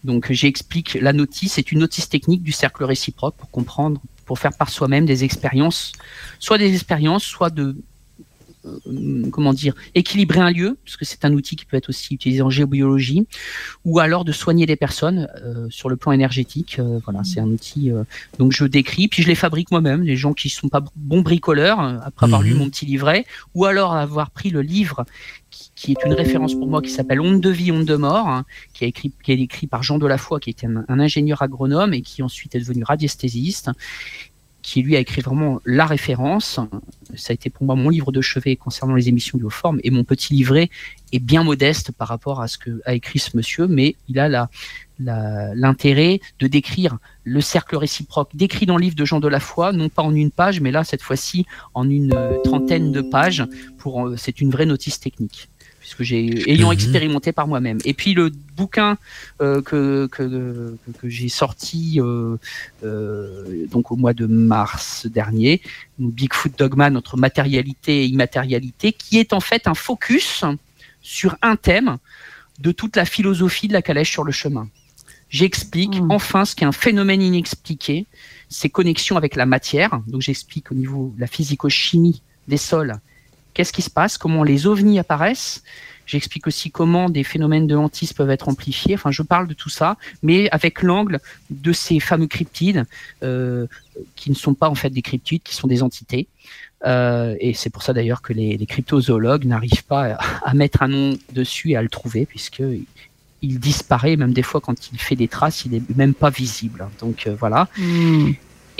Donc 0.03 0.31
j'explique 0.31 0.97
la 0.99 1.13
notice, 1.13 1.53
c'est 1.53 1.71
une 1.71 1.79
notice 1.79 2.09
technique 2.09 2.43
du 2.43 2.51
cercle 2.51 2.83
réciproque 2.83 3.35
pour 3.35 3.51
comprendre, 3.51 4.01
pour 4.25 4.39
faire 4.39 4.51
par 4.57 4.69
soi-même 4.69 5.05
des 5.05 5.23
expériences, 5.23 5.91
soit 6.39 6.57
des 6.57 6.73
expériences, 6.73 7.23
soit 7.23 7.49
de 7.49 7.77
comment 9.31 9.53
dire, 9.53 9.73
équilibrer 9.95 10.39
un 10.39 10.51
lieu, 10.51 10.77
parce 10.85 10.97
que 10.97 11.05
c'est 11.05 11.25
un 11.25 11.33
outil 11.33 11.55
qui 11.55 11.65
peut 11.65 11.77
être 11.77 11.89
aussi 11.89 12.13
utilisé 12.13 12.41
en 12.41 12.49
géobiologie, 12.49 13.25
ou 13.85 13.99
alors 13.99 14.25
de 14.25 14.31
soigner 14.31 14.65
les 14.65 14.75
personnes 14.75 15.27
euh, 15.43 15.67
sur 15.69 15.89
le 15.89 15.95
plan 15.95 16.11
énergétique. 16.11 16.77
Euh, 16.79 16.99
voilà, 17.03 17.23
c'est 17.23 17.39
un 17.39 17.47
outil. 17.47 17.91
euh, 17.91 18.03
donc 18.39 18.51
je 18.51 18.65
décris, 18.65 19.07
puis 19.07 19.23
je 19.23 19.27
les 19.27 19.35
fabrique 19.35 19.71
moi-même. 19.71 20.03
Les 20.03 20.15
gens 20.15 20.33
qui 20.33 20.49
sont 20.49 20.69
pas 20.69 20.83
bons 20.95 21.21
bricoleurs, 21.21 21.79
euh, 21.81 21.97
après 22.03 22.25
avoir 22.25 22.41
lu 22.41 22.51
Mhm. 22.53 22.57
mon 22.59 22.69
petit 22.69 22.85
livret, 22.85 23.25
ou 23.55 23.65
alors 23.65 23.93
avoir 23.93 24.29
pris 24.31 24.49
le 24.49 24.61
livre 24.61 25.05
qui, 25.49 25.71
qui 25.75 25.91
est 25.91 26.05
une 26.05 26.13
référence 26.13 26.53
pour 26.53 26.67
moi, 26.67 26.81
qui 26.81 26.89
s'appelle 26.89 27.19
Onde 27.19 27.41
de 27.41 27.49
vie, 27.49 27.71
onde 27.71 27.85
de 27.85 27.95
mort, 27.95 28.27
hein, 28.27 28.45
qui, 28.73 28.85
a 28.85 28.87
écrit, 28.87 29.11
qui 29.23 29.31
est 29.31 29.39
écrit 29.39 29.67
par 29.67 29.83
Jean 29.83 29.97
Delafoy, 29.97 30.39
qui 30.39 30.49
était 30.49 30.67
un, 30.67 30.85
un 30.87 30.99
ingénieur 30.99 31.41
agronome 31.41 31.93
et 31.93 32.01
qui 32.01 32.23
ensuite 32.23 32.55
est 32.55 32.59
devenu 32.59 32.83
radiesthésiste, 32.83 33.69
qui 34.61 34.81
lui 34.81 34.95
a 34.95 34.99
écrit 34.99 35.21
vraiment 35.21 35.59
la 35.65 35.85
référence. 35.85 36.59
Ça 37.15 37.31
a 37.31 37.33
été 37.33 37.49
pour 37.49 37.65
moi 37.65 37.75
mon 37.75 37.89
livre 37.89 38.11
de 38.11 38.21
chevet 38.21 38.55
concernant 38.55 38.95
les 38.95 39.09
émissions 39.09 39.37
du 39.37 39.43
haut 39.43 39.49
forme, 39.49 39.79
et 39.83 39.91
mon 39.91 40.03
petit 40.03 40.33
livret 40.33 40.69
est 41.11 41.19
bien 41.19 41.43
modeste 41.43 41.91
par 41.91 42.07
rapport 42.07 42.41
à 42.41 42.47
ce 42.47 42.57
que 42.57 42.81
a 42.85 42.93
écrit 42.93 43.19
ce 43.19 43.35
monsieur, 43.35 43.67
mais 43.67 43.95
il 44.07 44.19
a 44.19 44.29
la 44.29 44.49
la- 44.99 45.55
l'intérêt 45.55 46.19
de 46.39 46.47
décrire 46.47 46.99
le 47.23 47.41
cercle 47.41 47.75
réciproque 47.75 48.35
décrit 48.35 48.65
dans 48.67 48.77
le 48.77 48.83
livre 48.83 48.95
de 48.95 49.03
Jean 49.03 49.19
Delafoy, 49.19 49.73
non 49.73 49.89
pas 49.89 50.03
en 50.03 50.13
une 50.13 50.31
page, 50.31 50.61
mais 50.61 50.71
là 50.71 50.83
cette 50.83 51.01
fois-ci 51.01 51.45
en 51.73 51.89
une 51.89 52.13
euh, 52.13 52.37
trentaine 52.43 52.91
de 52.91 53.01
pages. 53.01 53.43
Pour 53.77 54.07
euh, 54.07 54.15
c'est 54.15 54.41
une 54.41 54.51
vraie 54.51 54.67
notice 54.67 54.99
technique 54.99 55.49
puisque 55.91 56.07
j'ai 56.07 56.49
ayant 56.49 56.67
Mhm. 56.67 56.73
expérimenté 56.73 57.31
par 57.33 57.47
moi-même. 57.47 57.79
Et 57.85 57.93
puis 57.93 58.13
le 58.13 58.31
bouquin 58.55 58.97
euh, 59.41 59.61
que, 59.61 60.07
que, 60.07 60.23
que, 60.85 60.91
que 60.99 61.09
j'ai 61.09 61.27
sorti 61.29 61.99
euh, 61.99 62.37
euh, 62.83 63.65
donc 63.67 63.91
au 63.91 63.95
mois 63.97 64.13
de 64.13 64.25
mars 64.25 65.05
dernier, 65.07 65.61
Bigfoot 65.99 66.57
Dogma, 66.57 66.89
notre 66.89 67.17
matérialité 67.17 68.03
et 68.03 68.05
immatérialité, 68.05 68.93
qui 68.93 69.17
est 69.19 69.33
en 69.33 69.39
fait 69.41 69.67
un 69.67 69.73
focus 69.73 70.43
sur 71.01 71.35
un 71.41 71.55
thème 71.55 71.97
de 72.59 72.71
toute 72.71 72.95
la 72.95 73.05
philosophie 73.05 73.67
de 73.67 73.73
la 73.73 73.81
calèche 73.81 74.11
sur 74.11 74.23
le 74.23 74.31
chemin. 74.31 74.67
J'explique 75.29 75.99
Mm. 76.01 76.11
enfin 76.11 76.45
ce 76.45 76.55
qu'est 76.55 76.65
un 76.65 76.71
phénomène 76.71 77.21
inexpliqué, 77.21 78.05
ses 78.49 78.69
connexions 78.69 79.17
avec 79.17 79.35
la 79.35 79.45
matière. 79.45 80.01
Donc 80.07 80.21
j'explique 80.21 80.71
au 80.71 80.75
niveau 80.75 81.13
de 81.15 81.21
la 81.21 81.27
physico-chimie 81.27 82.21
des 82.47 82.57
sols, 82.57 82.95
qu'est-ce 83.53 83.73
qui 83.73 83.81
se 83.81 83.89
passe, 83.89 84.17
comment 84.17 84.43
les 84.43 84.67
ovnis 84.67 84.99
apparaissent. 84.99 85.63
J'explique 86.05 86.47
aussi 86.47 86.71
comment 86.71 87.09
des 87.09 87.23
phénomènes 87.23 87.67
de 87.67 87.75
hantis 87.75 88.13
peuvent 88.13 88.31
être 88.31 88.49
amplifiés. 88.49 88.95
Enfin, 88.95 89.11
je 89.11 89.21
parle 89.21 89.47
de 89.47 89.53
tout 89.53 89.69
ça, 89.69 89.97
mais 90.23 90.49
avec 90.49 90.81
l'angle 90.81 91.19
de 91.49 91.71
ces 91.71 91.99
fameux 91.99 92.27
cryptides 92.27 92.85
euh, 93.23 93.67
qui 94.15 94.29
ne 94.29 94.35
sont 94.35 94.53
pas 94.53 94.69
en 94.69 94.75
fait 94.75 94.89
des 94.89 95.01
cryptides, 95.01 95.43
qui 95.43 95.55
sont 95.55 95.67
des 95.67 95.83
entités. 95.83 96.27
Euh, 96.85 97.35
et 97.39 97.53
c'est 97.53 97.69
pour 97.69 97.83
ça 97.83 97.93
d'ailleurs 97.93 98.21
que 98.21 98.33
les, 98.33 98.57
cryptozoologues 98.65 99.45
n'arrivent 99.45 99.85
pas 99.85 100.17
à, 100.43 100.53
mettre 100.53 100.81
un 100.81 100.87
nom 100.87 101.17
dessus 101.31 101.71
et 101.71 101.75
à 101.77 101.81
le 101.81 101.89
trouver, 101.89 102.25
puisque 102.25 102.63
il 103.41 103.59
disparaît, 103.59 104.15
même 104.15 104.33
des 104.33 104.43
fois 104.43 104.61
quand 104.61 104.91
il 104.91 104.99
fait 104.99 105.15
des 105.15 105.27
traces, 105.27 105.65
il 105.65 105.75
est 105.75 105.95
même 105.95 106.13
pas 106.13 106.29
visible. 106.29 106.87
Donc 106.99 107.27
euh, 107.27 107.35
voilà. 107.39 107.69
Hmm. 107.77 108.31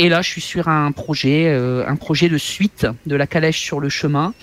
Et 0.02 0.10
là, 0.10 0.24
je 0.24 0.30
suis 0.30 0.42
sur 0.42 0.68
un 0.68 0.92
projet, 0.92 1.46
euh, 1.50 1.88
un 1.88 1.96
projet 1.96 2.28
de 2.28 2.40
suite 2.40 2.88
de 3.06 3.16
la 3.16 3.28
calèche 3.28 3.62
sur 3.62 3.80
le 3.80 3.88
chemin, 3.88 4.34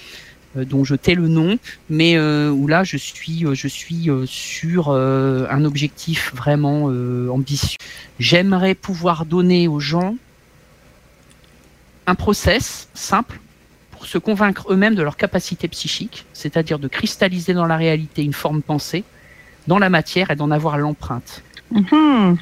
euh, 0.56 0.64
dont 0.64 0.84
je 0.84 0.94
tais 0.94 1.16
le 1.16 1.26
nom, 1.26 1.58
mais 1.90 2.16
euh, 2.16 2.48
où 2.48 2.68
là, 2.68 2.84
je 2.84 2.96
suis, 2.96 3.44
je 3.54 3.66
suis 3.66 4.08
sur 4.26 4.90
un 4.92 5.64
objectif 5.64 6.32
vraiment 6.32 6.84
ambitieux. 7.28 7.76
J'aimerais 8.20 8.76
pouvoir 8.76 9.26
donner 9.26 9.66
aux 9.66 9.80
gens 9.80 10.14
un 12.06 12.14
process 12.14 12.88
simple 12.94 13.40
pour 13.90 14.06
se 14.06 14.16
convaincre 14.16 14.72
eux-mêmes 14.72 14.94
de 14.94 15.02
leur 15.02 15.16
capacité 15.16 15.66
psychique, 15.66 16.24
c'est-à-dire 16.34 16.78
de 16.78 16.86
cristalliser 16.86 17.52
dans 17.52 17.66
la 17.66 17.76
réalité 17.76 18.22
une 18.22 18.32
forme 18.32 18.62
pensée, 18.62 19.02
dans 19.66 19.80
la 19.80 19.90
matière 19.90 20.30
et 20.30 20.36
d'en 20.36 20.52
avoir 20.52 20.78
l'empreinte. 20.78 21.42
Mhm. 21.72 22.38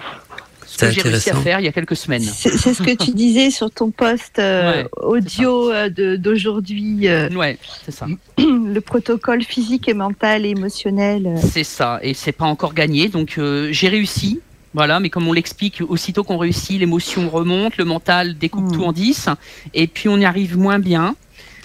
Ce 0.66 0.78
que 0.78 0.86
C'est 0.86 0.92
j'ai 0.92 1.00
réussi 1.02 1.30
à 1.30 1.32
intéressant. 1.32 1.42
faire 1.42 1.60
il 1.60 1.64
y 1.64 1.68
a 1.68 1.72
quelques 1.72 1.96
semaines. 1.96 2.22
C'est 2.22 2.50
ce 2.74 2.82
que 2.82 2.94
tu 3.02 3.10
disais 3.14 3.50
sur 3.50 3.70
ton 3.70 3.90
post 3.90 4.38
euh, 4.38 4.82
Ouais, 4.82 4.88
audio 5.02 5.70
euh, 5.72 5.88
d'aujourd'hui, 6.18 7.08
euh, 7.08 7.28
Ouais, 7.30 7.58
c'est 7.84 7.92
ça. 7.92 8.06
le 8.38 8.78
protocole 8.80 9.42
physique 9.42 9.88
et 9.88 9.94
mental 9.94 10.44
et 10.44 10.50
émotionnel. 10.50 11.26
euh. 11.26 11.36
C'est 11.52 11.64
ça, 11.64 12.00
et 12.02 12.14
c'est 12.14 12.32
pas 12.32 12.46
encore 12.46 12.74
gagné. 12.74 13.08
Donc 13.08 13.36
euh, 13.38 13.68
j'ai 13.72 13.88
réussi, 13.88 14.40
voilà, 14.74 15.00
mais 15.00 15.08
comme 15.08 15.26
on 15.28 15.32
l'explique, 15.32 15.82
aussitôt 15.88 16.24
qu'on 16.24 16.36
réussit, 16.38 16.78
l'émotion 16.80 17.28
remonte, 17.30 17.76
le 17.76 17.84
mental 17.84 18.36
découpe 18.36 18.64
Mm. 18.64 18.72
tout 18.72 18.84
en 18.84 18.92
10, 18.92 19.28
et 19.72 19.86
puis 19.86 20.08
on 20.08 20.18
y 20.18 20.24
arrive 20.24 20.58
moins 20.58 20.78
bien. 20.78 21.14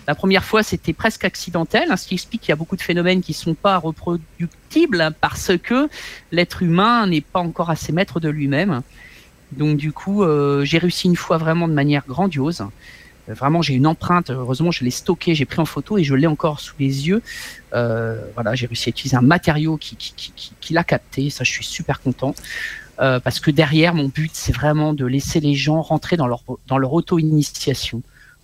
La 0.07 0.15
première 0.15 0.43
fois, 0.43 0.63
c'était 0.63 0.93
presque 0.93 1.25
accidentel, 1.25 1.91
hein, 1.91 1.97
ce 1.97 2.07
qui 2.07 2.15
explique 2.15 2.41
qu'il 2.41 2.49
y 2.49 2.53
a 2.53 2.55
beaucoup 2.55 2.75
de 2.75 2.81
phénomènes 2.81 3.21
qui 3.21 3.33
sont 3.33 3.53
pas 3.53 3.77
reproductibles 3.77 5.01
hein, 5.01 5.11
parce 5.19 5.51
que 5.61 5.89
l'être 6.31 6.63
humain 6.63 7.07
n'est 7.07 7.21
pas 7.21 7.39
encore 7.39 7.69
assez 7.69 7.91
maître 7.91 8.19
de 8.19 8.29
lui-même. 8.29 8.81
Donc 9.51 9.77
du 9.77 9.91
coup, 9.91 10.23
euh, 10.23 10.63
j'ai 10.63 10.77
réussi 10.77 11.07
une 11.07 11.15
fois 11.15 11.37
vraiment 11.37 11.67
de 11.67 11.73
manière 11.73 12.03
grandiose. 12.07 12.65
Vraiment, 13.27 13.61
j'ai 13.61 13.75
une 13.75 13.85
empreinte. 13.85 14.31
Heureusement, 14.31 14.71
je 14.71 14.83
l'ai 14.83 14.91
stocké, 14.91 15.35
j'ai 15.35 15.45
pris 15.45 15.59
en 15.59 15.65
photo 15.65 15.97
et 15.97 16.03
je 16.03 16.15
l'ai 16.15 16.27
encore 16.27 16.59
sous 16.59 16.73
les 16.79 17.07
yeux. 17.07 17.21
voilà, 17.71 18.55
j'ai 18.55 18.65
réussi 18.65 18.89
à 18.89 18.91
utiliser 18.91 19.15
un 19.15 19.21
matériau 19.21 19.77
qui, 19.77 19.95
l'a 20.71 20.83
capté. 20.83 21.29
Ça, 21.29 21.43
je 21.43 21.51
suis 21.51 21.65
super 21.65 22.01
content. 22.01 22.33
Euh, 23.01 23.19
parce 23.19 23.39
que 23.39 23.51
derrière, 23.51 23.93
mon 23.93 24.09
but, 24.09 24.31
c'est 24.33 24.51
vraiment 24.51 24.93
de 24.93 25.05
laisser 25.05 25.39
les 25.39 25.55
gens 25.55 25.81
rentrer 25.81 26.17
dans 26.17 26.27
leur 26.27 26.93
auto-initiation, 26.93 28.01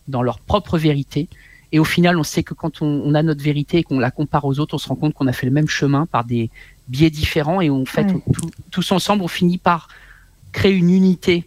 dans 0.08 0.22
leur 0.22 0.40
propre 0.40 0.78
vérité. 0.78 1.28
Et 1.72 1.80
au 1.80 1.84
final, 1.84 2.18
on 2.18 2.24
sait 2.24 2.44
que 2.44 2.54
quand 2.54 2.82
on, 2.82 2.86
on 3.04 3.14
a 3.14 3.24
notre 3.24 3.44
vérité 3.44 3.80
et 3.80 3.84
qu'on 3.84 4.00
la 4.00 4.12
compare 4.12 4.46
aux 4.46 4.60
autres, 4.60 4.76
on 4.76 4.78
se 4.78 4.88
rend 4.88 4.96
compte 4.96 5.14
qu'on 5.14 5.28
a 5.28 5.34
fait 5.34 5.46
le 5.46 5.52
même 5.52 5.68
chemin 5.68 6.06
par 6.06 6.24
des 6.24 6.50
biais 6.88 7.10
différents 7.10 7.60
et 7.62 7.70
en 7.70 7.84
fait, 7.86 8.04
Ouais. 8.08 8.22
tout- 8.34 8.50
tous 8.72 8.92
ensemble, 8.94 9.24
on 9.24 9.28
finit 9.28 9.58
par 9.58 9.90
créer 10.54 10.74
une 10.74 10.90
unité. 10.90 11.44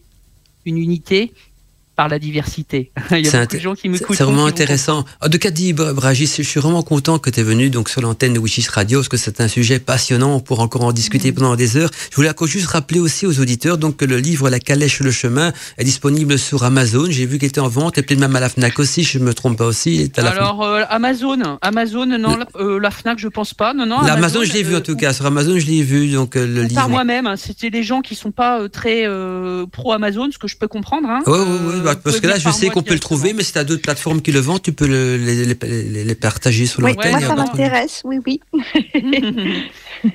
Une 0.67 0.77
unité 0.77 1.33
par 2.01 2.09
la 2.09 2.19
diversité. 2.19 2.93
Il 3.11 3.27
y 3.27 3.29
a 3.29 3.31
C'est 3.31 3.41
beaucoup 3.43 3.57
de 3.57 3.61
gens 3.61 3.75
qui 3.75 3.89
m'écoutent. 3.91 4.17
c'est 4.17 4.25
vraiment 4.25 4.47
intéressant. 4.47 5.05
Cas, 5.41 5.51
dit 5.51 5.75
Bra- 5.75 5.93
Bragis, 5.93 6.33
je 6.39 6.43
suis 6.43 6.59
vraiment 6.59 6.83
content 6.83 7.19
que 7.19 7.29
tu 7.29 7.41
es 7.41 7.43
venu 7.43 7.69
donc 7.69 7.91
sur 7.91 8.01
l'antenne 8.01 8.33
de 8.33 8.39
Wishes 8.39 8.71
Radio 8.71 9.01
parce 9.01 9.11
que 9.11 9.19
c'est 9.19 9.39
un 9.43 9.49
sujet 9.49 9.79
passionnant. 9.81 10.35
On 10.37 10.41
pourra 10.41 10.63
encore 10.63 10.85
en 10.85 10.93
discuter 10.93 11.31
pendant 11.33 11.57
des 11.57 11.77
heures. 11.77 11.91
Je 12.11 12.17
voulais 12.17 12.31
encore 12.31 12.49
juste 12.49 12.69
rappeler 12.69 13.01
aussi 13.01 13.27
aux 13.27 13.39
auditeurs 13.39 13.77
donc 13.77 13.99
que 13.99 14.07
le 14.07 14.17
livre 14.17 14.49
La 14.49 14.61
calèche 14.61 15.01
le 15.01 15.11
chemin 15.11 15.53
est 15.77 15.85
disponible 15.85 16.39
sur 16.39 16.65
Amazon. 16.65 17.05
J'ai 17.11 17.27
vu 17.27 17.39
qu'il 17.39 17.49
était 17.49 17.61
en 17.61 17.69
vente 17.69 17.99
et 17.99 18.03
peut-être 18.03 18.19
même 18.21 18.35
à 18.35 18.41
la 18.41 18.49
Fnac 18.49 18.79
aussi, 18.79 19.05
si 19.05 19.19
je 19.19 19.23
me 19.23 19.35
trompe 19.35 19.59
pas 19.59 19.67
aussi. 19.67 20.11
À 20.17 20.23
la. 20.23 20.31
Alors 20.31 20.63
euh, 20.63 20.85
Amazon, 20.89 21.59
Amazon, 21.61 22.07
non, 22.07 22.37
la, 22.39 22.47
euh, 22.57 22.81
la 22.81 22.91
Fnac, 22.91 23.19
je 23.19 23.29
pense 23.29 23.53
pas. 23.53 23.75
Non, 23.75 23.85
non. 23.85 24.01
La 24.01 24.15
Amazon, 24.15 24.41
je 24.43 24.55
l'ai 24.55 24.63
vu 24.63 24.73
euh, 24.75 24.79
en 24.79 24.81
tout 24.81 24.97
cas. 24.97 25.13
Sur 25.13 25.27
Amazon, 25.27 25.59
je 25.59 25.67
l'ai 25.67 25.83
vu 25.83 26.09
donc 26.13 26.37
euh, 26.37 26.47
le 26.47 26.65
ou 26.65 26.69
Par 26.75 26.85
livre. 26.87 26.89
moi-même, 26.89 27.27
hein. 27.27 27.37
c'était 27.37 27.69
des 27.71 27.83
gens 27.83 28.01
qui 28.01 28.15
sont 28.15 28.31
pas 28.33 28.61
euh, 28.63 28.69
très 28.69 29.03
euh, 29.07 29.67
pro 29.71 29.93
Amazon, 29.93 30.29
ce 30.33 30.39
que 30.39 30.49
je 30.49 30.57
peux 30.57 30.69
comprendre. 30.69 31.09
Hein. 31.11 31.21
Oui, 31.27 31.35
oui, 31.39 31.47
Euh, 31.51 31.73
oui, 31.75 31.81
bah, 31.85 31.90
parce 31.97 32.21
que 32.21 32.27
là, 32.27 32.39
je 32.39 32.51
sais 32.51 32.69
qu'on 32.69 32.83
peut 32.83 32.95
le 32.95 33.01
trouver, 33.01 33.33
mais 33.33 33.43
si 33.43 33.53
tu 33.53 33.59
as 33.59 33.65
d'autres 33.65 33.83
plateformes 33.83 34.21
qui 34.23 34.33
le 34.33 34.41
vendent, 34.41 34.63
tu 34.63 34.73
peux 34.73 34.87
le- 34.87 35.17
les, 35.17 35.45
les- 35.45 35.57
les- 35.85 36.05
les 36.05 36.15
partager 36.15 36.67
sur 36.67 36.83
Oui, 36.83 36.93
l'antenne. 36.95 37.13
moi 37.13 37.21
ça 37.21 37.35
m'intéresse, 37.35 38.03
oui, 38.05 38.19
oui. 38.27 38.41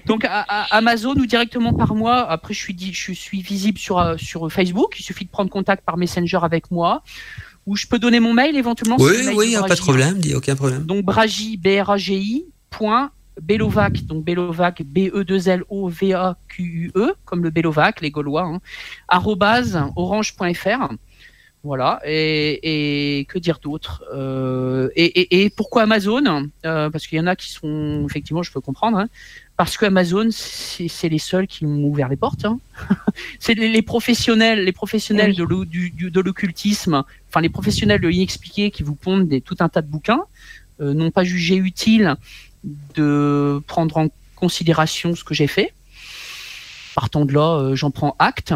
Donc 0.06 0.26
à, 0.26 0.42
à 0.48 0.78
Amazon 0.78 1.14
ou 1.16 1.26
directement 1.26 1.74
par 1.74 1.94
moi. 1.96 2.30
Après, 2.30 2.54
je 2.54 2.60
suis, 2.60 2.74
di- 2.74 2.94
je 2.94 3.12
suis 3.12 3.42
visible 3.42 3.78
sur, 3.78 4.00
euh, 4.00 4.16
sur 4.18 4.52
Facebook. 4.52 4.96
Il 5.00 5.04
suffit 5.04 5.26
de 5.26 5.30
prendre 5.30 5.50
contact 5.50 5.84
par 5.86 5.98
Messenger 5.98 6.40
avec 6.42 6.72
moi. 6.72 7.04
Ou 7.68 7.76
je 7.76 7.88
peux 7.88 7.98
donner 8.00 8.20
mon 8.20 8.34
mail 8.34 8.56
éventuellement. 8.56 8.98
Oui, 9.00 9.12
mail 9.26 9.30
oui, 9.36 9.38
de 9.38 9.44
il 9.46 9.50
n'y 9.50 9.56
a 9.56 9.62
pas 9.64 9.70
de 9.70 9.74
hein. 9.74 9.78
problème, 9.84 10.18
dis 10.20 10.36
aucun 10.36 10.56
problème. 10.56 10.84
Donc 10.84 11.04
Bragi, 11.04 11.58
B-R-A-G-I, 11.58 12.46
point, 12.70 13.10
Belovac, 13.42 14.06
donc 14.06 14.24
Belovac, 14.24 14.84
B-E-2-L-O-V-A-Q-U-E, 15.76 16.92
E, 16.96 17.14
comme 17.26 17.44
le 17.44 17.50
Belovac, 17.50 18.02
les 18.02 18.12
Gaulois, 18.12 18.44
hein, 18.44 18.60
arrobase, 19.08 19.82
orange.fr. 19.96 20.90
Voilà, 21.66 22.00
et, 22.06 23.20
et 23.20 23.26
que 23.26 23.40
dire 23.40 23.58
d'autre 23.60 24.04
Euh, 24.14 24.90
et, 24.96 25.06
et, 25.22 25.44
et 25.46 25.50
pourquoi 25.50 25.82
Amazon 25.82 26.22
Euh, 26.64 26.92
Parce 26.92 27.08
qu'il 27.08 27.18
y 27.18 27.22
en 27.22 27.26
a 27.26 27.36
qui 27.36 27.50
sont, 27.52 28.06
effectivement, 28.08 28.44
je 28.44 28.52
peux 28.52 28.62
comprendre, 28.62 29.00
hein, 29.00 29.08
parce 29.58 29.76
que 29.76 29.86
Amazon, 29.88 30.28
c'est 30.32 31.10
les 31.10 31.18
seuls 31.18 31.48
qui 31.48 31.66
m'ont 31.66 31.88
ouvert 31.88 32.08
les 32.08 32.18
portes. 32.18 32.46
hein. 32.46 32.60
c'est 33.40 33.56
les, 33.56 33.68
les 33.70 33.82
professionnels, 33.82 34.64
les 34.64 34.72
professionnels 34.74 35.32
Oui. 35.40 36.12
de 36.12 36.20
l'occultisme, 36.22 37.04
enfin 37.30 37.42
les 37.42 37.50
professionnels 37.50 38.00
de 38.00 38.10
l'inexpliqué 38.10 38.70
qui 38.70 38.84
vous 38.84 38.96
pondent 38.96 39.28
des, 39.28 39.42
tout 39.42 39.58
un 39.60 39.68
tas 39.70 39.82
de 39.82 39.88
bouquins, 39.90 40.24
euh, 40.82 40.94
n'ont 40.94 41.10
pas 41.12 41.24
jugé 41.24 41.56
utile 41.56 42.16
de 42.96 43.60
prendre 43.66 43.98
en 43.98 44.08
considération 44.36 45.16
ce 45.16 45.24
que 45.24 45.34
j'ai 45.34 45.48
fait. 45.48 45.74
Partant 46.94 47.26
de 47.26 47.34
là, 47.34 47.72
j'en 47.74 47.90
prends 47.90 48.16
acte. 48.20 48.54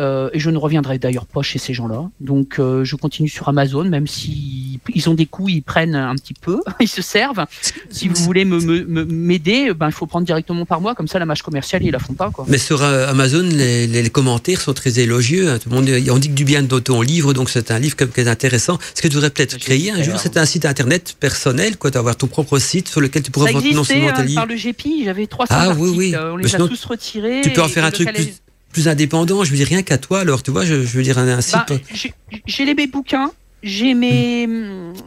Euh, 0.00 0.30
et 0.32 0.38
je 0.40 0.48
ne 0.48 0.56
reviendrai 0.56 0.98
d'ailleurs 0.98 1.26
pas 1.26 1.42
chez 1.42 1.58
ces 1.58 1.74
gens-là. 1.74 2.08
Donc 2.20 2.58
euh, 2.58 2.82
je 2.82 2.96
continue 2.96 3.28
sur 3.28 3.48
Amazon, 3.48 3.84
même 3.84 4.06
si 4.06 4.80
ils 4.94 5.10
ont 5.10 5.14
des 5.14 5.26
coûts, 5.26 5.50
ils 5.50 5.62
prennent 5.62 5.94
un 5.94 6.14
petit 6.14 6.32
peu, 6.32 6.60
ils 6.80 6.88
se 6.88 7.02
servent. 7.02 7.44
Si 7.90 8.08
vous 8.08 8.14
voulez 8.24 8.46
me 8.46 8.58
me- 8.58 8.84
me- 8.84 9.04
m'aider, 9.04 9.74
ben 9.74 9.88
il 9.88 9.92
faut 9.92 10.06
prendre 10.06 10.24
directement 10.24 10.64
par 10.64 10.80
moi, 10.80 10.94
comme 10.94 11.08
ça 11.08 11.18
la 11.18 11.26
marche 11.26 11.42
commerciale 11.42 11.82
ils 11.84 11.90
la 11.90 11.98
font 11.98 12.14
pas 12.14 12.30
quoi. 12.30 12.46
Mais 12.48 12.56
sur 12.56 12.82
euh, 12.82 13.06
Amazon, 13.08 13.42
les, 13.42 13.86
les- 13.86 14.02
les 14.02 14.10
commentaires 14.10 14.62
sont 14.62 14.72
très 14.72 14.98
élogieux. 14.98 15.50
hein. 15.50 15.58
Tout 15.58 15.68
le 15.68 15.74
monde, 15.76 15.90
on 16.10 16.18
dit 16.18 16.28
que 16.28 16.34
du 16.34 16.44
bien 16.46 16.62
de 16.62 16.78
ton 16.78 17.02
livre, 17.02 17.34
donc 17.34 17.50
c'est 17.50 17.70
un 17.70 17.78
livre 17.78 17.94
qui 17.96 18.04
est 18.20 18.28
intéressant. 18.28 18.78
Ce 18.94 19.02
que 19.02 19.08
tu 19.08 19.14
devrais 19.16 19.28
peut-être 19.30 19.58
créer 19.58 19.90
un 19.90 20.02
jour, 20.02 20.14
c'est 20.18 20.38
un 20.38 20.46
site 20.46 20.64
internet 20.64 21.16
personnel, 21.20 21.76
quoi, 21.76 21.90
d'avoir 21.90 22.16
ton 22.16 22.28
propre 22.28 22.58
site 22.58 22.88
sur 22.88 23.02
lequel 23.02 23.22
tu 23.22 23.30
pourrais 23.30 23.52
Ça 23.52 23.58
vendre 23.58 23.74
non 23.74 23.84
seulement 23.84 24.06
tes 24.12 24.20
hein, 24.22 24.24
livres. 24.24 24.40
par 24.40 24.46
le 24.46 24.54
GPI, 24.56 25.02
j'avais 25.04 25.26
300 25.26 25.54
Ah, 25.54 25.62
articles, 25.66 25.80
oui, 25.82 25.94
oui. 25.98 26.14
on 26.16 26.36
les 26.38 26.46
a 26.46 26.48
sinon, 26.48 26.68
tous 26.68 26.82
retirés. 26.86 27.42
Tu 27.42 27.50
peux 27.50 27.60
en 27.62 27.68
faire 27.68 27.84
un 27.84 27.90
truc 27.90 28.10
plus, 28.12 28.32
plus 28.72 28.88
indépendant. 28.88 29.44
Je 29.44 29.50
veux 29.50 29.56
dire 29.56 29.68
rien 29.68 29.82
qu'à 29.82 29.98
toi. 29.98 30.20
Alors 30.20 30.42
tu 30.42 30.50
vois, 30.50 30.64
je, 30.64 30.74
je 30.82 30.96
veux 30.96 31.02
dire 31.02 31.18
un, 31.18 31.28
un 31.28 31.40
site. 31.40 31.56
Bah, 31.68 31.76
j'ai- 31.94 32.14
j'ai 32.46 32.64
les 32.64 32.74
mes 32.74 32.86
bouquins, 32.86 33.30
j'ai 33.62 33.94
mes, 33.94 34.48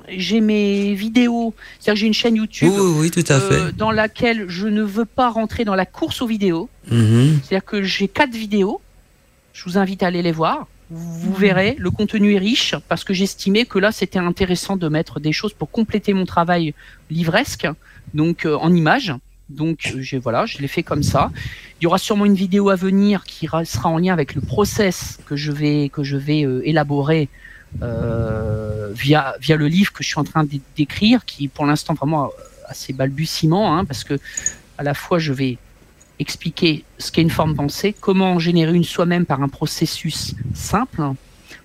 j'ai 0.10 0.40
mes 0.42 0.94
vidéos, 0.94 1.54
c'est-à-dire 1.80 1.94
que 1.96 2.00
j'ai 2.00 2.08
une 2.08 2.14
chaîne 2.14 2.36
YouTube 2.36 2.72
oui, 2.74 2.94
oui, 3.00 3.12
tout 3.12 3.24
à 3.32 3.40
fait. 3.40 3.54
euh, 3.56 3.72
dans 3.72 3.92
laquelle 3.92 4.46
je 4.48 4.68
ne 4.68 4.82
veux 4.84 5.06
pas 5.06 5.30
rentrer 5.30 5.66
dans 5.66 5.76
la 5.76 5.86
course 5.86 6.22
aux 6.22 6.28
vidéos. 6.28 6.70
Mhm. 6.92 7.40
C'est-à-dire 7.44 7.66
que 7.66 7.84
j'ai 7.84 8.08
quatre 8.08 8.34
vidéos. 8.36 8.82
Je 9.54 9.64
vous 9.66 9.78
invite 9.78 10.04
à 10.04 10.08
aller 10.08 10.22
les 10.22 10.32
voir. 10.32 10.68
Vous 10.92 11.34
verrez, 11.34 11.76
le 11.80 11.90
contenu 11.90 12.36
est 12.36 12.38
riche 12.38 12.76
parce 12.88 13.04
que 13.04 13.14
j'estimais 13.14 13.66
que 13.66 13.80
là, 13.80 13.92
c'était 13.92 14.20
intéressant 14.20 14.78
de 14.78 14.88
mettre 14.88 15.20
des 15.20 15.32
choses 15.32 15.54
pour 15.54 15.72
compléter 15.72 16.14
mon 16.14 16.26
travail 16.26 16.74
livresque, 17.10 17.68
donc 18.14 18.46
euh, 18.46 18.56
en 18.56 18.72
images. 18.74 19.12
Donc 19.50 19.94
euh, 19.94 20.02
j'ai 20.02 20.18
voilà, 20.18 20.46
je 20.46 20.58
l'ai 20.58 20.68
fait 20.68 20.84
comme 20.84 21.04
ça. 21.04 21.32
Il 21.80 21.84
y 21.84 21.88
aura 21.88 21.98
sûrement 21.98 22.26
une 22.26 22.36
vidéo 22.36 22.70
à 22.70 22.76
venir 22.76 23.24
qui 23.24 23.46
ra- 23.48 23.66
sera 23.66 23.90
en 23.90 23.98
lien 24.00 24.14
avec 24.14 24.34
le 24.34 24.42
process 24.42 25.20
que 25.28 25.36
je 25.36 25.52
vais 25.52 25.90
que 25.90 26.04
je 26.04 26.18
vais 26.18 26.44
euh, 26.46 26.62
élaborer 26.68 27.30
euh, 27.84 28.92
via 28.94 29.36
via 29.40 29.56
le 29.56 29.68
livre 29.68 29.92
que 29.94 30.04
je 30.04 30.08
suis 30.10 30.20
en 30.20 30.24
train 30.24 30.44
d'é- 30.44 30.62
d'écrire, 30.76 31.26
qui 31.26 31.48
pour 31.48 31.66
l'instant 31.66 31.94
vraiment 31.94 32.32
assez 32.68 32.94
balbutiement, 32.94 33.78
hein, 33.78 33.86
parce 33.86 34.04
que 34.04 34.18
à 34.78 34.84
la 34.84 34.94
fois 34.94 35.20
je 35.20 35.32
vais 35.32 35.58
expliquer 36.18 36.84
ce 36.98 37.12
qu'est 37.12 37.22
une 37.22 37.30
forme 37.30 37.56
pensée, 37.56 37.94
comment 38.00 38.34
en 38.34 38.40
générer 38.40 38.74
une 38.74 38.86
soi-même 38.86 39.26
par 39.26 39.44
un 39.44 39.50
processus 39.50 40.34
simple 40.54 41.02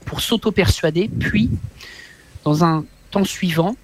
pour 0.05 0.21
s'auto-persuader, 0.21 1.09
puis 1.21 1.49
dans 2.45 2.65
un 2.65 2.85
temps 3.11 3.25
suivant, 3.25 3.77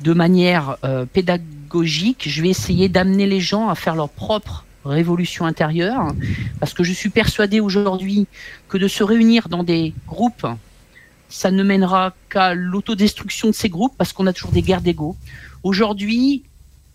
de 0.00 0.12
manière 0.12 0.76
pédagogique, 1.12 1.48
je 1.82 2.42
vais 2.42 2.48
essayer 2.48 2.88
d'amener 2.88 3.26
les 3.26 3.40
gens 3.40 3.68
à 3.68 3.74
faire 3.74 3.96
leur 3.96 4.08
propre 4.08 4.64
révolution 4.84 5.46
intérieure, 5.46 6.12
parce 6.60 6.74
que 6.74 6.84
je 6.84 6.92
suis 6.92 7.08
persuadé 7.08 7.60
aujourd'hui 7.60 8.26
que 8.68 8.78
de 8.78 8.86
se 8.86 9.02
réunir 9.02 9.48
dans 9.48 9.64
des 9.64 9.94
groupes, 10.06 10.46
ça 11.28 11.50
ne 11.50 11.62
mènera 11.62 12.14
qu'à 12.28 12.54
l'autodestruction 12.54 13.48
de 13.48 13.54
ces 13.54 13.68
groupes, 13.68 13.94
parce 13.96 14.12
qu'on 14.12 14.26
a 14.26 14.32
toujours 14.32 14.52
des 14.52 14.62
guerres 14.62 14.82
d'ego. 14.82 15.16
Aujourd'hui, 15.62 16.44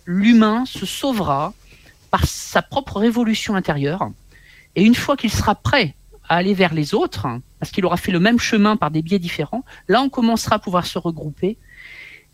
l'humain 0.05 0.65
se 0.65 0.85
sauvera 0.85 1.53
par 2.11 2.25
sa 2.25 2.61
propre 2.61 2.99
révolution 2.99 3.55
intérieure. 3.55 4.11
Et 4.75 4.83
une 4.83 4.95
fois 4.95 5.17
qu'il 5.17 5.31
sera 5.31 5.55
prêt 5.55 5.95
à 6.27 6.35
aller 6.35 6.53
vers 6.53 6.73
les 6.73 6.93
autres, 6.93 7.27
parce 7.59 7.71
qu'il 7.71 7.85
aura 7.85 7.97
fait 7.97 8.11
le 8.11 8.19
même 8.19 8.39
chemin 8.39 8.77
par 8.77 8.91
des 8.91 9.01
biais 9.01 9.19
différents, 9.19 9.65
là 9.87 10.01
on 10.01 10.09
commencera 10.09 10.57
à 10.57 10.59
pouvoir 10.59 10.85
se 10.85 10.99
regrouper. 10.99 11.57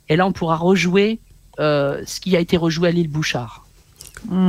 Et 0.09 0.15
là 0.17 0.27
on 0.27 0.33
pourra 0.33 0.57
rejouer 0.57 1.19
ce 1.57 2.19
qui 2.19 2.35
a 2.35 2.39
été 2.39 2.57
rejoué 2.57 2.89
à 2.89 2.91
l'île 2.91 3.09
Bouchard. 3.09 3.64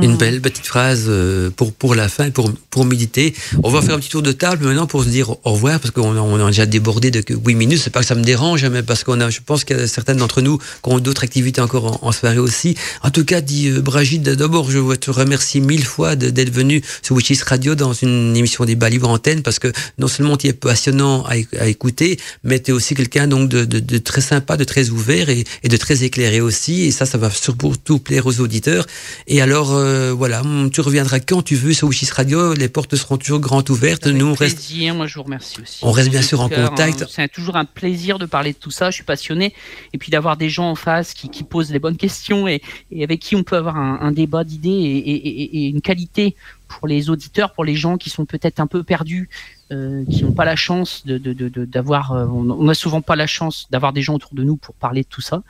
Une 0.01 0.17
belle 0.17 0.41
petite 0.41 0.65
phrase 0.65 1.05
euh, 1.07 1.49
pour, 1.51 1.71
pour 1.71 1.93
la 1.93 2.09
fin, 2.09 2.31
pour, 2.31 2.51
pour 2.69 2.85
méditer. 2.85 3.33
On 3.63 3.69
va 3.69 3.81
faire 3.81 3.95
un 3.95 3.99
petit 3.99 4.09
tour 4.09 4.21
de 4.23 4.31
table 4.31 4.65
maintenant 4.65 4.87
pour 4.87 5.03
se 5.03 5.09
dire 5.09 5.31
au 5.43 5.51
revoir, 5.51 5.79
parce 5.79 5.91
qu'on 5.91 6.15
a, 6.15 6.19
on 6.19 6.43
a 6.43 6.47
déjà 6.47 6.65
débordé 6.65 7.11
de 7.11 7.23
8 7.29 7.55
minutes. 7.55 7.79
C'est 7.83 7.91
pas 7.91 7.99
que 7.99 8.05
ça 8.05 8.15
me 8.15 8.23
dérange, 8.23 8.63
hein, 8.63 8.69
mais 8.69 8.81
parce 8.81 9.03
qu'on 9.03 9.19
a, 9.21 9.29
je 9.29 9.39
pense 9.45 9.63
qu'il 9.63 9.77
y 9.77 9.79
a 9.79 9.87
certaines 9.87 10.17
d'entre 10.17 10.41
nous 10.41 10.57
qui 10.57 10.63
ont 10.83 10.99
d'autres 10.99 11.23
activités 11.23 11.61
encore 11.61 12.03
en, 12.03 12.07
en 12.07 12.11
soirée 12.11 12.39
aussi. 12.39 12.75
En 13.03 13.11
tout 13.11 13.23
cas, 13.23 13.41
dit 13.41 13.69
euh, 13.69 13.81
Bragide, 13.81 14.23
d'abord, 14.23 14.71
je 14.71 14.95
te 14.95 15.11
remercier 15.11 15.61
mille 15.61 15.85
fois 15.85 16.15
d'être 16.15 16.51
venu 16.51 16.81
sur 17.03 17.15
Witches 17.15 17.43
Radio 17.43 17.75
dans 17.75 17.93
une 17.93 18.35
émission 18.35 18.65
des 18.65 18.75
bas 18.75 18.89
libre 18.89 19.09
antenne, 19.09 19.43
parce 19.43 19.59
que 19.59 19.71
non 19.97 20.07
seulement 20.07 20.37
tu 20.37 20.47
es 20.47 20.53
passionnant 20.53 21.23
à 21.25 21.67
écouter, 21.67 22.19
mais 22.43 22.59
tu 22.59 22.71
es 22.71 22.73
aussi 22.73 22.95
quelqu'un 22.95 23.27
donc 23.27 23.49
de, 23.49 23.65
de, 23.65 23.79
de 23.79 23.97
très 23.97 24.21
sympa, 24.21 24.57
de 24.57 24.63
très 24.63 24.89
ouvert 24.89 25.29
et, 25.29 25.43
et 25.63 25.67
de 25.67 25.77
très 25.77 26.03
éclairé 26.03 26.41
aussi. 26.41 26.83
Et 26.83 26.91
ça, 26.91 27.05
ça 27.05 27.17
va 27.17 27.29
surtout 27.29 27.99
plaire 27.99 28.25
aux 28.25 28.39
auditeurs. 28.39 28.85
Et 29.27 29.41
alors, 29.41 29.56
euh, 29.71 30.13
voilà, 30.13 30.41
hum, 30.41 30.69
tu 30.71 30.81
reviendras 30.81 31.19
quand 31.19 31.41
tu 31.41 31.55
veux 31.55 31.73
sur 31.73 31.87
Witches 31.87 32.11
Radio. 32.11 32.53
Les 32.53 32.69
portes 32.69 32.95
seront 32.95 33.17
toujours 33.17 33.39
grandes 33.39 33.69
ouvertes. 33.69 34.05
Avec 34.07 34.17
Nous, 34.17 34.27
on 34.27 34.33
reste. 34.33 34.57
plaisir, 34.57 34.95
moi 34.95 35.07
je 35.07 35.15
vous 35.15 35.23
remercie 35.23 35.61
aussi. 35.61 35.79
On 35.83 35.91
reste 35.91 36.09
bien 36.09 36.21
sûr 36.21 36.39
en 36.41 36.45
auditeurs, 36.45 36.69
contact. 36.69 37.01
hein, 37.01 37.05
C'est 37.09 37.31
toujours 37.31 37.55
un 37.55 37.65
plaisir 37.65 38.19
de 38.19 38.25
parler 38.25 38.53
de 38.53 38.57
tout 38.57 38.71
ça, 38.71 38.89
je 38.91 38.95
suis 38.95 39.03
passionné. 39.03 39.53
Et 39.93 39.97
puis 39.97 40.11
d'avoir 40.11 40.37
des 40.37 40.49
gens 40.49 40.69
en 40.69 40.75
face 40.75 41.13
qui, 41.13 41.29
qui 41.29 41.43
posent 41.43 41.71
les 41.71 41.79
bonnes 41.79 41.97
questions 41.97 42.47
et, 42.47 42.61
et 42.91 43.03
avec 43.03 43.19
qui 43.19 43.35
on 43.35 43.43
peut 43.43 43.57
avoir 43.57 43.77
un, 43.77 43.99
un 44.01 44.11
débat 44.11 44.43
d'idées 44.43 44.69
et, 44.69 44.97
et- 44.97 45.27
et- 45.41 45.57
et 45.65 45.67
une 45.69 45.81
qualité 45.81 46.35
pour 46.67 46.87
les 46.87 47.09
auditeurs, 47.09 47.53
pour 47.53 47.63
les 47.65 47.75
gens 47.75 47.97
qui 47.97 48.09
sont 48.09 48.25
peut-être 48.25 48.59
un 48.59 48.67
peu 48.67 48.83
perdus, 48.83 49.29
euh, 49.71 50.05
qui 50.05 50.23
n'ont 50.23 50.31
pas 50.31 50.45
la 50.45 50.55
chance 50.55 51.05
de 51.05 51.17
d'avoir, 51.65 52.13
euh, 52.13 52.25
on 52.27 52.63
n'a 52.63 52.73
souvent 52.73 53.01
pas 53.01 53.15
la 53.15 53.27
chance 53.27 53.67
d'avoir 53.69 53.91
des 53.91 54.01
gens 54.01 54.15
autour 54.15 54.33
de 54.33 54.43
nous 54.43 54.55
pour 54.55 54.75
parler 54.75 55.01
de 55.03 55.07
tout 55.07 55.21
ça, 55.21 55.43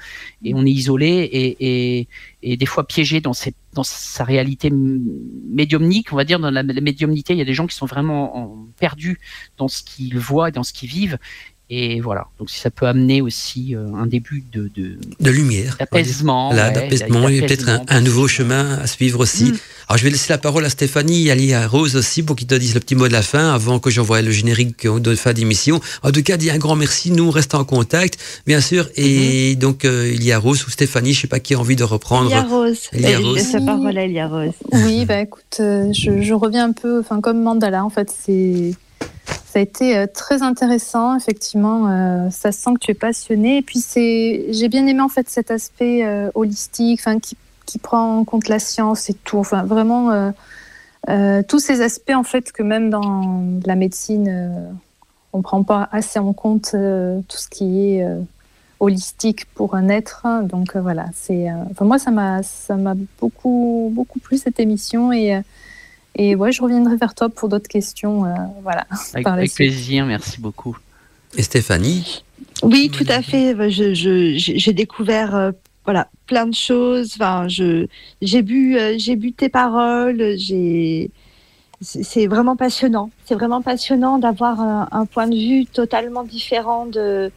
et 0.44 0.54
on 0.56 0.66
est 0.66 0.72
isolé 0.72 1.08
et, 1.08 2.00
et, 2.00 2.08
et 2.42 2.58
des 2.58 2.66
fois 2.66 2.88
piégé 2.88 3.22
dans 3.22 3.34
dans 3.74 3.84
sa 3.84 4.24
réalité 4.24 4.72
médiumnique, 4.72 6.12
on 6.12 6.16
va 6.16 6.24
dire 6.24 6.40
dans 6.40 6.50
la, 6.50 6.64
médiumnité, 6.64 7.34
il 7.34 7.40
y 7.40 7.44
a 7.44 7.46
des 7.46 7.54
gens 7.54 7.68
qui 7.68 7.76
sont 7.76 7.86
vraiment 7.86 8.36
en- 8.38 8.68
perdus 8.80 9.20
dans 9.58 9.68
ce 9.68 9.84
qu'ils 9.84 10.18
voient, 10.18 10.50
et 10.50 10.52
dans 10.52 10.64
ce 10.64 10.74
qu'ils 10.74 10.90
vivent. 10.90 11.20
Et 11.70 12.00
voilà. 12.00 12.28
Donc 12.40 12.50
si 12.50 12.60
ça 12.60 12.70
peut 12.70 12.88
amener 12.88 13.22
aussi 13.22 13.76
euh, 13.76 13.88
un 13.94 14.06
début 14.06 14.42
de 14.54 14.72
de, 14.74 14.98
de 15.20 15.30
lumière, 15.30 15.76
d'apaisement, 15.78 16.54
là, 16.54 16.72
d'apaisement 16.72 17.28
et 17.28 17.42
peut-être 17.42 17.70
un, 17.88 18.02
nouveau 18.02 18.30
chemin 18.30 18.78
à 18.78 18.88
suivre 18.88 19.20
aussi. 19.20 19.52
Mm. 19.52 19.58
Alors 19.90 19.98
je 19.98 20.04
vais 20.06 20.10
laisser 20.10 20.32
la 20.32 20.38
parole 20.38 20.64
à 20.64 20.70
Stéphanie 20.70 21.28
et 21.28 21.54
à 21.54 21.68
Rose 21.68 21.98
aussi 21.98 22.24
pour 22.24 22.38
qu'ils 22.38 22.48
te 22.48 22.56
disent 22.56 22.74
le 22.74 22.80
petit 22.80 22.96
mot 22.96 23.10
de 23.10 23.14
la 23.14 23.22
fin 23.22 23.54
avant 23.54 23.80
que 23.80 23.90
j'envoie 23.90 24.22
le 24.22 24.32
générique 24.32 24.88
de 24.88 25.16
fin 25.16 25.34
d'émission. 25.34 25.82
En 26.04 26.12
tout 26.12 26.24
cas, 26.24 26.38
dis 26.38 26.50
un 26.50 26.58
grand 26.58 26.78
merci. 26.78 27.12
Nous 27.12 27.26
on 27.26 27.32
reste 27.32 27.54
en 27.54 27.66
contact, 27.66 28.18
bien 28.46 28.62
sûr. 28.62 28.88
Et 28.96 29.56
mm-hmm. 29.56 29.58
donc 29.58 29.84
euh, 29.84 30.10
il 30.14 30.24
y 30.24 30.32
a 30.32 30.40
Rose 30.40 30.66
ou 30.66 30.70
Stéphanie, 30.70 31.14
je 31.14 31.22
sais 31.22 31.28
pas 31.28 31.42
qui 31.42 31.54
a 31.54 31.60
envie 31.60 31.76
de 31.76 31.84
reprendre. 31.84 32.30
Il 32.30 32.34
y 32.34 32.36
a 32.36 32.44
Rose. 32.44 32.80
Il 32.94 33.02
y 33.02 33.14
a 33.14 33.20
Rose. 33.20 33.46
Je 33.52 33.66
parole 33.66 33.98
il 33.98 34.12
y 34.14 34.20
a 34.20 34.28
Rose. 34.28 34.54
Oui, 34.72 35.06
bah 35.06 35.20
écoute, 35.20 35.58
euh, 35.60 35.92
je, 35.92 36.22
je 36.22 36.34
reviens 36.34 36.70
un 36.70 36.72
peu, 36.72 37.00
enfin 37.00 37.20
comme 37.20 37.42
Mandala 37.42 37.84
en 37.84 37.90
fait, 37.90 38.10
c'est 38.26 38.74
ça 39.58 39.60
a 39.60 39.64
été 39.64 39.98
euh, 39.98 40.06
très 40.06 40.44
intéressant, 40.44 41.16
effectivement. 41.16 41.88
Euh, 41.88 42.30
ça 42.30 42.52
sent 42.52 42.76
que 42.76 42.80
tu 42.80 42.92
es 42.92 42.94
passionné. 42.94 43.58
Et 43.58 43.62
puis, 43.64 43.82
j'ai 43.96 44.68
bien 44.68 44.86
aimé 44.86 45.02
en 45.02 45.10
fait 45.10 45.28
cet 45.30 45.50
aspect 45.50 46.06
euh, 46.06 46.30
holistique, 46.36 47.00
enfin, 47.02 47.18
qui, 47.20 47.36
prend 47.82 48.20
en 48.20 48.24
compte 48.24 48.50
la 48.50 48.60
science 48.60 49.10
et 49.10 49.14
tout. 49.14 49.38
Enfin, 49.38 49.64
vraiment, 49.64 50.34
tous 51.48 51.60
ces 51.60 51.82
aspects 51.82 52.14
en 52.16 52.24
fait 52.24 52.52
que 52.52 52.64
même 52.64 52.90
dans 52.90 53.44
la 53.66 53.76
médecine, 53.76 54.74
on 55.32 55.42
prend 55.44 55.62
pas 55.64 55.88
assez 55.92 56.18
en 56.18 56.34
compte 56.34 56.72
tout 56.72 57.38
ce 57.38 57.48
qui 57.50 57.80
est 57.82 58.08
holistique 58.80 59.46
pour 59.54 59.76
un 59.76 59.90
être. 59.90 60.26
Donc 60.44 60.76
voilà, 60.76 61.06
moi, 61.82 62.00
ça 62.00 62.10
m'a, 62.10 62.42
ça 62.42 62.78
m'a 62.78 62.96
beaucoup, 63.20 63.92
beaucoup 63.94 64.20
plu 64.20 64.38
cette 64.38 64.60
émission 64.60 65.12
et 65.12 65.40
et 66.18 66.36
ouais, 66.36 66.52
je 66.52 66.62
reviendrai 66.62 66.98
vers 66.98 67.14
toi 67.14 67.30
pour 67.30 67.48
d'autres 67.48 67.70
questions. 67.70 68.26
Euh, 68.26 68.34
voilà. 68.64 68.86
Avec, 69.14 69.54
plaisir, 69.54 70.06
merci 70.06 70.42
beaucoup. 70.42 70.76
Et 71.38 71.44
Stéphanie 71.44 72.24
Oui, 72.64 72.90
tout 72.92 73.06
à 73.08 73.22
fait. 73.22 73.56
J'ai 73.70 74.74
découvert 74.74 75.36
euh, 75.36 75.52
voilà, 75.86 76.10
plein 76.26 76.48
de 76.48 76.56
choses. 76.56 77.14
Enfin, 77.16 77.48
j'ai 77.48 78.42
bu, 78.42 78.78
euh, 78.78 78.96
j'ai 78.98 79.16
bu 79.16 79.32
tes 79.32 79.50
paroles. 79.50 80.36
C'est 81.82 82.26
vraiment 82.26 82.56
passionnant. 82.56 83.12
C'est 83.26 83.36
vraiment 83.36 83.62
passionnant 83.62 84.18
d'avoir 84.18 84.60
un, 84.60 85.06
point 85.06 85.28
de 85.28 85.36
vue 85.36 85.68
totalement 85.68 86.24
différent 86.24 86.88
de, 86.88 87.32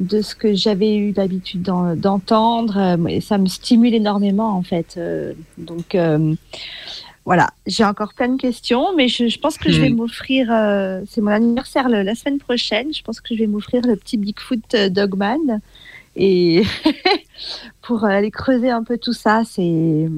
de 0.00 0.22
ce 0.22 0.34
que 0.34 0.54
j'avais 0.54 0.96
eu 0.96 1.12
l'habitude 1.12 1.60
d'entendre. 1.60 2.96
ça 3.20 3.36
me 3.36 3.46
stimule 3.46 3.94
énormément, 3.94 4.56
en 4.56 4.62
fait. 4.62 4.98
donc, 5.58 5.94
voilà, 7.26 7.50
j'ai 7.66 7.84
encore 7.84 8.14
plein 8.14 8.28
de 8.28 8.40
questions, 8.40 8.94
mais 8.94 9.08
je, 9.08 9.38
pense 9.40 9.58
que 9.58 9.70
je 9.70 9.80
vais 9.80 9.90
hmm. 9.90 9.96
m'offrir, 9.96 10.46
euh, 10.50 11.02
c'est 11.10 11.20
mon 11.20 11.32
anniversaire 11.32 11.88
la 11.88 12.14
semaine 12.14 12.38
prochaine, 12.38 12.94
je 12.94 13.02
pense 13.02 13.20
que 13.20 13.34
je 13.34 13.40
vais 13.40 13.48
m'offrir 13.48 13.82
le 13.84 13.96
petit 13.96 14.16
Bigfoot 14.16 14.74
euh, 14.74 14.88
Dogman. 14.88 15.60
Et 16.14 16.62
pour 17.82 18.04
aller 18.04 18.30
creuser 18.30 18.70
un 18.70 18.84
peu 18.84 18.96
tout 18.96 19.12
ça, 19.12 19.42
c'est 19.44 20.08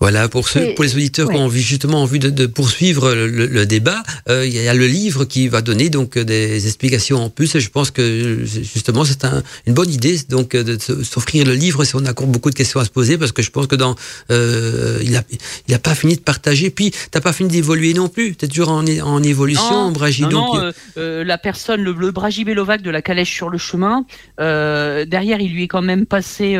voilà, 0.00 0.28
pour, 0.28 0.48
ceux, 0.48 0.74
pour 0.74 0.84
les 0.84 0.94
auditeurs 0.94 1.28
qui 1.28 1.36
ont 1.36 1.44
envie, 1.44 1.62
justement 1.62 2.02
envie 2.02 2.18
de, 2.18 2.30
de 2.30 2.46
poursuivre 2.46 3.12
le, 3.14 3.66
débat, 3.66 4.02
euh, 4.28 4.46
il 4.46 4.54
y 4.54 4.66
a 4.66 4.74
le 4.74 4.86
livre 4.86 5.24
qui 5.24 5.48
va 5.48 5.60
donner 5.60 5.90
donc 5.90 6.18
des 6.18 6.66
explications 6.66 7.22
en 7.24 7.30
plus. 7.30 7.54
Et 7.54 7.60
je 7.60 7.70
pense 7.70 7.90
que 7.90 8.44
justement 8.44 9.04
c'est 9.04 9.24
un, 9.24 9.42
une 9.66 9.74
bonne 9.74 9.90
idée 9.90 10.18
donc 10.28 10.56
de 10.56 10.78
s'offrir 10.78 11.44
le 11.44 11.54
livre 11.54 11.84
si 11.84 11.94
on 11.96 12.04
a 12.06 12.10
encore 12.10 12.26
beaucoup 12.26 12.50
de 12.50 12.54
questions 12.54 12.80
à 12.80 12.84
se 12.84 12.90
poser 12.90 13.18
parce 13.18 13.32
que 13.32 13.42
je 13.42 13.50
pense 13.50 13.66
que 13.66 13.76
dans 13.76 13.94
euh, 14.30 14.98
il 15.02 15.16
a 15.16 15.22
il 15.68 15.74
a 15.74 15.78
pas 15.78 15.94
fini 15.94 16.16
de 16.16 16.20
partager. 16.20 16.70
Puis 16.70 16.92
t'as 17.10 17.20
pas 17.20 17.32
fini 17.32 17.50
d'évoluer 17.50 17.94
non 17.94 18.08
plus. 18.08 18.34
T'es 18.34 18.48
toujours 18.48 18.70
en, 18.70 18.86
en 18.86 19.22
évolution, 19.22 19.92
Bragi. 19.92 20.22
Non, 20.22 20.28
donc, 20.28 20.56
euh, 20.56 20.72
euh, 20.96 21.24
la 21.24 21.38
personne, 21.38 21.82
le, 21.82 21.92
le 21.92 22.10
Bragi 22.10 22.44
Belovac 22.44 22.82
de 22.82 22.90
la 22.90 23.02
calèche 23.02 23.32
sur 23.32 23.50
le 23.50 23.58
chemin, 23.58 24.04
euh, 24.40 25.04
derrière 25.04 25.40
il 25.40 25.52
lui 25.52 25.64
est 25.64 25.68
quand 25.68 25.82
même 25.82 26.06
passé 26.06 26.56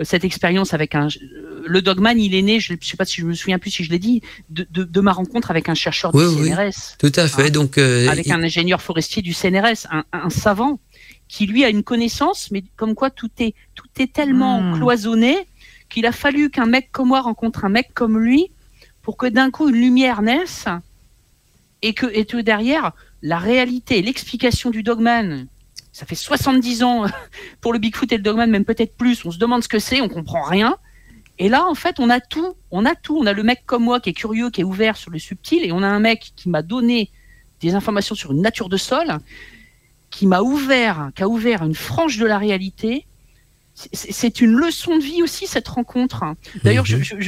cette 0.00 0.24
expérience 0.24 0.74
avec 0.74 0.94
un 0.94 1.08
le 1.66 1.82
Dogman. 1.82 2.18
Il 2.18 2.34
est 2.34 2.42
né, 2.42 2.60
je 2.60 2.74
je 2.80 2.88
sais 2.88 2.96
pas 2.96 3.04
si 3.04 3.20
je 3.20 3.26
me 3.26 3.34
souviens 3.34 3.58
plus 3.58 3.70
si 3.70 3.84
je 3.84 3.90
l'ai 3.90 3.98
dit, 3.98 4.22
de, 4.48 5.00
ma 5.00 5.12
rencontre 5.12 5.50
avec 5.50 5.68
un 5.68 5.74
chercheur 5.74 6.12
du 6.12 6.18
CNRS. 6.18 6.96
tout 6.98 7.12
à 7.14 7.28
fait. 7.28 7.46
Hein. 7.46 7.50
donc 7.50 7.78
euh, 7.78 8.08
avec 8.08 8.30
un 8.30 8.42
ingénieur 8.42 8.82
forestier 8.82 9.22
du 9.22 9.32
CNRS, 9.32 9.86
un, 10.12 10.30
savant 10.30 10.80
qui 11.28 11.46
lui 11.46 11.64
a 11.64 11.68
une 11.68 11.82
connaissance, 11.82 12.50
mais 12.50 12.64
comme 12.76 12.94
quoi 12.94 13.10
tout 13.10 13.30
est 13.38 13.54
tout 13.74 13.88
est 13.98 14.12
tellement 14.12 14.60
hmm. 14.60 14.76
cloisonné 14.76 15.36
qu'il 15.88 16.06
a 16.06 16.12
fallu 16.12 16.50
qu'un 16.50 16.66
mec 16.66 16.90
comme 16.90 17.08
moi 17.08 17.20
rencontre 17.20 17.64
un 17.64 17.68
mec 17.68 17.90
comme 17.94 18.18
lui 18.18 18.50
pour 19.02 19.16
que 19.16 19.26
d'un 19.26 19.50
coup 19.50 19.68
une 19.68 19.76
lumière 19.76 20.22
naisse 20.22 20.66
et 21.82 21.94
que 21.94 22.06
et 22.06 22.24
que 22.24 22.38
derrière 22.38 22.92
la 23.22 23.38
réalité, 23.38 24.00
l'explication 24.02 24.70
du 24.70 24.82
dogman, 24.82 25.46
ça 25.92 26.06
fait 26.06 26.14
70 26.14 26.82
ans 26.82 27.04
pour 27.60 27.72
le 27.72 27.78
Bigfoot 27.78 28.10
et 28.12 28.16
le 28.16 28.22
dogman, 28.22 28.50
même 28.50 28.64
peut-être 28.64 28.96
plus. 28.96 29.24
On 29.24 29.30
se 29.30 29.38
demande 29.38 29.62
ce 29.62 29.68
que 29.68 29.78
c'est, 29.78 30.00
on 30.00 30.08
comprend 30.08 30.42
rien. 30.42 30.76
Et 31.40 31.48
là, 31.48 31.66
en 31.66 31.74
fait, 31.74 31.98
on 31.98 32.10
a 32.10 32.20
tout. 32.20 32.54
On 32.70 32.84
a 32.84 32.94
tout. 32.94 33.18
On 33.18 33.26
a 33.26 33.32
le 33.32 33.42
mec 33.42 33.62
comme 33.64 33.82
moi 33.82 33.98
qui 33.98 34.10
est 34.10 34.12
curieux, 34.12 34.50
qui 34.50 34.60
est 34.60 34.64
ouvert 34.64 34.96
sur 34.96 35.10
le 35.10 35.18
subtil, 35.18 35.64
et 35.64 35.72
on 35.72 35.82
a 35.82 35.88
un 35.88 35.98
mec 35.98 36.32
qui 36.36 36.50
m'a 36.50 36.62
donné 36.62 37.10
des 37.60 37.74
informations 37.74 38.14
sur 38.14 38.32
une 38.32 38.42
nature 38.42 38.68
de 38.68 38.76
sol, 38.76 39.18
qui 40.10 40.26
m'a 40.26 40.42
ouvert, 40.42 41.10
qui 41.16 41.22
a 41.22 41.28
ouvert 41.28 41.64
une 41.64 41.74
frange 41.74 42.18
de 42.18 42.26
la 42.26 42.36
réalité. 42.36 43.06
C'est 43.74 44.42
une 44.42 44.52
leçon 44.52 44.98
de 44.98 45.02
vie 45.02 45.22
aussi 45.22 45.46
cette 45.46 45.68
rencontre. 45.68 46.24
D'ailleurs, 46.62 46.84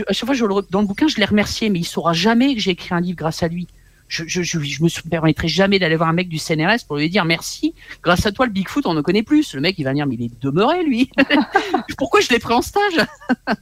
à 0.07 0.13
chaque 0.13 0.27
fois, 0.27 0.35
je, 0.35 0.45
dans 0.71 0.83
le 0.83 0.87
bouquin, 0.87 1.09
je 1.09 1.17
l'ai 1.17 1.25
remercié, 1.25 1.71
mais 1.71 1.79
il 1.79 1.85
saura 1.85 2.13
jamais 2.13 2.55
que 2.55 2.61
j'ai 2.61 2.73
écrit 2.73 2.95
un 2.95 3.01
livre 3.01 3.17
grâce 3.17 3.43
à 3.43 3.49
lui 3.49 3.67
je, 4.13 4.25
je, 4.27 4.43
je, 4.43 4.61
je, 4.61 4.83
me 4.83 5.09
permettrai 5.09 5.49
jamais 5.49 5.79
d'aller 5.79 5.97
voir 5.97 6.11
un 6.11 6.13
mec 6.13 6.29
du 6.29 6.37
CNRS 6.37 6.85
pour 6.87 6.99
lui 6.99 7.09
dire 7.09 7.25
merci. 7.25 7.75
Grâce 8.03 8.27
à 8.27 8.33
toi, 8.33 8.45
le 8.45 8.53
Bigfoot, 8.53 8.85
on 8.85 8.93
ne 8.93 9.01
connaît 9.01 9.23
plus. 9.23 9.55
Le 9.55 9.63
mec, 9.63 9.77
il 9.79 9.85
va 9.85 9.95
dire, 9.95 10.07
mais 10.07 10.17
il 10.17 10.25
est 10.25 10.43
demeuré, 10.43 10.85
lui. 10.85 11.11
Pourquoi 11.97 12.21
je 12.21 12.29
l'ai 12.29 12.39
pris 12.39 12.53
en 12.53 12.63
stage? 12.63 13.01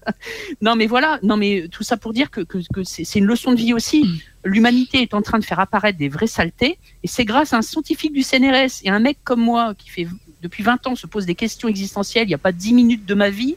Non, 0.61 0.75
mais 0.75 0.87
voilà. 0.87 1.19
Non, 1.23 1.37
mais 1.37 1.69
tout 1.71 1.83
ça 1.85 1.97
pour 1.97 2.13
dire 2.13 2.31
que, 2.31 2.41
que, 2.41 2.59
que 2.73 2.83
c'est 2.83 3.19
une 3.19 3.25
leçon 3.25 3.53
de 3.53 3.57
vie 3.57 3.73
aussi. 3.73 4.23
L'humanité 4.45 5.01
est 5.03 5.15
en 5.15 5.23
train 5.23 5.39
de 5.39 5.45
faire 5.45 5.61
apparaître 5.61 5.99
des 5.99 6.09
vraies 6.09 6.27
saletés, 6.27 6.79
et 7.03 7.09
c'est 7.09 7.25
grâce 7.25 7.53
à 7.53 7.59
un 7.59 7.63
scientifique 7.63 8.13
du 8.13 8.23
CNRS 8.23 8.83
et 8.83 8.91
un 8.91 8.99
mec 8.99 9.19
comme 9.25 9.41
moi 9.41 9.75
qui 9.75 9.89
fait 9.89 10.07
depuis 10.43 10.63
20 10.63 10.87
ans 10.87 10.97
se 10.97 11.07
pose 11.07 11.27
des 11.27 11.35
questions 11.35 11.69
existentielles. 11.69 12.25
Il 12.25 12.29
n'y 12.29 12.35
a 12.35 12.39
pas 12.39 12.53
10 12.53 12.75
minutes 12.75 13.07
de 13.07 13.15
ma 13.15 13.31
vie 13.31 13.57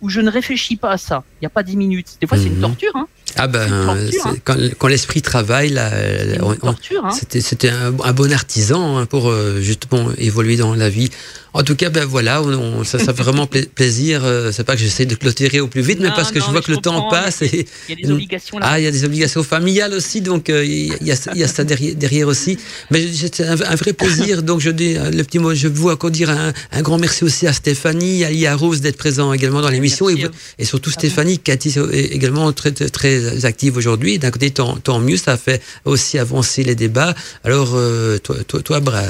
où 0.00 0.08
je 0.08 0.20
ne 0.20 0.30
réfléchis 0.30 0.76
pas 0.76 0.90
à 0.90 0.98
ça. 0.98 1.24
Il 1.36 1.44
n'y 1.44 1.46
a 1.46 1.50
pas 1.50 1.62
10 1.62 1.76
minutes. 1.76 2.18
Des 2.20 2.26
fois, 2.26 2.36
c'est 2.36 2.48
une 2.48 2.56
mhm. 2.56 2.60
torture. 2.60 2.96
Hein. 2.96 3.08
Ah 3.36 3.46
ben, 3.46 3.72
hein. 3.72 3.96
quand, 4.44 4.56
quand 4.78 4.88
l'esprit 4.88 5.22
travaille, 5.22 5.70
là, 5.70 5.90
hein. 5.92 7.10
c'était 7.40 7.70
un, 7.70 7.92
un, 8.02 8.12
bon 8.12 8.32
artisan 8.32 8.98
hein, 8.98 9.06
pour 9.06 9.28
euh, 9.28 9.60
justement 9.60 10.08
évoluer 10.18 10.56
dans 10.56 10.74
la 10.74 10.88
vie. 10.88 11.10
En 11.56 11.62
tout 11.62 11.76
cas, 11.76 11.88
ben 11.88 12.04
voilà, 12.04 12.42
on, 12.42 12.82
ça, 12.82 12.98
ça 12.98 13.14
fait 13.14 13.22
vraiment 13.22 13.46
plaisir. 13.46 14.22
Euh, 14.24 14.50
c'est 14.52 14.64
pas 14.64 14.74
que 14.74 14.80
j'essaie 14.80 15.06
de 15.06 15.14
clôturer 15.14 15.60
au 15.60 15.68
plus 15.68 15.82
vite, 15.82 16.00
mais 16.00 16.08
parce 16.08 16.32
que 16.32 16.40
je 16.40 16.46
vois 16.46 16.60
que 16.62 16.72
le 16.72 16.78
temps 16.78 17.08
passe. 17.08 17.42
Et, 17.42 17.66
il 17.88 17.94
y 17.94 18.02
a 18.02 18.06
des 18.06 18.12
obligations 18.12 18.58
là. 18.58 18.66
Ah, 18.68 18.80
il 18.80 18.84
y 18.84 18.88
a 18.88 18.90
des 18.90 19.04
obligations 19.04 19.44
familiales 19.44 19.94
aussi, 19.94 20.20
donc 20.20 20.50
euh, 20.50 20.64
il, 20.64 20.88
y 20.88 21.12
a, 21.12 21.16
il, 21.32 21.40
y 21.40 21.44
a, 21.44 21.48
ça 21.48 21.62
derrière, 21.62 21.94
derrière 21.94 22.26
aussi. 22.26 22.58
Mais 22.90 23.06
c'est 23.12 23.40
un, 23.40 23.54
vrai 23.54 23.92
plaisir. 23.92 24.42
donc 24.42 24.60
je 24.60 24.70
dis 24.70 24.94
le 24.94 25.22
petit 25.22 25.38
mot, 25.38 25.54
je 25.54 25.68
veux 25.68 25.92
encore 25.92 26.10
dire 26.10 26.30
un, 26.30 26.52
un, 26.72 26.82
grand 26.82 26.98
merci 26.98 27.22
aussi 27.22 27.46
à 27.46 27.52
Stéphanie, 27.52 28.24
à, 28.24 28.52
à 28.52 28.56
Rose 28.56 28.80
d'être 28.80 28.96
présent 28.96 29.32
également 29.32 29.60
dans 29.60 29.70
l'émission 29.70 30.10
et, 30.10 30.26
et, 30.58 30.64
surtout 30.64 30.90
Stéphanie 30.90 31.38
qui 31.38 31.52
a 31.52 31.54
été 31.54 31.72
également 31.92 32.52
très 32.52 32.72
très 32.72 33.23
active 33.44 33.76
aujourd'hui. 33.76 34.18
D'un 34.18 34.30
côté, 34.30 34.50
tant, 34.50 34.76
tant, 34.76 34.98
mieux, 34.98 35.16
ça 35.16 35.36
fait 35.36 35.62
aussi 35.84 36.18
avancer 36.18 36.62
les 36.64 36.74
débats. 36.74 37.14
Alors 37.44 37.72
euh, 37.74 38.18
toi, 38.18 38.36
toi, 38.46 38.60
toi 38.62 38.80
Bra, 38.80 39.02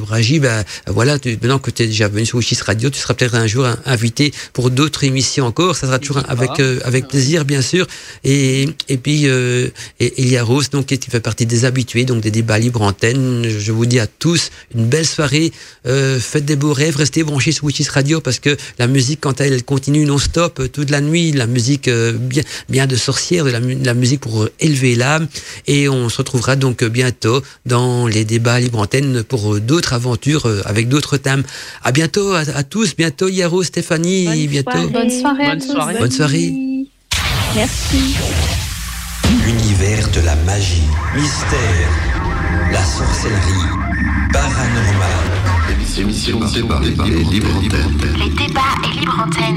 Bragi, 0.00 0.40
ben 0.40 0.64
voilà, 0.86 1.18
tu, 1.18 1.30
maintenant 1.40 1.58
que 1.58 1.70
tu 1.70 1.82
es 1.82 1.86
déjà 1.86 2.08
venu 2.08 2.26
sur 2.26 2.38
Wichis 2.38 2.58
Radio. 2.64 2.90
Tu 2.90 2.98
seras 2.98 3.14
peut-être 3.14 3.34
un 3.34 3.46
jour 3.46 3.66
invité 3.84 4.32
pour 4.52 4.70
d'autres 4.70 5.04
émissions 5.04 5.46
encore. 5.46 5.76
Ça 5.76 5.86
sera 5.86 5.98
toujours 5.98 6.22
avec 6.28 6.50
euh, 6.60 6.80
avec 6.84 7.08
plaisir, 7.08 7.44
bien 7.44 7.62
sûr. 7.62 7.86
Et 8.24 8.68
et 8.88 8.96
puis 8.96 9.26
euh, 9.26 9.68
et, 10.00 10.22
Elia 10.22 10.42
Rose, 10.42 10.70
donc 10.70 10.86
qui 10.86 10.98
fait 11.10 11.20
partie 11.20 11.46
des 11.46 11.64
habitués, 11.64 12.04
donc 12.04 12.20
des 12.20 12.30
débats 12.30 12.58
libres 12.58 12.82
antennes. 12.82 13.48
Je 13.48 13.72
vous 13.72 13.86
dis 13.86 14.00
à 14.00 14.06
tous 14.06 14.50
une 14.74 14.86
belle 14.86 15.06
soirée. 15.06 15.52
Euh, 15.86 16.18
faites 16.18 16.44
des 16.44 16.56
beaux 16.56 16.72
rêves. 16.72 16.96
Restez 16.96 17.22
branchés 17.24 17.52
sur 17.52 17.64
Wichis 17.64 17.88
Radio 17.88 18.20
parce 18.20 18.38
que 18.38 18.56
la 18.78 18.86
musique, 18.86 19.20
quand 19.20 19.40
elle, 19.40 19.52
elle 19.52 19.64
continue 19.64 20.04
non-stop 20.04 20.60
euh, 20.60 20.68
toute 20.68 20.90
la 20.90 21.00
nuit, 21.00 21.32
la 21.32 21.46
musique 21.46 21.88
bien 21.88 22.42
bien 22.68 22.86
de 22.86 22.96
sorcière, 22.96 23.44
de 23.44 23.50
la, 23.50 23.60
la 23.82 23.94
musique 23.94 24.20
pour 24.20 24.48
élever 24.60 24.94
l'âme. 24.94 25.28
Et 25.66 25.88
on 25.88 26.08
se 26.08 26.18
retrouvera 26.18 26.56
donc 26.56 26.84
bientôt 26.84 27.42
dans 27.66 28.06
les 28.06 28.24
débats 28.24 28.60
libres 28.60 28.80
antennes 28.80 29.22
pour 29.22 29.60
d'autres 29.60 29.92
aventures 29.92 30.46
avec 30.64 30.88
d'autres 30.88 31.16
thèmes. 31.16 31.42
À 31.82 31.92
bientôt 31.92 32.34
à, 32.34 32.62
tous. 32.62 32.96
Bientôt 32.96 33.28
Yaro, 33.28 33.62
Stéphanie. 33.62 34.26
Bonne 34.26 34.46
bientôt. 34.46 34.70
Soirée. 34.70 34.88
Bonne 34.88 35.10
soirée. 35.10 35.46
Bonne 35.46 35.60
soirée. 35.60 35.94
Bonne 35.98 36.10
soirée. 36.10 36.52
Merci. 37.54 38.16
L'univers 39.44 40.08
de 40.10 40.20
la 40.20 40.36
magie, 40.36 40.82
mystère, 41.14 41.88
la 42.70 42.84
sorcellerie, 42.84 43.68
paranormal. 44.32 45.42
Émission, 45.70 46.08
émission, 46.08 46.66
par 46.66 46.80
les, 46.80 46.90
les, 46.90 46.94
les, 46.94 47.24
les, 47.24 47.40
les 47.40 48.30
débats 48.30 48.60
et 48.84 48.98
libre 48.98 49.26
antenne. 49.26 49.56